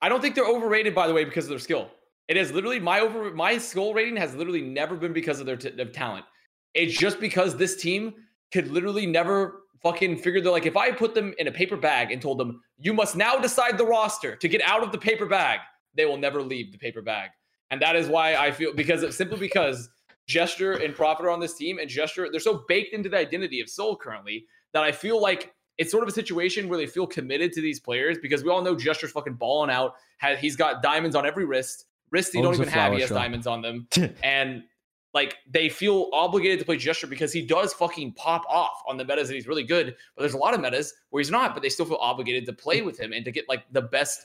I 0.00 0.08
don't 0.08 0.20
think 0.22 0.34
they're 0.34 0.46
overrated, 0.48 0.94
by 0.94 1.06
the 1.08 1.12
way, 1.12 1.24
because 1.24 1.44
of 1.44 1.50
their 1.50 1.58
skill. 1.58 1.90
It 2.28 2.36
is 2.36 2.52
literally 2.52 2.78
my 2.78 3.00
over 3.00 3.30
my 3.32 3.58
skill 3.58 3.92
rating 3.94 4.16
has 4.16 4.34
literally 4.34 4.62
never 4.62 4.94
been 4.96 5.12
because 5.12 5.40
of 5.40 5.46
their, 5.46 5.56
t- 5.56 5.70
their 5.70 5.86
talent. 5.86 6.24
It's 6.74 6.96
just 6.96 7.18
because 7.20 7.56
this 7.56 7.76
team 7.76 8.14
could 8.52 8.70
literally 8.70 9.06
never 9.06 9.62
fucking 9.82 10.16
figure. 10.18 10.40
They're 10.40 10.52
like, 10.52 10.66
if 10.66 10.76
I 10.76 10.90
put 10.90 11.14
them 11.14 11.34
in 11.38 11.48
a 11.48 11.52
paper 11.52 11.76
bag 11.76 12.10
and 12.10 12.20
told 12.20 12.38
them 12.38 12.60
you 12.78 12.92
must 12.92 13.16
now 13.16 13.36
decide 13.36 13.78
the 13.78 13.86
roster 13.86 14.36
to 14.36 14.48
get 14.48 14.62
out 14.62 14.82
of 14.82 14.92
the 14.92 14.98
paper 14.98 15.26
bag, 15.26 15.60
they 15.94 16.06
will 16.06 16.16
never 16.16 16.42
leave 16.42 16.72
the 16.72 16.78
paper 16.78 17.02
bag. 17.02 17.30
And 17.70 17.82
that 17.82 17.96
is 17.96 18.08
why 18.08 18.34
I 18.34 18.50
feel 18.50 18.72
because 18.74 19.16
simply 19.16 19.38
because 19.38 19.90
Gesture 20.26 20.72
and 20.72 20.94
Profit 20.94 21.26
are 21.26 21.30
on 21.30 21.40
this 21.40 21.54
team, 21.54 21.78
and 21.78 21.88
Gesture 21.88 22.28
they're 22.30 22.40
so 22.40 22.64
baked 22.68 22.94
into 22.94 23.08
the 23.08 23.18
identity 23.18 23.60
of 23.60 23.68
Seoul 23.68 23.96
currently 23.96 24.46
that 24.72 24.82
I 24.82 24.92
feel 24.92 25.20
like 25.20 25.52
it's 25.78 25.90
sort 25.90 26.02
of 26.02 26.08
a 26.08 26.12
situation 26.12 26.68
where 26.68 26.78
they 26.78 26.86
feel 26.86 27.06
committed 27.06 27.52
to 27.52 27.60
these 27.60 27.78
players 27.78 28.18
because 28.20 28.42
we 28.42 28.50
all 28.50 28.62
know 28.62 28.74
Gesture's 28.74 29.12
fucking 29.12 29.34
balling 29.34 29.70
out. 29.70 29.94
Has 30.18 30.38
he's 30.38 30.56
got 30.56 30.82
diamonds 30.82 31.14
on 31.14 31.24
every 31.24 31.44
wrist. 31.44 31.86
Wrists 32.10 32.32
he 32.32 32.42
don't 32.42 32.54
even 32.54 32.68
have. 32.68 32.92
He 32.92 33.00
has 33.00 33.10
diamonds 33.10 33.46
on 33.46 33.62
them, 33.62 33.86
and 34.22 34.62
like 35.14 35.36
they 35.50 35.68
feel 35.68 36.08
obligated 36.12 36.58
to 36.58 36.64
play 36.64 36.76
Gesture 36.76 37.06
because 37.06 37.32
he 37.32 37.42
does 37.42 37.72
fucking 37.72 38.12
pop 38.12 38.44
off 38.48 38.82
on 38.86 38.96
the 38.96 39.04
metas 39.04 39.28
and 39.28 39.36
he's 39.36 39.48
really 39.48 39.64
good. 39.64 39.96
But 40.16 40.22
there's 40.22 40.34
a 40.34 40.38
lot 40.38 40.54
of 40.54 40.60
metas 40.60 40.92
where 41.10 41.20
he's 41.20 41.30
not, 41.30 41.54
but 41.54 41.62
they 41.62 41.70
still 41.70 41.86
feel 41.86 41.98
obligated 42.00 42.44
to 42.46 42.52
play 42.52 42.82
with 42.82 42.98
him 42.98 43.12
and 43.12 43.24
to 43.24 43.30
get 43.30 43.48
like 43.48 43.64
the 43.72 43.82
best 43.82 44.20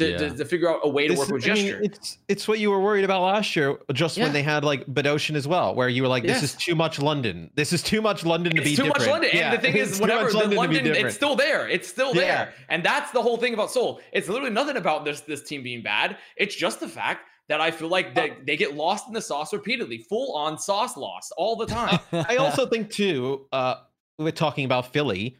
to, 0.00 0.18
to, 0.18 0.24
Yeah. 0.26 0.34
to 0.34 0.44
figure 0.44 0.68
out 0.68 0.80
a 0.82 0.88
way 0.88 1.06
to 1.06 1.12
This 1.14 1.18
work 1.20 1.28
is- 1.28 1.32
with 1.32 1.44
I 1.44 1.54
mean, 1.54 1.66
Gesture. 1.66 1.80
it's 1.84 2.18
it's 2.26 2.48
what 2.48 2.58
you 2.58 2.68
were 2.72 2.80
worried 2.80 3.04
about 3.04 3.22
last 3.22 3.54
year, 3.54 3.78
just 3.92 4.16
Yeah. 4.16 4.24
when 4.24 4.32
they 4.32 4.42
had 4.42 4.64
like 4.64 4.84
Bdosin 4.86 5.36
as 5.36 5.46
well, 5.46 5.72
where 5.76 5.88
you 5.88 6.02
were 6.02 6.08
like, 6.08 6.24
"This 6.24 6.42
Yes. 6.42 6.42
is 6.42 6.54
too 6.56 6.74
much 6.74 6.98
London. 6.98 7.48
This 7.54 7.72
is 7.72 7.80
too 7.80 8.02
much 8.02 8.24
London 8.24 8.56
to 8.56 8.60
it's 8.60 8.70
be 8.70 8.74
too 8.74 8.82
different." 8.82 8.98
much 9.02 9.08
London. 9.08 9.30
Yeah, 9.32 9.52
And 9.52 9.58
the 9.58 9.62
thing 9.62 9.76
is, 9.76 10.00
whatever 10.00 10.28
the 10.32 10.36
London 10.36 10.56
London, 10.58 10.86
it's 10.96 11.14
still 11.14 11.36
there. 11.36 11.68
It's 11.68 11.86
still 11.86 12.12
Yeah. 12.12 12.22
there. 12.22 12.54
And 12.70 12.82
that's 12.82 13.12
the 13.12 13.22
whole 13.22 13.36
thing 13.36 13.54
about 13.54 13.70
Seoul. 13.70 14.00
It's 14.12 14.28
literally 14.28 14.50
nothing 14.50 14.76
about 14.76 15.04
this 15.04 15.20
this 15.20 15.44
team 15.44 15.62
being 15.62 15.82
bad. 15.84 16.16
It's 16.36 16.56
just 16.56 16.80
the 16.80 16.88
fact 16.88 17.20
that 17.48 17.60
I 17.60 17.70
feel 17.70 17.88
like 17.88 18.14
they, 18.14 18.32
they 18.46 18.56
get 18.56 18.74
lost 18.74 19.06
in 19.06 19.12
the 19.14 19.20
sauce 19.20 19.52
repeatedly, 19.52 19.98
full 19.98 20.34
on 20.34 20.58
sauce 20.58 20.96
loss 20.96 21.30
all 21.36 21.56
the 21.56 21.66
time. 21.66 21.98
I 22.12 22.36
also 22.36 22.66
think 22.66 22.90
too, 22.90 23.46
uh, 23.52 23.76
we're 24.18 24.30
talking 24.30 24.64
about 24.64 24.92
Philly. 24.92 25.36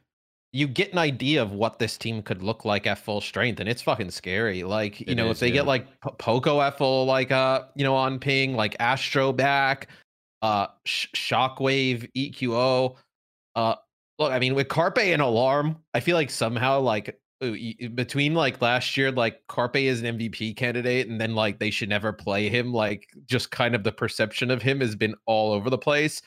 You 0.52 0.68
get 0.68 0.92
an 0.92 0.98
idea 0.98 1.42
of 1.42 1.52
what 1.52 1.78
this 1.78 1.96
team 1.98 2.22
could 2.22 2.42
look 2.42 2.64
like 2.64 2.86
at 2.86 2.98
full 2.98 3.20
strength, 3.20 3.58
and 3.58 3.68
it's 3.68 3.82
fucking 3.82 4.10
scary. 4.10 4.62
Like 4.62 5.00
you 5.00 5.06
It 5.08 5.14
know, 5.16 5.26
is, 5.26 5.32
if 5.32 5.40
they 5.40 5.48
yeah. 5.48 5.54
get 5.54 5.66
like 5.66 5.86
P- 6.00 6.10
Poko 6.18 6.64
at 6.64 6.78
full, 6.78 7.06
like 7.06 7.32
uh, 7.32 7.64
you 7.74 7.82
know, 7.84 7.94
on 7.94 8.20
ping, 8.20 8.54
like 8.54 8.76
Astro 8.78 9.32
back, 9.32 9.88
uh, 10.42 10.68
Sh- 10.84 11.08
Shockwave, 11.14 12.08
EQO. 12.16 12.94
Uh, 13.56 13.74
look, 14.20 14.30
I 14.30 14.38
mean, 14.38 14.54
with 14.54 14.68
Carpe 14.68 14.98
and 14.98 15.20
Alarm, 15.22 15.78
I 15.92 15.98
feel 16.00 16.16
like 16.16 16.30
somehow 16.30 16.78
like 16.80 17.08
uh, 17.08 17.12
between 17.52 18.34
like 18.34 18.60
last 18.62 18.96
year, 18.96 19.10
like 19.12 19.40
Carpe 19.48 19.76
is 19.76 20.02
an 20.02 20.18
MVP 20.18 20.56
candidate, 20.56 21.08
and 21.08 21.20
then 21.20 21.34
like 21.34 21.58
they 21.58 21.70
should 21.70 21.88
never 21.88 22.12
play 22.12 22.48
him. 22.48 22.72
Like 22.72 23.06
just 23.26 23.50
kind 23.50 23.74
of 23.74 23.84
the 23.84 23.92
perception 23.92 24.50
of 24.50 24.62
him 24.62 24.80
has 24.80 24.96
been 24.96 25.14
all 25.26 25.52
over 25.52 25.68
the 25.70 25.78
place 25.78 26.20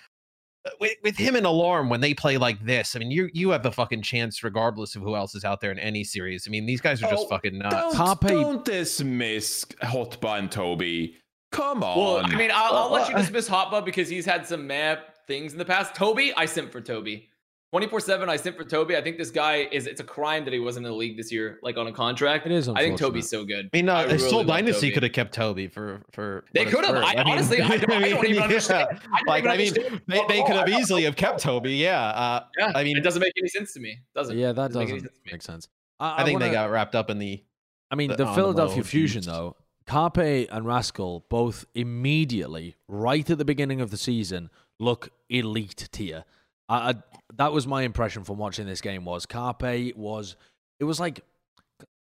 Uh, 0.65 0.69
with, 0.79 0.93
with 1.03 1.15
him 1.17 1.35
and 1.35 1.45
Alarm 1.45 1.89
when 1.89 2.01
they 2.01 2.13
play 2.13 2.37
like 2.37 2.63
this, 2.65 2.95
I 2.95 2.99
mean, 2.99 3.11
you 3.11 3.29
you 3.33 3.49
have 3.51 3.63
the 3.63 3.71
fucking 3.71 4.01
chance 4.01 4.43
regardless 4.43 4.95
of 4.95 5.01
who 5.01 5.15
else 5.15 5.33
is 5.35 5.45
out 5.45 5.61
there 5.61 5.71
in 5.71 5.79
any 5.79 6.03
series. 6.03 6.45
I 6.47 6.49
mean, 6.51 6.65
these 6.65 6.81
guys 6.81 7.01
are 7.01 7.09
just 7.09 7.25
Oh, 7.25 7.29
fucking 7.29 7.57
nuts. 7.57 7.75
Don't, 7.75 7.95
Carpe- 7.95 8.27
don't 8.27 8.65
dismiss 8.65 9.65
Hotba 9.83 10.39
and 10.39 10.51
Toby. 10.51 11.15
Come 11.51 11.83
on. 11.83 11.97
well, 11.97 12.17
I 12.25 12.35
mean, 12.35 12.51
I'll, 12.53 12.75
I'll 12.75 12.91
let 12.91 13.07
you 13.07 13.13
Well, 13.15 13.23
dismiss 13.23 13.47
Hotba 13.49 13.85
because 13.85 14.09
he's 14.09 14.25
had 14.25 14.45
some 14.45 14.67
map 14.67 15.25
things 15.27 15.53
in 15.53 15.57
the 15.59 15.65
past. 15.65 15.95
Toby, 15.95 16.33
I 16.35 16.45
simp 16.45 16.71
for 16.73 16.81
Toby. 16.81 17.29
24 17.71 17.99
7, 17.99 18.29
I 18.29 18.37
sent 18.37 18.55
for 18.55 18.63
Toby. 18.63 18.95
I 18.95 19.01
think 19.01 19.17
this 19.17 19.29
guy 19.29 19.67
is, 19.71 19.87
it's 19.87 19.99
a 19.99 20.03
crime 20.03 20.45
that 20.45 20.53
he 20.53 20.59
wasn't 20.59 20.85
in 20.85 20.91
the 20.91 20.97
league 20.97 21.17
this 21.17 21.33
year, 21.33 21.59
like 21.61 21.75
on 21.75 21.87
a 21.87 21.91
contract. 21.91 22.45
It 22.45 22.53
is 22.53 22.69
I 22.69 22.75
think. 22.83 22.97
Toby's 22.97 23.29
so 23.29 23.43
good. 23.43 23.69
I 23.73 23.77
mean, 23.77 23.89
uh, 23.89 23.95
I 23.95 24.03
really 24.05 24.19
Seoul 24.19 24.45
Dynasty 24.45 24.89
could 24.91 25.03
have 25.03 25.11
kept 25.11 25.33
Toby 25.33 25.67
for 25.67 26.01
for. 26.11 26.45
They 26.53 26.63
could 26.63 26.85
have. 26.85 26.95
worth. 26.95 27.03
I, 27.03 27.15
mean, 27.23 27.27
honestly, 27.33 27.61
I 27.61 27.75
don't, 27.75 27.91
I 27.91 28.09
don't 28.09 28.23
even 28.25 28.35
yeah. 28.35 28.43
understand. 28.43 28.87
I 28.91 28.93
don't 29.17 29.27
Like, 29.27 29.39
even 29.43 29.51
I 29.51 29.57
mean, 29.57 29.67
understand. 29.69 30.01
they, 30.07 30.21
they 30.29 30.43
could 30.43 30.55
have 30.55 30.69
easily 30.69 31.03
have 31.03 31.17
kept 31.17 31.41
Toby. 31.41 31.73
Yeah. 31.73 32.01
Uh, 32.07 32.43
Yeah, 32.57 32.71
I 32.73 32.85
mean, 32.85 32.95
it 32.95 33.01
doesn't 33.01 33.19
make 33.21 33.33
any 33.37 33.49
sense 33.49 33.73
to 33.73 33.81
me. 33.81 33.99
Doesn't 34.15 34.37
Yeah, 34.37 34.53
that 34.53 34.67
Doesn't 34.71 34.79
make 34.79 34.87
doesn't 34.87 34.99
sense 35.01 35.11
to 35.17 35.25
me. 35.25 35.31
make 35.33 35.41
sense. 35.41 35.67
I 35.99 36.23
think 36.23 36.39
they 36.39 36.45
wanna- 36.45 36.53
got 36.55 36.71
wrapped 36.71 36.95
up 36.95 37.09
in 37.09 37.19
the. 37.19 37.43
I 37.91 37.95
mean, 37.95 38.11
the- 38.11 38.15
the 38.17 38.25
on 38.27 38.29
the 38.33 38.35
Philadelphia 38.41 38.83
Fusion, 38.83 39.23
Jesus. 39.23 39.33
though, 39.33 39.55
Carpe 39.85 40.17
and 40.49 40.65
Rascal 40.65 41.25
both 41.29 41.65
immediately, 41.75 42.75
right 42.87 43.29
at 43.29 43.37
the 43.37 43.45
beginning 43.45 43.81
of 43.81 43.91
the 43.91 43.97
season, 43.97 44.49
look 44.79 45.09
elite 45.29 45.89
tier. 45.91 46.23
I, 46.69 46.89
I, 46.91 46.93
that 47.37 47.51
was 47.53 47.65
my 47.67 47.83
impression 47.83 48.23
from 48.23 48.37
watching 48.37 48.65
this 48.65 48.81
game. 48.81 49.05
Was 49.05 49.25
Carpe 49.25 49.95
was 49.95 50.35
it 50.79 50.83
was 50.83 50.99
like 50.99 51.21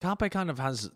Carpe 0.00 0.30
kind 0.30 0.50
of 0.50 0.58
has 0.58 0.90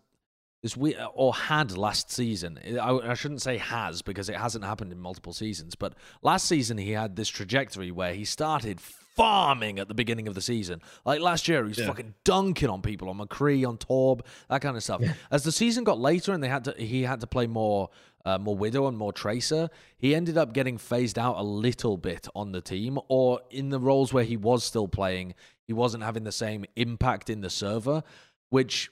this 0.63 0.75
weird 0.75 0.97
or 1.13 1.33
had 1.33 1.77
last 1.77 2.11
season. 2.11 2.59
I, 2.81 2.89
I 2.97 3.13
shouldn't 3.13 3.41
say 3.41 3.57
has 3.57 4.01
because 4.01 4.27
it 4.29 4.35
hasn't 4.35 4.65
happened 4.65 4.91
in 4.91 4.99
multiple 4.99 5.33
seasons, 5.33 5.75
but 5.75 5.93
last 6.23 6.47
season 6.47 6.77
he 6.77 6.91
had 6.91 7.15
this 7.15 7.29
trajectory 7.29 7.91
where 7.91 8.13
he 8.13 8.25
started 8.25 8.79
farming 8.81 9.79
at 9.79 9.87
the 9.87 9.93
beginning 9.93 10.27
of 10.27 10.35
the 10.35 10.41
season. 10.41 10.81
Like 11.05 11.21
last 11.21 11.47
year, 11.47 11.63
he 11.63 11.69
was 11.69 11.77
Yeah. 11.79 11.87
fucking 11.87 12.13
dunking 12.23 12.69
on 12.69 12.81
people, 12.81 13.09
on 13.09 13.17
McCree, 13.17 13.67
on 13.67 13.77
Torb, 13.77 14.21
that 14.49 14.61
kind 14.61 14.77
of 14.77 14.83
stuff. 14.83 15.01
As 15.31 15.43
the 15.43 15.51
season 15.51 15.83
got 15.83 15.99
later 15.99 16.33
and 16.33 16.43
they 16.43 16.49
had 16.49 16.65
to, 16.65 16.73
he 16.77 17.03
had 17.03 17.21
to 17.21 17.27
play 17.27 17.47
more, 17.47 17.89
uh, 18.27 18.37
more 18.37 18.57
Widow 18.57 18.87
and 18.87 18.97
more 18.97 19.13
Tracer. 19.13 19.69
He 19.97 20.13
ended 20.13 20.37
up 20.37 20.51
getting 20.51 20.77
phased 20.77 21.17
out 21.17 21.37
a 21.37 21.43
little 21.43 21.95
bit 21.95 22.27
on 22.35 22.51
the 22.51 22.59
team, 22.59 22.99
or 23.07 23.39
in 23.49 23.69
the 23.69 23.79
roles 23.79 24.11
where 24.11 24.25
he 24.25 24.35
was 24.35 24.65
still 24.65 24.89
playing, 24.89 25.33
he 25.63 25.71
wasn't 25.71 26.03
having 26.03 26.25
the 26.25 26.31
same 26.33 26.65
impact 26.75 27.29
in 27.29 27.39
the 27.39 27.49
server, 27.49 28.03
which 28.49 28.91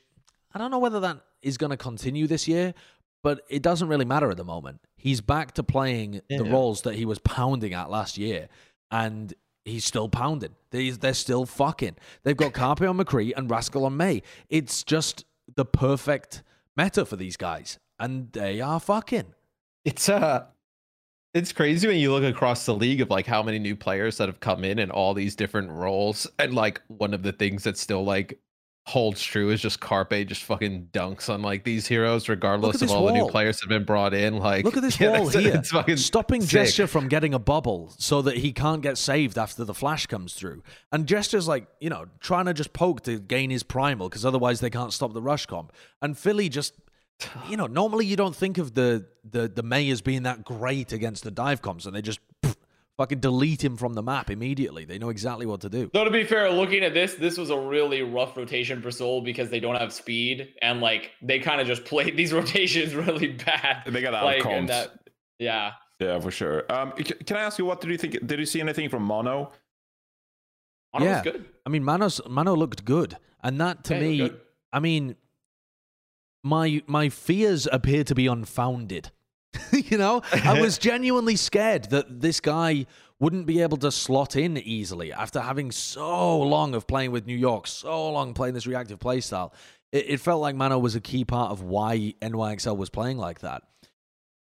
I 0.54 0.58
don't 0.58 0.72
know 0.72 0.80
whether 0.80 1.02
that 1.02 1.18
is 1.42 1.58
going 1.58 1.72
to 1.72 1.78
continue 1.78 2.28
this 2.28 2.48
year, 2.48 2.74
but 3.24 3.42
it 3.50 3.62
doesn't 3.62 3.90
really 3.90 4.06
matter 4.06 4.32
at 4.32 4.38
the 4.38 4.46
moment. 4.46 4.80
He's 4.96 5.20
back 5.20 5.52
to 5.56 5.64
playing 5.64 6.22
the 6.30 6.46
roles 6.46 6.84
that 6.84 6.96
he 6.96 7.04
was 7.04 7.20
pounding 7.20 7.74
at 7.74 7.90
last 7.90 8.18
year, 8.18 8.48
and 8.90 9.34
he's 9.66 9.84
still 9.84 10.08
pounding. 10.08 10.56
They, 10.72 10.92
they're 10.92 11.14
still 11.14 11.46
fucking. 11.46 11.98
They've 12.24 12.38
got 12.38 12.54
Carpe 12.54 12.84
on 12.84 12.98
McCree 12.98 13.34
and 13.36 13.52
Rascal 13.52 13.84
on 13.84 13.98
Mei. 13.98 14.22
It's 14.50 14.82
just 14.84 15.26
the 15.54 15.66
perfect 15.66 16.42
meta 16.78 17.06
for 17.06 17.18
these 17.18 17.36
guys, 17.36 17.80
and 18.00 18.32
they 18.32 18.62
are 18.62 18.80
fucking. 18.80 19.34
It's 19.84 20.10
uh 20.10 20.46
it's 21.34 21.52
crazy 21.52 21.86
when 21.88 21.98
you 21.98 22.14
look 22.14 22.24
across 22.24 22.66
the 22.66 22.74
league 22.74 23.02
of 23.02 23.10
like 23.10 23.26
how 23.26 23.44
many 23.44 23.60
new 23.60 23.76
players 23.76 24.18
that 24.18 24.30
have 24.30 24.40
come 24.40 24.64
in 24.64 24.80
and 24.80 24.90
all 24.90 25.14
these 25.14 25.36
different 25.36 25.70
roles. 25.70 26.26
And 26.40 26.54
like 26.54 26.82
one 26.88 27.14
of 27.14 27.24
the 27.24 27.34
things 27.34 27.64
that 27.66 27.78
still 27.78 28.06
like 28.06 28.40
holds 28.88 29.22
true 29.22 29.50
is 29.50 29.60
just 29.60 29.80
Carpe 29.80 30.28
just 30.28 30.44
fucking 30.44 30.90
dunks 30.94 31.28
on 31.28 31.42
like 31.42 31.64
these 31.64 31.88
heroes, 31.88 32.30
regardless 32.30 32.82
of 32.82 32.92
all 32.92 33.08
the 33.08 33.14
new 33.14 33.28
players 33.28 33.58
that 33.58 33.64
have 33.64 33.70
been 33.70 33.84
brought 33.84 34.14
in. 34.14 34.38
Like 34.38 34.64
Look 34.64 34.78
at 34.78 34.84
this 34.84 35.00
yeah, 35.00 35.20
wall 35.20 35.28
here. 35.28 35.56
It's 35.56 35.72
fucking 35.72 35.98
Stopping 35.98 36.42
sick. 36.42 36.52
Gesture 36.52 36.88
from 36.88 37.08
getting 37.08 37.34
a 37.34 37.40
bubble 37.40 37.94
so 37.98 38.22
that 38.22 38.38
he 38.38 38.54
can't 38.54 38.82
get 38.82 38.98
saved 38.98 39.38
after 39.38 39.64
the 39.66 39.74
flash 39.74 40.06
comes 40.06 40.36
through. 40.36 40.64
And 40.92 41.08
Gesture's 41.08 41.48
like, 41.48 41.68
you 41.82 41.90
know, 41.90 42.06
trying 42.20 42.46
to 42.46 42.54
just 42.54 42.74
poke 42.74 43.02
to 43.04 43.20
gain 43.20 43.50
his 43.50 43.64
primal 43.64 44.08
because 44.08 44.26
otherwise 44.26 44.60
they 44.60 44.70
can't 44.70 44.94
stop 44.94 45.14
the 45.14 45.22
rush 45.22 45.48
comp. 45.48 45.74
And 46.02 46.18
Philly 46.18 46.48
just, 46.48 46.76
you 47.50 47.58
know, 47.58 47.68
normally 47.68 48.06
you 48.06 48.16
don't 48.16 48.36
think 48.36 48.58
of 48.58 48.74
the 48.74 49.06
the 49.30 49.48
the 49.48 49.64
Mei 49.64 49.90
as 49.90 50.02
being 50.02 50.24
that 50.24 50.44
great 50.44 50.92
against 50.94 51.24
the 51.24 51.32
dive 51.32 51.62
comps 51.62 51.86
and 51.86 51.96
they 51.96 52.02
just 52.02 52.20
pff, 52.44 52.56
fucking 52.98 53.20
delete 53.20 53.64
him 53.64 53.78
from 53.78 53.94
the 53.94 54.04
map 54.04 54.30
immediately. 54.30 54.86
They 54.86 54.98
know 54.98 55.10
exactly 55.10 55.46
what 55.46 55.62
to 55.62 55.70
do. 55.70 55.90
Though 55.94 56.04
to 56.06 56.12
be 56.12 56.24
fair, 56.24 56.50
looking 56.52 56.84
at 56.84 56.94
this, 56.94 57.14
this 57.16 57.38
was 57.38 57.50
a 57.50 57.58
really 57.60 58.02
rough 58.02 58.36
rotation 58.38 58.82
for 58.82 58.92
Seoul 58.92 59.22
because 59.22 59.50
they 59.50 59.60
don't 59.60 59.76
have 59.76 59.92
speed 59.94 60.54
and 60.62 60.82
like 60.82 61.12
they 61.22 61.40
kind 61.40 61.62
of 61.62 61.68
just 61.68 61.86
played 61.92 62.16
these 62.18 62.34
rotations 62.34 62.94
really 62.96 63.30
bad. 63.34 63.84
They 63.88 64.02
got 64.02 64.14
like 64.24 64.38
outcomes. 64.40 64.56
and 64.58 64.70
that, 64.70 64.90
yeah. 65.40 65.72
Yeah, 66.00 66.20
for 66.20 66.30
sure. 66.32 66.70
Um, 66.70 66.92
can 66.92 67.38
I 67.38 67.42
ask 67.42 67.58
you 67.58 67.64
what 67.66 67.80
did 67.80 67.90
you 67.90 67.98
think? 67.98 68.28
Did 68.28 68.38
you 68.40 68.46
see 68.46 68.60
anything 68.60 68.90
from 68.90 69.04
Mano? 69.04 69.54
Mano 70.94 71.06
Yeah. 71.06 71.14
was 71.14 71.24
good. 71.24 71.46
I 71.66 71.70
mean, 71.70 71.84
Manos 71.84 72.20
Mano 72.28 72.54
looked 72.56 72.84
good. 72.86 73.18
And 73.44 73.62
that 73.62 73.84
to 73.86 73.94
Yeah, 73.96 74.00
me. 74.02 74.32
I 74.74 74.80
mean, 74.80 75.16
my 76.46 76.82
my 76.86 77.10
fears 77.10 77.68
appear 77.72 78.04
to 78.06 78.16
be 78.16 78.28
unfounded. 78.28 79.12
you 79.72 79.98
know, 79.98 80.22
I 80.32 80.62
was 80.62 80.78
genuinely 80.92 81.36
scared 81.36 81.86
that 81.86 82.22
this 82.22 82.40
guy 82.40 82.86
wouldn't 83.20 83.46
be 83.48 83.62
able 83.62 83.78
to 83.78 83.92
slot 83.92 84.36
in 84.36 84.58
easily 84.58 85.12
after 85.12 85.40
having 85.40 85.72
so 85.72 86.40
long 86.42 86.76
of 86.76 86.86
playing 86.86 87.12
with 87.12 87.26
New 87.26 87.36
York, 87.36 87.66
so 87.66 88.12
long 88.12 88.34
playing 88.34 88.54
this 88.54 88.68
reactive 88.68 89.00
playstyle. 89.00 89.52
It, 89.92 90.06
it 90.10 90.20
felt 90.20 90.42
like 90.42 90.56
Mano 90.56 90.78
was 90.78 90.96
a 90.96 91.02
key 91.02 91.26
part 91.26 91.52
of 91.52 91.64
why 91.64 92.14
NYXL 92.22 92.78
was 92.78 92.90
playing 92.90 93.18
like 93.18 93.40
that. 93.40 93.64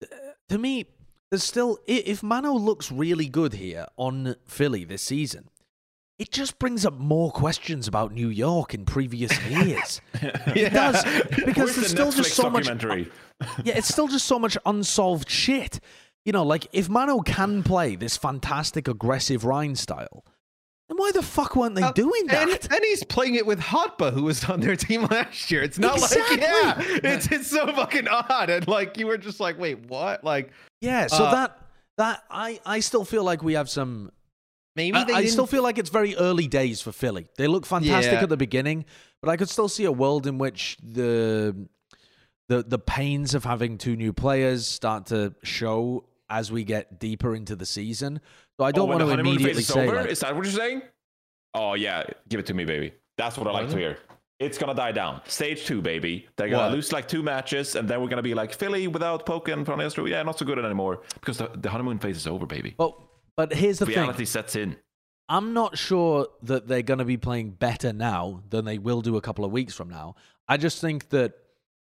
Uh, 0.03 0.07
To 0.51 0.59
me, 0.59 0.87
there's 1.31 1.45
still 1.45 1.79
if 1.87 2.23
Mano 2.23 2.53
looks 2.53 2.93
really 2.93 3.29
good 3.29 3.55
here 3.55 3.87
on 3.97 4.37
Philly 4.45 4.85
this 4.85 5.03
season, 5.03 5.49
it 6.19 6.31
just 6.31 6.59
brings 6.59 6.87
up 6.87 6.95
more 6.95 7.31
questions 7.33 7.89
about 7.89 8.13
New 8.13 8.29
York 8.29 8.73
in 8.75 8.85
previous 8.85 9.33
years. 9.49 10.01
It 10.23 10.73
does 10.73 11.03
because 11.45 11.57
Where's 11.57 11.57
there's 11.57 11.75
the 11.77 11.85
still 11.89 12.07
Netflix 12.13 12.17
just 12.17 12.35
so 12.35 12.51
much. 12.51 12.67
Yeah, 13.65 13.77
it's 13.77 13.89
still 13.89 14.09
just 14.09 14.27
so 14.27 14.39
much 14.39 14.57
unsolved 14.65 15.29
shit. 15.29 15.81
You 16.25 16.33
know, 16.33 16.45
like 16.45 16.69
if 16.73 16.89
Mano 16.89 17.21
can 17.21 17.63
play 17.63 17.97
this 17.97 18.17
fantastic 18.17 18.89
aggressive 18.89 19.45
Rein 19.45 19.75
style, 19.77 20.25
then 20.89 20.97
why 20.97 21.11
the 21.13 21.21
fuck 21.23 21.57
weren't 21.57 21.75
they 21.75 21.83
Uh, 21.83 21.93
doing 21.93 22.27
that? 22.29 22.49
And, 22.49 22.73
and 22.73 22.85
he's 22.85 23.03
playing 23.05 23.35
it 23.35 23.45
with 23.45 23.61
Hotba, 23.61 24.13
who 24.13 24.23
was 24.23 24.45
on 24.45 24.61
their 24.61 24.77
team 24.77 25.03
last 25.11 25.51
year. 25.51 25.63
It's 25.63 25.79
not 25.79 25.97
Exactly. 25.97 26.37
like 26.37 26.41
yeah, 26.41 26.83
it's 27.03 27.27
it's 27.31 27.49
so 27.51 27.67
fucking 27.75 28.07
odd, 28.09 28.49
and 28.51 28.67
like 28.69 28.97
you 28.97 29.07
were 29.07 29.19
just 29.19 29.41
like, 29.41 29.59
wait, 29.59 29.87
what? 29.91 30.23
Like 30.25 30.53
yeah, 30.81 31.09
so 31.09 31.25
uh, 31.25 31.31
that 31.33 31.59
that 31.99 32.23
I 32.31 32.61
I 32.65 32.81
still 32.81 33.05
feel 33.05 33.25
like 33.25 33.43
we 33.43 33.55
have 33.55 33.69
some 33.69 34.11
maybe 34.77 34.97
I, 34.97 35.05
they 35.05 35.13
I 35.15 35.21
didn't 35.21 35.33
still 35.33 35.47
feel 35.47 35.63
like 35.63 35.79
it's 35.79 35.91
very 35.91 36.17
early 36.17 36.47
days 36.47 36.81
for 36.81 36.93
Philly. 36.93 37.29
They 37.37 37.47
look 37.47 37.67
fantastic 37.67 38.13
Yeah. 38.15 38.23
at 38.23 38.29
the 38.29 38.37
beginning, 38.37 38.85
but 39.21 39.29
I 39.31 39.37
could 39.37 39.49
still 39.49 39.69
see 39.69 39.85
a 39.85 39.93
world 39.93 40.27
in 40.27 40.39
which 40.39 40.77
the 40.83 41.55
the 42.49 42.63
the 42.63 42.79
pains 42.79 43.35
of 43.35 43.45
having 43.45 43.79
two 43.79 43.97
new 43.97 44.13
players 44.13 44.67
start 44.67 45.07
to 45.07 45.35
show 45.43 46.05
as 46.29 46.51
we 46.53 46.65
get 46.65 46.99
deeper 46.99 47.35
into 47.35 47.57
the 47.57 47.67
season. 47.67 48.21
So 48.59 48.65
I 48.65 48.69
Oh, 48.69 48.73
don't 48.73 48.89
when 48.89 48.99
want 48.99 49.13
to 49.13 49.19
immediately 49.21 49.63
say 49.63 49.87
over? 49.89 49.97
like, 50.03 50.11
Is 50.11 50.21
that 50.21 50.35
what 50.35 50.45
you're 50.45 50.53
saying? 50.53 50.83
Oh 51.55 51.75
yeah, 51.75 52.05
give 52.29 52.41
it 52.41 52.47
to 52.47 52.55
me, 52.55 52.65
baby. 52.65 52.93
That's 53.17 53.39
what 53.39 53.47
I 53.47 53.53
like 53.53 53.71
to 53.71 53.77
hear. 53.77 53.99
It's 54.41 54.59
gonna 54.59 54.75
die 54.75 54.91
down. 54.93 55.21
Stage 55.27 55.65
two, 55.65 55.81
baby. 55.81 56.27
They're 56.37 56.49
gonna 56.49 56.65
What? 56.65 56.73
lose 56.73 56.93
like 56.93 57.07
two 57.07 57.23
matches, 57.23 57.77
and 57.77 57.89
then 57.89 58.03
we're 58.03 58.09
gonna 58.09 58.23
be 58.23 58.35
like 58.35 58.53
Philly 58.53 58.89
without 58.89 59.25
Poken 59.25 59.65
from 59.65 59.81
Astro. 59.81 60.07
Yeah, 60.07 60.23
not 60.25 60.39
so 60.39 60.45
good 60.45 60.59
anymore 60.59 61.03
because 61.15 61.39
the, 61.39 61.49
the 61.55 61.71
honeymoon 61.71 61.99
phase 62.01 62.17
is 62.17 62.27
over, 62.27 62.45
baby. 62.45 62.75
but 62.77 62.99
but 63.37 63.53
here's 63.53 63.79
the 63.79 63.87
thing. 63.87 63.97
Reality 63.97 64.19
thing. 64.19 64.27
sets 64.27 64.57
in. 64.57 64.77
I'm 65.29 65.55
not 65.55 65.79
sure 65.79 66.29
that 66.43 66.69
they're 66.69 66.83
going 66.83 66.99
to 66.99 67.05
be 67.05 67.17
playing 67.17 67.51
better 67.53 67.93
now 67.93 68.43
than 68.51 68.65
they 68.65 68.79
will 68.79 69.01
do 69.01 69.17
a 69.17 69.21
couple 69.23 69.45
of 69.45 69.53
weeks 69.53 69.75
from 69.75 69.89
now. 69.89 70.17
I 70.47 70.59
just 70.59 70.81
think 70.81 71.09
that 71.11 71.33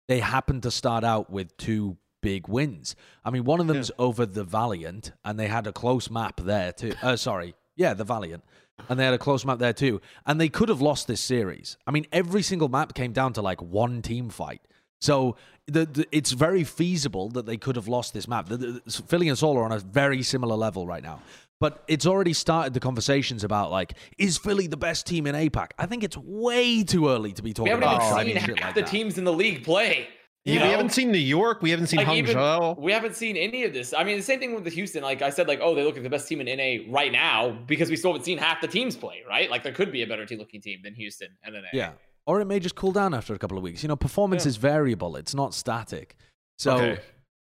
they 0.08 0.20
happen 0.20 0.62
to 0.62 0.72
start 0.72 1.04
out 1.04 1.32
with 1.32 1.56
two 1.58 1.98
big 2.22 2.48
wins. 2.48 2.96
I 3.26 3.32
mean, 3.32 3.44
one 3.44 3.60
of 3.60 3.68
them's 3.68 3.92
over 3.98 4.26
the 4.26 4.44
Valiant, 4.44 5.12
and 5.26 5.40
they 5.40 5.48
had 5.48 5.66
a 5.68 5.74
close 5.74 6.10
map 6.10 6.42
there 6.42 6.72
too. 6.72 6.94
Uh, 7.02 7.16
sorry, 7.16 7.56
yeah, 7.76 7.94
the 7.94 8.04
Valiant, 8.04 8.44
and 8.88 9.00
they 9.00 9.06
had 9.06 9.14
a 9.14 9.20
close 9.20 9.46
map 9.46 9.60
there 9.60 9.74
too. 9.74 10.00
And 10.26 10.40
they 10.40 10.50
could 10.50 10.70
have 10.70 10.82
lost 10.82 11.08
this 11.08 11.22
series. 11.22 11.78
I 11.88 11.92
mean, 11.92 12.06
every 12.12 12.44
single 12.44 12.70
map 12.70 12.94
came 12.94 13.14
down 13.14 13.34
to 13.34 13.42
like 13.42 13.62
one 13.62 14.02
team 14.02 14.30
fight. 14.30 14.62
So 15.02 15.36
the, 15.68 15.86
the, 15.86 16.08
it's 16.12 16.32
very 16.32 16.64
feasible 16.64 17.30
that 17.30 17.46
they 17.46 17.58
could 17.58 17.76
have 17.76 17.88
lost 17.88 18.14
this 18.14 18.28
map. 18.28 18.50
The, 18.50 18.58
the, 18.58 18.82
Philly 19.08 19.30
and 19.30 19.38
Seoul 19.38 19.58
are 19.58 19.64
on 19.64 19.72
a 19.72 19.80
very 19.80 20.22
similar 20.24 20.56
level 20.56 20.86
right 20.86 21.04
now. 21.04 21.22
But 21.60 21.84
it's 21.88 22.06
already 22.06 22.34
started 22.34 22.74
the 22.74 22.82
conversations 22.82 23.44
about 23.46 23.72
like, 23.72 23.94
is 24.18 24.38
Philly 24.38 24.68
the 24.68 24.76
best 24.76 25.08
team 25.08 25.26
in 25.26 25.34
APAC? 25.36 25.72
I 25.78 25.86
think 25.86 26.04
it's 26.04 26.18
way 26.18 26.84
too 26.84 27.08
early 27.08 27.32
to 27.34 27.42
be 27.42 27.54
talking. 27.54 27.74
We 27.74 27.80
talking 27.80 28.00
haven't 28.02 28.08
about 28.10 28.28
even 28.28 28.42
seen 28.42 28.56
half 28.58 28.66
like 28.68 28.76
the 28.76 28.82
that. 28.82 28.90
teams 28.90 29.18
in 29.18 29.24
the 29.24 29.32
league 29.32 29.64
play. 29.64 30.10
Yeah, 30.44 30.56
You 30.56 30.60
we 30.60 30.68
haven't 30.72 30.90
seen 30.92 31.10
New 31.10 31.18
York. 31.20 31.62
We 31.62 31.70
haven't 31.70 31.88
seen 31.88 32.00
Like, 32.00 32.10
even- 32.18 32.36
Hangzhou. 32.36 32.78
we 32.78 32.92
haven't 32.92 33.16
seen 33.16 33.38
any 33.38 33.64
of 33.64 33.72
this. 33.72 33.94
I 33.94 34.04
mean, 34.04 34.18
the 34.18 34.24
same 34.24 34.40
thing 34.42 34.54
with 34.54 34.66
the 34.66 34.72
Houston. 34.72 35.02
Like 35.02 35.22
I 35.22 35.30
said, 35.30 35.48
like 35.48 35.60
oh, 35.62 35.74
they 35.74 35.84
look 35.86 35.94
like 35.94 36.04
the 36.04 36.10
best 36.10 36.28
team 36.28 36.42
in 36.42 36.58
NA 36.58 36.92
right 36.94 37.14
now 37.14 37.52
because 37.66 37.90
we 37.90 37.96
still 37.96 38.12
haven't 38.12 38.26
seen 38.26 38.38
half 38.38 38.60
the 38.60 38.68
teams 38.68 38.98
play. 38.98 39.24
Right? 39.26 39.50
Like 39.50 39.64
there 39.64 39.72
could 39.72 39.94
be 39.94 40.04
a 40.04 40.08
better 40.08 40.26
team 40.26 40.40
looking 40.40 40.60
team 40.60 40.82
than 40.84 40.96
Houston 40.96 41.30
and 41.46 41.56
NA. 41.56 41.62
Yeah. 41.72 41.92
Or 42.26 42.40
it 42.40 42.46
may 42.46 42.60
just 42.60 42.76
cool 42.76 42.92
down 42.92 43.14
after 43.14 43.34
a 43.34 43.40
couple 43.40 43.58
of 43.58 43.64
weeks. 43.64 43.84
You 43.84 43.90
know, 43.90 43.96
performance 43.96 44.46
Yeah. 44.46 44.50
is 44.50 44.58
variable, 44.58 45.16
it's 45.16 45.36
not 45.36 45.54
static. 45.54 46.16
So, 46.58 46.76
Okay. 46.78 47.02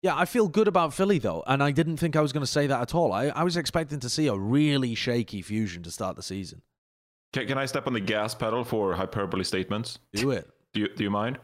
yeah, 0.02 0.16
I 0.16 0.24
feel 0.24 0.48
good 0.48 0.66
about 0.68 0.92
Philly, 0.92 1.18
though. 1.18 1.44
And 1.46 1.62
I 1.62 1.70
didn't 1.70 1.98
think 1.98 2.16
I 2.16 2.20
was 2.20 2.32
going 2.32 2.42
to 2.42 2.50
say 2.50 2.66
that 2.66 2.80
at 2.80 2.94
all. 2.94 3.12
I, 3.12 3.26
I 3.26 3.44
was 3.44 3.56
expecting 3.56 4.00
to 4.00 4.08
see 4.08 4.26
a 4.26 4.34
really 4.36 4.94
shaky 4.94 5.42
fusion 5.42 5.82
to 5.84 5.90
start 5.90 6.16
the 6.16 6.22
season. 6.22 6.62
Can, 7.32 7.46
can 7.46 7.58
I 7.58 7.66
step 7.66 7.86
on 7.86 7.92
the 7.92 8.00
gas 8.00 8.34
pedal 8.34 8.64
for 8.64 8.94
hyperbole 8.94 9.44
statements? 9.44 9.98
Do 10.12 10.30
it. 10.30 10.48
Do 10.72 10.80
you, 10.80 10.88
do 10.88 11.04
you 11.04 11.10
mind? 11.10 11.38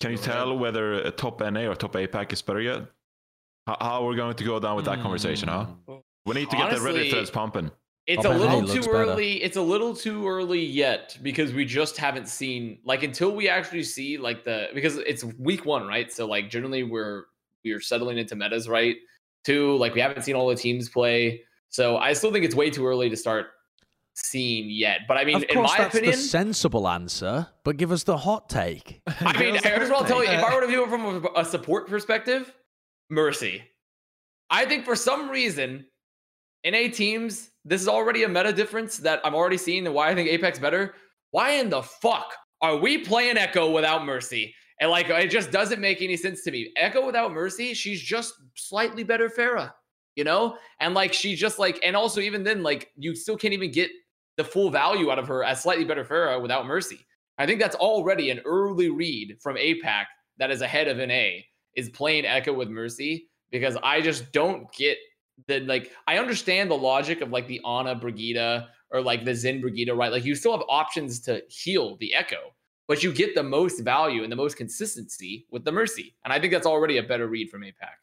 Can 0.00 0.10
you 0.10 0.18
tell 0.18 0.56
whether 0.58 0.94
a 0.94 1.10
top 1.10 1.40
NA 1.40 1.66
or 1.68 1.74
top 1.74 1.92
APAC 1.94 2.32
is 2.32 2.42
better 2.42 2.60
yet? 2.60 2.82
How, 3.66 3.76
how 3.80 4.04
are 4.04 4.08
we 4.08 4.16
going 4.16 4.34
to 4.34 4.44
go 4.44 4.58
down 4.60 4.76
with 4.76 4.84
that 4.86 5.00
conversation, 5.00 5.48
huh? 5.48 5.66
Hmm. 5.88 5.94
We 6.26 6.34
need 6.34 6.50
to 6.50 6.56
get 6.56 6.70
the 6.70 6.76
Reddit 6.76 6.88
Honestly, 6.90 7.10
threads 7.10 7.30
pumping. 7.30 7.70
It's 8.06 8.22
Top 8.22 8.34
a 8.34 8.38
little 8.38 8.60
looks 8.60 8.72
too 8.74 8.92
better. 8.92 9.12
early. 9.12 9.42
It's 9.42 9.56
a 9.56 9.62
little 9.62 9.94
too 9.96 10.28
early 10.28 10.62
yet 10.62 11.16
because 11.22 11.54
we 11.54 11.64
just 11.64 11.96
haven't 11.96 12.28
seen 12.28 12.78
like 12.84 13.02
until 13.02 13.34
we 13.34 13.48
actually 13.48 13.82
see 13.82 14.18
like 14.18 14.44
the 14.44 14.68
because 14.74 14.98
it's 14.98 15.24
week 15.24 15.64
one, 15.64 15.86
right? 15.86 16.12
So 16.12 16.26
like 16.26 16.50
generally 16.50 16.82
we're 16.82 17.24
we're 17.64 17.80
settling 17.80 18.18
into 18.18 18.36
metas, 18.36 18.68
right? 18.68 18.96
Two, 19.44 19.76
like 19.76 19.94
we 19.94 20.00
haven't 20.00 20.22
seen 20.22 20.34
all 20.34 20.48
the 20.48 20.54
teams 20.54 20.88
play. 20.88 21.42
So 21.70 21.96
I 21.96 22.12
still 22.12 22.30
think 22.30 22.44
it's 22.44 22.54
way 22.54 22.68
too 22.70 22.86
early 22.86 23.08
to 23.08 23.16
start 23.16 23.46
seeing 24.14 24.70
yet. 24.70 25.00
But 25.08 25.16
I 25.16 25.24
mean, 25.24 25.36
of 25.36 25.44
in 25.44 25.62
my 25.62 25.74
that's 25.78 25.94
opinion, 25.94 26.12
the 26.12 26.18
sensible 26.18 26.86
answer, 26.86 27.48
but 27.64 27.78
give 27.78 27.90
us 27.90 28.04
the 28.04 28.16
hot 28.16 28.48
take. 28.48 29.00
I 29.06 29.38
mean, 29.38 29.58
here's 29.62 29.90
what 29.90 30.02
I'll 30.02 30.04
tell 30.04 30.22
you. 30.22 30.30
If 30.30 30.44
I 30.44 30.54
were 30.54 30.60
to 30.60 30.66
view 30.66 30.84
it 30.84 30.90
from 30.90 31.24
a, 31.24 31.40
a 31.40 31.44
support 31.44 31.88
perspective, 31.88 32.52
Mercy. 33.10 33.62
I 34.50 34.66
think 34.66 34.84
for 34.84 34.94
some 34.94 35.30
reason, 35.30 35.86
NA 36.64 36.88
teams, 36.92 37.50
this 37.64 37.80
is 37.80 37.88
already 37.88 38.24
a 38.24 38.28
meta 38.28 38.52
difference 38.52 38.98
that 38.98 39.20
I'm 39.24 39.34
already 39.34 39.56
seeing 39.56 39.86
and 39.86 39.94
why 39.94 40.10
I 40.10 40.14
think 40.14 40.28
APAC 40.28 40.60
better. 40.60 40.94
Why 41.30 41.52
in 41.52 41.70
the 41.70 41.82
fuck 41.82 42.34
are 42.60 42.76
we 42.76 42.98
playing 42.98 43.38
Echo 43.38 43.70
without 43.70 44.04
Mercy? 44.04 44.54
And 44.80 44.90
like, 44.90 45.08
it 45.08 45.30
just 45.30 45.50
doesn't 45.50 45.80
make 45.80 46.02
any 46.02 46.16
sense 46.16 46.42
to 46.44 46.50
me. 46.50 46.72
Echo 46.76 47.06
without 47.06 47.32
Mercy, 47.32 47.74
she's 47.74 48.02
just 48.02 48.34
slightly 48.54 49.04
better 49.04 49.28
Pharah, 49.28 49.72
you 50.16 50.24
know? 50.24 50.56
And 50.80 50.94
like, 50.94 51.12
she 51.12 51.34
just 51.36 51.58
like, 51.58 51.78
and 51.82 51.96
also 51.96 52.20
even 52.20 52.42
then, 52.42 52.62
like, 52.62 52.90
you 52.96 53.14
still 53.14 53.36
can't 53.36 53.54
even 53.54 53.70
get 53.70 53.90
the 54.36 54.44
full 54.44 54.70
value 54.70 55.10
out 55.10 55.18
of 55.18 55.28
her 55.28 55.44
as 55.44 55.62
slightly 55.62 55.84
better 55.84 56.04
Pharah 56.04 56.40
without 56.40 56.66
Mercy. 56.66 56.98
I 57.38 57.46
think 57.46 57.60
that's 57.60 57.76
already 57.76 58.30
an 58.30 58.40
early 58.44 58.90
read 58.90 59.36
from 59.40 59.56
APAC 59.56 60.04
that 60.38 60.50
is 60.50 60.60
ahead 60.60 60.88
of 60.88 60.98
NA 60.98 61.40
is 61.76 61.88
playing 61.90 62.26
Echo 62.26 62.52
with 62.52 62.68
Mercy 62.68 63.28
because 63.50 63.76
I 63.82 64.00
just 64.00 64.32
don't 64.32 64.72
get 64.72 64.98
the 65.48 65.60
like 65.60 65.92
I 66.06 66.18
understand 66.18 66.70
the 66.70 66.76
logic 66.76 67.20
of 67.20 67.30
like 67.30 67.46
the 67.46 67.60
Ana 67.64 67.94
Brigitte 67.94 68.64
or 68.90 69.00
like 69.00 69.24
the 69.24 69.34
Zen 69.34 69.60
Brigitte, 69.60 69.94
right? 69.94 70.12
Like 70.12 70.24
you 70.24 70.34
still 70.34 70.52
have 70.52 70.62
options 70.68 71.20
to 71.20 71.42
heal 71.48 71.96
the 71.96 72.14
Echo, 72.14 72.54
but 72.86 73.02
you 73.02 73.12
get 73.12 73.34
the 73.34 73.42
most 73.42 73.80
value 73.80 74.22
and 74.22 74.30
the 74.30 74.36
most 74.36 74.56
consistency 74.56 75.46
with 75.50 75.64
the 75.64 75.72
Mercy. 75.72 76.14
And 76.24 76.32
I 76.32 76.40
think 76.40 76.52
that's 76.52 76.66
already 76.66 76.98
a 76.98 77.02
better 77.02 77.26
read 77.26 77.50
from 77.50 77.62
APAC. 77.62 77.96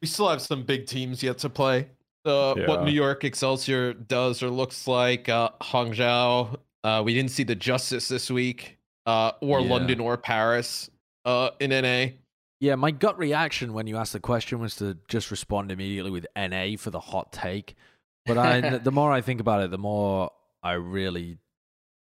We 0.00 0.08
still 0.08 0.28
have 0.28 0.42
some 0.42 0.62
big 0.62 0.86
teams 0.86 1.22
yet 1.22 1.38
to 1.38 1.48
play. 1.48 1.88
Uh, 2.24 2.54
What 2.66 2.84
New 2.84 2.92
York 2.92 3.24
Excelsior 3.24 3.94
does 3.94 4.42
or 4.42 4.50
looks 4.50 4.86
like, 4.86 5.28
uh, 5.28 5.50
Hangzhou. 5.60 6.58
Uh, 6.84 7.02
we 7.04 7.14
didn't 7.14 7.30
see 7.30 7.44
the 7.44 7.54
Justice 7.54 8.08
this 8.08 8.30
week, 8.30 8.78
uh, 9.06 9.32
or 9.40 9.60
Yeah. 9.60 9.70
London 9.70 10.00
or 10.00 10.16
Paris 10.16 10.90
uh, 11.24 11.50
in 11.60 11.70
NA. 11.70 12.08
Yeah, 12.58 12.74
my 12.76 12.90
gut 12.90 13.18
reaction 13.18 13.74
when 13.74 13.86
you 13.86 13.96
asked 13.96 14.14
the 14.14 14.20
question 14.20 14.60
was 14.60 14.76
to 14.76 14.96
just 15.08 15.30
respond 15.30 15.70
immediately 15.70 16.10
with 16.10 16.26
NA 16.36 16.76
for 16.78 16.90
the 16.90 17.00
hot 17.00 17.32
take. 17.32 17.74
But 18.24 18.38
I, 18.38 18.78
the 18.78 18.90
more 18.90 19.12
I 19.12 19.20
think 19.20 19.40
about 19.40 19.62
it, 19.62 19.70
the 19.70 19.78
more 19.78 20.30
I 20.62 20.72
really, 20.72 21.38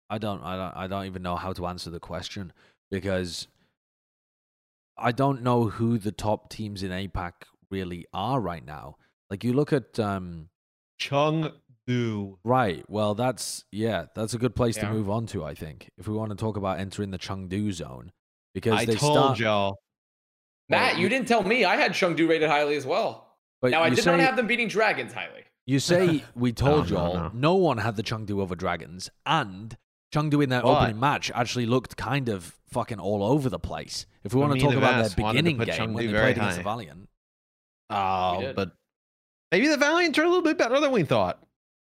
I 0.10 0.18
don't, 0.18 0.42
I 0.44 0.56
don't, 0.56 0.76
I 0.76 0.88
don't 0.88 1.06
even 1.06 1.22
know 1.22 1.36
how 1.36 1.54
to 1.54 1.68
answer 1.68 1.90
the 1.90 2.00
question 2.00 2.52
because 2.90 3.48
I 4.98 5.12
don't 5.12 5.44
know 5.44 5.70
who 5.70 5.98
the 5.98 6.12
top 6.12 6.50
teams 6.50 6.84
in 6.84 6.92
APAC 6.92 7.32
really 7.70 8.06
are 8.14 8.42
right 8.42 8.66
now. 8.66 8.98
Like 9.30 9.44
you 9.44 9.54
look 9.54 9.72
at, 9.72 10.00
um, 10.00 10.50
Chengdu. 11.00 12.38
right. 12.44 12.84
Well, 12.90 13.16
that's 13.16 13.64
yeah, 13.72 14.06
that's 14.16 14.34
a 14.34 14.38
good 14.38 14.56
place 14.56 14.76
to 14.78 14.90
move 14.92 15.10
on 15.10 15.28
to. 15.28 15.46
I 15.46 15.54
think 15.54 15.90
if 15.98 16.08
we 16.08 16.14
want 16.16 16.32
to 16.32 16.36
talk 16.36 16.58
about 16.58 16.80
entering 16.80 17.12
the 17.12 17.18
Chengdu 17.18 17.72
zone 17.72 18.12
because 18.54 18.74
I 18.74 18.86
they 18.86 18.96
told 18.96 19.38
start. 19.38 19.40
y'all. 19.40 19.78
Matt, 20.70 20.98
you 20.98 21.10
didn't 21.10 21.28
tell 21.28 21.44
me. 21.44 21.66
I 21.66 21.76
had 21.78 21.92
Chengdu 21.94 22.28
rated 22.30 22.50
highly 22.50 22.76
as 22.76 22.86
well. 22.86 23.28
But 23.62 23.72
now 23.72 23.82
I 23.84 23.90
did 23.90 24.04
say- 24.04 24.12
not 24.12 24.20
have 24.20 24.36
them 24.36 24.48
beating 24.48 24.68
Dragons 24.68 25.14
highly. 25.14 25.44
You 25.66 25.80
say 25.92 26.24
we 26.36 26.52
told 26.66 26.90
no, 26.92 26.98
y'all 26.98 27.14
no. 27.14 27.32
no 27.34 27.56
one 27.56 27.78
had 27.80 27.96
the 27.96 28.04
Chengdu 28.04 28.40
over 28.42 28.56
Dragons, 28.56 29.10
and 29.26 29.78
Chengdu 30.14 30.44
in 30.44 30.50
their 30.50 30.62
What? 30.62 30.82
opening 30.84 31.00
match 31.00 31.32
actually 31.36 31.66
looked 31.66 31.98
kind 31.98 32.30
of 32.30 32.56
fucking 32.72 33.00
all 33.00 33.24
over 33.24 33.50
the 33.50 33.60
place. 33.60 34.06
If 34.24 34.34
we 34.34 34.40
want 34.42 34.54
to 34.54 34.60
talk 34.60 34.74
about 34.76 35.02
Vast 35.04 35.16
their 35.18 35.28
beginning 35.28 35.58
put 35.58 35.68
game 35.68 35.94
when 35.94 36.06
they 36.06 36.12
very 36.12 36.34
played 36.34 36.38
against 36.38 36.58
the. 36.58 36.64
Valiant, 36.64 37.10
Oh, 37.92 38.54
but 38.56 38.72
maybe 39.52 39.68
the 39.68 39.78
Valiant 39.78 40.18
are 40.18 40.24
a 40.24 40.28
little 40.28 40.44
bit 40.44 40.58
better 40.58 40.80
than 40.80 40.92
we 40.92 41.04
thought. 41.04 41.42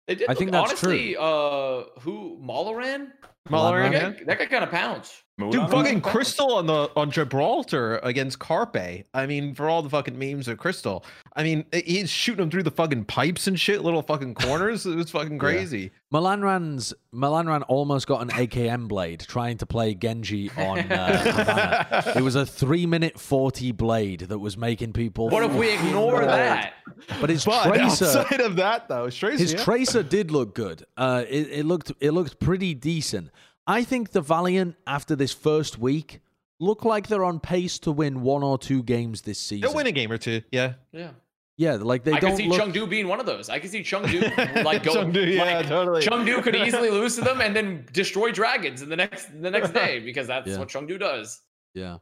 They 0.06 0.16
did. 0.16 0.28
I 0.28 0.34
think 0.34 0.50
look- 0.50 0.68
that's 0.68 0.80
true. 0.80 0.90
honestly, 0.90 1.16
uh, 1.16 2.00
who 2.00 2.38
Malaran? 2.42 3.12
Malaran, 3.48 3.90
Malaran? 3.90 3.92
That 3.92 4.18
guy, 4.18 4.24
that 4.26 4.38
guy 4.38 4.46
kind 4.46 4.64
of 4.64 4.70
pounds. 4.70 5.22
Dude, 5.36 5.68
fucking 5.68 6.00
Crystal 6.00 6.54
on 6.54 6.66
the 6.66 6.88
on 6.94 7.10
Gibraltar 7.10 7.98
against 8.04 8.38
Carpe. 8.38 9.04
I 9.12 9.26
mean, 9.26 9.52
for 9.54 9.68
all 9.68 9.82
the 9.82 9.90
fucking 9.90 10.16
memes 10.16 10.46
of 10.46 10.58
Crystal, 10.58 11.04
I 11.34 11.42
mean, 11.42 11.64
he's 11.72 12.08
shooting 12.08 12.42
them 12.42 12.50
through 12.52 12.62
the 12.62 12.70
fucking 12.70 13.06
pipes 13.06 13.48
and 13.48 13.58
shit, 13.58 13.82
little 13.82 14.02
fucking 14.02 14.34
corners. 14.34 14.86
It 14.86 14.94
was 14.94 15.10
fucking 15.10 15.38
crazy. 15.40 15.90
milan 16.12 16.40
Milanran's 16.40 16.94
Milanran 17.12 17.64
almost 17.66 18.06
got 18.06 18.22
an 18.22 18.28
AKM 18.28 18.86
blade 18.86 19.24
trying 19.26 19.56
to 19.58 19.66
play 19.66 19.94
Genji 19.94 20.50
on 20.56 20.78
uh, 20.92 22.12
It 22.16 22.22
was 22.22 22.36
a 22.36 22.46
three 22.46 22.86
minute 22.86 23.18
forty 23.18 23.72
blade 23.72 24.20
that 24.20 24.38
was 24.38 24.56
making 24.56 24.92
people. 24.92 25.30
What 25.30 25.42
if 25.42 25.52
we 25.54 25.72
ignore 25.72 26.20
mad. 26.20 26.28
that? 26.30 26.74
But 27.20 27.30
his 27.30 27.44
But 27.44 27.64
tracer, 27.66 28.04
outside 28.04 28.40
of 28.40 28.54
that, 28.56 28.86
though, 28.88 29.10
Tracer, 29.10 29.42
His 29.42 29.52
yeah. 29.54 29.64
tracer 29.64 30.02
did 30.04 30.30
look 30.30 30.54
good. 30.54 30.84
Uh, 30.96 31.24
it, 31.28 31.48
it 31.50 31.66
looked 31.66 31.90
it 32.00 32.12
looked 32.12 32.38
pretty 32.38 32.74
decent. 32.74 33.30
I 33.66 33.84
think 33.84 34.10
the 34.12 34.20
Valiant 34.20 34.76
after 34.86 35.16
this 35.16 35.32
first 35.32 35.78
week 35.78 36.20
look 36.60 36.84
like 36.84 37.08
they're 37.08 37.24
on 37.24 37.40
pace 37.40 37.78
to 37.80 37.92
win 37.92 38.22
one 38.22 38.42
or 38.42 38.58
two 38.58 38.82
games 38.82 39.22
this 39.22 39.38
season. 39.38 39.62
they'll 39.62 39.74
win 39.74 39.86
a 39.86 39.92
game 39.92 40.10
or 40.12 40.18
two. 40.18 40.42
Yeah, 40.52 40.74
Yeah, 40.92 41.10
Yeah, 41.56 41.74
like 41.74 42.04
they 42.04 42.12
I 42.12 42.20
don't 42.20 42.30
could 42.30 42.36
see 42.38 42.48
look. 42.48 42.60
Chengdu 42.60 42.88
being 42.88 43.08
one 43.08 43.20
of 43.20 43.26
those. 43.26 43.48
I 43.48 43.58
can 43.58 43.70
see 43.70 43.80
Chengdu 43.82 44.64
like 44.64 44.82
go. 44.84 44.92
Chengdu, 44.94 45.34
yeah, 45.34 45.42
like, 45.58 45.66
totally. 45.66 46.02
Chengdu 46.02 46.42
could 46.42 46.54
easily 46.66 46.90
lose 46.90 47.16
to 47.16 47.22
them 47.22 47.40
and 47.40 47.54
then 47.56 47.86
destroy 47.92 48.30
dragons 48.32 48.82
in 48.82 48.88
the 48.88 48.96
next 48.96 49.28
the 49.42 49.50
next 49.50 49.70
day 49.82 49.98
because 50.00 50.26
that's 50.26 50.48
Yeah. 50.48 50.58
what 50.58 50.68
Chengdu 50.68 50.98
does. 50.98 51.42
Yeah. 51.74 51.98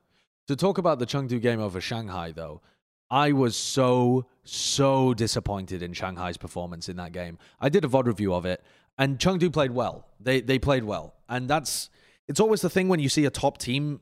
To 0.48 0.56
talk 0.56 0.78
about 0.78 0.98
the 0.98 1.06
Chengdu 1.06 1.40
game 1.40 1.60
over 1.60 1.80
Shanghai, 1.80 2.32
though, 2.32 2.60
I 3.12 3.32
was 3.32 3.56
so 3.56 4.24
so 4.42 5.12
disappointed 5.12 5.82
in 5.82 5.92
Shanghai's 5.92 6.38
performance 6.38 6.88
in 6.88 6.96
that 6.96 7.12
game. 7.12 7.38
I 7.60 7.68
did 7.68 7.84
a 7.84 7.88
VOD 7.88 8.06
review 8.06 8.34
of 8.34 8.46
it, 8.46 8.64
and 8.98 9.18
Chengdu 9.18 9.52
played 9.52 9.70
well. 9.70 10.08
They 10.18 10.40
they 10.40 10.58
played 10.58 10.82
well, 10.82 11.14
and 11.28 11.48
that's 11.48 11.90
it's 12.26 12.40
always 12.40 12.62
the 12.62 12.70
thing 12.70 12.88
when 12.88 13.00
you 13.00 13.10
see 13.10 13.26
a 13.26 13.30
top 13.30 13.58
team 13.58 14.00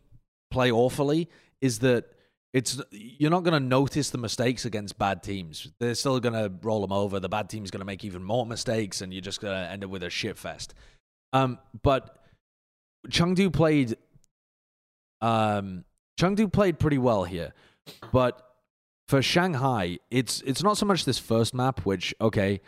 play 0.52 0.70
awfully 0.70 1.28
is 1.60 1.80
that 1.80 2.04
it's 2.52 2.80
you're 2.92 3.32
not 3.32 3.42
going 3.42 3.60
to 3.60 3.68
notice 3.68 4.10
the 4.10 4.18
mistakes 4.18 4.64
against 4.64 4.96
bad 4.96 5.24
teams. 5.24 5.72
They're 5.80 5.96
still 5.96 6.20
going 6.20 6.34
to 6.34 6.52
roll 6.62 6.80
them 6.80 6.92
over. 6.92 7.18
The 7.18 7.28
bad 7.28 7.48
team's 7.48 7.72
going 7.72 7.80
to 7.80 7.84
make 7.84 8.04
even 8.04 8.22
more 8.22 8.46
mistakes, 8.46 9.00
and 9.00 9.12
you're 9.12 9.22
just 9.22 9.40
going 9.40 9.54
to 9.54 9.70
end 9.70 9.82
up 9.82 9.90
with 9.90 10.04
a 10.04 10.10
shit 10.10 10.38
fest. 10.38 10.72
Um, 11.32 11.58
but 11.82 12.16
Chengdu 13.08 13.52
played 13.52 13.96
um, 15.20 15.84
Chengdu 16.16 16.52
played 16.52 16.78
pretty 16.78 16.98
well 16.98 17.24
here, 17.24 17.54
but 18.12 18.49
for 19.10 19.20
Shanghai, 19.20 19.98
it's 20.08 20.40
it's 20.42 20.62
not 20.62 20.78
so 20.78 20.86
much 20.86 21.04
this 21.04 21.18
first 21.18 21.52
map, 21.52 21.80
which 21.80 22.14
okay, 22.20 22.60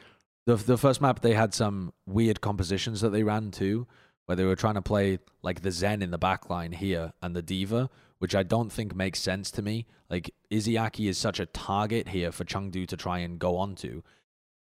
the 0.45 0.57
the 0.57 0.77
first 0.77 1.01
map 1.01 1.21
they 1.21 1.35
had 1.35 1.55
some 1.55 1.93
weird 2.05 2.41
compositions 2.41 3.01
that 3.01 3.11
they 3.11 3.23
ran 3.23 3.53
too, 3.53 3.87
where 4.27 4.35
they 4.35 4.45
were 4.45 4.57
trying 4.57 4.75
to 4.75 4.83
play 4.83 5.21
like 5.43 5.63
the 5.63 5.71
Zen 5.71 6.03
in 6.03 6.11
the 6.11 6.19
backline 6.19 6.75
here 6.75 7.13
and 7.23 7.37
the 7.37 7.43
D.Va, 7.43 7.89
which 8.19 8.35
I 8.35 8.43
don't 8.43 8.73
think 8.73 8.93
makes 8.93 9.21
sense 9.21 9.53
to 9.53 9.63
me. 9.63 9.87
Like 10.11 10.35
Izayaki 10.51 11.09
is 11.09 11.17
such 11.17 11.39
a 11.39 11.47
target 11.47 12.09
here 12.09 12.33
for 12.33 12.45
Chengdu 12.45 12.89
to 12.89 12.97
try 12.97 13.21
and 13.21 13.39
go 13.39 13.57
onto, 13.57 14.03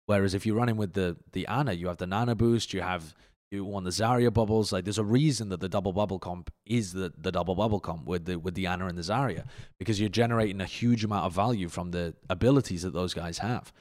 whereas 0.05 0.35
if 0.35 0.45
you're 0.45 0.55
running 0.55 0.77
with 0.77 0.93
the 0.93 1.17
the 1.31 1.47
Ana, 1.47 1.73
you 1.73 1.87
have 1.87 1.97
the 1.97 2.05
Nana 2.05 2.35
boost, 2.35 2.75
you 2.75 2.81
have 2.81 3.15
you 3.53 3.63
want 3.63 3.85
the 3.85 3.91
Zarya 3.91 4.33
bubbles. 4.33 4.73
Like 4.73 4.83
there's 4.83 4.97
a 4.97 5.03
reason 5.03 5.49
that 5.49 5.59
the 5.59 5.69
double 5.69 5.93
bubble 5.93 6.19
comp 6.19 6.51
is 6.65 6.93
the, 6.93 7.13
the 7.17 7.31
double 7.31 7.55
bubble 7.55 7.79
comp 7.79 8.05
with 8.05 8.25
the 8.25 8.37
with 8.37 8.55
the 8.55 8.67
Ana 8.67 8.87
and 8.87 8.97
the 8.97 9.03
Zarya 9.03 9.45
because 9.77 9.99
you're 9.99 10.09
generating 10.09 10.59
a 10.59 10.65
huge 10.65 11.03
amount 11.03 11.25
of 11.25 11.33
value 11.33 11.69
from 11.69 11.91
the 11.91 12.15
abilities 12.29 12.81
that 12.81 12.93
those 12.93 13.13
guys 13.13 13.37
have. 13.37 13.71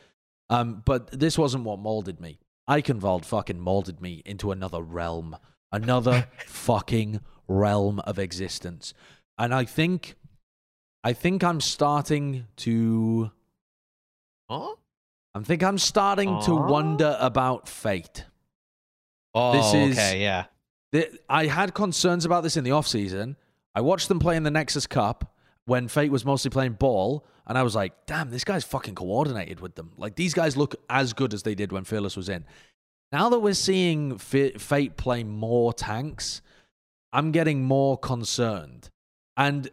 Um, 0.51 0.83
but 0.85 1.19
this 1.19 1.39
wasn't 1.39 1.65
what 1.65 1.79
molded 1.79 2.21
me. 2.21 2.39
Eichenwalde 2.69 3.25
fucking 3.25 3.59
molded 3.59 4.01
me 4.01 4.23
into 4.25 4.53
another 4.53 4.83
realm, 4.83 5.37
another 5.73 6.29
fucking 6.47 7.21
realm 7.49 8.01
of 8.01 8.19
existence, 8.19 8.95
and 9.39 9.55
I 9.55 9.65
think, 9.65 10.15
I 11.03 11.13
think 11.13 11.43
I'm 11.43 11.61
starting 11.61 12.47
to, 12.59 13.33
Huh? 14.49 14.75
I 15.35 15.41
think 15.41 15.63
I'm 15.63 15.79
starting 15.79 16.43
to 16.43 16.55
wonder 16.55 17.17
about 17.19 17.67
Fate. 17.69 18.27
Oh, 19.35 19.53
This 19.53 19.75
is- 19.75 19.99
okay, 19.99 20.21
yeah. 20.23 20.45
I 21.29 21.47
had 21.47 21.73
concerns 21.75 22.25
about 22.27 22.43
this 22.43 22.57
in 22.57 22.65
the 22.65 22.71
offseason. 22.71 23.37
I 23.75 23.81
watched 23.81 24.09
them 24.09 24.19
play 24.19 24.37
in 24.37 24.43
the 24.43 24.51
Nexus 24.51 24.87
Cup 24.87 25.35
when 25.65 25.89
Fate 25.89 26.11
was 26.13 26.25
mostly 26.25 26.51
playing 26.51 26.75
ball, 26.75 27.25
and 27.47 27.57
I 27.57 27.63
was 27.63 27.75
like, 27.75 27.95
damn, 28.07 28.31
this 28.31 28.45
guy's 28.45 28.65
fucking 28.65 28.95
coordinated 28.95 29.61
with 29.61 29.75
them. 29.75 29.93
Like, 29.97 30.17
these 30.17 30.35
guys 30.35 30.57
look 30.57 30.75
as 30.91 31.13
good 31.15 31.33
as 31.33 31.43
they 31.45 31.55
did 31.55 31.73
when 31.73 31.85
Fearless 31.85 32.17
was 32.17 32.29
in. 32.29 32.45
Now 33.11 33.31
that 33.31 33.39
we're 33.41 33.55
seeing 33.55 34.13
F- 34.13 34.61
Fate 34.61 34.97
play 34.99 35.25
more 35.25 35.73
tanks, 35.73 36.43
I'm 37.13 37.31
getting 37.33 37.65
more 37.65 37.97
concerned. 37.97 38.91
And, 39.37 39.71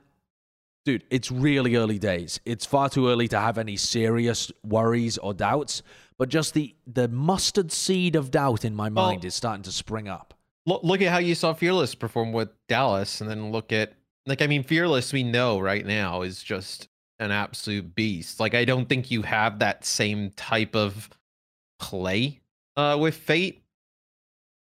dude, 0.86 1.03
it's 1.10 1.31
really 1.31 1.76
early 1.76 1.99
days. 1.99 2.40
It's 2.45 2.65
far 2.65 2.90
too 2.90 3.10
early 3.10 3.27
to 3.30 3.40
have 3.40 3.57
any 3.57 3.76
serious 3.76 4.52
worries 4.64 5.18
or 5.18 5.34
doubts, 5.34 5.84
but 6.19 6.29
just 6.29 6.53
the, 6.53 6.75
the 6.85 7.07
mustard 7.07 7.71
seed 7.71 8.15
of 8.15 8.29
doubt 8.29 8.63
in 8.63 8.75
my 8.75 8.89
mind 8.89 9.25
is 9.25 9.33
starting 9.33 9.63
to 9.63 9.71
spring 9.71 10.07
up. 10.07 10.35
Look, 10.67 10.83
look 10.83 11.01
at 11.01 11.11
how 11.11 11.17
you 11.17 11.33
saw 11.33 11.53
Fearless 11.53 11.95
perform 11.95 12.31
with 12.33 12.49
Dallas, 12.67 13.21
and 13.21 13.29
then 13.29 13.51
look 13.51 13.71
at 13.71 13.93
like 14.27 14.41
I 14.43 14.47
mean, 14.47 14.61
Fearless 14.63 15.11
we 15.11 15.23
know 15.23 15.59
right 15.59 15.83
now 15.85 16.21
is 16.21 16.43
just 16.43 16.87
an 17.17 17.31
absolute 17.31 17.95
beast. 17.95 18.39
Like 18.39 18.53
I 18.53 18.65
don't 18.65 18.87
think 18.87 19.09
you 19.09 19.23
have 19.23 19.59
that 19.59 19.83
same 19.85 20.29
type 20.35 20.75
of 20.75 21.09
play 21.79 22.41
uh, 22.77 22.97
with 22.99 23.15
Fate. 23.15 23.63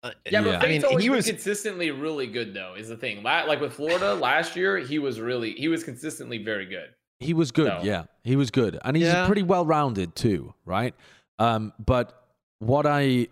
Uh, 0.01 0.11
Yeah, 0.29 0.41
but 0.41 0.49
Yeah. 0.51 0.59
I 0.59 0.67
mean, 0.67 0.99
he 0.99 1.09
was 1.09 1.27
consistently 1.27 1.91
really 1.91 2.27
good 2.27 2.53
though. 2.53 2.75
Is 2.77 2.87
the 2.89 2.97
thing. 2.97 3.21
Like 3.21 3.59
with 3.61 3.73
Florida 3.73 4.13
last 4.15 4.55
year, 4.55 4.77
he 4.79 4.97
was 4.99 5.19
really 5.19 5.51
he 5.53 5.67
was 5.67 5.83
consistently 5.83 6.37
very 6.39 6.65
good. 6.65 6.89
He 7.19 7.33
was 7.33 7.51
good, 7.51 7.67
No. 7.67 7.79
yeah. 7.83 8.05
He 8.23 8.35
was 8.35 8.51
good. 8.51 8.79
And 8.83 8.97
he's 8.97 9.05
Yeah. 9.05 9.25
pretty 9.27 9.43
well 9.43 9.65
rounded 9.65 10.15
too, 10.15 10.53
right? 10.65 10.93
Um, 11.39 11.73
but 11.83 12.27
what 12.59 12.85
I 12.85 13.27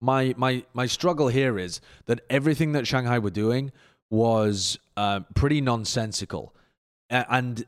my 0.00 0.34
my 0.36 0.64
my 0.74 0.86
struggle 0.86 1.28
here 1.28 1.58
is 1.58 1.80
that 2.06 2.20
everything 2.28 2.72
that 2.72 2.86
Shanghai 2.86 3.18
were 3.18 3.30
doing 3.30 3.72
was 4.10 4.78
uh, 4.96 5.20
pretty 5.34 5.60
nonsensical. 5.60 6.54
And 7.10 7.64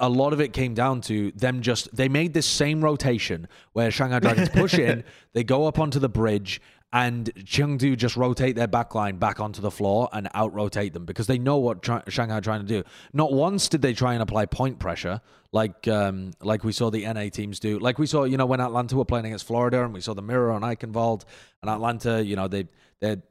a 0.00 0.08
lot 0.08 0.32
of 0.32 0.40
it 0.40 0.52
came 0.52 0.74
down 0.74 1.00
to 1.02 1.30
them 1.32 1.60
just 1.60 1.94
they 1.94 2.08
made 2.08 2.34
this 2.34 2.46
same 2.46 2.82
rotation 2.82 3.48
where 3.72 3.90
Shanghai 3.90 4.18
Dragons 4.18 4.48
push 4.48 4.74
in, 4.78 5.04
they 5.32 5.44
go 5.44 5.66
up 5.66 5.78
onto 5.78 5.98
the 5.98 6.08
bridge, 6.08 6.60
and 6.92 7.32
Chengdu 7.34 7.96
just 7.96 8.16
rotate 8.16 8.56
their 8.56 8.68
backline 8.68 9.18
back 9.18 9.40
onto 9.40 9.60
the 9.60 9.70
floor 9.70 10.08
and 10.12 10.28
out 10.34 10.54
rotate 10.54 10.92
them 10.92 11.04
because 11.04 11.26
they 11.26 11.38
know 11.38 11.56
what 11.56 11.84
Shanghai 12.08 12.38
are 12.38 12.40
trying 12.40 12.60
to 12.60 12.66
do. 12.66 12.84
Not 13.12 13.32
once 13.32 13.68
did 13.68 13.82
they 13.82 13.92
try 13.92 14.14
and 14.14 14.22
apply 14.22 14.46
point 14.46 14.78
pressure 14.78 15.20
like 15.52 15.88
um, 15.88 16.32
like 16.42 16.64
we 16.64 16.72
saw 16.72 16.90
the 16.90 17.04
NA 17.12 17.28
teams 17.28 17.58
do. 17.60 17.78
Like 17.78 17.98
we 17.98 18.06
saw, 18.06 18.24
you 18.24 18.36
know, 18.36 18.46
when 18.46 18.60
Atlanta 18.60 18.96
were 18.96 19.04
playing 19.04 19.26
against 19.26 19.46
Florida 19.46 19.84
and 19.84 19.92
we 19.92 20.00
saw 20.00 20.14
the 20.14 20.22
mirror 20.22 20.52
on 20.52 20.62
Eichenwalde 20.62 21.24
and 21.62 21.70
Atlanta, 21.70 22.24
you 22.24 22.36
know, 22.36 22.46
they 22.48 22.66
they're 23.00 23.22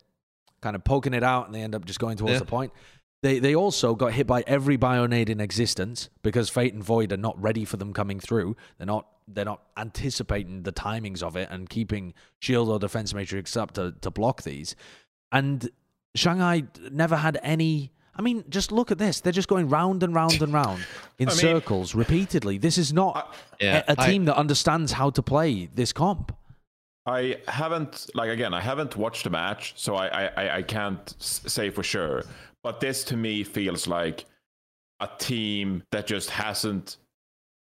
kind 0.62 0.76
of 0.76 0.84
poking 0.84 1.14
it 1.14 1.24
out 1.24 1.46
and 1.46 1.56
they 1.56 1.62
end 1.62 1.76
up 1.76 1.86
just 1.86 2.00
going 2.00 2.18
towards 2.18 2.34
Yeah. 2.34 2.40
the 2.40 2.46
point. 2.46 2.74
They 3.24 3.40
they 3.40 3.56
also 3.56 3.96
got 3.96 4.12
hit 4.14 4.28
by 4.28 4.44
every 4.46 4.78
Bionade 4.78 5.30
in 5.30 5.40
existence 5.40 6.10
because 6.24 6.50
Fate 6.50 6.74
and 6.74 6.84
Void 6.84 7.12
are 7.14 7.18
not 7.18 7.42
ready 7.42 7.66
for 7.66 7.78
them 7.78 7.94
coming 7.94 8.20
through. 8.20 8.56
They're 8.78 8.86
not 8.88 9.08
they're 9.28 9.46
not 9.46 9.62
anticipating 9.78 10.64
the 10.64 10.72
timings 10.72 11.24
of 11.24 11.36
it 11.36 11.50
and 11.52 11.70
keeping 11.70 12.14
shield 12.40 12.70
or 12.70 12.78
defense 12.80 13.14
matrix 13.14 13.58
up 13.58 13.72
to, 13.74 13.94
to 14.02 14.12
block 14.12 14.44
these. 14.44 14.76
And 15.32 15.70
Shanghai 16.16 16.64
never 16.92 17.16
had 17.16 17.40
any 17.44 17.92
I 18.18 18.22
mean, 18.22 18.46
just 18.48 18.72
look 18.72 18.92
at 18.92 18.98
this. 18.98 19.20
They're 19.20 19.34
just 19.34 19.50
going 19.50 19.68
round 19.68 20.02
and 20.02 20.16
round 20.16 20.42
and 20.42 20.54
round 20.54 20.86
in 21.20 21.28
I 21.28 21.32
mean- 21.32 21.38
circles 21.38 21.94
repeatedly. 21.94 22.58
This 22.58 22.78
is 22.78 22.94
not 22.94 23.36
Yeah, 23.60 23.84
a, 23.90 23.92
a 23.92 23.96
I- 24.02 24.08
team 24.10 24.24
that 24.26 24.38
understands 24.38 24.94
how 24.94 25.10
to 25.10 25.22
play 25.22 25.66
this 25.66 25.92
comp. 25.92 26.34
I 27.06 27.38
haven't 27.48 28.10
like 28.16 28.30
again. 28.30 28.54
I 28.54 28.62
haven't 28.62 28.96
watched 28.96 29.26
the 29.26 29.30
match, 29.32 29.74
so 29.76 29.96
I 29.96 30.08
I, 30.08 30.26
I- 30.46 30.56
I 30.58 30.62
can't 30.62 31.14
say 31.20 31.70
for 31.70 31.84
sure. 31.84 32.24
But 32.64 32.80
this 32.80 33.04
to 33.06 33.18
me 33.18 33.44
feels 33.44 33.86
like 33.86 34.26
a 35.02 35.10
team 35.20 35.84
that 35.92 36.08
just 36.08 36.30
hasn't 36.30 36.98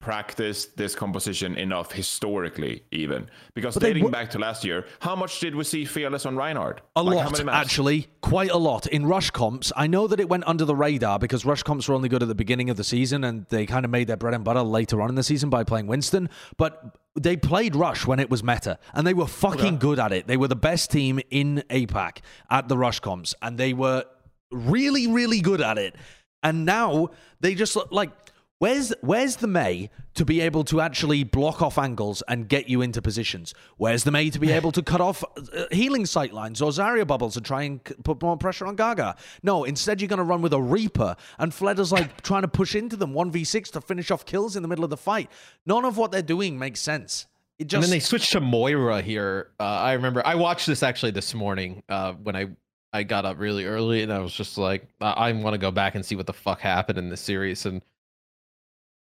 practiced 0.01 0.77
this 0.77 0.95
composition 0.95 1.57
enough 1.57 1.91
historically, 1.93 2.85
even 2.93 3.29
because 3.55 3.75
But 3.75 3.83
dating 3.83 4.05
wo- 4.05 4.11
back 4.11 4.31
to 4.31 4.39
last 4.39 4.65
year, 4.65 4.87
how 5.01 5.16
much 5.16 5.41
did 5.41 5.55
we 5.57 5.65
see 5.65 5.85
Fearless 5.85 6.25
on 6.25 6.37
Reinhardt? 6.37 6.81
A 6.95 7.03
Like, 7.03 7.16
lot, 7.16 7.49
actually. 7.49 8.07
Quite 8.20 8.51
a 8.51 8.57
lot. 8.57 8.87
In 8.87 9.07
rush 9.07 9.31
comps, 9.31 9.73
I 9.77 9.87
know 9.89 10.07
that 10.07 10.20
it 10.20 10.29
went 10.29 10.45
under 10.47 10.65
the 10.65 10.75
radar 10.77 11.19
because 11.19 11.45
rush 11.45 11.62
comps 11.65 11.89
were 11.89 11.95
only 11.95 12.09
good 12.09 12.23
at 12.23 12.29
the 12.29 12.35
beginning 12.35 12.70
of 12.70 12.77
the 12.77 12.85
season 12.85 13.25
and 13.25 13.47
they 13.49 13.66
kind 13.66 13.85
of 13.85 13.91
made 13.91 14.07
their 14.07 14.16
bread 14.16 14.35
and 14.35 14.45
butter 14.45 14.62
later 14.62 15.03
on 15.03 15.09
in 15.09 15.15
the 15.16 15.23
season 15.25 15.51
by 15.51 15.65
playing 15.65 15.87
Winston. 15.89 16.29
But 16.57 16.97
they 17.19 17.37
played 17.37 17.75
rush 17.75 18.07
when 18.07 18.20
it 18.20 18.31
was 18.31 18.45
meta 18.45 18.79
and 18.95 19.07
they 19.07 19.15
were 19.15 19.27
fucking 19.27 19.79
good 19.79 19.99
at 19.99 20.12
it. 20.12 20.27
They 20.29 20.37
were 20.37 20.49
the 20.49 20.57
best 20.57 20.91
team 20.93 21.20
in 21.31 21.65
APAC 21.70 22.19
at 22.51 22.69
the 22.69 22.79
rush 22.79 23.01
comps 23.01 23.35
and 23.43 23.59
they 23.59 23.73
were 23.73 24.05
really, 24.53 25.07
really 25.09 25.41
good 25.41 25.61
at 25.61 25.77
it. 25.79 25.97
And 26.43 26.65
now 26.65 27.09
they 27.41 27.55
just 27.57 27.75
look 27.75 27.89
like. 27.91 28.11
Where's 28.60 28.93
where's 29.02 29.36
the 29.36 29.47
Mei 29.47 29.89
to 30.14 30.24
be 30.24 30.40
able 30.40 30.64
to 30.64 30.80
actually 30.80 31.22
block 31.22 31.62
off 31.62 31.78
angles 31.78 32.24
and 32.26 32.48
get 32.48 32.68
you 32.68 32.82
into 32.82 33.01
positions? 33.01 33.55
Where's 33.76 34.02
the 34.02 34.10
Mei 34.10 34.30
to 34.30 34.40
be 34.40 34.51
able 34.59 34.72
to 34.72 34.82
cut 34.82 35.01
off 35.01 35.22
uh, 35.36 35.66
healing 35.70 36.06
sight 36.06 36.32
lines 36.32 36.60
or 36.60 36.72
Zarya 36.72 37.06
bubbles 37.06 37.36
and 37.36 37.47
try 37.47 37.62
and 37.62 37.80
c- 37.86 37.94
put 38.02 38.20
more 38.20 38.36
pressure 38.36 38.66
on 38.66 38.74
Gaga? 38.74 39.14
No, 39.44 39.62
instead 39.62 40.01
you're 40.01 40.09
going 40.09 40.18
to 40.18 40.24
run 40.24 40.43
with 40.43 40.52
a 40.52 40.60
Reaper 40.60 41.14
and 41.39 41.55
Fleta's 41.55 41.93
like 41.93 42.20
trying 42.22 42.43
to 42.43 42.48
push 42.48 42.74
into 42.74 42.97
them 42.97 43.12
1v6 43.12 43.70
to 43.72 43.80
finish 43.80 44.10
off 44.10 44.26
kills 44.26 44.56
in 44.56 44.62
the 44.62 44.68
middle 44.68 44.82
of 44.82 44.90
the 44.90 44.97
fight. 44.97 45.30
None 45.64 45.85
of 45.85 45.97
what 45.97 46.10
they're 46.10 46.20
doing 46.20 46.59
makes 46.59 46.80
sense. 46.80 47.26
It 47.60 47.62
and 47.62 47.70
just 47.70 47.82
then 47.82 47.90
they 47.90 48.01
switched 48.01 48.32
to 48.32 48.40
Moira 48.40 49.02
here. 49.02 49.51
Uh, 49.60 49.62
I 49.62 49.93
remember 49.93 50.20
I 50.26 50.35
watched 50.35 50.66
this 50.66 50.82
actually 50.82 51.12
this 51.12 51.32
morning 51.32 51.85
uh, 51.89 52.14
when 52.14 52.35
I 52.35 52.48
I 52.93 53.05
got 53.05 53.24
up 53.24 53.39
really 53.39 53.66
early 53.66 54.02
and 54.02 54.12
I 54.12 54.18
was 54.18 54.32
just 54.32 54.59
like 54.59 54.89
I, 55.01 55.10
I 55.10 55.32
want 55.32 55.55
to 55.55 55.59
go 55.59 55.70
back 55.70 55.94
and 55.94 56.05
see 56.05 56.16
what 56.16 56.26
the 56.26 56.32
fuck 56.32 56.60
happened 56.60 56.98
in 56.98 57.09
this 57.09 57.20
series 57.20 57.64
and 57.66 57.82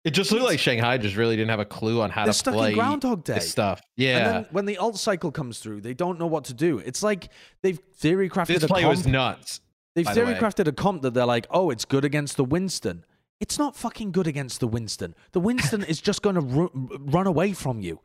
it 0.03 0.11
just 0.11 0.32
looked 0.32 0.45
like 0.45 0.60
Shanghai 0.60 0.98
just 0.98 1.15
really 1.15 1.36
didn't 1.36 1.49
have 1.52 1.60
a 1.60 1.65
clue 1.65 2.02
on 2.02 2.10
how 2.10 2.23
they're 2.23 2.34
to 2.34 2.38
stuck 2.40 2.53
play 2.53 2.69
in 2.69 2.76
Groundhog 2.76 3.23
Day. 3.23 3.36
this 3.36 3.49
stuff. 3.52 3.80
And 3.80 3.88
Yeah, 3.98 4.32
then 4.32 4.45
when 4.52 4.65
the 4.65 4.78
alt 4.78 4.98
cycle 4.98 5.32
comes 5.32 5.60
through, 5.60 5.82
they 5.82 5.94
don't 5.94 6.19
know 6.19 6.28
what 6.28 6.45
to 6.45 6.53
do. 6.53 6.80
It's 6.80 7.03
like 7.03 7.30
they've 7.61 7.80
theory 7.95 8.30
crafted 8.30 8.48
this 8.48 8.64
a 8.64 8.68
play 8.68 8.82
comp. 8.82 8.91
was 8.98 9.07
nuts. 9.07 9.61
They've 9.95 10.06
by 10.06 10.14
the 10.14 10.22
theory 10.22 10.34
way. 10.34 10.40
crafted 10.40 10.68
a 10.68 10.72
comp 10.72 11.02
that 11.03 11.14
they're 11.14 11.26
like, 11.26 11.48
oh, 11.49 11.69
it's 11.69 11.86
good 11.86 12.06
against 12.06 12.38
the 12.38 12.45
Winston. 12.45 13.06
It's 13.40 13.57
not 13.57 13.76
fucking 13.76 14.11
good 14.11 14.28
against 14.28 14.60
the 14.60 14.68
Winston. 14.68 15.15
The 15.32 15.40
Winston 15.40 15.84
is 15.84 15.99
just 15.99 16.22
going 16.22 16.36
to 16.36 16.41
ru- 16.41 16.72
run 16.99 17.28
away 17.28 17.53
from 17.53 17.80
you. 17.82 17.99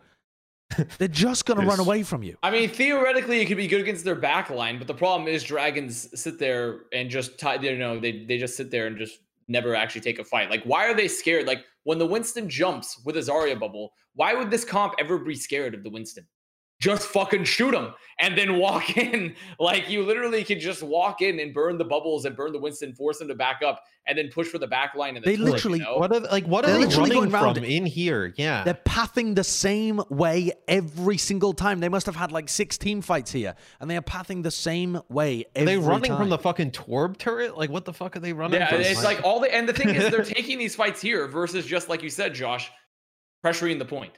They're 0.99 1.07
just 1.09 1.47
going 1.47 1.61
to 1.61 1.67
run 1.67 1.79
away 1.79 2.03
from 2.03 2.23
you. 2.25 2.37
I 2.43 2.51
mean, 2.51 2.69
theoretically, 2.69 3.41
it 3.41 3.47
could 3.47 3.57
be 3.57 3.69
good 3.69 3.81
against 3.83 4.05
their 4.05 4.17
back 4.17 4.51
line, 4.51 4.79
but 4.79 4.89
the 4.89 4.95
problem 4.95 5.29
is 5.29 5.45
dragons 5.45 6.09
sit 6.21 6.39
there 6.41 6.81
and 6.93 7.09
just 7.09 7.39
tie, 7.39 7.55
you 7.61 7.79
know 7.79 8.01
they 8.01 8.25
they 8.25 8.37
just 8.37 8.57
sit 8.57 8.71
there 8.73 8.89
and 8.89 8.99
just 8.99 9.21
never 9.47 9.77
actually 9.77 10.01
take 10.01 10.19
a 10.19 10.25
fight. 10.25 10.51
Like, 10.51 10.65
why 10.65 10.89
are 10.89 10.95
they 10.95 11.07
scared? 11.07 11.47
Like 11.47 11.65
when 11.87 11.99
the 11.99 12.07
Winston 12.07 12.51
jumps 12.51 13.01
with 13.05 13.17
a 13.17 13.21
Zarya 13.21 13.61
bubble, 13.61 13.93
why 14.17 14.35
would 14.35 14.51
this 14.51 14.65
comp 14.65 14.95
ever 14.99 15.19
be 15.19 15.37
scared 15.37 15.73
of 15.73 15.85
the 15.85 15.91
Winston? 15.91 16.27
Just 16.79 17.07
fucking 17.09 17.45
shoot 17.45 17.71
them 17.71 17.95
and 18.19 18.37
then 18.37 18.59
walk 18.59 18.97
in. 18.99 19.35
Like 19.59 19.89
you 19.89 20.03
literally 20.03 20.45
could 20.45 20.61
just 20.61 20.83
walk 20.83 21.23
in 21.23 21.41
and 21.41 21.55
burn 21.55 21.79
the 21.79 21.85
bubbles 21.87 22.27
and 22.27 22.37
burn 22.37 22.53
the 22.53 22.59
Winston, 22.59 22.93
force 22.93 23.19
them 23.19 23.29
to 23.29 23.35
back 23.35 23.63
up, 23.65 23.83
and 24.07 24.19
then 24.19 24.29
push 24.29 24.47
for 24.49 24.59
the 24.59 24.67
back 24.67 24.95
line. 24.95 25.17
And 25.17 25.25
the 25.25 25.31
They 25.31 25.37
turret, 25.37 25.53
literally- 25.53 25.79
you 25.79 25.85
know? 25.87 25.97
What 25.97 26.13
are 26.13 26.21
they, 26.21 26.29
like? 26.29 26.45
What 26.47 26.67
They're 26.67 26.75
are 26.75 26.79
they 26.79 26.85
literally 26.85 27.11
running 27.17 27.31
going 27.31 27.43
round 27.43 27.57
from 27.57 27.65
in 27.65 27.87
here? 27.87 28.35
Yeah, 28.37 28.63
They're 28.63 28.75
pathing 28.75 29.35
the 29.35 29.43
same 29.43 30.03
way 30.11 30.53
every 30.69 31.17
single 31.17 31.55
time. 31.55 31.81
They 31.81 31.89
must 31.89 32.05
have 32.05 32.17
had 32.17 32.31
like 32.31 32.51
six 32.51 32.77
team 32.77 33.01
fights 33.01 33.33
here, 33.33 33.55
and 33.81 33.91
they 33.91 33.97
are 33.97 34.03
pathing 34.03 34.43
the 34.43 34.51
same 34.51 35.01
way 35.09 35.47
are 35.57 35.65
they 35.65 35.79
running 35.79 36.11
time. 36.11 36.19
from 36.19 36.29
the 36.29 36.39
fucking 36.39 36.73
Torb 36.73 37.17
turret? 37.17 37.57
Like, 37.57 37.71
what 37.71 37.87
the 37.87 37.95
fuck 37.95 38.17
are 38.17 38.21
they 38.21 38.35
running? 38.35 38.61
Yeah, 38.61 38.69
from? 38.69 38.83
it's 38.83 39.03
like 39.03 39.25
all 39.25 39.41
the 39.41 39.53
and 39.53 39.67
the 39.67 39.73
thing 39.73 39.89
is 39.95 40.11
they're 40.11 40.23
taking 40.25 40.59
these 40.59 40.77
fights 40.77 41.01
here 41.01 41.27
versus 41.27 41.65
just 41.65 41.89
like 41.89 42.03
you 42.03 42.11
said, 42.11 42.35
Josh, 42.35 42.71
pressuring 43.43 43.79
the 43.79 43.87
point. 43.87 44.13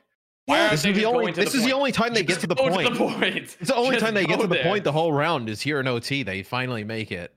Why 0.49 0.69
this 0.71 0.85
is 0.85 0.97
the 0.97 1.05
only. 1.05 1.25
going 1.25 1.35
to 1.35 1.41
This 1.45 1.55
is 1.55 1.65
the 1.65 1.73
only 1.73 1.93
time 1.93 2.15
they 2.15 2.23
get 2.23 2.41
to 2.41 2.47
the 2.47 2.57
point. 2.57 2.89
To 2.89 2.95
the 2.95 2.99
point. 2.99 3.37
It's 3.61 3.69
the 3.69 3.75
only 3.77 3.93
Just 3.93 4.05
time 4.05 4.15
they 4.15 4.25
get 4.25 4.39
go 4.39 4.43
to 4.43 4.49
the 4.49 4.63
point. 4.63 4.83
The 4.85 4.93
whole 4.93 5.13
round 5.13 5.49
is 5.49 5.61
here 5.61 5.79
in 5.81 5.87
OT. 5.87 6.23
They 6.23 6.43
finally 6.43 6.85
make 6.85 7.13
it. 7.13 7.35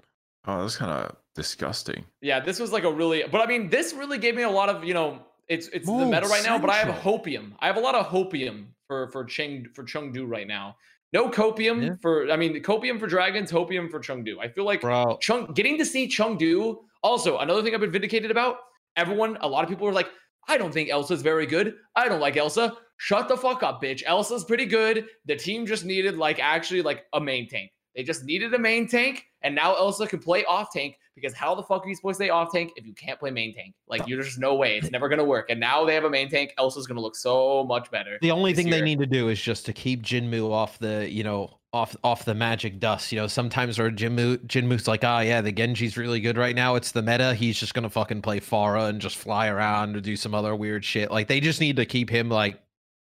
Oh, 0.47 0.61
that's 0.61 0.77
kind 0.77 0.91
of 0.91 1.15
disgusting. 1.35 2.05
Yeah, 2.21 2.39
this 2.39 2.59
was 2.59 2.71
like 2.71 2.83
a 2.83 2.91
really, 2.91 3.23
but 3.29 3.41
I 3.41 3.45
mean, 3.45 3.69
this 3.69 3.93
really 3.93 4.17
gave 4.17 4.35
me 4.35 4.43
a 4.43 4.49
lot 4.49 4.69
of 4.69 4.83
you 4.83 4.93
know, 4.93 5.19
it's 5.47 5.67
it's 5.69 5.85
the 5.85 5.91
Mold 5.91 6.11
meta 6.11 6.27
right 6.27 6.43
now. 6.43 6.57
But 6.57 6.69
I 6.69 6.77
have 6.77 6.87
central. 6.95 7.19
hopium. 7.19 7.51
I 7.59 7.67
have 7.67 7.75
a 7.77 7.81
lot 7.81 7.95
of 7.95 8.07
hopium 8.07 8.67
for 8.87 9.09
for 9.09 9.25
Cheng 9.25 9.67
for 9.73 9.83
Chengdu 9.83 10.27
right 10.27 10.47
now. 10.47 10.77
No 11.13 11.27
copium 11.29 11.83
Yeah. 11.83 11.95
for 12.01 12.31
I 12.31 12.37
mean, 12.37 12.55
copium 12.63 12.97
for 12.97 13.07
dragons, 13.07 13.51
hopium 13.51 13.91
for 13.91 13.99
Chengdu. 13.99 14.35
I 14.41 14.47
feel 14.47 14.63
like 14.63 14.81
Bro, 14.81 15.17
Chung 15.21 15.47
getting 15.53 15.77
to 15.77 15.85
see 15.85 16.07
Chengdu. 16.07 16.77
Also, 17.03 17.39
another 17.39 17.61
thing 17.61 17.73
I've 17.73 17.81
been 17.81 17.91
vindicated 17.91 18.31
about. 18.31 18.57
Everyone, 18.95 19.37
a 19.41 19.47
lot 19.47 19.63
of 19.63 19.69
people 19.69 19.87
are 19.87 19.93
like, 19.93 20.07
I 20.47 20.57
don't 20.57 20.73
think 20.73 20.89
Elsa's 20.89 21.21
very 21.21 21.45
good. 21.45 21.75
I 21.95 22.07
don't 22.07 22.19
like 22.19 22.37
Elsa. 22.37 22.73
Shut 23.03 23.27
the 23.27 23.35
fuck 23.35 23.63
up, 23.63 23.81
bitch. 23.81 24.03
Elsa's 24.05 24.43
pretty 24.43 24.67
good. 24.67 25.07
The 25.25 25.35
team 25.35 25.65
just 25.65 25.83
needed 25.83 26.17
like 26.17 26.39
actually 26.39 26.83
like 26.83 27.07
a 27.13 27.19
main 27.19 27.49
tank. 27.49 27.71
They 27.95 28.03
just 28.03 28.23
needed 28.25 28.53
a 28.53 28.59
main 28.59 28.87
tank, 28.87 29.25
and 29.41 29.55
now 29.55 29.73
Elsa 29.73 30.05
can 30.05 30.19
play 30.19 30.45
off 30.45 30.71
tank 30.71 30.99
because 31.15 31.33
how 31.33 31.55
the 31.55 31.63
fuck 31.63 31.83
are 31.83 31.89
you 31.89 31.95
supposed 31.95 32.19
to 32.19 32.25
play 32.25 32.29
off 32.29 32.53
tank 32.53 32.73
if 32.75 32.85
you 32.85 32.93
can't 32.93 33.19
play 33.19 33.31
main 33.31 33.55
tank? 33.55 33.73
Like, 33.87 34.07
you're 34.07 34.21
just 34.21 34.37
no 34.37 34.53
way. 34.53 34.77
It's 34.77 34.91
never 34.91 35.09
gonna 35.09 35.25
work. 35.25 35.49
And 35.49 35.59
now 35.59 35.83
they 35.83 35.95
have 35.95 36.03
a 36.03 36.11
main 36.11 36.29
tank. 36.29 36.53
Elsa's 36.59 36.85
gonna 36.85 37.01
look 37.01 37.15
so 37.15 37.63
much 37.63 37.89
better. 37.89 38.19
the 38.21 38.29
only 38.29 38.53
thing 38.53 38.69
they 38.69 38.81
need 38.83 38.99
to 38.99 39.07
do 39.07 39.29
is 39.29 39.41
just 39.41 39.65
to 39.65 39.73
keep 39.73 40.03
Jinmu 40.03 40.51
off 40.51 40.77
the, 40.77 41.11
you 41.11 41.23
know, 41.23 41.57
off 41.73 41.95
off 42.03 42.23
the 42.23 42.35
magic 42.35 42.79
dust. 42.79 43.11
You 43.11 43.21
know, 43.21 43.27
sometimes 43.27 43.79
where 43.79 43.89
Jinmu 43.89 44.45
Jinmu's 44.45 44.87
like, 44.87 45.03
ah, 45.03 45.21
yeah, 45.21 45.41
the 45.41 45.51
Genji's 45.51 45.97
really 45.97 46.19
good 46.19 46.37
right 46.37 46.55
now. 46.55 46.75
It's 46.75 46.91
the 46.91 47.01
meta. 47.01 47.33
He's 47.33 47.59
just 47.59 47.73
gonna 47.73 47.89
fucking 47.89 48.21
play 48.21 48.39
Pharah 48.39 48.89
and 48.89 49.01
just 49.01 49.17
fly 49.17 49.47
around 49.47 49.95
or 49.95 50.01
do 50.01 50.15
some 50.15 50.35
other 50.35 50.55
weird 50.55 50.85
shit. 50.85 51.09
Like 51.09 51.27
they 51.27 51.39
just 51.39 51.59
need 51.59 51.77
to 51.77 51.85
keep 51.87 52.07
him 52.07 52.29
like 52.29 52.61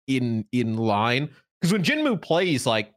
in 0.07 0.45
in 0.53 0.77
line 0.77 1.29
because 1.61 1.73
when 1.73 1.83
Jinmu 1.83 2.21
plays 2.23 2.67
like 2.67 2.93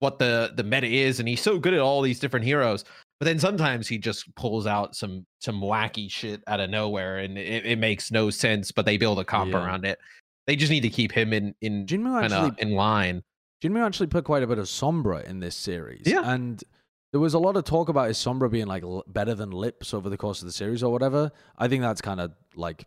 what 0.00 0.18
the 0.18 0.52
the 0.56 0.62
meta 0.64 0.86
is, 0.86 1.18
and 1.20 1.28
he's 1.28 1.40
so 1.40 1.58
good 1.58 1.74
at 1.74 1.80
all 1.80 2.02
these 2.02 2.20
different 2.20 2.44
heroes. 2.46 2.84
But 3.20 3.24
then 3.24 3.40
sometimes 3.40 3.88
he 3.88 3.98
just 3.98 4.32
pulls 4.36 4.66
out 4.66 4.94
some 4.94 5.26
some 5.40 5.60
wacky 5.60 6.08
shit 6.10 6.40
out 6.46 6.60
of 6.60 6.70
nowhere, 6.70 7.18
and 7.18 7.36
it, 7.36 7.66
it 7.66 7.78
makes 7.78 8.12
no 8.12 8.30
sense. 8.30 8.70
But 8.70 8.86
they 8.86 8.96
build 8.96 9.18
a 9.18 9.24
comp 9.24 9.50
Yeah. 9.52 9.64
around 9.64 9.84
it. 9.84 9.98
They 10.46 10.54
just 10.54 10.70
need 10.70 10.82
to 10.82 10.88
keep 10.88 11.10
him 11.10 11.32
in 11.32 11.52
in 11.60 11.84
Jinmu 11.86 12.20
kind 12.20 12.32
actually 12.32 12.62
in 12.62 12.74
line. 12.76 13.22
Jinmu 13.62 13.84
actually 13.84 14.06
put 14.06 14.24
quite 14.24 14.44
a 14.44 14.46
bit 14.46 14.58
of 14.58 14.66
Sombra 14.66 15.24
in 15.24 15.40
this 15.40 15.56
series. 15.56 16.02
Yeah. 16.06 16.22
And 16.24 16.62
there 17.12 17.20
was 17.20 17.34
a 17.34 17.38
lot 17.40 17.56
of 17.56 17.64
talk 17.64 17.88
about 17.88 18.06
his 18.06 18.18
Sombra 18.18 18.48
being 18.48 18.66
like 18.68 18.84
better 19.08 19.34
than 19.34 19.50
Lip's 19.50 19.92
over 19.92 20.08
the 20.08 20.16
course 20.16 20.40
of 20.40 20.46
the 20.46 20.52
series 20.52 20.84
or 20.84 20.92
whatever. 20.92 21.32
I 21.58 21.66
think 21.66 21.82
that's 21.82 22.00
kind 22.00 22.20
of 22.20 22.32
like 22.54 22.86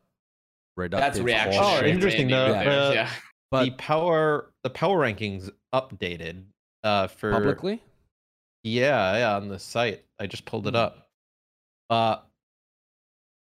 reductive. 0.79 0.91
That's 0.91 1.19
reaction. 1.19 1.61
Oh, 1.61 1.83
interesting, 1.83 2.29
though. 2.29 2.53
there, 2.53 2.69
Uh, 2.69 2.91
yeah. 2.93 3.09
But 3.51 3.65
the 3.65 3.71
power 3.71 4.51
the 4.63 4.69
power 4.69 4.97
rankings 4.99 5.49
updated 5.73 6.45
uh 6.83 7.07
for 7.07 7.31
publicly, 7.31 7.83
yeah 8.63 9.17
yeah 9.17 9.35
on 9.35 9.49
the 9.49 9.59
site. 9.59 10.03
I 10.19 10.27
just 10.27 10.45
pulled 10.45 10.67
it 10.67 10.71
Hmm. 10.71 10.77
up. 10.77 11.09
Uh, 11.89 12.15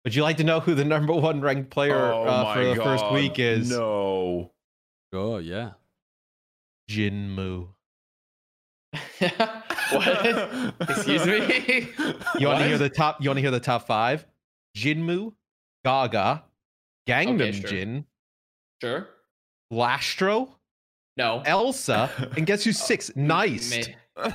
would 0.04 0.14
you 0.14 0.22
like 0.22 0.38
to 0.38 0.44
know 0.44 0.60
who 0.60 0.74
the 0.74 0.84
number 0.86 1.12
one 1.12 1.42
ranked 1.42 1.68
player 1.70 1.94
oh 1.94 2.24
uh, 2.24 2.54
for 2.54 2.64
the 2.64 2.74
God. 2.76 2.84
first 2.84 3.12
week 3.12 3.38
is? 3.38 3.70
No. 3.70 4.50
oh 5.12 5.36
yeah. 5.38 5.72
Jinmu. 6.90 7.68
what? 9.90 10.74
Excuse 10.88 11.26
me. 11.26 11.88
You 12.38 12.46
want 12.46 12.60
to 12.60 12.66
hear 12.66 12.78
the 12.78 12.88
top? 12.88 13.20
You 13.22 13.28
want 13.28 13.36
to 13.36 13.42
hear 13.42 13.50
the 13.50 13.60
top 13.60 13.86
five? 13.86 14.26
Jinmu, 14.76 15.34
Gaga, 15.84 16.44
Gangnam 17.06 17.34
Okay, 17.42 17.52
sure. 17.52 17.68
Jin, 17.70 18.04
Sure. 18.80 19.08
Lastro, 19.72 20.48
No. 21.16 21.42
Elsa, 21.44 22.10
and 22.36 22.46
guess 22.46 22.64
who's 22.64 22.78
six? 22.78 23.10
Nice. 23.16 23.88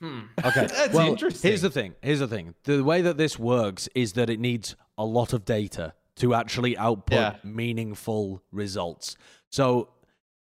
Hmm. 0.00 0.22
Okay. 0.44 0.66
That's 0.66 0.92
well, 0.92 1.06
interesting. 1.06 1.48
Here's 1.48 1.62
the 1.62 1.70
thing. 1.70 1.94
Here's 2.02 2.18
the 2.18 2.26
thing. 2.26 2.56
The 2.64 2.82
way 2.82 3.02
that 3.02 3.18
this 3.18 3.38
works 3.38 3.88
is 3.94 4.14
that 4.14 4.28
it 4.30 4.40
needs 4.40 4.74
a 4.98 5.04
lot 5.04 5.32
of 5.32 5.44
data 5.44 5.94
to 6.16 6.34
actually 6.34 6.76
output 6.76 7.14
Yeah. 7.18 7.36
meaningful 7.44 8.42
results. 8.50 9.16
So 9.52 9.90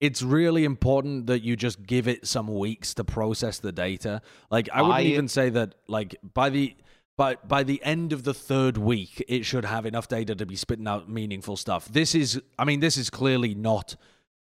it's 0.00 0.22
really 0.22 0.62
important 0.64 1.26
that 1.26 1.42
you 1.42 1.56
just 1.56 1.84
give 1.84 2.06
it 2.06 2.24
some 2.24 2.46
weeks 2.46 2.94
to 2.94 3.04
process 3.04 3.58
the 3.58 3.72
data. 3.72 4.22
Like 4.48 4.68
I 4.72 4.80
wouldn't 4.82 4.98
I- 5.00 5.02
even 5.10 5.26
say 5.26 5.50
that 5.50 5.74
like 5.88 6.14
by 6.34 6.50
the 6.50 6.76
by 7.19 7.35
by 7.47 7.62
the 7.62 7.82
end 7.85 8.15
of 8.15 8.23
the 8.23 8.32
third 8.32 8.78
week 8.78 9.23
it 9.28 9.45
should 9.45 9.66
have 9.66 9.85
enough 9.85 10.09
data 10.09 10.35
to 10.35 10.47
be 10.47 10.57
spitting 10.57 10.89
out 10.89 11.11
meaningful 11.11 11.59
stuff. 11.59 11.86
This 11.89 12.15
is 12.15 12.40
I 12.59 12.65
mean 12.65 12.81
this 12.81 12.97
is 12.97 13.11
clearly 13.11 13.55
not 13.55 13.95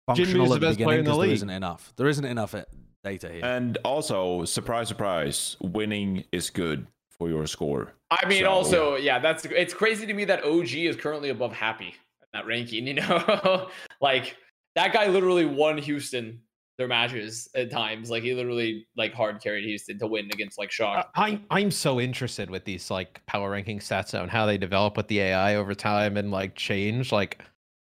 functional 0.07 0.47
the 0.47 0.55
at 0.55 0.61
the 0.61 0.67
best 0.67 0.77
player 0.79 0.87
beginning 0.87 0.99
in 0.99 1.05
the 1.05 1.09
because 1.11 1.17
there 1.17 1.27
league. 1.27 1.33
isn't 1.35 1.49
enough. 1.49 1.93
There 1.97 2.07
isn't 2.07 2.25
enough 2.25 2.55
uh, 2.55 2.63
data 3.03 3.29
here. 3.29 3.43
and 3.45 3.77
also, 3.83 4.45
surprise, 4.45 4.87
surprise, 4.87 5.57
winning 5.61 6.23
is 6.31 6.49
good 6.49 6.87
for 7.17 7.27
your 7.29 7.45
score. 7.47 7.93
I 8.11 8.27
mean, 8.27 8.43
So- 8.43 8.49
also, 8.49 8.95
yeah, 8.95 9.19
that's 9.19 9.45
it's 9.45 9.73
crazy 9.73 10.05
to 10.05 10.13
me 10.13 10.25
that 10.25 10.43
OG 10.45 10.73
is 10.73 10.95
currently 10.95 11.29
above 11.29 11.51
Happy 11.53 11.87
in 12.21 12.27
that 12.33 12.45
ranking. 12.45 12.87
You 12.87 12.93
know, 12.95 13.69
like 14.01 14.35
that 14.75 14.93
guy 14.93 15.07
literally 15.07 15.45
won 15.45 15.77
Houston 15.79 16.41
their 16.79 16.87
matches 16.87 17.49
at 17.55 17.69
times. 17.69 18.09
Like 18.09 18.23
he 18.23 18.33
literally 18.33 18.87
like 18.95 19.13
hard 19.13 19.43
carried 19.43 19.65
Houston 19.65 19.99
to 19.99 20.07
win 20.07 20.29
against 20.31 20.57
like 20.57 20.71
Shock. 20.71 21.11
I- 21.13 21.41
I'm 21.51 21.71
so 21.71 21.99
interested 21.99 22.49
with 22.49 22.63
these 22.63 22.89
like 22.89 23.23
power 23.27 23.51
ranking 23.51 23.79
stats 23.79 24.19
and 24.19 24.31
how 24.31 24.45
they 24.45 24.57
develop 24.57 24.95
with 24.95 25.09
the 25.09 25.19
AI 25.19 25.55
over 25.55 25.75
time 25.75 26.15
and 26.15 26.31
like 26.31 26.55
change. 26.55 27.11
Like, 27.11 27.43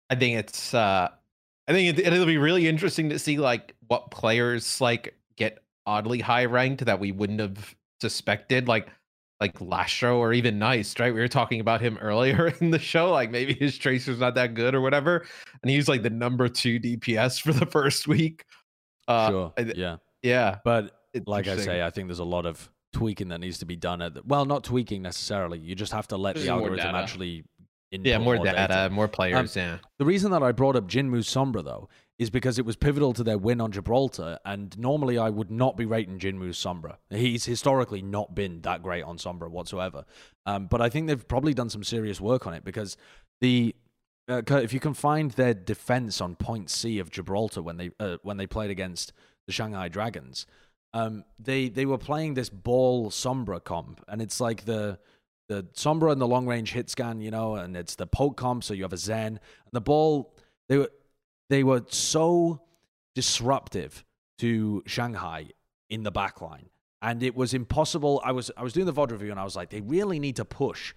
I 0.09 0.15
think 0.15 0.39
it's 0.39 0.73
uh, 0.73 1.11
I 1.69 1.73
think 1.73 1.99
it, 1.99 2.07
it'll 2.07 2.25
be 2.25 2.39
really 2.39 2.67
interesting 2.67 3.11
to 3.11 3.19
see 3.19 3.37
like 3.37 3.75
what 3.87 4.11
players 4.11 4.81
like 4.81 5.15
get 5.37 5.63
oddly 5.87 6.21
high 6.21 6.47
ranked 6.47 6.87
that 6.87 6.99
we 6.99 7.13
wouldn't 7.13 7.41
have 7.41 7.77
suspected. 8.01 8.69
Like 8.69 8.89
like 9.39 9.59
Lastro 9.61 10.17
or 10.17 10.33
even 10.33 10.59
Nice, 10.59 10.99
right? 10.99 11.15
We 11.15 11.21
were 11.21 11.29
talking 11.29 11.61
about 11.61 11.83
him 11.83 11.99
earlier 12.01 12.55
in 12.61 12.71
the 12.71 12.79
show. 12.79 13.11
Like 13.11 13.31
maybe 13.31 13.53
his 13.53 13.77
tracer's 13.77 14.19
not 14.19 14.35
that 14.37 14.55
good 14.55 14.75
or 14.75 14.81
whatever, 14.81 15.27
and 15.63 15.71
he 15.71 15.77
was 15.77 15.89
like 15.89 16.03
the 16.03 16.11
number 16.11 16.49
two 16.49 16.81
DPS 16.81 17.39
for 17.43 17.53
the 17.53 17.67
first 17.71 18.09
week. 18.09 18.47
Uh, 19.09 19.29
sure. 19.31 19.53
Yeah. 19.75 19.97
yeah. 20.23 20.59
But 20.65 20.93
it's 21.13 21.27
like 21.27 21.49
I 21.49 21.57
say, 21.57 21.83
I 21.83 21.91
think 21.91 22.09
there's 22.09 22.19
a 22.19 22.25
lot 22.25 22.47
of 22.47 22.71
tweaking 22.93 23.29
that 23.29 23.41
needs 23.41 23.59
to 23.59 23.67
be 23.67 23.77
done. 23.77 24.01
At 24.03 24.15
the, 24.15 24.23
well, 24.25 24.45
not 24.45 24.65
tweaking 24.65 25.03
necessarily. 25.03 25.59
You 25.59 25.75
just 25.75 25.93
have 25.93 26.09
to 26.09 26.17
let 26.17 26.37
Just 26.37 26.47
the 26.47 26.53
algorithm 26.53 26.77
data. 26.93 26.99
actually. 26.99 27.45
yeah, 27.91 28.17
input 28.17 28.23
more 28.25 28.39
data, 28.45 28.89
more 28.93 29.05
Um, 29.05 29.11
players. 29.11 29.57
yeah. 29.57 29.79
The 29.99 30.05
reason 30.05 30.31
that 30.33 30.43
I 30.43 30.53
brought 30.53 30.77
up 30.77 30.87
Jinmu 30.87 31.19
Sombra 31.21 31.65
though 31.65 31.89
is 32.19 32.31
because 32.31 32.59
it 32.59 32.67
was 32.67 32.75
pivotal 32.77 33.13
to 33.15 33.23
their 33.23 33.39
win 33.39 33.61
on 33.61 33.71
Gibraltar, 33.71 34.39
and 34.45 34.77
normally 34.77 35.17
I 35.19 35.31
would 35.31 35.51
not 35.53 35.77
be 35.77 35.85
rating 35.87 36.19
Jinmu 36.19 36.49
Sombra. 36.51 36.97
He's 37.11 37.45
historically 37.45 38.03
not 38.03 38.35
been 38.35 38.61
that 38.63 38.83
great 38.83 39.05
on 39.05 39.19
Sombra 39.19 39.49
whatsoever. 39.49 40.05
Um, 40.45 40.67
but 40.67 40.81
I 40.83 40.89
think 40.89 41.07
they've 41.07 41.29
probably 41.29 41.55
done 41.55 41.71
some 41.71 41.85
serious 41.85 42.21
work 42.21 42.47
on 42.47 42.55
it 42.55 42.65
because 42.65 42.97
the 43.41 43.75
uh, 44.29 44.43
if 44.57 44.73
you 44.73 44.81
can 44.81 44.95
find 44.95 45.31
their 45.33 45.55
defense 45.55 46.21
on 46.21 46.37
point 46.37 46.71
C 46.71 46.99
of 46.99 47.11
Gibraltar 47.11 47.63
when 47.63 47.77
they 47.77 47.91
uh, 47.99 48.19
when 48.23 48.37
they 48.37 48.47
played 48.47 48.71
against 48.71 49.13
the 49.47 49.53
Shanghai 49.53 49.89
Dragons, 49.89 50.47
um, 50.93 51.25
they 51.39 51.69
they 51.69 51.87
were 51.87 51.99
playing 51.99 52.35
this 52.35 52.51
ball 52.51 53.11
Sombra 53.11 53.63
comp, 53.63 54.05
and 54.09 54.21
it's 54.21 54.41
like 54.41 54.65
the 54.65 54.99
the 55.49 55.65
Sombra 55.75 56.13
and 56.13 56.21
the 56.21 56.29
long 56.29 56.47
range 56.47 56.73
hit 56.73 56.91
scan, 56.91 57.21
you 57.21 57.31
know, 57.31 57.55
and 57.57 57.77
it's 57.77 57.95
the 57.95 58.07
poke 58.07 58.37
comp, 58.37 58.65
so 58.65 58.75
you 58.75 58.83
have 58.83 58.93
a 58.93 58.99
Zen. 58.99 59.27
And 59.27 59.41
the 59.73 59.81
ball 59.81 60.35
they 60.69 60.79
were 60.79 60.91
they 61.49 61.65
were 61.65 61.85
so 61.89 62.61
disruptive 63.15 64.05
to 64.39 64.83
Shanghai 64.87 65.47
in 65.89 66.03
the 66.03 66.11
back 66.11 66.41
line. 66.41 66.69
And 67.01 67.23
it 67.23 67.35
was 67.35 67.55
impossible. 67.55 68.21
I 68.25 68.33
was 68.33 68.51
I 68.57 68.63
was 68.63 68.73
doing 68.73 68.87
the 68.87 68.93
VOD 68.93 69.13
review 69.13 69.31
and 69.31 69.41
I 69.41 69.45
was 69.45 69.57
like, 69.57 69.71
they 69.71 69.81
really 69.81 70.19
need 70.19 70.37
to 70.37 70.45
push 70.45 70.95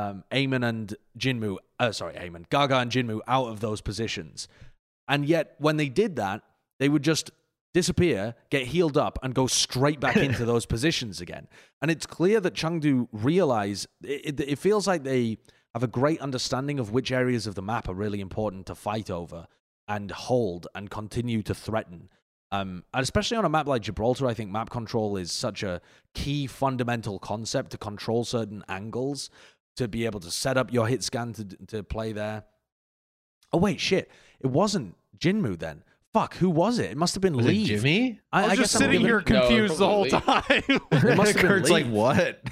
um 0.00 0.24
Eamon 0.30 0.66
and 0.68 0.96
Jinmu 1.18 1.56
uh, 1.80 1.92
sorry, 1.92 2.14
Eamon, 2.14 2.48
Gaga 2.50 2.76
and 2.76 2.90
Jinmu 2.92 3.20
out 3.26 3.48
of 3.48 3.60
those 3.60 3.80
positions. 3.80 4.46
And 5.08 5.24
yet 5.26 5.54
when 5.58 5.76
they 5.78 5.88
did 5.88 6.16
that, 6.16 6.42
they 6.78 6.88
would 6.88 7.02
just 7.02 7.30
disappear, 7.72 8.34
get 8.50 8.66
healed 8.66 8.98
up, 8.98 9.18
and 9.22 9.34
go 9.34 9.46
straight 9.46 9.98
back 9.98 10.16
into 10.28 10.44
those 10.44 10.66
positions 10.66 11.20
again. 11.20 11.48
And 11.80 11.90
it's 11.90 12.06
clear 12.06 12.38
that 12.40 12.54
Chengdu 12.54 13.08
realize 13.12 13.88
it, 14.02 14.40
it, 14.40 14.40
it 14.40 14.58
feels 14.58 14.86
like 14.86 15.02
they 15.02 15.38
have 15.74 15.82
a 15.82 15.88
great 15.88 16.20
understanding 16.20 16.78
of 16.78 16.90
which 16.90 17.10
areas 17.10 17.46
of 17.46 17.54
the 17.54 17.62
map 17.62 17.88
are 17.88 17.94
really 17.94 18.20
important 18.20 18.66
to 18.66 18.74
fight 18.74 19.10
over 19.10 19.46
and 19.88 20.10
hold 20.10 20.66
and 20.74 20.90
continue 20.90 21.42
to 21.42 21.54
threaten. 21.54 22.10
Um, 22.52 22.84
and 22.92 23.02
especially 23.02 23.36
on 23.36 23.44
a 23.44 23.48
map 23.48 23.68
like 23.68 23.82
Gibraltar, 23.82 24.26
I 24.26 24.34
think 24.34 24.50
map 24.50 24.70
control 24.70 25.16
is 25.16 25.30
such 25.30 25.62
a 25.62 25.80
key 26.14 26.48
fundamental 26.48 27.20
concept 27.20 27.70
to 27.70 27.78
control 27.78 28.24
certain 28.24 28.64
angles, 28.68 29.30
to 29.76 29.88
be 29.88 30.04
able 30.06 30.20
to 30.20 30.30
set 30.30 30.56
up 30.56 30.72
your 30.72 30.86
hit 30.86 31.02
scan 31.02 31.32
to, 31.34 31.44
to 31.68 31.82
play 31.82 32.12
there. 32.12 32.44
Oh, 33.52 33.58
wait, 33.58 33.80
shit. 33.80 34.10
It 34.40 34.46
wasn't 34.48 34.96
Jinmu 35.18 35.58
then. 35.58 35.82
Fuck, 36.12 36.34
who 36.36 36.50
was 36.50 36.78
it? 36.78 36.90
It 36.90 36.96
must 36.96 37.14
have 37.14 37.20
been 37.22 37.36
Was 37.36 37.46
Lee. 37.46 37.62
it 37.62 37.66
Jimmy? 37.66 38.20
I 38.32 38.48
was 38.48 38.58
just 38.58 38.60
guess 38.60 38.74
I'm 38.74 38.78
sitting 38.80 38.92
giving- 39.02 39.06
here 39.06 39.18
No, 39.28 39.40
confused 39.46 39.78
the 39.78 39.86
whole 39.86 40.06
probably. 40.06 40.62
time. 40.62 40.80
It 40.92 41.16
must 41.16 41.32
have 41.32 41.40
been 41.42 41.46
Kurt's 41.46 41.70
like 41.70 41.86
what? 41.86 42.44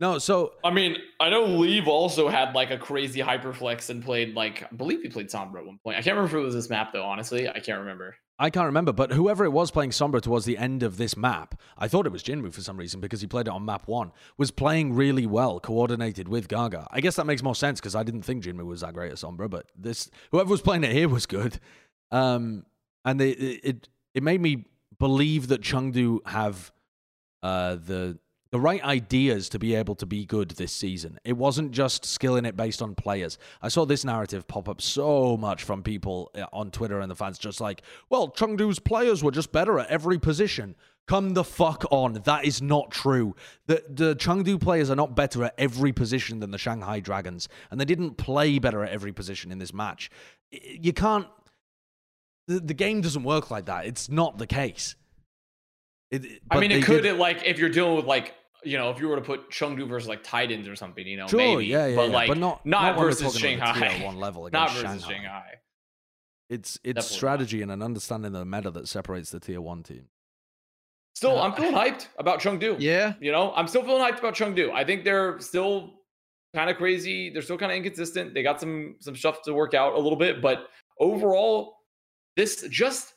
No, 0.00 0.18
so 0.18 0.54
I 0.64 0.72
mean, 0.72 0.96
I 1.20 1.30
know 1.30 1.44
Leave 1.44 1.86
also 1.86 2.28
had 2.28 2.56
like 2.56 2.72
a 2.72 2.78
crazy 2.78 3.20
hyperflex 3.20 3.88
and 3.88 4.02
played 4.04 4.34
like 4.34 4.64
I 4.64 4.74
believe 4.74 5.00
he 5.02 5.08
played 5.08 5.28
Sombra 5.28 5.58
at 5.60 5.66
one 5.66 5.78
point. 5.84 5.96
I 5.96 6.02
can't 6.02 6.16
remember 6.16 6.36
if 6.38 6.42
it 6.42 6.44
was 6.44 6.54
this 6.54 6.68
map 6.68 6.92
though. 6.92 7.04
Honestly, 7.04 7.48
I 7.48 7.60
can't 7.60 7.78
remember. 7.78 8.16
I 8.42 8.50
can't 8.50 8.66
remember, 8.66 8.92
but 8.92 9.12
whoever 9.12 9.44
it 9.44 9.52
was 9.52 9.70
playing 9.70 9.90
Sombra 9.90 10.20
towards 10.20 10.46
the 10.46 10.58
end 10.58 10.82
of 10.82 10.96
this 10.96 11.16
map, 11.16 11.54
I 11.78 11.86
thought 11.86 12.06
it 12.06 12.12
was 12.12 12.24
Jinmu 12.24 12.52
for 12.52 12.60
some 12.60 12.76
reason 12.76 13.00
because 13.00 13.20
he 13.20 13.28
played 13.28 13.46
it 13.46 13.52
on 13.52 13.64
map 13.64 13.86
one, 13.86 14.10
was 14.36 14.50
playing 14.50 14.94
really 14.94 15.26
well, 15.26 15.60
coordinated 15.60 16.26
with 16.26 16.48
Gaga. 16.48 16.88
I 16.90 17.00
guess 17.00 17.14
that 17.14 17.24
makes 17.24 17.40
more 17.40 17.54
sense 17.54 17.78
because 17.78 17.94
I 17.94 18.02
didn't 18.02 18.22
think 18.22 18.42
Jinmu 18.42 18.66
was 18.66 18.80
that 18.80 18.94
great 18.94 19.12
at 19.12 19.18
Sombra, 19.18 19.48
but 19.48 19.66
this 19.78 20.10
whoever 20.32 20.50
was 20.50 20.60
playing 20.60 20.82
it 20.82 20.90
here 20.90 21.08
was 21.08 21.24
good. 21.24 21.60
Um, 22.10 22.66
and 23.04 23.20
they, 23.20 23.30
it, 23.30 23.88
it 24.12 24.24
made 24.24 24.40
me 24.40 24.64
believe 24.98 25.46
that 25.46 25.60
Chengdu 25.60 26.26
have 26.26 26.72
uh, 27.44 27.76
the 27.76 28.18
the 28.52 28.60
right 28.60 28.84
ideas 28.84 29.48
to 29.48 29.58
be 29.58 29.74
able 29.74 29.94
to 29.96 30.04
be 30.06 30.26
good 30.26 30.50
this 30.52 30.72
season. 30.72 31.18
It 31.24 31.38
wasn't 31.38 31.72
just 31.72 32.04
skilling 32.04 32.44
it 32.44 32.54
based 32.54 32.82
on 32.82 32.94
players. 32.94 33.38
I 33.62 33.68
saw 33.68 33.86
this 33.86 34.04
narrative 34.04 34.46
pop 34.46 34.68
up 34.68 34.82
so 34.82 35.38
much 35.38 35.64
from 35.64 35.82
people 35.82 36.30
uh, 36.34 36.44
on 36.52 36.70
Twitter 36.70 37.00
and 37.00 37.10
the 37.10 37.16
fans, 37.16 37.38
just 37.38 37.62
like, 37.62 37.80
well, 38.10 38.28
Chengdu's 38.30 38.78
players 38.78 39.24
were 39.24 39.30
just 39.30 39.52
better 39.52 39.78
at 39.78 39.88
every 39.88 40.18
position. 40.18 40.76
Come 41.08 41.30
the 41.30 41.44
fuck 41.44 41.84
on. 41.90 42.12
That 42.12 42.44
is 42.44 42.60
not 42.62 42.90
true. 42.90 43.34
The 43.66 43.82
the 43.88 44.14
Chengdu 44.14 44.60
players 44.60 44.88
are 44.88 44.94
not 44.96 45.16
better 45.16 45.42
at 45.44 45.54
every 45.58 45.92
position 45.92 46.38
than 46.38 46.52
the 46.52 46.58
Shanghai 46.58 47.00
Dragons, 47.00 47.48
and 47.70 47.80
they 47.80 47.84
didn't 47.84 48.18
play 48.18 48.58
better 48.60 48.84
at 48.84 48.92
every 48.92 49.12
position 49.12 49.50
in 49.50 49.58
this 49.58 49.74
match. 49.74 50.10
You 50.52 50.92
can't. 50.92 51.26
The, 52.46 52.60
the 52.60 52.74
game 52.74 53.00
doesn't 53.00 53.24
work 53.24 53.50
like 53.50 53.66
that. 53.66 53.86
It's 53.86 54.08
not 54.10 54.38
the 54.38 54.46
case. 54.46 54.94
It, 56.12 56.42
I 56.50 56.60
mean, 56.60 56.70
it 56.70 56.84
could 56.84 57.02
did- 57.02 57.16
like 57.18 57.42
if 57.46 57.58
you're 57.58 57.70
dealing 57.70 57.96
with 57.96 58.04
like 58.04 58.34
you 58.64 58.78
know 58.78 58.90
if 58.90 59.00
you 59.00 59.08
were 59.08 59.16
to 59.16 59.22
put 59.22 59.50
Chengdu 59.50 59.86
versus 59.88 60.08
like 60.08 60.22
Titans 60.22 60.68
or 60.68 60.76
something, 60.76 61.06
you 61.06 61.16
know, 61.16 61.26
Sure, 61.26 61.38
maybe. 61.38 61.66
yeah, 61.66 61.86
yeah, 61.86 61.96
but 61.96 62.08
yeah, 62.10 62.14
like 62.14 62.28
but 62.28 62.38
not- 62.38 62.64
not, 62.66 62.96
not 62.96 62.98
versus 62.98 63.32
talking 63.34 63.58
Shanghai. 63.58 64.04
one 64.04 64.16
level 64.18 64.42
not 64.52 64.70
against 64.70 64.74
versus 64.82 65.02
Shanghai. 65.04 65.14
Shanghai. 65.22 65.44
It's 66.50 66.74
it's 66.76 66.80
Definitely 66.82 66.92
not. 66.94 67.04
strategy 67.04 67.62
and 67.62 67.70
an 67.72 67.82
understanding 67.82 68.34
of 68.34 68.40
the 68.40 68.44
meta 68.44 68.70
that 68.70 68.88
separates 68.88 69.30
the 69.30 69.40
tier 69.40 69.60
one 69.60 69.82
team. 69.82 70.08
Still, 71.14 71.38
Uh, 71.38 71.42
I'm 71.46 71.52
feeling 71.54 71.74
hyped 71.74 72.08
about 72.18 72.40
Chengdu. 72.40 72.76
yeah. 72.78 73.14
You 73.20 73.32
know, 73.32 73.52
I'm 73.54 73.68
still 73.68 73.82
feeling 73.82 74.02
hyped 74.02 74.18
about 74.18 74.34
Chengdu. 74.34 74.70
I 74.72 74.84
think 74.84 75.04
they're 75.04 75.38
still 75.40 75.94
kind 76.54 76.68
of 76.70 76.76
crazy. 76.76 77.30
They're 77.30 77.42
still 77.42 77.58
kind 77.58 77.70
of 77.72 77.76
inconsistent. 77.76 78.34
They 78.34 78.42
got 78.42 78.60
some 78.60 78.96
some 79.00 79.16
stuff 79.16 79.42
to 79.42 79.54
work 79.54 79.74
out 79.74 79.94
a 79.94 79.98
little 79.98 80.18
bit, 80.18 80.40
but 80.42 80.68
overall, 80.98 81.76
this 82.36 82.66
just 82.70 83.14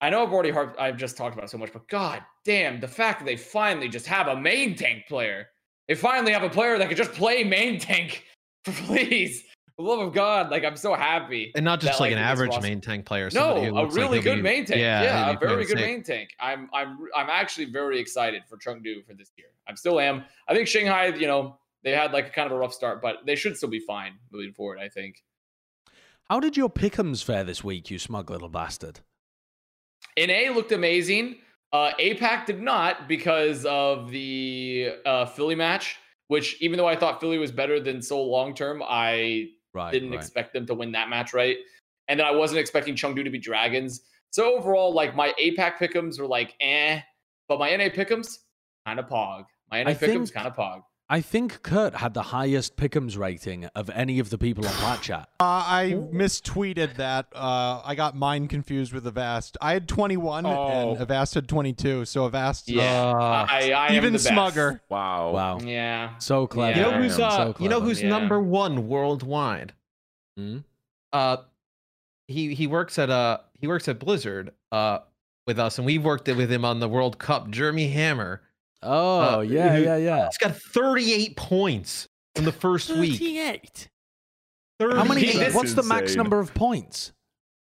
I 0.00 0.10
know 0.10 0.22
I've 0.22 0.32
already 0.32 0.50
har- 0.50 0.74
I've 0.78 0.96
just 0.96 1.16
talked 1.16 1.34
about 1.34 1.44
it 1.46 1.50
so 1.50 1.58
much, 1.58 1.72
but 1.72 1.88
god 1.88 2.22
damn, 2.44 2.80
the 2.80 2.88
fact 2.88 3.20
that 3.20 3.24
they 3.24 3.36
finally 3.36 3.88
just 3.88 4.06
have 4.06 4.28
a 4.28 4.36
main 4.40 4.74
tank 4.76 5.04
player. 5.08 5.48
They 5.88 5.94
finally 5.94 6.32
have 6.32 6.42
a 6.42 6.50
player 6.50 6.78
that 6.78 6.88
could 6.88 6.96
just 6.96 7.12
play 7.12 7.44
main 7.44 7.78
tank. 7.78 8.24
Please. 8.64 9.42
For 9.76 9.82
the 9.82 9.88
love 9.88 10.00
of 10.00 10.12
God, 10.14 10.50
like 10.50 10.64
I'm 10.64 10.76
so 10.76 10.94
happy. 10.94 11.52
And 11.54 11.64
not 11.64 11.80
just 11.80 11.98
that, 11.98 12.00
like 12.04 12.12
an 12.12 12.18
average 12.18 12.50
roster- 12.50 12.62
main 12.68 12.80
tank 12.80 13.04
player. 13.06 13.26
No, 13.26 13.30
somebody 13.30 13.66
who 13.66 13.72
a 13.72 13.74
looks 13.82 13.94
like 13.94 14.02
really 14.02 14.20
good 14.20 14.36
be- 14.36 14.42
main 14.42 14.64
tank. 14.64 14.80
Yeah, 14.80 15.02
Yeah, 15.02 15.30
a 15.30 15.38
very 15.38 15.64
good 15.64 15.78
sick. 15.78 15.86
main 15.86 16.02
tank. 16.02 16.30
I'm 16.40 16.68
I'm 16.72 16.98
I'm 17.14 17.28
actually 17.30 17.66
very 17.66 17.98
excited 18.00 18.42
for 18.48 18.56
Chengdu 18.56 19.04
for 19.06 19.14
this 19.14 19.30
year. 19.36 19.48
I'm 19.68 19.76
still 19.76 20.00
am. 20.00 20.24
I 20.48 20.54
think 20.54 20.66
Shanghai, 20.68 21.06
you 21.08 21.26
know, 21.26 21.58
they 21.84 21.92
had 21.92 22.12
like 22.12 22.32
kind 22.32 22.46
of 22.46 22.52
a 22.52 22.58
rough 22.58 22.72
start, 22.72 23.00
but 23.02 23.18
they 23.26 23.36
should 23.36 23.56
still 23.56 23.68
be 23.68 23.80
fine 23.80 24.12
moving 24.32 24.52
forward. 24.52 24.78
I 24.80 24.88
think. 24.88 25.22
How 26.30 26.40
did 26.40 26.56
your 26.56 26.68
pickums 26.70 27.22
fare 27.22 27.44
this 27.44 27.62
week, 27.62 27.90
you 27.90 27.98
smug 27.98 28.30
little 28.30 28.48
bastard? 28.48 29.00
NA 30.18 30.52
looked 30.54 30.72
amazing. 30.72 31.36
Uh, 31.72 31.92
APAC 32.00 32.46
did 32.46 32.62
not 32.62 33.08
because 33.08 33.66
of 33.66 34.10
the 34.10 34.92
uh, 35.04 35.26
Philly 35.26 35.54
match. 35.54 35.98
Which 36.28 36.60
even 36.60 36.76
though 36.76 36.88
I 36.88 36.96
thought 36.96 37.20
Philly 37.20 37.38
was 37.38 37.52
better 37.52 37.78
than 37.78 38.02
Seoul 38.02 38.30
long 38.30 38.52
term, 38.54 38.82
I 38.84 39.50
Right. 39.72 39.92
didn't 39.92 40.10
right. 40.10 40.18
expect 40.18 40.54
them 40.54 40.66
to 40.66 40.74
win 40.74 40.90
that 40.92 41.08
match, 41.08 41.34
right? 41.34 41.56
And 42.08 42.18
then 42.18 42.26
I 42.26 42.30
wasn't 42.30 42.60
expecting 42.60 42.94
Chengdu 42.94 43.22
to 43.22 43.30
be 43.30 43.38
dragons. 43.38 44.00
So 44.30 44.56
overall, 44.56 44.92
like 44.92 45.14
my 45.14 45.34
APAC 45.40 45.76
pickums 45.76 46.18
were 46.18 46.26
like 46.26 46.54
eh, 46.60 47.00
but 47.48 47.58
my 47.58 47.76
NA 47.76 47.84
pickums 47.90 48.38
kind 48.86 48.98
of 48.98 49.06
pog. 49.06 49.44
My 49.70 49.82
NA 49.82 49.90
I 49.90 49.94
pickums 49.94 50.32
kind 50.32 50.46
of 50.46 50.56
pog. 50.56 50.82
I 51.08 51.20
think 51.20 51.62
Kurt 51.62 51.94
had 51.94 52.14
the 52.14 52.22
highest 52.22 52.76
Pickums 52.76 53.16
rating 53.16 53.66
of 53.76 53.88
any 53.90 54.18
of 54.18 54.30
the 54.30 54.38
people 54.38 54.66
on 54.66 54.72
Plat 54.74 55.00
Chat. 55.02 55.28
Uh, 55.40 55.44
I 55.44 55.92
mistweeted 56.12 56.96
that. 56.96 57.26
Uh, 57.32 57.80
I 57.84 57.94
got 57.94 58.16
mine 58.16 58.48
confused 58.48 58.92
with 58.92 59.06
Avast. 59.06 59.56
I 59.60 59.72
had 59.74 59.86
21 59.86 60.44
Oh. 60.46 60.92
and 60.92 61.00
Avast 61.00 61.34
had 61.34 61.46
22. 61.48 62.04
So 62.06 62.24
Avast 62.24 62.68
Yeah, 62.68 62.82
Uh, 63.10 63.46
I, 63.48 63.70
I 63.70 63.86
am 63.88 63.94
even 63.94 64.12
the 64.12 64.18
best. 64.18 64.28
smugger. 64.30 64.80
Wow. 64.88 65.30
Wow. 65.30 65.58
Yeah, 65.60 66.18
So 66.18 66.46
clever. 66.48 66.76
you 66.76 66.82
know 66.84 66.90
Yeah. 66.90 66.98
who's 67.02 67.14
So 67.16 67.22
uh, 67.24 67.52
you 67.60 67.68
know 67.68 67.80
who's 67.80 68.02
Yeah. 68.02 68.08
number 68.08 68.40
one 68.40 68.88
worldwide? 68.88 69.74
Hmm? 70.36 70.58
Uh, 71.12 71.36
he 72.26 72.54
he 72.54 72.66
works 72.66 72.98
at 72.98 73.10
uh 73.10 73.38
he 73.60 73.68
works 73.68 73.86
at 73.86 74.00
Blizzard 74.00 74.52
uh 74.72 74.98
with 75.46 75.60
us, 75.60 75.78
and 75.78 75.86
we've 75.86 76.02
worked 76.04 76.26
with 76.26 76.50
him 76.50 76.64
on 76.64 76.80
the 76.80 76.88
World 76.88 77.18
Cup. 77.20 77.50
Jeremy 77.50 77.88
Hammer. 77.88 78.42
Oh, 78.82 79.38
Uh, 79.38 79.40
yeah, 79.40 79.76
who- 79.76 79.82
yeah, 79.82 79.96
yeah. 79.96 80.26
He's 80.26 80.38
got 80.38 80.56
38 80.56 81.36
points 81.36 82.08
in 82.34 82.44
the 82.44 82.52
first 82.52 82.90
week. 82.90 83.18
38. 83.18 83.88
38. 84.78 84.96
How 84.98 85.04
many? 85.04 85.24
Hey, 85.26 85.38
this- 85.38 85.54
what's 85.54 85.74
the 85.74 85.82
max 85.82 86.14
number 86.14 86.38
of 86.38 86.52
points? 86.54 87.12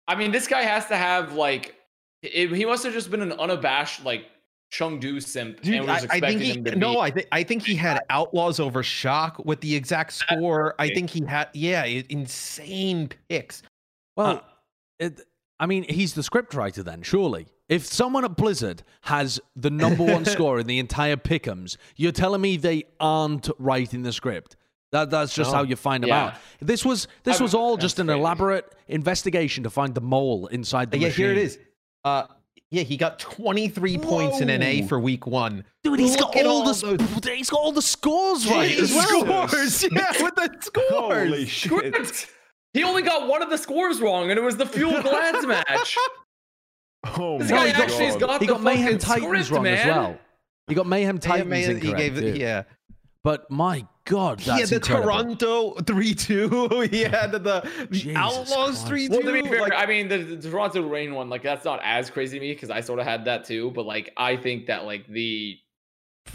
I 0.07 0.15
mean, 0.15 0.31
this 0.31 0.47
guy 0.47 0.61
has 0.63 0.85
to 0.87 0.97
have 0.97 1.33
like, 1.33 1.75
it, 2.21 2.51
he 2.53 2.65
must 2.65 2.83
have 2.83 2.93
just 2.93 3.11
been 3.11 3.21
an 3.21 3.33
unabashed 3.33 4.03
like 4.05 4.25
Chengdu 4.73 5.23
simp, 5.23 5.61
Dude, 5.61 5.75
and 5.75 5.89
I, 5.89 5.93
was 5.95 6.03
I 6.03 6.05
expecting 6.17 6.39
think 6.39 6.41
he 6.41 6.51
him 6.59 6.63
to 6.65 6.75
no, 6.75 6.93
be. 6.95 6.99
I 6.99 7.11
think 7.11 7.27
I 7.31 7.43
think 7.43 7.65
he 7.65 7.75
had 7.75 8.01
Outlaws 8.09 8.59
over 8.59 8.83
Shock 8.83 9.39
with 9.45 9.61
the 9.61 9.73
exact 9.75 10.11
score. 10.13 10.75
I 10.77 10.89
think 10.89 11.09
he 11.09 11.23
had 11.25 11.49
yeah, 11.53 11.85
insane 11.85 13.09
picks. 13.29 13.63
Well, 14.17 14.43
it, 14.99 15.21
I 15.59 15.67
mean, 15.67 15.83
he's 15.83 16.13
the 16.15 16.21
scriptwriter 16.21 16.83
then, 16.83 17.01
surely. 17.01 17.47
If 17.69 17.85
someone 17.85 18.23
at 18.23 18.35
Blizzard 18.37 18.83
has 19.01 19.39
the 19.55 19.69
number 19.69 20.03
one 20.03 20.23
score 20.35 20.59
in 20.59 20.67
the 20.67 20.79
entire 20.79 21.17
Pickums, 21.17 21.75
you're 21.95 22.11
telling 22.13 22.39
me 22.41 22.57
they 22.57 22.85
aren't 22.99 23.49
writing 23.59 24.03
the 24.03 24.13
script. 24.13 24.55
That, 24.93 25.09
that's 25.09 25.33
just 25.33 25.51
No. 25.51 25.57
how 25.57 25.63
you 25.63 25.75
find 25.75 26.01
them 26.03 26.09
Yeah. 26.09 26.25
out. 26.27 26.33
This 26.61 26.85
was 26.85 27.07
this 27.23 27.41
I 27.41 27.43
was 27.43 27.53
all 27.53 27.75
just 27.75 27.99
an 27.99 28.07
crazy. 28.07 28.19
elaborate 28.19 28.73
investigation 28.87 29.63
to 29.63 29.69
find 29.69 29.93
the 29.93 29.99
mole 30.01 30.47
inside 30.47 30.91
the 30.91 30.97
yeah, 30.97 31.07
machine. 31.09 31.25
here 31.25 31.31
it 31.33 31.37
is. 31.39 31.59
Uh, 32.05 32.23
yeah, 32.71 32.83
he 32.83 32.95
got 32.95 33.19
23 33.19 33.97
points 33.97 34.39
in 34.39 34.47
NA 34.47 34.81
Whoa. 34.81 34.87
for 34.87 34.99
week 34.99 35.27
one. 35.27 35.65
Dude, 35.83 35.99
he's 35.99 36.17
Look 36.17 36.33
got 36.33 36.45
all, 36.45 36.51
all 36.51 36.73
the 36.73 36.95
those- 36.97 36.99
sp- 37.19 37.27
he's 37.29 37.49
got 37.49 37.59
all 37.59 37.71
the 37.73 37.81
scores 37.81 38.47
right 38.49 38.69
His 38.71 38.91
as 38.91 38.95
well. 38.95 39.47
scores, 39.49 39.83
yeah, 39.91 40.11
with 40.23 40.35
the 40.35 40.57
scores. 40.61 40.89
Holy 40.89 41.45
shit. 41.45 41.71
Script. 41.71 42.27
He 42.73 42.83
only 42.83 43.01
got 43.01 43.27
one 43.27 43.41
of 43.41 43.49
the 43.49 43.57
scores 43.57 43.99
wrong, 43.99 44.29
and 44.29 44.37
it 44.39 44.43
was 44.43 44.55
the 44.57 44.65
Fuel 44.65 45.01
Glads 45.01 45.45
match. 45.45 45.97
Oh 47.05 47.37
This 47.39 47.51
my 47.51 47.57
guy 47.57 47.67
he 47.67 47.73
actually 47.83 48.05
has 48.05 48.15
God. 48.17 48.27
got 48.27 48.41
He 48.41 48.47
the 48.47 48.53
got 48.53 48.63
Mayhem 48.63 48.97
Titans 48.97 49.25
script, 49.45 49.51
wrong 49.51 49.63
man. 49.63 49.77
as 49.77 49.85
well. 49.85 50.17
He 50.67 50.75
got 50.75 50.87
Mayhem 50.87 51.15
Yeah, 51.15 51.19
Titans 51.21 51.49
man, 51.49 51.79
he 51.81 51.93
gave 51.93 52.17
it, 52.17 52.33
too. 52.33 52.39
yeah. 52.39 52.63
But 53.23 53.49
my 53.51 53.85
God, 54.05 54.39
He 54.39 54.49
had 54.49 54.59
that's 54.61 54.69
the 54.69 54.75
incredible. 54.77 55.35
Toronto 55.35 55.73
3 55.81 56.13
2. 56.15 56.81
He 56.91 57.01
had 57.03 57.31
the, 57.33 57.39
the 57.39 58.13
Outlaws 58.15 58.83
3 58.83 59.07
2. 59.07 59.11
Well, 59.11 59.21
to 59.21 59.33
be 59.33 59.47
fair, 59.47 59.73
I 59.73 59.85
mean 59.85 60.07
the, 60.07 60.17
the 60.19 60.49
Toronto 60.49 60.81
Reign 60.87 61.13
one, 61.13 61.29
like 61.29 61.43
that's 61.43 61.65
not 61.65 61.81
as 61.83 62.09
crazy 62.09 62.39
to 62.39 62.45
me 62.45 62.53
because 62.53 62.69
I 62.69 62.79
sort 62.81 62.99
of 62.99 63.05
had 63.05 63.25
that 63.25 63.43
too. 63.45 63.71
But 63.71 63.85
like 63.85 64.11
I 64.17 64.37
think 64.37 64.67
that 64.67 64.85
like 64.85 65.07
the 65.07 65.57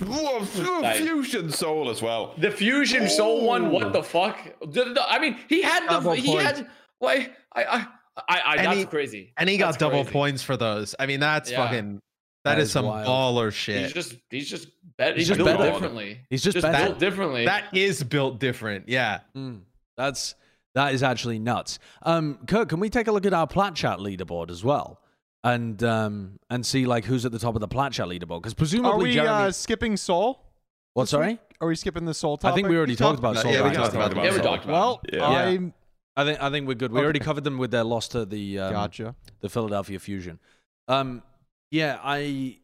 Like- 0.01 0.97
Fusion 0.97 1.51
Seoul 1.51 1.91
as 1.91 2.03
well. 2.03 2.35
the 2.39 2.51
Fusion 2.51 3.09
Seoul 3.09 3.47
one, 3.47 3.67
Oh. 3.67 3.71
what 3.71 3.93
the 3.93 4.03
fuck? 4.03 4.39
The- 4.61 4.85
the- 4.93 5.05
I 5.09 5.19
mean, 5.19 5.37
he 5.49 5.63
had 5.63 5.87
the 5.89 6.13
he 6.15 6.33
points. 6.33 6.59
had 6.59 6.67
like 7.01 7.33
I 7.55 7.65
I 7.65 7.87
I, 8.17 8.41
I 8.41 8.57
And 8.57 8.67
that's 8.67 8.79
he- 8.79 8.85
crazy. 8.87 9.33
and 9.39 9.49
he 9.49 9.57
got 9.57 9.67
That's 9.69 9.77
double 9.79 10.03
crazy. 10.03 10.13
points 10.13 10.43
for 10.43 10.57
those. 10.57 10.95
I 10.99 11.07
mean, 11.07 11.21
that's 11.21 11.51
Yeah. 11.51 11.65
fucking. 11.65 12.01
That 12.45 12.57
that 12.57 12.59
is, 12.61 12.67
is 12.69 12.73
some 12.73 12.87
wild. 12.87 13.07
baller 13.07 13.53
shit. 13.53 13.83
He's 13.85 13.93
just 13.93 14.17
he's 14.29 14.51
just 14.51 14.67
bet, 14.99 15.17
He's 15.17 15.29
he's, 15.29 15.37
just 15.37 15.39
built 15.39 15.59
better. 15.59 15.71
differently. 15.73 16.21
He's 16.29 16.43
just 16.43 16.61
better. 16.61 16.87
built 16.87 16.99
differently. 16.99 17.45
that 17.45 17.67
is 17.73 18.03
built 18.03 18.41
different. 18.41 18.89
Yeah. 18.89 19.21
Mm, 19.37 19.61
that's 19.97 20.35
that 20.75 20.93
is 20.93 21.03
actually 21.05 21.39
nuts. 21.39 21.79
Um, 22.03 22.41
Kurt, 22.49 22.69
can 22.69 22.81
we 22.81 22.91
take 22.91 23.07
a 23.07 23.13
look 23.13 23.27
at 23.27 23.33
our 23.33 23.47
Plat 23.47 23.75
Chat 23.77 23.99
leaderboard 24.01 24.51
as 24.51 24.65
well, 24.65 25.01
and 25.45 25.81
um, 25.85 26.41
and 26.51 26.67
see 26.67 26.85
like 26.85 27.05
who's 27.05 27.25
at 27.25 27.31
the 27.33 27.39
top 27.39 27.55
of 27.55 27.61
the 27.61 27.69
Plat 27.69 27.93
Chat 27.93 28.09
leaderboard? 28.09 28.43
Because 28.43 28.55
presumably 28.55 28.91
Are 28.91 28.99
we 28.99 29.13
Jeremy. 29.13 29.31
uh, 29.31 29.51
skipping 29.53 29.97
Seoul? 29.97 30.43
what? 30.95 31.09
Sorry, 31.09 31.29
week? 31.35 31.39
Are 31.61 31.69
we 31.69 31.77
skipping 31.77 32.07
the 32.07 32.15
Seoul 32.15 32.37
type? 32.39 32.51
I 32.53 32.55
think 32.57 32.67
we 32.69 32.77
already 32.77 32.97
talked 32.97 33.21
about 33.21 33.33
about- 33.33 33.43
Seoul 33.43 33.53
yeah, 33.53 33.69
we 33.69 33.75
talked 33.75 33.95
about 33.95 34.17
yeah, 34.17 34.23
we 34.25 34.31
Seoul. 34.33 34.43
talked 34.43 34.65
about. 34.65 35.09
Well. 35.13 35.33
Yeah. 35.33 35.45
I'm 35.47 35.75
I 36.17 36.25
think 36.25 36.43
I 36.43 36.51
think 36.51 36.69
we're 36.69 36.75
good. 36.75 36.93
We 36.93 37.01
already 37.01 37.21
covered 37.21 37.45
them 37.45 37.59
with 37.59 37.71
their 37.71 37.85
loss 37.85 38.09
to 38.09 38.25
the 38.25 38.59
um, 38.59 38.73
gotcha. 38.73 39.15
the 39.41 39.49
Philadelphia 39.49 39.99
Fusion. 39.99 40.39
Um, 40.89 41.23
yeah, 41.71 41.99
I 42.03 42.59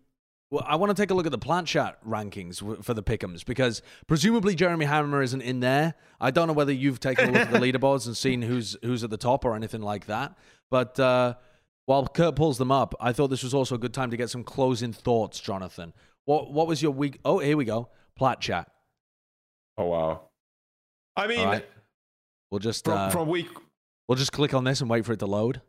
well, 0.50 0.64
I 0.66 0.76
want 0.76 0.94
to 0.94 1.00
take 1.00 1.10
a 1.10 1.14
look 1.14 1.26
at 1.26 1.32
the 1.32 1.38
Plat 1.38 1.66
Chat 1.66 1.98
rankings 2.06 2.84
for 2.84 2.94
the 2.94 3.02
Pickums 3.02 3.44
because 3.44 3.82
presumably 4.06 4.54
Jeremy 4.54 4.86
Hammer 4.86 5.22
isn't 5.22 5.42
in 5.42 5.60
there. 5.60 5.94
I 6.20 6.30
don't 6.30 6.46
know 6.46 6.54
whether 6.54 6.72
you've 6.72 7.00
taken 7.00 7.28
a 7.28 7.32
look 7.32 7.42
at 7.42 7.52
the 7.52 7.58
leaderboards 7.72 8.06
and 8.06 8.16
seen 8.16 8.42
who's 8.42 8.76
who's 8.82 9.04
at 9.04 9.10
the 9.10 9.18
top 9.18 9.44
or 9.44 9.54
anything 9.54 9.82
like 9.82 10.06
that. 10.06 10.36
But 10.70 10.98
uh, 11.00 11.34
while 11.86 12.06
Kurt 12.06 12.36
pulls 12.36 12.58
them 12.58 12.72
up, 12.72 12.94
I 13.00 13.12
thought 13.12 13.28
this 13.28 13.42
was 13.42 13.54
also 13.54 13.74
a 13.74 13.78
good 13.78 13.94
time 13.94 14.10
to 14.10 14.16
get 14.16 14.30
some 14.30 14.44
closing 14.44 14.92
thoughts, 14.92 15.40
Jonathan. 15.40 15.92
What 16.24 16.52
what 16.52 16.66
was 16.66 16.82
your 16.82 16.92
week? 16.92 17.18
Oh, 17.24 17.38
here 17.38 17.56
we 17.56 17.64
go. 17.64 17.88
Plat 18.16 18.40
Chat. 18.40 18.70
Oh 19.76 19.86
wow. 19.86 20.20
I 21.16 21.26
mean, 21.26 21.40
All 21.40 21.46
right. 21.46 21.66
We'll 22.50 22.58
just 22.60 22.84
from, 22.84 22.98
uh, 22.98 23.10
from 23.10 23.28
week 23.28 23.48
we'll 24.08 24.16
just 24.16 24.32
click 24.32 24.54
on 24.54 24.64
this 24.64 24.80
and 24.80 24.88
wait 24.88 25.04
for 25.04 25.12
it 25.12 25.18
to 25.20 25.26
load. 25.26 25.60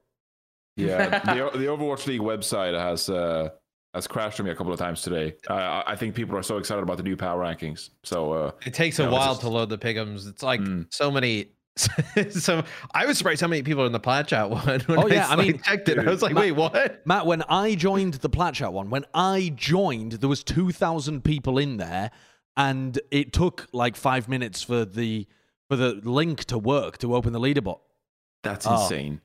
Yeah, 0.77 1.19
the, 1.25 1.57
the 1.57 1.65
Overwatch 1.65 2.07
League 2.07 2.21
website 2.21 2.77
has 2.79 3.09
uh, 3.09 3.49
has 3.93 4.07
crashed 4.07 4.39
on 4.39 4.45
me 4.45 4.51
a 4.51 4.55
couple 4.55 4.71
of 4.71 4.79
times 4.79 5.01
today. 5.01 5.35
Uh, 5.49 5.53
I- 5.53 5.83
I 5.91 5.95
think 5.95 6.15
people 6.15 6.37
are 6.37 6.43
so 6.43 6.57
excited 6.57 6.81
about 6.83 6.97
the 6.97 7.03
new 7.03 7.17
power 7.17 7.41
rankings. 7.43 7.89
So 8.03 8.31
uh, 8.33 8.51
It 8.65 8.73
takes 8.73 8.99
a 8.99 9.03
No, 9.03 9.09
it's 9.09 9.13
while 9.17 9.27
just- 9.33 9.41
to 9.41 9.49
load 9.49 9.69
the 9.69 9.77
pickums. 9.77 10.27
It's 10.29 10.43
like 10.43 10.61
Mm. 10.61 10.85
so 10.93 11.11
many. 11.11 11.51
so 12.31 12.63
I 12.93 13.05
was 13.05 13.17
surprised 13.17 13.39
how 13.41 13.47
many 13.47 13.63
people 13.63 13.83
are 13.83 13.85
in 13.85 13.91
the 13.93 13.99
plat 13.99 14.27
chat 14.27 14.49
one. 14.49 14.79
When 14.81 14.99
Oh, 14.99 15.07
yeah, 15.07 15.27
I 15.27 15.35
like, 15.35 15.47
mean, 15.47 15.61
checked 15.61 15.87
it. 15.89 15.97
I 15.99 16.03
was 16.09 16.21
like, 16.21 16.33
Ma- 16.33 16.41
wait, 16.41 16.51
what? 16.51 17.05
Matt, 17.05 17.25
when 17.25 17.41
I 17.43 17.75
joined 17.75 18.15
the 18.15 18.27
Plat 18.29 18.53
Chat 18.53 18.71
one, 18.73 18.89
when 18.89 19.05
I 19.13 19.53
joined, 19.55 20.13
there 20.13 20.27
was 20.29 20.43
two 20.43 20.71
thousand 20.71 21.23
people 21.23 21.57
in 21.57 21.77
there, 21.77 22.11
and 22.57 22.99
it 23.11 23.31
took 23.33 23.67
like 23.71 23.95
five 23.95 24.27
minutes 24.27 24.61
for 24.61 24.83
the 24.85 25.25
for 25.69 25.75
the 25.75 25.93
link 26.03 26.45
to 26.45 26.57
work 26.57 26.97
to 26.99 27.15
open 27.15 27.31
the 27.33 27.39
leaderboard. 27.39 27.79
that's 28.43 28.65
Oh. 28.67 28.81
insane. 28.81 29.21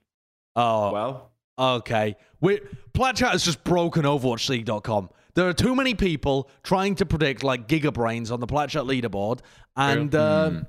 Oh, 0.57 0.93
Well, 0.93 1.31
okay. 1.59 2.17
We 2.41 2.61
Plat 2.93 3.17
Chat 3.17 3.33
has 3.33 3.45
just 3.45 3.65
broken 3.65 4.05
OverwatchLeague.com. 4.05 5.11
There 5.35 5.49
are 5.49 5.53
too 5.53 5.75
many 5.75 5.95
people 5.95 6.49
trying 6.63 6.95
to 6.97 7.07
predict 7.07 7.43
like 7.43 7.67
gigabrains 7.67 8.31
on 8.31 8.39
the 8.41 8.47
Plat 8.47 8.69
Chat 8.71 8.85
leaderboard, 8.85 9.41
and 9.77 10.15
um, 10.15 10.67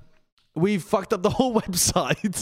we've 0.56 0.82
fucked 0.82 1.14
up 1.14 1.22
the 1.22 1.30
whole 1.30 1.54
website. 1.62 2.36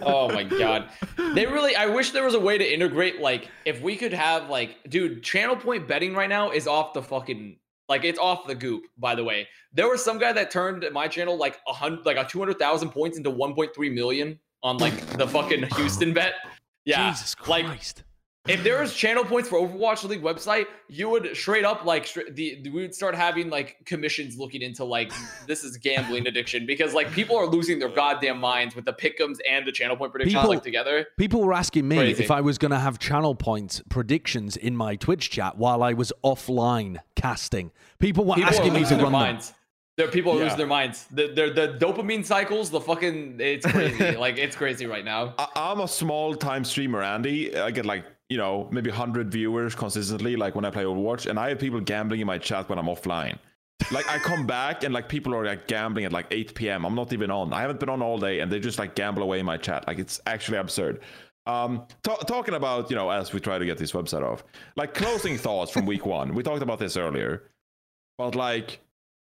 oh 0.02 0.32
my 0.32 0.42
god 0.42 0.88
they 1.34 1.44
really 1.46 1.76
i 1.76 1.86
wish 1.86 2.10
there 2.12 2.24
was 2.24 2.34
a 2.34 2.40
way 2.40 2.56
to 2.58 2.64
integrate 2.74 3.20
like 3.20 3.48
if 3.66 3.80
we 3.82 3.94
could 3.96 4.12
have 4.14 4.48
like 4.48 4.76
dude 4.88 5.22
channel 5.22 5.54
point 5.54 5.86
betting 5.86 6.14
right 6.14 6.28
now 6.30 6.50
is 6.50 6.66
off 6.66 6.94
the 6.94 7.02
fucking 7.02 7.56
like 7.88 8.04
it's 8.04 8.18
off 8.18 8.46
the 8.46 8.54
goop 8.54 8.84
by 8.98 9.14
the 9.14 9.24
way. 9.24 9.48
There 9.72 9.88
was 9.88 10.04
some 10.04 10.18
guy 10.18 10.32
that 10.32 10.50
turned 10.50 10.84
my 10.92 11.08
channel 11.08 11.36
like 11.36 11.58
a 11.66 11.72
hundred 11.72 12.06
like 12.06 12.16
a 12.16 12.24
200000 12.24 12.90
points 12.90 13.16
into 13.16 13.30
1.3 13.30 13.94
million 13.94 14.38
on 14.62 14.78
like 14.78 14.94
the 15.16 15.26
fucking 15.26 15.64
houston 15.76 16.12
bet. 16.12 16.34
Yeah. 16.84 17.10
Jesus 17.10 17.34
like 17.46 17.66
Christ. 17.66 18.04
If 18.48 18.62
there 18.64 18.80
was 18.80 18.94
channel 18.94 19.24
points 19.24 19.48
for 19.48 19.58
Overwatch 19.58 20.02
League 20.08 20.22
website, 20.22 20.66
you 20.88 21.08
would 21.10 21.36
straight 21.36 21.64
up 21.64 21.84
like 21.84 22.06
stra- 22.06 22.30
the, 22.30 22.58
the- 22.62 22.70
we 22.70 22.82
would 22.82 22.94
start 22.94 23.14
having 23.14 23.50
like 23.50 23.76
commissions 23.84 24.38
looking 24.38 24.62
into 24.62 24.84
like 24.84 25.12
this 25.46 25.64
is 25.64 25.76
gambling 25.76 26.26
addiction 26.26 26.66
because 26.66 26.94
like 26.94 27.10
people 27.12 27.36
are 27.36 27.46
losing 27.46 27.78
their 27.78 27.88
goddamn 27.88 28.38
minds 28.38 28.74
with 28.74 28.84
the 28.84 28.92
pickums 28.92 29.36
and 29.48 29.66
the 29.66 29.72
channel 29.72 29.96
point 29.96 30.12
predictions 30.12 30.34
People- 30.40 30.50
like 30.54 30.62
together. 30.62 31.06
People 31.18 31.42
were 31.42 31.52
asking 31.54 31.86
me 31.86 31.96
Crazy. 31.96 32.24
if 32.24 32.30
I 32.30 32.40
was 32.40 32.58
going 32.58 32.70
to 32.72 32.78
have 32.78 32.98
channel 32.98 33.34
point 33.34 33.82
predictions 33.88 34.56
in 34.56 34.76
my 34.76 34.96
Twitch 34.96 35.30
chat 35.30 35.56
while 35.58 35.82
I 35.82 35.92
was 35.92 36.12
offline 36.24 36.98
casting. 37.16 37.70
People 37.98 38.24
were 38.24 38.34
People 38.34 38.48
asking 38.50 38.72
me 38.72 38.78
to 38.78 38.78
losing 38.80 38.96
their 38.98 39.06
them. 39.06 39.12
minds. 39.12 39.52
There, 39.96 40.06
people 40.06 40.32
are 40.32 40.36
Yeah. 40.36 40.42
losing 40.44 40.58
their 40.58 40.66
minds. 40.68 41.06
The, 41.10 41.26
the 41.26 41.50
the 41.52 41.76
dopamine 41.84 42.24
cycles, 42.24 42.70
the 42.70 42.80
fucking, 42.80 43.38
it's 43.40 43.66
crazy. 43.66 44.12
like 44.16 44.38
it's 44.38 44.54
crazy 44.54 44.86
right 44.86 45.04
now. 45.04 45.34
I, 45.38 45.48
I'm 45.56 45.80
a 45.80 45.88
small 45.88 46.36
time 46.36 46.64
streamer, 46.64 47.02
Andy. 47.02 47.56
I 47.56 47.72
get 47.72 47.84
like 47.84 48.04
you 48.28 48.36
know 48.38 48.68
maybe 48.70 48.90
100 48.90 49.30
viewers 49.30 49.74
consistently, 49.74 50.36
like 50.36 50.54
when 50.54 50.64
I 50.64 50.70
play 50.70 50.84
Overwatch, 50.84 51.26
and 51.28 51.38
I 51.38 51.48
have 51.50 51.58
people 51.58 51.80
gambling 51.80 52.20
in 52.20 52.26
my 52.26 52.38
chat 52.38 52.68
when 52.68 52.78
I'm 52.78 52.86
offline. 52.86 53.38
Like 53.92 54.08
I 54.10 54.18
come 54.18 54.46
back 54.46 54.82
and 54.84 54.92
like 54.92 55.08
people 55.08 55.34
are 55.34 55.44
like 55.44 55.66
gambling 55.68 56.04
at 56.04 56.12
like 56.12 56.26
8 56.30 56.54
p.m. 56.54 56.84
I'm 56.84 56.94
not 56.94 57.12
even 57.12 57.30
on. 57.30 57.52
I 57.52 57.60
haven't 57.62 57.80
been 57.80 57.88
on 57.88 58.02
all 58.02 58.18
day, 58.18 58.40
and 58.40 58.50
they 58.52 58.60
just 58.60 58.78
like 58.78 58.94
gamble 58.94 59.22
away 59.22 59.40
in 59.40 59.46
my 59.46 59.56
chat. 59.56 59.86
Like 59.86 59.98
it's 59.98 60.20
actually 60.26 60.58
absurd. 60.58 61.00
Um, 61.46 61.86
ta- 62.02 62.16
talking 62.16 62.54
about 62.54 62.90
you 62.90 62.96
know 62.96 63.08
as 63.08 63.32
we 63.32 63.40
try 63.40 63.58
to 63.58 63.64
get 63.64 63.78
this 63.78 63.92
website 63.92 64.22
off, 64.22 64.44
like 64.76 64.92
closing 64.94 65.38
thoughts 65.46 65.70
from 65.70 65.86
week 65.86 66.04
one. 66.04 66.34
We 66.34 66.42
talked 66.42 66.62
about 66.62 66.78
this 66.78 66.96
earlier, 66.96 67.44
but 68.18 68.34
like 68.34 68.80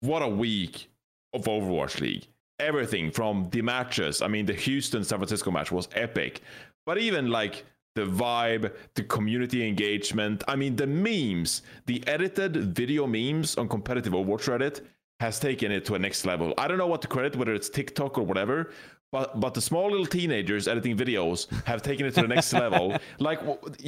what 0.01 0.21
a 0.23 0.27
week 0.27 0.89
of 1.33 1.43
Overwatch 1.43 1.99
League. 1.99 2.25
everything 2.59 3.11
from 3.11 3.49
the 3.51 3.61
matches. 3.61 4.21
I 4.21 4.27
mean, 4.27 4.45
the 4.45 4.53
Houston 4.53 5.03
San 5.03 5.19
Francisco 5.19 5.51
match 5.51 5.71
was 5.71 5.87
epic, 5.93 6.41
but 6.85 6.97
even 6.97 7.29
like 7.29 7.65
the 7.99 8.05
vibe, 8.23 8.73
the 8.95 9.03
community 9.03 9.67
engagement. 9.67 10.43
I 10.47 10.55
mean, 10.55 10.75
the 10.75 10.87
memes, 10.87 11.61
the 11.85 11.97
edited 12.07 12.53
video 12.75 13.05
memes 13.07 13.57
on 13.57 13.67
competitive 13.67 14.13
Overwatch 14.13 14.45
Reddit 14.51 14.81
has 15.19 15.39
taken 15.39 15.71
it 15.71 15.83
to 15.85 15.95
a 15.95 15.99
next 15.99 16.25
level. 16.25 16.53
I 16.57 16.67
don't 16.67 16.77
know 16.77 16.87
what 16.87 17.01
to 17.03 17.07
credit, 17.07 17.35
whether 17.35 17.53
it's 17.53 17.69
TikTok 17.69 18.17
or 18.17 18.23
whatever, 18.23 18.71
but 19.11 19.39
but 19.43 19.53
the 19.53 19.61
small 19.61 19.87
little 19.91 20.05
teenagers 20.05 20.67
editing 20.67 20.95
videos 20.95 21.47
have 21.65 21.81
taken 21.81 22.05
it 22.05 22.13
to 22.15 22.21
the 22.21 22.27
next 22.35 22.53
level. 22.65 22.85
Like 23.19 23.39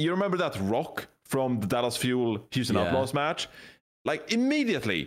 you 0.02 0.10
remember 0.10 0.36
that 0.38 0.54
rock 0.60 1.06
from 1.24 1.60
the 1.60 1.66
Dallas 1.66 1.96
Fuel 1.96 2.30
Houston 2.50 2.76
Yeah. 2.76 2.82
Outlaws 2.88 3.14
match? 3.14 3.48
Like 4.04 4.32
immediately 4.32 5.00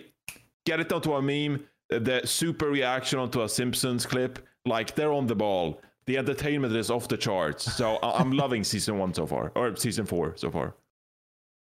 get 0.66 0.80
it 0.80 0.92
onto 0.92 1.14
a 1.14 1.22
meme, 1.22 1.56
uh, 1.94 2.00
the 2.00 2.22
super 2.26 2.68
reaction 2.70 3.20
onto 3.20 3.42
a 3.44 3.50
Simpsons 3.50 4.06
clip. 4.06 4.40
Like 4.66 4.96
they're 4.96 5.14
on 5.14 5.28
the 5.28 5.36
ball. 5.36 5.80
The 6.08 6.18
entertainment 6.18 6.76
is 6.76 6.92
off 6.92 7.08
the 7.08 7.18
charts. 7.18 7.74
So 7.76 7.96
I- 7.98 8.20
I'm 8.20 8.32
loving 8.44 8.64
season 8.64 8.98
one 8.98 9.14
so 9.14 9.26
far, 9.26 9.52
or 9.56 9.76
season 9.76 10.06
four 10.06 10.34
so 10.36 10.52
far. 10.52 10.76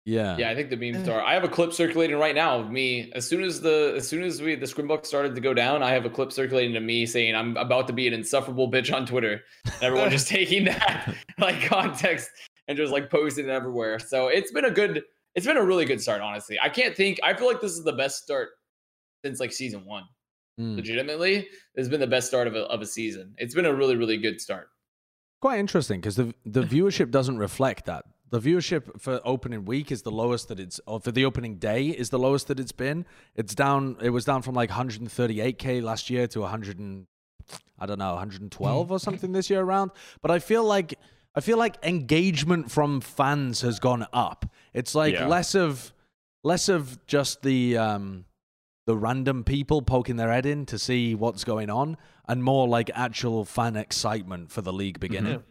Yeah. 0.06 0.38
Yeah, 0.38 0.50
I 0.50 0.56
think 0.56 0.70
the 0.70 0.78
memes 0.78 1.10
are. 1.10 1.22
I 1.22 1.34
have 1.34 1.44
a 1.44 1.50
clip 1.50 1.74
circulating 1.74 2.18
right 2.18 2.34
now 2.34 2.58
of 2.60 2.72
me. 2.72 3.12
As 3.14 3.28
soon 3.28 3.44
as 3.44 3.60
the 3.60 3.94
as 3.98 4.08
soon 4.08 4.24
as 4.24 4.42
we 4.42 4.56
the 4.56 4.66
scrimbuck 4.66 5.06
started 5.06 5.36
to 5.36 5.42
go 5.42 5.54
down, 5.54 5.84
I 5.84 5.92
have 5.92 6.06
a 6.06 6.10
clip 6.10 6.32
circulating 6.32 6.74
to 6.76 6.80
me 6.80 7.06
saying 7.06 7.36
I'm 7.36 7.58
about 7.58 7.88
to 7.88 7.94
be 7.94 8.08
an 8.08 8.14
insufferable 8.14 8.72
bitch 8.72 8.94
on 8.94 9.06
Twitter. 9.06 9.42
And 9.66 9.74
everyone 9.84 10.10
just 10.10 10.28
taking 10.38 10.64
that 10.66 11.14
like 11.40 11.62
context 11.62 12.30
and 12.70 12.78
just 12.78 12.94
like 12.94 13.10
posting 13.10 13.48
it 13.48 13.52
everywhere. 13.52 14.00
So 14.00 14.28
it's 14.30 14.52
been 14.52 14.66
a 14.66 14.72
good. 14.72 15.04
It's 15.36 15.46
been 15.46 15.58
a 15.58 15.64
really 15.64 15.84
good 15.86 16.02
start, 16.02 16.22
honestly. 16.22 16.58
I 16.64 16.70
can't 16.70 16.96
think. 16.96 17.20
I 17.22 17.34
feel 17.34 17.48
like 17.48 17.60
this 17.60 17.74
is 17.74 17.84
the 17.84 17.92
best 17.94 18.24
start 18.24 18.50
since 19.26 19.42
like 19.42 19.52
season 19.52 19.86
one. 19.86 20.04
Mm. 20.60 20.76
Legitimately, 20.76 21.48
has 21.78 21.88
been 21.88 22.00
the 22.00 22.08
best 22.08 22.28
start 22.28 22.48
of 22.48 22.56
a 22.56 22.64
of 22.64 22.82
a 22.82 22.86
season. 22.86 23.36
It's 23.38 23.54
been 23.54 23.66
a 23.66 23.74
really 23.74 23.96
really 23.96 24.18
good 24.18 24.42
start. 24.42 24.70
Quite 25.42 25.60
interesting 25.60 26.00
because 26.02 26.16
the 26.16 26.34
the 26.46 26.64
viewership 26.74 27.12
doesn't 27.12 27.38
reflect 27.38 27.86
that. 27.86 28.06
The 28.30 28.40
viewership 28.42 29.00
for 29.00 29.22
opening 29.24 29.64
week 29.66 29.92
is 29.92 30.02
the 30.02 30.12
lowest 30.12 30.50
that 30.50 30.60
it's, 30.60 30.82
or 30.86 31.00
for 31.00 31.12
the 31.12 31.24
opening 31.24 31.60
day 31.60 31.88
is 31.88 32.10
the 32.10 32.20
lowest 32.20 32.48
that 32.50 32.60
it's 32.60 32.74
been. 32.74 33.06
It's 33.36 33.56
down. 33.56 33.96
It 34.02 34.10
was 34.10 34.26
down 34.26 34.42
from 34.42 34.54
like 34.54 34.70
138k 34.70 35.82
last 35.82 36.10
year 36.10 36.28
to 36.28 36.42
100 36.42 36.78
and 36.78 37.08
I 37.80 37.86
don't 37.86 38.00
know 38.00 38.14
112 38.16 38.92
or 38.92 39.00
something 39.00 39.32
this 39.32 39.50
year 39.50 39.62
around. 39.62 39.92
But 40.22 40.32
I 40.32 40.40
feel 40.40 40.64
like 40.66 40.96
I 41.36 41.40
feel 41.40 41.58
like 41.58 41.78
engagement 41.84 42.70
from 42.72 43.00
fans 43.00 43.62
has 43.62 43.80
gone 43.80 44.06
up. 44.12 44.46
It's 44.74 44.94
like 44.96 45.14
Yeah. 45.14 45.28
less 45.28 45.56
of 45.56 45.94
less 46.44 46.68
of 46.68 47.06
just 47.06 47.44
the 47.44 47.78
um 47.78 48.26
the 48.88 48.98
random 48.98 49.44
people 49.44 49.82
poking 49.82 50.16
their 50.16 50.32
head 50.32 50.46
in 50.46 50.66
to 50.66 50.80
see 50.80 51.14
what's 51.14 51.44
going 51.44 51.70
on, 51.70 51.98
and 52.28 52.44
more 52.44 52.68
like 52.68 52.90
actual 52.96 53.46
fan 53.46 53.76
excitement 53.76 54.52
for 54.52 54.62
the 54.62 54.74
league 54.74 55.00
beginning. 55.00 55.44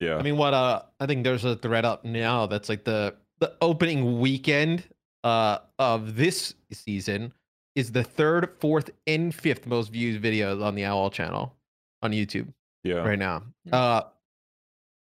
Yeah. 0.00 0.16
I 0.16 0.22
mean, 0.22 0.36
what 0.36 0.52
uh, 0.52 0.82
I 0.98 1.06
think 1.06 1.22
there's 1.22 1.44
a 1.44 1.54
thread 1.56 1.84
up 1.84 2.04
now 2.04 2.46
that's 2.46 2.68
like 2.68 2.84
the 2.84 3.14
the 3.38 3.54
opening 3.62 4.20
weekend 4.20 4.84
uh 5.24 5.58
of 5.78 6.16
this 6.16 6.54
season 6.72 7.32
is 7.76 7.92
the 7.92 8.02
third, 8.02 8.50
fourth, 8.60 8.90
and 9.06 9.34
fifth 9.34 9.66
most 9.66 9.92
viewed 9.92 10.20
videos 10.20 10.62
on 10.62 10.74
the 10.74 10.84
Owl 10.84 11.08
channel 11.10 11.54
on 12.02 12.10
YouTube 12.10 12.52
yeah. 12.84 12.96
right 12.96 13.18
now. 13.18 13.44
Uh, 13.70 14.02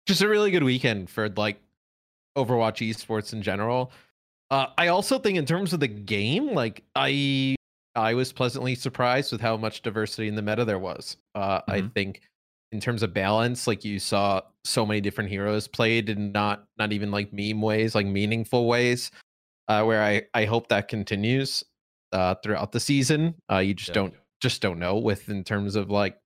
just 0.05 0.21
a 0.21 0.27
really 0.27 0.51
good 0.51 0.63
weekend 0.63 1.09
for 1.09 1.29
like 1.29 1.59
Overwatch 2.37 2.87
esports 2.87 3.33
in 3.33 3.41
general. 3.41 3.91
Uh, 4.51 4.67
I 4.77 4.87
also 4.87 5.19
think 5.19 5.37
in 5.37 5.45
terms 5.45 5.73
of 5.73 5.79
the 5.79 5.87
game, 5.87 6.53
like 6.53 6.83
I 6.95 7.55
I 7.99 8.13
was 8.13 8.31
pleasantly 8.31 8.75
surprised 8.75 9.31
with 9.31 9.41
how 9.41 9.57
much 9.57 9.81
diversity 9.81 10.27
in 10.27 10.35
the 10.35 10.41
meta 10.41 10.65
there 10.65 10.79
was. 10.79 11.17
Uh, 11.35 11.61
I 11.67 11.81
think 11.81 12.21
in 12.71 12.79
terms 12.79 13.03
of 13.03 13.13
balance, 13.13 13.67
like 13.67 13.83
you 13.83 13.99
saw 13.99 14.41
so 14.63 14.85
many 14.85 15.01
different 15.01 15.29
heroes 15.29 15.67
played 15.67 16.09
in 16.09 16.31
not 16.31 16.65
not 16.77 16.93
even 16.93 17.11
like 17.11 17.33
meme 17.33 17.61
ways, 17.61 17.95
like 17.95 18.05
meaningful 18.05 18.67
ways. 18.67 19.11
Uh, 19.67 19.83
where 19.83 20.01
I 20.01 20.23
I 20.33 20.45
hope 20.45 20.69
that 20.69 20.87
continues 20.87 21.63
uh, 22.11 22.35
throughout 22.43 22.71
the 22.71 22.79
season. 22.79 23.35
Uh, 23.51 23.57
you 23.59 23.73
just 23.73 23.89
Yeah. 23.89 23.95
don't 23.95 24.13
just 24.41 24.61
don't 24.61 24.79
know 24.79 24.97
with 24.97 25.29
in 25.29 25.43
terms 25.43 25.75
of 25.75 25.89
like 25.89 26.17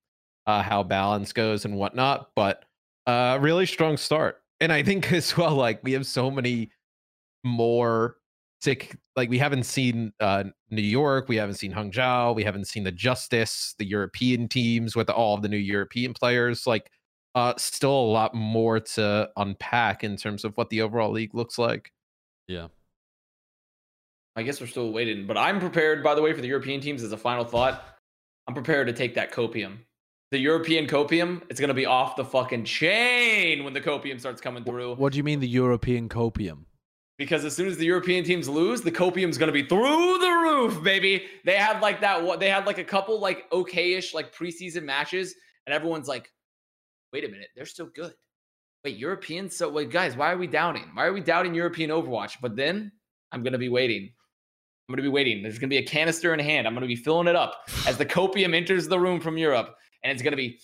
uh, 0.46 0.62
how 0.62 0.84
balance 0.84 1.34
goes 1.34 1.66
and 1.66 1.76
whatnot. 1.76 2.30
But 2.36 2.66
uh, 3.08 3.38
really 3.42 3.66
strong 3.66 3.98
start, 3.98 4.42
and 4.62 4.72
I 4.72 4.84
think 4.84 5.12
as 5.14 5.36
well, 5.36 5.56
like 5.56 5.84
we 5.84 5.94
have 5.94 6.06
so 6.06 6.30
many 6.32 6.72
more 7.44 8.18
sick. 8.64 8.98
Like 9.16 9.30
we 9.30 9.38
haven't 9.38 9.64
seen 9.64 10.14
uh, 10.20 10.46
New 10.72 10.82
York, 10.82 11.28
we 11.28 11.36
haven't 11.36 11.56
seen 11.56 11.74
Hangzhou, 11.74 12.36
we 12.36 12.44
haven't 12.44 12.66
seen 12.66 12.84
the 12.84 12.92
Justice, 12.92 13.76
the 13.78 13.86
European 13.86 14.48
teams 14.48 14.96
with 14.96 15.10
all 15.10 15.36
of 15.36 15.42
the 15.42 15.50
new 15.50 15.58
European 15.58 16.14
players. 16.14 16.66
Like, 16.66 16.90
uh, 17.36 17.54
still 17.58 17.92
a 17.92 18.12
lot 18.12 18.34
more 18.36 18.80
to 18.80 19.30
unpack 19.38 20.04
in 20.04 20.18
terms 20.18 20.46
of 20.46 20.56
what 20.56 20.70
the 20.70 20.82
overall 20.82 21.12
league 21.12 21.34
looks 21.34 21.58
like. 21.58 21.92
Yeah. 22.48 22.68
I 24.36 24.44
guess 24.44 24.62
we're 24.62 24.68
still 24.68 24.92
waiting, 24.92 25.28
but 25.28 25.38
I'm 25.38 25.60
prepared. 25.60 26.04
By 26.04 26.16
the 26.16 26.22
way, 26.22 26.34
for 26.34 26.42
the 26.42 26.48
European 26.48 26.80
teams, 26.80 27.04
as 27.04 27.12
a 27.12 27.18
final 27.18 27.44
thought, 27.44 27.84
I'm 28.48 28.54
prepared 28.54 28.88
to 28.88 28.94
take 28.94 29.16
that 29.16 29.32
copium. 29.32 29.78
The 30.32 30.40
European 30.40 30.88
copium, 30.88 31.42
it's 31.50 31.60
gonna 31.60 31.76
be 31.76 31.86
off 31.86 32.16
the 32.16 32.26
fucking 32.26 32.66
chain 32.66 33.64
when 33.64 33.74
the 33.74 33.82
copium 33.82 34.20
starts 34.20 34.42
coming 34.42 34.64
through. 34.64 34.96
What 34.96 35.14
do 35.14 35.18
you 35.18 35.24
mean 35.24 35.40
the 35.40 35.48
European 35.48 36.10
copium? 36.10 36.66
Because 37.18 37.46
as 37.46 37.56
soon 37.56 37.68
as 37.68 37.78
the 37.78 37.86
European 37.86 38.24
teams 38.24 38.50
lose, 38.50 38.82
the 38.82 38.92
copium's 38.92 39.38
gonna 39.38 39.52
be 39.52 39.64
through 39.64 40.18
the 40.20 40.30
roof, 40.42 40.84
baby. 40.84 41.26
They 41.46 41.56
had 41.56 41.80
like 41.80 42.02
that. 42.02 42.24
What 42.24 42.40
they 42.40 42.50
had 42.50 42.66
like 42.66 42.80
a 42.80 42.84
couple 42.84 43.20
like 43.20 43.46
okay-ish 43.52 44.14
like 44.14 44.34
preseason 44.36 44.84
matches, 44.84 45.36
and 45.68 45.74
everyone's 45.76 46.08
like, 46.08 46.32
"Wait 47.12 47.24
a 47.24 47.28
minute, 47.28 47.50
they're 47.56 47.66
still 47.68 47.86
good." 47.88 48.14
Wait, 48.84 48.98
European? 48.98 49.50
So 49.50 49.70
wait, 49.70 49.92
guys, 49.92 50.18
why 50.18 50.32
are 50.34 50.38
we 50.38 50.48
doubting? 50.48 50.90
Why 50.94 51.06
are 51.06 51.14
we 51.14 51.22
doubting 51.22 51.54
European 51.54 51.92
Overwatch? 51.92 52.38
But 52.42 52.56
then 52.56 52.92
I'm 53.32 53.44
gonna 53.44 53.60
be 53.60 53.70
waiting. 53.70 54.12
I'm 54.90 54.94
gonna 54.94 55.04
be 55.04 55.08
waiting. 55.08 55.44
There's 55.44 55.60
gonna 55.60 55.70
be 55.70 55.78
a 55.78 55.86
canister 55.86 56.34
in 56.34 56.40
hand. 56.40 56.66
I'm 56.68 56.74
gonna 56.74 56.88
be 56.88 56.96
filling 56.96 57.28
it 57.28 57.36
up 57.36 57.70
as 57.88 57.96
the 57.98 58.06
copium 58.08 58.56
enters 58.56 58.88
the 58.88 59.00
room 59.00 59.20
from 59.22 59.38
Europe, 59.38 59.78
and 60.04 60.12
it's 60.12 60.22
gonna 60.24 60.36
be, 60.36 60.60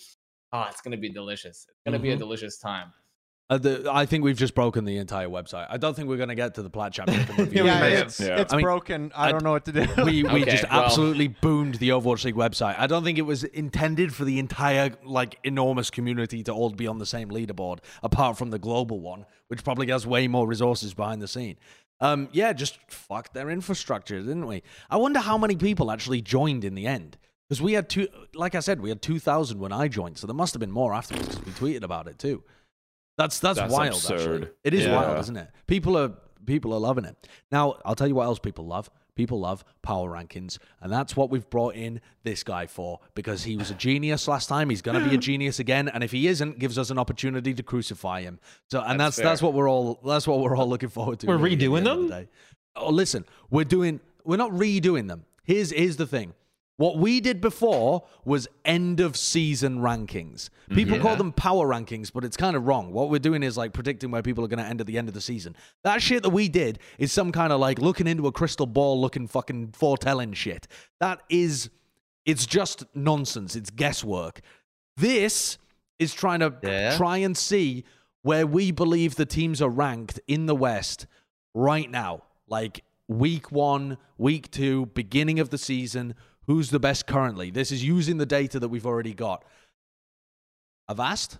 oh, 0.51 0.65
it's 0.69 0.81
gonna 0.81 0.97
be 0.97 1.09
delicious. 1.09 1.67
It's 1.69 1.81
gonna 1.85 1.99
be 1.99 2.09
a 2.11 2.15
Mhm. 2.15 2.19
delicious 2.19 2.57
time. 2.57 2.91
Uh, 3.51 3.57
the, 3.57 3.89
I 3.91 4.05
think 4.05 4.23
we've 4.23 4.37
just 4.37 4.53
broken 4.53 4.85
the 4.85 4.97
entire 4.97 5.27
website. 5.27 5.65
I 5.71 5.77
don't 5.77 5.95
think 5.95 6.07
we're 6.07 6.17
going 6.17 6.29
to 6.29 6.35
get 6.35 6.53
to 6.55 6.61
the 6.61 6.69
Plat 6.69 6.93
Championship 6.93 7.35
review. 7.37 7.65
yeah, 7.65 7.83
it's, 7.85 8.19
have. 8.19 8.39
it's 8.41 8.53
I 8.53 8.57
mean, 8.57 8.63
broken. 8.63 9.11
I 9.15 9.29
I- 9.29 9.31
don't 9.31 9.43
know 9.43 9.51
what 9.53 9.65
to 9.65 9.71
do. 9.71 9.87
we 10.03 10.21
we 10.23 10.41
Okay, 10.43 10.51
just 10.51 10.69
well- 10.69 10.83
absolutely 10.83 11.29
boomed 11.29 11.75
the 11.75 11.89
Overwatch 11.89 12.25
League 12.25 12.35
website. 12.35 12.75
I 12.77 12.85
don't 12.85 13.03
think 13.03 13.17
it 13.17 13.23
was 13.23 13.43
intended 13.43 14.13
for 14.13 14.23
the 14.23 14.37
entire 14.37 14.91
like 15.03 15.39
enormous 15.43 15.89
community 15.89 16.43
to 16.43 16.51
all 16.51 16.69
be 16.69 16.85
on 16.85 16.99
the 16.99 17.07
same 17.07 17.29
leaderboard, 17.29 17.79
apart 18.03 18.37
from 18.37 18.51
the 18.51 18.59
global 18.59 18.99
one, 18.99 19.25
which 19.47 19.63
probably 19.63 19.87
has 19.87 20.05
way 20.05 20.27
more 20.27 20.47
resources 20.47 20.93
behind 20.93 21.19
the 21.21 21.27
scene. 21.27 21.57
Um, 22.01 22.29
yeah, 22.31 22.53
just 22.53 22.77
fucked 22.87 23.33
their 23.33 23.49
infrastructure, 23.49 24.19
didn't 24.19 24.45
we? 24.45 24.61
I 24.91 24.97
wonder 24.97 25.19
how 25.19 25.37
many 25.39 25.55
people 25.55 25.89
actually 25.91 26.21
joined 26.21 26.63
in 26.63 26.75
the 26.75 26.85
end. 26.85 27.17
Because 27.49 27.63
we 27.63 27.73
had 27.73 27.89
two, 27.89 28.07
like 28.35 28.53
I 28.53 28.59
said, 28.59 28.79
we 28.79 28.89
had 28.89 29.01
two 29.01 29.17
thousand 29.17 29.57
when 29.59 29.71
I 29.73 29.87
joined, 29.87 30.19
so 30.19 30.27
there 30.27 30.35
must 30.35 30.53
have 30.53 30.59
been 30.59 30.71
more 30.71 30.93
afterwards 30.93 31.35
because 31.35 31.43
we 31.61 31.73
tweeted 31.73 31.81
about 31.81 32.07
it 32.07 32.19
too. 32.19 32.43
That's 33.19 33.37
that's, 33.39 33.59
That's 33.59 33.71
wild. 33.73 33.93
absurd. 33.93 34.19
Actually, 34.43 34.47
it 34.63 34.73
is 34.73 34.85
Yeah. 34.85 34.95
wild, 34.95 35.19
isn't 35.19 35.35
it? 35.37 35.49
People 35.67 35.97
are 35.97 36.13
people 36.45 36.73
are 36.73 36.79
loving 36.79 37.03
it. 37.05 37.27
Now, 37.51 37.75
I'll 37.85 37.93
tell 37.95 38.07
you 38.07 38.15
what 38.15 38.23
else 38.23 38.39
people 38.39 38.65
love. 38.65 38.89
People 39.15 39.41
love 39.41 39.65
power 39.81 40.09
rankings, 40.09 40.57
and 40.81 40.89
that's 40.89 41.13
what 41.17 41.29
we've 41.29 41.47
brought 41.49 41.75
in 41.75 41.99
this 42.23 42.41
guy 42.41 42.65
for 42.67 43.01
because 43.15 43.43
he 43.43 43.57
was 43.57 43.69
a 43.69 43.73
genius 43.73 44.29
last 44.29 44.47
time. 44.47 44.69
He's 44.69 44.81
going 44.81 44.97
to 45.03 45.09
be 45.09 45.13
a 45.13 45.17
genius 45.29 45.59
again, 45.59 45.89
and 45.89 46.01
if 46.05 46.11
he 46.13 46.27
isn't, 46.27 46.57
gives 46.57 46.77
us 46.77 46.89
an 46.89 46.97
opportunity 46.97 47.53
to 47.53 47.61
crucify 47.61 48.21
him. 48.21 48.39
So, 48.71 48.79
and 48.81 48.97
that's 48.97 49.17
That's 49.17 49.25
that's, 49.27 49.41
what 49.41 49.53
we're 49.53 49.69
all 49.69 49.99
that's 50.05 50.25
what 50.25 50.39
we're 50.39 50.55
all 50.55 50.69
looking 50.69 50.87
forward 50.87 51.19
to. 51.19 51.27
We're 51.27 51.37
redoing 51.37 51.83
the 51.83 51.89
them? 51.95 52.07
day. 52.07 52.29
Oh, 52.77 52.89
listen, 52.91 53.25
we're 53.49 53.65
doing 53.65 53.99
we're 54.23 54.37
not 54.37 54.51
redoing 54.51 55.09
them. 55.09 55.25
Here's 55.43 55.71
here's 55.71 55.97
the 55.97 56.07
thing. 56.07 56.33
What 56.79 56.97
we 56.97 57.19
did 57.19 57.41
before 57.41 58.05
was 58.23 58.47
end 58.63 59.01
of 59.01 59.17
season 59.17 59.79
rankings. 59.79 60.49
People 60.69 60.93
mm-hmm. 60.93 61.03
call 61.03 61.17
them 61.17 61.33
power 61.33 61.67
rankings, 61.67 62.09
but 62.09 62.23
it's 62.23 62.37
kind 62.37 62.55
of 62.55 62.67
wrong. 62.67 62.93
What 62.93 63.09
we're 63.09 63.19
doing 63.19 63.43
is 63.43 63.57
like 63.57 63.73
predicting 63.73 64.11
where 64.11 64.21
people 64.21 64.45
are 64.45 64.47
going 64.47 64.63
to 64.63 64.65
end 64.65 64.79
at 64.79 64.87
the 64.87 64.97
end 64.97 65.09
of 65.09 65.13
the 65.13 65.19
season. 65.19 65.57
That 65.83 66.01
shit 66.01 66.23
that 66.23 66.29
we 66.29 66.47
did 66.47 66.79
is 66.97 67.11
some 67.11 67.33
kind 67.33 67.51
of 67.51 67.59
like 67.59 67.79
looking 67.79 68.07
into 68.07 68.27
a 68.27 68.31
crystal 68.31 68.65
ball 68.65 69.01
looking 69.01 69.27
fucking 69.27 69.73
foretelling 69.73 70.31
shit. 70.31 70.69
That 71.01 71.21
is, 71.27 71.69
it's 72.25 72.45
just 72.45 72.85
nonsense. 72.95 73.57
It's 73.57 73.71
guesswork. 73.71 74.39
This 74.95 75.57
is 75.99 76.13
trying 76.13 76.39
to 76.39 76.55
Yeah. 76.63 76.95
try 76.95 77.17
and 77.17 77.35
see 77.35 77.83
where 78.21 78.47
we 78.47 78.71
believe 78.71 79.15
the 79.15 79.25
teams 79.25 79.61
are 79.61 79.69
ranked 79.69 80.21
in 80.29 80.45
the 80.45 80.55
West 80.55 81.07
right 81.53 81.91
now. 81.91 82.23
Like 82.47 82.85
week 83.09 83.51
one, 83.51 83.97
week 84.17 84.49
two, 84.49 84.85
beginning 84.85 85.41
of 85.41 85.49
the 85.49 85.57
season. 85.57 86.15
Who's 86.49 86.71
the 86.71 86.79
best 86.79 87.05
currently? 87.05 87.51
This 87.51 87.71
is 87.71 87.83
using 87.85 88.17
the 88.17 88.25
data 88.25 88.59
that 88.59 88.69
we've 88.69 88.87
already 88.87 89.13
got. 89.13 89.45
I've 90.87 90.99
asked. 90.99 91.37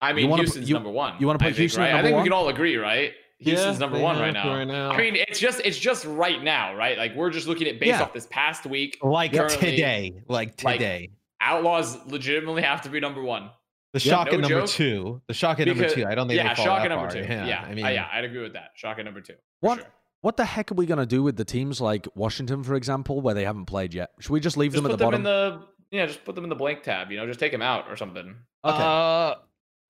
I 0.00 0.12
mean, 0.12 0.30
Houston's 0.36 0.68
you- 0.68 0.74
number 0.74 0.90
one. 0.90 1.14
you 1.20 1.28
wanna 1.28 1.38
put 1.38 1.44
I 1.44 1.48
think, 1.50 1.58
Houston 1.58 1.84
at 1.84 1.92
right? 1.92 2.00
I 2.00 2.02
think 2.02 2.14
one? 2.16 2.24
we 2.24 2.28
can 2.28 2.32
all 2.36 2.48
agree, 2.48 2.76
right? 2.76 3.12
Houston's 3.38 3.78
number 3.78 4.00
one 4.00 4.18
right 4.18 4.32
now. 4.32 4.48
right 4.48 4.64
now. 4.64 4.90
I 4.90 4.96
mean, 4.96 5.14
it's 5.14 5.38
just 5.38 5.60
it's 5.64 5.78
just 5.78 6.04
right 6.06 6.42
now, 6.42 6.74
right? 6.74 6.98
Like 6.98 7.14
we're 7.14 7.30
just 7.30 7.46
looking 7.46 7.68
at 7.68 7.78
based 7.78 7.90
Yeah. 7.90 8.02
off 8.02 8.12
this 8.12 8.26
past 8.32 8.66
week. 8.66 8.98
Like 9.00 9.30
today, 9.30 10.24
like 10.26 10.60
like- 10.64 10.78
today. 10.78 11.10
Outlaws 11.40 12.04
legitimately 12.06 12.62
have 12.62 12.80
to 12.82 12.88
be 12.88 12.98
number 12.98 13.22
one. 13.22 13.48
The 13.92 14.00
Yeah, 14.00 14.10
shock 14.12 14.26
no 14.26 14.32
at 14.32 14.40
number 14.40 14.60
joke. 14.62 14.70
two. 14.70 15.22
The 15.28 15.34
shock 15.34 15.60
at 15.60 15.68
number 15.68 15.88
two. 15.88 16.04
I 16.04 16.16
don't 16.16 16.26
think 16.26 16.38
yeah, 16.38 16.48
they 16.48 16.54
fall 16.56 16.64
shock 16.64 16.80
at 16.84 16.88
number 16.88 17.08
far. 17.08 17.22
two. 17.22 17.28
Yeah, 17.28 17.46
Yeah, 17.46 17.60
I 17.62 17.74
mean, 17.74 17.84
uh, 17.86 17.90
yeah, 17.90 18.08
I'd 18.12 18.24
agree 18.24 18.42
with 18.42 18.54
that. 18.54 18.70
Shock 18.74 18.98
at 18.98 19.04
number 19.04 19.20
two. 19.20 19.34
What 19.60 19.78
sure. 19.78 19.86
What 20.22 20.36
the 20.36 20.44
heck 20.44 20.72
are 20.72 20.74
we 20.74 20.86
gonna 20.86 21.04
do 21.06 21.22
with 21.22 21.36
the 21.36 21.44
teams 21.44 21.80
like 21.80 22.08
Washington, 22.14 22.62
for 22.64 22.74
example, 22.74 23.20
where 23.20 23.34
they 23.34 23.44
haven't 23.44 23.66
played 23.66 23.92
yet? 23.94 24.10
Should 24.20 24.32
we 24.32 24.40
just 24.40 24.56
leave 24.56 24.72
Just 24.72 24.82
them 24.82 24.90
put 24.90 24.92
at 24.92 24.98
the 24.98 25.10
them 25.10 25.22
bottom? 25.22 25.54
in 25.54 25.60
the 25.60 25.96
yeah, 25.96 26.06
just 26.06 26.24
put 26.24 26.34
them 26.34 26.44
in 26.44 26.48
the 26.50 26.56
blank 26.56 26.82
tab. 26.82 27.10
You 27.10 27.18
know, 27.18 27.26
just 27.26 27.38
take 27.38 27.52
them 27.52 27.60
out 27.62 27.84
or 27.90 27.96
something. 27.96 28.34
Okay. 28.64 28.82
Uh, 28.82 29.34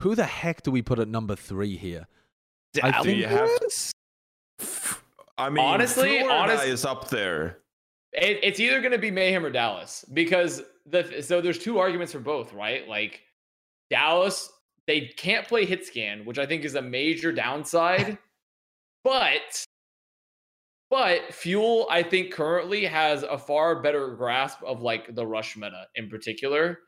Who 0.03 0.17
the 0.17 0.25
heck 0.25 0.63
do 0.63 0.73
we 0.73 0.83
put 0.83 0.99
at 0.99 1.07
number 1.07 1.37
three 1.37 1.77
here? 1.77 2.09
I 2.83 3.03
think- 3.05 3.19
you 3.19 3.27
have- 3.27 3.49
Dallas? 3.61 3.93
I 5.39 5.49
mean, 5.49 5.65
Honestly, 5.65 6.21
honestly, 6.21 6.29
honest- 6.33 6.65
is 6.67 6.85
up 6.85 7.09
there. 7.09 7.59
It, 8.13 8.41
it's 8.43 8.61
either 8.61 8.81
going 8.81 8.93
to 8.93 8.99
be 8.99 9.11
Mayhem 9.11 9.45
or 9.47 9.51
Dallas 9.51 10.05
because 10.13 10.63
the 10.87 11.23
so 11.23 11.41
there's 11.41 11.59
two 11.59 11.79
arguments 11.79 12.13
for 12.13 12.19
both, 12.21 12.53
right? 12.53 12.87
Like 12.89 13.23
Dallas, 13.91 14.51
they 14.87 15.03
can't 15.17 15.47
play 15.49 15.65
hit 15.65 15.87
scan, 15.87 16.25
which 16.25 16.39
I 16.39 16.45
think 16.47 16.65
is 16.65 16.75
a 16.75 16.83
major 16.83 17.33
downside. 17.33 18.19
but 19.05 19.65
but 20.93 21.33
Fuel, 21.33 21.87
I 21.91 22.03
think 22.05 22.33
currently 22.33 22.85
has 22.85 23.23
a 23.25 23.39
far 23.39 23.81
better 23.83 24.09
grasp 24.15 24.63
of 24.63 24.83
like 24.83 25.15
the 25.15 25.27
rush 25.27 25.57
meta 25.57 25.87
in 25.97 26.09
particular, 26.11 26.79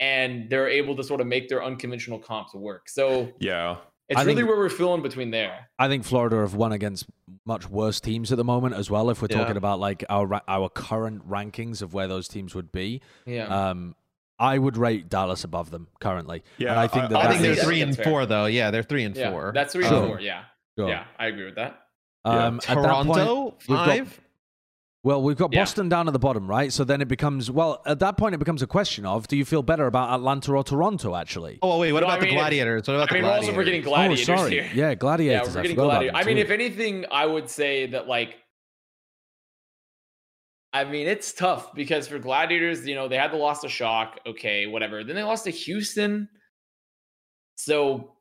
and 0.00 0.48
they're 0.48 0.68
able 0.68 0.94
to 0.96 1.02
sort 1.02 1.20
of 1.20 1.26
make 1.26 1.48
their 1.48 1.62
unconventional 1.64 2.20
comps 2.20 2.54
work. 2.54 2.88
So 2.88 3.32
Yeah. 3.40 3.78
it's 4.08 4.18
I 4.18 4.22
really 4.22 4.36
think- 4.36 4.48
where 4.48 4.56
we're 4.56 4.68
feeling 4.70 5.02
between 5.02 5.32
there. 5.32 5.68
I 5.78 5.88
think 5.88 6.04
Florida 6.04 6.36
have 6.36 6.54
won 6.54 6.70
against 6.70 7.06
much 7.44 7.68
worse 7.68 8.00
teams 8.00 8.30
at 8.30 8.36
the 8.38 8.44
moment 8.44 8.76
as 8.76 8.90
well. 8.90 9.10
If 9.10 9.20
we're 9.20 9.28
Yeah. 9.30 9.38
talking 9.38 9.56
about 9.56 9.80
like 9.80 10.04
our 10.08 10.40
our 10.46 10.68
current 10.68 11.28
rankings 11.28 11.82
of 11.82 11.92
where 11.92 12.06
those 12.06 12.28
teams 12.28 12.54
would 12.54 12.70
be, 12.70 13.02
Yeah. 13.26 13.46
um, 13.70 13.96
I 14.38 14.56
would 14.58 14.76
rate 14.76 15.08
Dallas 15.08 15.42
above 15.42 15.72
them 15.72 15.88
currently. 16.00 16.44
Yeah, 16.58 16.70
and 16.70 16.78
I 16.78 16.86
think 16.86 17.06
I- 17.06 17.08
that 17.08 17.16
I 17.16 17.22
that 17.22 17.28
think 17.30 17.42
they're 17.42 17.50
is- 17.52 17.58
is- 17.58 17.64
three 17.64 17.82
and 17.82 17.96
fair. 17.96 18.04
four 18.04 18.24
though. 18.24 18.46
Yeah, 18.46 18.70
they're 18.70 18.84
three 18.84 19.02
and 19.02 19.16
yeah, 19.16 19.30
four. 19.32 19.50
that's 19.52 19.72
three 19.72 19.84
Sure. 19.84 19.98
and 19.98 20.06
four. 20.06 20.20
Yeah. 20.20 20.44
Sure. 20.78 20.88
Yeah, 20.88 21.06
I 21.18 21.26
agree 21.26 21.44
with 21.46 21.56
that. 21.56 21.87
Um, 22.30 22.56
at 22.56 22.62
that 22.62 22.74
point- 22.74 22.84
Toronto 22.84 23.44
we've 23.68 23.76
got- 23.78 23.86
five. 23.86 24.20
Well, 25.04 25.22
we've 25.22 25.36
got 25.36 25.52
Yeah. 25.52 25.60
Boston 25.60 25.88
down 25.88 26.08
at 26.08 26.12
the 26.12 26.18
bottom, 26.18 26.48
right? 26.48 26.72
So 26.72 26.82
then 26.82 27.00
it 27.00 27.06
becomes 27.08 27.50
well. 27.50 27.80
At 27.86 28.00
that 28.00 28.16
point, 28.18 28.34
it 28.34 28.38
becomes 28.38 28.62
a 28.62 28.66
question 28.66 29.06
of: 29.06 29.28
Do 29.28 29.36
you 29.36 29.44
feel 29.44 29.62
better 29.62 29.86
about 29.86 30.10
Atlanta 30.12 30.52
or 30.52 30.64
Toronto? 30.64 31.14
Actually, 31.14 31.60
Oh 31.62 31.78
wait, 31.78 31.92
what 31.92 32.00
No, 32.00 32.08
I 32.08 32.10
about 32.14 32.20
the 32.20 32.26
mean, 32.26 32.34
Gladiators? 32.34 32.88
What 32.88 32.94
about 32.94 33.10
I 33.12 33.14
mean, 33.14 33.22
the 33.22 33.28
we're 33.28 33.34
also 33.36 33.52
forgetting 33.54 33.82
Gladiators? 33.82 34.28
oh, 34.28 34.36
sorry, 34.36 34.50
here. 34.50 34.62
yeah, 34.64 34.70
Yeah, 34.90 34.94
Gladiators. 34.96 35.46
we're 35.46 35.50
I 35.50 35.54
forgetting 35.62 35.76
about 35.78 35.84
gladiators. 35.84 36.12
them 36.12 36.16
I 36.20 36.24
mean, 36.24 36.38
if 36.38 36.50
anything, 36.50 37.06
I 37.12 37.26
would 37.26 37.48
say 37.48 37.86
that 37.86 38.08
like, 38.08 38.36
I 40.72 40.84
mean, 40.84 41.06
it's 41.06 41.32
tough 41.32 41.74
because 41.74 42.08
for 42.08 42.18
gladiators, 42.18 42.86
you 42.86 42.94
know, 42.94 43.08
they 43.08 43.16
had 43.16 43.32
the 43.32 43.36
loss 43.36 43.62
to 43.62 43.68
shock. 43.68 44.18
Okay, 44.26 44.66
whatever. 44.66 45.02
Then 45.04 45.16
they 45.16 45.22
lost 45.22 45.44
to 45.44 45.50
Houston. 45.50 46.28
So 47.56 48.12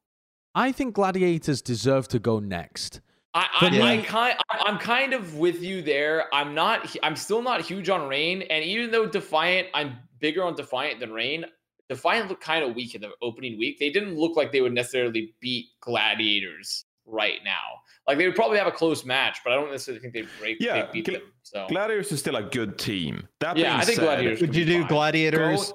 I 0.56 0.72
think 0.72 0.96
Gladiators 0.96 1.62
deserve 1.62 2.08
to 2.10 2.20
go 2.20 2.40
next. 2.40 3.02
I, 3.38 3.48
For 3.60 3.66
I, 3.66 3.70
me- 3.70 3.82
I 3.82 3.98
kind, 4.02 4.36
I'm 4.50 4.78
kind 4.80 5.14
of 5.14 5.36
with 5.36 5.62
you 5.62 5.82
there. 5.82 6.34
I'm 6.34 6.56
not. 6.56 6.96
I'm 7.04 7.16
still 7.16 7.42
not 7.42 7.62
huge 7.62 7.88
on 7.90 8.08
Reign, 8.10 8.42
and 8.44 8.64
even 8.64 8.90
though 8.90 9.06
Defiant, 9.06 9.68
I'm 9.76 9.98
bigger 10.20 10.44
on 10.44 10.56
Defiant 10.56 11.00
than 11.00 11.12
Reign. 11.14 11.46
Defiant 11.88 12.30
looked 12.30 12.44
kind 12.44 12.66
of 12.66 12.76
weak 12.76 12.96
in 12.96 13.02
the 13.02 13.12
opening 13.22 13.58
week. 13.60 13.78
They 13.80 13.92
didn't 13.92 14.16
look 14.18 14.36
like 14.36 14.52
they 14.52 14.62
would 14.62 14.74
necessarily 14.74 15.34
beat 15.40 15.68
Gladiators 15.82 16.86
right 17.06 17.40
now. 17.46 17.80
Like 18.08 18.18
they 18.18 18.26
would 18.26 18.36
probably 18.36 18.58
have 18.58 18.68
a 18.68 18.72
close 18.72 19.06
match, 19.06 19.40
but 19.44 19.54
I 19.54 19.56
don't 19.56 19.70
necessarily 19.72 20.02
think 20.02 20.14
they'd 20.14 20.28
break. 20.40 20.58
Yeah, 20.60 20.82
they'd 20.82 20.92
beat 20.92 21.06
Gla- 21.06 21.20
them. 21.20 21.32
So 21.44 21.66
Gladiators 21.70 22.12
is 22.12 22.20
still 22.20 22.36
a 22.38 22.44
good 22.44 22.78
team. 22.80 23.28
That 23.40 23.56
Yeah, 23.58 23.70
being 23.70 23.82
I 23.82 23.84
think 23.86 23.96
said, 23.98 24.04
Gladiators 24.06 24.42
Would 24.42 24.56
you 24.56 24.66
do 24.66 24.80
fine. 24.82 24.88
Gladiators? 24.90 25.72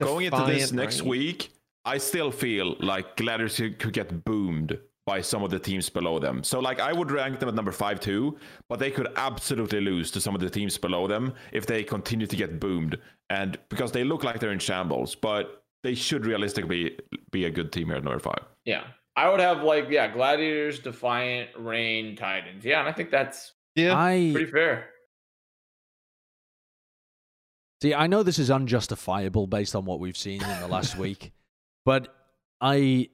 Go- 0.00 0.06
going 0.06 0.26
into 0.26 0.44
this 0.46 0.70
next 0.72 1.00
right? 1.00 1.08
week, 1.08 1.50
I 1.84 1.98
still 1.98 2.30
feel 2.30 2.76
like 2.80 3.16
Gladiators 3.16 3.56
could- 3.56 3.78
could 3.78 3.92
get 3.92 4.24
boomed 4.24 4.78
by 5.10 5.20
some 5.20 5.42
of 5.42 5.50
the 5.50 5.58
teams 5.58 5.90
below 5.90 6.20
them. 6.20 6.44
So, 6.44 6.60
like, 6.60 6.78
I 6.78 6.92
would 6.92 7.10
rank 7.10 7.40
them 7.40 7.48
at 7.48 7.54
number 7.56 7.72
five 7.72 7.98
too, 7.98 8.38
but 8.68 8.78
they 8.78 8.92
could 8.92 9.08
absolutely 9.16 9.80
lose 9.80 10.12
to 10.12 10.20
some 10.20 10.36
of 10.36 10.40
the 10.40 10.48
teams 10.48 10.78
below 10.78 11.08
them 11.08 11.34
if 11.52 11.66
they 11.66 11.82
continue 11.82 12.28
to 12.28 12.36
get 12.36 12.60
boomed, 12.60 12.96
and 13.28 13.58
because 13.68 13.90
they 13.90 14.04
look 14.04 14.22
like 14.22 14.38
they're 14.38 14.52
in 14.52 14.60
shambles, 14.60 15.16
but 15.16 15.64
they 15.82 15.94
should 15.96 16.24
realistically 16.26 16.96
be 17.32 17.46
a 17.46 17.50
good 17.50 17.72
team 17.72 17.88
here 17.88 17.96
at 17.96 18.04
number 18.04 18.20
five. 18.20 18.44
yeah, 18.64 18.84
I 19.16 19.28
would 19.28 19.40
have 19.40 19.64
like 19.64 19.86
yeah, 19.90 20.06
Gladiators, 20.12 20.78
Defiant, 20.78 21.50
Reign, 21.58 22.14
Titans. 22.14 22.64
Yeah, 22.64 22.78
and 22.80 22.88
I 22.88 22.92
think 22.92 23.10
that's 23.10 23.52
Yeah. 23.74 23.94
I 23.98 24.30
pretty 24.32 24.50
fair. 24.50 24.90
See, 27.82 27.94
I 27.94 28.06
know 28.06 28.22
this 28.22 28.38
is 28.38 28.50
unjustifiable 28.50 29.46
based 29.48 29.74
on 29.74 29.84
what 29.86 29.98
we've 29.98 30.16
seen 30.16 30.40
in 30.42 30.60
the 30.60 30.68
last 30.68 30.96
week, 31.04 31.32
but 31.84 32.14
I 32.60 33.08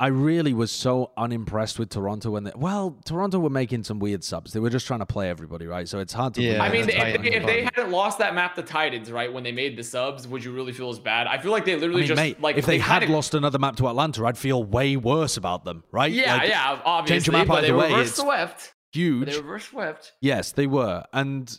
I 0.00 0.06
really 0.08 0.54
was 0.54 0.70
so 0.70 1.10
unimpressed 1.16 1.76
with 1.78 1.88
Toronto 1.90 2.30
when 2.30 2.44
they 2.44 2.52
well, 2.54 2.96
Toronto 3.04 3.40
were 3.40 3.50
making 3.50 3.82
some 3.82 3.98
weird 3.98 4.22
subs. 4.22 4.52
They 4.52 4.60
were 4.60 4.70
just 4.70 4.86
trying 4.86 5.00
to 5.00 5.06
play 5.06 5.28
everybody, 5.28 5.66
right? 5.66 5.88
So 5.88 5.98
it's 5.98 6.12
hard 6.12 6.34
to 6.34 6.42
Yeah, 6.42 6.62
I 6.62 6.70
mean, 6.70 6.86
that 6.86 7.16
if, 7.16 7.22
they, 7.22 7.30
if 7.34 7.44
they 7.46 7.64
hadn't 7.64 7.90
lost 7.90 8.18
that 8.18 8.32
map 8.32 8.54
to 8.54 8.62
Titans, 8.62 9.10
right, 9.10 9.32
when 9.32 9.42
they 9.42 9.50
made 9.50 9.76
the 9.76 9.82
subs, 9.82 10.28
would 10.28 10.44
you 10.44 10.52
really 10.52 10.72
feel 10.72 10.90
as 10.90 11.00
bad? 11.00 11.26
I 11.26 11.38
feel 11.38 11.50
like 11.50 11.64
they 11.64 11.72
I 11.72 11.76
literally 11.76 12.02
mean, 12.02 12.08
just 12.08 12.16
mate, 12.16 12.40
like 12.40 12.56
if 12.56 12.64
they, 12.64 12.78
had 12.78 13.00
kinda- 13.00 13.12
lost 13.14 13.34
another 13.34 13.58
map 13.58 13.74
to 13.76 13.88
Atlanta, 13.88 14.24
I'd 14.24 14.38
feel 14.38 14.62
way 14.62 14.96
worse 14.96 15.36
about 15.36 15.64
them, 15.64 15.82
right? 15.90 16.12
Yeah, 16.12 16.36
Like, 16.36 16.48
yeah, 16.48 16.80
obviously. 16.84 17.16
Change 17.16 17.26
your 17.26 17.32
map 17.32 17.48
but 17.48 17.58
either 17.64 17.66
they 17.66 17.72
way, 17.72 17.90
reverse 17.90 18.08
it's 18.10 18.20
swept. 18.20 18.74
But 18.92 18.98
Huge. 18.98 19.28
they 19.30 19.36
were 19.36 19.42
reverse 19.42 19.64
swept. 19.64 20.12
Yes, 20.20 20.52
they 20.52 20.68
were. 20.68 21.04
And 21.12 21.58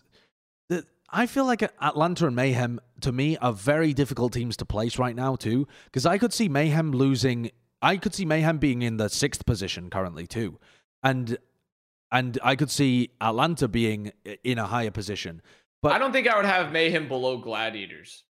the, 0.70 0.86
I 1.10 1.26
feel 1.26 1.44
like 1.46 1.62
Atlanta 1.82 2.26
and 2.26 2.36
Mayhem, 2.38 2.80
to 3.02 3.12
me, 3.12 3.36
are 3.38 3.52
very 3.52 3.94
difficult 3.94 4.32
teams 4.32 4.56
to 4.58 4.66
place 4.66 4.98
right 4.98 5.16
now, 5.16 5.36
too. 5.36 5.68
Because 5.86 6.06
I 6.06 6.18
could 6.18 6.32
see 6.32 6.48
Mayhem 6.48 6.92
losing. 6.94 7.52
I 7.82 7.98
could 7.98 8.14
see 8.14 8.26
Mayhem 8.26 8.58
being 8.58 8.82
in 8.82 8.98
the 8.98 9.10
sixth 9.10 9.46
position 9.46 9.90
currently, 9.90 10.28
too. 10.28 10.60
And 11.04 11.38
and 12.12 12.40
I 12.44 12.56
could 12.56 12.72
see 12.72 13.12
Atlanta 13.22 13.68
being 13.68 14.12
in 14.44 14.58
a 14.58 14.66
higher 14.66 14.92
position. 14.92 15.42
But 15.82 15.94
I 15.94 16.00
don't 16.00 16.12
think 16.12 16.28
I 16.28 16.36
would 16.36 16.46
have 16.46 16.72
Mayhem 16.72 17.08
below 17.08 17.38
Gladiators. 17.38 18.24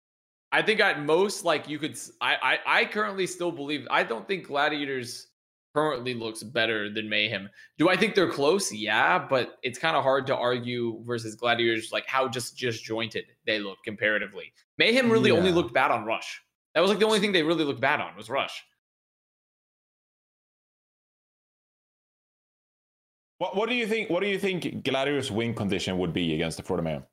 I 0.51 0.63
think 0.63 0.81
at 0.81 1.03
most, 1.03 1.45
like 1.45 1.69
you 1.69 1.79
could. 1.79 1.97
I 2.21 2.59
I 2.67 2.85
currently 2.87 3.27
still 3.27 3.53
believe. 3.53 3.87
I 3.91 4.03
don't 4.03 4.27
think 4.27 4.47
Gladiators 4.47 5.29
currently 5.75 6.15
looks 6.15 6.43
better 6.43 6.93
than 6.93 7.09
Mayhem. 7.09 7.49
Do 7.77 7.89
I 7.89 7.97
think 7.97 8.15
they're 8.15 8.31
close? 8.31 8.73
Yeah, 8.73 9.19
but 9.19 9.59
it's 9.63 9.79
kind 9.79 9.97
of 9.97 10.03
hard 10.03 10.27
to 10.29 10.37
argue 10.37 11.03
versus 11.05 11.35
Gladiators, 11.35 11.93
like 11.93 12.07
how 12.07 12.29
just 12.29 12.57
just 12.57 12.83
jointed 12.83 13.25
they 13.47 13.59
look 13.59 13.79
comparatively. 13.85 14.53
Mayhem 14.79 15.11
really 15.11 15.31
only 15.31 15.53
looked 15.53 15.75
bad 15.75 15.91
on 15.91 16.05
Rush. 16.05 16.41
That 16.75 16.81
was 16.81 16.91
like 16.91 16.99
the 16.99 17.07
only 17.07 17.21
thing 17.21 17.33
they 17.33 17.43
really 17.43 17.65
looked 17.65 17.81
bad 17.81 18.01
on 18.01 18.17
was 18.17 18.31
Rush. 18.31 18.65
What, 23.39 23.55
what 23.57 23.69
do 23.69 23.75
you 23.75 23.87
think? 23.87 24.11
What 24.11 24.21
do 24.23 24.29
you 24.29 24.39
think 24.39 24.85
Gladiators' 24.85 25.31
win 25.31 25.55
condition 25.55 25.99
would 25.99 26.13
be 26.13 26.35
against 26.35 26.57
the 26.57 26.63
Florida 26.63 26.83
Man? 26.85 27.05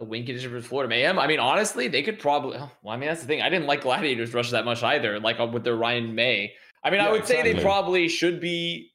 The 0.00 0.06
win 0.06 0.24
condition 0.26 0.50
for 0.50 0.60
Florida 0.60 0.88
Mayhem. 0.88 1.18
I 1.18 1.26
mean, 1.26 1.38
honestly, 1.38 1.86
they 1.88 2.02
could 2.02 2.18
probably. 2.18 2.56
oh, 2.58 2.70
Well, 2.82 2.94
I 2.94 2.96
mean, 2.96 3.08
that's 3.08 3.20
the 3.20 3.26
thing. 3.26 3.42
I 3.42 3.48
didn't 3.48 3.66
like 3.66 3.82
Gladiators 3.82 4.34
Rush 4.34 4.50
that 4.50 4.64
much 4.64 4.82
either. 4.82 5.20
Like 5.20 5.38
uh, 5.38 5.46
with 5.46 5.64
their 5.64 5.76
Rein 5.76 6.14
Mei. 6.14 6.54
I 6.82 6.90
mean, 6.90 7.00
I 7.00 7.06
Yeah, 7.06 7.12
would 7.12 7.26
say 7.26 7.42
they 7.42 7.60
probably 7.60 8.08
should 8.08 8.40
be. 8.40 8.90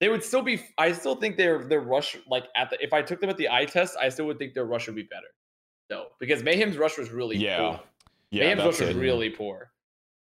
They 0.00 0.08
would 0.08 0.24
still 0.24 0.42
be. 0.42 0.62
I 0.78 0.92
still 0.92 1.14
think 1.14 1.36
their 1.36 1.64
their 1.64 1.80
rush 1.80 2.16
like 2.28 2.44
at 2.56 2.70
the. 2.70 2.82
If 2.82 2.92
I 2.92 3.02
took 3.02 3.20
them 3.20 3.30
at 3.30 3.36
the 3.36 3.48
eye 3.48 3.64
test, 3.64 3.96
I 4.00 4.08
still 4.08 4.26
would 4.26 4.38
think 4.38 4.52
their 4.54 4.64
rush 4.64 4.86
would 4.86 4.96
be 4.96 5.04
better. 5.04 5.26
though, 5.88 6.06
because 6.18 6.42
Mayhem's 6.42 6.76
rush 6.78 6.98
was 6.98 7.10
really 7.10 7.36
Yeah. 7.36 7.58
poor. 7.58 7.80
Yeah, 8.30 8.44
Mayhem's 8.44 8.62
that's 8.64 8.80
rush 8.80 8.88
was 8.88 8.96
it. 8.96 9.00
really 9.00 9.30
poor, 9.30 9.70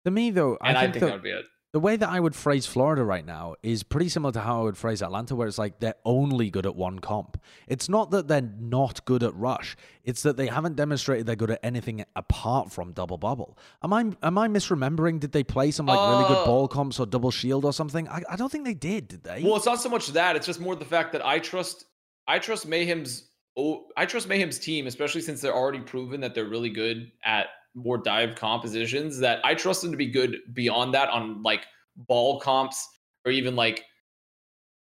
to 0.06 0.12
me, 0.12 0.32
though, 0.32 0.58
and 0.64 0.76
I 0.78 0.82
I 0.82 0.84
think, 0.84 0.94
think, 0.96 1.00
that 1.02 1.06
that 1.08 1.14
would 1.14 1.24
be 1.24 1.30
it. 1.32 1.46
The 1.74 1.80
way 1.80 1.96
that 1.96 2.10
I 2.10 2.20
would 2.20 2.36
phrase 2.36 2.66
Florida 2.66 3.04
right 3.04 3.26
now 3.26 3.56
is 3.64 3.82
pretty 3.84 4.10
similar 4.10 4.34
to 4.34 4.42
how 4.42 4.60
I 4.60 4.64
would 4.64 4.78
phrase 4.78 5.02
Atlanta, 5.02 5.36
where 5.36 5.48
it's 5.48 5.58
like 5.58 5.80
they're 5.80 5.96
only 6.04 6.50
good 6.50 6.66
at 6.66 6.76
one 6.76 7.00
comp. 7.00 7.42
It's 7.68 7.88
not 7.88 8.12
that 8.12 8.28
they're 8.28 8.42
not 8.42 9.06
good 9.06 9.24
at 9.24 9.34
rush; 9.36 9.78
it's 10.04 10.22
that 10.24 10.36
they 10.36 10.48
haven't 10.48 10.76
demonstrated 10.76 11.26
they're 11.26 11.38
good 11.38 11.52
at 11.52 11.60
anything 11.64 12.04
apart 12.16 12.72
from 12.72 12.92
double 12.92 13.18
bubble. 13.18 13.58
Am 13.84 13.94
I 13.94 14.12
am 14.22 14.38
I 14.38 14.50
misremembering? 14.50 15.22
Did 15.22 15.32
they 15.32 15.44
play 15.44 15.72
some 15.72 15.86
like 15.86 16.00
really 16.00 16.28
good 16.28 16.44
Uh, 16.44 16.46
ball 16.46 16.68
comps 16.68 17.00
or 17.00 17.06
double 17.06 17.32
shield 17.32 17.64
or 17.64 17.72
something? 17.72 18.08
I, 18.10 18.22
I 18.30 18.36
don't 18.36 18.52
think 18.52 18.66
they 18.66 18.74
did. 18.74 19.08
Did 19.08 19.24
they? 19.24 19.42
Well, 19.44 19.56
it's 19.56 19.66
not 19.66 19.80
so 19.80 19.90
much 19.90 20.08
that; 20.08 20.36
it's 20.36 20.46
just 20.46 20.60
more 20.60 20.76
the 20.76 20.86
fact 20.86 21.14
that 21.14 21.26
I 21.26 21.40
trust, 21.40 21.86
I 22.28 22.40
trust 22.40 22.68
Mayhem's, 22.68 23.30
oh, 23.56 23.86
I 23.96 24.06
trust 24.06 24.28
Mayhem's 24.28 24.60
team, 24.60 24.88
especially 24.88 25.22
since 25.22 25.40
they're 25.40 25.56
already 25.56 25.80
proven 25.80 26.20
that 26.22 26.36
they're 26.36 26.50
really 26.50 26.70
good 26.70 27.12
at 27.24 27.48
more 27.76 27.98
dive 27.98 28.36
compositions. 28.36 29.20
That 29.20 29.40
I 29.44 29.56
trust 29.56 29.82
them 29.82 29.92
to 29.92 29.98
be 29.98 30.08
good 30.08 30.38
beyond 30.54 30.94
that 30.94 31.10
on 31.10 31.42
like 31.44 31.66
ball 31.96 32.40
comps 32.40 32.88
or 33.26 33.32
even 33.32 33.56
like, 33.56 33.84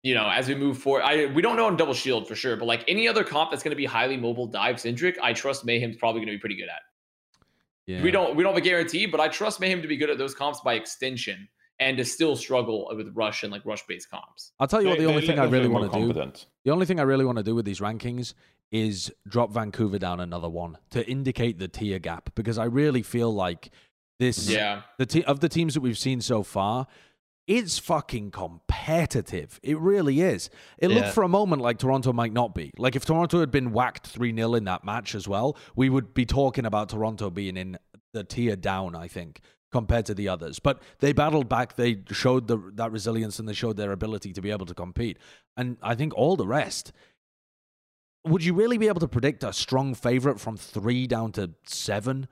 you 0.02 0.14
know, 0.14 0.28
as 0.28 0.48
we 0.48 0.54
move 0.54 0.78
forward. 0.78 1.02
I 1.02 1.26
we 1.26 1.42
don't 1.42 1.56
know 1.56 1.66
on 1.66 1.76
double 1.76 1.94
shield 1.94 2.26
for 2.28 2.34
sure, 2.34 2.56
but 2.56 2.66
like 2.66 2.84
any 2.88 3.08
other 3.08 3.24
comp 3.24 3.50
that's 3.50 3.62
going 3.62 3.72
to 3.72 3.76
be 3.76 3.86
highly 3.86 4.16
mobile 4.16 4.46
dive 4.46 4.80
centric, 4.80 5.18
I 5.22 5.32
trust 5.32 5.64
Mayhem's 5.64 5.96
probably 5.96 6.20
going 6.20 6.28
to 6.28 6.34
be 6.34 6.40
pretty 6.40 6.56
good 6.56 6.68
at. 6.68 6.82
yeah. 7.86 8.02
We 8.02 8.10
don't 8.10 8.36
we 8.36 8.42
don't 8.42 8.54
have 8.54 8.62
a 8.62 8.64
guarantee, 8.64 9.06
but 9.06 9.20
I 9.20 9.28
trust 9.28 9.60
Mayhem 9.60 9.82
to 9.82 9.88
be 9.88 9.96
good 9.96 10.10
at 10.10 10.18
those 10.18 10.34
comps 10.34 10.60
by 10.60 10.74
extension. 10.74 11.48
And 11.78 11.98
to 11.98 12.06
still 12.06 12.36
struggle 12.36 12.90
with 12.96 13.14
rush 13.14 13.42
and 13.42 13.52
like 13.52 13.60
rush 13.66 13.86
based 13.86 14.10
comps. 14.10 14.52
I'll 14.58 14.66
tell 14.66 14.80
you 14.80 14.88
what. 14.88 14.98
The 14.98 15.04
only 15.04 15.26
thing 15.26 15.38
I 15.38 15.44
really 15.44 15.68
want 15.68 15.84
to 15.84 15.98
do. 15.98 16.06
competent. 16.06 16.46
The 16.64 16.70
only 16.70 16.86
thing 16.86 16.98
I 16.98 17.02
really 17.02 17.26
want 17.26 17.36
to 17.36 17.44
do 17.44 17.54
with 17.54 17.66
these 17.66 17.80
rankings 17.80 18.32
is 18.72 19.12
drop 19.28 19.52
Vancouver 19.52 19.98
down 19.98 20.20
another 20.20 20.48
one 20.48 20.76
to 20.90 21.08
indicate 21.08 21.58
the 21.58 21.68
tier 21.68 21.98
gap 21.98 22.30
because 22.34 22.58
I 22.58 22.64
really 22.64 23.02
feel 23.02 23.32
like 23.32 23.70
this 24.18 24.48
Yeah. 24.50 24.82
the 24.98 25.06
te- 25.06 25.24
of 25.24 25.40
the 25.40 25.48
teams 25.48 25.74
that 25.74 25.80
we've 25.80 25.98
seen 25.98 26.20
so 26.20 26.42
far, 26.42 26.86
it's 27.46 27.78
fucking 27.78 28.32
competitive. 28.32 29.60
It 29.62 29.78
really 29.78 30.20
is. 30.20 30.50
It 30.78 30.88
looked 30.88 31.08
for 31.10 31.22
a 31.22 31.28
moment 31.28 31.62
like 31.62 31.78
Toronto 31.78 32.12
might 32.12 32.32
not 32.32 32.54
be. 32.54 32.72
Like 32.76 32.96
if 32.96 33.04
Toronto 33.04 33.40
had 33.40 33.50
been 33.50 33.72
whacked 33.72 34.06
3 34.06 34.34
0 34.34 34.54
in 34.54 34.64
that 34.64 34.84
match 34.84 35.14
as 35.14 35.28
well, 35.28 35.56
we 35.76 35.88
would 35.88 36.12
be 36.12 36.26
talking 36.26 36.66
about 36.66 36.88
Toronto 36.88 37.30
being 37.30 37.56
in 37.56 37.78
the 38.12 38.24
tier 38.24 38.56
down, 38.56 38.96
I 38.96 39.06
think, 39.06 39.40
compared 39.70 40.06
to 40.06 40.14
the 40.14 40.28
others. 40.28 40.58
But 40.58 40.82
they 40.98 41.12
battled 41.12 41.48
back. 41.48 41.76
They 41.76 42.02
showed 42.10 42.48
the, 42.48 42.58
that 42.74 42.90
resilience 42.90 43.38
and 43.38 43.48
they 43.48 43.52
showed 43.52 43.76
their 43.76 43.92
ability 43.92 44.32
to 44.32 44.40
be 44.40 44.50
able 44.50 44.66
to 44.66 44.74
compete. 44.74 45.18
And 45.56 45.76
I 45.82 45.94
think 45.94 46.14
all 46.14 46.34
the 46.36 46.46
rest. 46.48 46.92
Would 48.26 48.44
you 48.44 48.54
really 48.54 48.78
be 48.78 48.88
able 48.88 49.00
to 49.00 49.08
predict 49.08 49.44
a 49.44 49.52
strong 49.52 49.94
favorite 49.94 50.40
from 50.40 50.56
three 50.56 51.06
down 51.06 51.32
to 51.32 51.50
seven? 51.64 52.28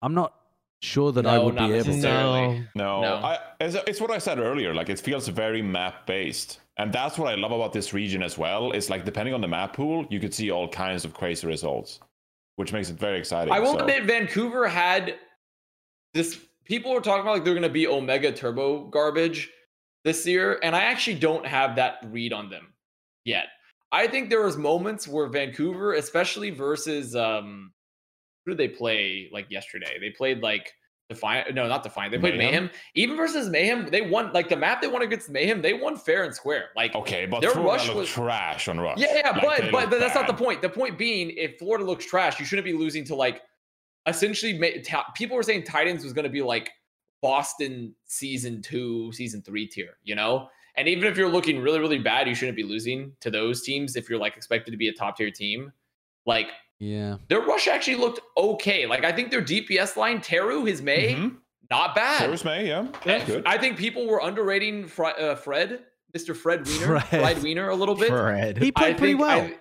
I'm 0.00 0.14
not 0.14 0.34
sure 0.80 1.12
that 1.12 1.26
I 1.26 1.38
would 1.38 1.54
not 1.54 1.68
be 1.68 1.74
able 1.74 1.84
to. 1.84 1.90
necessarily. 1.90 2.68
No, 2.74 3.00
No. 3.00 3.14
I, 3.16 3.38
it's, 3.60 3.74
it's 3.86 4.00
what 4.00 4.10
I 4.10 4.18
said 4.18 4.38
earlier. 4.38 4.74
Like 4.74 4.88
it 4.88 5.00
feels 5.00 5.26
very 5.28 5.62
map 5.62 6.06
based, 6.06 6.60
and 6.76 6.92
that's 6.92 7.18
what 7.18 7.32
I 7.32 7.34
love 7.34 7.52
about 7.52 7.72
this 7.72 7.92
region 7.92 8.22
as 8.22 8.38
well. 8.38 8.72
It's 8.72 8.90
like 8.90 9.04
depending 9.04 9.34
on 9.34 9.40
the 9.40 9.48
map 9.48 9.74
pool, 9.74 10.06
you 10.10 10.20
could 10.20 10.34
see 10.34 10.50
all 10.50 10.68
kinds 10.68 11.04
of 11.04 11.14
crazy 11.14 11.46
results, 11.46 12.00
which 12.56 12.72
makes 12.72 12.90
it 12.90 12.96
very 12.96 13.18
exciting. 13.18 13.52
I 13.52 13.60
will 13.60 13.72
so. 13.72 13.80
admit, 13.80 14.04
Vancouver 14.04 14.68
had 14.68 15.16
this. 16.12 16.38
People 16.64 16.92
were 16.92 17.00
talking 17.00 17.22
about 17.22 17.34
like 17.34 17.44
they're 17.44 17.54
going 17.54 17.62
to 17.62 17.68
be 17.68 17.86
Omega 17.86 18.32
Turbo 18.32 18.86
garbage 18.86 19.50
this 20.04 20.26
year, 20.26 20.60
and 20.62 20.76
I 20.76 20.84
actually 20.84 21.18
don't 21.18 21.46
have 21.46 21.76
that 21.76 21.98
read 22.10 22.32
on 22.32 22.50
them 22.50 22.68
yet. 23.24 23.46
I 23.94 24.06
think 24.08 24.28
there 24.28 24.42
was 24.42 24.56
moments 24.56 25.06
where 25.06 25.28
Vancouver, 25.28 25.94
especially 25.94 26.50
versus 26.50 27.14
um, 27.14 27.72
who 28.44 28.52
did 28.52 28.58
they 28.58 28.68
play 28.68 29.28
like 29.32 29.46
yesterday? 29.50 29.98
They 30.00 30.10
played 30.10 30.42
like 30.42 30.72
Defiant. 31.08 31.54
No, 31.54 31.68
not 31.68 31.82
Defiant. 31.84 32.10
They 32.12 32.18
played 32.18 32.36
Mayhem? 32.36 32.64
Mayhem. 32.64 32.70
Even 32.94 33.16
versus 33.16 33.48
Mayhem, 33.48 33.86
they 33.90 34.00
won 34.02 34.32
like 34.32 34.48
the 34.48 34.56
map 34.56 34.80
they 34.82 34.88
won 34.88 35.02
against 35.02 35.30
Mayhem. 35.30 35.62
They 35.62 35.74
won 35.74 35.96
fair 35.96 36.24
and 36.24 36.34
square. 36.34 36.70
Like 36.74 36.94
Okay, 36.94 37.26
but 37.26 37.40
Their 37.40 37.50
Florida 37.50 37.84
rush 37.84 37.94
was- 37.94 38.08
trash 38.08 38.66
on 38.68 38.80
rush. 38.80 38.98
yeah, 38.98 39.14
yeah, 39.16 39.30
Like, 39.30 39.42
but 39.62 39.70
but, 39.70 39.90
but 39.90 40.00
that's 40.00 40.14
not 40.14 40.26
the 40.26 40.34
point. 40.34 40.60
The 40.62 40.68
point 40.70 40.98
being, 40.98 41.30
if 41.30 41.58
Florida 41.58 41.84
looks 41.84 42.04
trash, 42.06 42.40
you 42.40 42.46
shouldn't 42.46 42.64
be 42.66 42.72
losing 42.72 43.04
to 43.04 43.14
like 43.14 43.42
essentially. 44.06 44.58
People 45.14 45.36
were 45.36 45.42
saying 45.44 45.62
Titans 45.64 46.02
was 46.02 46.12
going 46.12 46.24
to 46.24 46.30
be 46.30 46.42
like 46.42 46.70
Boston 47.22 47.94
season 48.06 48.60
two, 48.60 49.12
season 49.12 49.40
three 49.42 49.66
tier, 49.68 49.98
you 50.02 50.14
know. 50.16 50.48
And 50.76 50.88
even 50.88 51.04
if 51.08 51.16
you're 51.16 51.28
looking 51.28 51.60
really, 51.60 51.78
really 51.78 51.98
bad, 51.98 52.26
you 52.28 52.34
shouldn't 52.34 52.56
be 52.56 52.62
losing 52.64 53.12
to 53.20 53.30
those 53.30 53.62
teams 53.62 53.94
if 53.96 54.08
you're 54.10 54.18
like 54.18 54.36
expected 54.36 54.70
to 54.72 54.76
be 54.76 54.88
a 54.88 54.92
top 54.92 55.16
tier 55.16 55.30
team. 55.30 55.72
Like 56.26 56.48
Yeah. 56.80 57.18
their 57.28 57.40
rush 57.40 57.68
actually 57.68 57.96
looked 57.96 58.20
okay. 58.36 58.86
Like 58.86 59.04
I 59.04 59.12
think 59.12 59.30
their 59.30 59.42
DPS 59.42 59.96
line, 59.96 60.20
Teru, 60.20 60.64
his 60.64 60.82
Mei, 60.82 61.14
Mhm. 61.14 61.36
not 61.70 61.94
bad. 61.94 62.18
Sarah's 62.20 62.44
Mei, 62.44 62.66
yeah, 62.68 62.86
that's 63.04 63.24
good. 63.24 63.44
I 63.46 63.56
think 63.58 63.78
people 63.78 64.06
were 64.06 64.20
underrating 64.22 64.86
Fre- 64.88 65.06
uh, 65.18 65.34
Fred, 65.36 65.84
Mr. 66.12 66.36
Fred 66.36 66.66
Wiener, 66.66 67.00
Fred. 67.00 67.20
Fred 67.22 67.42
Wiener 67.42 67.68
a 67.68 67.74
little 67.76 67.94
bit. 67.94 68.08
Fred. 68.08 68.58
He 68.58 68.68
I 68.68 68.80
played 68.80 68.98
pretty 68.98 69.14
well. 69.14 69.42
I- 69.42 69.54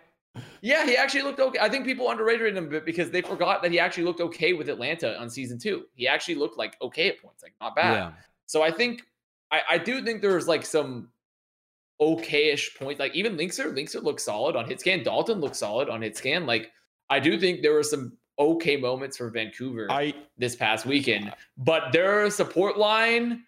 yeah, 0.62 0.84
he 0.86 0.98
actually 0.98 1.22
looked 1.24 1.40
okay. 1.40 1.60
I 1.60 1.70
think 1.70 1.86
people 1.86 2.10
underrated 2.10 2.58
him 2.58 2.66
a 2.66 2.70
bit 2.70 2.86
because 2.86 3.12
they 3.12 3.22
forgot 3.22 3.62
that 3.62 3.72
he 3.72 3.80
actually 3.80 4.06
looked 4.06 4.20
okay 4.22 4.54
with 4.54 4.68
Atlanta 4.68 5.20
on 5.20 5.30
season 5.30 5.60
two. 5.60 5.86
He 5.94 6.08
actually 6.08 6.36
looked 6.36 6.58
like 6.58 6.76
okay 6.82 7.10
at 7.10 7.22
points, 7.22 7.44
like 7.44 7.54
not 7.62 7.76
bad. 7.76 7.94
yeah. 7.94 8.12
So 8.48 8.64
I 8.64 8.72
think 8.72 9.04
I, 9.54 9.62
I 9.72 9.78
do 9.78 10.02
think 10.04 10.22
there's 10.22 10.48
like 10.48 10.66
some 10.66 11.10
okayish 12.02 12.76
points. 12.78 13.00
Like 13.00 13.16
even 13.16 13.38
Linkzr, 13.38 13.72
Linkzr 13.74 14.02
looks 14.02 14.24
solid 14.24 14.56
on 14.56 14.66
hit 14.66 14.80
scan. 14.80 15.04
Dalton 15.04 15.40
looks 15.40 15.60
solid 15.60 15.90
on 15.90 16.02
hit 16.02 16.18
scan. 16.18 16.48
Like 16.48 16.72
I 17.10 17.20
do 17.20 17.40
think 17.40 17.62
there 17.62 17.74
were 17.74 17.84
some 17.84 18.18
okay 18.40 18.78
moments 18.78 19.18
for 19.18 19.30
Vancouver 19.30 19.88
I 19.92 20.14
this 20.38 20.56
past 20.56 20.88
weekend, 20.88 21.32
but 21.58 21.92
their 21.94 22.30
support 22.32 22.78
line. 22.78 23.44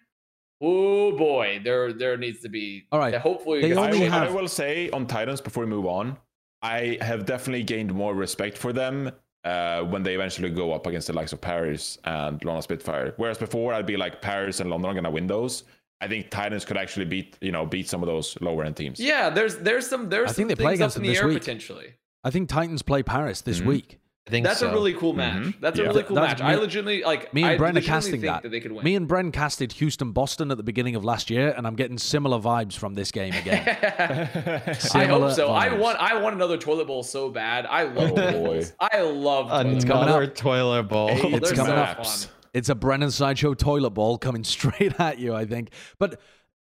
Oh 0.62 1.16
boy, 1.18 1.60
there 1.64 1.92
there 1.92 2.16
needs 2.16 2.40
to 2.42 2.48
be. 2.48 2.86
All 2.92 3.00
right. 3.00 3.14
hopefully, 3.14 3.60
They 3.60 3.68
gets 3.68 3.80
I 3.80 3.86
only 3.86 3.98
will, 3.98 4.10
changed. 4.10 4.14
I 4.14 4.30
will 4.30 4.48
say 4.48 4.88
on 4.90 5.06
Titans 5.06 5.40
before 5.40 5.64
we 5.64 5.68
move 5.68 5.86
on, 5.86 6.16
I 6.62 6.98
have 7.00 7.26
definitely 7.26 7.64
gained 7.64 7.92
more 7.92 8.14
respect 8.14 8.56
for 8.56 8.72
them 8.72 9.10
uh, 9.44 9.82
when 9.82 10.02
they 10.02 10.14
eventually 10.14 10.50
go 10.50 10.72
up 10.72 10.86
against 10.86 11.08
the 11.08 11.12
likes 11.12 11.32
of 11.32 11.40
Paris 11.40 11.98
and 12.04 12.42
London 12.44 12.62
Spitfire. 12.62 13.12
Whereas 13.16 13.38
before, 13.38 13.74
I'd 13.74 13.86
be 13.86 13.96
like 13.96 14.22
Paris 14.22 14.60
and 14.60 14.70
London 14.70 14.90
are 14.90 14.94
gonna 14.94 15.10
win 15.10 15.26
those. 15.26 15.64
I 16.00 16.08
think 16.08 16.30
Titans 16.30 16.64
could 16.64 16.76
actually 16.76 17.06
beat 17.06 17.38
you 17.40 17.52
know 17.52 17.64
beat 17.66 17.88
some 17.88 18.02
of 18.02 18.06
those 18.06 18.36
lower 18.40 18.64
end 18.64 18.76
teams. 18.76 19.00
Yeah, 19.00 19.30
there's 19.30 19.56
there's 19.56 19.86
some 19.86 20.08
there's 20.08 20.30
I 20.30 20.32
some 20.32 20.46
think 20.46 20.48
they 20.50 20.62
play 20.62 20.72
things 20.76 20.80
against 20.80 20.96
up 20.96 21.00
in 21.00 21.02
them 21.04 21.08
the 21.08 21.14
this 21.14 21.22
air 21.22 21.28
week. 21.28 21.38
potentially. 21.38 21.94
I 22.24 22.30
think 22.30 22.48
Titans 22.48 22.82
play 22.82 23.02
Paris 23.02 23.40
this 23.40 23.60
Mhm. 23.60 23.66
week. 23.66 23.98
I 24.26 24.30
think 24.32 24.44
That's 24.44 24.58
so. 24.58 24.68
a 24.70 24.72
really 24.72 24.92
cool 24.92 25.12
match. 25.12 25.40
Mhm. 25.40 25.54
That's 25.60 25.78
a 25.78 25.84
really 25.84 26.02
cool 26.02 26.16
That's 26.16 26.40
match. 26.40 26.50
I 26.50 26.56
legitimately 26.56 27.04
like. 27.04 27.32
Me 27.32 27.44
and 27.44 27.52
I 27.52 27.56
Bren 27.56 27.78
are 27.78 27.80
casting 27.80 28.22
that. 28.22 28.42
that 28.42 28.48
they 28.50 28.58
could 28.58 28.72
win. 28.72 28.84
Me 28.84 28.96
and 28.96 29.08
Bren 29.08 29.32
casted 29.32 29.70
Houston 29.74 30.10
Boston 30.10 30.50
at 30.50 30.56
the 30.56 30.64
beginning 30.64 30.96
of 30.96 31.04
last 31.04 31.30
year, 31.30 31.54
and 31.56 31.64
I'm 31.64 31.76
getting 31.76 31.96
similar 31.96 32.40
vibes 32.40 32.72
from 32.76 32.94
this 32.94 33.12
game 33.12 33.32
again. 33.34 33.62
I 34.94 35.04
hope 35.06 35.30
so. 35.32 35.48
I 35.52 35.72
want 35.74 35.98
I 36.00 36.20
want 36.20 36.34
another 36.34 36.56
toilet 36.58 36.88
bowl 36.88 37.04
so 37.04 37.30
bad. 37.30 37.66
I 37.66 37.84
love 37.84 37.96
Oh, 38.12 38.16
toilet 38.16 38.32
boy. 38.32 38.54
bowls. 38.54 38.72
I 38.80 39.00
love 39.02 39.48
toilet 39.48 39.64
bowl. 39.64 39.74
It's 39.76 39.84
coming 39.84 40.02
Another 40.02 40.24
up. 40.24 40.34
toilet 40.34 40.82
bowl. 40.88 41.08
Hey, 41.08 41.32
It's 41.34 41.48
They're 41.48 41.56
coming 41.56 41.72
so 41.72 41.78
up. 41.78 42.04
fun. 42.06 42.28
It's 42.56 42.68
a 42.70 42.74
Brennan 42.74 43.10
Sideshow 43.10 43.52
toilet 43.54 43.90
bowl 43.90 44.16
coming 44.18 44.44
straight 44.56 44.98
at 44.98 45.18
you, 45.18 45.34
I 45.34 45.44
think. 45.44 45.70
But 45.98 46.20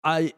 I 0.03 0.33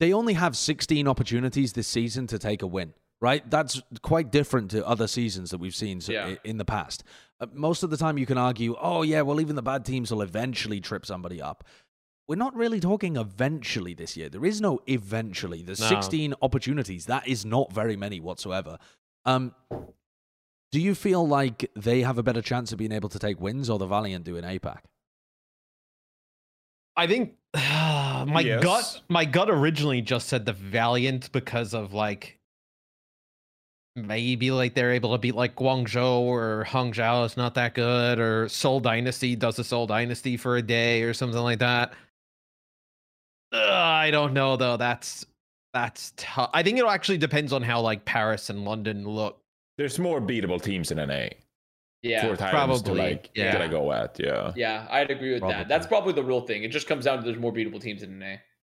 they 0.00 0.12
only 0.12 0.34
have 0.34 0.56
16 0.56 1.08
opportunities 1.08 1.72
this 1.72 1.88
season 1.88 2.26
to 2.28 2.38
take 2.38 2.62
a 2.62 2.66
win, 2.66 2.92
right? 3.20 3.48
That's 3.50 3.80
quite 4.02 4.30
different 4.30 4.70
to 4.72 4.86
other 4.86 5.08
seasons 5.08 5.50
that 5.50 5.58
we've 5.58 5.74
seen 5.74 6.00
Yeah. 6.06 6.34
in 6.44 6.58
the 6.58 6.64
past. 6.64 7.02
Uh, 7.40 7.46
most 7.52 7.82
of 7.82 7.90
the 7.90 7.96
time 7.96 8.18
you 8.18 8.26
can 8.26 8.38
argue, 8.38 8.76
"Oh 8.80 9.02
yeah, 9.02 9.22
well 9.22 9.40
even 9.40 9.56
the 9.56 9.62
bad 9.62 9.84
teams 9.84 10.10
will 10.12 10.22
eventually 10.22 10.80
trip 10.80 11.06
somebody 11.06 11.40
up." 11.40 11.64
We're 12.28 12.36
not 12.36 12.54
really 12.54 12.78
talking 12.78 13.16
eventually 13.16 13.94
this 13.94 14.16
year. 14.18 14.28
There 14.28 14.44
is 14.44 14.60
no 14.60 14.80
eventually. 14.86 15.62
There's 15.62 15.80
No. 15.80 15.88
16 15.88 16.34
opportunities. 16.42 17.06
That 17.06 17.26
is 17.26 17.46
not 17.46 17.72
very 17.72 17.96
many 17.96 18.20
whatsoever. 18.20 18.76
Um 19.24 19.54
do 20.70 20.80
you 20.80 20.94
feel 20.94 21.26
like 21.26 21.70
they 21.76 22.02
have 22.02 22.18
a 22.18 22.22
better 22.22 22.42
chance 22.42 22.72
of 22.72 22.78
being 22.78 22.92
able 22.92 23.08
to 23.08 23.18
take 23.18 23.40
wins 23.40 23.70
or 23.70 23.78
the 23.78 23.86
Valiant 23.86 24.24
do 24.24 24.36
in 24.36 24.44
APAC? 24.44 24.78
I 26.96 27.06
think 27.06 27.34
my 27.54 28.40
Yes. 28.44 28.62
gut 28.62 29.00
my 29.08 29.24
gut 29.24 29.48
originally 29.50 30.02
just 30.02 30.28
said 30.28 30.44
the 30.46 30.52
Valiant 30.52 31.30
because 31.32 31.72
of 31.74 31.94
like 31.94 32.38
maybe 33.96 34.50
like 34.50 34.74
they're 34.74 34.92
able 34.92 35.12
to 35.12 35.18
beat 35.18 35.34
like 35.34 35.56
Guangzhou 35.56 36.20
or 36.20 36.66
Hangzhou 36.68 37.24
is 37.26 37.36
not 37.36 37.54
that 37.54 37.74
good 37.74 38.20
or 38.20 38.48
Seoul 38.48 38.80
Dynasty 38.80 39.34
does 39.36 39.58
a 39.58 39.64
Seoul 39.64 39.86
Dynasty 39.86 40.36
for 40.36 40.56
a 40.56 40.62
day 40.62 41.02
or 41.02 41.12
something 41.14 41.40
like 41.40 41.58
that. 41.60 41.92
Uh, 43.52 43.58
I 43.72 44.10
don't 44.10 44.34
know 44.34 44.56
though. 44.56 44.76
That's 44.76 45.24
that's 45.72 46.12
tough. 46.16 46.50
I 46.52 46.62
think 46.62 46.78
it 46.78 46.84
actually 46.86 47.18
depends 47.18 47.52
on 47.52 47.62
how 47.62 47.80
like 47.80 48.04
Paris 48.04 48.50
and 48.50 48.64
London 48.64 49.04
look. 49.08 49.40
There's 49.78 49.98
more 49.98 50.20
beatable 50.20 50.60
teams 50.60 50.90
in 50.90 50.98
NA 50.98 51.28
Yeah. 52.02 52.20
for 52.28 52.36
Titans 52.36 52.82
to 52.82 52.90
probably, 52.90 53.00
like 53.12 53.30
yeah. 53.34 53.52
to 53.52 53.58
like 53.60 53.70
go 53.70 53.90
at. 53.92 54.18
Yeah. 54.20 54.52
Yeah, 54.56 54.86
I'd 54.90 55.10
agree 55.10 55.30
with 55.32 55.40
Probably. 55.40 55.56
that. 55.58 55.68
That's 55.68 55.86
probably 55.86 56.12
the 56.12 56.22
real 56.24 56.40
thing. 56.42 56.64
It 56.64 56.72
just 56.72 56.86
comes 56.86 57.04
down 57.06 57.18
to 57.18 57.24
there's 57.24 57.38
more 57.38 57.52
beatable 57.52 57.80
teams 57.80 58.02
in 58.02 58.18
NA. 58.18 58.36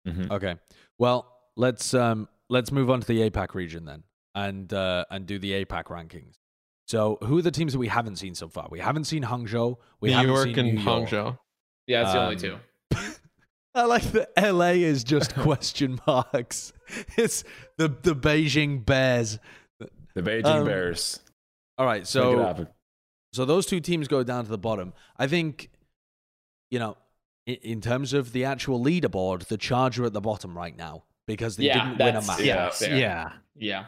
Mhm. 0.06 0.30
Okay. 0.30 0.56
Well, 0.98 1.32
let's 1.56 1.94
um 1.94 2.28
let's 2.50 2.70
move 2.72 2.90
on 2.90 3.00
to 3.00 3.06
the 3.06 3.30
APAC 3.30 3.54
region 3.54 3.84
then 3.84 4.02
and 4.34 4.72
uh 4.72 5.04
and 5.10 5.24
do 5.26 5.38
the 5.38 5.64
APAC 5.64 5.84
rankings. 5.84 6.38
So, 6.86 7.18
who 7.22 7.38
are 7.38 7.42
the 7.42 7.50
teams 7.50 7.74
that 7.74 7.78
we 7.78 7.88
haven't 7.88 8.16
seen 8.16 8.34
so 8.34 8.48
far? 8.48 8.66
We 8.70 8.78
haven't 8.80 9.04
seen 9.04 9.22
Hangzhou. 9.22 9.76
We 10.00 10.08
New 10.08 10.14
haven't 10.16 10.32
York 10.32 10.44
seen 10.46 10.58
and 10.58 10.74
New 10.74 10.80
York. 10.82 11.08
Hangzhou. 11.10 11.38
Yeah, 11.86 12.02
it's 12.02 12.12
the 12.12 12.20
only 12.22 12.34
Um, 12.36 12.40
two. 12.40 12.96
I 13.74 13.84
like 13.84 14.04
that 14.12 14.30
LA 14.36 14.70
is 14.70 15.04
just 15.04 15.34
question 15.36 16.00
marks. 16.06 16.72
It's 17.16 17.44
the 17.76 17.88
the 17.88 18.16
Beijing 18.16 18.84
Bears. 18.86 19.38
The 20.14 20.22
Beijing 20.22 20.44
Um, 20.46 20.64
Bears. 20.66 21.20
All 21.76 21.86
right, 21.86 22.06
so 22.06 22.66
so 23.32 23.44
those 23.44 23.66
two 23.66 23.80
teams 23.80 24.08
go 24.08 24.22
down 24.24 24.44
to 24.44 24.50
the 24.50 24.58
bottom. 24.58 24.92
I 25.16 25.26
think, 25.28 25.70
you 26.70 26.78
know, 26.78 26.96
in, 27.46 27.56
in 27.62 27.80
terms 27.80 28.12
of 28.12 28.32
the 28.32 28.44
actual 28.44 28.82
leaderboard, 28.82 29.46
the 29.46 29.56
Charger 29.58 30.04
at 30.04 30.12
the 30.12 30.20
bottom 30.20 30.56
right 30.56 30.76
now 30.76 31.04
because 31.26 31.56
they 31.56 31.64
Yeah, 31.64 31.84
didn't 31.90 31.98
win 32.04 32.16
a 32.16 32.22
match. 32.26 32.40
yeah. 32.40 32.70
Fair. 32.70 32.96
Yeah. 32.96 33.32
Yeah, 33.54 33.84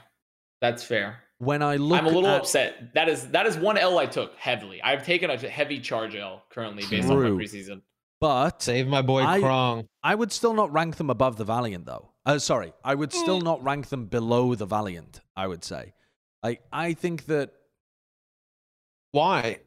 that's 0.60 0.84
fair. 0.84 1.18
When 1.39 1.62
I 1.62 1.76
look, 1.76 1.99
I'm 1.99 2.07
a 2.07 2.10
little 2.10 2.26
at, 2.28 2.40
upset. 2.42 2.92
That 2.94 3.08
is 3.08 3.28
that 3.28 3.47
is 3.47 3.57
one 3.57 3.78
L 3.78 3.99
I 3.99 4.05
took 4.07 4.36
heavily. 4.36 4.82
I've 4.82 5.05
taken 5.07 5.31
a 5.31 5.36
heavy 5.39 5.81
charge 5.81 6.15
L 6.15 6.44
currently 6.50 6.84
based 6.90 7.08
on 7.08 7.16
my 7.23 7.31
preseason. 7.31 7.81
but 8.20 8.60
Save 8.62 8.86
my 8.89 9.00
boy 9.00 9.23
I- 9.24 9.40
Krong. 9.40 9.86
I 10.02 10.15
would 10.15 10.32
still 10.32 10.52
not 10.52 10.70
rank 10.73 10.97
them 10.97 11.08
above 11.08 11.36
the 11.36 11.44
Valiant, 11.44 11.86
though. 11.86 12.10
Uh, 12.26 12.39
sorry, 12.39 12.74
I 12.84 12.94
would 12.94 13.12
still 13.15 13.40
not 13.40 13.65
rank 13.65 13.89
them 13.89 14.05
below 14.05 14.55
the 14.55 14.66
Valiant. 14.66 15.20
I 15.34 15.47
would 15.47 15.65
say, 15.65 15.94
like, 16.43 16.62
I 16.73 16.94
think 16.94 17.27
that 17.27 17.51
Why? 19.12 19.60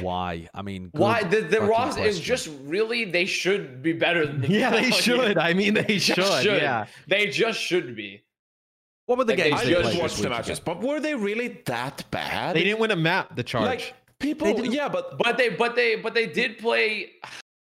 why? 0.00 0.48
I 0.54 0.60
mean, 0.62 0.90
Why 0.92 1.22
the, 1.22 1.40
the 1.40 1.56
fucking 1.56 1.68
roster 1.68 2.02
is 2.04 2.20
just 2.20 2.50
really 2.64 3.04
they 3.06 3.24
should 3.24 3.82
be 3.82 3.92
better 3.94 4.26
than 4.26 4.42
the 4.42 4.48
Yeah, 4.50 4.70
they 4.70 4.90
should. 4.90 5.38
I 5.38 5.54
mean, 5.54 5.74
they 5.86 5.96
Just 5.98 6.04
should. 6.06 6.42
should. 6.42 6.60
Yeah. 6.62 6.86
They 7.08 7.28
just 7.28 7.58
should 7.60 7.96
be. 7.96 8.22
What 9.06 9.18
were 9.18 9.24
the 9.24 9.34
Like, 9.34 9.44
games 9.44 9.60
I 9.60 9.64
they, 9.64 9.70
just 9.70 9.84
just 9.90 10.00
watched 10.02 10.22
the 10.22 10.28
matches, 10.30 10.60
but 10.60 10.82
were 10.82 11.00
they 11.00 11.14
really 11.14 11.62
that 11.66 12.04
bad? 12.10 12.56
They 12.56 12.64
didn't 12.64 12.80
win 12.80 12.90
a 12.90 12.96
map. 12.96 13.36
The 13.36 13.42
charge. 13.44 13.64
like 13.66 13.94
people. 14.18 14.48
Yeah, 14.66 14.88
but 14.88 15.16
But 15.16 15.38
they, 15.38 15.48
but 15.50 15.76
they, 15.76 15.96
but 15.96 16.12
they 16.12 16.26
did 16.26 16.58
play. 16.58 17.12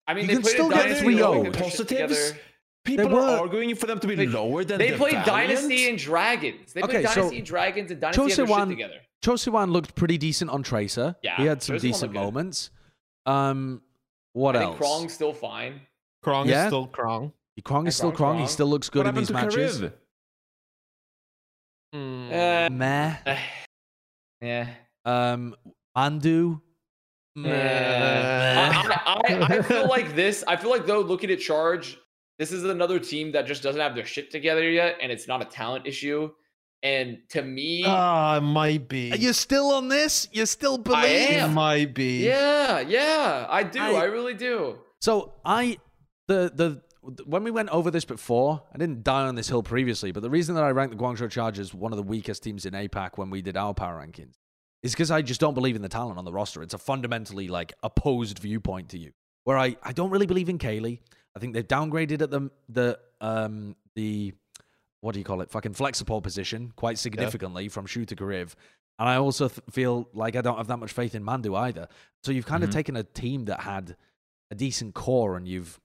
I 0.08 0.14
mean, 0.14 0.24
You 0.24 0.28
they 0.28 0.34
can 0.36 0.42
played 0.44 0.54
still 0.54 0.68
a 0.68 0.74
get 0.74 0.84
dynasty. 0.84 1.04
three 1.04 1.16
they 1.16 1.22
O's. 1.22 1.34
played 1.42 1.54
their 1.54 1.54
shit 1.54 1.64
Positives? 1.72 2.18
together. 2.30 2.40
People 2.86 3.10
were- 3.10 3.22
are 3.22 3.40
arguing 3.40 3.76
for 3.76 3.86
them 3.88 4.00
to 4.00 4.08
be 4.08 4.16
They- 4.16 4.28
lower 4.28 4.64
than 4.66 4.78
They 4.78 4.92
the 4.92 4.98
played 4.98 5.14
Valiant. 5.24 5.26
Dynasty 5.52 5.88
and 5.90 5.98
Dragons. 5.98 6.74
They 6.74 6.82
played 6.82 6.96
Okay, 6.98 7.06
so 7.08 7.16
Dynasty 7.16 7.38
and 7.38 7.46
Dragons 7.46 7.92
and 7.92 8.02
Dynasty 8.02 8.22
had 8.22 8.30
their 8.32 8.46
Choisehwan- 8.46 8.60
shit 8.62 8.70
together. 8.70 9.02
Choisehwan 9.24 9.72
looked 9.72 9.96
pretty 9.96 10.18
decent 10.18 10.52
on 10.52 10.64
Tracer. 10.64 11.16
Yeah, 11.24 11.38
he 11.38 11.46
had 11.46 11.64
some 11.64 11.78
Choisehwan 11.78 11.82
decent 11.82 12.02
looked 12.02 12.14
good. 12.14 12.20
moments. 12.20 12.70
Um, 13.26 13.82
what 14.34 14.58
I 14.58 14.64
else? 14.64 14.78
think 14.78 14.90
Krong's 14.90 15.14
still 15.14 15.34
fine. 15.34 15.80
Krong 16.26 16.48
Yeah. 16.48 16.64
is 16.64 16.68
still 16.68 16.88
Krong. 16.88 17.32
Krong 17.62 17.88
is 17.88 17.96
still 17.96 18.12
Krong's 18.12 18.18
Krong. 18.38 18.42
He 18.42 18.48
still 18.48 18.68
looks 18.68 18.90
good 18.90 19.00
What 19.06 19.16
in 19.16 19.16
happened 19.16 19.22
these 19.22 19.28
to 19.28 19.34
matches. 19.34 19.82
Kariv? 19.82 19.94
Uh, 21.94 22.70
Meh. 22.72 23.16
yeah. 24.42 24.68
Um, 25.06 25.56
Mandu. 25.96 26.60
Yeah. 27.36 27.42
Meh. 27.44 28.72
I, 29.06 29.34
I, 29.36 29.58
I 29.58 29.62
feel 29.62 29.88
like 29.88 30.16
this. 30.16 30.44
I 30.48 30.56
feel 30.56 30.70
like 30.70 30.86
though, 30.86 31.02
looking 31.02 31.30
at 31.32 31.40
Charge, 31.40 31.98
this 32.40 32.52
is 32.52 32.64
another 32.64 33.00
team 33.00 33.32
that 33.34 33.46
just 33.46 33.64
doesn't 33.64 33.82
have 33.82 33.96
their 33.96 34.06
shit 34.06 34.32
together 34.32 34.70
yet, 34.70 34.98
and 35.02 35.12
it's 35.12 35.28
not 35.28 35.42
a 35.42 35.46
talent 35.46 35.86
issue. 35.88 36.32
And 36.82 37.20
to 37.30 37.42
me, 37.42 37.84
Ah, 37.86 38.38
it 38.38 38.42
might 38.42 38.90
be. 38.90 39.12
Are 39.14 39.18
you 39.18 39.32
still 39.32 39.72
on 39.72 39.88
this? 39.88 40.28
You 40.34 40.46
still 40.46 40.78
believe? 40.78 41.06
It 41.06 41.32
am. 41.38 41.54
might 41.54 41.94
be. 41.94 42.26
yeah, 42.26 42.82
yeah, 42.82 43.48
I 43.50 43.64
do. 43.64 43.80
I- 43.80 43.92
I, 43.94 44.04
really 44.06 44.34
do. 44.34 44.80
So 45.00 45.34
I 45.46 45.78
the 46.28 46.52
the 46.54 46.82
when 47.26 47.44
we 47.44 47.52
went 47.52 47.70
over 47.70 47.92
this 47.92 48.06
before, 48.06 48.64
I 48.74 48.78
didn't 48.78 49.04
die 49.04 49.28
on 49.28 49.36
this 49.36 49.48
hill 49.50 49.64
previously, 49.64 50.12
but 50.12 50.24
the 50.24 50.30
reason 50.30 50.56
that 50.56 50.64
I 50.64 50.72
ranked 50.72 50.98
the 50.98 51.02
Guangzhou 51.02 51.30
Chargers 51.30 51.74
one 51.74 51.92
of 51.94 51.98
the 51.98 52.04
weakest 52.04 52.44
teams 52.44 52.66
in 52.66 52.74
APAC 52.74 53.12
when 53.18 53.30
we 53.30 53.42
did 53.42 53.56
our 53.58 53.74
power 53.74 54.06
rankings 54.06 54.36
is 54.82 54.92
because 54.92 55.12
I 55.12 55.22
just 55.22 55.40
don't 55.40 55.54
believe 55.54 55.76
in 55.76 55.82
the 55.82 55.90
talent 55.90 56.18
on 56.18 56.26
the 56.26 56.34
roster. 56.34 56.62
It's 56.62 56.74
a 56.74 56.78
fundamentally 56.78 57.48
like 57.48 57.74
opposed 57.84 58.40
viewpoint 58.40 58.90
to 58.90 58.98
you. 58.98 59.12
Where 59.46 59.58
I, 59.58 59.76
I 59.84 59.92
don't 59.94 60.10
really 60.10 60.26
believe 60.26 60.48
in 60.50 60.58
Kaylee. 60.58 61.00
I 61.36 61.40
think 61.40 61.54
they've 61.54 61.68
downgraded 61.68 62.22
at 62.22 62.30
the 62.32 62.50
the 62.70 63.00
um 63.22 63.76
the 63.96 64.34
what 65.02 65.14
do 65.14 65.20
you 65.20 65.26
call 65.26 65.42
it? 65.42 65.50
Fucking 65.50 65.74
flexible 65.74 66.22
position 66.22 66.72
quite 66.76 66.98
significantly 66.98 67.68
from 67.70 67.86
Shu 67.86 68.06
to. 68.06 68.48
And 69.00 69.10
I 69.10 69.18
also 69.18 69.50
th- 69.50 69.60
feel 69.70 70.08
like 70.14 70.36
I 70.36 70.42
don't 70.42 70.58
have 70.58 70.68
that 70.68 70.78
much 70.78 70.94
faith 70.94 71.14
in 71.16 71.24
Mandu 71.24 71.58
either. 71.58 71.88
So 72.24 72.32
you've 72.32 72.46
kind 72.46 72.64
Mhm. 72.64 72.68
of 72.68 72.74
taken 72.74 72.96
a 72.96 73.04
team 73.04 73.46
that 73.46 73.62
had 73.62 73.98
a 74.52 74.56
decent 74.56 74.94
core 74.94 75.36
and 75.36 75.48
you've 75.48 75.80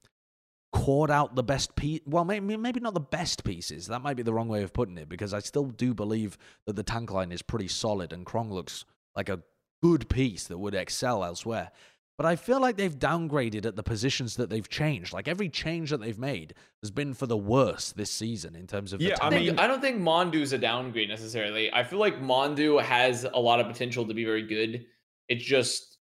cored 0.73 1.10
out 1.10 1.35
the 1.35 1.43
best 1.43 1.75
piece. 1.75 2.01
Well, 2.07 2.25
maybe 2.25 2.57
maybe 2.57 2.81
not 2.81 2.94
the 2.94 3.01
best 3.01 3.43
pieces. 3.43 3.86
That 3.86 4.02
might 4.02 4.17
be 4.17 4.23
the 4.23 4.35
wrong 4.35 4.49
way 4.49 4.62
of 4.62 4.73
putting 4.73 4.99
it 4.99 5.09
because 5.09 5.33
I 5.33 5.39
still 5.41 5.67
do 5.67 5.94
believe 5.94 6.36
that 6.67 6.77
the 6.77 6.83
tank 6.83 7.10
line 7.10 7.33
is 7.33 7.43
pretty 7.43 7.68
solid 7.68 8.12
and 8.12 8.27
Krong 8.27 8.51
looks 8.51 8.85
like 9.17 9.28
a 9.31 9.43
good 9.83 10.09
piece 10.09 10.47
that 10.49 10.59
would 10.59 10.75
excel 10.75 11.25
elsewhere. 11.25 11.70
But 12.18 12.26
I 12.26 12.34
feel 12.34 12.60
like 12.60 12.76
they've 12.76 12.98
downgraded 12.98 13.64
at 13.64 13.76
the 13.76 13.82
positions 13.84 14.34
that 14.36 14.50
they've 14.50 14.68
changed. 14.68 15.12
Like 15.12 15.28
every 15.28 15.48
change 15.48 15.90
that 15.90 16.00
they've 16.00 16.18
made 16.18 16.52
has 16.82 16.90
been 16.90 17.14
for 17.14 17.26
the 17.26 17.36
worse 17.36 17.92
this 17.92 18.10
season 18.10 18.56
in 18.56 18.66
terms 18.66 18.92
of 18.92 18.98
the 18.98 19.06
Yeah, 19.06 19.16
I 19.22 19.28
I, 19.28 19.30
mean- 19.30 19.58
I 19.58 19.68
don't 19.68 19.80
think 19.80 20.00
Mandu's 20.02 20.52
a 20.52 20.58
downgrade 20.58 21.08
necessarily. 21.08 21.72
I 21.72 21.84
feel 21.84 22.00
like 22.00 22.20
Mandu 22.20 22.82
has 22.82 23.24
a 23.24 23.38
lot 23.38 23.60
of 23.60 23.68
potential 23.68 24.05
to 24.05 24.14
be 24.14 24.24
very 24.24 24.42
good. 24.42 24.84
It's 25.28 25.44
just 25.44 25.98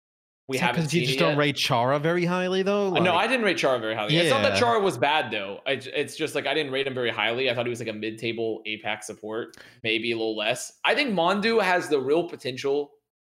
we 0.48 0.58
haven't 0.58 0.82
because 0.82 0.94
you 0.96 1.02
just 1.02 1.18
it 1.18 1.20
don't 1.20 1.32
yet. 1.32 1.38
rate 1.38 1.56
Chara 1.56 2.00
very 2.00 2.26
highly, 2.26 2.64
though. 2.64 2.96
Uh, 2.96 3.00
no, 3.00 3.14
I 3.14 3.28
didn't 3.28 3.46
rate 3.46 3.58
Chara 3.58 3.78
very 3.78 3.94
highly. 3.94 4.18
It's 4.18 4.32
not 4.32 4.42
that 4.42 4.58
Chara 4.58 4.80
was 4.80 4.98
bad 4.98 5.30
though. 5.30 5.60
I, 5.68 5.74
it's 5.74 6.16
just 6.16 6.34
like 6.34 6.48
I 6.48 6.56
didn't 6.56 6.72
rate 6.72 6.88
him 6.88 6.96
very 6.96 7.12
highly. 7.12 7.52
I 7.52 7.54
thought 7.54 7.68
he 7.68 7.70
was 7.70 7.80
like 7.80 7.90
a 7.90 7.94
mid-table 7.94 8.64
APAC 8.66 9.04
support, 9.04 9.58
maybe 9.84 10.14
a 10.14 10.16
little 10.16 10.36
less. 10.36 10.72
I 10.84 10.96
think 10.96 11.14
Mondu 11.14 11.62
has 11.62 11.90
the 11.90 12.00
real 12.00 12.28
potential 12.28 12.92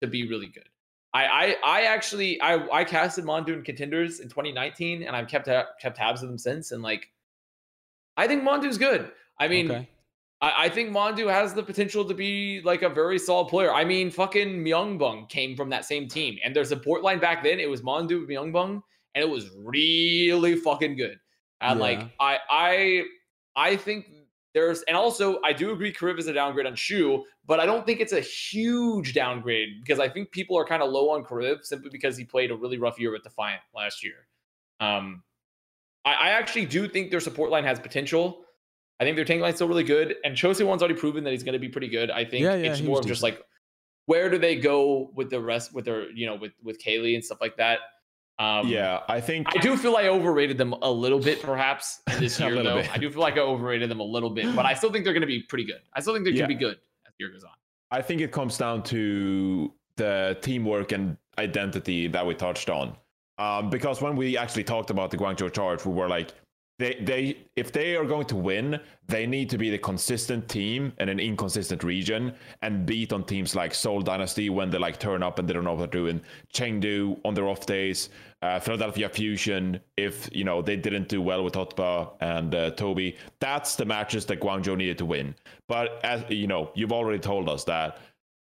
to 0.02 0.08
be 0.08 0.28
really 0.28 0.48
good. 0.48 0.68
I 1.14 1.26
I, 1.26 1.56
I 1.64 1.82
actually 1.84 2.40
I, 2.42 2.68
I 2.70 2.84
casted 2.84 3.26
Mandu 3.26 3.54
in 3.54 3.64
contenders 3.64 4.20
in 4.20 4.30
2019, 4.30 5.04
and 5.04 5.16
I've 5.16 5.28
kept 5.28 5.48
kept 5.48 5.98
tabs 5.98 6.22
of 6.24 6.30
them 6.30 6.38
since. 6.38 6.72
And 6.72 6.82
like, 6.84 7.10
I 8.16 8.28
think 8.28 8.44
Mandu's 8.44 8.78
good. 8.78 9.12
I 9.40 9.48
mean, 9.48 9.72
Okay. 9.72 9.90
I, 10.42 10.66
I 10.66 10.70
think 10.70 10.92
Mandu 10.92 11.32
has 11.32 11.54
the 11.54 11.64
potential 11.64 12.06
to 12.06 12.14
be 12.14 12.62
like 12.62 12.82
a 12.82 12.90
very 12.90 13.18
solid 13.18 13.48
player. 13.48 13.74
I 13.74 13.84
mean, 13.84 14.12
fucking 14.12 14.64
Myunbong 14.64 15.30
came 15.30 15.56
from 15.56 15.70
that 15.70 15.86
same 15.86 16.08
team, 16.08 16.38
and 16.44 16.56
their 16.56 16.66
support 16.66 17.04
line 17.04 17.20
back 17.20 17.44
then 17.44 17.60
it 17.60 17.70
was 17.70 17.82
Mandu 17.82 18.28
Myunbong, 18.28 18.82
and 19.16 19.24
it 19.24 19.30
was 19.30 19.50
really 19.58 20.56
fucking 20.56 20.96
good. 20.96 21.20
And 21.62 21.80
like, 21.80 22.02
I 22.20 22.38
I 22.50 23.04
I 23.56 23.76
think 23.76 24.06
there's, 24.58 24.82
and 24.88 24.98
also 24.98 25.40
I 25.44 25.54
do 25.54 25.72
agree 25.72 25.94
Kariv 25.94 26.18
is 26.18 26.26
a 26.26 26.34
downgrade 26.34 26.66
on 26.66 26.74
Shu, 26.74 27.24
but 27.46 27.60
I 27.60 27.68
don't 27.68 27.86
think 27.86 28.00
it's 28.00 28.12
a 28.12 28.22
huge 28.22 29.14
downgrade 29.14 29.84
because 29.84 30.00
I 30.00 30.10
think 30.10 30.32
people 30.32 30.58
are 30.58 30.66
kind 30.66 30.82
of 30.82 30.90
low 30.90 31.12
on 31.12 31.24
Kariv 31.24 31.64
simply 31.64 31.92
because 31.92 32.18
he 32.18 32.24
played 32.24 32.50
a 32.50 32.56
really 32.56 32.80
rough 32.80 33.00
year 33.00 33.12
with 33.12 33.22
Defiant 33.22 33.62
last 33.76 34.04
year. 34.04 34.26
Um, 34.80 35.22
I, 36.04 36.14
I 36.14 36.30
actually 36.30 36.66
do 36.66 36.88
think 36.88 37.12
their 37.12 37.20
support 37.20 37.52
line 37.52 37.66
has 37.66 37.80
potential. 37.80 38.46
I 39.00 39.04
think 39.04 39.16
their 39.16 39.26
tank 39.26 39.44
line's 39.44 39.58
still 39.58 39.68
really 39.68 39.84
good, 39.84 40.16
and 40.26 40.36
Choisehwan's 40.36 40.82
already 40.82 40.96
proven 40.96 41.24
that 41.26 41.30
he's 41.34 41.44
going 41.44 41.54
to 41.54 41.60
be 41.60 41.70
pretty 41.70 41.90
good. 41.90 42.10
I 42.10 42.26
think 42.26 42.42
Yeah, 42.44 42.56
yeah, 42.56 42.72
it's 42.72 42.82
more 42.82 42.98
of 42.98 43.06
just 43.06 43.22
like 43.22 43.40
where 44.08 44.28
do 44.28 44.40
they 44.40 44.56
go 44.56 45.12
with 45.14 45.30
the 45.30 45.40
rest 45.40 45.72
with 45.72 45.86
their 45.86 46.10
you 46.10 46.26
know 46.26 46.36
with 46.36 46.54
with 46.64 46.82
Kaylee 46.84 47.14
and 47.14 47.24
stuff 47.24 47.42
like 47.42 47.58
that. 47.58 47.78
Um, 48.40 48.68
yeah, 48.68 49.00
I 49.08 49.20
think 49.20 49.48
I 49.56 49.60
do 49.60 49.76
feel 49.78 49.96
I 49.96 50.08
overrated 50.10 50.58
them 50.60 50.74
a 50.74 50.92
little 50.92 51.20
bit, 51.20 51.42
perhaps 51.42 52.02
this 52.20 52.40
year. 52.40 52.62
though 52.64 52.82
bit. 52.82 52.94
I 52.94 52.98
do 52.98 53.10
feel 53.10 53.22
like 53.22 53.36
I 53.36 53.40
overrated 53.40 53.90
them 53.90 54.00
a 54.00 54.04
little 54.04 54.30
bit, 54.30 54.56
but 54.56 54.66
I 54.66 54.74
still 54.76 54.92
think 54.92 55.06
they're 55.06 55.14
going 55.14 55.22
to 55.22 55.28
be 55.28 55.42
pretty 55.42 55.64
good. 55.66 55.82
I 55.94 56.02
still 56.02 56.14
think 56.14 56.24
they're 56.26 56.34
Yeah. 56.34 56.42
going 56.46 56.50
to 56.52 56.56
be 56.56 56.60
good 56.60 56.78
as 57.08 57.14
the 57.18 57.24
year 57.26 57.32
goes 57.34 57.44
on. 57.44 57.52
I 57.90 58.02
think 58.02 58.22
it 58.22 58.32
comes 58.32 58.58
down 58.58 58.84
to 58.84 59.74
the 59.96 60.38
teamwork 60.42 60.92
and 60.92 61.18
identity 61.40 62.08
that 62.08 62.26
we 62.26 62.36
touched 62.36 62.70
on. 62.70 62.96
Um, 63.40 63.70
because 63.70 64.02
when 64.02 64.16
we 64.16 64.38
actually 64.38 64.64
talked 64.64 64.90
about 64.92 65.10
the 65.12 65.18
Guangzhou 65.18 65.52
Charge, 65.54 65.86
we 65.86 65.94
were 65.94 66.08
like, 66.08 66.32
they, 66.80 66.96
they, 67.02 67.38
if 67.56 67.72
they 67.72 67.96
are 67.96 68.06
going 68.06 68.26
to 68.28 68.36
win, 68.36 68.80
they 69.08 69.26
need 69.26 69.50
to 69.50 69.58
be 69.58 69.70
the 69.72 69.80
consistent 69.80 70.48
team 70.48 70.94
in 71.00 71.10
an 71.10 71.20
inconsistent 71.20 71.84
region 71.84 72.34
and 72.62 72.86
beat 72.86 73.12
on 73.12 73.24
teams 73.24 73.56
like 73.56 73.74
Seoul 73.74 74.02
Dynasty 74.02 74.50
when 74.52 74.70
they 74.70 74.78
like 74.78 75.00
turn 75.00 75.24
up 75.24 75.40
and 75.40 75.48
they 75.50 75.54
don't 75.54 75.64
know 75.64 75.74
what 75.74 75.80
they're 75.92 76.02
doing. 76.02 76.22
Chengdu 76.54 77.20
on 77.26 77.34
their 77.34 77.48
off 77.48 77.66
days, 77.66 78.10
uh, 78.44 78.60
Philadelphia 78.60 79.10
Fusion. 79.10 79.80
If 79.98 80.30
you 80.32 80.44
know 80.44 80.62
they 80.62 80.76
didn't 80.76 81.08
do 81.10 81.20
well 81.22 81.44
with 81.44 81.54
Hotba 81.54 82.12
and 82.22 82.54
uh, 82.54 82.72
Toby, 82.72 83.18
that's 83.40 83.76
the 83.76 83.86
matches 83.86 84.26
that 84.28 84.40
Guangzhou 84.40 84.78
needed 84.78 85.00
to 85.00 85.06
win. 85.06 85.34
But 85.68 86.00
as 86.04 86.24
you 86.30 86.46
know, 86.46 86.70
you've 86.76 86.94
already 86.94 87.20
told 87.20 87.50
us 87.50 87.64
that 87.64 87.98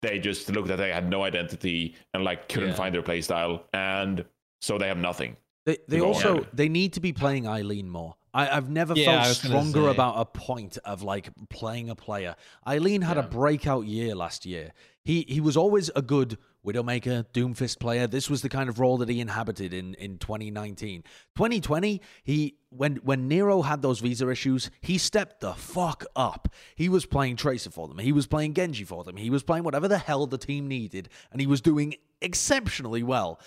they 0.02 0.18
just 0.18 0.50
looked 0.50 0.68
that 0.70 0.78
they 0.78 0.92
had 0.92 1.10
no 1.10 1.24
identity 1.24 1.96
and 2.16 2.24
like 2.24 2.50
couldn't 2.50 2.70
Yeah. 2.70 2.76
find 2.76 2.96
their 2.96 3.04
play 3.04 3.22
style, 3.22 3.66
and 3.74 4.26
so 4.62 4.80
they 4.80 4.88
have 4.88 4.98
nothing. 4.98 5.36
They, 5.66 5.78
they 5.88 6.00
also 6.00 6.46
they 6.54 6.70
need 6.70 6.94
to 6.94 7.00
be 7.00 7.12
playing 7.12 7.48
Eileen 7.48 7.90
more. 7.90 8.16
I, 8.34 8.50
I've 8.50 8.70
never 8.70 8.94
Yeah, 8.94 9.24
felt 9.24 9.38
stronger 9.38 9.88
about 9.88 10.16
a 10.18 10.26
point 10.26 10.78
of 10.84 11.02
like 11.02 11.30
playing 11.50 11.90
a 11.90 11.96
player. 11.96 12.36
Eileen 12.68 13.02
had 13.02 13.18
a 13.18 13.24
breakout 13.24 13.86
year 13.86 14.14
last 14.14 14.46
year. 14.46 14.74
He 15.04 15.26
he 15.28 15.40
was 15.42 15.56
always 15.58 15.90
a 15.96 16.02
good 16.02 16.38
Widowmaker, 16.66 17.26
Doomfist 17.32 17.80
player. 17.80 18.08
This 18.08 18.30
was 18.30 18.42
the 18.42 18.50
kind 18.50 18.70
of 18.70 18.80
role 18.80 18.98
that 18.98 19.08
he 19.08 19.20
inhabited 19.22 19.72
in, 19.72 19.94
in 19.96 20.18
2019. 20.18 21.04
2020, 21.36 22.02
he 22.24 22.56
when 22.70 22.98
when 22.98 23.28
Nero 23.28 23.62
had 23.62 23.82
those 23.82 24.00
visa 24.00 24.30
issues, 24.30 24.70
he 24.82 24.98
stepped 24.98 25.40
the 25.42 25.54
fuck 25.54 26.06
up. 26.16 26.50
He 26.76 26.90
was 26.90 27.06
playing 27.06 27.38
Tracer 27.38 27.70
for 27.70 27.88
them. 27.88 28.00
He 28.00 28.12
was 28.12 28.28
playing 28.28 28.54
Genji 28.56 28.84
for 28.84 29.04
them. 29.04 29.16
He 29.16 29.30
was 29.30 29.44
playing 29.44 29.64
whatever 29.64 29.88
the 29.88 30.00
hell 30.00 30.28
the 30.28 30.38
team 30.38 30.68
needed, 30.68 31.10
and 31.32 31.40
he 31.40 31.48
was 31.48 31.62
doing 31.62 31.96
exceptionally 32.22 33.04
well. 33.04 33.40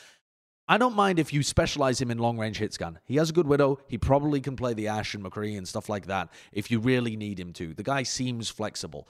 I 0.68 0.76
don't 0.76 0.94
mind 0.94 1.18
if 1.18 1.32
you 1.32 1.42
specialize 1.42 2.00
him 2.00 2.10
in 2.10 2.18
long 2.18 2.38
range 2.38 2.58
hit 2.58 2.74
scan. 2.74 2.98
He 3.04 3.16
has 3.16 3.30
a 3.30 3.32
good 3.32 3.46
widow. 3.46 3.78
He 3.88 3.96
probably 3.96 4.40
can 4.40 4.54
play 4.54 4.74
the 4.74 4.88
Ash 4.88 5.14
and 5.14 5.24
McCree 5.24 5.56
and 5.56 5.66
stuff 5.66 5.88
like 5.88 6.06
that 6.06 6.28
if 6.52 6.70
you 6.70 6.78
really 6.78 7.16
need 7.16 7.40
him 7.40 7.52
to. 7.54 7.72
The 7.72 7.82
guy 7.82 8.02
seems 8.02 8.50
flexible. 8.50 9.08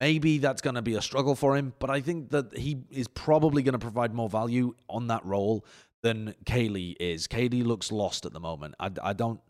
Maybe 0.00 0.38
that's 0.38 0.62
going 0.62 0.76
to 0.76 0.82
be 0.82 0.94
a 0.94 1.02
struggle 1.02 1.34
for 1.34 1.56
him, 1.56 1.74
but 1.78 1.90
I 1.90 2.00
think 2.00 2.30
that 2.30 2.56
he 2.56 2.78
is 2.90 3.08
probably 3.08 3.62
going 3.62 3.72
to 3.72 3.78
provide 3.78 4.14
more 4.14 4.30
value 4.30 4.74
on 4.88 5.08
that 5.08 5.24
role 5.26 5.66
than 6.02 6.34
Kaylee 6.46 6.96
is. 6.98 7.26
Kaylee 7.26 7.64
looks 7.66 7.92
lost 7.92 8.24
at 8.24 8.32
the 8.32 8.40
moment. 8.40 8.76
I, 8.80 8.90
I 9.02 9.12
don't, 9.12 9.40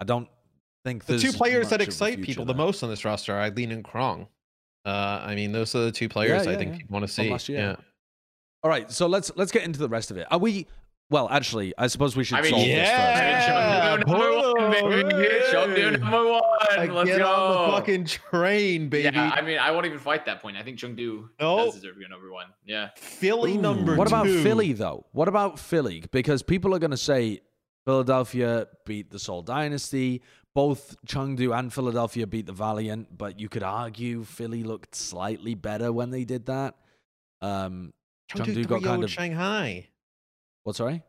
I 0.00 0.04
don't 0.04 0.28
think 0.84 1.04
The 1.06 1.18
two 1.18 1.32
players 1.32 1.70
that 1.70 1.80
excite 1.80 2.20
people 2.20 2.44
the 2.44 2.54
most 2.54 2.82
on 2.82 2.90
this 2.90 3.04
roster 3.04 3.32
are 3.34 3.40
Eileen 3.40 3.72
and 3.72 3.84
Krong. 3.84 4.26
Uh, 4.84 5.22
I 5.24 5.34
mean, 5.34 5.52
those 5.52 5.74
are 5.74 5.84
the 5.86 5.92
two 5.92 6.08
players 6.10 6.44
Yeah, 6.44 6.52
I 6.52 6.56
think 6.56 6.72
yeah. 6.72 6.78
people 6.78 6.94
want 6.94 7.06
to 7.06 7.12
see. 7.12 7.54
Yeah. 7.54 7.76
All 8.62 8.70
right, 8.70 8.90
so 8.90 9.06
let's 9.06 9.30
let's 9.36 9.52
get 9.52 9.62
into 9.62 9.78
the 9.78 9.88
rest 9.88 10.10
of 10.10 10.16
it. 10.16 10.26
Are 10.30 10.38
we? 10.38 10.66
Well, 11.10 11.28
actually, 11.30 11.74
I 11.76 11.86
suppose 11.88 12.16
we 12.16 12.24
should 12.24 12.38
I 12.38 12.42
mean, 12.42 12.50
solve 12.52 12.64
this 12.64 12.88
yeah. 12.88 13.96
first. 13.96 14.06
Chengdu 14.06 14.08
number 14.08 14.36
one, 14.36 14.54
Whoa, 14.54 15.12
baby. 15.12 15.28
hey. 15.28 15.40
Chengdu 15.52 16.00
number 16.00 16.24
one. 16.32 16.94
Let's 16.94 17.08
Get 17.10 17.18
go. 17.18 17.26
on 17.30 17.70
the 17.70 17.76
fucking 17.76 18.04
train, 18.06 18.88
baby. 18.88 19.04
Yeah, 19.14 19.30
I 19.34 19.42
mean, 19.42 19.58
I 19.58 19.70
won't 19.70 19.86
even 19.86 19.98
fight 19.98 20.24
that 20.26 20.40
point. 20.40 20.56
I 20.56 20.62
think 20.62 20.78
Chengdu 20.78 21.28
Nope. 21.38 21.66
does 21.66 21.74
deserve 21.74 21.94
to 21.94 22.00
be 22.00 22.08
number 22.08 22.32
one. 22.32 22.46
Yeah. 22.64 22.88
Philly 22.96 23.56
Ooh, 23.56 23.60
number 23.60 23.96
What 23.96 24.08
about. 24.08 24.26
Philly 24.26 24.72
though? 24.72 25.06
What 25.12 25.28
about 25.28 25.58
Philly? 25.58 26.04
Because 26.10 26.42
people 26.42 26.74
are 26.74 26.78
going 26.78 26.90
to 26.90 26.96
say 26.96 27.40
Philadelphia 27.84 28.66
beat 28.86 29.10
the 29.10 29.18
Seoul 29.18 29.42
Dynasty. 29.42 30.22
Both 30.54 30.96
Chengdu 31.06 31.56
and 31.56 31.72
Philadelphia 31.72 32.26
beat 32.26 32.46
the 32.46 32.52
Valiant, 32.52 33.16
but 33.16 33.38
you 33.40 33.48
could 33.48 33.64
argue 33.64 34.22
Philly 34.24 34.62
looked 34.62 34.94
slightly 34.94 35.54
better 35.54 35.92
when 35.92 36.10
they 36.10 36.24
did 36.24 36.46
that. 36.46 36.76
Um, 37.42 37.92
Chengdu 38.32 38.66
got 38.66 38.82
kind 38.82 39.04
of 39.04 39.10
Shanghai. 39.10 39.88
What? 40.64 40.76
Sorry. 40.76 41.02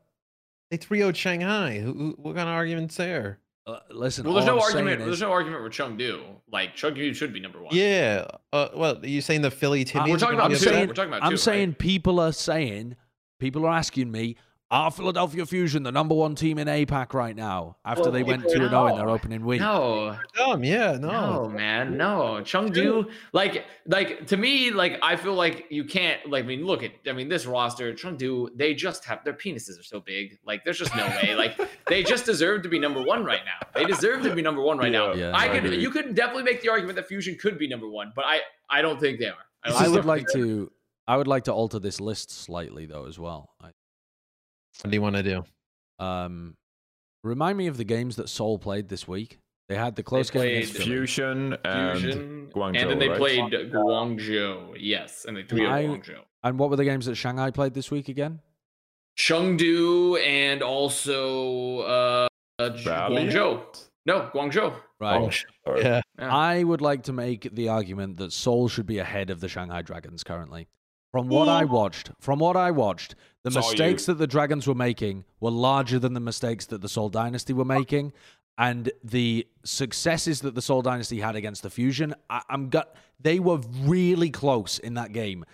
They 0.72 0.78
3 0.78 1.00
0 1.00 1.12
Shanghai. 1.14 1.80
Who, 1.80 1.94
who, 1.94 2.16
what 2.18 2.36
kind 2.36 2.48
of 2.48 2.56
arguments 2.56 2.96
there? 2.98 3.40
Uh, 3.68 3.80
listen, 3.90 4.24
Well, 4.26 4.36
there's 4.36 4.46
no 4.46 4.56
I'm 4.60 4.62
saying 4.72 4.76
argument. 4.86 5.02
is- 5.02 5.08
There's 5.08 5.22
no 5.22 5.32
argument 5.32 5.64
for 5.64 5.70
Chengdu. 5.72 6.22
Like 6.52 6.76
Chengdu 6.76 7.16
should 7.16 7.34
be 7.34 7.40
number 7.40 7.60
one. 7.62 7.76
Yeah. 7.76 8.28
Uh, 8.54 8.68
well, 8.76 8.98
are 9.02 9.08
you 9.08 9.22
saying 9.22 9.42
the 9.42 9.50
Philly 9.52 9.82
Uh, 9.82 9.86
we're 10.08 10.16
are 10.16 10.20
talking 10.20 10.20
gonna 10.20 10.34
about 10.38 10.50
two. 10.52 10.56
saying- 10.58 10.88
We're 10.88 10.94
talking 10.94 11.10
about 11.10 11.24
I'm 11.24 11.32
two, 11.32 11.38
saying 11.38 11.70
right? 11.70 11.80
people 11.80 12.20
are 12.20 12.32
saying, 12.32 12.96
people 13.40 13.66
are 13.66 13.72
asking 13.74 14.12
me, 14.12 14.36
are 14.72 14.90
Philadelphia 14.90 15.46
Fusion 15.46 15.84
the 15.84 15.92
number 15.92 16.16
one 16.16 16.34
team 16.34 16.58
in 16.58 16.68
APAC 16.68 17.14
right 17.14 17.36
now 17.36 17.78
after 17.86 18.04
Well, 18.04 18.12
they 18.12 18.24
went 18.24 18.42
people- 18.42 18.62
2 18.62 18.70
0 18.70 18.88
in 18.88 18.96
their 18.98 19.10
opening 19.10 19.46
week? 19.46 19.62
No, 19.62 20.18
Dumb, 20.36 20.64
yeah, 20.64 20.94
no. 21.00 21.44
no, 21.44 21.50
man, 21.50 21.96
no. 21.98 22.40
Chengdu, 22.42 23.10
like, 23.32 23.66
like 23.86 24.26
to 24.28 24.38
me, 24.38 24.72
like 24.72 24.98
I 25.04 25.16
feel 25.18 25.36
like 25.36 25.68
you 25.70 25.84
can't, 25.84 26.28
like, 26.30 26.44
I 26.44 26.48
mean, 26.48 26.66
look 26.66 26.82
at, 26.84 26.92
I 27.08 27.12
mean, 27.14 27.30
this 27.30 27.46
roster, 27.46 27.94
Chengdu, 27.94 28.50
they 28.56 28.74
just 28.74 29.06
have 29.06 29.24
their 29.24 29.34
penises 29.34 29.80
are 29.80 29.84
so 29.84 30.00
big, 30.00 30.40
like, 30.46 30.64
there's 30.66 30.80
just 30.80 30.96
no 30.96 31.06
way, 31.24 31.36
like, 31.36 31.58
they 31.88 32.02
just 32.04 32.26
deserve 32.26 32.64
to 32.64 32.70
be 32.70 32.80
number 32.80 33.02
one 33.04 33.24
right 33.24 33.42
now. 33.46 33.68
They 33.76 33.86
deserve 33.86 34.24
to 34.24 34.34
be 34.34 34.42
number 34.42 34.62
one 34.62 34.78
right 34.80 34.92
now. 34.92 35.14
Yeah, 35.14 35.32
I 35.32 35.46
I 35.46 35.48
could, 35.50 35.66
agree. 35.66 35.80
you 35.80 35.92
could 35.92 36.16
definitely 36.16 36.44
make 36.44 36.62
the 36.62 36.70
argument 36.70 36.96
that 36.96 37.08
Fusion 37.08 37.38
could 37.40 37.60
be 37.60 37.68
number 37.68 37.88
one, 37.88 38.12
but 38.16 38.26
I, 38.26 38.40
I 38.70 38.82
don't 38.82 39.00
think 39.00 39.20
they 39.20 39.28
are. 39.28 39.36
I, 39.64 39.86
I 39.86 39.88
would 39.90 40.06
like 40.06 40.26
to. 40.34 40.72
I 41.08 41.18
would 41.18 41.28
like 41.28 41.44
to 41.44 41.54
alter 41.54 41.78
this 41.78 42.00
list 42.02 42.32
slightly 42.32 42.88
though 42.88 43.06
as 43.06 43.20
well. 43.20 43.52
I, 43.62 43.70
What 44.82 44.92
do 44.92 44.96
you 44.96 45.02
want 45.02 45.16
to 45.16 45.24
do? 45.24 45.44
um, 46.00 46.56
remind 47.24 47.58
me 47.58 47.68
of 47.68 47.78
the 47.78 47.84
games 47.84 48.18
that 48.18 48.30
Seoul 48.30 48.60
played 48.60 48.90
this 48.90 49.08
week. 49.08 49.40
They 49.68 49.76
had 49.76 49.96
the 49.96 50.04
close 50.04 50.30
game 50.30 50.44
against 50.44 50.76
played 50.76 50.86
Fusion 50.86 51.58
and 51.66 52.00
Fusion, 52.00 52.52
Guangzhou, 52.54 52.82
and 52.82 52.90
then 52.92 53.00
they 53.00 53.10
right? 53.10 53.18
played 53.18 53.44
Guangzhou. 53.72 54.76
Yes, 54.80 55.26
and 55.28 55.36
they 55.38 55.44
three 55.44 55.66
I- 55.66 55.86
Guangzhou. 55.86 56.20
And 56.44 56.60
what 56.60 56.70
were 56.70 56.76
the 56.76 56.86
games 56.86 57.08
that 57.08 57.16
Shanghai 57.16 57.50
played 57.50 57.74
this 57.74 57.90
week 57.90 58.08
again? 58.10 58.42
Chengdu 59.18 60.24
and 60.24 60.62
also 60.62 61.80
uh, 61.80 62.28
uh, 62.60 62.70
Guangzhou. 62.70 63.88
No, 64.06 64.30
Guangzhou. 64.34 64.76
Right. 65.00 65.22
Oh, 65.22 65.32
sorry. 65.66 65.82
Yeah. 65.82 66.02
Yeah. 66.20 66.36
I 66.36 66.64
would 66.64 66.82
like 66.82 67.04
to 67.04 67.14
make 67.14 67.50
the 67.54 67.70
argument 67.70 68.18
that 68.18 68.34
Seoul 68.34 68.68
should 68.68 68.86
be 68.86 69.00
ahead 69.00 69.30
of 69.32 69.40
the 69.40 69.50
Shanghai 69.50 69.82
Dragons 69.82 70.24
currently. 70.24 70.68
From 71.16 71.30
what 71.30 71.48
I 71.48 71.64
watched, 71.64 72.12
from 72.20 72.40
what 72.40 72.58
I 72.58 72.72
watched, 72.72 73.16
the 73.44 73.48
It's 73.48 73.56
all 73.56 73.64
you. 73.64 73.70
mistakes 73.72 74.06
that 74.08 74.16
the 74.16 74.28
Dragons 74.28 74.68
were 74.68 74.76
making 74.76 75.24
were 75.40 75.50
larger 75.50 75.98
than 75.98 76.14
the 76.14 76.20
mistakes 76.20 76.66
that 76.66 76.82
the 76.82 76.90
Seoul 76.90 77.08
Dynasty 77.08 77.54
were 77.54 77.64
making, 77.64 78.12
and 78.58 78.92
the 79.02 79.48
successes 79.64 80.42
that 80.42 80.56
the 80.56 80.62
Seoul 80.62 80.82
Dynasty 80.82 81.22
had 81.22 81.38
against 81.38 81.64
the 81.64 81.70
Fusion, 81.70 82.14
I, 82.30 82.42
I'm 82.50 82.68
gut. 82.68 82.98
They 83.18 83.40
were 83.40 83.60
really 83.84 84.30
close 84.30 84.78
in 84.78 84.96
that 84.96 85.14
game 85.14 85.46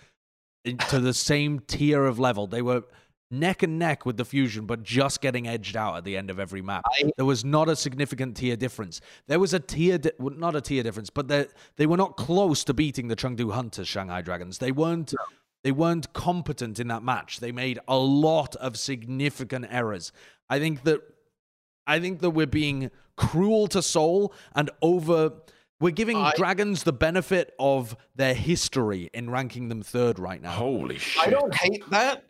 to 0.88 0.98
the 0.98 1.14
same 1.14 1.60
tier 1.60 2.06
of 2.06 2.18
level. 2.18 2.48
They 2.48 2.62
were 2.62 2.82
neck 3.30 3.62
and 3.62 3.78
neck 3.78 4.04
with 4.04 4.16
the 4.16 4.24
Fusion, 4.24 4.66
but 4.66 4.82
just 4.82 5.20
getting 5.20 5.46
edged 5.46 5.76
out 5.76 5.96
at 5.96 6.02
the 6.04 6.16
end 6.16 6.28
of 6.28 6.40
every 6.40 6.60
map. 6.60 6.82
there 7.16 7.24
was 7.24 7.44
not 7.44 7.68
a 7.68 7.76
significant 7.76 8.36
tier 8.36 8.56
difference. 8.56 9.00
There 9.28 9.38
was 9.38 9.54
a 9.54 9.60
tier, 9.60 9.98
di- 9.98 10.10
well, 10.18 10.34
not 10.36 10.56
a 10.56 10.60
tier 10.60 10.82
difference, 10.82 11.08
but 11.08 11.28
they 11.28 11.46
they 11.76 11.86
were 11.86 11.96
not 11.96 12.16
close 12.16 12.64
to 12.64 12.74
beating 12.74 13.06
the 13.06 13.16
Chengdu 13.16 13.52
Hunters, 13.52 13.86
Shanghai 13.86 14.22
Dragons. 14.22 14.58
They 14.58 14.72
weren't. 14.72 15.14
They 15.64 15.72
weren't 15.72 16.12
competent 16.12 16.80
in 16.80 16.88
that 16.88 17.02
match. 17.02 17.40
They 17.40 17.52
made 17.52 17.78
a 17.86 17.96
lot 17.98 18.56
of 18.56 18.76
significant 18.76 19.66
errors. 19.70 20.12
I 20.50 20.58
think 20.58 20.82
that 20.84 21.00
I 21.86 22.00
think 22.00 22.20
that 22.20 22.30
we're 22.30 22.46
being 22.46 22.90
cruel 23.16 23.68
to 23.68 23.82
Seoul 23.82 24.32
and 24.54 24.70
over. 24.80 25.32
We're 25.80 25.90
giving 25.90 26.16
I- 26.16 26.32
Dragons 26.36 26.84
the 26.84 26.92
benefit 26.92 27.54
of 27.58 27.96
their 28.14 28.34
history 28.34 29.10
in 29.12 29.30
ranking 29.30 29.68
them 29.68 29.82
third 29.82 30.18
right 30.18 30.40
now. 30.40 30.52
Holy 30.52 30.98
shit. 30.98 31.26
I 31.26 31.30
don't 31.30 31.54
hate 31.54 31.88
that. 31.90 32.24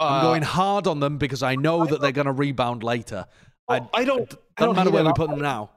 I'm 0.00 0.14
Uh, 0.18 0.22
going 0.22 0.42
hard 0.42 0.88
on 0.88 0.98
them 0.98 1.16
because 1.18 1.44
I 1.44 1.54
know 1.54 1.86
that 1.86 2.00
they're 2.00 2.10
going 2.10 2.26
to 2.26 2.32
rebound 2.32 2.82
later. 2.82 3.26
I, 3.68 3.78
well, 3.78 3.90
I 3.94 4.04
don't. 4.04 4.20
I 4.22 4.24
doesn't 4.24 4.36
don't 4.58 4.76
matter 4.76 4.90
where 4.90 5.04
we 5.04 5.12
put 5.12 5.30
them 5.30 5.40
now. 5.40 5.70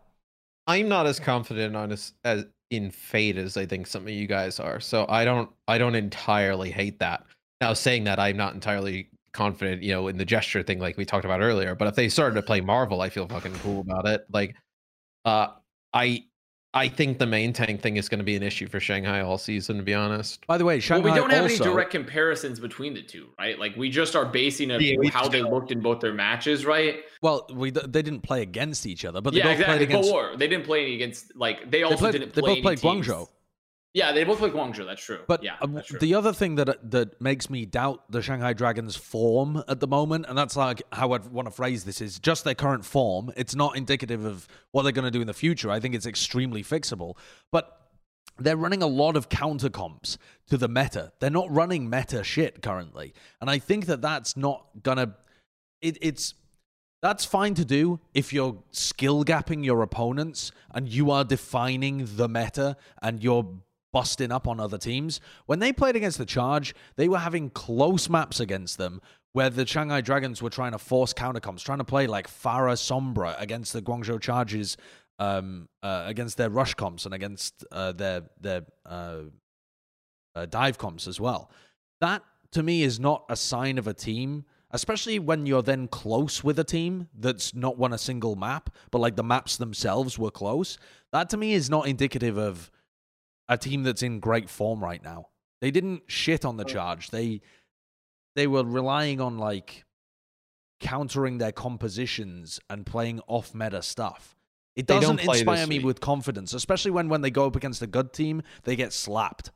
I'm 0.65 0.89
not 0.89 1.05
as 1.05 1.19
confident 1.19 1.75
on 1.75 1.91
as, 1.91 2.13
as 2.23 2.47
in 2.75 2.91
fate 2.91 3.37
as 3.37 3.57
I 3.57 3.65
think 3.65 3.87
some 3.87 4.03
of 4.03 4.09
you 4.09 4.27
guys 4.27 4.59
are. 4.59 4.79
So 4.79 5.05
I 5.09 5.25
don't 5.25 5.49
I 5.67 5.77
don't 5.77 5.95
entirely 5.95 6.71
hate 6.71 6.99
that. 6.99 7.25
Now 7.61 7.73
saying 7.73 8.03
that 8.05 8.19
I'm 8.19 8.37
not 8.37 8.53
entirely 8.53 9.09
confident, 9.33 9.83
you 9.83 9.91
know, 9.91 10.07
in 10.07 10.17
the 10.17 10.25
gesture 10.25 10.63
thing 10.63 10.79
like 10.79 10.97
we 10.97 11.05
talked 11.05 11.25
about 11.25 11.41
earlier. 11.41 11.75
But 11.75 11.87
if 11.87 11.95
they 11.95 12.09
started 12.09 12.35
to 12.35 12.41
play 12.41 12.61
Marvel, 12.61 13.01
I 13.01 13.09
feel 13.09 13.27
fucking 13.27 13.55
cool 13.55 13.81
about 13.81 14.07
it. 14.07 14.25
Like 14.31 14.55
uh 15.25 15.47
I 15.93 16.25
I 16.75 16.89
think 16.89 17.19
the 17.19 17.25
main 17.25 17.53
tank 17.53 17.81
thing 17.81 17.95
is 17.95 18.09
going 18.09 18.19
to 18.19 18.25
be 18.25 18.35
an 18.35 18.43
issue 18.43 18.67
for 18.67 18.81
Shanghai 18.81 19.21
all 19.21 19.37
season, 19.37 19.77
to 19.77 19.83
be 19.83 19.93
honest. 19.93 20.45
By 20.45 20.57
the 20.57 20.65
way, 20.65 20.81
Shanghai 20.81 21.05
well, 21.05 21.13
we 21.13 21.19
don't 21.21 21.29
have 21.31 21.43
also, 21.43 21.63
any 21.63 21.71
direct 21.71 21.91
comparisons 21.91 22.59
between 22.59 22.93
the 22.93 23.01
two, 23.01 23.29
right? 23.39 23.57
Like 23.57 23.77
we 23.77 23.89
just 23.89 24.13
are 24.13 24.25
basing 24.25 24.71
it 24.71 24.81
Yeah, 24.81 25.09
how 25.09 25.29
they 25.29 25.41
looked 25.41 25.71
in 25.71 25.79
both 25.79 26.01
their 26.01 26.13
matches, 26.13 26.65
right? 26.65 26.97
Well, 27.21 27.47
we 27.53 27.71
they 27.71 28.01
didn't 28.01 28.21
play 28.21 28.41
against 28.41 28.85
each 28.85 29.05
other, 29.05 29.21
but 29.21 29.33
they 29.33 29.39
yeah, 29.39 29.45
both 29.45 29.53
exactly. 29.53 29.77
played 29.77 29.89
against. 29.89 30.09
But 30.09 30.13
war. 30.13 30.37
They 30.37 30.47
didn't 30.49 30.65
play 30.65 30.81
any 30.83 30.95
against 30.95 31.35
like 31.35 31.61
they 31.71 31.77
They, 31.77 31.83
also 31.83 31.97
played, 31.97 32.11
didn't 32.11 32.33
they 32.33 32.41
play 32.41 32.49
both 32.49 32.57
any 32.57 32.61
played 32.61 32.77
teams- 32.79 33.07
Guangzhou. 33.07 33.29
Yeah, 33.95 34.11
they 34.11 34.25
both 34.25 34.39
played 34.39 34.51
Guangzhou. 34.51 34.85
That's 34.85 35.01
true. 35.01 35.21
But 35.25 35.41
yeah, 35.41 35.55
uh, 35.61 35.81
true. 35.81 35.99
the 35.99 36.15
other 36.15 36.33
thing 36.33 36.55
that 36.55 36.91
that 36.91 37.21
makes 37.21 37.49
me 37.49 37.65
doubt 37.65 38.11
the 38.11 38.21
Shanghai 38.21 38.51
Dragons' 38.51 38.97
form 38.97 39.63
at 39.69 39.79
the 39.79 39.87
moment, 39.87 40.25
and 40.27 40.37
that's 40.37 40.57
like 40.57 40.83
how 40.91 41.13
I 41.13 41.19
want 41.19 41.47
to 41.47 41.51
phrase 41.51 41.85
this, 41.85 42.01
is 42.01 42.19
just 42.19 42.43
their 42.43 42.55
current 42.55 42.83
form. 42.83 43.31
It's 43.37 43.55
not 43.55 43.77
indicative 43.77 44.25
of 44.25 44.49
what 44.71 44.83
they're 44.83 44.91
going 44.91 45.05
to 45.05 45.11
do 45.11 45.21
in 45.21 45.27
the 45.27 45.33
future. 45.33 45.71
I 45.71 45.79
think 45.79 45.95
it's 45.95 46.05
extremely 46.05 46.61
fixable, 46.61 47.15
but 47.53 47.89
they're 48.37 48.57
running 48.57 48.83
a 48.83 48.87
lot 48.87 49.15
of 49.15 49.29
counter 49.29 49.69
comps 49.69 50.17
to 50.49 50.57
the 50.57 50.67
meta. 50.67 51.13
They're 51.21 51.29
not 51.29 51.49
running 51.49 51.89
meta 51.89 52.21
shit 52.21 52.61
currently, 52.61 53.13
and 53.39 53.49
I 53.49 53.59
think 53.59 53.85
that 53.85 54.01
that's 54.01 54.35
not 54.35 54.65
gonna. 54.83 55.15
It, 55.81 55.97
it's 56.01 56.33
that's 57.01 57.23
fine 57.23 57.53
to 57.53 57.63
do 57.63 57.99
if 58.13 58.33
you're 58.33 58.57
skill 58.71 59.23
gapping 59.23 59.63
your 59.63 59.83
opponents 59.83 60.51
and 60.71 60.89
you 60.89 61.11
are 61.11 61.23
defining 61.23 62.09
the 62.17 62.27
meta 62.27 62.75
and 63.01 63.23
you're 63.23 63.47
busting 63.95 64.29
up 64.29 64.45
on 64.45 64.59
other 64.59 64.77
teams. 64.77 65.21
When 65.45 65.59
they 65.59 65.71
played 65.71 65.95
against 65.95 66.17
the 66.17 66.25
Charge, 66.25 66.75
they 66.97 67.07
were 67.07 67.19
having 67.19 67.49
close 67.49 68.09
maps 68.09 68.41
against 68.41 68.77
them 68.77 68.99
where 69.31 69.49
the 69.49 69.65
Shanghai 69.65 70.01
Dragons 70.01 70.41
were 70.41 70.49
trying 70.49 70.73
to 70.73 70.77
force 70.77 71.13
countercoms, 71.13 71.63
trying 71.63 71.77
to 71.77 71.85
play 71.85 72.05
like 72.05 72.27
Pharah 72.27 72.75
Sombra 72.75 73.41
against 73.41 73.71
the 73.71 73.81
Guangzhou 73.81 74.19
Charges, 74.19 74.75
um, 75.17 75.69
uh, 75.81 76.03
against 76.07 76.35
their 76.35 76.49
rush 76.49 76.73
comps 76.73 77.05
and 77.05 77.13
against 77.13 77.63
uh, 77.71 77.93
their 77.93 78.23
their 78.41 78.65
uh, 78.85 79.19
uh, 80.35 80.45
dive 80.45 80.77
comps 80.77 81.07
as 81.07 81.17
well. 81.21 81.49
That 82.01 82.21
to 82.51 82.63
me 82.63 82.83
is 82.83 82.99
not 82.99 83.23
a 83.29 83.37
sign 83.37 83.77
of 83.77 83.87
a 83.87 83.93
team, 83.93 84.43
especially 84.71 85.19
when 85.19 85.45
you're 85.45 85.63
then 85.63 85.87
close 85.87 86.43
with 86.43 86.59
a 86.59 86.65
team 86.65 87.07
that's 87.17 87.55
not 87.55 87.77
won 87.77 87.93
a 87.93 87.97
single 87.97 88.35
map, 88.35 88.69
but 88.91 88.99
like 88.99 89.15
the 89.15 89.23
maps 89.23 89.55
themselves 89.55 90.19
were 90.19 90.31
close. 90.31 90.77
That 91.13 91.29
to 91.29 91.37
me 91.37 91.53
is 91.53 91.69
not 91.69 91.87
indicative 91.87 92.37
of 92.37 92.69
a 93.47 93.57
team 93.57 93.83
that's 93.83 94.03
in 94.03 94.19
great 94.19 94.49
form 94.49 94.83
right 94.83 95.03
now. 95.03 95.27
They 95.61 95.71
didn't 95.71 96.03
shit 96.07 96.45
on 96.45 96.57
the 96.57 96.65
charge. 96.65 97.09
They 97.11 97.41
they 98.35 98.47
were 98.47 98.63
relying 98.63 99.21
on 99.21 99.37
like 99.37 99.85
countering 100.79 101.37
their 101.37 101.51
compositions 101.51 102.59
and 102.69 102.85
playing 102.85 103.21
off 103.27 103.53
meta 103.53 103.81
stuff. 103.81 104.35
It 104.75 104.87
They 104.87 104.99
doesn't 104.99 105.21
inspire 105.21 105.65
me 105.67 105.77
week. 105.77 105.85
with 105.85 106.01
confidence, 106.01 106.53
especially 106.53 106.91
when 106.91 107.07
when 107.07 107.21
they 107.21 107.31
go 107.31 107.45
up 107.45 107.55
against 107.55 107.81
a 107.81 107.87
good 107.87 108.11
team, 108.13 108.41
they 108.63 108.75
get 108.75 108.91
slapped. 108.91 109.51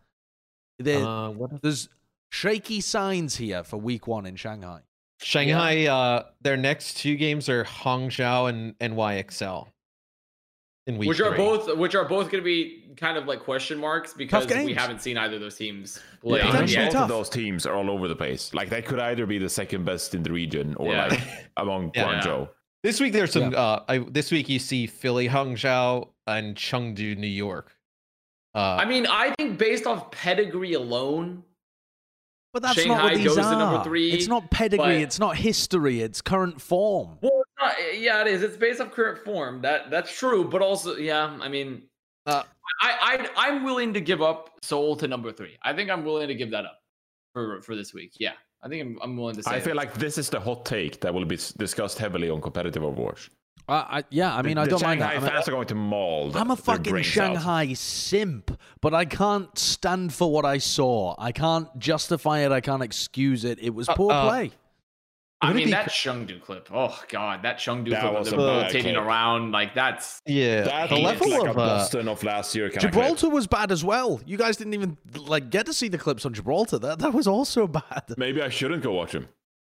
Uh, 1.06 1.30
what 1.32 1.62
there's 1.62 1.90
shaky 2.32 2.80
signs 2.80 3.36
here 3.36 3.64
for 3.64 3.78
week 3.78 4.08
one 4.08 4.26
in 4.26 4.38
Shanghai. 4.38 4.82
Shanghai, 5.22 5.88
uh, 5.88 6.24
their 6.40 6.56
next 6.56 6.96
two 6.96 7.18
games 7.18 7.50
are 7.50 7.66
Hangzhou 7.66 8.50
and 8.50 8.80
NYXL. 8.80 9.68
In 10.90 10.98
week 10.98 11.08
which 11.10 11.22
are 11.22 11.36
both 11.36 11.76
which 11.78 11.96
are 11.96 12.04
both 12.06 12.30
going 12.32 12.42
to 12.44 12.46
be 12.46 12.84
kind 12.98 13.18
of 13.18 13.26
like 13.26 13.40
question 13.40 13.80
marks 13.80 14.14
because 14.14 14.48
we 14.48 14.74
haven't 14.74 15.02
seen 15.02 15.18
either 15.18 15.36
of 15.36 15.42
those 15.42 15.56
teams 15.56 16.00
play. 16.22 16.40
Yeah, 16.40 16.52
Potentially 16.52 16.86
both 16.88 16.96
of 16.96 17.08
those 17.08 17.30
teams 17.30 17.66
are 17.66 17.76
all 17.76 17.90
over 17.90 18.08
the 18.08 18.16
place. 18.16 18.54
Like 18.54 18.70
they 18.70 18.82
could 18.82 19.00
either 19.00 19.26
be 19.26 19.38
the 19.38 19.50
second 19.50 19.86
best 19.86 20.16
in 20.16 20.24
the 20.24 20.32
region 20.32 20.76
or 20.76 20.92
Yeah. 20.92 21.06
like 21.08 21.22
among 21.58 21.92
Yeah. 21.96 22.22
Guangzhou. 22.22 22.50
This 22.84 23.00
week 23.00 23.14
there's 23.14 23.32
some. 23.34 23.54
Uh, 23.56 23.80
I, 23.88 24.00
this 24.00 24.32
week 24.32 24.50
you 24.50 24.58
see 24.60 24.88
Philly, 24.88 25.28
Hangzhou, 25.30 26.08
and 26.28 26.56
Chengdu, 26.56 27.18
New 27.18 27.28
York. 27.28 27.76
Uh, 28.56 28.78
I 28.82 28.86
mean, 28.86 29.06
I 29.06 29.34
think 29.38 29.58
based 29.60 29.86
off 29.86 30.10
pedigree 30.12 30.74
alone, 30.74 31.44
But 32.54 32.64
that's 32.64 32.84
not 32.86 33.04
what 33.04 33.16
these 33.16 33.28
goes 33.28 33.36
to 33.36 33.44
are. 33.44 33.56
number 33.60 33.84
three, 33.84 34.12
it's 34.12 34.28
not 34.28 34.50
pedigree. 34.50 34.78
but- 34.86 34.96
It's 35.04 35.20
not 35.20 35.36
history. 35.38 36.02
It's 36.02 36.22
current 36.22 36.60
form. 36.62 37.18
well, 37.22 37.39
it's 37.60 37.78
not, 37.78 38.00
yeah, 38.00 38.22
it 38.22 38.28
is. 38.28 38.44
It's 38.44 38.58
based 38.58 38.82
off 38.82 38.92
current 38.92 39.24
form. 39.24 39.62
That 39.62 39.90
that's 39.92 40.12
true, 40.18 40.44
but 40.48 40.62
also, 40.62 40.96
yeah, 40.96 41.38
I 41.42 41.50
mean, 41.50 41.84
Uh, 42.26 42.44
I, 42.82 43.28
I 43.36 43.48
I'm 43.48 43.64
willing 43.64 43.94
to 43.94 44.02
give 44.02 44.22
up 44.22 44.52
Seoul 44.62 44.96
to 44.98 45.08
number 45.08 45.32
three. 45.32 45.58
I 45.64 45.74
think 45.74 45.90
I'm 45.90 46.04
willing 46.06 46.28
to 46.28 46.36
give 46.36 46.52
that 46.52 46.66
up 46.66 46.80
for 47.34 47.62
for 47.62 47.76
this 47.76 47.94
week. 47.94 48.12
Yeah, 48.20 48.34
I 48.62 48.68
think 48.68 48.82
I'm, 48.84 49.00
I'm 49.02 49.18
willing 49.18 49.36
to 49.36 49.44
say. 49.44 49.52
I 49.52 49.56
it. 49.58 49.64
feel 49.64 49.76
like 49.76 49.94
this 49.96 50.18
is 50.18 50.30
the 50.30 50.40
hot 50.40 50.66
take 50.66 51.00
that 51.02 51.14
will 51.14 51.26
be 51.26 51.38
discussed 51.58 51.98
heavily 51.98 52.30
on 52.30 52.42
competitive 52.42 52.84
Overwatch. 52.84 53.30
I, 53.68 54.00
I, 54.00 54.04
yeah, 54.10 54.36
I 54.36 54.42
mean, 54.42 54.56
the, 54.56 54.62
I 54.62 54.66
don't 54.66 54.82
mind 54.82 55.00
Shanghai 55.00 55.14
that. 55.14 55.18
I 55.18 55.20
mean, 55.22 55.30
fans 55.30 55.48
are 55.48 55.52
going 55.52 55.68
to 55.68 55.76
maul. 55.76 56.32
I'm 56.36 56.50
a 56.50 56.56
fucking 56.56 56.92
brains 56.92 57.08
out. 57.18 57.36
Shanghai 57.36 57.74
simp, 57.74 58.60
but 58.82 58.94
I 58.94 59.06
can't 59.06 59.56
stand 59.58 60.12
for 60.12 60.32
what 60.32 60.46
I 60.46 60.58
saw. 60.58 61.16
I 61.20 61.32
can't 61.32 61.68
justify 61.78 62.40
it. 62.40 62.52
I 62.52 62.62
can't 62.62 62.82
excuse 62.82 63.46
it. 63.46 63.60
It 63.62 63.76
was 63.76 63.88
poor 63.88 64.12
uh, 64.12 64.28
play. 64.28 64.52
I 65.42 65.54
mean, 65.54 65.66
be- 65.66 65.72
that 65.72 65.88
Chengdu 65.90 66.42
clip. 66.42 66.70
Oh 66.74 67.02
god, 67.08 67.44
that 67.44 67.60
Chengdu 67.60 67.92
That 67.92 68.02
clip 68.02 68.14
was 68.14 68.28
of 68.28 68.34
a 68.34 68.38
them 68.42 68.46
bad 68.48 68.64
rotating 68.66 68.96
around 68.98 69.52
like 69.54 69.74
that's. 69.74 70.22
Yeah, 70.26 70.64
That 70.64 70.90
the 70.90 70.98
level 70.98 71.30
like 71.30 71.42
of 71.50 71.56
a 71.56 71.60
uh, 71.62 71.78
Boston 71.78 72.08
of 72.10 72.22
last 72.24 72.54
year. 72.56 72.70
Kind 72.70 72.82
Gibraltar 72.82 73.30
was 73.30 73.48
bad 73.48 73.72
as 73.72 73.84
well. 73.84 74.20
You 74.26 74.36
guys 74.38 74.58
didn't 74.58 74.74
even 74.74 74.98
like 75.16 75.50
get 75.50 75.66
to 75.68 75.74
see 75.74 75.88
the 75.88 75.98
clips 75.98 76.26
on 76.26 76.34
Gibraltar. 76.34 76.78
That 76.80 77.00
that 77.00 77.14
was 77.14 77.26
also 77.28 77.68
bad. 77.82 78.04
Maybe 78.18 78.42
I 78.42 78.50
shouldn't 78.50 78.84
go 78.84 78.92
watch 78.92 79.14
him. 79.14 79.30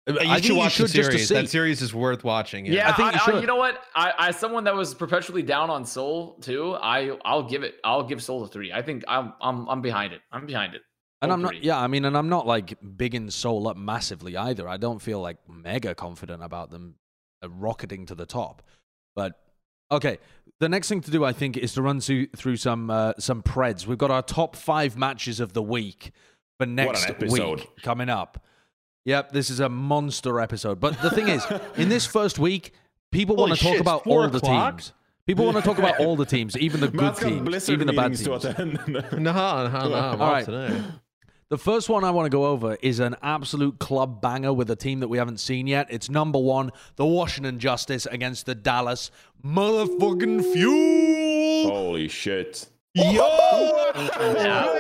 you 0.08 0.18
I 0.18 0.36
think 0.36 0.46
should 0.46 0.56
watch 0.58 0.78
the 0.78 0.88
should 0.88 0.96
just 0.96 1.12
to 1.12 1.18
series. 1.18 1.28
see. 1.28 1.34
That 1.36 1.50
series 1.50 1.82
is 1.82 1.94
worth 1.94 2.24
watching. 2.24 2.66
Yeah, 2.66 2.90
I 2.90 2.94
think 2.94 3.14
you 3.14 3.20
I, 3.22 3.26
should. 3.26 3.42
you 3.42 3.48
know 3.48 3.58
what? 3.58 3.82
I, 3.96 4.14
as 4.30 4.38
someone 4.38 4.64
that 4.64 4.76
was 4.76 4.94
perpetually 4.94 5.44
down 5.44 5.70
on 5.70 5.84
Seoul 5.86 6.36
too, 6.42 6.76
I 6.82 7.18
I'll 7.26 7.44
give 7.44 7.64
it. 7.64 7.76
I'll 7.84 8.04
give 8.04 8.24
Seoul 8.24 8.44
a 8.44 8.48
three. 8.48 8.72
I 8.72 8.82
think 8.82 9.04
I'm 9.10 9.34
I'm 9.42 9.68
I'm 9.68 9.82
behind 9.82 10.14
it. 10.14 10.22
I'm 10.32 10.46
behind 10.46 10.74
it. 10.74 10.84
And 11.22 11.34
I'm 11.34 11.42
not, 11.42 11.62
yeah, 11.62 11.80
I 11.80 11.88
mean, 11.88 12.06
and 12.06 12.18
I'm 12.18 12.30
not 12.30 12.48
like 12.48 12.78
bigging 12.98 13.30
Seoul 13.30 13.68
up 13.68 13.76
massively 13.76 14.38
either. 14.38 14.68
I 14.68 14.78
don't 14.78 15.02
feel 15.02 15.20
like 15.20 15.38
mega 15.50 15.94
confident 15.94 16.42
about 16.44 16.72
them 16.72 16.96
uh, 17.44 17.50
rocketing 17.50 18.06
to 18.06 18.16
the 18.16 18.26
top. 18.26 18.62
But 19.16 19.38
okay, 19.92 20.18
the 20.60 20.70
next 20.70 20.88
thing 20.88 21.02
to 21.02 21.12
do, 21.12 21.26
I 21.26 21.34
think, 21.34 21.58
is 21.58 21.74
to 21.74 21.82
run 21.82 22.00
through, 22.00 22.28
through 22.28 22.56
some 22.56 22.90
uh, 22.90 23.14
some 23.20 23.44
preds. 23.44 23.86
We've 23.86 23.98
got 23.98 24.12
our 24.12 24.22
top 24.22 24.56
five 24.56 24.98
matches 24.98 25.42
of 25.42 25.54
the 25.54 25.62
week 25.62 26.12
for 26.58 26.66
next 26.66 27.12
week 27.20 27.68
coming 27.82 28.10
up. 28.10 28.46
Yep, 29.06 29.32
this 29.32 29.50
is 29.50 29.60
a 29.60 29.70
monster 29.70 30.40
episode. 30.40 30.80
But 30.80 31.02
the 31.02 31.10
thing 31.10 31.28
is, 31.28 31.46
in 31.76 31.90
this 31.90 32.06
first 32.18 32.40
week, 32.40 32.74
people 33.12 33.36
want 33.36 33.54
to 33.54 33.62
talk 33.62 33.74
shit, 33.74 33.82
about 33.82 34.04
four 34.04 34.24
all 34.24 34.30
the 34.30 34.40
teams. 34.40 34.94
People 35.26 35.46
want 35.46 35.58
to 35.58 35.64
talk 35.64 35.80
about 35.80 36.00
all 36.00 36.16
the 36.16 36.26
teams, 36.26 36.58
even 36.58 36.80
the 36.80 36.88
good 36.90 37.16
teams, 37.16 37.70
even 37.70 37.88
the 37.88 37.94
bad 37.94 38.16
teams. 38.16 38.24
to 38.24 38.34
attend. 38.36 38.80
No, 38.88 39.00
no, 39.12 39.20
no. 39.20 39.32
I'm 39.32 39.94
All 39.94 39.94
off 39.94 40.48
right. 40.48 40.82
Today. 41.50 41.56
The 41.56 41.64
first 41.64 41.90
one 41.90 42.04
I 42.04 42.12
want 42.12 42.26
to 42.26 42.30
go 42.30 42.46
over 42.46 42.78
is 42.82 43.00
an 43.00 43.16
absolute 43.22 43.80
club 43.80 44.22
banger 44.22 44.54
with 44.54 44.70
a 44.70 44.76
team 44.76 45.00
that 45.00 45.08
we 45.08 45.18
haven't 45.18 45.40
seen 45.40 45.68
yet. 45.68 45.88
It's 45.90 46.10
number 46.10 46.40
one, 46.40 46.72
the 46.96 47.06
Washington 47.06 47.60
Justice 47.60 48.06
against 48.06 48.46
the 48.46 48.56
Dallas 48.56 49.12
motherfucking 49.44 50.54
Fuel. 50.54 51.72
Holy 51.72 52.08
shit! 52.08 52.68
Yeah. 52.96 54.74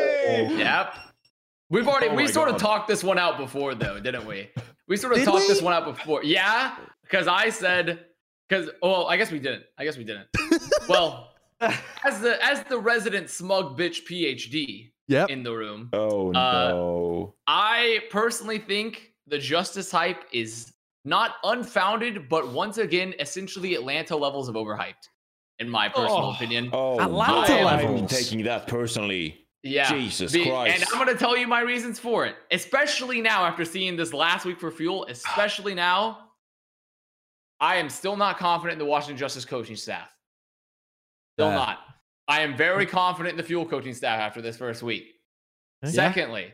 Yep. 0.49 0.93
We've 1.69 1.87
already 1.87 2.07
Oh 2.07 2.15
we 2.15 2.25
my 2.25 2.31
sort 2.31 2.49
of 2.49 2.55
God. 2.55 2.59
talked 2.61 2.87
this 2.87 3.03
one 3.03 3.19
out 3.19 3.37
before 3.37 3.75
though, 3.75 3.99
didn't 3.99 4.25
we? 4.25 4.49
We 4.87 4.97
sort 4.97 5.13
of 5.13 5.19
Did 5.19 5.25
talked 5.25 5.47
this 5.47 5.59
we? 5.59 5.65
one 5.65 5.73
out 5.73 5.85
before. 5.85 6.23
Yeah, 6.23 6.75
because 7.03 7.27
I 7.27 7.49
said 7.49 8.05
because 8.47 8.69
well, 8.81 9.07
I 9.07 9.17
guess 9.17 9.31
we 9.31 9.39
didn't. 9.39 9.63
I 9.77 9.85
guess 9.85 9.97
we 9.97 10.03
didn't. 10.03 10.27
well, 10.89 11.33
as 11.61 12.21
the 12.21 12.43
as 12.43 12.63
the 12.63 12.79
resident 12.79 13.29
smug 13.29 13.77
bitch 13.77 14.05
PhD 14.09 14.89
Yep. 15.09 15.29
in 15.29 15.43
the 15.43 15.53
room, 15.53 15.89
Oh 15.93 16.29
Uh, 16.29 16.31
no! 16.69 17.35
I 17.47 18.01
personally 18.09 18.59
think 18.59 19.13
the 19.27 19.37
justice 19.37 19.91
hype 19.91 20.23
is 20.31 20.73
not 21.05 21.35
unfounded, 21.43 22.29
but 22.29 22.49
once 22.53 22.77
again, 22.77 23.13
essentially 23.19 23.75
Atlanta 23.75 24.15
levels 24.15 24.47
of 24.49 24.55
overhyped, 24.55 25.07
in 25.59 25.67
my 25.69 25.89
personal 25.89 26.25
Oh. 26.25 26.31
opinion. 26.31 26.69
Oh, 26.71 26.99
Atlanta 26.99 27.53
I'm 27.67 28.05
taking 28.07 28.43
that 28.43 28.67
personally. 28.67 29.45
Yeah. 29.63 29.89
Jesus 29.91 30.31
Be- 30.31 30.45
Christ. 30.45 30.75
And 30.75 30.83
I'm 30.85 31.03
going 31.03 31.13
to 31.13 31.19
tell 31.19 31.35
you 31.35 31.45
my 31.47 31.61
reasons 31.61 31.99
for 31.99 32.25
it, 32.25 32.35
especially 32.51 33.19
now 33.19 33.43
after 33.45 33.65
seeing 33.65 33.97
this 33.97 34.13
last 34.13 34.45
week 34.45 34.57
for 34.59 34.71
Fuel, 34.71 35.05
especially 35.09 35.73
now. 35.73 36.29
I 37.59 37.75
am 37.75 37.89
still 37.89 38.15
not 38.15 38.37
confident 38.37 38.73
in 38.73 38.79
the 38.79 38.85
Washington 38.89 39.17
Justice 39.17 39.43
coaching 39.43 39.75
staff. 39.75 40.09
Still 41.35 41.47
Fair. 41.49 41.55
not. 41.57 41.79
I 42.29 42.41
am 42.41 42.55
very 42.55 42.85
confident 42.85 43.33
in 43.33 43.37
the 43.37 43.43
Fuel 43.43 43.65
coaching 43.65 43.93
staff 43.93 44.19
after 44.19 44.41
this 44.41 44.55
first 44.55 44.83
week. 44.83 45.15
Yeah. 45.83 45.89
Secondly, 45.89 46.53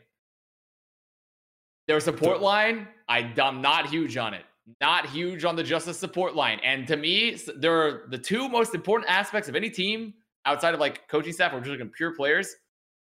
their 1.87 1.99
support 1.99 2.41
line, 2.41 2.87
I, 3.07 3.31
I'm 3.39 3.61
not 3.61 3.87
huge 3.87 4.17
on 4.17 4.33
it. 4.33 4.43
Not 4.81 5.05
huge 5.05 5.45
on 5.45 5.55
the 5.55 5.63
Justice 5.63 5.99
support 5.99 6.35
line. 6.35 6.59
And 6.63 6.87
to 6.87 6.97
me, 6.97 7.33
s- 7.33 7.49
they're 7.57 8.07
the 8.09 8.17
two 8.17 8.49
most 8.49 8.73
important 8.73 9.11
aspects 9.11 9.47
of 9.47 9.55
any 9.55 9.69
team 9.69 10.13
outside 10.45 10.73
of 10.73 10.79
like 10.79 11.07
coaching 11.07 11.33
staff 11.33 11.53
or 11.53 11.59
just 11.59 11.69
looking 11.69 11.89
pure 11.89 12.15
players 12.15 12.55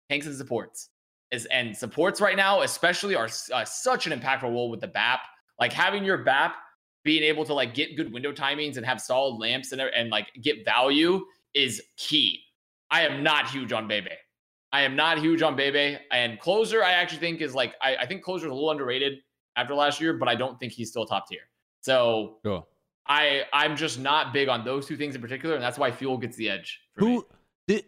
tanks 0.10 0.26
and 0.26 0.36
supports. 0.36 0.90
Is 1.32 1.46
and 1.48 1.76
supports 1.76 2.22
right 2.22 2.36
now, 2.38 2.62
especially, 2.62 3.16
are 3.16 3.30
uh, 3.54 3.66
such 3.66 4.08
an 4.08 4.20
impactful 4.20 4.44
role 4.44 4.70
with 4.70 4.82
the 4.82 4.88
BAP. 4.88 5.20
Like 5.60 5.74
having 5.74 6.04
your 6.04 6.20
BAP 6.20 6.56
being 7.04 7.24
able 7.24 7.46
to 7.46 7.54
like 7.54 7.74
get 7.74 7.96
good 7.96 8.12
window 8.12 8.32
timings 8.32 8.78
and 8.78 8.86
have 8.86 9.00
solid 9.02 9.38
lamps 9.38 9.72
and 9.72 9.82
and 9.82 10.10
like 10.10 10.32
get 10.42 10.66
value 10.66 11.24
is 11.54 11.82
key. 11.98 12.42
I 12.92 13.02
am 13.02 13.24
not 13.24 13.50
huge 13.50 13.72
on 13.72 13.88
Bebe. 13.88 14.10
I 14.72 14.82
am 14.82 14.96
not 14.96 15.20
huge 15.20 15.42
on 15.42 15.56
Bebe. 15.56 15.98
And 16.12 16.40
closer, 16.40 16.84
I 16.84 16.92
actually 16.92 17.20
think 17.20 17.42
is 17.42 17.56
like 17.56 17.76
I, 17.82 17.98
I 17.98 18.06
think 18.06 18.24
closer 18.24 18.46
is 18.46 18.52
a 18.52 18.54
little 18.54 18.72
underrated 18.72 19.20
after 19.56 19.74
last 19.74 20.00
year, 20.00 20.14
but 20.14 20.28
I 20.28 20.36
don't 20.36 20.60
think 20.60 20.74
he's 20.74 20.90
still 20.90 21.06
top 21.06 21.28
tier. 21.28 21.42
So 21.82 22.38
Sure. 22.46 22.66
I 23.08 23.44
I'm 23.54 23.76
just 23.76 24.00
not 24.00 24.34
big 24.34 24.50
on 24.50 24.64
those 24.64 24.86
two 24.86 24.96
things 24.96 25.16
in 25.16 25.22
particular, 25.22 25.56
and 25.56 25.64
that's 25.64 25.78
why 25.78 25.92
Fuel 25.92 26.18
gets 26.18 26.38
the 26.38 26.50
edge. 26.50 26.80
Who 26.96 27.26
did 27.68 27.86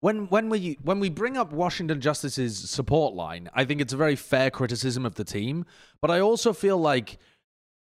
when 0.00 0.26
when 0.28 0.50
we 0.50 0.78
when 0.82 1.00
we 1.00 1.08
bring 1.08 1.36
up 1.36 1.52
Washington 1.52 2.00
Justice's 2.00 2.70
support 2.70 3.14
line, 3.14 3.48
I 3.54 3.64
think 3.64 3.80
it's 3.80 3.94
a 3.94 3.96
very 3.96 4.16
fair 4.16 4.50
criticism 4.50 5.06
of 5.06 5.14
the 5.14 5.24
team, 5.24 5.64
but 6.02 6.10
I 6.10 6.20
also 6.20 6.52
feel 6.52 6.76
like 6.76 7.18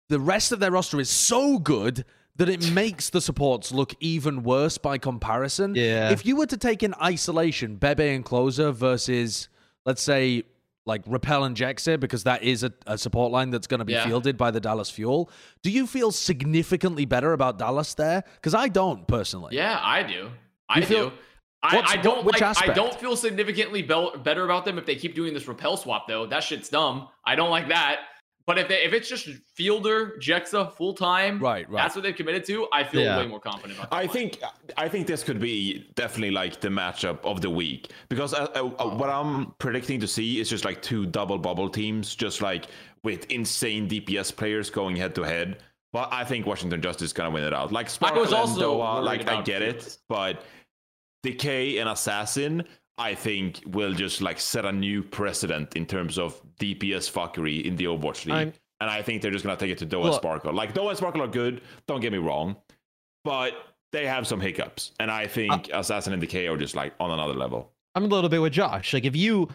the 0.09 0.19
rest 0.19 0.53
of 0.53 0.59
their 0.59 0.71
roster 0.71 0.99
is 0.99 1.11
so 1.11 1.59
good 1.59 2.05
that 2.37 2.49
it 2.49 2.71
makes 2.73 3.11
the 3.11 3.21
supports 3.21 3.73
look 3.73 3.95
even 4.01 4.43
worse 4.43 4.79
by 4.79 4.99
comparison. 4.99 5.75
Yeah. 5.75 6.11
If 6.11 6.25
you 6.25 6.37
were 6.37 6.47
to 6.47 6.57
take 6.57 6.83
in 6.83 6.95
isolation 7.03 7.77
Bebe 7.77 8.09
and 8.09 8.25
Closer 8.25 8.73
versus 8.73 9.49
let's 9.85 10.03
say 10.03 10.45
like 10.87 11.03
Rapel 11.07 11.45
and 11.45 11.55
Jecse, 11.57 12.01
because 12.01 12.25
that 12.25 12.43
is 12.43 12.65
a, 12.65 12.73
a 12.87 12.97
support 12.97 13.31
line 13.31 13.51
that's 13.51 13.67
going 13.67 13.81
to 13.81 13.85
be 13.85 13.93
Yeah. 13.93 14.07
fielded 14.07 14.37
by 14.39 14.51
the 14.51 14.61
Dallas 14.61 14.89
Fuel. 14.91 15.31
Do 15.63 15.71
you 15.71 15.87
feel 15.87 16.11
significantly 16.11 17.05
better 17.05 17.33
about 17.35 17.59
Dallas 17.59 17.95
there? 17.95 18.25
Because 18.37 18.55
I 18.55 18.69
don't 18.69 19.07
personally. 19.07 19.55
Yeah, 19.57 19.79
I 19.83 20.03
do. 20.03 20.31
I 20.69 20.81
feel- 20.81 21.11
do. 21.11 21.17
I, 21.63 21.77
I, 21.87 21.97
don't 21.99 22.25
which 22.25 22.41
like. 22.41 22.71
I 22.71 22.73
don't 22.73 22.95
feel 22.95 23.15
significantly 23.17 23.83
bel- 23.83 24.17
better 24.17 24.47
about 24.47 24.65
them 24.65 24.79
if 24.79 24.87
they 24.87 24.97
keep 24.97 25.15
doing 25.15 25.35
this 25.35 25.47
Rapel 25.47 25.77
swap 25.77 26.09
though. 26.09 26.25
That 26.25 26.43
shit's 26.43 26.71
dumb. 26.71 27.09
I 27.27 27.35
don't 27.37 27.51
like 27.51 27.69
that. 27.69 27.99
But 28.47 28.59
if 28.59 28.69
they, 28.69 28.83
if 28.83 28.93
it's 28.93 29.09
just 29.09 29.29
Fielder 29.55 30.17
Jecse 30.19 30.73
full 30.75 30.95
time, 30.95 31.39
Right, 31.39 31.69
right. 31.71 31.83
That's 31.83 31.95
what 31.95 32.03
they've 32.03 32.15
committed 32.17 32.45
to. 32.47 32.67
I 32.73 32.83
feel 32.83 33.03
Yeah. 33.03 33.19
way 33.19 33.27
more 33.27 33.39
confident 33.39 33.79
about. 33.79 33.93
I 33.93 34.07
that 34.07 34.15
line. 34.15 34.31
think 34.31 34.43
I 34.77 34.89
think 34.89 35.07
this 35.07 35.23
could 35.23 35.39
be 35.39 35.87
definitely 35.95 36.33
like 36.33 36.61
the 36.61 36.69
matchup 36.69 37.25
of 37.25 37.41
the 37.41 37.51
week 37.51 37.93
because 38.09 38.35
uh, 38.35 38.49
uh, 38.55 38.71
uh, 38.83 38.97
what 38.97 39.09
I'm 39.11 39.53
predicting 39.59 40.01
to 40.01 40.09
see 40.09 40.41
is 40.41 40.49
just 40.51 40.65
like 40.65 40.83
two 40.83 41.07
double 41.07 41.39
bubble 41.39 41.69
teams, 41.69 42.15
just 42.17 42.41
like 42.43 42.67
with 43.05 43.25
insane 43.31 43.89
DPS 43.89 44.35
players 44.35 44.69
going 44.71 44.97
head 44.97 45.15
to 45.15 45.23
head. 45.23 45.59
But 45.93 46.09
I 46.13 46.25
think 46.25 46.47
Washington 46.47 46.81
Justice 46.83 47.07
is 47.07 47.13
gonna 47.13 47.31
win 47.31 47.45
it 47.45 47.53
out. 47.55 47.71
Like 47.73 47.87
I 47.87 47.91
Sparkle 47.91 48.23
was 48.23 48.33
also 48.33 48.75
Doha, 48.77 48.95
worried 48.97 49.05
like 49.05 49.29
I 49.29 49.43
get 49.43 49.63
it, 49.63 49.99
but 50.09 50.43
Decay 51.23 51.79
and 51.79 51.89
Assassin, 51.89 52.65
I 53.01 53.15
think 53.15 53.63
will 53.67 53.93
just 53.95 54.21
like 54.21 54.39
set 54.39 54.65
a 54.67 54.73
new 54.73 55.03
precedent 55.03 55.75
in 55.75 55.87
terms 55.87 56.19
of 56.19 56.41
DPS 56.59 57.11
fuckery 57.11 57.65
in 57.65 57.77
the 57.77 57.85
Overwatch 57.85 58.27
League. 58.27 58.35
I'm- 58.35 58.53
and 58.83 58.89
I 58.89 59.03
think 59.03 59.21
they're 59.21 59.31
just 59.31 59.45
gonna 59.45 59.57
take 59.59 59.71
it 59.71 59.79
to 59.79 59.87
Doha 59.87 60.07
and 60.07 60.15
Sparkle. 60.15 60.53
Like 60.55 60.73
Doha 60.75 60.89
and 60.91 60.99
Sparkle 60.99 61.23
are 61.23 61.27
good, 61.29 61.61
don't 61.87 62.01
get 62.01 62.13
me 62.13 62.19
wrong, 62.19 62.57
but 63.25 63.53
they 63.93 64.07
have 64.07 64.27
some 64.27 64.41
hiccups, 64.41 64.93
and 65.01 65.11
I 65.11 65.27
think 65.27 65.69
Assassin 65.73 66.13
and 66.13 66.21
Decay 66.21 66.47
are 66.49 66.57
just 66.57 66.75
like 66.77 66.95
on 67.01 67.11
another 67.11 67.35
level. 67.35 67.73
I'm 67.95 68.05
a 68.05 68.09
little 68.09 68.31
bit 68.31 68.41
with 68.41 68.53
Josh. 68.53 68.93
Like 68.95 69.05
if 69.05 69.17
you 69.17 69.49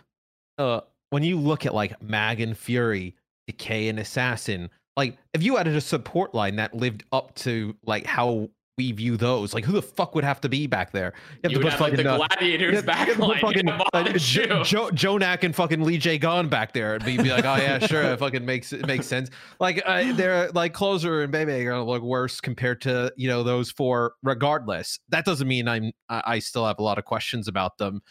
uh 0.57 0.81
when 1.11 1.23
you 1.23 1.37
look 1.39 1.65
at 1.65 1.73
like 1.73 2.01
Mag 2.01 2.39
and 2.41 2.57
Fury, 2.57 3.15
Decay 3.47 3.87
and 3.89 3.97
Assassin, 3.99 4.69
like 4.97 5.17
if 5.33 5.41
you 5.43 5.57
added 5.57 5.75
a 5.75 5.81
support 5.81 6.33
line 6.35 6.57
that 6.57 6.73
lived 6.75 7.03
up 7.11 7.33
to 7.35 7.75
like 7.85 8.05
how 8.05 8.49
we 8.77 8.91
view 8.91 9.15
those, 9.15 9.53
like 9.53 9.63
who 9.63 9.71
the 9.71 9.81
fuck 9.81 10.15
would 10.15 10.23
have 10.25 10.41
to 10.41 10.49
be 10.49 10.67
back 10.67 10.91
there? 10.91 11.13
You 11.43 11.51
you 11.51 11.57
would 11.59 11.71
have 11.71 11.79
like 11.79 11.95
the 11.95 12.09
uh, 12.09 12.17
gladiators 12.17 12.83
back 12.83 13.07
have 13.07 13.15
to 13.15 13.21
put 13.21 13.29
line. 13.29 13.39
fucking, 13.39 13.67
Yeah, 13.67 13.79
uh, 13.93 14.03
Jo- 14.17 14.63
Jo- 14.63 14.89
JJoNak 14.89 15.43
and 15.43 15.55
fucking 15.55 15.79
Leejaegon 15.79 16.49
back 16.49 16.73
there 16.73 16.95
and 16.95 17.05
be, 17.05 17.15
be 17.17 17.29
like, 17.29 17.45
oh 17.45 17.55
yeah, 17.55 17.79
sure, 17.79 18.03
it 18.03 18.19
fucking 18.19 18.45
makes 18.45 18.73
it 18.73 18.85
makes 18.85 19.07
sense. 19.07 19.29
Like 19.61 19.81
uh, 19.85 20.11
they're 20.13 20.51
like 20.51 20.73
closer 20.73 21.23
and 21.23 21.31
Bebe 21.31 21.53
are 21.53 21.71
gonna 21.71 21.85
look 21.85 22.03
worse 22.03 22.41
compared 22.41 22.81
to 22.81 23.13
you 23.15 23.29
know 23.29 23.43
those 23.43 23.71
four. 23.71 24.15
Regardless, 24.23 24.99
that 25.09 25.23
doesn't 25.23 25.47
mean 25.47 25.67
I'm 25.69 25.93
I, 26.09 26.23
I 26.25 26.39
still 26.39 26.65
have 26.67 26.79
a 26.79 26.83
lot 26.83 26.97
of 26.97 27.05
questions 27.05 27.47
about 27.47 27.77
them. 27.77 28.01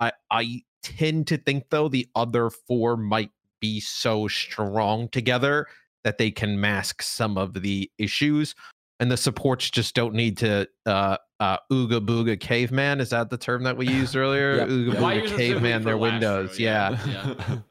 I 0.00 0.12
I 0.32 0.62
tend 0.82 1.28
to 1.28 1.38
think 1.38 1.66
though 1.70 1.88
the 1.88 2.08
other 2.16 2.50
four 2.50 2.96
might 2.96 3.30
be 3.60 3.78
so 3.78 4.26
strong 4.26 5.08
together 5.10 5.66
that 6.02 6.18
they 6.18 6.30
can 6.30 6.60
mask 6.60 7.02
some 7.02 7.36
of 7.38 7.54
the 7.54 7.88
issues. 7.98 8.54
And 9.00 9.10
the 9.10 9.16
supports 9.16 9.70
just 9.70 9.94
don't 9.94 10.14
need 10.14 10.38
to 10.38 10.68
uh 10.86 11.16
uh 11.40 11.58
ooga 11.70 12.04
booga 12.04 12.38
caveman. 12.38 13.00
Is 13.00 13.10
that 13.10 13.30
the 13.30 13.38
term 13.38 13.62
that 13.64 13.76
we 13.76 13.86
used 13.88 14.16
earlier? 14.24 14.56
Yep. 14.56 14.68
Ooga 14.68 14.94
Yeah. 14.94 15.00
Booga 15.00 15.36
caveman 15.36 15.82
their 15.84 15.96
last 15.96 16.00
row? 16.22 16.36
windows. 16.38 16.58
Yeah. 16.58 16.98
yeah. 17.06 17.58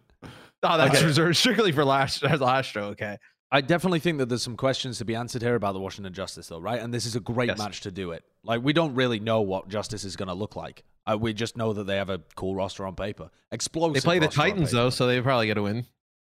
Oh, 0.64 0.76
that's 0.78 0.98
Okay. 0.98 1.06
reserved 1.06 1.38
strictly 1.38 1.72
for 1.72 1.86
last 1.86 2.24
last 2.24 2.72
show. 2.72 2.86
Okay. 2.86 3.18
I 3.52 3.62
definitely 3.62 4.00
think 4.00 4.18
that 4.18 4.28
there's 4.28 4.42
some 4.42 4.58
questions 4.58 4.98
to 4.98 5.06
be 5.06 5.16
answered 5.16 5.42
here 5.44 5.54
about 5.56 5.74
the 5.74 5.80
Washington 5.80 6.12
Justice, 6.14 6.48
though, 6.48 6.60
right? 6.60 6.82
And 6.82 6.92
this 6.94 7.06
is 7.06 7.16
a 7.16 7.20
great 7.20 7.48
Yes. 7.50 7.58
match 7.60 7.82
to 7.82 7.92
do 7.92 8.12
it. 8.12 8.24
Like, 8.44 8.62
we 8.64 8.74
don't 8.74 8.96
really 8.96 9.20
know 9.20 9.42
what 9.42 9.70
Justice 9.70 10.04
is 10.04 10.16
going 10.18 10.28
to 10.28 10.34
look 10.34 10.56
like. 10.56 10.84
Uh, 11.06 11.16
we 11.18 11.32
just 11.34 11.56
know 11.56 11.72
that 11.74 11.86
they 11.86 11.96
have 11.96 12.10
a 12.10 12.20
cool 12.36 12.56
roster 12.56 12.86
on 12.88 12.96
paper. 12.96 13.30
Explosive. 13.52 13.94
They 13.94 14.00
play 14.02 14.20
the 14.20 14.28
Titans 14.28 14.72
though, 14.72 14.90
so 14.90 15.06
they 15.08 15.22
probably 15.22 15.46
get 15.48 15.58
a 15.60 15.62
win. 15.64 15.86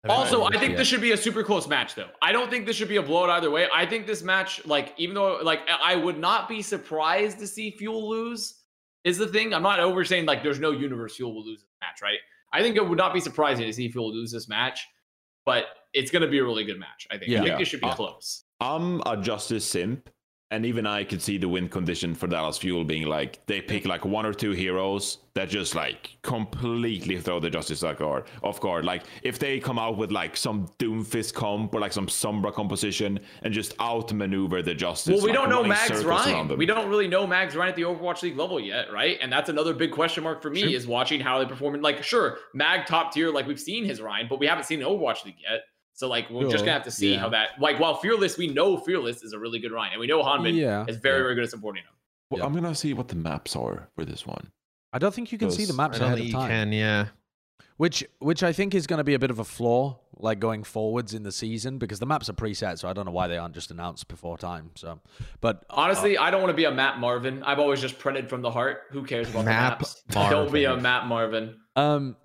Also, 0.08 0.44
I 0.44 0.56
think 0.58 0.76
this 0.76 0.86
should 0.86 1.00
be 1.00 1.12
a 1.12 1.16
super 1.16 1.42
close 1.42 1.66
match, 1.66 1.94
though. 1.94 2.08
I 2.22 2.30
don't 2.32 2.50
think 2.50 2.66
this 2.66 2.76
should 2.76 2.88
be 2.88 2.96
a 2.96 3.02
blowout 3.02 3.30
either 3.30 3.50
way. 3.50 3.66
I 3.74 3.84
think 3.84 4.06
this 4.06 4.22
match, 4.22 4.64
like, 4.64 4.94
even 4.96 5.14
though, 5.14 5.38
like, 5.42 5.60
I 5.68 5.96
would 5.96 6.18
not 6.18 6.48
be 6.48 6.62
surprised 6.62 7.38
to 7.40 7.46
see 7.46 7.72
Fuel 7.72 8.08
lose. 8.08 8.54
Is 9.04 9.18
the 9.18 9.26
thing? 9.26 9.52
I'm 9.54 9.62
not 9.62 9.80
over 9.80 10.04
saying 10.04 10.26
like 10.26 10.42
there's 10.42 10.60
no 10.60 10.70
universe 10.70 11.16
Fuel 11.16 11.34
will 11.34 11.44
lose 11.44 11.60
this 11.60 11.70
match, 11.80 12.00
right? 12.02 12.18
I 12.52 12.62
think 12.62 12.76
it 12.76 12.86
would 12.86 12.98
not 12.98 13.12
be 13.12 13.20
surprising 13.20 13.66
to 13.66 13.72
see 13.72 13.88
Fuel 13.90 14.12
lose 14.12 14.30
this 14.32 14.48
match, 14.48 14.86
but 15.46 15.66
it's 15.94 16.10
going 16.10 16.22
to 16.22 16.28
be 16.28 16.38
a 16.38 16.44
really 16.44 16.64
good 16.64 16.78
match. 16.78 17.06
I 17.10 17.16
think. 17.18 17.30
Yeah. 17.30 17.38
I 17.38 17.42
think 17.42 17.52
Yeah. 17.52 17.58
this 17.58 17.68
should 17.68 17.80
be 17.80 17.86
Uh, 17.88 17.94
close. 17.94 18.44
I'm 18.60 19.00
a 19.06 19.16
Justice 19.16 19.64
simp, 19.64 20.08
and 20.50 20.64
even 20.64 20.86
I 20.86 21.04
could 21.04 21.20
see 21.20 21.36
the 21.36 21.48
win 21.48 21.68
condition 21.68 22.14
for 22.14 22.26
Dallas 22.26 22.56
Fuel 22.58 22.84
being 22.84 23.06
like 23.06 23.44
they 23.46 23.60
pick 23.60 23.84
like 23.84 24.04
one 24.04 24.24
or 24.24 24.32
two 24.32 24.52
heroes 24.52 25.18
that 25.34 25.50
just 25.50 25.74
like 25.74 26.16
completely 26.22 27.20
throw 27.20 27.38
the 27.38 27.50
Justice 27.50 27.82
off 27.82 27.98
guard. 27.98 28.24
Off 28.42 28.58
guard. 28.58 28.84
Like 28.84 29.04
if 29.22 29.38
they 29.38 29.60
come 29.60 29.78
out 29.78 29.98
with 29.98 30.10
like 30.10 30.36
some 30.36 30.66
Doomfist 30.78 31.34
comp 31.34 31.74
or 31.74 31.80
like 31.80 31.92
some 31.92 32.06
Sombra 32.06 32.52
composition 32.52 33.20
and 33.42 33.52
just 33.52 33.78
outmaneuver 33.78 34.62
the 34.62 34.74
Justice. 34.74 35.16
Well, 35.16 35.22
we 35.22 35.30
like, 35.30 35.38
don't 35.38 35.50
know 35.50 35.64
Mags 35.64 36.02
Rein. 36.02 36.56
We 36.56 36.66
don't 36.66 36.88
really 36.88 37.08
know 37.08 37.26
Mags 37.26 37.54
Rein 37.54 37.68
at 37.68 37.76
the 37.76 37.82
Overwatch 37.82 38.22
League 38.22 38.38
level 38.38 38.58
yet, 38.58 38.90
right? 38.90 39.18
And 39.20 39.30
that's 39.30 39.50
another 39.50 39.74
big 39.74 39.92
question 39.92 40.24
mark 40.24 40.40
for 40.40 40.50
me 40.50 40.62
True. 40.62 40.70
is 40.70 40.86
watching 40.86 41.20
how 41.20 41.38
they 41.38 41.44
perform. 41.44 41.80
Like, 41.82 42.02
sure, 42.02 42.38
Mag 42.54 42.86
top 42.86 43.12
tier, 43.12 43.30
like 43.30 43.46
we've 43.46 43.60
seen 43.60 43.84
his 43.84 44.00
Rein, 44.00 44.26
but 44.28 44.38
we 44.38 44.46
haven't 44.46 44.64
seen 44.64 44.80
an 44.80 44.88
Overwatch 44.88 45.26
League 45.26 45.36
yet. 45.42 45.60
So 45.98 46.06
like 46.06 46.30
we're 46.30 46.48
just 46.48 46.58
gonna 46.64 46.74
have 46.74 46.84
to 46.84 46.92
see 46.92 47.14
Yeah. 47.14 47.18
how 47.18 47.28
that 47.30 47.60
like 47.60 47.80
while 47.80 47.96
Fearless, 47.96 48.38
we 48.38 48.46
know 48.46 48.76
Fearless 48.76 49.24
is 49.24 49.32
a 49.32 49.38
really 49.38 49.58
good 49.58 49.72
Rein, 49.72 49.90
and 49.90 49.98
we 49.98 50.06
know 50.06 50.22
Hanbin 50.22 50.54
Yeah. 50.54 50.84
is 50.86 50.96
very, 50.96 51.16
Yeah. 51.18 51.22
very 51.24 51.34
good 51.34 51.42
at 51.42 51.50
supporting 51.50 51.82
him. 51.82 51.90
Well, 52.30 52.38
Yeah. 52.38 52.46
I'm 52.46 52.54
gonna 52.54 52.72
see 52.72 52.94
what 52.94 53.08
the 53.08 53.16
maps 53.16 53.56
are 53.56 53.88
for 53.96 54.04
this 54.04 54.24
one. 54.24 54.52
I 54.92 55.00
don't 55.00 55.12
think 55.12 55.32
you 55.32 55.38
can 55.38 55.50
see 55.50 55.64
the 55.64 55.72
maps 55.72 55.96
I 55.96 55.98
don't 55.98 56.06
ahead 56.06 56.18
think 56.18 56.28
of 56.28 56.40
you 56.40 56.40
time. 56.40 56.50
can. 56.50 56.72
Yeah. 56.72 57.06
Which, 57.78 58.04
which 58.20 58.44
I 58.44 58.52
think 58.52 58.74
is 58.76 58.86
going 58.86 58.98
to 58.98 59.04
be 59.04 59.14
a 59.14 59.18
bit 59.20 59.30
of 59.30 59.38
a 59.38 59.44
flaw, 59.44 59.98
like 60.16 60.40
going 60.40 60.64
forwards 60.64 61.14
in 61.14 61.22
the 61.22 61.30
season, 61.30 61.78
because 61.78 62.00
the 62.00 62.06
maps 62.06 62.28
are 62.28 62.32
preset. 62.32 62.78
So 62.78 62.88
I 62.88 62.92
don't 62.92 63.04
know 63.06 63.12
why 63.12 63.28
they 63.28 63.36
aren't 63.38 63.54
just 63.54 63.70
announced 63.70 64.08
before 64.08 64.36
time. 64.38 64.70
So, 64.76 64.98
but 65.40 65.64
Honestly, 65.70 66.16
I 66.18 66.30
don't 66.32 66.40
want 66.42 66.50
to 66.50 66.56
be 66.56 66.64
a 66.64 66.72
Matt 66.72 66.98
Marvin. 66.98 67.42
I've 67.44 67.58
always 67.60 67.80
just 67.80 67.98
printed 67.98 68.28
from 68.28 68.42
the 68.42 68.50
heart. 68.50 68.84
Who 68.90 69.04
cares 69.04 69.30
about 69.30 69.44
Map 69.44 69.78
the 69.78 69.84
maps? 69.84 70.02
Don't 70.30 70.50
be 70.52 70.64
a 70.64 70.68
Marvin. 70.70 70.82
Matt 70.82 71.06
Marvin. 71.06 71.60
Um, 71.76 72.16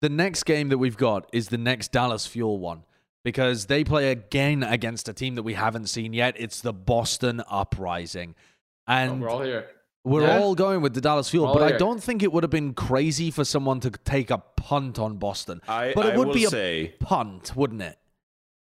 the 0.00 0.08
next 0.08 0.44
game 0.44 0.70
that 0.70 0.78
we've 0.78 0.96
got 0.96 1.28
is 1.32 1.50
the 1.50 1.58
next 1.58 1.92
Dallas 1.92 2.26
Fuel 2.26 2.58
one 2.58 2.82
because 3.24 3.66
they 3.66 3.84
play 3.84 4.10
again 4.10 4.62
against 4.62 5.08
a 5.08 5.12
team 5.12 5.34
that 5.34 5.42
we 5.42 5.54
haven't 5.54 5.86
seen 5.88 6.12
yet. 6.12 6.34
It's 6.38 6.60
the 6.60 6.72
Boston 6.72 7.42
Uprising, 7.50 8.34
Oh, 8.88 8.92
and 8.92 9.20
we're 9.20 9.28
all 9.28 9.42
here. 9.42 9.66
we're 10.04 10.22
Yeah. 10.26 10.38
all 10.38 10.54
going 10.54 10.80
with 10.80 10.94
the 10.94 11.00
Dallas 11.00 11.28
Fuel. 11.30 11.46
All 11.46 11.54
But 11.54 11.62
I 11.74 11.76
don't 11.76 12.02
think 12.02 12.22
it 12.22 12.32
would 12.32 12.42
have 12.44 12.50
been 12.50 12.74
crazy 12.74 13.30
for 13.30 13.44
someone 13.44 13.80
to 13.80 13.90
take 13.90 14.30
a 14.30 14.38
punt 14.38 14.98
on 14.98 15.16
Boston. 15.18 15.60
I, 15.68 15.92
But 15.94 16.06
it 16.06 16.14
I 16.14 16.16
would 16.18 16.32
be 16.32 16.44
a- 16.44 16.48
say 16.48 16.94
Punt, 17.00 17.54
wouldn't 17.56 17.82
it? 17.82 17.96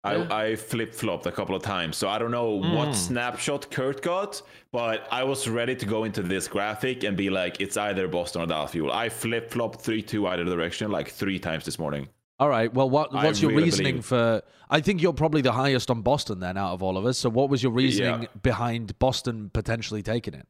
I, 0.01 0.15
Yeah. 0.15 0.33
I 0.33 0.55
flip 0.55 0.93
flopped 0.95 1.25
a 1.25 1.31
couple 1.31 1.55
of 1.55 1.61
times, 1.61 1.97
so 1.97 2.07
I 2.07 2.19
don't 2.19 2.31
know 2.31 2.51
what 2.51 2.89
Mm. 2.89 2.95
snapshot 2.95 3.69
Kurt 3.69 4.01
got, 4.01 4.41
but 4.71 5.05
I 5.11 5.25
was 5.25 5.45
ready 5.49 5.75
to 5.75 5.85
go 5.85 6.05
into 6.05 6.21
this 6.21 6.47
graphic 6.47 7.03
and 7.03 7.17
be 7.17 7.29
like, 7.29 7.59
it's 7.59 7.75
either 7.75 8.07
Boston 8.07 8.41
or 8.43 8.45
Dallas 8.45 8.71
Fuel. 8.71 8.93
I 8.93 9.09
flip 9.09 9.51
flopped 9.51 9.81
three 9.81 10.01
two 10.01 10.25
either 10.25 10.45
direction 10.45 10.89
like 10.89 11.09
three 11.09 11.37
times 11.37 11.65
this 11.65 11.77
morning. 11.77 12.07
All 12.39 12.47
right. 12.49 12.73
Well, 12.73 12.89
what, 12.89 13.13
I 13.13 13.25
what's 13.25 13.41
your 13.41 13.51
really 13.51 13.63
reasoning 13.63 13.95
believe- 13.95 14.05
for? 14.05 14.41
I 14.69 14.81
think 14.81 15.01
you're 15.01 15.13
probably 15.13 15.41
the 15.41 15.51
highest 15.51 15.89
on 15.89 16.01
Boston 16.01 16.39
then 16.39 16.57
out 16.57 16.73
of 16.73 16.83
all 16.83 16.95
of 16.97 17.05
us. 17.05 17.17
So, 17.17 17.29
what 17.29 17.49
was 17.49 17.63
your 17.63 17.71
reasoning 17.71 18.27
behind 18.41 18.97
Boston 18.99 19.49
potentially 19.51 20.03
taking 20.03 20.35
it? 20.35 20.47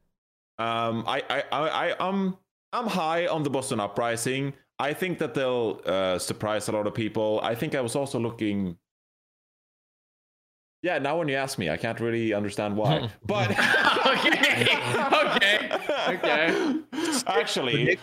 Um, 0.58 1.04
I, 1.06 1.22
I, 1.30 1.44
I, 1.50 1.68
I, 1.68 2.08
I'm, 2.08 2.36
I'm 2.72 2.86
high 2.86 3.26
on 3.26 3.42
the 3.42 3.50
Boston 3.50 3.80
uprising. 3.80 4.52
I 4.78 4.92
think 4.92 5.18
that 5.18 5.34
they'll 5.34 5.80
uh, 5.86 6.18
surprise 6.18 6.68
a 6.68 6.72
lot 6.72 6.86
of 6.86 6.94
people. 6.94 7.40
I 7.42 7.54
think 7.54 7.74
I 7.74 7.80
was 7.80 7.96
also 7.96 8.18
looking. 8.18 8.76
Yeah, 10.82 10.98
now 10.98 11.18
when 11.18 11.28
you 11.28 11.36
ask 11.36 11.58
me, 11.58 11.68
I 11.70 11.76
can't 11.76 11.98
really 12.00 12.32
understand 12.32 12.76
why. 12.76 13.10
but 13.26 13.50
okay, 14.60 15.70
okay, 16.08 16.16
okay. 16.16 16.78
actually, 17.26 17.98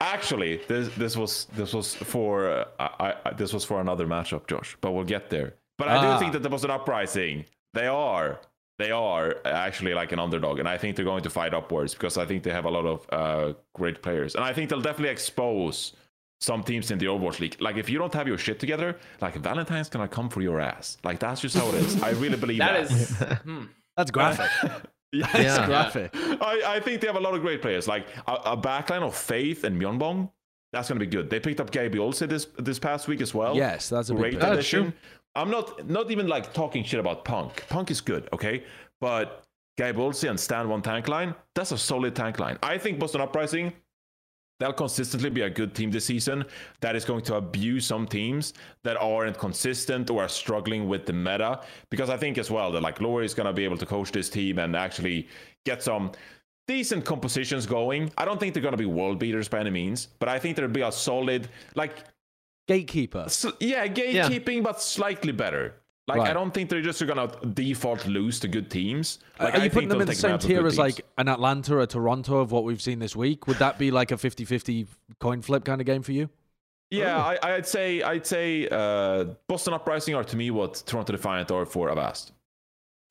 actually, 0.00 0.60
this 0.68 0.88
this 0.96 1.16
was 1.16 1.46
this 1.54 1.72
was 1.72 1.94
for 1.94 2.50
uh, 2.50 2.64
I, 2.78 3.14
I 3.24 3.32
this 3.32 3.52
was 3.52 3.64
for 3.64 3.80
another 3.80 4.06
matchup, 4.06 4.46
Josh. 4.46 4.76
But 4.80 4.92
we'll 4.92 5.04
get 5.04 5.30
there. 5.30 5.54
But 5.78 5.88
I 5.88 5.96
Ah. 5.96 6.14
do 6.14 6.20
think 6.20 6.32
that 6.32 6.42
there 6.42 6.50
was 6.50 6.64
an 6.64 6.70
Uprising, 6.70 7.44
they 7.74 7.86
are 7.86 8.40
they 8.78 8.90
are 8.90 9.36
actually 9.46 9.94
like 9.94 10.12
an 10.12 10.18
underdog, 10.18 10.58
and 10.58 10.68
I 10.68 10.76
think 10.78 10.96
they're 10.96 11.04
going 11.04 11.22
to 11.22 11.30
fight 11.30 11.54
upwards 11.54 11.94
because 11.94 12.18
I 12.18 12.26
think 12.26 12.42
they 12.42 12.50
have 12.50 12.66
a 12.66 12.70
lot 12.70 12.84
of 12.86 13.06
uh, 13.10 13.54
great 13.74 14.02
players, 14.02 14.34
and 14.34 14.44
I 14.44 14.52
think 14.52 14.68
they'll 14.70 14.80
definitely 14.82 15.10
expose 15.12 15.92
some 16.40 16.62
teams 16.62 16.90
in 16.90 16.98
the 16.98 17.06
Overwatch 17.06 17.40
League. 17.40 17.56
Like 17.60 17.76
if 17.78 17.88
you 17.88 17.98
don't 17.98 18.12
have 18.12 18.28
your 18.28 18.36
shit 18.36 18.58
together, 18.60 18.96
like 19.22 19.34
Valentine's 19.36 19.88
gonna 19.88 20.08
come 20.08 20.28
for 20.28 20.42
your 20.42 20.60
ass. 20.60 20.98
Like 21.04 21.18
that's 21.18 21.40
just 21.40 21.56
how 21.56 21.66
it 21.68 21.74
is. 21.76 22.02
I 22.02 22.10
really 22.10 22.36
believe 22.36 22.58
that. 22.58 22.88
That 22.88 22.90
is. 22.90 23.10
hmm. 23.44 23.64
That's 23.96 24.10
graphic. 24.10 24.50
Yeah. 25.12 25.28
Yeah. 25.34 25.66
graphic. 25.66 26.10
I, 26.14 26.62
I 26.66 26.80
think 26.80 27.00
they 27.00 27.06
have 27.06 27.16
a 27.16 27.20
lot 27.20 27.34
of 27.34 27.40
great 27.40 27.62
players, 27.62 27.86
like 27.88 28.06
a, 28.26 28.32
a 28.32 28.56
backline 28.56 29.02
of 29.02 29.14
Faith 29.14 29.64
and 29.64 29.80
Myunbong. 29.80 30.30
That's 30.72 30.88
going 30.88 30.98
to 30.98 31.06
be 31.06 31.10
good. 31.10 31.30
They 31.30 31.40
picked 31.40 31.60
up 31.60 31.70
GaeBullSsi 31.70 32.28
this 32.28 32.48
this 32.58 32.78
past 32.78 33.08
week 33.08 33.20
as 33.20 33.32
well. 33.32 33.56
Yes, 33.56 33.88
that's 33.88 34.10
a 34.10 34.14
great 34.14 34.34
addition. 34.34 34.92
I'm 35.34 35.50
not 35.50 35.88
not 35.88 36.10
even 36.10 36.26
like 36.26 36.52
talking 36.52 36.82
shit 36.84 36.98
about 37.00 37.24
Punk. 37.24 37.64
Punk 37.68 37.90
is 37.90 38.00
good, 38.00 38.28
okay, 38.32 38.64
but 39.00 39.44
GaeBullSsi 39.78 40.28
and 40.28 40.38
Stan 40.38 40.68
One 40.68 40.82
tank 40.82 41.08
line. 41.08 41.34
That's 41.54 41.72
a 41.72 41.78
solid 41.78 42.14
tank 42.16 42.38
line. 42.38 42.58
I 42.62 42.78
think 42.78 42.98
Boston 42.98 43.20
Uprising. 43.20 43.72
They'll 44.58 44.72
consistently 44.72 45.28
be 45.30 45.42
a 45.42 45.50
good 45.50 45.74
team 45.74 45.90
this 45.90 46.06
season 46.06 46.44
that 46.80 46.96
is 46.96 47.04
going 47.04 47.22
to 47.24 47.34
abuse 47.34 47.84
some 47.86 48.06
teams 48.06 48.54
that 48.84 48.96
aren't 48.96 49.38
consistent 49.38 50.08
or 50.08 50.22
are 50.24 50.28
struggling 50.28 50.88
with 50.88 51.04
the 51.04 51.12
meta. 51.12 51.60
Because 51.90 52.08
I 52.08 52.16
think 52.16 52.38
as 52.38 52.50
well 52.50 52.72
that 52.72 52.82
like 52.82 53.00
Lori 53.00 53.26
is 53.26 53.34
going 53.34 53.46
to 53.46 53.52
be 53.52 53.64
able 53.64 53.76
to 53.76 53.86
coach 53.86 54.12
this 54.12 54.30
team 54.30 54.58
and 54.58 54.74
actually 54.74 55.28
get 55.66 55.82
some 55.82 56.10
decent 56.66 57.04
compositions 57.04 57.66
going. 57.66 58.10
I 58.16 58.24
don't 58.24 58.40
think 58.40 58.54
they're 58.54 58.62
going 58.62 58.72
to 58.72 58.78
be 58.78 58.86
world 58.86 59.18
beaters 59.18 59.46
by 59.48 59.60
any 59.60 59.70
means, 59.70 60.08
but 60.18 60.28
I 60.28 60.38
think 60.38 60.56
there'll 60.56 60.70
be 60.70 60.80
a 60.80 60.90
solid, 60.90 61.48
like, 61.74 62.04
Gatekeeper. 62.66 63.24
s- 63.26 63.46
yeah, 63.60 63.86
gatekeeping, 63.86 64.62
but 64.64 64.80
slightly 64.82 65.32
better. 65.32 65.74
Like, 66.08 66.18
Right. 66.18 66.30
I 66.30 66.32
don't 66.34 66.54
think 66.54 66.70
they're 66.70 66.80
just 66.82 67.04
going 67.04 67.28
to 67.28 67.46
default 67.46 68.06
lose 68.06 68.38
to 68.40 68.48
good 68.48 68.70
teams. 68.70 69.18
Like, 69.40 69.54
Are 69.54 69.60
I 69.60 69.64
you 69.64 69.70
putting 69.70 69.88
think 69.88 69.90
them 69.90 70.00
in 70.02 70.06
the 70.06 70.14
same 70.14 70.38
tier 70.38 70.64
as 70.64 70.78
like 70.78 71.00
an 71.18 71.28
Atlanta 71.28 71.76
or 71.78 71.86
Toronto 71.86 72.38
of 72.38 72.52
what 72.52 72.62
we've 72.62 72.80
seen 72.80 73.00
this 73.00 73.16
week? 73.16 73.48
Would 73.48 73.56
that 73.58 73.76
be 73.76 73.90
like 73.90 74.12
a 74.12 74.14
50-50 74.16 74.86
coin 75.18 75.42
flip 75.42 75.64
kind 75.64 75.80
of 75.80 75.86
game 75.86 76.02
for 76.02 76.12
you? 76.12 76.28
Yeah, 76.92 77.16
I, 77.18 77.54
I'd 77.54 77.66
say 77.66 78.00
I'd 78.02 78.24
say 78.24 78.68
uh, 78.70 79.24
Boston 79.48 79.74
Uprising 79.74 80.14
are 80.14 80.22
to 80.22 80.36
me 80.36 80.52
what 80.52 80.84
Toronto 80.86 81.10
Defiant 81.10 81.50
are 81.50 81.66
for 81.66 81.88
Avast. 81.90 82.30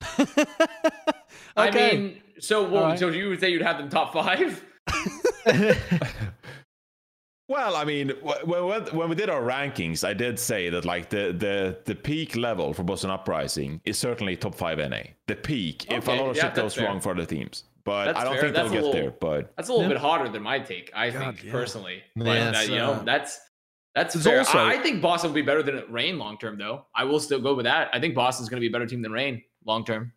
I 1.56 1.68
Okay. 1.68 1.96
mean, 1.98 2.22
so 2.38 2.62
what, 2.62 2.82
All 2.82 2.88
right. 2.90 2.98
so 2.98 3.08
you 3.10 3.28
would 3.28 3.40
say 3.40 3.50
you'd 3.50 3.60
have 3.60 3.76
them 3.76 3.90
top 3.90 4.14
five? 4.14 4.64
Well, 7.48 7.76
I 7.76 7.84
mean, 7.84 8.10
when, 8.22 8.82
when 8.86 9.08
we 9.08 9.14
did 9.14 9.30
our 9.30 9.40
rankings, 9.42 10.02
I 10.02 10.14
did 10.14 10.36
say 10.38 10.68
that 10.70 10.84
like 10.84 11.10
the 11.10 11.32
the 11.32 11.78
the 11.84 11.94
peak 11.94 12.34
level 12.34 12.72
for 12.74 12.82
Boston 12.82 13.10
Uprising 13.10 13.80
is 13.84 13.96
certainly 13.98 14.36
top 14.36 14.54
five 14.56 14.78
NA. 14.78 15.02
The 15.28 15.36
peak, 15.36 15.84
if 15.90 16.08
a 16.08 16.10
Okay, 16.10 16.20
lot 16.20 16.30
of 16.30 16.36
yeah, 16.36 16.42
shit 16.46 16.54
goes 16.54 16.74
fair. 16.74 16.86
wrong 16.86 17.00
for 17.00 17.12
other 17.12 17.24
teams, 17.24 17.62
but 17.84 18.06
That's 18.06 18.18
I 18.18 18.24
don't 18.24 18.32
fair. 18.34 18.42
think 18.42 18.54
That's 18.56 18.70
they'll 18.70 18.80
get 18.82 18.84
little- 18.86 19.00
there. 19.00 19.10
But 19.12 19.52
That's 19.56 19.68
a 19.68 19.72
little 19.72 19.86
Yeah. 19.86 19.94
bit 19.94 19.98
hotter 19.98 20.28
than 20.28 20.42
my 20.42 20.58
take. 20.58 20.90
I 20.94 21.10
God, 21.10 21.20
think 21.36 21.44
yeah. 21.44 21.52
personally, 21.52 22.02
Yeah, 22.16 22.24
but 22.24 22.38
uh, 22.56 22.58
it's, 22.58 22.68
you 22.68 22.76
know 22.78 22.92
uh, 22.94 23.02
that's 23.04 23.38
that's 23.94 24.20
fair. 24.24 24.38
also- 24.40 24.58
I, 24.58 24.72
I 24.72 24.78
think 24.78 25.00
Boston 25.00 25.30
will 25.30 25.36
be 25.36 25.42
better 25.42 25.62
than 25.62 25.84
Reign 25.88 26.18
long 26.18 26.38
term, 26.38 26.58
though. 26.58 26.86
I 26.96 27.04
will 27.04 27.20
still 27.20 27.40
go 27.40 27.54
with 27.54 27.64
that. 27.66 27.90
I 27.92 28.00
think 28.00 28.16
Boston's 28.16 28.48
going 28.48 28.58
to 28.58 28.60
be 28.60 28.66
a 28.68 28.72
better 28.72 28.86
team 28.86 29.02
than 29.02 29.12
Reign 29.12 29.42
long 29.64 29.84
term 29.84 30.12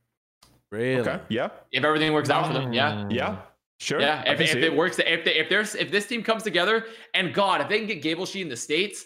Really? 0.72 1.02
okay, 1.02 1.20
yeah, 1.30 1.50
if 1.72 1.84
everything 1.84 2.12
works 2.12 2.32
out 2.32 2.48
for 2.48 2.54
them. 2.54 2.74
Yeah. 2.74 3.08
yeah, 3.12 3.38
sure. 3.80 4.00
Yeah, 4.00 4.24
if, 4.32 4.40
if 4.40 4.56
it 4.56 4.76
works, 4.76 5.00
if 5.00 5.26
they, 5.26 5.36
if 5.36 5.50
there's 5.50 5.76
if 5.76 5.92
this 5.92 6.06
team 6.06 6.24
comes 6.24 6.44
together, 6.44 6.86
and 7.14 7.34
God, 7.34 7.62
if 7.62 7.70
they 7.70 7.80
can 7.80 7.88
get 7.88 8.04
GaeBullSsi 8.04 8.42
in 8.42 8.50
the 8.50 8.56
states, 8.56 9.06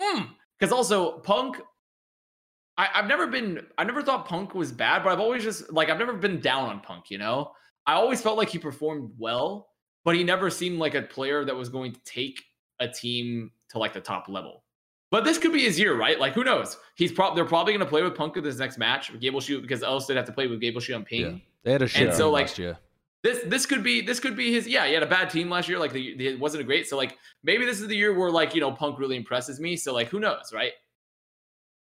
hmm, 0.00 0.22
because 0.58 0.72
also 0.72 1.18
Punk, 1.20 1.56
I, 2.76 2.88
I've 2.94 3.06
never 3.06 3.26
been, 3.26 3.66
I 3.78 3.84
never 3.84 4.02
thought 4.02 4.26
Punk 4.26 4.54
was 4.54 4.72
bad, 4.72 5.02
but 5.02 5.12
I've 5.12 5.20
always 5.20 5.42
just 5.42 5.72
like 5.72 5.88
I've 5.88 5.98
never 5.98 6.12
been 6.12 6.40
down 6.40 6.68
on 6.68 6.80
Punk. 6.80 7.10
You 7.10 7.18
know, 7.18 7.52
I 7.86 7.94
always 7.94 8.20
felt 8.20 8.36
like 8.36 8.50
he 8.50 8.58
performed 8.58 9.10
well, 9.18 9.68
but 10.04 10.14
he 10.14 10.24
never 10.24 10.50
seemed 10.50 10.78
like 10.78 10.94
a 10.94 11.02
player 11.02 11.44
that 11.44 11.56
was 11.56 11.68
going 11.68 11.92
to 11.92 12.00
take 12.04 12.42
a 12.80 12.88
team 12.88 13.50
to 13.70 13.78
like 13.78 13.92
the 13.92 14.00
top 14.00 14.28
level. 14.28 14.64
But 15.10 15.24
this 15.24 15.38
could 15.38 15.52
be 15.52 15.62
his 15.62 15.78
year, 15.78 15.96
right? 15.96 16.20
Like 16.20 16.34
who 16.34 16.44
knows? 16.44 16.76
He's 16.94 17.10
probably 17.10 17.36
they're 17.36 17.48
probably 17.48 17.72
going 17.72 17.84
to 17.84 17.90
play 17.90 18.02
with 18.02 18.14
Punk 18.14 18.36
in 18.36 18.44
this 18.44 18.58
next 18.58 18.78
match. 18.78 19.12
GaeBullSsi 19.12 19.60
because 19.60 19.82
else 19.82 20.06
they'd 20.06 20.16
have 20.16 20.26
to 20.26 20.32
play 20.32 20.46
with 20.46 20.60
GaeBullSsi 20.60 20.94
on 20.94 21.04
ping. 21.04 21.20
Yeah. 21.20 21.38
They 21.64 21.72
had 21.72 21.82
a 21.82 21.88
shit 21.88 22.14
so, 22.14 22.30
like, 22.30 22.46
last 22.46 22.58
year. 22.58 22.78
This 23.22 23.40
this 23.46 23.66
could 23.66 23.82
be 23.82 24.00
this 24.00 24.18
could 24.18 24.36
be 24.36 24.52
his. 24.52 24.66
Yeah, 24.66 24.86
he 24.86 24.94
had 24.94 25.02
a 25.02 25.06
bad 25.06 25.30
team 25.30 25.50
last 25.50 25.68
year. 25.68 25.78
Like 25.78 25.92
the, 25.92 26.16
the 26.16 26.28
it 26.28 26.40
wasn't 26.40 26.62
a 26.62 26.64
great. 26.64 26.88
So 26.88 26.96
like 26.96 27.18
maybe 27.42 27.64
this 27.66 27.80
is 27.80 27.88
the 27.88 27.96
year 27.96 28.18
where 28.18 28.30
like 28.30 28.54
you 28.54 28.60
know 28.60 28.72
Punk 28.72 28.98
really 28.98 29.16
impresses 29.16 29.60
me. 29.60 29.76
So 29.76 29.92
like 29.92 30.08
who 30.08 30.20
knows, 30.20 30.52
right? 30.54 30.72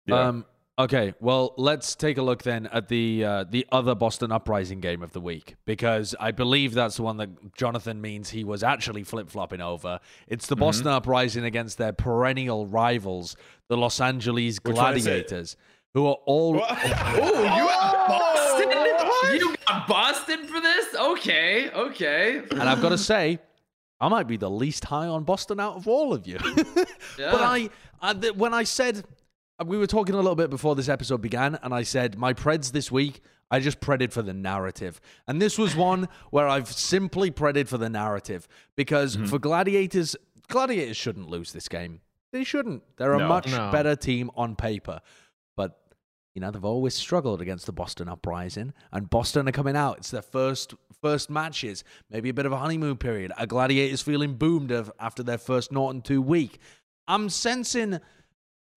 Yeah. 0.07 0.27
Um, 0.27 0.45
okay, 0.79 1.13
well, 1.19 1.53
let's 1.57 1.95
take 1.95 2.17
a 2.17 2.23
look 2.23 2.41
then 2.41 2.65
at 2.67 2.87
the 2.87 3.23
uh, 3.23 3.43
the 3.47 3.67
other 3.71 3.93
Boston 3.93 4.31
Uprising 4.31 4.79
game 4.79 5.03
of 5.03 5.11
the 5.11 5.21
week 5.21 5.55
because 5.65 6.15
I 6.19 6.31
believe 6.31 6.73
that's 6.73 6.95
the 6.95 7.03
one 7.03 7.17
that 7.17 7.53
Jonathan 7.53 8.01
means 8.01 8.31
he 8.31 8.43
was 8.43 8.63
actually 8.63 9.03
flip 9.03 9.29
flopping 9.29 9.61
over. 9.61 9.99
It's 10.27 10.47
the 10.47 10.55
Boston 10.55 10.87
Uprising 10.87 11.43
against 11.43 11.77
their 11.77 11.93
perennial 11.93 12.65
rivals, 12.65 13.35
the 13.67 13.77
Los 13.77 14.01
Angeles 14.01 14.57
Which 14.63 14.75
one 14.75 14.97
is 14.97 15.05
it? 15.05 15.09
Gladiators, 15.09 15.57
who 15.93 16.07
are 16.07 16.17
all. 16.25 16.59
Oh, 17.21 17.43
you 17.57 17.69
got 19.21 19.27
Boston. 19.31 19.39
You 19.39 19.55
got 19.67 19.87
Boston 19.87 20.47
for 20.47 20.61
this? 20.61 20.95
Okay, 20.95 21.69
okay. 21.71 22.41
and 22.51 22.63
I've 22.63 22.81
got 22.81 22.89
to 22.89 22.97
say, 22.97 23.39
I 24.01 24.07
might 24.09 24.27
be 24.27 24.37
the 24.37 24.49
least 24.49 24.85
high 24.85 25.07
on 25.07 25.23
Boston 25.23 25.59
out 25.59 25.75
of 25.75 25.87
all 25.87 26.13
of 26.13 26.25
you. 26.27 26.37
Yeah. 27.17 27.31
But 27.31 27.41
I, 27.41 27.69
I 28.01 28.13
th- 28.13 28.35
when 28.35 28.53
I 28.53 28.63
said 28.63 29.03
uh, 29.59 29.65
we 29.65 29.77
were 29.77 29.87
talking 29.87 30.15
a 30.15 30.17
little 30.19 30.35
bit 30.35 30.49
before 30.49 30.73
this 30.75 30.87
episode 30.87 31.21
began, 31.21 31.59
and 31.61 31.73
I 31.73 31.83
said 31.83 32.17
my 32.17 32.33
Preds 32.33 32.71
this 32.71 32.91
week. 32.91 33.21
I 33.51 33.59
just 33.59 33.79
predded 33.81 34.13
for 34.13 34.21
the 34.21 34.31
narrative, 34.33 35.01
and 35.27 35.41
this 35.41 35.57
was 35.57 35.75
one 35.75 36.07
where 36.29 36.47
I've 36.47 36.71
simply 36.71 37.31
predded 37.31 37.67
for 37.67 37.79
the 37.79 37.89
narrative 37.89 38.47
because 38.75 39.17
Mm-hmm. 39.17 39.25
for 39.25 39.39
Gladiators, 39.39 40.15
Gladiators 40.49 40.95
shouldn't 40.97 41.29
lose 41.29 41.51
this 41.51 41.67
game. 41.67 42.01
They 42.31 42.43
shouldn't. 42.43 42.83
They're 42.97 43.15
a 43.15 43.17
No. 43.17 43.27
much 43.27 43.47
No. 43.51 43.71
better 43.71 43.95
team 43.95 44.29
on 44.35 44.55
paper, 44.55 44.99
but 44.99 45.01
you 46.35 46.41
know 46.41 46.51
they've 46.51 46.63
always 46.63 46.93
struggled 46.93 47.41
against 47.41 47.65
the 47.65 47.71
Boston 47.71 48.07
Uprising, 48.07 48.73
and 48.91 49.09
Boston 49.09 49.47
are 49.47 49.53
coming 49.53 49.75
out. 49.75 49.97
It's 49.97 50.11
their 50.11 50.21
first 50.21 50.73
first 51.01 51.29
matches, 51.29 51.83
maybe 52.09 52.29
a 52.29 52.33
bit 52.33 52.45
of 52.45 52.51
a 52.51 52.57
honeymoon 52.57 52.97
period. 52.97 53.31
A 53.37 53.47
Gladiators 53.47 54.01
feeling 54.01 54.35
boomed 54.35 54.71
of, 54.71 54.91
after 54.99 55.23
their 55.23 55.37
first 55.37 55.71
Norton 55.71 56.01
two 56.01 56.21
week. 56.21 56.59
I'm 57.07 57.29
sensing. 57.29 57.99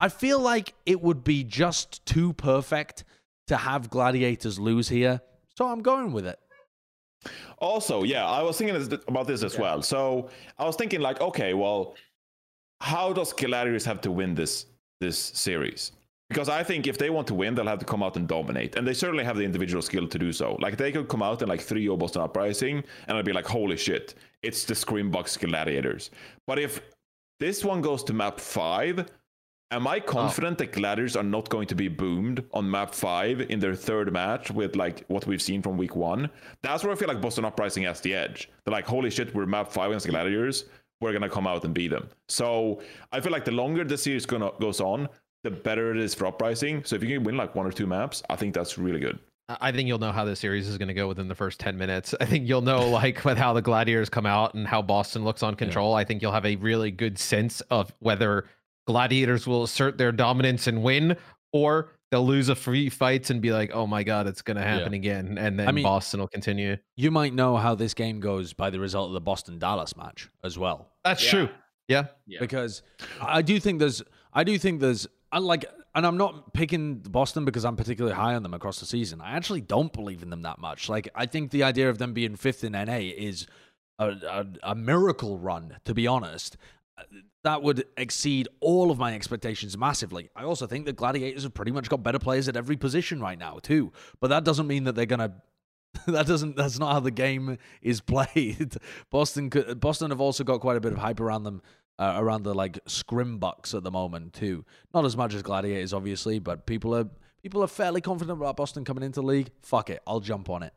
I 0.00 0.08
feel 0.08 0.40
like 0.40 0.74
it 0.86 1.00
would 1.00 1.22
be 1.22 1.44
just 1.44 2.04
too 2.06 2.32
perfect 2.32 3.04
to 3.48 3.56
have 3.56 3.90
Gladiators 3.90 4.58
lose 4.58 4.88
here, 4.88 5.20
so 5.56 5.66
I'm 5.66 5.82
going 5.82 6.12
with 6.12 6.26
it. 6.26 6.38
Also, 7.58 8.02
yeah, 8.02 8.26
I 8.26 8.42
was 8.42 8.58
thinking 8.58 8.76
about 9.06 9.26
this 9.26 9.44
as 9.44 9.56
well. 9.56 9.82
So 9.82 10.30
I 10.58 10.64
was 10.64 10.74
thinking, 10.74 11.00
like, 11.00 11.20
okay, 11.20 11.54
well, 11.54 11.94
how 12.80 13.12
does 13.12 13.32
Gladiators 13.32 13.84
have 13.84 14.00
to 14.00 14.10
win 14.10 14.34
this 14.34 14.66
this 15.00 15.18
series? 15.18 15.92
Because 16.32 16.48
I 16.48 16.62
think 16.62 16.86
if 16.86 16.96
they 16.96 17.10
want 17.10 17.26
to 17.26 17.34
win, 17.34 17.54
they'll 17.54 17.66
have 17.66 17.78
to 17.80 17.84
come 17.84 18.02
out 18.02 18.16
and 18.16 18.26
dominate, 18.26 18.76
and 18.76 18.86
they 18.86 18.94
certainly 18.94 19.22
have 19.22 19.36
the 19.36 19.44
individual 19.44 19.82
skill 19.82 20.08
to 20.08 20.18
do 20.18 20.32
so. 20.32 20.56
Like 20.60 20.78
they 20.78 20.90
could 20.90 21.06
come 21.08 21.22
out 21.22 21.42
and 21.42 21.48
like 21.50 21.60
three 21.60 21.86
o 21.90 21.96
Boston 21.96 22.22
Uprising, 22.22 22.82
and 23.06 23.18
I'd 23.18 23.26
be 23.26 23.34
like, 23.34 23.46
holy 23.46 23.76
shit, 23.76 24.14
it's 24.42 24.64
the 24.64 24.72
Screambox 24.72 25.38
Gladiators. 25.38 26.10
But 26.46 26.58
if 26.58 26.80
this 27.38 27.62
one 27.62 27.82
goes 27.82 28.02
to 28.04 28.14
map 28.14 28.40
five, 28.40 29.06
Am 29.72 29.86
I 29.86 29.96
oh. 29.96 30.00
confident 30.00 30.58
that 30.58 30.72
Gladiators 30.72 31.16
are 31.16 31.22
not 31.22 31.48
going 31.48 31.66
to 31.68 31.74
be 31.74 31.88
boomed 31.88 32.44
on 32.52 32.70
map 32.70 32.94
five 32.94 33.40
in 33.40 33.58
their 33.58 33.74
third 33.74 34.12
match 34.12 34.50
with 34.50 34.76
like 34.76 35.02
what 35.08 35.26
we've 35.26 35.40
seen 35.40 35.62
from 35.62 35.78
week 35.78 35.96
one? 35.96 36.28
That's 36.62 36.84
where 36.84 36.92
I 36.92 36.96
feel 36.96 37.08
like 37.08 37.22
Boston 37.22 37.46
Uprising 37.46 37.84
has 37.84 38.02
the 38.02 38.14
edge. 38.14 38.50
They're 38.64 38.72
like, 38.72 38.86
holy 38.86 39.08
shit, 39.08 39.34
we're 39.34 39.46
map 39.46 39.72
five 39.72 39.88
against 39.88 40.08
Gladiators. 40.08 40.66
We're 41.00 41.14
gonna 41.14 41.30
come 41.30 41.46
out 41.46 41.64
and 41.64 41.72
beat 41.72 41.88
them. 41.88 42.06
So 42.28 42.82
I 43.12 43.20
feel 43.20 43.32
like 43.32 43.46
the 43.46 43.52
longer 43.52 43.82
the 43.82 43.96
series 43.96 44.26
gonna 44.26 44.50
goes 44.60 44.78
on, 44.78 45.08
the 45.44 45.50
better 45.50 45.90
it 45.90 45.98
is 45.98 46.14
for 46.14 46.26
Uprising. 46.26 46.84
So 46.84 46.96
if 46.96 47.02
you 47.02 47.08
can 47.16 47.24
win 47.24 47.36
like 47.36 47.54
one 47.54 47.66
or 47.66 47.72
two 47.72 47.86
maps, 47.86 48.22
I 48.30 48.36
think 48.36 48.54
that's 48.54 48.78
really 48.78 49.00
good. 49.00 49.18
I 49.48 49.56
I 49.60 49.72
think 49.72 49.88
you'll 49.88 49.98
know 49.98 50.12
how 50.12 50.24
the 50.24 50.36
series 50.36 50.68
is 50.68 50.78
going 50.78 50.88
to 50.88 50.94
go 50.94 51.08
within 51.08 51.28
the 51.28 51.34
first 51.34 51.58
10 51.60 51.76
minutes. 51.76 52.14
I 52.20 52.24
think 52.26 52.48
you'll 52.48 52.60
know 52.62 52.88
like 53.00 53.24
with 53.24 53.36
how 53.38 53.52
the 53.52 53.62
Gladiators 53.62 54.08
come 54.08 54.24
out 54.26 54.54
and 54.54 54.66
how 54.66 54.80
Boston 54.82 55.24
looks 55.24 55.42
on 55.42 55.54
control. 55.56 55.94
I 55.94 56.04
think 56.04 56.22
you'll 56.22 56.32
have 56.32 56.46
a 56.46 56.56
really 56.56 56.90
good 56.90 57.18
sense 57.18 57.60
of 57.62 57.92
whether 57.98 58.46
Gladiators 58.86 59.46
will 59.46 59.62
assert 59.64 59.98
their 59.98 60.12
dominance 60.12 60.66
and 60.66 60.82
win 60.82 61.16
or 61.52 61.90
they'll 62.10 62.26
lose 62.26 62.48
a 62.48 62.54
free 62.54 62.88
fights 62.88 63.30
and 63.30 63.40
be 63.40 63.52
like, 63.52 63.70
"Oh 63.74 63.86
my 63.86 64.02
god, 64.02 64.26
it's 64.26 64.42
going 64.42 64.56
to 64.56 64.62
happen 64.62 64.92
again." 64.94 65.38
And 65.38 65.58
then 65.58 65.74
mean- 65.74 65.84
Boston 65.84 66.20
will 66.20 66.28
continue. 66.28 66.76
You 66.96 67.10
might 67.10 67.32
know 67.34 67.56
how 67.56 67.74
this 67.74 67.94
game 67.94 68.20
goes 68.20 68.52
by 68.52 68.70
the 68.70 68.80
result 68.80 69.08
of 69.08 69.12
the 69.14 69.20
Boston 69.20 69.58
Dallas 69.58 69.96
match 69.96 70.28
as 70.42 70.58
well. 70.58 70.88
That's 71.04 71.22
Yeah. 71.24 71.30
true. 71.30 71.48
Yeah. 71.88 72.04
Yeah. 72.26 72.40
because 72.40 72.82
I 73.20 73.42
do 73.42 73.58
think 73.60 73.78
there's 73.80 74.02
I 74.32 74.44
do 74.44 74.56
think 74.58 74.80
there's 74.80 75.06
I 75.32 75.38
like 75.38 75.64
and 75.94 76.06
I'm 76.06 76.16
not 76.16 76.52
picking 76.52 76.96
Boston 76.96 77.44
because 77.44 77.64
I'm 77.64 77.76
particularly 77.76 78.14
high 78.14 78.34
on 78.34 78.42
them 78.42 78.54
across 78.54 78.80
the 78.80 78.86
season. 78.86 79.20
I 79.20 79.32
actually 79.32 79.62
don't 79.62 79.92
believe 79.92 80.22
in 80.22 80.30
them 80.30 80.42
that 80.42 80.58
much. 80.58 80.88
Like 80.88 81.08
I 81.14 81.26
think 81.26 81.50
the 81.50 81.62
idea 81.62 81.90
of 81.90 81.98
them 81.98 82.12
being 82.12 82.36
fifth 82.36 82.64
in 82.64 82.72
NA 82.72 82.98
is 82.98 83.46
a, 83.98 84.08
a, 84.08 84.46
a 84.62 84.74
miracle 84.74 85.38
run, 85.38 85.76
to 85.84 85.94
be 85.94 86.06
honest. 86.06 86.56
That 87.44 87.62
would 87.62 87.86
exceed 87.96 88.48
all 88.60 88.90
of 88.90 88.98
my 88.98 89.14
expectations 89.14 89.76
massively. 89.76 90.30
I 90.36 90.44
also 90.44 90.66
think 90.66 90.86
the 90.86 90.92
Gladiators 90.92 91.42
have 91.42 91.54
pretty 91.54 91.72
much 91.72 91.88
got 91.88 92.02
better 92.02 92.18
players 92.18 92.48
at 92.48 92.56
every 92.56 92.76
position 92.76 93.20
right 93.20 93.38
now 93.38 93.58
too. 93.60 93.92
But 94.20 94.28
that 94.28 94.44
doesn't 94.44 94.66
mean 94.66 94.84
that 94.84 94.94
they're 94.94 95.06
gonna 95.06 95.34
that 96.06 96.26
doesn't 96.26 96.56
that's 96.56 96.78
not 96.78 96.92
how 96.92 97.00
the 97.00 97.10
game 97.10 97.58
is 97.80 98.00
played. 98.12 98.76
Boston 99.10 99.50
Boston 99.76 100.10
have 100.10 100.20
also 100.20 100.44
got 100.44 100.60
quite 100.60 100.76
a 100.76 100.80
bit 100.80 100.92
of 100.92 100.98
hype 100.98 101.20
around 101.20 101.44
them 101.44 101.62
uh, 101.98 102.14
around 102.16 102.42
the 102.42 102.54
like 102.54 102.78
scrim 102.86 103.38
bucks 103.38 103.74
at 103.74 103.82
the 103.82 103.90
moment 103.90 104.32
too. 104.32 104.64
Not 104.94 105.04
as 105.04 105.16
much 105.16 105.34
as 105.34 105.42
Gladiators 105.42 105.92
obviously, 105.92 106.38
but 106.38 106.66
people 106.66 106.94
are 106.94 107.08
people 107.42 107.62
are 107.62 107.68
fairly 107.68 108.00
confident 108.00 108.38
about 108.38 108.56
Boston 108.56 108.84
coming 108.84 109.04
into 109.04 109.20
the 109.20 109.26
league. 109.26 109.50
Fuck 109.62 109.90
it, 109.90 110.02
I'll 110.06 110.20
jump 110.20 110.50
on 110.50 110.62
it. 110.62 110.72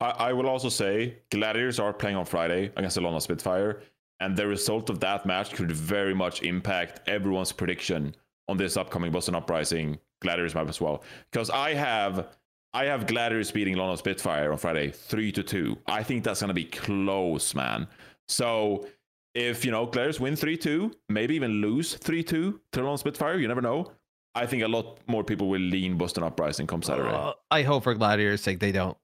I, 0.00 0.10
I 0.10 0.32
will 0.32 0.48
also 0.48 0.68
say 0.68 1.18
Gladiators 1.30 1.78
are 1.78 1.92
playing 1.92 2.16
on 2.16 2.24
Friday 2.24 2.72
against 2.76 2.96
the 2.96 3.02
London 3.02 3.20
Spitfire, 3.20 3.82
and 4.20 4.36
the 4.36 4.46
result 4.46 4.90
of 4.90 5.00
that 5.00 5.26
match 5.26 5.52
could 5.52 5.72
very 5.72 6.14
much 6.14 6.42
impact 6.42 7.08
everyone's 7.08 7.52
prediction 7.52 8.14
on 8.48 8.56
this 8.56 8.76
upcoming 8.76 9.12
Boston 9.12 9.34
Uprising 9.34 9.98
Gladiators 10.20 10.54
map 10.54 10.68
as 10.68 10.80
well. 10.80 11.04
Because 11.30 11.50
I 11.50 11.74
have 11.74 12.28
I 12.74 12.84
have 12.84 13.06
Gladiators 13.06 13.50
beating 13.50 13.76
London 13.76 13.96
Spitfire 13.96 14.52
on 14.52 14.58
Friday, 14.58 14.90
three 14.90 15.32
to 15.32 15.42
two. 15.42 15.78
I 15.86 16.02
think 16.02 16.24
that's 16.24 16.40
gonna 16.40 16.54
be 16.54 16.64
close, 16.64 17.54
man. 17.54 17.86
So 18.28 18.86
if 19.34 19.64
you 19.64 19.70
know 19.70 19.86
Gladiators 19.86 20.20
win 20.20 20.36
three 20.36 20.56
two, 20.56 20.92
maybe 21.08 21.34
even 21.34 21.60
lose 21.60 21.94
three 21.94 22.22
two 22.22 22.60
to 22.72 22.80
London 22.80 22.98
Spitfire, 22.98 23.38
you 23.38 23.48
never 23.48 23.60
know. 23.62 23.92
I 24.34 24.46
think 24.46 24.62
a 24.62 24.68
lot 24.68 24.98
more 25.06 25.24
people 25.24 25.48
will 25.48 25.60
lean 25.60 25.96
Boston 25.96 26.22
Uprising 26.22 26.66
come 26.66 26.82
Saturday. 26.82 27.08
Uh, 27.14 27.32
I 27.50 27.62
hope 27.62 27.84
for 27.84 27.94
Gladiators' 27.94 28.40
sake 28.42 28.60
they 28.60 28.72
don't 28.72 28.96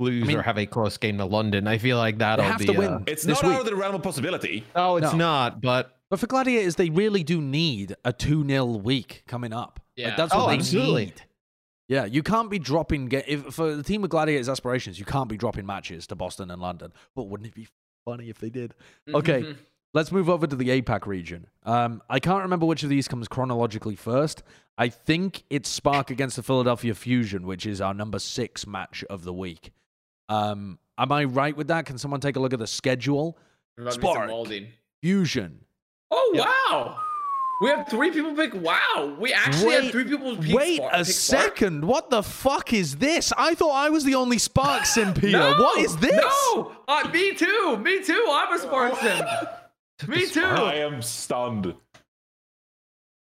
lose 0.00 0.24
I 0.24 0.26
mean- 0.26 0.36
or 0.38 0.42
have 0.42 0.58
a 0.58 0.66
close 0.66 0.96
game 0.96 1.18
to 1.18 1.24
London. 1.24 1.66
I 1.68 1.78
feel 1.78 1.96
like 1.96 2.18
that'll 2.18 2.44
have 2.44 2.58
be 2.58 2.66
to 2.66 2.72
uh, 2.74 2.78
win. 2.78 3.04
it's 3.06 3.22
this 3.22 3.40
not 3.42 3.48
week. 3.48 3.54
out 3.56 3.60
of 3.60 3.66
the 3.66 3.76
realm 3.76 3.94
of 3.94 4.02
possibility. 4.02 4.64
No, 4.74 4.96
it's 4.96 5.12
No. 5.12 5.16
not. 5.18 5.60
But 5.60 5.96
But 6.10 6.18
for 6.18 6.26
Gladiators, 6.26 6.74
they 6.76 6.90
really 6.90 7.22
do 7.22 7.40
need 7.40 7.94
a 8.04 8.12
2 8.12 8.44
0 8.46 8.64
week 8.64 9.22
coming 9.26 9.52
up. 9.52 9.80
Yeah. 9.96 10.08
Like, 10.08 10.16
that's 10.16 10.34
what 10.34 10.44
Oh, 10.44 10.48
they 10.48 10.56
absolutely. 10.56 11.04
need. 11.06 11.22
Yeah, 11.88 12.06
you 12.06 12.22
can't 12.22 12.50
be 12.50 12.58
dropping. 12.58 13.06
Get 13.06 13.28
if 13.28 13.42
for 13.54 13.76
the 13.76 13.82
team 13.82 14.02
of 14.02 14.10
Gladiators 14.10 14.48
aspirations, 14.48 14.98
you 14.98 15.04
can't 15.04 15.28
be 15.28 15.36
dropping 15.36 15.66
matches 15.66 16.06
to 16.08 16.14
Boston 16.16 16.50
and 16.50 16.60
London. 16.60 16.92
But 17.14 17.24
wouldn't 17.28 17.46
it 17.46 17.54
be 17.54 17.68
funny 18.04 18.28
if 18.28 18.38
they 18.38 18.50
did? 18.50 18.74
Okay, 19.12 19.54
let's 19.92 20.12
move 20.12 20.28
over 20.28 20.46
to 20.46 20.56
the 20.56 20.80
APAC 20.80 21.06
region. 21.06 21.46
Um, 21.64 22.02
I 22.08 22.20
can't 22.20 22.42
remember 22.42 22.66
which 22.66 22.82
of 22.82 22.88
these 22.88 23.08
comes 23.08 23.28
chronologically 23.28 23.96
first. 23.96 24.42
I 24.76 24.88
think 24.88 25.44
it's 25.50 25.68
Spark 25.68 26.10
against 26.10 26.36
the 26.36 26.42
Philadelphia 26.42 26.94
Fusion, 26.94 27.46
which 27.46 27.66
is 27.66 27.80
our 27.80 27.94
number 27.94 28.18
six 28.18 28.66
match 28.66 29.04
of 29.08 29.24
the 29.24 29.32
week. 29.32 29.72
Um, 30.28 30.78
am 30.98 31.12
I 31.12 31.24
right 31.24 31.56
with 31.56 31.68
that? 31.68 31.86
Can 31.86 31.98
someone 31.98 32.20
take 32.20 32.36
a 32.36 32.40
look 32.40 32.52
at 32.52 32.58
the 32.58 32.66
schedule? 32.66 33.38
Spark. 33.90 34.30
Fusion. 35.02 35.60
Oh 36.10 36.32
wow! 36.70 37.00
We 37.60 37.70
have 37.70 37.88
three 37.88 38.10
people 38.10 38.34
pick. 38.34 38.52
Wow, 38.54 39.16
we 39.18 39.32
actually 39.32 39.66
Wait- 39.68 39.82
have 39.84 39.92
three 39.92 40.04
people. 40.04 40.36
Pick 40.36 40.54
Wait 40.56 40.76
Spark, 40.76 40.92
a 40.92 40.96
pick 40.98 41.06
Spark? 41.06 41.42
second. 41.44 41.84
What 41.84 42.10
the 42.10 42.22
fuck 42.22 42.72
is 42.72 42.96
this? 42.96 43.32
I 43.38 43.54
thought 43.54 43.72
I 43.74 43.90
was 43.90 44.04
the 44.04 44.16
only 44.16 44.38
Spark 44.38 44.84
sim 44.94 45.14
here. 45.14 45.32
No, 45.32 45.52
what 45.62 45.78
is 45.80 45.96
this? 45.98 46.16
No, 46.16 46.72
uh, 46.88 47.08
me 47.12 47.34
too. 47.34 47.76
Me 47.78 48.02
too. 48.02 48.26
I'm 48.30 48.52
a 48.54 48.58
Spark 48.58 48.96
sim. 49.00 50.08
me 50.10 50.26
too. 50.26 50.42
I 50.42 50.74
am 50.76 51.00
stunned. 51.00 51.74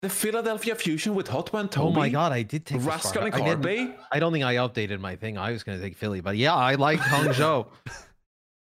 The 0.01 0.09
Philadelphia 0.09 0.75
Fusion 0.75 1.15
with 1.15 1.29
Hot 1.29 1.53
One 1.53 1.65
oh 1.65 1.69
Toby. 1.69 1.95
my 1.95 2.09
god, 2.09 2.33
I 2.33 2.41
did 2.41 2.65
take 2.65 2.81
the 2.81 2.85
Rascal 2.87 3.11
Spark. 3.29 3.35
and 3.35 3.43
I, 3.43 3.55
Carpe. 3.55 3.95
I 4.11 4.19
don't 4.19 4.33
think 4.33 4.43
I 4.43 4.55
updated 4.55 4.99
my 4.99 5.15
thing. 5.15 5.37
I 5.37 5.51
was 5.51 5.63
going 5.63 5.77
to 5.77 5.83
take 5.83 5.95
Philly, 5.95 6.19
but 6.19 6.35
yeah, 6.35 6.53
I 6.53 6.75
like 6.75 6.99
Hangzhou. 6.99 7.67
Give 7.85 7.85
me 7.85 8.12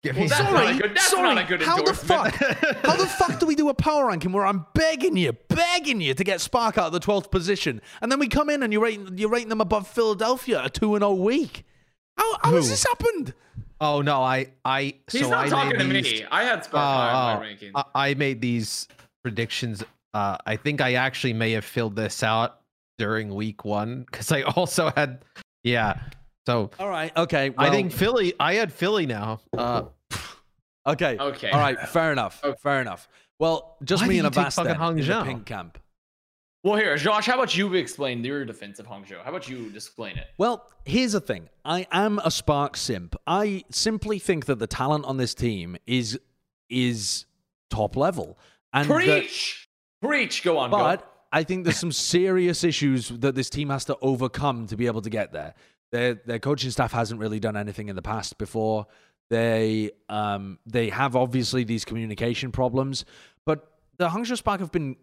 Well, 0.03 0.13
that's 0.15 0.35
some- 0.35 0.53
not 0.53 0.67
a 0.75 0.77
good. 0.79 0.91
That's 0.95 1.09
sorry, 1.11 1.21
not 1.35 1.37
a 1.43 1.47
good 1.47 1.61
how 1.61 1.81
the 1.83 1.93
fuck? 1.93 2.33
How 2.35 2.95
the 2.95 3.05
fuck 3.05 3.39
do 3.39 3.45
we 3.45 3.53
do 3.55 3.69
a 3.69 3.73
power 3.73 4.07
ranking 4.07 4.31
where 4.31 4.45
I'm 4.47 4.65
begging 4.73 5.15
you, 5.15 5.33
begging 5.47 6.01
you 6.01 6.13
to 6.15 6.23
get 6.23 6.41
Spark 6.41 6.77
out 6.79 6.87
of 6.87 6.93
the 6.93 6.99
12th 6.99 7.29
position, 7.29 7.81
and 8.01 8.11
then 8.11 8.17
we 8.19 8.27
come 8.27 8.49
in 8.49 8.63
and 8.63 8.73
you're 8.73 8.81
rating, 8.81 9.17
you're 9.19 9.29
rating 9.29 9.49
them 9.49 9.61
above 9.61 9.87
Philadelphia, 9.87 10.63
a 10.63 10.69
2 10.71 10.95
and 10.95 11.03
0 11.03 11.13
week? 11.13 11.65
How, 12.17 12.37
how 12.43 12.55
has 12.55 12.69
this 12.69 12.83
happened? 12.83 13.33
Oh 13.79 14.01
no, 14.01 14.21
I 14.23 14.47
I 14.65 14.95
He's 15.11 15.21
so 15.21 15.29
not 15.29 15.45
I 15.45 15.49
talking 15.49 15.77
to 15.79 15.83
made 15.85 16.03
me. 16.03 16.25
I 16.31 16.43
had 16.45 16.63
Spark 16.65 16.83
high 16.83 17.09
on 17.13 17.35
Oh, 17.35 17.39
my 17.39 17.45
ranking. 17.47 17.71
I, 17.75 17.83
I 17.95 18.13
made 18.15 18.41
these 18.41 18.87
predictions. 19.23 19.83
Uh, 20.15 20.37
I 20.45 20.55
think 20.55 20.81
I 20.81 20.95
actually 20.95 21.33
may 21.33 21.51
have 21.51 21.63
filled 21.65 21.95
this 21.95 22.23
out 22.23 22.59
during 22.97 23.33
week 23.33 23.65
one 23.65 24.03
because 24.03 24.31
I 24.31 24.41
also 24.55 24.91
had, 24.95 25.23
yeah. 25.63 25.99
So 26.47 26.71
All 26.79 26.89
right. 26.89 27.15
Okay. 27.15 27.53
I 27.57 27.69
think 27.69 27.91
Philly. 27.91 28.33
I 28.39 28.55
had 28.55 28.73
Philly 28.73 29.05
now. 29.05 29.39
Uh, 29.55 29.83
Okay. 30.87 31.15
Okay. 31.19 31.51
All 31.51 31.59
right. 31.59 31.79
Fair 31.89 32.11
enough. 32.11 32.41
Okay. 32.43 32.57
Fair 32.63 32.81
enough. 32.81 33.07
Well, 33.37 33.77
just 33.83 34.01
Why 34.01 34.07
me 34.09 34.15
did 34.15 34.25
and 34.25 34.35
you 34.35 34.39
take 34.39 34.41
Avast 34.41 34.55
fucking 34.55 34.71
then 34.79 34.89
in 34.89 34.95
the 34.95 35.01
Hangzhou? 35.03 35.25
pink 35.25 35.45
camp. 35.45 35.77
Well, 36.63 36.75
here, 36.75 36.97
Josh. 36.97 37.27
How 37.27 37.35
about 37.35 37.55
you 37.55 37.71
explain 37.75 38.23
your 38.23 38.45
defense 38.45 38.79
of 38.79 38.87
Hangzhou? 38.87 39.23
How 39.23 39.29
about 39.29 39.47
you 39.47 39.71
explain 39.75 40.17
it? 40.17 40.27
Well, 40.39 40.67
here's 40.85 41.11
the 41.11 41.21
thing. 41.21 41.49
I 41.63 41.85
am 41.91 42.19
a 42.25 42.31
Spark 42.31 42.75
simp. 42.77 43.15
I 43.27 43.63
simply 43.69 44.17
think 44.17 44.45
that 44.47 44.57
the 44.57 44.65
talent 44.67 45.05
on 45.05 45.17
this 45.17 45.35
team 45.35 45.77
is 45.85 46.19
is 46.69 47.25
top 47.69 47.95
level. 47.95 48.39
And 48.73 48.89
that- 48.89 48.93
Preach, 48.95 49.69
preach. 50.01 50.43
Go 50.43 50.57
on. 50.57 50.71
go. 50.71 50.77
but 50.77 51.07
I 51.31 51.43
think 51.43 51.63
there's 51.63 51.77
some 51.77 51.91
serious 52.15 52.63
issues 52.63 53.09
that 53.09 53.35
this 53.35 53.49
team 53.51 53.69
has 53.69 53.85
to 53.85 53.97
overcome 54.01 54.65
to 54.67 54.75
be 54.77 54.87
able 54.87 55.01
to 55.01 55.09
get 55.11 55.31
there. 55.31 55.53
Their 55.91 56.15
their 56.15 56.39
coaching 56.39 56.71
staff 56.71 56.91
hasn't 56.91 57.19
really 57.19 57.39
done 57.39 57.57
anything 57.57 57.89
in 57.89 57.95
the 57.95 58.01
past 58.01 58.37
before. 58.37 58.87
They 59.29 59.91
um 60.09 60.59
they 60.65 60.89
have 60.89 61.15
obviously 61.15 61.63
these 61.63 61.85
communication 61.85 62.51
problems, 62.51 63.05
but 63.45 63.67
the 63.97 64.09
Hangzhou 64.09 64.37
Spark 64.37 64.59
have 64.59 64.71
been 64.71 64.95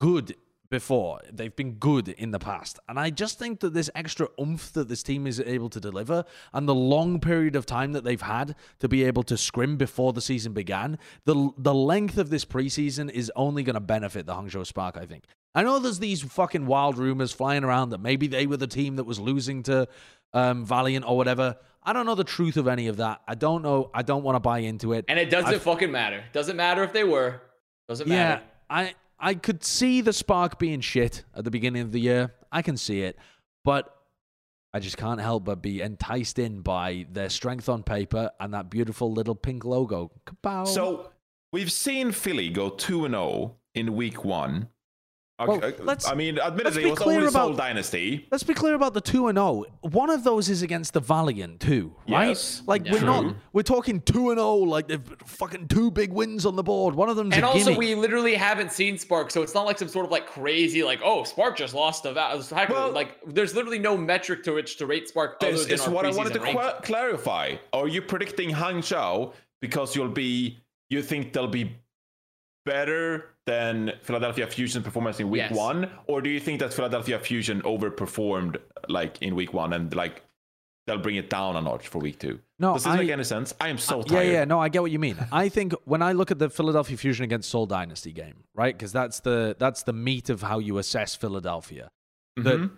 good 0.00 0.34
before. 0.70 1.20
They've 1.30 1.54
been 1.54 1.72
good 1.72 2.08
in 2.08 2.30
the 2.30 2.38
past. 2.38 2.78
And 2.88 2.98
I 2.98 3.10
just 3.10 3.38
think 3.38 3.60
that 3.60 3.74
this 3.74 3.90
extra 3.94 4.28
oomph 4.40 4.72
that 4.72 4.88
this 4.88 5.02
team 5.02 5.26
is 5.26 5.40
able 5.40 5.68
to 5.70 5.80
deliver 5.80 6.24
and 6.52 6.68
the 6.68 6.74
long 6.74 7.20
period 7.20 7.56
of 7.56 7.66
time 7.66 7.92
that 7.92 8.04
they've 8.04 8.20
had 8.22 8.54
to 8.78 8.88
be 8.88 9.04
able 9.04 9.22
to 9.24 9.36
scrim 9.36 9.76
before 9.76 10.12
the 10.12 10.20
season 10.20 10.52
began, 10.52 10.98
the 11.24 11.50
the 11.58 11.74
length 11.74 12.16
of 12.18 12.30
this 12.30 12.44
preseason 12.44 13.10
is 13.10 13.30
only 13.36 13.62
going 13.62 13.74
to 13.74 13.80
benefit 13.80 14.26
the 14.26 14.34
Hangzhou 14.34 14.66
Spark, 14.66 14.96
I 14.96 15.04
think. 15.06 15.24
I 15.54 15.64
know 15.64 15.80
there's 15.80 15.98
these 15.98 16.22
fucking 16.22 16.66
wild 16.66 16.96
rumors 16.96 17.32
flying 17.32 17.64
around 17.64 17.90
that 17.90 17.98
maybe 18.00 18.28
they 18.28 18.46
were 18.46 18.56
the 18.56 18.68
team 18.68 18.96
that 18.96 19.04
was 19.04 19.18
losing 19.18 19.64
to 19.64 19.88
um, 20.32 20.64
Valiant 20.64 21.04
or 21.08 21.16
whatever. 21.16 21.56
I 21.82 21.92
don't 21.92 22.06
know 22.06 22.14
the 22.14 22.24
truth 22.24 22.56
of 22.56 22.68
any 22.68 22.86
of 22.86 22.98
that. 22.98 23.22
I 23.26 23.34
don't 23.34 23.62
know. 23.62 23.90
I 23.92 24.02
don't 24.02 24.22
want 24.22 24.36
to 24.36 24.40
buy 24.40 24.58
into 24.60 24.92
it. 24.92 25.06
And 25.08 25.18
it 25.18 25.28
doesn't 25.30 25.54
I- 25.54 25.58
fucking 25.58 25.90
matter. 25.90 26.22
Doesn't 26.32 26.56
matter 26.56 26.84
if 26.84 26.92
they 26.92 27.02
were. 27.04 27.40
Doesn't 27.88 28.06
matter. 28.08 28.42
Yeah. 28.42 28.46
I 28.68 28.94
I 29.20 29.34
could 29.34 29.62
see 29.62 30.00
the 30.00 30.12
spark 30.12 30.58
being 30.58 30.80
shit 30.80 31.24
at 31.34 31.44
the 31.44 31.50
beginning 31.50 31.82
of 31.82 31.92
the 31.92 32.00
year. 32.00 32.34
I 32.50 32.62
can 32.62 32.76
see 32.76 33.02
it, 33.02 33.18
but 33.64 33.94
I 34.72 34.78
just 34.78 34.96
can't 34.96 35.20
help 35.20 35.44
but 35.44 35.62
be 35.62 35.82
enticed 35.82 36.38
in 36.38 36.62
by 36.62 37.06
their 37.12 37.28
strength 37.28 37.68
on 37.68 37.82
paper 37.82 38.30
and 38.40 38.54
that 38.54 38.70
beautiful 38.70 39.12
little 39.12 39.34
pink 39.34 39.64
logo. 39.64 40.10
Kapow. 40.26 40.66
So 40.66 41.10
we've 41.52 41.72
seen 41.72 42.12
Philly 42.12 42.48
go 42.48 42.70
two 42.70 43.04
and 43.04 43.14
zero 43.14 43.56
in 43.74 43.94
week 43.94 44.24
one. 44.24 44.68
Well, 45.46 45.56
Okay, 45.64 45.74
let's- 45.82 46.06
I 46.06 46.14
mean, 46.14 46.34
let's 46.36 46.48
admittedly, 46.48 46.82
be 46.82 46.88
it 46.88 46.90
was 46.90 46.98
clear 46.98 47.16
only 47.18 47.28
about- 47.28 47.46
Seoul 47.48 47.52
Dynasty. 47.54 48.26
Let's 48.30 48.42
be 48.44 48.54
clear 48.54 48.74
about 48.74 48.94
the 48.94 49.00
two 49.00 49.28
and 49.28 49.36
zero. 49.36 49.64
One 49.80 50.10
of 50.10 50.24
those 50.24 50.48
is 50.48 50.62
against 50.62 50.92
the 50.92 51.00
Valiant 51.00 51.60
too, 51.60 51.94
right? 52.08 52.28
Yes. 52.28 52.62
Like 52.66 52.84
Yeah. 52.86 52.92
we're 52.92 53.00
not. 53.00 53.34
We're 53.52 53.62
talking 53.62 54.00
two 54.00 54.30
and 54.30 54.38
zero. 54.38 54.54
Like 54.56 54.88
they've 54.88 55.02
fucking 55.26 55.68
two 55.68 55.90
big 55.90 56.12
wins 56.12 56.44
on 56.46 56.56
the 56.56 56.62
board. 56.62 56.94
One 56.94 57.08
of 57.08 57.16
them's 57.16 57.34
And 57.34 57.44
a 57.44 57.48
also, 57.48 57.64
gimme. 57.70 57.78
we 57.78 57.94
literally 57.94 58.34
haven't 58.34 58.72
seen 58.72 58.98
Spark, 58.98 59.30
so 59.30 59.42
it's 59.42 59.54
not 59.54 59.64
like 59.66 59.78
some 59.78 59.88
sort 59.88 60.04
of 60.06 60.12
like 60.12 60.26
crazy, 60.26 60.82
like, 60.82 61.00
oh, 61.02 61.24
Spark 61.24 61.56
just 61.56 61.74
lost 61.74 62.02
to 62.04 62.12
Val. 62.12 62.36
Uh, 62.38 62.66
well- 62.68 62.90
like, 62.92 63.18
there's 63.26 63.54
literally 63.54 63.78
no 63.78 63.96
metric 63.96 64.42
to 64.44 64.52
which 64.52 64.76
to 64.78 64.86
rate 64.86 65.08
Spark 65.08 65.36
other 65.42 65.52
This 65.52 65.66
is 65.68 65.88
what 65.88 66.04
I 66.06 66.10
wanted 66.10 66.34
to 66.34 66.40
qu- 66.40 66.82
clarify. 66.82 67.56
Are 67.72 67.88
you 67.88 68.02
predicting 68.02 68.50
Hangzhou 68.50 69.32
because 69.60 69.94
you'll 69.96 70.08
be 70.08 70.58
you 70.90 71.02
think 71.02 71.32
they'll 71.32 71.46
be 71.46 71.76
better 72.64 73.34
than 73.46 73.92
Philadelphia 74.02 74.46
Fusion 74.46 74.82
performance 74.82 75.18
in 75.20 75.30
week 75.30 75.40
Yes. 75.42 75.52
one, 75.56 75.90
or 76.06 76.20
do 76.22 76.28
you 76.30 76.40
think 76.40 76.60
that 76.60 76.72
Philadelphia 76.74 77.18
Fusion 77.18 77.62
overperformed 77.62 78.56
like 78.88 79.20
in 79.22 79.34
week 79.34 79.52
one 79.52 79.72
and 79.72 79.94
like 79.94 80.24
they'll 80.86 80.98
bring 80.98 81.16
it 81.16 81.30
down 81.30 81.56
a 81.56 81.60
notch 81.60 81.88
for 81.88 81.98
week 81.98 82.18
two? 82.18 82.40
No, 82.58 82.74
Does 82.74 82.84
this 82.84 82.92
I- 82.92 82.96
make 82.98 83.10
any 83.10 83.24
sense? 83.24 83.54
I 83.60 83.68
am 83.68 83.78
so 83.78 83.98
Yeah, 83.98 84.02
tired. 84.04 84.32
yeah, 84.32 84.44
no, 84.44 84.60
I 84.60 84.68
get 84.68 84.82
what 84.82 84.90
you 84.90 84.98
mean. 84.98 85.16
I 85.32 85.48
think 85.48 85.72
when 85.84 86.02
I 86.02 86.12
look 86.12 86.30
at 86.30 86.38
the 86.38 86.50
Philadelphia 86.50 86.96
Fusion 86.96 87.24
against 87.24 87.48
Seoul 87.50 87.66
Dynasty 87.66 88.12
game, 88.12 88.44
right? 88.54 88.76
Because 88.76 88.92
that's 88.92 89.20
the 89.20 89.56
that's 89.58 89.82
the 89.84 89.92
meat 89.92 90.28
of 90.28 90.42
how 90.42 90.58
you 90.58 90.78
assess 90.78 91.14
Philadelphia. 91.14 91.90
That 92.36 92.58
Mhm. 92.58 92.70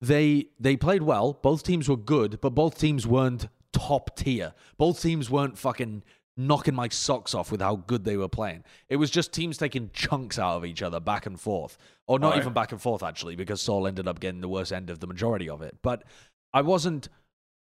they 0.00 0.46
they 0.60 0.76
played 0.76 1.02
well. 1.02 1.32
Both 1.32 1.62
teams 1.64 1.88
were 1.88 1.96
good, 1.96 2.40
but 2.40 2.50
both 2.50 2.78
teams 2.78 3.06
weren't 3.06 3.48
top 3.72 4.14
tier. 4.16 4.54
Both 4.76 5.02
teams 5.02 5.30
weren't 5.30 5.58
fucking 5.58 6.02
knocking 6.36 6.74
my 6.74 6.88
socks 6.88 7.34
off 7.34 7.52
with 7.52 7.60
how 7.60 7.76
good 7.76 8.04
they 8.04 8.16
were 8.16 8.28
playing. 8.28 8.64
It 8.88 8.96
was 8.96 9.10
just 9.10 9.32
teams 9.32 9.56
taking 9.56 9.90
chunks 9.92 10.38
out 10.38 10.56
of 10.56 10.64
each 10.64 10.82
other 10.82 11.00
back 11.00 11.26
and 11.26 11.38
forth, 11.38 11.78
or 12.06 12.18
not 12.18 12.28
Alright. 12.28 12.42
even 12.42 12.52
back 12.52 12.72
and 12.72 12.80
forth 12.80 13.02
actually, 13.02 13.36
because 13.36 13.60
Seoul 13.60 13.86
ended 13.86 14.08
up 14.08 14.20
getting 14.20 14.40
the 14.40 14.48
worst 14.48 14.72
end 14.72 14.90
of 14.90 15.00
the 15.00 15.06
majority 15.06 15.48
of 15.48 15.62
it. 15.62 15.76
But 15.82 16.04
I 16.52 16.62
wasn't. 16.62 17.08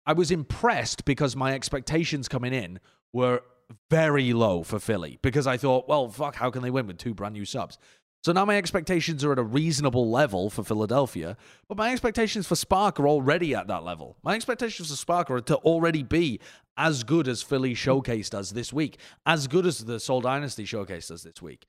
I 0.07 0.13
was 0.13 0.31
impressed 0.31 1.05
because 1.05 1.37
my 1.37 1.53
expectations 1.55 2.27
coming 2.27 2.55
in 2.55 2.81
were 3.13 3.43
very 3.91 4.33
low 4.33 4.63
for 4.63 4.79
Philly 4.79 5.19
because 5.23 5.47
I 5.47 5.57
thought, 5.57 5.89
well, 5.89 6.09
fuck, 6.09 6.37
how 6.37 6.51
can 6.51 6.63
they 6.63 6.71
win 6.71 6.87
with 6.87 6.99
two 6.99 7.15
brand 7.15 7.35
new 7.35 7.45
subs? 7.45 7.79
So 8.23 8.33
now 8.33 8.45
my 8.45 8.59
expectations 8.59 9.25
are 9.25 9.33
at 9.33 9.39
a 9.39 9.43
reasonable 9.43 10.11
level 10.11 10.51
for 10.51 10.63
Philadelphia, 10.63 11.39
but 11.69 11.79
my 11.79 11.91
expectations 11.91 12.47
for 12.47 12.55
Spark 12.55 13.01
are 13.01 13.09
already 13.09 13.55
at 13.55 13.67
that 13.69 13.83
level. 13.83 14.19
My 14.23 14.35
expectations 14.35 14.91
for 14.91 14.97
Spark 14.97 15.31
are 15.31 15.41
to 15.41 15.57
already 15.57 16.03
be 16.03 16.39
as 16.77 17.03
good 17.03 17.29
as 17.29 17.43
Philly 17.43 17.75
showcased 17.75 18.35
us 18.35 18.51
this 18.51 18.73
week, 18.73 18.99
as 19.25 19.47
good 19.47 19.65
as 19.65 19.87
the 19.87 19.99
Seoul 19.99 20.21
Dynasty 20.21 20.65
showcased 20.65 21.11
us 21.11 21.23
this 21.23 21.41
week. 21.41 21.67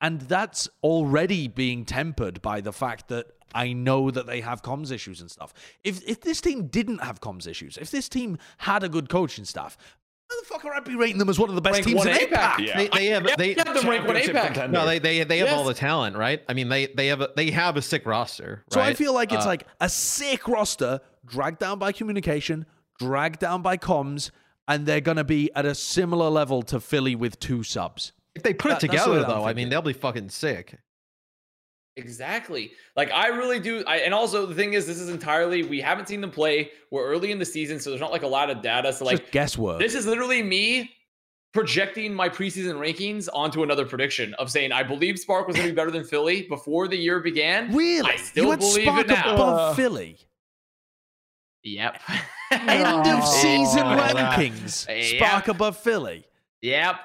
And 0.00 0.20
that's 0.22 0.68
already 0.82 1.46
being 1.46 1.84
tempered 1.84 2.42
by 2.42 2.60
the 2.60 2.72
fact 2.72 3.08
that 3.08 3.26
I 3.54 3.72
know 3.72 4.10
that 4.10 4.26
they 4.26 4.40
have 4.40 4.62
comms 4.62 4.92
issues 4.92 5.20
and 5.20 5.30
stuff. 5.30 5.54
If 5.82 6.02
if 6.06 6.20
this 6.20 6.40
team 6.40 6.66
didn't 6.66 6.98
have 6.98 7.20
comms 7.20 7.46
issues, 7.46 7.76
if 7.78 7.90
this 7.90 8.08
team 8.08 8.38
had 8.58 8.82
a 8.82 8.88
good 8.88 9.08
coaching 9.08 9.44
staff, 9.44 9.76
motherfucker, 10.32 10.70
I'd 10.74 10.84
be 10.84 10.94
rating 10.96 11.18
them 11.18 11.28
as 11.28 11.38
one 11.38 11.48
of 11.48 11.54
the 11.54 11.60
best 11.60 11.74
Rank 11.74 11.86
teams 11.86 12.04
in 12.06 12.12
APAC. 12.14 12.28
APAC. 12.30 12.66
Yeah. 12.66 12.76
they, 12.76 12.88
they 12.88 13.06
have 13.06 13.36
they 13.38 13.54
Yeah, 13.56 13.64
the 13.64 13.72
rank 13.72 13.84
one 14.06 14.16
Championship 14.16 14.36
APAC. 14.36 14.46
contender. 14.46 14.78
no 14.78 14.86
they 14.86 14.98
they 14.98 15.24
they 15.24 15.38
have 15.38 15.48
all 15.56 15.64
the 15.64 15.74
talent, 15.74 16.16
right? 16.16 16.42
I 16.48 16.54
mean 16.54 16.68
they 16.68 16.86
they 16.86 17.06
have 17.08 17.20
a, 17.20 17.30
they 17.36 17.50
have 17.50 17.76
a 17.76 17.82
sick 17.82 18.06
roster. 18.06 18.64
So 18.70 18.80
I 18.80 18.94
feel 18.94 19.12
like 19.14 19.32
it's 19.32 19.44
Uh, 19.44 19.48
like 19.48 19.66
a 19.80 19.88
sick 19.88 20.46
roster 20.48 21.00
dragged 21.26 21.58
down 21.58 21.78
by 21.78 21.92
communication, 21.92 22.66
dragged 22.98 23.38
down 23.40 23.62
by 23.62 23.76
comms, 23.76 24.30
and 24.66 24.84
they're 24.86 25.00
going 25.00 25.16
to 25.16 25.24
be 25.24 25.50
at 25.54 25.64
a 25.66 25.74
similar 25.74 26.28
level 26.30 26.62
to 26.62 26.80
Philly 26.80 27.14
with 27.14 27.38
two 27.40 27.62
subs. 27.62 28.12
if 28.34 28.42
they 28.42 28.52
put 28.54 28.68
that- 28.70 28.76
it 28.84 28.86
together 28.86 29.10
what 29.12 29.22
I'm 29.24 29.28
though, 29.28 29.44
I 29.46 29.54
mean 29.54 29.68
they'll 29.68 29.82
be 29.82 29.92
fucking 29.92 30.28
sick. 30.28 30.78
Exactly. 31.98 32.72
Like 32.96 33.10
I 33.12 33.28
really 33.28 33.60
do. 33.60 33.84
I, 33.86 33.98
and 33.98 34.14
also 34.14 34.46
the 34.46 34.54
thing 34.54 34.72
is, 34.72 34.86
this 34.86 34.98
is 35.00 35.08
entirely 35.08 35.62
we 35.64 35.80
haven't 35.80 36.08
seen 36.08 36.20
them 36.20 36.30
play. 36.30 36.70
We're 36.90 37.04
early 37.06 37.32
in 37.32 37.38
the 37.38 37.44
season, 37.44 37.80
so 37.80 37.90
there's 37.90 38.00
not 38.00 38.12
like 38.12 38.22
a 38.22 38.26
lot 38.28 38.48
of 38.50 38.62
data. 38.62 38.92
So 38.92 39.04
like 39.04 39.18
just 39.20 39.32
guesswork. 39.32 39.78
this 39.80 39.94
is 39.94 40.06
literally 40.06 40.42
me 40.42 40.90
projecting 41.54 42.14
my 42.14 42.28
preseason 42.28 42.74
rankings 42.76 43.28
onto 43.32 43.62
another 43.62 43.84
prediction 43.84 44.34
of 44.34 44.50
saying 44.50 44.70
I 44.70 44.82
believe 44.82 45.18
Spark 45.18 45.46
was 45.46 45.56
going 45.56 45.66
to 45.68 45.72
be 45.72 45.76
better 45.76 45.90
than 45.90 46.04
Philly 46.04 46.42
before 46.42 46.88
the 46.88 46.96
year 46.96 47.20
began. 47.20 47.74
really? 47.74 48.08
I 48.10 48.16
still 48.16 48.44
you 48.44 48.50
had 48.50 48.60
believe 48.60 48.82
Spark 48.84 49.00
it 49.00 49.08
now. 49.08 49.34
above 49.34 49.58
Uh, 49.58 49.74
Philly. 49.74 50.18
Yep. 51.64 52.00
End 52.52 53.06
of 53.08 53.26
season 53.26 53.80
Oh, 53.84 53.96
rankings. 54.14 54.86
Yeah. 54.88 55.18
Spark 55.18 55.48
above 55.48 55.76
Philly. 55.76 56.24
Yep. 56.62 56.96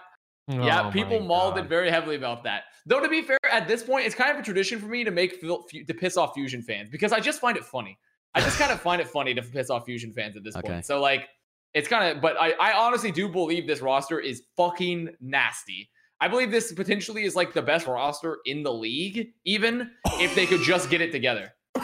Yeah, 0.47 0.87
Oh 0.87 0.91
people 0.91 1.19
my 1.21 1.25
mauled 1.27 1.57
it 1.57 1.65
very 1.67 1.89
heavily 1.89 2.15
about 2.17 2.43
that. 2.43 2.63
Though 2.85 2.99
to 2.99 3.07
be 3.07 3.21
fair, 3.21 3.37
at 3.49 3.67
this 3.67 3.81
point, 3.83 4.05
it's 4.05 4.15
kind 4.15 4.31
of 4.31 4.37
a 4.37 4.43
tradition 4.43 4.79
for 4.79 4.87
me 4.87 5.03
to 5.05 5.11
make 5.11 5.39
to 5.41 5.93
piss 5.97 6.17
off 6.17 6.33
Fusion 6.33 6.61
fans 6.61 6.89
because 6.89 7.13
I 7.13 7.19
just 7.21 7.39
find 7.39 7.55
it 7.57 7.63
funny. 7.63 7.97
I 8.35 8.41
just 8.41 8.57
kind 8.59 8.71
of 8.71 8.81
find 8.81 8.99
it 8.99 9.07
funny 9.07 9.33
to 9.35 9.41
piss 9.41 9.69
off 9.69 9.85
Fusion 9.85 10.11
fans 10.11 10.35
at 10.35 10.43
this 10.43 10.55
Okay. 10.57 10.67
point. 10.67 10.85
So 10.85 10.99
like, 10.99 11.29
it's 11.73 11.87
kind 11.87 12.15
of. 12.15 12.21
But 12.21 12.35
I, 12.39 12.51
I 12.59 12.73
honestly 12.73 13.11
do 13.11 13.29
believe 13.29 13.67
this 13.67 13.79
roster 13.81 14.19
is 14.19 14.43
fucking 14.57 15.09
nasty. 15.21 15.89
I 16.19 16.27
believe 16.27 16.51
this 16.51 16.71
potentially 16.73 17.23
is 17.23 17.35
like 17.35 17.53
the 17.53 17.61
best 17.61 17.87
roster 17.87 18.39
in 18.45 18.63
the 18.63 18.73
league, 18.73 19.31
even 19.45 19.91
if 20.19 20.35
they 20.35 20.45
could 20.45 20.61
just 20.61 20.89
get 20.89 20.99
it 21.01 21.11
together. 21.11 21.53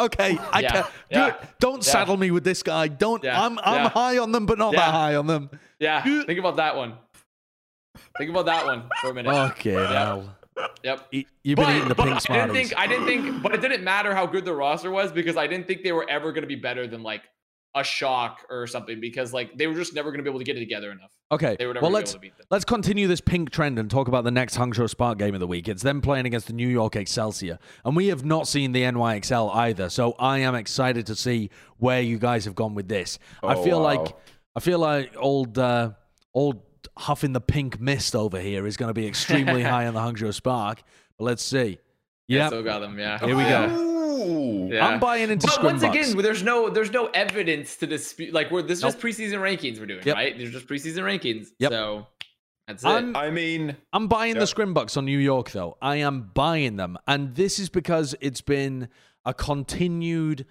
Okay, 0.00 0.36
I 0.50 0.60
Yeah, 0.60 0.72
can't. 0.72 0.86
yeah, 1.10 1.26
Dude, 1.30 1.48
don't 1.60 1.86
yeah. 1.86 1.92
saddle 1.92 2.16
me 2.16 2.32
with 2.32 2.42
this 2.42 2.64
guy. 2.64 2.88
Don't. 2.88 3.22
Yeah, 3.22 3.40
I'm. 3.40 3.56
I'm 3.60 3.84
yeah. 3.84 3.88
high 3.90 4.18
on 4.18 4.32
them, 4.32 4.46
but 4.46 4.58
not 4.58 4.72
Yeah. 4.72 4.80
that 4.80 4.90
high 4.90 5.14
on 5.14 5.28
them. 5.28 5.50
Yeah, 5.78 6.02
think 6.02 6.40
about 6.40 6.56
that 6.56 6.74
one. 6.76 6.94
Think 8.22 8.30
about 8.30 8.46
that 8.46 8.64
one 8.66 8.84
for 9.00 9.10
a 9.10 9.14
minute. 9.14 9.32
Okay, 9.52 9.74
now. 9.74 10.36
Yep. 10.84 11.08
E- 11.12 11.24
You've 11.42 11.56
been 11.56 11.64
But, 11.66 11.74
eating 11.76 11.88
the 11.88 11.94
but 11.96 12.04
pink 12.06 12.30
I 12.30 12.34
didn't 12.46 12.54
think 12.54 12.78
I 12.78 12.86
didn't 12.86 13.06
think, 13.06 13.42
but 13.42 13.52
it 13.54 13.60
didn't 13.60 13.82
matter 13.82 14.14
how 14.14 14.26
good 14.26 14.44
the 14.44 14.54
roster 14.54 14.90
was 14.92 15.10
because 15.10 15.36
I 15.36 15.46
didn't 15.48 15.66
think 15.66 15.82
they 15.82 15.90
were 15.92 16.08
ever 16.08 16.30
going 16.30 16.42
to 16.42 16.48
be 16.48 16.54
better 16.54 16.86
than 16.86 17.02
like 17.02 17.22
a 17.74 17.82
shock 17.82 18.44
or 18.50 18.66
something 18.66 19.00
because 19.00 19.32
like 19.32 19.56
they 19.56 19.66
were 19.66 19.74
just 19.74 19.92
never 19.94 20.10
going 20.10 20.18
to 20.18 20.22
be 20.22 20.28
able 20.30 20.38
to 20.38 20.44
get 20.44 20.56
it 20.56 20.60
together 20.60 20.92
enough. 20.92 21.10
Okay, 21.32 21.56
They 21.58 21.64
were 21.66 21.72
never 21.74 21.84
well 21.84 21.90
going 21.92 22.04
to 22.04 22.10
be 22.10 22.10
let's 22.10 22.10
able 22.12 22.18
to 22.18 22.20
beat 22.20 22.36
them. 22.36 22.46
let's 22.50 22.64
continue 22.66 23.08
this 23.08 23.22
pink 23.22 23.50
trend 23.50 23.78
and 23.78 23.90
talk 23.90 24.06
about 24.08 24.22
the 24.24 24.30
next 24.30 24.56
Hangzhou 24.58 24.88
Spark 24.90 25.16
game 25.18 25.32
of 25.34 25.40
the 25.40 25.46
week. 25.48 25.66
It's 25.68 25.82
them 25.82 26.02
playing 26.02 26.26
against 26.26 26.46
the 26.48 26.52
New 26.52 26.68
York 26.68 26.94
Excelsior, 26.96 27.58
and 27.84 27.96
we 27.96 28.08
have 28.08 28.24
not 28.24 28.46
seen 28.46 28.72
the 28.72 28.82
NYXL 28.82 29.52
either. 29.56 29.88
So 29.88 30.12
I 30.18 30.38
am 30.40 30.54
excited 30.54 31.06
to 31.06 31.16
see 31.16 31.48
where 31.78 32.02
you 32.02 32.18
guys 32.18 32.44
have 32.44 32.54
gone 32.54 32.74
with 32.74 32.88
this. 32.88 33.18
I 33.42 33.54
Oh, 33.54 33.64
feel 33.64 33.80
wow. 33.80 33.94
like 34.02 34.14
I 34.54 34.60
feel 34.60 34.78
like 34.78 35.14
old 35.16 35.58
uh, 35.58 35.92
old 36.34 36.60
huffing 36.98 37.32
the 37.32 37.40
pink 37.40 37.80
mist 37.80 38.14
over 38.16 38.40
here 38.40 38.66
is 38.66 38.76
going 38.76 38.88
to 38.90 38.94
be 38.94 39.06
extremely 39.06 39.62
high 39.72 39.86
on 39.86 39.94
the 39.94 40.00
Hangzhou 40.00 40.32
Spark. 40.34 40.82
But 41.18 41.24
let's 41.24 41.42
see. 41.42 41.78
Yeah, 42.28 42.38
Yeah, 42.38 42.46
still 42.48 42.62
got 42.62 42.80
them. 42.80 42.98
Yeah. 42.98 43.18
Here 43.18 43.36
we 43.36 43.44
go. 43.44 43.68
Ooh, 43.70 43.88
Ooh. 44.22 44.68
Yeah. 44.72 44.86
I'm 44.86 45.00
buying 45.00 45.30
into 45.30 45.48
Scrum. 45.48 45.64
But 45.64 45.72
once 45.72 45.82
Scrimbucks. 45.82 46.10
again, 46.12 46.22
there's 46.22 46.42
no 46.42 46.68
there's 46.70 46.90
no 46.92 47.06
evidence 47.08 47.76
to 47.76 47.86
dispute. 47.86 48.32
Like 48.32 48.50
we're 48.50 48.62
this 48.62 48.78
is 48.78 48.82
Nope. 48.84 48.92
just 48.94 49.02
preseason 49.04 49.38
rankings 49.40 49.80
we're 49.80 49.86
doing, 49.86 50.02
Yep. 50.04 50.14
right? 50.14 50.36
There's 50.38 50.52
just 50.52 50.66
preseason 50.68 51.02
rankings. 51.02 51.48
Yep. 51.58 51.72
So 51.72 52.06
that's 52.68 52.84
it. 52.84 52.88
I'm- 52.88 53.16
I 53.16 53.30
mean, 53.30 53.76
I'm 53.92 54.06
buying 54.08 54.34
Yeah. 54.34 54.40
the 54.40 54.46
Scrimbucks 54.46 54.96
on 54.96 55.04
New 55.06 55.18
York, 55.18 55.50
though. 55.50 55.76
I 55.82 55.96
am 55.96 56.30
buying 56.34 56.76
them. 56.76 56.96
And 57.08 57.34
this 57.34 57.58
is 57.58 57.68
because 57.68 58.14
it's 58.20 58.40
been 58.40 58.88
a 59.24 59.34
continued. 59.34 60.46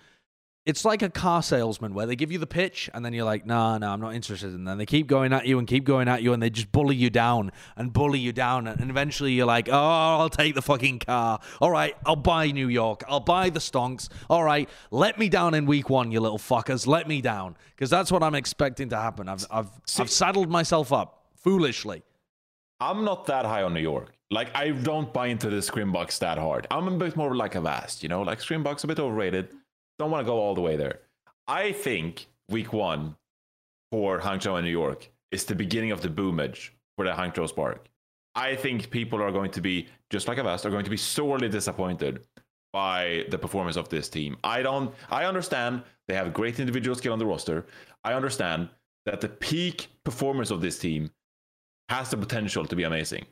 It's 0.63 0.85
like 0.85 1.01
a 1.01 1.09
car 1.09 1.41
salesman 1.41 1.95
where 1.95 2.05
they 2.05 2.15
give 2.15 2.31
you 2.31 2.37
the 2.37 2.45
pitch 2.45 2.87
and 2.93 3.03
then 3.03 3.13
you're 3.13 3.25
like, 3.25 3.47
nah, 3.47 3.79
no, 3.79 3.89
I'm 3.89 3.99
not 3.99 4.13
interested. 4.13 4.53
And 4.53 4.67
then 4.67 4.77
they 4.77 4.85
keep 4.85 5.07
going 5.07 5.33
at 5.33 5.47
you 5.47 5.57
and 5.57 5.67
keep 5.67 5.85
going 5.85 6.07
at 6.07 6.21
you 6.21 6.33
and 6.33 6.43
they 6.43 6.51
just 6.51 6.71
bully 6.71 6.95
you 6.95 7.09
down 7.09 7.51
and 7.75 7.91
bully 7.91 8.19
you 8.19 8.31
down. 8.31 8.67
And 8.67 8.91
eventually 8.91 9.31
you're 9.31 9.47
like, 9.47 9.69
oh, 9.69 9.73
I'll 10.19 10.29
take 10.29 10.53
the 10.53 10.61
fucking 10.61 10.99
car. 10.99 11.39
All 11.59 11.71
right, 11.71 11.95
I'll 12.05 12.15
buy 12.15 12.51
New 12.51 12.67
York. 12.67 13.03
I'll 13.07 13.19
buy 13.19 13.49
the 13.49 13.59
stonks. 13.59 14.07
All 14.29 14.43
right, 14.43 14.69
let 14.91 15.17
me 15.17 15.29
down 15.29 15.55
in 15.55 15.65
week 15.65 15.89
one, 15.89 16.11
you 16.11 16.19
little 16.19 16.37
fuckers. 16.37 16.85
Let 16.85 17.07
me 17.07 17.21
down. 17.21 17.57
Because 17.75 17.89
that's 17.89 18.11
what 18.11 18.21
I'm 18.21 18.35
expecting 18.35 18.89
to 18.89 18.97
happen. 18.97 19.29
I've, 19.29 19.43
I've, 19.49 19.71
I've 19.97 20.11
saddled 20.11 20.51
myself 20.51 20.93
up 20.93 21.25
foolishly. 21.37 22.03
I'm 22.79 23.03
not 23.03 23.25
that 23.25 23.45
high 23.45 23.63
on 23.63 23.73
New 23.73 23.81
York. 23.81 24.13
Like, 24.29 24.55
I 24.55 24.69
don't 24.69 25.11
buy 25.11 25.27
into 25.27 25.49
the 25.49 25.57
Scrimbucks 25.57 26.19
that 26.19 26.37
hard. 26.37 26.67
I'm 26.69 26.87
a 26.87 26.91
bit 26.91 27.15
more 27.15 27.35
like 27.35 27.55
a 27.55 27.61
Vast, 27.61 28.03
you 28.03 28.09
know? 28.09 28.21
Like, 28.21 28.39
Scrimbucks 28.39 28.83
a 28.83 28.87
bit 28.87 28.99
overrated. 28.99 29.49
Don't 30.01 30.09
want 30.09 30.25
to 30.25 30.31
go 30.31 30.39
all 30.39 30.55
the 30.55 30.61
way 30.61 30.77
there. 30.77 31.01
I 31.47 31.73
think 31.73 32.25
week 32.49 32.73
one 32.73 33.17
for 33.91 34.19
Hangzhou 34.19 34.55
and 34.55 34.65
New 34.65 34.71
York 34.71 35.11
is 35.31 35.45
the 35.45 35.53
beginning 35.53 35.91
of 35.91 36.01
the 36.01 36.09
boomage 36.09 36.73
for 36.95 37.05
the 37.05 37.11
Hangzhou 37.11 37.47
Spark. 37.47 37.87
I 38.33 38.55
think 38.55 38.89
people 38.89 39.21
are 39.21 39.31
going 39.31 39.51
to 39.51 39.61
be, 39.61 39.87
just 40.09 40.27
like 40.27 40.39
Vast, 40.39 40.65
are 40.65 40.71
going 40.71 40.85
to 40.85 40.89
be 40.89 40.97
sorely 40.97 41.49
disappointed 41.49 42.25
by 42.73 43.25
the 43.29 43.37
performance 43.37 43.75
of 43.75 43.89
this 43.89 44.09
team. 44.09 44.37
I 44.43 44.63
don't, 44.63 44.91
I 45.11 45.25
understand 45.25 45.83
they 46.07 46.15
have 46.15 46.33
great 46.33 46.59
individual 46.59 46.95
skill 46.95 47.13
on 47.13 47.19
the 47.19 47.27
roster. 47.27 47.67
I 48.03 48.13
understand 48.13 48.69
that 49.05 49.21
the 49.21 49.29
peak 49.29 49.89
performance 50.03 50.49
of 50.49 50.61
this 50.61 50.79
team 50.79 51.11
has 51.89 52.09
the 52.09 52.17
potential 52.17 52.65
to 52.65 52.75
be 52.75 52.85
amazing. 52.85 53.27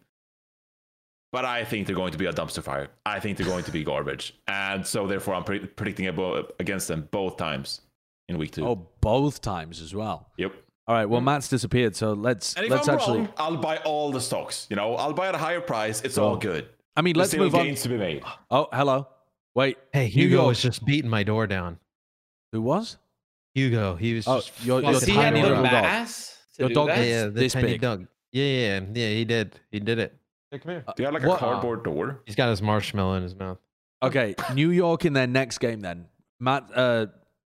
But 1.31 1.45
I 1.45 1.63
think 1.63 1.85
they're 1.85 1.95
going 1.95 2.11
to 2.11 2.17
be 2.17 2.25
a 2.25 2.33
dumpster 2.33 2.63
fire. 2.63 2.87
I 3.05 3.19
think 3.19 3.37
they're 3.37 3.45
going 3.45 3.63
to 3.65 3.71
be 3.71 3.83
garbage. 3.83 4.33
And 4.47 4.85
so, 4.85 5.05
therefore, 5.05 5.35
I'm 5.35 5.43
pre- 5.43 5.59
predicting 5.59 6.05
abo- 6.07 6.49
against 6.59 6.87
them 6.87 7.07
both 7.11 7.37
times 7.37 7.81
in 8.27 8.37
week 8.39 8.51
two. 8.51 8.65
Oh, 8.65 8.87
both 9.01 9.39
times 9.41 9.79
as 9.81 9.93
well. 9.93 10.29
Yep. 10.37 10.53
All 10.87 10.95
right. 10.95 11.05
Well, 11.05 11.21
Matt's 11.21 11.47
disappeared, 11.47 11.95
so 11.95 12.13
let's 12.13 12.55
And 12.55 12.65
if 12.65 12.71
let's 12.71 12.87
I'm 12.87 12.95
actually. 12.95 13.19
wrong, 13.19 13.33
I'll 13.37 13.57
buy 13.57 13.77
all 13.77 14.11
the 14.11 14.19
stocks. 14.21 14.65
You 14.71 14.75
know, 14.75 14.95
I'll 14.95 15.13
buy 15.13 15.27
at 15.29 15.35
a 15.35 15.37
higher 15.37 15.61
price. 15.61 16.01
It's 16.01 16.17
all 16.17 16.35
good. 16.35 16.67
I 16.95 17.01
mean, 17.01 17.15
let's 17.15 17.29
still 17.29 17.43
move 17.43 17.53
on. 17.53 17.65
gains 17.65 17.83
to 17.83 17.89
be 17.89 17.97
made. 17.97 18.23
Oh, 18.49 18.67
hello. 18.73 19.07
Wait, 19.53 19.77
Hey, 19.93 20.05
New 20.05 20.09
Hugo 20.23 20.35
York. 20.37 20.47
was 20.47 20.61
just 20.63 20.83
beating 20.85 21.09
my 21.11 21.21
door 21.23 21.45
down. 21.45 21.77
who 22.51 22.61
was? 22.63 22.97
Hugo, 23.53 23.95
he 23.95 24.15
was 24.15 24.27
Oh, 24.27 24.37
just 24.37 24.65
your- 24.65 24.81
your 24.81 24.99
tiny 24.99 25.43
little 25.43 25.61
dog. 25.63 26.07
Your 26.57 26.69
dog 26.69 26.87
that? 26.87 26.97
is- 26.99 27.07
yeah, 27.07 27.23
the 27.25 27.29
this 27.31 27.53
tiny 27.53 27.67
big. 27.73 27.81
dog. 27.81 28.07
Yeah, 28.31 28.45
yeah, 28.45 28.79
yeah. 28.93 29.09
He 29.09 29.25
did. 29.25 29.59
He 29.71 29.79
did 29.79 29.99
it. 29.99 30.15
Hey, 30.51 30.59
come 30.59 30.71
here. 30.71 30.83
Do 30.95 31.03
you 31.03 31.05
have 31.05 31.13
like 31.13 31.23
a 31.23 31.37
cardboard 31.37 31.83
door? 31.83 32.21
He's 32.25 32.35
got 32.35 32.49
his 32.49 32.61
marshmallow 32.61 33.13
in 33.15 33.23
his 33.23 33.35
mouth. 33.35 33.59
Okay, 34.01 34.33
New 34.53 34.71
York 34.71 35.05
in 35.05 35.13
their 35.13 35.27
next 35.27 35.57
game. 35.59 35.81
Then 35.81 36.05
Matt, 36.39 36.69
uh, 36.73 37.07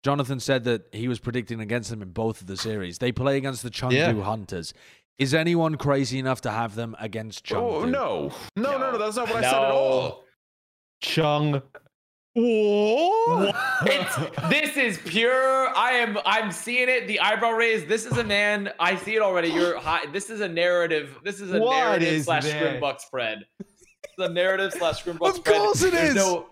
Jonathan 0.03 0.41
said 0.41 0.65
that 0.65 0.87
he 0.93 1.07
was 1.07 1.19
predicting 1.21 1.61
against 1.61 1.91
them 1.91 2.03
in 2.03 2.11
both 2.11 2.41
of 2.41 2.47
the 2.47 2.57
series. 2.57 2.99
They 2.99 3.13
play 3.13 3.37
against 3.37 3.63
the 3.63 3.71
Chengdu 3.71 3.93
Yeah. 3.93 4.13
Hunters. 4.23 4.73
Is 5.19 5.35
anyone 5.35 5.77
crazy 5.77 6.19
enough 6.19 6.41
to 6.43 6.51
have 6.51 6.75
them 6.75 6.97
against 6.99 7.45
Chengdu? 7.45 7.57
Oh, 7.83 7.85
no. 7.85 8.33
No, 8.57 8.79
no, 8.79 8.93
no. 8.93 8.99
That's 8.99 9.17
not 9.17 9.29
what 9.29 9.37
I 9.37 9.43
said 9.43 9.55
at 9.65 9.71
all. 9.71 10.25
Chung. 11.03 11.63
It's, 12.35 14.17
this 14.49 14.77
is 14.77 14.99
pure. 15.05 15.77
I 15.77 15.93
am. 15.93 16.19
I'm 16.25 16.53
seeing 16.53 16.89
it. 16.89 17.07
The 17.07 17.19
eyebrow 17.21 17.53
raise. 17.53 17.87
This 17.87 18.07
is 18.07 18.17
a 18.19 18.25
man. 18.25 18.71
I 18.79 18.97
see 18.97 19.17
it 19.17 19.23
already. 19.23 19.49
You're 19.49 19.79
high. 19.79 20.07
This 20.13 20.31
is 20.31 20.41
a 20.41 20.49
narrative. 20.49 21.19
This 21.25 21.41
is 21.41 21.53
a 21.53 21.59
What 21.61 21.77
narrative 21.77 22.09
is 22.09 22.25
slash 22.27 22.45
this? 22.45 22.55
scrimbuck 22.55 23.01
spread. 23.01 23.45
The 24.19 24.29
narrative 24.29 24.73
slash 24.73 25.03
scrimbuck 25.03 25.31
Of 25.31 25.37
spread. 25.37 25.57
course 25.61 25.83
it 25.83 25.93
There's 25.93 26.11
is. 26.11 26.15
No, 26.17 26.47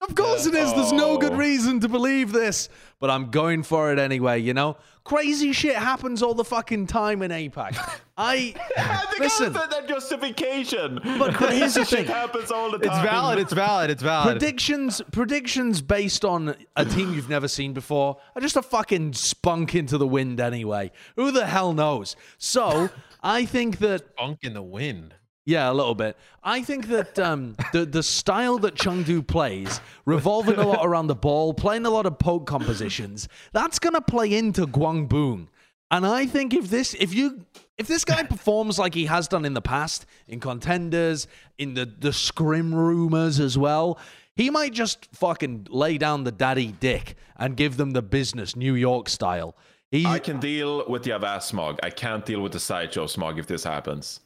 Of 0.00 0.14
course 0.14 0.46
Yeah. 0.46 0.52
it 0.60 0.64
is. 0.64 0.74
There's 0.74 0.92
no 0.92 1.18
good 1.18 1.32
Oh. 1.32 1.36
reason 1.36 1.80
to 1.80 1.88
believe 1.88 2.32
this, 2.32 2.68
but 3.00 3.10
I'm 3.10 3.30
going 3.30 3.62
for 3.64 3.92
it 3.92 3.98
anyway. 3.98 4.40
You 4.40 4.54
know, 4.54 4.76
crazy 5.02 5.52
shit 5.52 5.74
happens 5.74 6.22
all 6.22 6.34
the 6.34 6.44
fucking 6.44 6.86
time 6.86 7.20
in 7.22 7.32
APAC. 7.32 7.76
I 8.16 8.54
I 8.76 8.96
think 9.10 9.20
listen. 9.20 9.56
I 9.56 9.66
that 9.66 9.88
justification. 9.88 11.00
But- 11.18 11.38
but 11.38 11.52
here's 11.52 11.74
the 11.74 11.84
Shit 11.84 12.06
thing. 12.06 12.14
happens 12.14 12.50
all 12.52 12.70
the 12.70 12.76
It's 12.78 12.86
valid. 12.86 13.38
It's 13.40 13.52
valid. 13.52 13.90
It's 13.90 14.02
valid. 14.02 14.38
Predictions, 14.38 15.02
predictions 15.10 15.82
based 15.82 16.24
on 16.24 16.54
a 16.76 16.84
team 16.84 17.12
you've 17.14 17.28
never 17.28 17.48
seen 17.48 17.72
before 17.72 18.18
are 18.36 18.40
just 18.40 18.56
a 18.56 18.62
fucking 18.62 19.14
spunk 19.14 19.74
into 19.74 19.98
the 19.98 20.06
wind 20.06 20.38
anyway. 20.40 20.92
Who 21.16 21.32
the 21.32 21.46
hell 21.46 21.72
knows? 21.72 22.14
So 22.38 22.90
I 23.22 23.44
think 23.46 23.78
that 23.78 24.02
spunk 24.16 24.38
in 24.42 24.54
the 24.54 24.62
wind. 24.62 25.14
Yeah, 25.48 25.70
a 25.70 25.72
little 25.72 25.94
bit. 25.94 26.14
I 26.44 26.62
think 26.62 26.88
that 26.88 27.18
um, 27.18 27.56
the 27.72 27.86
the 27.86 28.02
style 28.02 28.58
that 28.58 28.74
Chengdu 28.74 29.26
plays, 29.26 29.80
revolving 30.04 30.56
a 30.56 30.66
lot 30.66 30.84
around 30.84 31.06
the 31.06 31.14
ball, 31.14 31.54
playing 31.54 31.86
a 31.86 31.90
lot 31.90 32.04
of 32.04 32.18
poke 32.18 32.46
compositions, 32.46 33.30
that's 33.52 33.78
gonna 33.78 34.02
play 34.02 34.34
into 34.34 34.66
Guangbun. 34.66 35.48
And 35.90 36.06
I 36.06 36.26
think 36.26 36.52
if 36.52 36.68
this 36.68 36.92
if 37.00 37.14
you 37.14 37.46
if 37.78 37.86
this 37.86 38.04
guy 38.04 38.22
performs 38.34 38.78
like 38.78 38.92
he 38.92 39.06
has 39.06 39.26
done 39.26 39.46
in 39.46 39.54
the 39.54 39.62
past 39.62 40.04
in 40.26 40.38
contenders, 40.38 41.26
in 41.56 41.72
the 41.72 41.86
the 41.86 42.12
scrim 42.12 42.74
rumors 42.74 43.40
as 43.40 43.56
well, 43.56 43.98
he 44.36 44.50
might 44.50 44.74
just 44.74 45.08
fucking 45.14 45.68
lay 45.70 45.96
down 45.96 46.24
the 46.24 46.32
daddy 46.32 46.72
dick 46.78 47.16
and 47.38 47.56
give 47.56 47.78
them 47.78 47.92
the 47.92 48.02
business 48.02 48.54
New 48.54 48.74
York 48.74 49.08
style. 49.08 49.56
He, 49.90 50.04
I 50.04 50.18
can 50.18 50.40
deal 50.40 50.84
with 50.90 51.04
the 51.04 51.12
Avast 51.12 51.48
smog. 51.48 51.80
I 51.82 51.88
can't 51.88 52.26
deal 52.26 52.42
with 52.42 52.52
the 52.52 52.60
sideshow 52.60 53.06
smog 53.06 53.38
if 53.38 53.46
this 53.46 53.64
happens. 53.64 54.20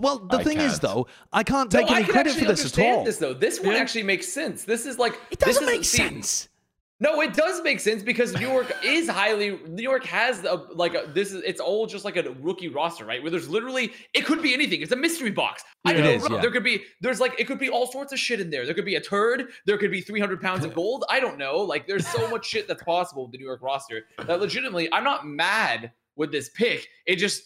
Well, 0.00 0.18
the 0.18 0.38
I 0.38 0.44
thing 0.44 0.58
is 0.58 0.72
can't. 0.72 0.82
though, 0.82 1.06
I 1.32 1.42
can't 1.42 1.72
no, 1.72 1.80
take 1.80 1.90
I 1.90 1.96
any 1.96 2.04
can 2.04 2.12
credit 2.12 2.32
for 2.34 2.40
this 2.40 2.60
at 2.60 2.64
understand 2.78 2.96
all. 2.98 3.04
this 3.04 3.16
though. 3.18 3.34
This 3.34 3.60
one 3.60 3.74
actually 3.76 4.02
makes 4.04 4.28
sense. 4.32 4.64
This 4.64 4.86
is 4.86 4.98
like 4.98 5.14
It 5.30 5.38
this 5.38 5.56
doesn't 5.56 5.66
make 5.66 5.84
see, 5.84 5.98
sense. 5.98 6.48
No, 7.02 7.22
it 7.22 7.32
does 7.32 7.62
make 7.62 7.80
sense 7.80 8.02
because 8.02 8.34
New 8.34 8.46
York 8.46 8.70
is 8.84 9.08
highly. 9.08 9.58
New 9.68 9.82
York 9.82 10.04
has 10.04 10.44
a, 10.44 10.56
like 10.74 10.92
a, 10.92 11.10
this 11.14 11.32
is 11.32 11.42
it's 11.46 11.58
all 11.58 11.86
just 11.86 12.04
like 12.04 12.18
a 12.18 12.30
rookie 12.42 12.68
roster, 12.68 13.06
right? 13.06 13.22
Where 13.22 13.30
there's 13.30 13.48
literally 13.48 13.92
it 14.12 14.26
could 14.26 14.42
be 14.42 14.52
anything. 14.52 14.82
It's 14.82 14.92
a 14.92 14.96
mystery 14.96 15.30
box. 15.30 15.64
I 15.86 15.92
It 15.92 15.96
could 15.96 16.04
is, 16.04 16.22
wrong. 16.24 16.32
yeah. 16.34 16.40
There 16.42 16.50
could 16.50 16.62
be 16.62 16.82
there's 17.00 17.18
like 17.18 17.40
it 17.40 17.46
could 17.46 17.58
be 17.58 17.70
all 17.70 17.86
sorts 17.90 18.12
of 18.12 18.18
shit 18.18 18.38
in 18.38 18.50
there. 18.50 18.66
There 18.66 18.74
could 18.74 18.84
be 18.84 18.96
a 18.96 19.00
turd. 19.00 19.46
There 19.64 19.78
could 19.78 19.90
be 19.90 20.02
300 20.02 20.42
pounds 20.42 20.62
of 20.66 20.74
gold. 20.74 21.06
I 21.08 21.20
don't 21.20 21.38
know. 21.38 21.56
Like 21.56 21.86
there's 21.86 22.06
so 22.06 22.28
much 22.28 22.44
shit 22.46 22.68
that's 22.68 22.82
possible 22.82 23.22
with 23.22 23.32
the 23.32 23.38
New 23.38 23.46
York 23.46 23.62
roster 23.62 24.02
that 24.26 24.38
legitimately 24.38 24.92
I'm 24.92 25.04
not 25.04 25.26
mad 25.26 25.92
with 26.16 26.30
this 26.32 26.50
pick. 26.50 26.86
It 27.06 27.16
just 27.16 27.44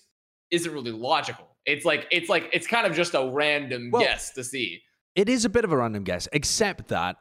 isn't 0.50 0.72
really 0.72 0.90
logical. 0.90 1.53
It's 1.66 1.84
like 1.84 2.06
it's 2.10 2.28
like 2.28 2.50
it's 2.52 2.66
kind 2.66 2.86
of 2.86 2.94
just 2.94 3.14
a 3.14 3.30
random 3.32 3.90
Well, 3.92 4.02
guess 4.02 4.32
to 4.32 4.44
see. 4.44 4.82
It 5.14 5.28
is 5.28 5.44
a 5.44 5.48
bit 5.48 5.64
of 5.64 5.72
a 5.72 5.76
random 5.76 6.04
guess, 6.04 6.28
except 6.32 6.88
that 6.88 7.16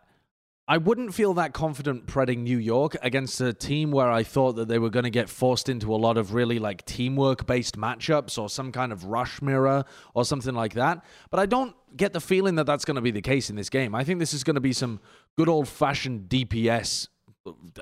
I 0.66 0.78
wouldn't 0.78 1.14
feel 1.14 1.34
that 1.34 1.54
confident 1.54 2.08
predding 2.08 2.40
New 2.40 2.58
York 2.58 2.96
against 3.02 3.42
a 3.42 3.52
team 3.52 3.92
where 3.92 4.10
I 4.10 4.24
thought 4.24 4.54
that 4.54 4.70
they 4.70 4.80
were 4.80 4.90
going 4.90 5.04
to 5.04 5.10
get 5.10 5.28
forced 5.28 5.68
into 5.68 5.94
a 5.94 5.98
lot 5.98 6.18
of 6.18 6.34
really 6.34 6.58
like 6.58 6.86
teamwork 6.86 7.46
based 7.46 7.78
matchups 7.78 8.42
or 8.42 8.48
some 8.48 8.72
kind 8.72 8.94
of 8.94 9.06
rush 9.06 9.42
mirror 9.42 9.84
or 10.14 10.24
something 10.24 10.56
like 10.56 10.74
that. 10.76 11.04
But 11.32 11.42
I 11.42 11.48
don't 11.48 11.76
get 11.98 12.14
the 12.14 12.22
feeling 12.22 12.56
that 12.56 12.66
that's 12.66 12.86
going 12.86 12.96
to 12.96 13.02
be 13.02 13.12
the 13.12 13.22
case 13.22 13.50
in 13.50 13.58
this 13.58 13.70
game. 13.70 13.94
I 13.94 14.06
think 14.06 14.20
this 14.20 14.34
is 14.34 14.46
going 14.46 14.56
to 14.56 14.62
be 14.62 14.72
some 14.72 15.02
good 15.38 15.50
old 15.50 15.68
fashioned 15.68 16.30
DPS 16.30 17.10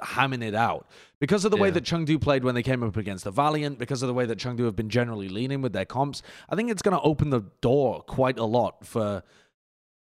hamming 0.03 0.43
it 0.43 0.55
out 0.55 0.87
because 1.19 1.45
of 1.45 1.51
the 1.51 1.57
way 1.57 1.67
Yeah. 1.69 1.73
that 1.75 1.83
Chengdu 1.83 2.19
played 2.19 2.43
when 2.43 2.55
they 2.55 2.63
came 2.63 2.83
up 2.83 2.97
against 2.97 3.23
the 3.25 3.31
Valiant, 3.31 3.77
because 3.77 4.01
of 4.01 4.07
the 4.07 4.13
way 4.13 4.25
that 4.25 4.39
Chengdu 4.39 4.65
have 4.65 4.75
been 4.75 4.89
generally 4.89 5.29
leaning 5.29 5.61
with 5.61 5.73
their 5.73 5.85
comps. 5.85 6.21
I 6.49 6.55
think 6.55 6.71
it's 6.71 6.81
going 6.81 6.97
to 6.97 7.03
open 7.03 7.29
the 7.29 7.41
door 7.61 8.01
quite 8.03 8.39
a 8.39 8.45
lot 8.45 8.85
for 8.85 9.23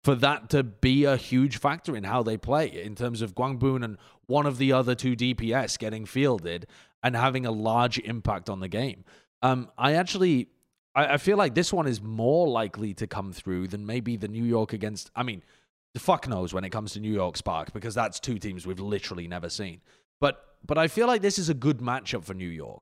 for 0.06 0.16
that 0.16 0.50
to 0.50 0.64
be 0.64 1.04
a 1.04 1.18
huge 1.18 1.58
factor 1.58 1.94
in 1.94 2.06
how 2.06 2.24
they 2.24 2.38
play 2.38 2.70
in 2.70 2.96
terms 2.96 3.22
of 3.22 3.36
Guangbun 3.36 3.84
and 3.84 3.98
one 4.28 4.46
of 4.46 4.58
the 4.58 4.72
other 4.72 4.96
two 4.96 5.14
DPS 5.14 5.78
getting 5.78 6.06
fielded 6.06 6.68
and 7.04 7.18
having 7.18 7.46
a 7.46 7.52
large 7.52 8.00
impact 8.00 8.50
on 8.50 8.62
the 8.62 8.70
game. 8.70 9.04
Um, 9.42 9.70
I 9.78 9.96
actually, 9.96 10.48
I, 10.96 11.16
I 11.16 11.18
feel 11.18 11.36
like 11.36 11.54
this 11.54 11.74
one 11.74 11.86
is 11.86 12.02
more 12.02 12.48
likely 12.48 12.94
to 12.94 13.08
come 13.08 13.34
through 13.34 13.68
than 13.68 13.86
maybe 13.86 14.16
the 14.16 14.30
New 14.30 14.46
York 14.46 14.72
against. 14.72 15.12
I 15.18 15.24
mean, 15.24 15.44
the 15.93 16.00
fuck 16.00 16.27
knows 16.27 16.53
when 16.53 16.64
it 16.64 16.69
comes 16.69 16.93
to 16.93 17.00
New 17.00 17.11
York 17.14 17.35
Spark 17.38 17.74
because 17.74 17.95
that's 17.95 18.19
two 18.19 18.38
teams 18.40 18.66
we've 18.68 18.80
literally 18.80 19.27
never 19.27 19.50
seen. 19.50 19.82
But 20.22 20.43
but 20.66 20.77
I 20.77 20.88
feel 20.88 21.08
like 21.08 21.22
this 21.22 21.40
is 21.40 21.50
a 21.50 21.53
good 21.53 21.80
matchup 21.80 22.24
for 22.26 22.34
New 22.34 22.48
York. 22.50 22.82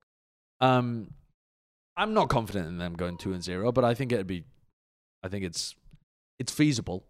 Um, 0.59 1.11
I'm 1.95 2.13
not 2.13 2.29
confident 2.29 2.67
in 2.67 2.77
them 2.77 2.93
going 2.95 3.17
two 3.17 3.33
and 3.33 3.43
zero, 3.43 3.71
but 3.71 3.83
I 3.83 3.93
think 3.93 4.11
it'd 4.11 4.27
be, 4.27 4.43
I 5.23 5.27
think 5.29 5.45
it's 5.45 5.75
it's 6.39 6.51
feasible. 6.51 7.05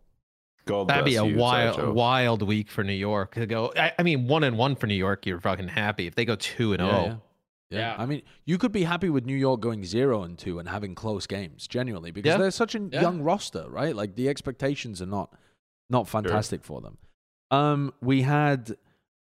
God 0.66 0.90
That'd 0.90 1.06
be 1.06 1.16
a 1.16 1.24
you, 1.26 1.38
wild, 1.38 1.76
Sideshow. 1.76 1.94
wild 1.94 2.42
week 2.42 2.70
for 2.70 2.84
New 2.84 2.92
York 2.94 3.36
to 3.36 3.46
go. 3.46 3.72
I, 3.78 3.94
I 3.98 4.04
mean, 4.04 4.28
one 4.28 4.44
and 4.44 4.58
one 4.58 4.76
for 4.76 4.86
New 4.88 4.96
York, 4.96 5.26
you're 5.26 5.40
fucking 5.40 5.70
happy. 5.70 6.08
If 6.08 6.16
they 6.16 6.26
go 6.26 6.36
two 6.36 6.74
and 6.74 6.82
Yeah, 6.82 6.90
zero, 6.92 7.22
yeah. 7.70 7.80
Yeah. 7.80 7.96
I 7.98 8.06
mean, 8.06 8.22
you 8.46 8.58
could 8.58 8.74
be 8.74 8.84
happy 8.84 9.10
with 9.10 9.26
New 9.26 9.36
York 9.36 9.62
going 9.62 9.86
zero 9.86 10.24
and 10.24 10.38
two 10.38 10.60
and 10.60 10.68
having 10.68 10.94
close 10.94 11.26
games, 11.26 11.68
genuinely, 11.68 12.12
because 12.12 12.32
Yeah. 12.32 12.38
they're 12.38 12.52
such 12.52 12.76
a 12.76 12.80
Yeah. 12.80 13.02
young 13.02 13.22
roster, 13.22 13.70
right? 13.70 13.96
Like 13.96 14.16
the 14.16 14.28
expectations 14.28 15.02
are 15.02 15.06
not 15.06 15.34
not 15.90 16.08
fantastic 16.08 16.64
for 16.64 16.82
them. 16.82 16.98
Um, 17.52 17.94
we 18.02 18.24
had 18.24 18.76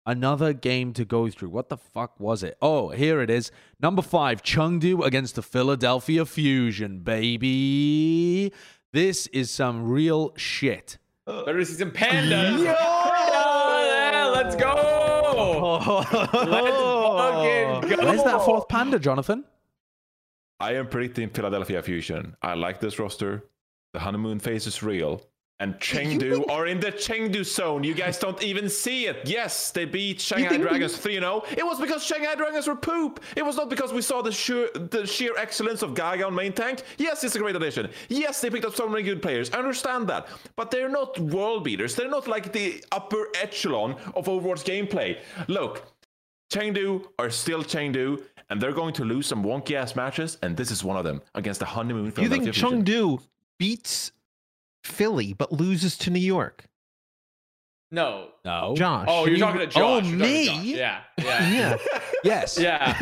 another 0.06 0.52
game 0.52 0.92
to 0.94 1.04
go 1.04 1.28
through. 1.28 1.50
What 1.50 1.68
the 1.68 1.76
fuck 1.76 2.18
was 2.18 2.42
it? 2.42 2.56
Oh, 2.62 2.90
here 2.90 3.20
it 3.20 3.30
is. 3.30 3.50
Number 3.80 4.02
five, 4.02 4.42
Chengdu 4.42 5.04
against 5.04 5.34
the 5.34 5.42
Philadelphia 5.42 6.24
Fusion, 6.24 7.00
baby. 7.00 8.52
This 8.92 9.26
is 9.28 9.50
some 9.50 9.88
real 9.88 10.32
shit. 10.36 10.98
Better 11.26 11.64
see 11.64 11.74
some 11.74 11.90
pandas. 11.90 12.64
Yeah, 12.64 14.30
let's 14.34 14.56
go. 14.56 15.80
Let's 16.32 16.76
fucking 17.20 17.96
go. 17.96 18.04
Where's 18.06 18.22
that 18.24 18.42
fourth 18.44 18.68
panda, 18.68 18.98
Jonathan? 18.98 19.44
I 20.60 20.74
am 20.74 20.88
predicting 20.88 21.30
Philadelphia 21.30 21.82
Fusion. 21.82 22.36
I 22.40 22.54
like 22.54 22.80
this 22.80 22.98
roster. 22.98 23.44
The 23.94 24.00
honeymoon 24.00 24.38
phase 24.38 24.66
is 24.66 24.82
real. 24.82 25.22
And 25.64 25.80
Chengdu 25.80 26.46
are 26.50 26.66
in 26.66 26.78
the 26.78 26.92
Chengdu 26.92 27.42
zone. 27.42 27.84
You 27.84 27.94
guys 27.94 28.18
don't 28.18 28.42
even 28.42 28.68
see 28.68 29.06
it. 29.06 29.22
Yes, 29.24 29.70
they 29.70 29.86
beat 29.86 30.20
Shanghai 30.20 30.58
Dragons 30.58 30.94
3 30.98 31.14
0. 31.14 31.42
It 31.56 31.64
was 31.64 31.80
because 31.80 32.04
Shanghai 32.04 32.34
Dragons 32.34 32.66
were 32.66 32.76
poop. 32.76 33.24
It 33.34 33.42
was 33.42 33.56
not 33.56 33.70
because 33.70 33.90
we 33.90 34.02
saw 34.02 34.20
the 34.20 34.30
sheer, 34.30 34.68
the 34.74 35.06
sheer 35.06 35.32
excellence 35.38 35.80
of 35.80 35.94
Gaga 35.94 36.26
on 36.26 36.34
main 36.34 36.52
tank. 36.52 36.82
Yes, 36.98 37.24
it's 37.24 37.34
a 37.36 37.38
great 37.38 37.56
addition. 37.56 37.88
Yes, 38.10 38.42
they 38.42 38.50
picked 38.50 38.66
up 38.66 38.74
so 38.74 38.86
many 38.86 39.02
good 39.02 39.22
players. 39.22 39.50
I 39.52 39.58
understand 39.58 40.06
that. 40.08 40.28
But 40.54 40.70
they're 40.70 40.90
not 40.90 41.18
world 41.18 41.64
beaters. 41.64 41.94
They're 41.94 42.10
not 42.10 42.28
like 42.28 42.52
the 42.52 42.84
upper 42.92 43.28
echelon 43.34 43.92
of 44.14 44.26
Overwatch 44.26 44.64
gameplay. 44.64 45.18
Look, 45.48 45.90
Chengdu 46.52 47.06
are 47.18 47.30
still 47.30 47.62
Chengdu, 47.64 48.22
and 48.50 48.60
they're 48.60 48.72
going 48.72 48.92
to 48.92 49.04
lose 49.04 49.26
some 49.26 49.42
wonky 49.42 49.72
ass 49.72 49.96
matches, 49.96 50.36
and 50.42 50.58
this 50.58 50.70
is 50.70 50.84
one 50.84 50.98
of 50.98 51.04
them 51.04 51.22
against 51.34 51.60
the 51.60 51.66
honeymoon. 51.66 52.12
You 52.18 52.28
think 52.28 52.44
Chengdu 52.48 53.22
beats 53.56 54.12
Philly 54.84 55.32
but 55.32 55.52
loses 55.52 55.96
to 55.98 56.10
New 56.10 56.20
York? 56.20 56.66
No. 57.94 58.28
No. 58.44 58.74
Josh. 58.76 59.06
Oh, 59.08 59.24
you're 59.24 59.34
you- 59.34 59.40
talking 59.40 59.60
to 59.60 59.66
oh, 59.66 59.70
Josh. 59.70 59.82
Oh, 59.82 59.94
You're 59.96 60.00
talking 60.00 60.18
to 60.18 60.24
me? 60.24 60.46
Josh. 60.46 60.64
Yeah. 60.64 61.00
Yeah. 61.24 61.48
Yeah. 61.48 61.76
Yes. 62.24 62.58
Yeah. 62.58 62.96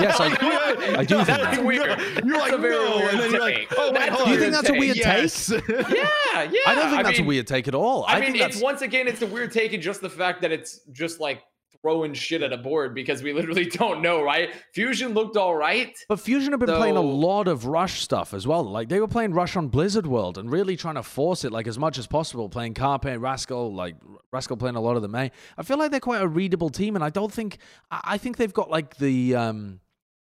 Yes, 0.00 0.20
I, 0.20 0.26
I 0.98 1.04
do 1.04 1.16
think 1.16 1.26
That's 1.26 1.56
that. 1.56 1.64
weird. 1.64 1.86
You're 1.86 1.96
That's 1.96 2.26
like, 2.26 2.52
a 2.52 2.58
very 2.58 2.74
no, 2.74 2.96
weird 2.96 3.10
and 3.10 3.20
then 3.20 3.30
you're 3.30 3.40
like, 3.40 3.72
oh, 3.76 3.92
wait, 3.92 4.00
That's 4.00 4.16
hold 4.16 4.28
You 4.28 4.38
think 4.38 4.52
that's 4.52 4.68
a 4.68 4.72
weird 4.72 4.96
yes. 4.96 5.50
Yeah, 5.50 5.62
yeah. 5.68 6.58
I 6.66 6.74
don't 6.74 6.90
think 6.90 7.04
that's 7.04 7.18
mean, 7.18 7.26
a 7.26 7.28
weird 7.28 7.46
take 7.46 7.68
at 7.68 7.74
all. 7.74 8.04
I, 8.04 8.16
I, 8.16 8.20
mean, 8.20 8.32
think 8.32 8.44
it's 8.44 8.60
once 8.60 8.82
again, 8.82 9.06
it's 9.08 9.22
a 9.22 9.26
weird 9.26 9.52
take 9.52 9.72
in 9.72 9.80
just 9.80 10.00
the 10.00 10.10
fact 10.10 10.42
that 10.42 10.52
it's 10.52 10.80
just 10.92 11.20
like 11.20 11.42
throwing 11.84 12.14
shit 12.14 12.40
at 12.40 12.50
a 12.50 12.56
board 12.56 12.94
because 12.94 13.22
we 13.22 13.34
literally 13.34 13.66
don't 13.80 14.00
know, 14.00 14.22
right? 14.22 14.48
Fusion 14.72 15.12
looked 15.12 15.36
all 15.36 15.54
right. 15.54 15.94
But 16.08 16.18
Fusion 16.18 16.52
have 16.52 16.60
been 16.60 16.74
playing 16.74 16.96
a 16.96 17.02
lot 17.02 17.46
of 17.46 17.66
Rush 17.66 18.00
stuff 18.00 18.32
as 18.32 18.46
well. 18.46 18.62
Like 18.64 18.88
they 18.88 19.00
were 19.00 19.08
playing 19.08 19.34
Rush 19.34 19.54
on 19.54 19.68
Blizzard 19.68 20.06
World 20.06 20.38
and 20.38 20.50
really 20.50 20.76
trying 20.76 20.94
to 20.94 21.02
force 21.02 21.44
it 21.44 21.52
like 21.52 21.66
as 21.66 21.78
much 21.78 21.98
as 21.98 22.06
possible. 22.06 22.48
Playing 22.48 22.72
Carpe, 22.72 23.04
Rascal, 23.18 23.74
like 23.74 23.96
Rascal 24.32 24.56
playing 24.56 24.76
a 24.76 24.80
lot 24.80 24.96
of 24.96 25.02
the 25.02 25.08
Mei. 25.08 25.30
I 25.58 25.62
feel 25.62 25.76
like 25.78 25.90
they're 25.90 26.00
quite 26.00 26.22
a 26.22 26.28
readable 26.28 26.70
team, 26.70 26.94
and 26.94 27.04
I 27.04 27.10
don't 27.10 27.32
think 27.32 27.58
I 27.90 28.14
I 28.14 28.18
think 28.18 28.38
they've 28.38 28.52
got 28.52 28.70
like 28.70 28.96
the 28.96 29.34
um, 29.34 29.80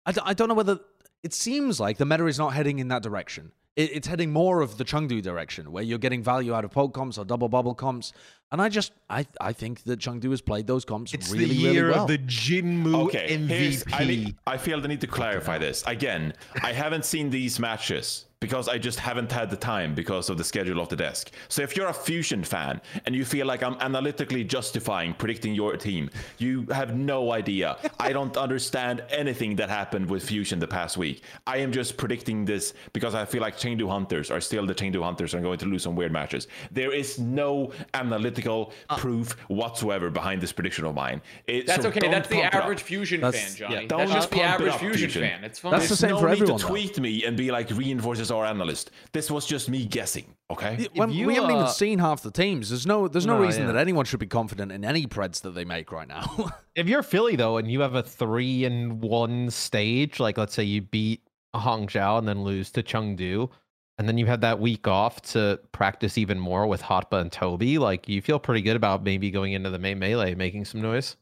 I, 0.06 0.12
d- 0.12 0.20
I 0.24 0.34
don't 0.34 0.48
know 0.48 0.54
whether 0.54 0.78
it 1.24 1.34
seems 1.34 1.80
like 1.80 1.98
the 1.98 2.06
meta 2.06 2.26
is 2.26 2.38
not 2.38 2.52
heading 2.54 2.78
in 2.78 2.88
that 2.88 3.02
direction. 3.02 3.50
It, 3.80 3.90
it's 3.96 4.06
heading 4.06 4.30
more 4.32 4.60
of 4.60 4.76
the 4.78 4.84
Chengdu 4.84 5.22
direction, 5.22 5.72
where 5.72 5.82
you're 5.82 5.98
getting 5.98 6.22
value 6.22 6.54
out 6.54 6.64
of 6.64 6.70
poke 6.70 6.94
comps 6.94 7.18
or 7.18 7.24
double 7.24 7.48
bubble 7.48 7.74
comps. 7.74 8.12
And 8.52 8.60
I 8.60 8.68
just 8.68 8.92
I 9.08 9.26
I 9.40 9.52
think 9.52 9.84
that 9.84 10.00
Chengdu 10.00 10.30
has 10.30 10.40
played 10.40 10.66
those 10.66 10.84
comps 10.84 11.14
It's 11.14 11.30
really 11.30 11.46
the 11.46 11.54
year 11.54 11.86
really 11.86 11.94
well. 11.94 12.02
of 12.02 12.08
the 12.08 12.18
Jinmu 12.18 13.06
Okay, 13.06 13.36
here's, 13.36 13.84
MVP. 13.84 14.00
I, 14.00 14.04
need, 14.04 14.36
I 14.46 14.56
feel 14.56 14.80
the 14.80 14.88
need 14.88 15.00
to 15.02 15.06
clarify 15.06 15.56
this. 15.58 15.84
Again, 15.86 16.34
I 16.62 16.72
haven't 16.72 17.04
seen 17.04 17.30
these 17.30 17.58
matches 17.60 18.26
because 18.40 18.68
I 18.68 18.78
just 18.78 18.98
haven't 18.98 19.30
had 19.30 19.50
the 19.50 19.56
time 19.56 19.94
because 19.94 20.30
of 20.30 20.38
the 20.38 20.44
schedule 20.44 20.80
of 20.80 20.88
the 20.88 20.96
desk. 20.96 21.30
So 21.48 21.60
if 21.60 21.76
you're 21.76 21.88
a 21.88 21.92
Fusion 21.92 22.42
fan 22.42 22.80
and 23.04 23.14
you 23.14 23.22
feel 23.26 23.46
like 23.46 23.62
I'm 23.62 23.74
analytically 23.80 24.44
justifying 24.44 25.12
predicting 25.12 25.54
your 25.54 25.76
team, 25.76 26.08
you 26.38 26.64
have 26.70 26.96
no 26.96 27.32
idea. 27.32 27.76
I 27.98 28.14
don't 28.14 28.34
understand 28.38 29.04
anything 29.10 29.56
that 29.56 29.68
happened 29.68 30.08
with 30.08 30.26
Fusion 30.26 30.58
the 30.58 30.66
past 30.66 30.96
week. 30.96 31.22
I 31.46 31.58
am 31.58 31.70
just 31.70 31.98
predicting 31.98 32.46
this 32.46 32.72
because 32.94 33.14
I 33.14 33.26
feel 33.26 33.42
like 33.42 33.58
Chengdu 33.58 33.86
Hunters 33.90 34.30
are 34.30 34.40
still 34.40 34.64
the 34.64 34.74
Chengdu 34.74 35.02
Hunters 35.02 35.34
and 35.34 35.42
going 35.42 35.58
to 35.58 35.66
lose 35.66 35.82
some 35.82 35.94
weird 35.94 36.10
matches. 36.10 36.48
There 36.70 36.92
is 36.94 37.18
no 37.18 37.72
analytical 37.92 38.72
uh. 38.88 38.96
proof 38.96 39.32
whatsoever 39.48 40.08
behind 40.08 40.40
this 40.40 40.50
prediction 40.52 40.86
of 40.86 40.94
mine. 40.94 41.20
It- 41.46 41.66
That's 41.66 41.82
so 41.82 41.90
okay. 41.90 42.08
That's 42.08 42.28
the 42.28 42.36
pump 42.36 42.46
it 42.46 42.54
up. 42.54 42.62
average 42.64 42.80
Fusion 42.80 43.20
That's- 43.20 43.48
fan, 43.48 43.56
Johnny. 43.56 43.74
yeah, 43.82 43.86
don't 43.86 43.98
That's 43.98 44.12
just 44.12 44.30
the 44.30 44.40
average 44.42 44.74
Fusion, 44.76 45.10
Fusion. 45.10 45.22
fan. 45.24 45.44
It's 45.44 45.58
fine. 45.58 45.72
That's 45.72 45.90
the 45.90 45.96
same 45.96 46.10
no 46.12 46.20
for 46.20 46.26
need 46.28 46.32
everyone, 46.40 46.58
to 46.58 46.64
though. 46.64 46.70
tweet 46.70 46.98
me 46.98 47.24
and 47.26 47.36
be 47.36 47.50
like 47.50 47.68
reinforces 47.72 48.29
our 48.30 48.44
analyst. 48.44 48.90
This 49.12 49.30
was 49.30 49.46
just 49.46 49.68
me 49.68 49.84
guessing. 49.86 50.34
Okay. 50.50 50.88
When, 50.94 51.10
you, 51.10 51.26
we 51.26 51.34
haven't 51.36 51.52
even 51.52 51.68
seen 51.68 51.98
half 51.98 52.22
the 52.22 52.30
teams. 52.30 52.70
There's 52.70 52.86
no 52.86 53.08
there's 53.08 53.26
no, 53.26 53.38
No, 53.38 53.44
reason 53.44 53.62
yeah. 53.62 53.72
that 53.72 53.78
anyone 53.78 54.04
should 54.04 54.20
be 54.20 54.26
confident 54.26 54.72
in 54.72 54.84
any 54.84 55.06
Preds 55.06 55.42
that 55.42 55.50
they 55.50 55.64
make 55.64 55.92
right 55.92 56.08
now. 56.08 56.50
if 56.74 56.88
you're 56.88 57.02
Philly 57.02 57.36
though, 57.36 57.56
and 57.56 57.70
you 57.70 57.80
have 57.80 57.94
a 57.94 58.02
three 58.02 58.64
and 58.64 59.00
one 59.00 59.50
stage, 59.50 60.18
like 60.20 60.38
let's 60.38 60.54
say 60.54 60.64
you 60.64 60.82
beat 60.82 61.22
Hangzhou 61.54 62.18
and 62.18 62.28
then 62.28 62.42
lose 62.42 62.70
to 62.72 62.82
Chengdu, 62.82 63.50
and 63.98 64.08
then 64.08 64.18
you 64.18 64.26
have 64.26 64.40
that 64.40 64.60
week 64.60 64.88
off 64.88 65.20
to 65.22 65.60
practice 65.72 66.16
even 66.18 66.38
more 66.38 66.66
with 66.66 66.82
Hotba 66.82 67.20
and 67.20 67.30
Tobi, 67.30 67.78
like 67.78 68.08
you 68.08 68.22
feel 68.22 68.38
pretty 68.38 68.62
good 68.62 68.76
about 68.76 69.02
maybe 69.02 69.30
going 69.30 69.52
into 69.52 69.70
the 69.70 69.78
main 69.78 69.98
melee 69.98 70.34
making 70.34 70.64
some 70.64 70.80
noise. 70.80 71.16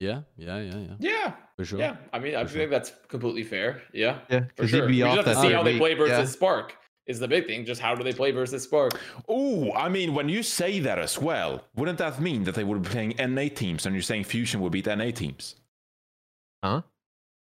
yeah, 0.00 0.22
yeah, 0.36 0.58
yeah, 0.60 0.76
yeah. 0.76 0.94
yeah. 0.98 1.32
For 1.56 1.64
sure. 1.64 1.78
Yeah. 1.78 1.96
I 2.12 2.18
mean, 2.18 2.34
I 2.34 2.44
For 2.44 2.58
think 2.58 2.70
that's 2.70 2.92
completely 3.08 3.44
fair. 3.44 3.82
Yeah. 3.92 4.20
Yeah, 4.28 4.44
For 4.56 4.66
sure. 4.66 4.88
you'd 4.88 4.90
We 4.90 4.98
just 4.98 5.16
have 5.16 5.24
to 5.26 5.34
see 5.34 5.48
third 5.48 5.54
how 5.54 5.62
they 5.62 5.78
play 5.78 5.94
versus 5.94 6.18
Yeah. 6.18 6.24
Spark 6.24 6.76
is 7.06 7.18
the 7.18 7.28
big 7.28 7.46
thing. 7.46 7.64
Just 7.64 7.80
how 7.80 7.94
do 7.94 8.02
they 8.02 8.12
play 8.12 8.30
versus 8.30 8.62
Spark? 8.62 8.98
Oh, 9.28 9.72
I 9.72 9.88
mean, 9.88 10.14
when 10.14 10.28
you 10.28 10.42
say 10.42 10.80
that 10.80 10.98
as 10.98 11.18
well, 11.18 11.64
wouldn't 11.76 11.98
that 11.98 12.20
mean 12.20 12.44
that 12.44 12.54
they 12.54 12.64
would 12.64 12.82
be 12.82 12.88
playing 12.88 13.14
NA 13.18 13.48
teams 13.48 13.86
and 13.86 13.94
you're 13.94 14.02
saying 14.02 14.24
Fusion 14.24 14.60
would 14.60 14.72
beat 14.72 14.86
NA 14.86 15.10
teams? 15.10 15.56
Huh? 16.64 16.82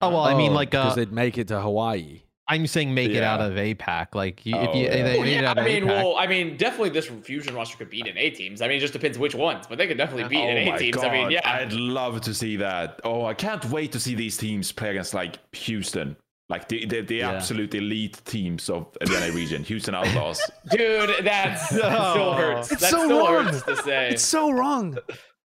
Oh 0.04 0.10
well, 0.10 0.24
I 0.24 0.34
mean, 0.36 0.54
like 0.54 0.72
because 0.72 0.94
uh, 0.94 0.96
they'd 0.96 1.12
make 1.12 1.38
it 1.38 1.48
to 1.50 1.62
Hawaii. 1.62 2.22
I'm 2.54 2.68
saying 2.68 2.94
make 2.94 3.12
it 3.12 3.24
out 3.24 3.40
Yeah. 3.40 3.46
of 3.48 3.54
APAC. 3.54 4.14
Like 4.14 4.46
you, 4.46 4.56
if 4.56 4.70
Oh, 4.70 4.74
you, 4.74 4.84
yeah. 4.84 5.04
they 5.04 5.18
Oh, 5.18 5.22
made 5.22 5.38
it 5.38 5.42
yeah. 5.42 5.50
out 5.52 5.60
I 5.60 5.66
mean, 5.66 5.84
APAC. 5.84 5.88
well, 5.88 6.16
I 6.18 6.28
mean, 6.28 6.58
definitely 6.58 6.90
this 6.90 7.08
Fusion 7.24 7.56
roster 7.56 7.78
could 7.78 7.90
beat 7.90 8.06
NA 8.06 8.30
teams. 8.36 8.62
I 8.62 8.68
mean, 8.68 8.78
it 8.78 8.82
just 8.82 8.94
depends 8.94 9.18
which 9.18 9.36
ones, 9.36 9.66
but 9.68 9.78
they 9.78 9.88
could 9.88 9.98
definitely 9.98 10.26
beat 10.30 10.44
oh 10.44 10.54
NA 10.66 10.72
my 10.72 10.78
teams. 10.78 10.96
god! 10.98 11.06
I 11.06 11.12
mean, 11.12 11.32
yeah. 11.32 11.42
I'd 11.50 11.74
love 11.74 12.22
to 12.22 12.34
see 12.34 12.58
that. 12.58 13.00
Oh, 13.04 13.26
I 13.26 13.34
can't 13.34 13.64
wait 13.66 13.92
to 13.94 14.00
see 14.00 14.16
these 14.16 14.38
teams 14.38 14.72
play 14.72 14.90
against 14.92 15.14
like 15.14 15.38
Houston, 15.56 16.16
like 16.50 16.68
the 16.68 16.86
the, 16.86 17.02
the 17.02 17.16
Yeah. 17.16 17.32
absolute 17.32 17.74
elite 17.74 18.20
teams 18.26 18.70
of 18.70 18.88
the 19.00 19.18
NA 19.20 19.34
region, 19.36 19.64
Houston 19.64 19.96
Outlaws. 19.96 20.42
Dude, 20.72 21.10
that's, 21.24 21.70
that 21.70 22.12
still 22.14 22.34
hurts. 22.34 22.72
It's 22.72 22.82
that 22.82 22.92
so 22.92 23.06
still 23.06 23.20
wrong. 23.34 23.46
hurts 23.46 23.64
to 23.64 23.76
say. 23.78 24.10
It's 24.10 24.24
so 24.24 24.52
wrong. 24.52 24.98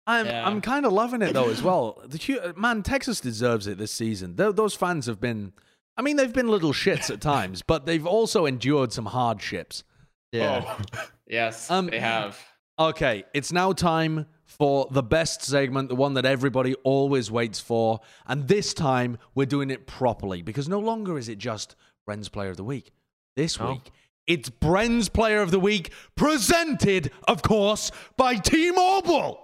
I'm 0.07 0.25
Yeah. 0.25 0.47
I'm 0.47 0.59
kind 0.59 0.85
of 0.85 0.91
loving 0.91 1.21
it 1.21 1.33
though 1.33 1.49
as 1.49 1.61
well. 1.61 2.01
The 2.07 2.53
man, 2.57 2.83
Texas 2.83 3.21
deserves 3.21 3.67
it 3.67 3.77
this 3.77 3.91
season. 3.91 4.35
Tho- 4.35 4.51
those 4.51 4.73
fans 4.75 5.05
have 5.05 5.21
been. 5.21 5.53
I 5.99 6.01
mean, 6.01 6.15
they've 6.15 6.31
been 6.31 6.47
little 6.47 6.71
shits 6.71 7.09
at 7.09 7.19
times, 7.19 7.61
but 7.61 7.85
they've 7.85 8.05
also 8.05 8.45
endured 8.45 8.93
some 8.93 9.05
hardships. 9.07 9.83
yeah. 10.31 10.63
Oh, 10.65 11.01
yes, 11.27 11.69
Um, 11.69 11.87
they 11.87 11.99
have. 11.99 12.39
Okay, 12.79 13.25
it's 13.33 13.51
now 13.51 13.73
time 13.73 14.25
for 14.45 14.87
the 14.91 15.03
best 15.03 15.41
segment, 15.43 15.89
the 15.89 15.95
one 15.95 16.13
that 16.13 16.25
everybody 16.25 16.73
always 16.85 17.29
waits 17.29 17.59
for. 17.59 17.99
And 18.25 18.47
this 18.47 18.73
time, 18.73 19.17
we're 19.35 19.45
doing 19.45 19.69
it 19.71 19.87
properly 19.87 20.41
because 20.41 20.69
no 20.69 20.79
longer 20.79 21.17
is 21.17 21.27
it 21.27 21.37
just 21.37 21.75
Bren's 22.07 22.29
Player 22.29 22.51
of 22.51 22.55
the 22.57 22.63
Week. 22.63 22.91
This 23.35 23.59
Oh. 23.59 23.71
week, 23.73 23.91
it's 24.25 24.47
Bren's 24.49 25.09
Player 25.09 25.41
of 25.41 25.51
the 25.51 25.59
Week, 25.59 25.91
presented, 26.15 27.11
of 27.27 27.41
course, 27.41 27.91
by 28.15 28.35
T 28.35 28.71
Mobile. 28.71 29.41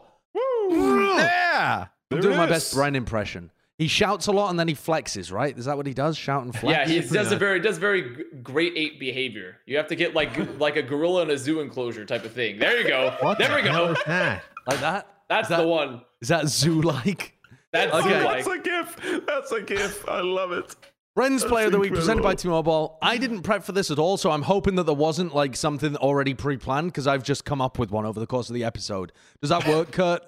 yeah. 0.69 1.87
I'm 1.87 1.89
There 2.09 2.21
doing 2.21 2.37
my 2.37 2.45
best 2.45 2.73
Bren 2.73 2.95
impression. 2.95 3.51
He 3.77 3.87
shouts 3.87 4.27
a 4.27 4.31
lot 4.31 4.49
and 4.51 4.59
then 4.59 4.69
he 4.69 4.73
flexes, 4.73 5.31
right? 5.33 5.57
Is 5.57 5.65
that 5.65 5.75
what 5.75 5.85
he 5.85 5.93
does? 5.93 6.17
Shout 6.17 6.43
and 6.43 6.55
flex? 6.55 6.89
Yeah, 6.89 7.01
he 7.01 7.01
does 7.07 7.31
a 7.31 7.35
very 7.35 7.59
does 7.59 7.77
very 7.77 8.23
great 8.41 8.73
ape 8.77 8.99
behavior. 8.99 9.57
You 9.65 9.75
have 9.77 9.87
to 9.87 9.95
get 9.95 10.13
like 10.13 10.31
like 10.59 10.77
a 10.77 10.81
gorilla 10.81 11.23
in 11.23 11.29
a 11.31 11.37
zoo 11.37 11.59
enclosure 11.59 12.05
type 12.05 12.23
of 12.23 12.31
thing. 12.31 12.57
There 12.57 12.79
you 12.79 12.87
go. 12.87 13.15
What 13.19 13.37
there 13.37 13.49
the 13.49 13.55
we 13.55 13.61
hell 13.67 13.87
go. 13.87 13.91
is 13.93 13.97
that? 14.05 14.43
like 14.67 14.79
that? 14.79 15.07
That's 15.27 15.49
that- 15.49 15.61
the 15.61 15.67
one. 15.67 16.01
Is 16.21 16.29
that 16.29 16.47
zoo 16.47 16.81
like? 16.81 17.33
That's 17.73 17.93
Okay. 17.93 18.09
That's 18.09 18.47
a 18.47 18.57
gif. 18.59 19.25
That's 19.27 19.51
a 19.51 19.61
gif. 19.61 20.07
I 20.07 20.21
love 20.21 20.53
it. 20.53 20.73
Bren's 21.13 21.41
That's 21.41 21.51
Player 21.51 21.65
of 21.67 21.71
the 21.73 21.79
Week 21.79 21.93
presented 21.93 22.23
by 22.23 22.31
incredible. 22.31 22.63
T-Mobile. 22.63 22.97
I 23.01 23.17
didn't 23.17 23.41
prep 23.43 23.63
for 23.63 23.71
this 23.73 23.89
at 23.91 23.99
all, 23.99 24.17
so 24.17 24.31
I'm 24.31 24.41
hoping 24.41 24.75
that 24.75 24.83
there 24.83 24.95
wasn't 24.95 25.35
like 25.35 25.55
something 25.55 25.95
already 25.97 26.33
pre-planned 26.33 26.87
because 26.87 27.07
I've 27.07 27.23
just 27.23 27.43
come 27.45 27.61
up 27.61 27.77
with 27.79 27.91
one 27.91 28.05
over 28.05 28.19
the 28.19 28.27
course 28.27 28.49
of 28.49 28.53
the 28.53 28.63
episode. 28.63 29.11
Does 29.41 29.49
that 29.49 29.67
work, 29.67 29.91
Kurt? 29.91 30.21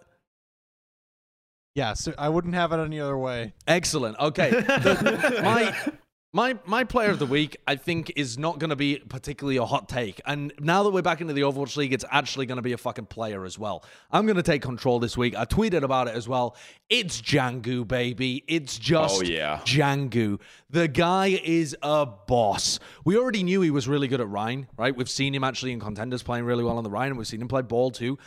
Yeah, 1.78 1.94
so 1.94 2.12
I 2.18 2.28
wouldn't 2.30 2.56
have 2.56 2.72
it 2.72 2.78
any 2.78 3.00
other 3.00 3.16
way. 3.18 3.54
Excellent. 3.68 4.18
Okay. 4.20 4.50
The- 4.50 5.40
my 5.44 5.94
my 6.34 6.60
my 6.66 6.84
player 6.84 7.12
of 7.12 7.20
the 7.20 7.26
week, 7.28 7.56
I 7.68 7.76
think, 7.76 8.12
is 8.16 8.36
not 8.38 8.58
going 8.58 8.72
to 8.72 8.76
be 8.76 8.98
particularly 8.98 9.58
a 9.58 9.66
hot 9.66 9.88
take. 9.88 10.20
And 10.26 10.52
now 10.60 10.82
that 10.84 10.90
we're 10.90 11.04
back 11.04 11.22
into 11.22 11.34
the 11.34 11.42
Overwatch 11.42 11.78
League, 11.78 11.94
it's 11.94 12.04
actually 12.10 12.48
going 12.48 12.56
to 12.56 12.64
be 12.64 12.74
a 12.74 12.78
fucking 12.80 13.06
player 13.06 13.46
as 13.46 13.60
well. 13.60 13.84
I'm 14.10 14.26
going 14.26 14.38
to 14.38 14.44
take 14.44 14.64
control 14.64 14.98
this 15.00 15.16
week. 15.16 15.36
I 15.38 15.46
tweeted 15.46 15.84
about 15.84 16.08
it 16.08 16.16
as 16.16 16.28
well. 16.28 16.56
It's 16.90 17.22
Jjanggu, 17.22 17.88
baby. 17.88 18.44
It's 18.48 18.80
just 18.80 19.20
Oh, 19.20 19.22
yeah. 19.24 19.60
Jjanggu. 19.64 20.40
The 20.72 20.88
guy 20.88 21.40
is 21.44 21.78
a 21.84 22.08
boss. 22.08 22.80
We 23.06 23.18
already 23.18 23.44
knew 23.44 23.62
he 23.62 23.70
was 23.72 23.88
really 23.88 24.08
good 24.08 24.20
at 24.20 24.30
Rein, 24.30 24.68
right? 24.78 24.96
We've 24.96 25.08
seen 25.10 25.34
him 25.36 25.44
actually 25.44 25.74
in 25.74 25.80
contenders 25.80 26.24
playing 26.24 26.46
really 26.46 26.64
well 26.64 26.78
on 26.80 26.84
the 26.84 26.90
Rein, 26.90 27.10
and 27.10 27.18
we've 27.20 27.28
seen 27.28 27.42
him 27.42 27.48
play 27.48 27.62
ball 27.62 27.92
too. 27.92 28.18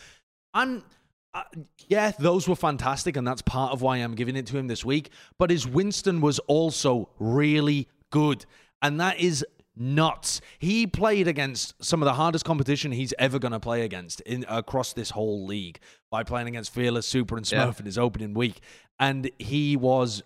I'm 0.54 0.84
Uh, 1.32 1.42
yeah, 1.88 2.10
those 2.18 2.48
were 2.48 2.56
fantastic, 2.56 3.16
and 3.16 3.26
that's 3.26 3.42
part 3.42 3.72
of 3.72 3.82
why 3.82 3.98
I'm 3.98 4.14
giving 4.14 4.36
it 4.36 4.46
to 4.46 4.58
him 4.58 4.66
this 4.66 4.84
week. 4.84 5.10
But 5.38 5.50
his 5.50 5.66
Winston 5.66 6.20
was 6.20 6.38
also 6.40 7.08
really 7.18 7.88
good, 8.10 8.46
and 8.82 9.00
that 9.00 9.20
is 9.20 9.44
nuts. 9.76 10.40
He 10.58 10.86
played 10.88 11.28
against 11.28 11.82
some 11.82 12.02
of 12.02 12.06
the 12.06 12.14
hardest 12.14 12.44
competition 12.44 12.90
he's 12.90 13.14
ever 13.18 13.38
going 13.38 13.52
to 13.52 13.60
play 13.60 13.82
against 13.82 14.20
in 14.22 14.44
across 14.48 14.92
this 14.92 15.10
whole 15.10 15.46
league 15.46 15.78
by 16.10 16.24
playing 16.24 16.48
against 16.48 16.74
Fearless, 16.74 17.06
Super, 17.06 17.36
and 17.36 17.46
Smurf 17.46 17.74
Yeah. 17.74 17.78
in 17.78 17.84
his 17.86 17.96
opening 17.98 18.34
week, 18.34 18.60
and 18.98 19.30
he 19.38 19.76
was 19.76 20.22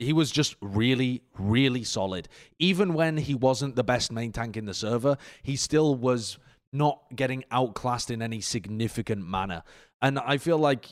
he 0.00 0.14
was 0.14 0.30
just 0.30 0.56
really, 0.62 1.20
really 1.38 1.84
solid. 1.84 2.26
Even 2.58 2.94
when 2.94 3.18
he 3.18 3.34
wasn't 3.34 3.76
the 3.76 3.84
best 3.84 4.10
main 4.10 4.32
tank 4.32 4.56
in 4.56 4.64
the 4.64 4.72
server, 4.72 5.18
he 5.42 5.56
still 5.56 5.94
was 5.94 6.38
not 6.72 7.02
getting 7.14 7.44
outclassed 7.50 8.10
in 8.10 8.22
any 8.22 8.40
significant 8.40 9.28
manner. 9.28 9.62
And 10.02 10.18
I 10.18 10.38
feel 10.38 10.58
like, 10.58 10.86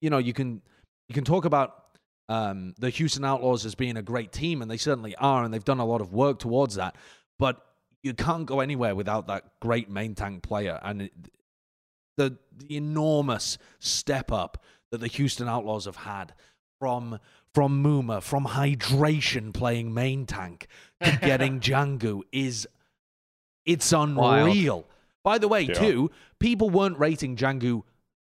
you 0.00 0.10
know, 0.10 0.18
you 0.18 0.32
can 0.32 0.62
you 1.08 1.14
can 1.14 1.24
talk 1.24 1.44
about 1.44 1.84
um, 2.28 2.74
the 2.78 2.90
Houston 2.90 3.24
Outlaws 3.24 3.64
as 3.64 3.74
being 3.74 3.96
a 3.96 4.02
great 4.02 4.32
team, 4.32 4.62
and 4.62 4.70
they 4.70 4.76
certainly 4.76 5.14
are, 5.16 5.44
and 5.44 5.52
they've 5.54 5.64
done 5.64 5.78
a 5.80 5.84
lot 5.86 6.00
of 6.00 6.12
work 6.12 6.38
towards 6.38 6.74
that. 6.76 6.96
But 7.38 7.64
you 8.02 8.14
can't 8.14 8.46
go 8.46 8.60
anywhere 8.60 8.94
without 8.94 9.26
that 9.28 9.44
great 9.60 9.88
main 9.90 10.14
tank 10.14 10.42
player, 10.42 10.80
and 10.82 11.02
it, 11.02 11.12
the, 12.16 12.36
the 12.56 12.76
enormous 12.76 13.58
step 13.78 14.32
up 14.32 14.62
that 14.90 14.98
the 14.98 15.06
Houston 15.06 15.48
Outlaws 15.48 15.84
have 15.84 15.96
had 15.96 16.32
from 16.80 17.18
from 17.54 17.82
Muma, 17.82 18.22
from 18.22 18.46
hydration 18.46 19.52
playing 19.52 19.92
main 19.94 20.26
tank 20.26 20.66
to 21.02 21.16
getting 21.22 21.60
Jjanggu 21.66 22.22
is 22.32 22.66
it's 23.64 23.92
unreal. 23.92 24.86
By 25.24 25.38
the 25.38 25.48
way, 25.48 25.62
Yeah. 25.62 25.74
too, 25.74 26.10
people 26.38 26.70
weren't 26.70 26.98
rating 26.98 27.36
Jjanggu 27.36 27.82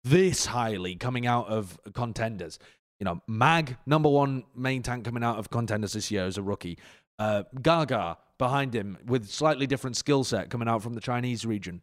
this 0.06 0.45
highly 0.45 0.95
coming 0.95 1.27
out 1.27 1.48
of 1.48 1.77
contenders. 1.93 2.59
You 3.00 3.06
know, 3.06 3.22
Mag, 3.27 3.75
number 3.85 4.08
one 4.08 4.43
main 4.56 4.84
tank 4.84 5.03
coming 5.03 5.24
out 5.24 5.38
of 5.38 5.50
contenders 5.50 5.93
this 5.93 6.11
year 6.11 6.25
as 6.25 6.38
a 6.38 6.43
rookie. 6.43 6.77
Uh, 7.19 7.43
Gaga 7.61 8.17
behind 8.38 8.74
him 8.74 8.98
with 9.06 9.27
slightly 9.30 9.67
different 9.67 9.98
skill 9.98 10.24
set 10.24 10.50
coming 10.50 10.67
out 10.67 10.84
from 10.84 10.93
the 10.93 11.01
Chinese 11.01 11.45
region. 11.45 11.82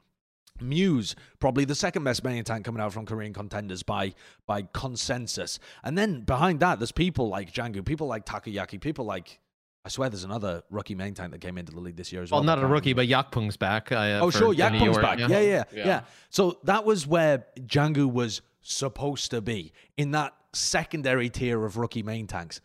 Muse, 0.61 1.17
probably 1.41 1.65
the 1.65 1.75
second 1.75 2.05
best 2.05 2.23
main 2.23 2.45
tank 2.45 2.65
coming 2.65 2.81
out 2.81 2.93
from 2.93 3.05
Korean 3.05 3.33
contenders 3.33 3.83
by 3.83 4.15
by 4.47 4.63
consensus. 4.73 5.59
And 5.83 5.99
then 5.99 6.21
behind 6.21 6.61
that, 6.61 6.79
there's 6.79 6.93
people 6.93 7.29
like 7.29 7.53
Jjanggu, 7.53 7.85
people 7.85 8.07
like 8.07 8.25
Takayaki, 8.25 8.81
people 8.81 9.05
like 9.05 9.41
I 9.85 9.89
swear 9.89 10.09
there's 10.09 10.25
another 10.25 10.63
rookie 10.71 10.95
main 10.95 11.15
tank 11.15 11.33
that 11.33 11.41
came 11.41 11.59
into 11.59 11.73
the 11.73 11.81
league 11.81 11.97
this 11.97 12.13
year 12.13 12.23
as 12.23 12.31
well. 12.31 12.41
Well, 12.41 12.57
not 12.57 12.63
a 12.63 12.67
rookie, 12.67 12.93
but 12.93 13.09
Yakpung's 13.09 13.57
back. 13.57 13.91
Uh, 13.91 14.21
Oh, 14.23 14.31
for 14.31 14.39
sure, 14.39 14.55
the 14.55 14.63
Yakpung's 14.63 14.99
back. 14.99 15.19
Yeah. 15.19 15.27
Yeah, 15.29 15.41
yeah, 15.41 15.65
Yeah. 15.75 16.01
So 16.31 16.59
that 16.65 16.85
was 16.85 17.07
where 17.07 17.47
Jjanggu 17.59 18.11
was 18.11 18.43
supposed 18.61 19.31
to 19.33 19.41
be 19.41 19.73
in 19.97 20.13
that 20.13 20.35
secondary 20.53 21.29
tier 21.31 21.65
of 21.65 21.77
rookie 21.77 22.03
main 22.05 22.27
tanks. 22.29 22.61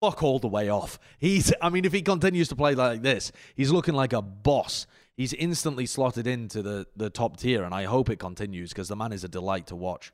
Fuck 0.00 0.22
all 0.22 0.38
the 0.40 0.48
way 0.48 0.68
off. 0.68 0.98
He's, 1.18 1.52
I 1.62 1.70
mean, 1.70 1.84
if 1.84 1.92
he 1.92 2.02
continues 2.02 2.48
to 2.48 2.56
play 2.56 2.74
like 2.74 3.02
this, 3.02 3.32
he's 3.54 3.70
looking 3.70 3.94
like 3.94 4.12
a 4.12 4.20
boss. 4.20 4.86
He's 5.16 5.32
instantly 5.32 5.86
slotted 5.86 6.26
into 6.26 6.60
the, 6.60 6.86
the 6.96 7.08
top 7.08 7.36
tier, 7.38 7.62
and 7.62 7.72
I 7.74 7.84
hope 7.84 8.10
it 8.10 8.16
continues 8.18 8.70
because 8.70 8.88
the 8.88 8.96
man 8.96 9.12
is 9.12 9.24
a 9.24 9.28
delight 9.28 9.68
to 9.68 9.76
watch. 9.76 10.12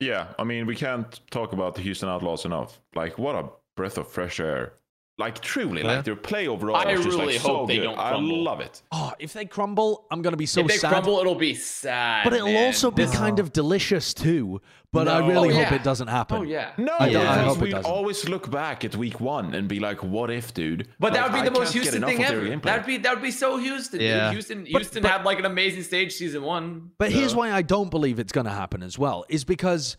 Yeah, 0.00 0.28
I 0.38 0.44
mean, 0.44 0.66
we 0.66 0.74
can't 0.74 1.20
talk 1.30 1.52
about 1.52 1.74
the 1.74 1.82
Houston 1.82 2.08
Outlaws 2.08 2.44
enough. 2.44 2.80
Like, 2.94 3.18
what 3.18 3.34
a 3.36 3.48
breath 3.76 3.98
of 3.98 4.08
fresh 4.08 4.38
air. 4.40 4.74
Like, 5.18 5.40
truly, 5.40 5.82
Yeah. 5.82 5.96
like 5.96 6.04
their 6.04 6.14
play 6.14 6.46
overall 6.46 6.76
I 6.76 6.92
is 6.92 7.04
just 7.04 7.18
really 7.18 7.32
like 7.34 7.42
hope 7.42 7.62
so 7.62 7.66
they 7.66 7.78
good. 7.78 7.84
don't 7.84 7.94
Crumble. 7.96 8.06
I 8.06 8.10
crumble. 8.18 8.42
love 8.44 8.60
it. 8.60 8.82
Oh, 8.92 9.12
if 9.18 9.32
they 9.32 9.46
crumble, 9.46 10.06
I'm 10.12 10.22
going 10.22 10.32
to 10.32 10.36
be 10.36 10.46
so 10.46 10.60
if 10.60 10.68
they 10.68 10.76
sad. 10.76 10.90
crumble, 10.90 11.18
it'll 11.18 11.34
be 11.34 11.54
sad. 11.54 12.22
but 12.22 12.34
it'll 12.34 12.46
man. 12.46 12.66
also 12.66 12.92
be 12.92 13.02
This- 13.04 13.16
kind 13.16 13.40
of 13.40 13.52
delicious 13.52 14.14
too. 14.14 14.60
But 14.92 15.06
I 15.08 15.18
really 15.18 15.50
Oh, 15.50 15.54
hope 15.54 15.70
yeah. 15.70 15.74
it 15.74 15.82
doesn't 15.82 16.06
happen. 16.08 16.38
Oh 16.38 16.42
yeah. 16.42 16.70
No, 16.78 16.94
I 16.98 17.10
don't- 17.12 17.26
I 17.26 17.34
because 17.34 17.46
hope 17.48 17.56
it 17.58 17.62
we 17.64 17.70
doesn't. 17.72 17.90
always 17.90 18.28
look 18.28 18.50
back 18.50 18.84
at 18.86 18.96
week 18.96 19.20
one 19.20 19.54
and 19.54 19.68
be 19.68 19.80
like, 19.80 20.02
"What 20.02 20.30
if, 20.30 20.54
dude?" 20.54 20.88
But 20.98 21.12
that 21.12 21.24
would 21.24 21.34
be 21.34 21.40
I 21.40 21.44
the 21.44 21.50
most 21.50 21.72
Houston 21.74 22.02
thing 22.04 22.24
ever. 22.24 22.56
That'd 22.56 22.86
be 22.86 22.96
that 22.98 23.12
would 23.12 23.22
be 23.22 23.30
so 23.32 23.58
Houston. 23.58 23.98
dude. 23.98 24.08
Yeah. 24.08 24.30
Houston 24.30 24.60
But- 24.62 24.68
Houston 24.70 25.02
but- 25.02 25.10
had 25.10 25.24
like 25.24 25.38
an 25.40 25.44
amazing 25.44 25.82
stage 25.82 26.14
season 26.14 26.42
one. 26.42 26.92
But 26.96 27.10
so- 27.10 27.18
here's 27.18 27.34
why 27.34 27.52
I 27.52 27.60
don't 27.60 27.90
believe 27.90 28.18
it's 28.18 28.32
going 28.32 28.46
to 28.46 28.52
happen 28.52 28.82
as 28.82 28.98
well 28.98 29.26
is 29.28 29.44
because 29.44 29.96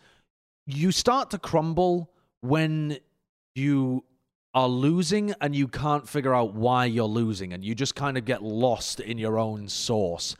you 0.66 0.90
start 0.90 1.30
to 1.30 1.38
crumble 1.38 2.10
when 2.40 2.98
you 3.54 4.02
are 4.54 4.68
losing 4.68 5.32
and 5.40 5.54
you 5.54 5.68
can't 5.68 6.08
figure 6.08 6.34
out 6.34 6.54
why 6.54 6.84
you're 6.84 7.04
losing 7.04 7.52
and 7.52 7.64
you 7.64 7.74
just 7.74 7.94
kind 7.94 8.18
of 8.18 8.24
get 8.24 8.42
lost 8.42 9.00
in 9.00 9.16
your 9.16 9.38
own 9.38 9.68
source. 9.68 10.34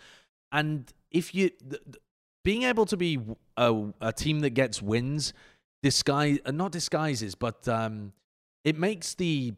And 0.50 0.92
if 1.10 1.34
you 1.34 1.50
th- 1.50 1.82
th- 1.84 1.97
being 2.44 2.64
able 2.64 2.86
to 2.86 2.97
be 2.97 3.20
a, 3.56 3.84
a 4.00 4.12
team 4.12 4.40
that 4.40 4.50
gets 4.50 4.82
wins 4.82 5.32
disguise 5.82 6.39
uh, 6.44 6.50
not 6.50 6.72
disguises 6.72 7.34
but 7.34 7.66
um 7.66 8.12
it 8.64 8.76
makes 8.76 9.14
the 9.14 9.55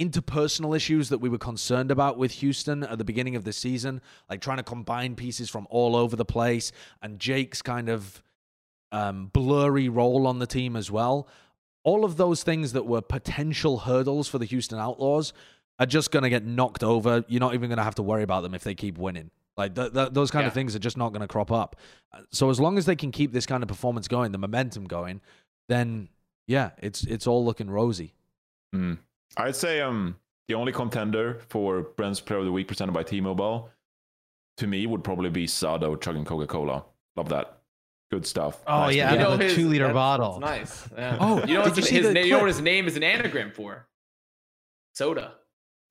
interpersonal 0.00 0.76
issues 0.76 1.08
that 1.08 1.18
we 1.18 1.28
were 1.28 1.38
concerned 1.38 1.90
about 1.90 2.18
with 2.18 2.32
Houston 2.32 2.82
at 2.82 2.98
the 2.98 3.04
beginning 3.04 3.36
of 3.36 3.44
the 3.44 3.52
season, 3.52 4.00
like 4.28 4.40
trying 4.40 4.58
to 4.58 4.62
combine 4.62 5.14
pieces 5.14 5.48
from 5.48 5.66
all 5.70 5.96
over 5.96 6.16
the 6.16 6.24
place, 6.24 6.72
and 7.02 7.18
Jake's 7.18 7.62
kind 7.62 7.88
of 7.88 8.22
um, 8.92 9.30
blurry 9.32 9.88
role 9.88 10.26
on 10.26 10.38
the 10.38 10.46
team 10.46 10.76
as 10.76 10.90
well. 10.90 11.28
All 11.86 12.04
of 12.04 12.16
those 12.16 12.42
things 12.42 12.72
that 12.72 12.84
were 12.84 13.00
potential 13.00 13.78
hurdles 13.78 14.26
for 14.28 14.38
the 14.38 14.44
Houston 14.44 14.78
Outlaws 14.78 15.32
are 15.78 15.86
just 15.86 16.10
going 16.10 16.24
to 16.24 16.28
get 16.30 16.44
knocked 16.44 16.82
over. 16.82 17.24
You're 17.28 17.40
not 17.40 17.54
even 17.54 17.68
going 17.68 17.78
to 17.78 17.84
have 17.84 17.94
to 17.94 18.02
worry 18.02 18.24
about 18.24 18.42
them 18.42 18.54
if 18.54 18.64
they 18.64 18.74
keep 18.74 18.98
winning. 18.98 19.30
Like 19.56 19.74
th- 19.74 19.92
th- 19.92 20.10
those 20.12 20.30
kind 20.30 20.46
of 20.48 20.52
things 20.52 20.74
are 20.74 20.80
just 20.80 20.96
not 20.96 21.10
going 21.12 21.20
to 21.22 21.28
crop 21.28 21.50
up. 21.52 21.76
Uh, 22.12 22.22
So 22.30 22.50
as 22.50 22.58
long 22.58 22.76
as 22.76 22.86
they 22.86 22.96
can 22.96 23.12
keep 23.12 23.32
this 23.32 23.46
kind 23.46 23.62
of 23.62 23.68
performance 23.68 24.08
going, 24.08 24.32
the 24.32 24.38
momentum 24.38 24.84
going, 24.84 25.20
then 25.68 26.08
yeah, 26.46 26.70
it's 26.78 27.04
it's 27.04 27.26
all 27.26 27.44
looking 27.44 27.70
rosy. 27.70 28.12
Mm. 28.74 28.98
I'd 29.36 29.56
say 29.56 29.80
um 29.80 30.16
the 30.48 30.54
only 30.54 30.72
contender 30.72 31.40
for 31.48 31.82
Bren's 31.82 32.20
Player 32.20 32.40
of 32.40 32.44
the 32.46 32.52
Week 32.52 32.68
presented 32.68 32.92
by 32.92 33.02
T-Mobile 33.02 33.70
to 34.58 34.66
me 34.66 34.86
would 34.86 35.02
probably 35.04 35.30
be 35.30 35.46
Sado 35.46 35.96
chugging 35.96 36.24
Coca-Cola. 36.24 36.84
Love 37.16 37.28
that. 37.30 37.55
Good 38.10 38.24
stuff. 38.26 38.62
Oh, 38.66 38.82
Nice 38.86 38.94
yeah, 38.96 39.10
to 39.10 39.18
I 39.18 39.22
know 39.22 39.36
the 39.36 39.52
two-liter 39.54 39.92
bottle. 39.92 40.38
Nice. 40.40 40.88
Yeah. 40.96 41.16
Oh, 41.20 41.44
you 41.44 41.54
know 41.54 41.64
did 41.64 41.70
what 41.70 41.70
you 41.70 41.74
his, 41.76 41.88
see 41.88 41.94
his 41.96 42.06
the 42.08 42.14
na- 42.14 42.20
you 42.20 42.30
know 42.30 42.38
what 42.38 42.48
his 42.48 42.60
name 42.60 42.86
is 42.86 42.96
an 42.96 43.02
anagram 43.02 43.50
for? 43.50 43.88
Soda. 44.94 45.34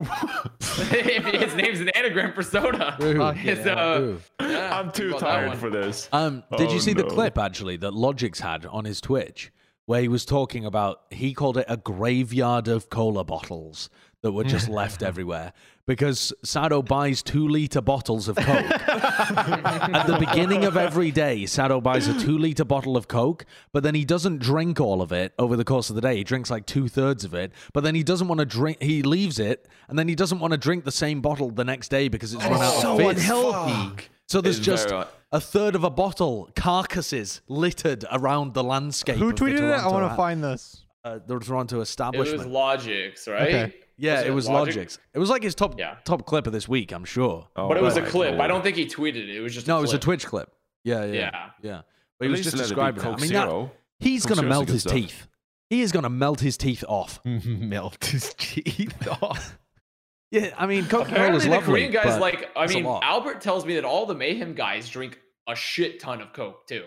his 0.00 1.54
name's 1.54 1.80
an 1.80 1.88
anagram 1.90 2.32
for 2.32 2.42
soda. 2.42 2.96
It's, 3.44 3.66
uh, 3.66 4.16
yeah, 4.40 4.78
I'm 4.78 4.90
too 4.92 5.12
tired 5.14 5.56
for 5.58 5.70
this. 5.70 6.08
Um, 6.12 6.42
did 6.56 6.68
Oh, 6.68 6.72
you 6.72 6.80
see 6.80 6.92
the 6.92 7.04
clip 7.04 7.38
actually 7.38 7.76
that 7.78 7.92
Logix 7.92 8.40
had 8.40 8.66
on 8.66 8.84
his 8.84 9.00
Twitch, 9.00 9.52
where 9.86 10.00
he 10.02 10.08
was 10.08 10.24
talking 10.24 10.64
about 10.64 11.02
he 11.10 11.32
called 11.34 11.56
it 11.58 11.66
a 11.68 11.76
graveyard 11.76 12.68
of 12.68 12.90
cola 12.90 13.24
bottles 13.24 13.88
that 14.22 14.32
were 14.32 14.44
just 14.44 14.68
left 14.68 15.02
everywhere 15.02 15.52
because 15.86 16.32
Sado 16.42 16.82
buys 16.82 17.22
two 17.22 17.46
liter 17.48 17.80
bottles 17.80 18.28
of 18.28 18.36
Coke. 18.36 18.46
At 18.48 20.06
the 20.06 20.16
beginning 20.18 20.64
of 20.64 20.76
every 20.76 21.10
day, 21.10 21.46
Sado 21.46 21.80
buys 21.80 22.08
a 22.08 22.18
two 22.18 22.38
liter 22.38 22.64
bottle 22.64 22.96
of 22.96 23.06
Coke, 23.08 23.46
but 23.72 23.82
then 23.82 23.94
he 23.94 24.04
doesn't 24.04 24.38
drink 24.40 24.80
all 24.80 25.00
of 25.00 25.12
it 25.12 25.32
over 25.38 25.56
the 25.56 25.64
course 25.64 25.88
of 25.88 25.94
the 25.96 26.02
day. 26.02 26.16
He 26.16 26.24
drinks 26.24 26.50
like 26.50 26.66
two 26.66 26.88
thirds 26.88 27.24
of 27.24 27.34
it, 27.34 27.52
but 27.72 27.84
then 27.84 27.94
he 27.94 28.02
doesn't 28.02 28.26
want 28.28 28.40
to 28.40 28.44
drink. 28.44 28.82
He 28.82 29.02
leaves 29.02 29.38
it, 29.38 29.68
and 29.88 29.98
then 29.98 30.08
he 30.08 30.14
doesn't 30.14 30.40
want 30.40 30.52
to 30.52 30.58
drink 30.58 30.84
the 30.84 30.92
same 30.92 31.20
bottle 31.20 31.50
the 31.50 31.64
next 31.64 31.88
day 31.88 32.08
because 32.08 32.34
it's 32.34 32.44
run 32.44 32.60
out 32.60 32.74
so 32.82 32.92
of 32.92 32.98
fizz. 32.98 33.08
unhealthy. 33.22 34.04
So 34.26 34.40
there's 34.40 34.58
just 34.58 34.88
very- 34.88 35.04
a 35.30 35.40
third 35.40 35.76
of 35.76 35.84
a 35.84 35.90
bottle, 35.90 36.50
carcasses 36.56 37.42
littered 37.46 38.04
around 38.10 38.54
the 38.54 38.64
landscape. 38.64 39.16
Who 39.16 39.28
of 39.30 39.36
the 39.36 39.44
tweeted 39.44 39.58
it? 39.60 39.80
I 39.80 39.86
want 39.88 40.10
to 40.10 40.16
find 40.16 40.42
this. 40.42 40.82
Uh, 41.06 41.18
the 41.26 41.38
Toronto 41.38 41.76
It 41.76 41.78
was 41.80 41.88
establishment. 41.88 42.50
Logix, 42.50 43.28
right? 43.28 43.42
Okay. 43.48 43.74
yeah, 43.96 44.22
it 44.22 44.34
was 44.34 44.48
Logic? 44.48 44.88
Logix. 44.88 44.98
It 45.14 45.18
was 45.18 45.30
like 45.30 45.42
his 45.42 45.54
top 45.54 45.78
Yeah. 45.78 45.96
top 46.04 46.26
clip 46.26 46.46
of 46.46 46.52
this 46.52 46.68
week, 46.68 46.92
I'm 46.92 47.04
sure. 47.04 47.46
Oh, 47.56 47.68
But 47.68 47.76
it 47.76 47.82
was 47.82 47.96
a 47.96 48.02
my 48.02 48.08
clip. 48.08 48.40
I 48.40 48.46
don't 48.46 48.62
think 48.62 48.76
he 48.76 48.86
tweeted 48.86 49.16
it. 49.28 49.36
It 49.36 49.40
was 49.40 49.54
just 49.54 49.66
no, 49.66 49.76
a 49.76 49.78
it 49.78 49.82
was 49.82 49.92
a. 49.94 49.98
Twitch 49.98 50.26
clip. 50.26 50.52
Yeah, 50.84 51.04
yeah, 51.04 51.12
yeah. 51.12 51.50
Yeah. 51.62 51.80
But 52.18 52.24
At 52.24 52.28
he 52.28 52.30
was 52.30 52.42
just 52.42 52.56
let 52.56 52.66
it 52.66 52.68
be 52.68 52.68
describing 52.74 53.02
it. 53.02 53.06
I 53.06 53.16
mean, 53.20 53.32
that, 53.32 53.70
he's 54.00 54.24
Coke 54.24 54.36
going 54.36 54.42
to 54.44 54.48
melt 54.48 54.68
his 54.68 54.82
stuff. 54.82 54.92
teeth. 54.94 55.26
He 55.68 55.82
is 55.82 55.90
going 55.92 56.04
to 56.04 56.10
melt 56.10 56.40
his 56.40 56.56
teeth 56.56 56.84
off. 56.88 57.20
Melt 57.24 58.04
his 58.04 58.34
teeth 58.38 59.08
off. 59.22 59.58
Yeah, 60.30 60.52
I 60.56 60.66
mean, 60.66 60.84
Coca 60.86 61.06
Cola's 61.10 61.12
Apparently, 61.12 61.40
the 61.44 61.50
lovely. 61.50 61.72
Korean 61.72 61.92
guys 61.92 62.20
like. 62.20 62.50
I 62.56 62.66
mean. 62.66 62.84
Albert 62.86 63.40
tells 63.40 63.64
me 63.66 63.74
that 63.74 63.84
all 63.84 64.06
the 64.06 64.14
Mayhem 64.14 64.54
guys 64.54 64.88
drink 64.88 65.18
a 65.48 65.54
shit 65.56 65.98
ton 66.00 66.20
of 66.20 66.32
Coke 66.32 66.66
too. 66.66 66.84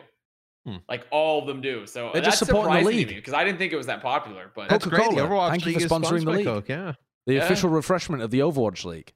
Hmm. 0.66 0.76
Like 0.90 1.08
all 1.12 1.40
of 1.42 1.48
them 1.48 1.62
do. 1.62 1.86
So 1.86 2.10
They're 2.14 2.22
that's 2.22 2.38
just 2.40 2.46
supporting 2.48 2.72
the 2.74 2.80
surprising 2.80 2.98
league. 2.98 3.08
to 3.08 3.14
me 3.14 3.20
because 3.20 3.34
I 3.34 3.44
didn't 3.44 3.60
think 3.60 3.72
it 3.74 3.78
was 3.78 3.86
that 3.88 4.02
popular. 4.02 4.52
But 4.54 4.70
That's 4.70 4.86
great. 4.86 5.00
The 5.02 5.16
Coca-Cola. 5.16 5.30
Overwatch 5.30 5.50
Thank 5.52 5.66
you 5.66 5.80
for 5.80 5.88
sponsoring 5.88 6.20
the 6.20 6.26
by 6.26 6.36
league. 6.38 6.46
Coke, 6.46 6.70
yeah. 6.70 6.94
the 7.26 7.34
Yeah. 7.36 7.44
official 7.46 7.70
refreshment 7.70 8.22
of 8.22 8.30
the 8.32 8.40
Overwatch 8.40 8.84
League. 8.86 9.14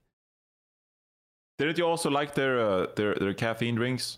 Didn't 1.59 1.77
you 1.77 1.85
also 1.85 2.09
like 2.09 2.33
their 2.33 2.59
uh, 2.59 2.87
their 2.95 3.13
their 3.15 3.33
caffeine 3.33 3.75
drinks? 3.75 4.17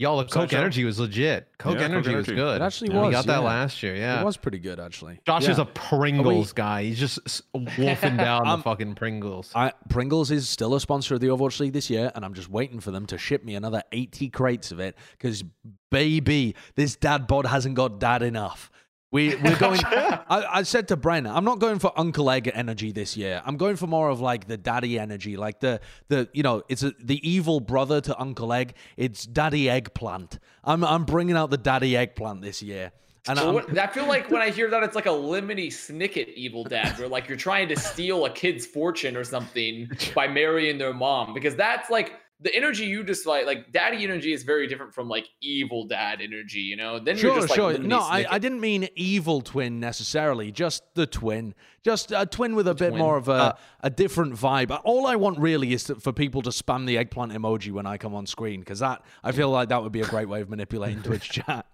Y'all, 0.00 0.18
the 0.18 0.24
Coke 0.24 0.42
Sideshow. 0.50 0.58
Energy 0.58 0.84
was 0.84 1.00
legit. 1.00 1.48
Coke 1.58 1.74
Yeah, 1.74 1.80
Coke 1.80 1.90
Energy 1.90 2.14
was 2.14 2.28
Energy. 2.28 2.34
good. 2.36 2.60
It 2.60 2.64
actually 2.64 2.92
Yeah, 2.94 3.06
We 3.06 3.10
got 3.12 3.26
that 3.26 3.32
yeah. 3.40 3.46
last 3.46 3.82
year. 3.82 3.96
Yeah. 3.96 4.20
It 4.20 4.24
was 4.24 4.36
pretty 4.36 4.60
good, 4.60 4.78
actually. 4.78 5.18
Josh 5.26 5.44
Yeah. 5.46 5.50
is 5.50 5.58
a 5.58 5.64
Pringles 5.64 6.52
guy. 6.52 6.84
He's 6.84 7.00
just 7.00 7.18
s- 7.26 7.42
wolfing 7.52 8.16
down 8.16 8.46
Um, 8.46 8.60
the 8.60 8.62
fucking 8.62 8.94
Pringles. 8.94 9.50
I, 9.56 9.72
Pringles 9.88 10.30
is 10.30 10.48
still 10.48 10.74
a 10.76 10.80
sponsor 10.80 11.14
of 11.16 11.20
the 11.20 11.26
Overwatch 11.26 11.58
League 11.58 11.72
this 11.72 11.90
year, 11.90 12.12
and 12.14 12.24
I'm 12.24 12.34
just 12.34 12.48
waiting 12.48 12.78
for 12.78 12.92
them 12.92 13.06
to 13.06 13.18
ship 13.18 13.42
me 13.44 13.56
another 13.56 13.82
80 13.90 14.28
crates 14.30 14.70
of 14.70 14.78
it 14.78 14.96
because, 15.12 15.42
baby, 15.90 16.54
this 16.76 16.94
dad 16.94 17.26
bod 17.26 17.46
hasn't 17.46 17.74
got 17.74 17.98
dad 17.98 18.22
enough. 18.22 18.70
We, 19.10 19.34
we're 19.36 19.56
going. 19.58 19.80
I, 19.84 20.46
I 20.52 20.62
said 20.64 20.88
to 20.88 20.96
Bren, 20.96 21.26
I'm 21.30 21.44
not 21.44 21.58
going 21.60 21.78
for 21.78 21.92
Uncle 21.98 22.30
Egg 22.30 22.50
energy 22.52 22.92
this 22.92 23.16
year. 23.16 23.42
I'm 23.46 23.56
going 23.56 23.76
for 23.76 23.86
more 23.86 24.10
of 24.10 24.20
like 24.20 24.46
the 24.48 24.56
daddy 24.58 24.98
energy, 24.98 25.36
like 25.36 25.60
the 25.60 25.80
the 26.08 26.28
you 26.32 26.42
know, 26.42 26.62
it's 26.68 26.82
a, 26.82 26.92
the 27.02 27.26
evil 27.28 27.60
brother 27.60 28.00
to 28.02 28.20
Uncle 28.20 28.52
Egg. 28.52 28.74
It's 28.96 29.24
Daddy 29.24 29.70
Eggplant. 29.70 30.38
I'm 30.62 30.84
I'm 30.84 31.04
bringing 31.04 31.36
out 31.36 31.50
the 31.50 31.56
Daddy 31.58 31.96
Eggplant 31.96 32.42
this 32.42 32.60
year, 32.62 32.92
and 33.26 33.38
Well, 33.38 33.48
I'm, 33.48 33.54
what- 33.54 33.78
I 33.78 33.86
feel 33.86 34.06
like 34.06 34.30
when 34.30 34.42
I 34.42 34.50
hear 34.50 34.68
that, 34.70 34.82
it's 34.82 34.94
like 34.96 35.06
a 35.06 35.10
Lemony 35.10 35.68
Snicket 35.68 36.34
evil 36.34 36.64
dad, 36.64 36.98
where 36.98 37.08
like 37.08 37.28
you're 37.28 37.38
trying 37.38 37.68
to 37.68 37.76
steal 37.76 38.26
a 38.26 38.30
kid's 38.30 38.66
fortune 38.66 39.16
or 39.16 39.24
something 39.24 39.90
by 40.14 40.28
marrying 40.28 40.76
their 40.76 40.92
mom, 40.92 41.32
because 41.32 41.56
that's 41.56 41.88
like 41.88 42.12
the 42.40 42.54
energy 42.54 42.84
you 42.84 43.02
just 43.04 43.26
like. 43.26 43.46
Like 43.46 43.72
daddy 43.72 44.04
energy 44.04 44.32
is 44.32 44.42
very 44.42 44.66
different 44.66 44.94
from 44.94 45.08
like 45.08 45.28
evil 45.40 45.86
dad 45.86 46.20
energy, 46.20 46.60
you 46.60 46.76
know. 46.76 46.98
Then 46.98 47.16
you're 47.18 47.34
just 47.34 47.50
like 47.50 47.56
sure. 47.56 47.72
Lemony 47.74 47.86
No, 47.86 48.00
I, 48.00 48.26
I 48.30 48.38
didn't 48.38 48.60
mean 48.60 48.88
evil 48.94 49.40
twin 49.40 49.80
necessarily, 49.80 50.52
just 50.52 50.82
the 50.94 51.06
twin. 51.06 51.54
Just 51.82 52.12
a 52.12 52.26
twin 52.26 52.54
with 52.54 52.68
a 52.68 52.74
bit 52.74 52.90
twin. 52.90 52.98
more 52.98 53.16
of 53.16 53.28
a, 53.28 53.32
Uh, 53.32 53.52
a 53.80 53.90
different 53.90 54.34
vibe. 54.34 54.78
All 54.84 55.06
I 55.06 55.16
want 55.16 55.38
really 55.38 55.72
is 55.72 55.84
to, 55.84 55.94
for 55.96 56.12
people 56.12 56.42
to 56.42 56.50
spam 56.50 56.86
the 56.86 56.98
eggplant 56.98 57.32
emoji 57.32 57.72
when 57.72 57.86
I 57.86 57.96
come 57.96 58.14
on 58.14 58.26
screen, 58.26 58.60
because 58.60 58.80
that 58.80 59.02
I 59.24 59.32
feel 59.32 59.50
like 59.50 59.68
that 59.70 59.82
would 59.82 59.92
be 59.92 60.02
a 60.02 60.06
great 60.06 60.28
way 60.28 60.40
of 60.40 60.48
manipulating 60.50 61.02
Twitch 61.02 61.30
chat. 61.30 61.66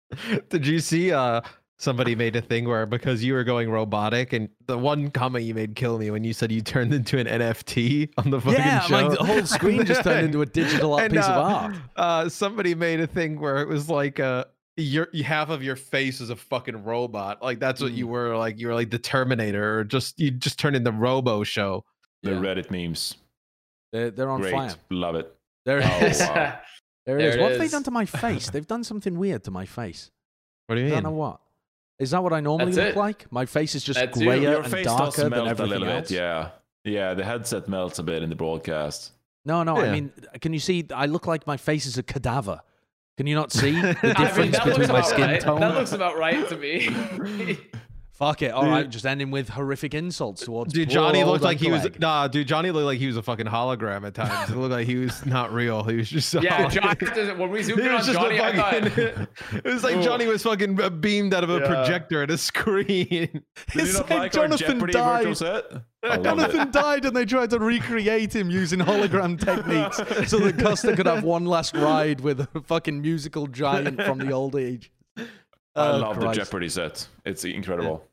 Did 0.48 0.66
you 0.66 0.80
see 0.80 1.12
uh 1.12 1.42
somebody 1.78 2.14
made 2.14 2.34
a 2.36 2.40
thing 2.40 2.68
where 2.68 2.86
because 2.86 3.22
you 3.22 3.32
were 3.34 3.44
going 3.44 3.70
robotic 3.70 4.32
and 4.32 4.48
the 4.66 4.76
one 4.76 5.10
comment 5.10 5.44
you 5.44 5.54
made 5.54 5.74
kill 5.76 5.98
me 5.98 6.10
when 6.10 6.24
you 6.24 6.32
said 6.32 6.50
you 6.50 6.60
turned 6.60 6.92
into 6.92 7.18
an 7.18 7.26
NFT 7.26 8.10
on 8.18 8.30
the 8.30 8.40
fucking 8.40 8.58
Yeah, 8.58 8.80
show. 8.80 9.08
the 9.10 9.24
whole 9.24 9.46
screen 9.46 9.84
just 9.86 10.02
turned 10.02 10.26
into 10.26 10.42
a 10.42 10.46
digital 10.46 10.98
And, 11.00 11.12
piece 11.12 11.24
of 11.24 11.30
uh, 11.36 11.40
art. 11.40 11.74
Uh 11.96 12.28
somebody 12.28 12.74
made 12.74 13.00
a 13.00 13.06
thing 13.06 13.38
where 13.40 13.58
it 13.62 13.68
was 13.68 13.88
like 13.88 14.18
uh 14.20 14.44
your 14.76 15.08
half 15.24 15.50
of 15.50 15.62
your 15.62 15.74
face 15.76 16.20
is 16.20 16.30
a 16.30 16.36
fucking 16.36 16.84
robot. 16.84 17.42
Like 17.42 17.58
that's 17.60 17.80
what 17.80 17.92
you 17.92 18.06
Mm. 18.06 18.10
were 18.10 18.36
like 18.36 18.58
you 18.58 18.68
were 18.68 18.74
like 18.74 18.90
the 18.90 18.98
Terminator 18.98 19.78
or 19.80 19.84
just 19.84 20.18
you 20.20 20.30
just 20.30 20.58
turned 20.58 20.76
into 20.76 20.92
Robo 20.92 21.42
show. 21.44 21.84
The 22.22 22.32
Yeah. 22.32 22.36
Reddit 22.38 22.70
memes. 22.70 23.16
They're, 23.92 24.10
they're 24.10 24.28
on 24.30 24.40
Great. 24.40 24.52
fire. 24.52 24.74
Love 24.90 25.14
it. 25.14 25.34
There 25.64 25.78
it 25.78 25.84
Oh, 25.86 26.06
is. 26.06 26.20
wow. 26.20 26.58
There 27.06 27.18
it 27.18 27.22
There 27.22 27.28
is. 27.30 27.34
it 27.36 27.40
What 27.40 27.50
have 27.52 27.60
they 27.60 27.68
done 27.68 27.84
to 27.84 27.90
my 27.90 28.04
face? 28.04 28.50
They've 28.50 28.66
done 28.66 28.84
something 28.84 29.18
weird 29.18 29.44
to 29.44 29.50
my 29.50 29.64
face. 29.64 30.10
What 30.66 30.74
do 30.74 30.82
you 30.82 30.88
I 30.88 30.90
mean? 30.90 31.02
don't 31.02 31.12
know 31.14 31.18
what. 31.18 31.40
Is 31.98 32.10
that 32.12 32.22
what 32.22 32.32
I 32.32 32.40
normally 32.40 32.72
That's 32.72 32.76
look 32.88 32.96
it. 32.96 32.98
like? 32.98 33.32
My 33.32 33.44
face 33.46 33.74
is 33.74 33.82
just 33.82 33.98
That's 33.98 34.18
you. 34.18 34.26
grayer 34.26 34.40
Your 34.50 34.62
and 34.62 34.70
face 34.70 34.86
darker 34.86 35.04
does 35.06 35.16
than 35.16 35.30
melt 35.30 35.46
a 35.46 35.50
everything 35.50 35.70
little 35.80 35.88
else. 35.88 36.08
bit. 36.08 36.16
Yeah. 36.16 36.50
Yeah, 36.84 37.14
the 37.14 37.24
headset 37.24 37.68
melts 37.68 37.98
a 37.98 38.02
bit 38.02 38.22
in 38.22 38.30
the 38.30 38.36
broadcast. 38.36 39.12
No, 39.44 39.62
no. 39.62 39.76
I 39.76 39.90
mean, 39.92 40.12
can 40.40 40.52
you 40.52 40.58
see? 40.60 40.86
I 40.94 41.06
look 41.06 41.26
like 41.26 41.46
my 41.46 41.56
face 41.56 41.86
is 41.86 41.98
a 41.98 42.02
cadaver. 42.02 42.60
Can 43.16 43.26
you 43.26 43.34
not 43.34 43.50
see 43.50 43.72
the 43.80 43.88
I 43.88 44.06
mean, 44.06 44.14
difference 44.14 44.58
between 44.60 44.88
my 44.88 45.00
skin 45.02 45.28
right. 45.30 45.40
tone? 45.40 45.60
That 45.60 45.74
looks 45.74 45.92
about 45.92 46.16
right 46.18 46.48
to 46.48 46.56
me. 46.56 46.88
Fuck 48.18 48.42
it. 48.42 48.50
All 48.50 48.66
right, 48.66 48.90
just 48.90 49.06
ending 49.06 49.30
with 49.30 49.48
horrific 49.48 49.94
insults 49.94 50.44
towards. 50.44 50.74
Dude, 50.74 50.88
poor 50.88 50.94
Johnny 50.94 51.22
old 51.22 51.30
looked 51.30 51.44
like 51.44 51.58
he 51.58 51.66
Uncle 51.66 51.78
was 51.78 51.86
Egg. 51.86 52.00
nah. 52.00 52.26
Dude, 52.26 52.48
Johnny 52.48 52.72
looked 52.72 52.86
like 52.86 52.98
he 52.98 53.06
was 53.06 53.16
a 53.16 53.22
fucking 53.22 53.46
hologram 53.46 54.04
at 54.04 54.14
times. 54.14 54.50
It 54.50 54.56
looked 54.56 54.72
like 54.72 54.88
he 54.88 54.96
was 54.96 55.24
not 55.24 55.52
real. 55.52 55.84
He 55.84 55.94
was 55.98 56.10
just 56.10 56.34
yeah, 56.34 56.68
hologram. 56.68 57.14
John. 57.28 57.38
When 57.38 57.50
we 57.50 57.62
zoomed 57.62 57.78
He 57.82 57.84
in 57.86 57.92
on 57.92 57.98
was 57.98 58.06
just 58.06 58.18
Johnny, 58.18 58.38
fucking. 58.38 58.90
thought. 58.90 59.28
it 59.64 59.64
was 59.64 59.84
like 59.84 60.02
Johnny 60.02 60.26
was 60.26 60.42
fucking 60.42 60.80
uh, 60.80 60.90
beamed 60.90 61.32
out 61.32 61.44
of 61.44 61.50
a 61.50 61.60
Yeah. 61.60 61.66
projector 61.68 62.22
at 62.24 62.30
a 62.32 62.38
screen. 62.38 63.42
It's 63.74 63.94
like 64.00 64.10
like 64.10 64.32
Jonathan 64.32 64.78
died. 64.90 65.36
set? 65.36 65.64
I 66.02 66.14
it. 66.16 66.22
Jonathan 66.24 66.70
died, 66.72 67.04
and 67.04 67.16
they 67.16 67.24
tried 67.24 67.50
to 67.50 67.60
recreate 67.60 68.34
him 68.34 68.50
using 68.50 68.80
hologram 68.80 69.38
techniques 69.38 69.98
so 70.28 70.40
that 70.40 70.56
Custa 70.56 70.96
could 70.96 71.06
have 71.06 71.22
one 71.22 71.44
last 71.46 71.76
ride 71.76 72.20
with 72.20 72.40
a 72.40 72.60
fucking 72.62 73.00
musical 73.00 73.46
giant 73.46 74.02
from 74.02 74.18
the 74.18 74.32
old 74.32 74.56
age. 74.56 74.90
I 75.16 75.26
Oh, 75.76 75.96
love 75.98 76.18
Christ. 76.18 76.38
the 76.38 76.44
Jeopardy 76.44 76.68
set. 76.68 77.06
It's 77.24 77.44
incredible. 77.44 78.04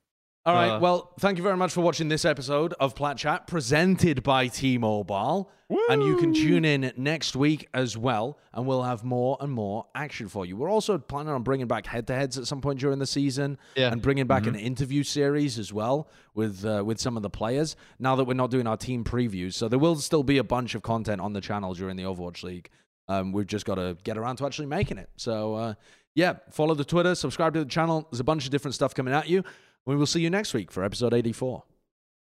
All 0.45 0.53
right. 0.53 0.69
Uh, 0.73 0.79
well, 0.79 1.11
thank 1.19 1.37
you 1.39 1.43
very 1.43 1.57
much 1.57 1.71
for 1.73 1.81
watching 1.81 2.07
this 2.07 2.23
episode 2.23 2.73
of 2.79 2.93
Plat 2.93 3.17
Chat 3.17 3.47
presented 3.47 4.21
by 4.21 4.47
T-Mobile. 4.47 5.49
And 5.89 6.03
you 6.03 6.17
can 6.17 6.35
tune 6.35 6.63
in 6.63 6.93
next 6.95 7.35
week 7.35 7.67
as 7.73 7.97
well, 7.97 8.37
and 8.53 8.67
we'll 8.67 8.83
have 8.83 9.03
more 9.03 9.35
and 9.41 9.51
more 9.51 9.87
action 9.95 10.27
for 10.27 10.45
you. 10.45 10.55
We're 10.55 10.69
also 10.69 10.99
planning 10.99 11.33
on 11.33 11.41
bringing 11.41 11.65
back 11.65 11.87
head-to-heads 11.87 12.37
at 12.37 12.45
some 12.45 12.61
point 12.61 12.79
during 12.79 12.99
the 12.99 13.07
season, 13.07 13.57
Yeah. 13.75 13.91
and 13.91 13.99
bringing 13.99 14.27
back 14.27 14.45
an 14.45 14.53
interview 14.53 15.01
series 15.01 15.57
as 15.57 15.73
well 15.73 16.07
with 16.35 16.63
uh, 16.63 16.83
with 16.85 16.99
some 16.99 17.17
of 17.17 17.23
the 17.23 17.31
players. 17.31 17.75
Now 17.97 18.15
that 18.15 18.25
we're 18.25 18.35
not 18.35 18.51
doing 18.51 18.67
our 18.67 18.77
team 18.77 19.03
previews, 19.03 19.53
so 19.55 19.67
there 19.67 19.79
will 19.79 19.95
still 19.95 20.21
be 20.21 20.37
a 20.37 20.43
bunch 20.43 20.75
of 20.75 20.83
content 20.83 21.19
on 21.19 21.33
the 21.33 21.41
channel 21.41 21.73
during 21.73 21.95
the 21.95 22.03
Overwatch 22.03 22.43
League. 22.43 22.69
Um, 23.07 23.31
we've 23.31 23.47
just 23.47 23.65
got 23.65 23.75
to 23.75 23.97
get 24.03 24.19
around 24.19 24.35
to 24.37 24.45
actually 24.45 24.67
making 24.67 24.99
it. 24.99 25.09
So 25.15 25.55
uh, 25.55 25.73
yeah, 26.13 26.33
follow 26.51 26.75
the 26.75 26.85
Twitter, 26.85 27.15
subscribe 27.15 27.53
to 27.55 27.59
the 27.61 27.65
channel. 27.69 28.07
There's 28.11 28.19
a 28.19 28.23
bunch 28.23 28.45
of 28.45 28.51
different 28.51 28.75
stuff 28.75 28.93
coming 28.93 29.15
at 29.15 29.27
you. 29.27 29.43
We 29.85 29.95
will 29.95 30.07
see 30.07 30.21
you 30.21 30.31
next 30.31 30.53
week 30.55 30.71
for 30.71 30.83
episode 30.83 31.13
84. 31.13 31.63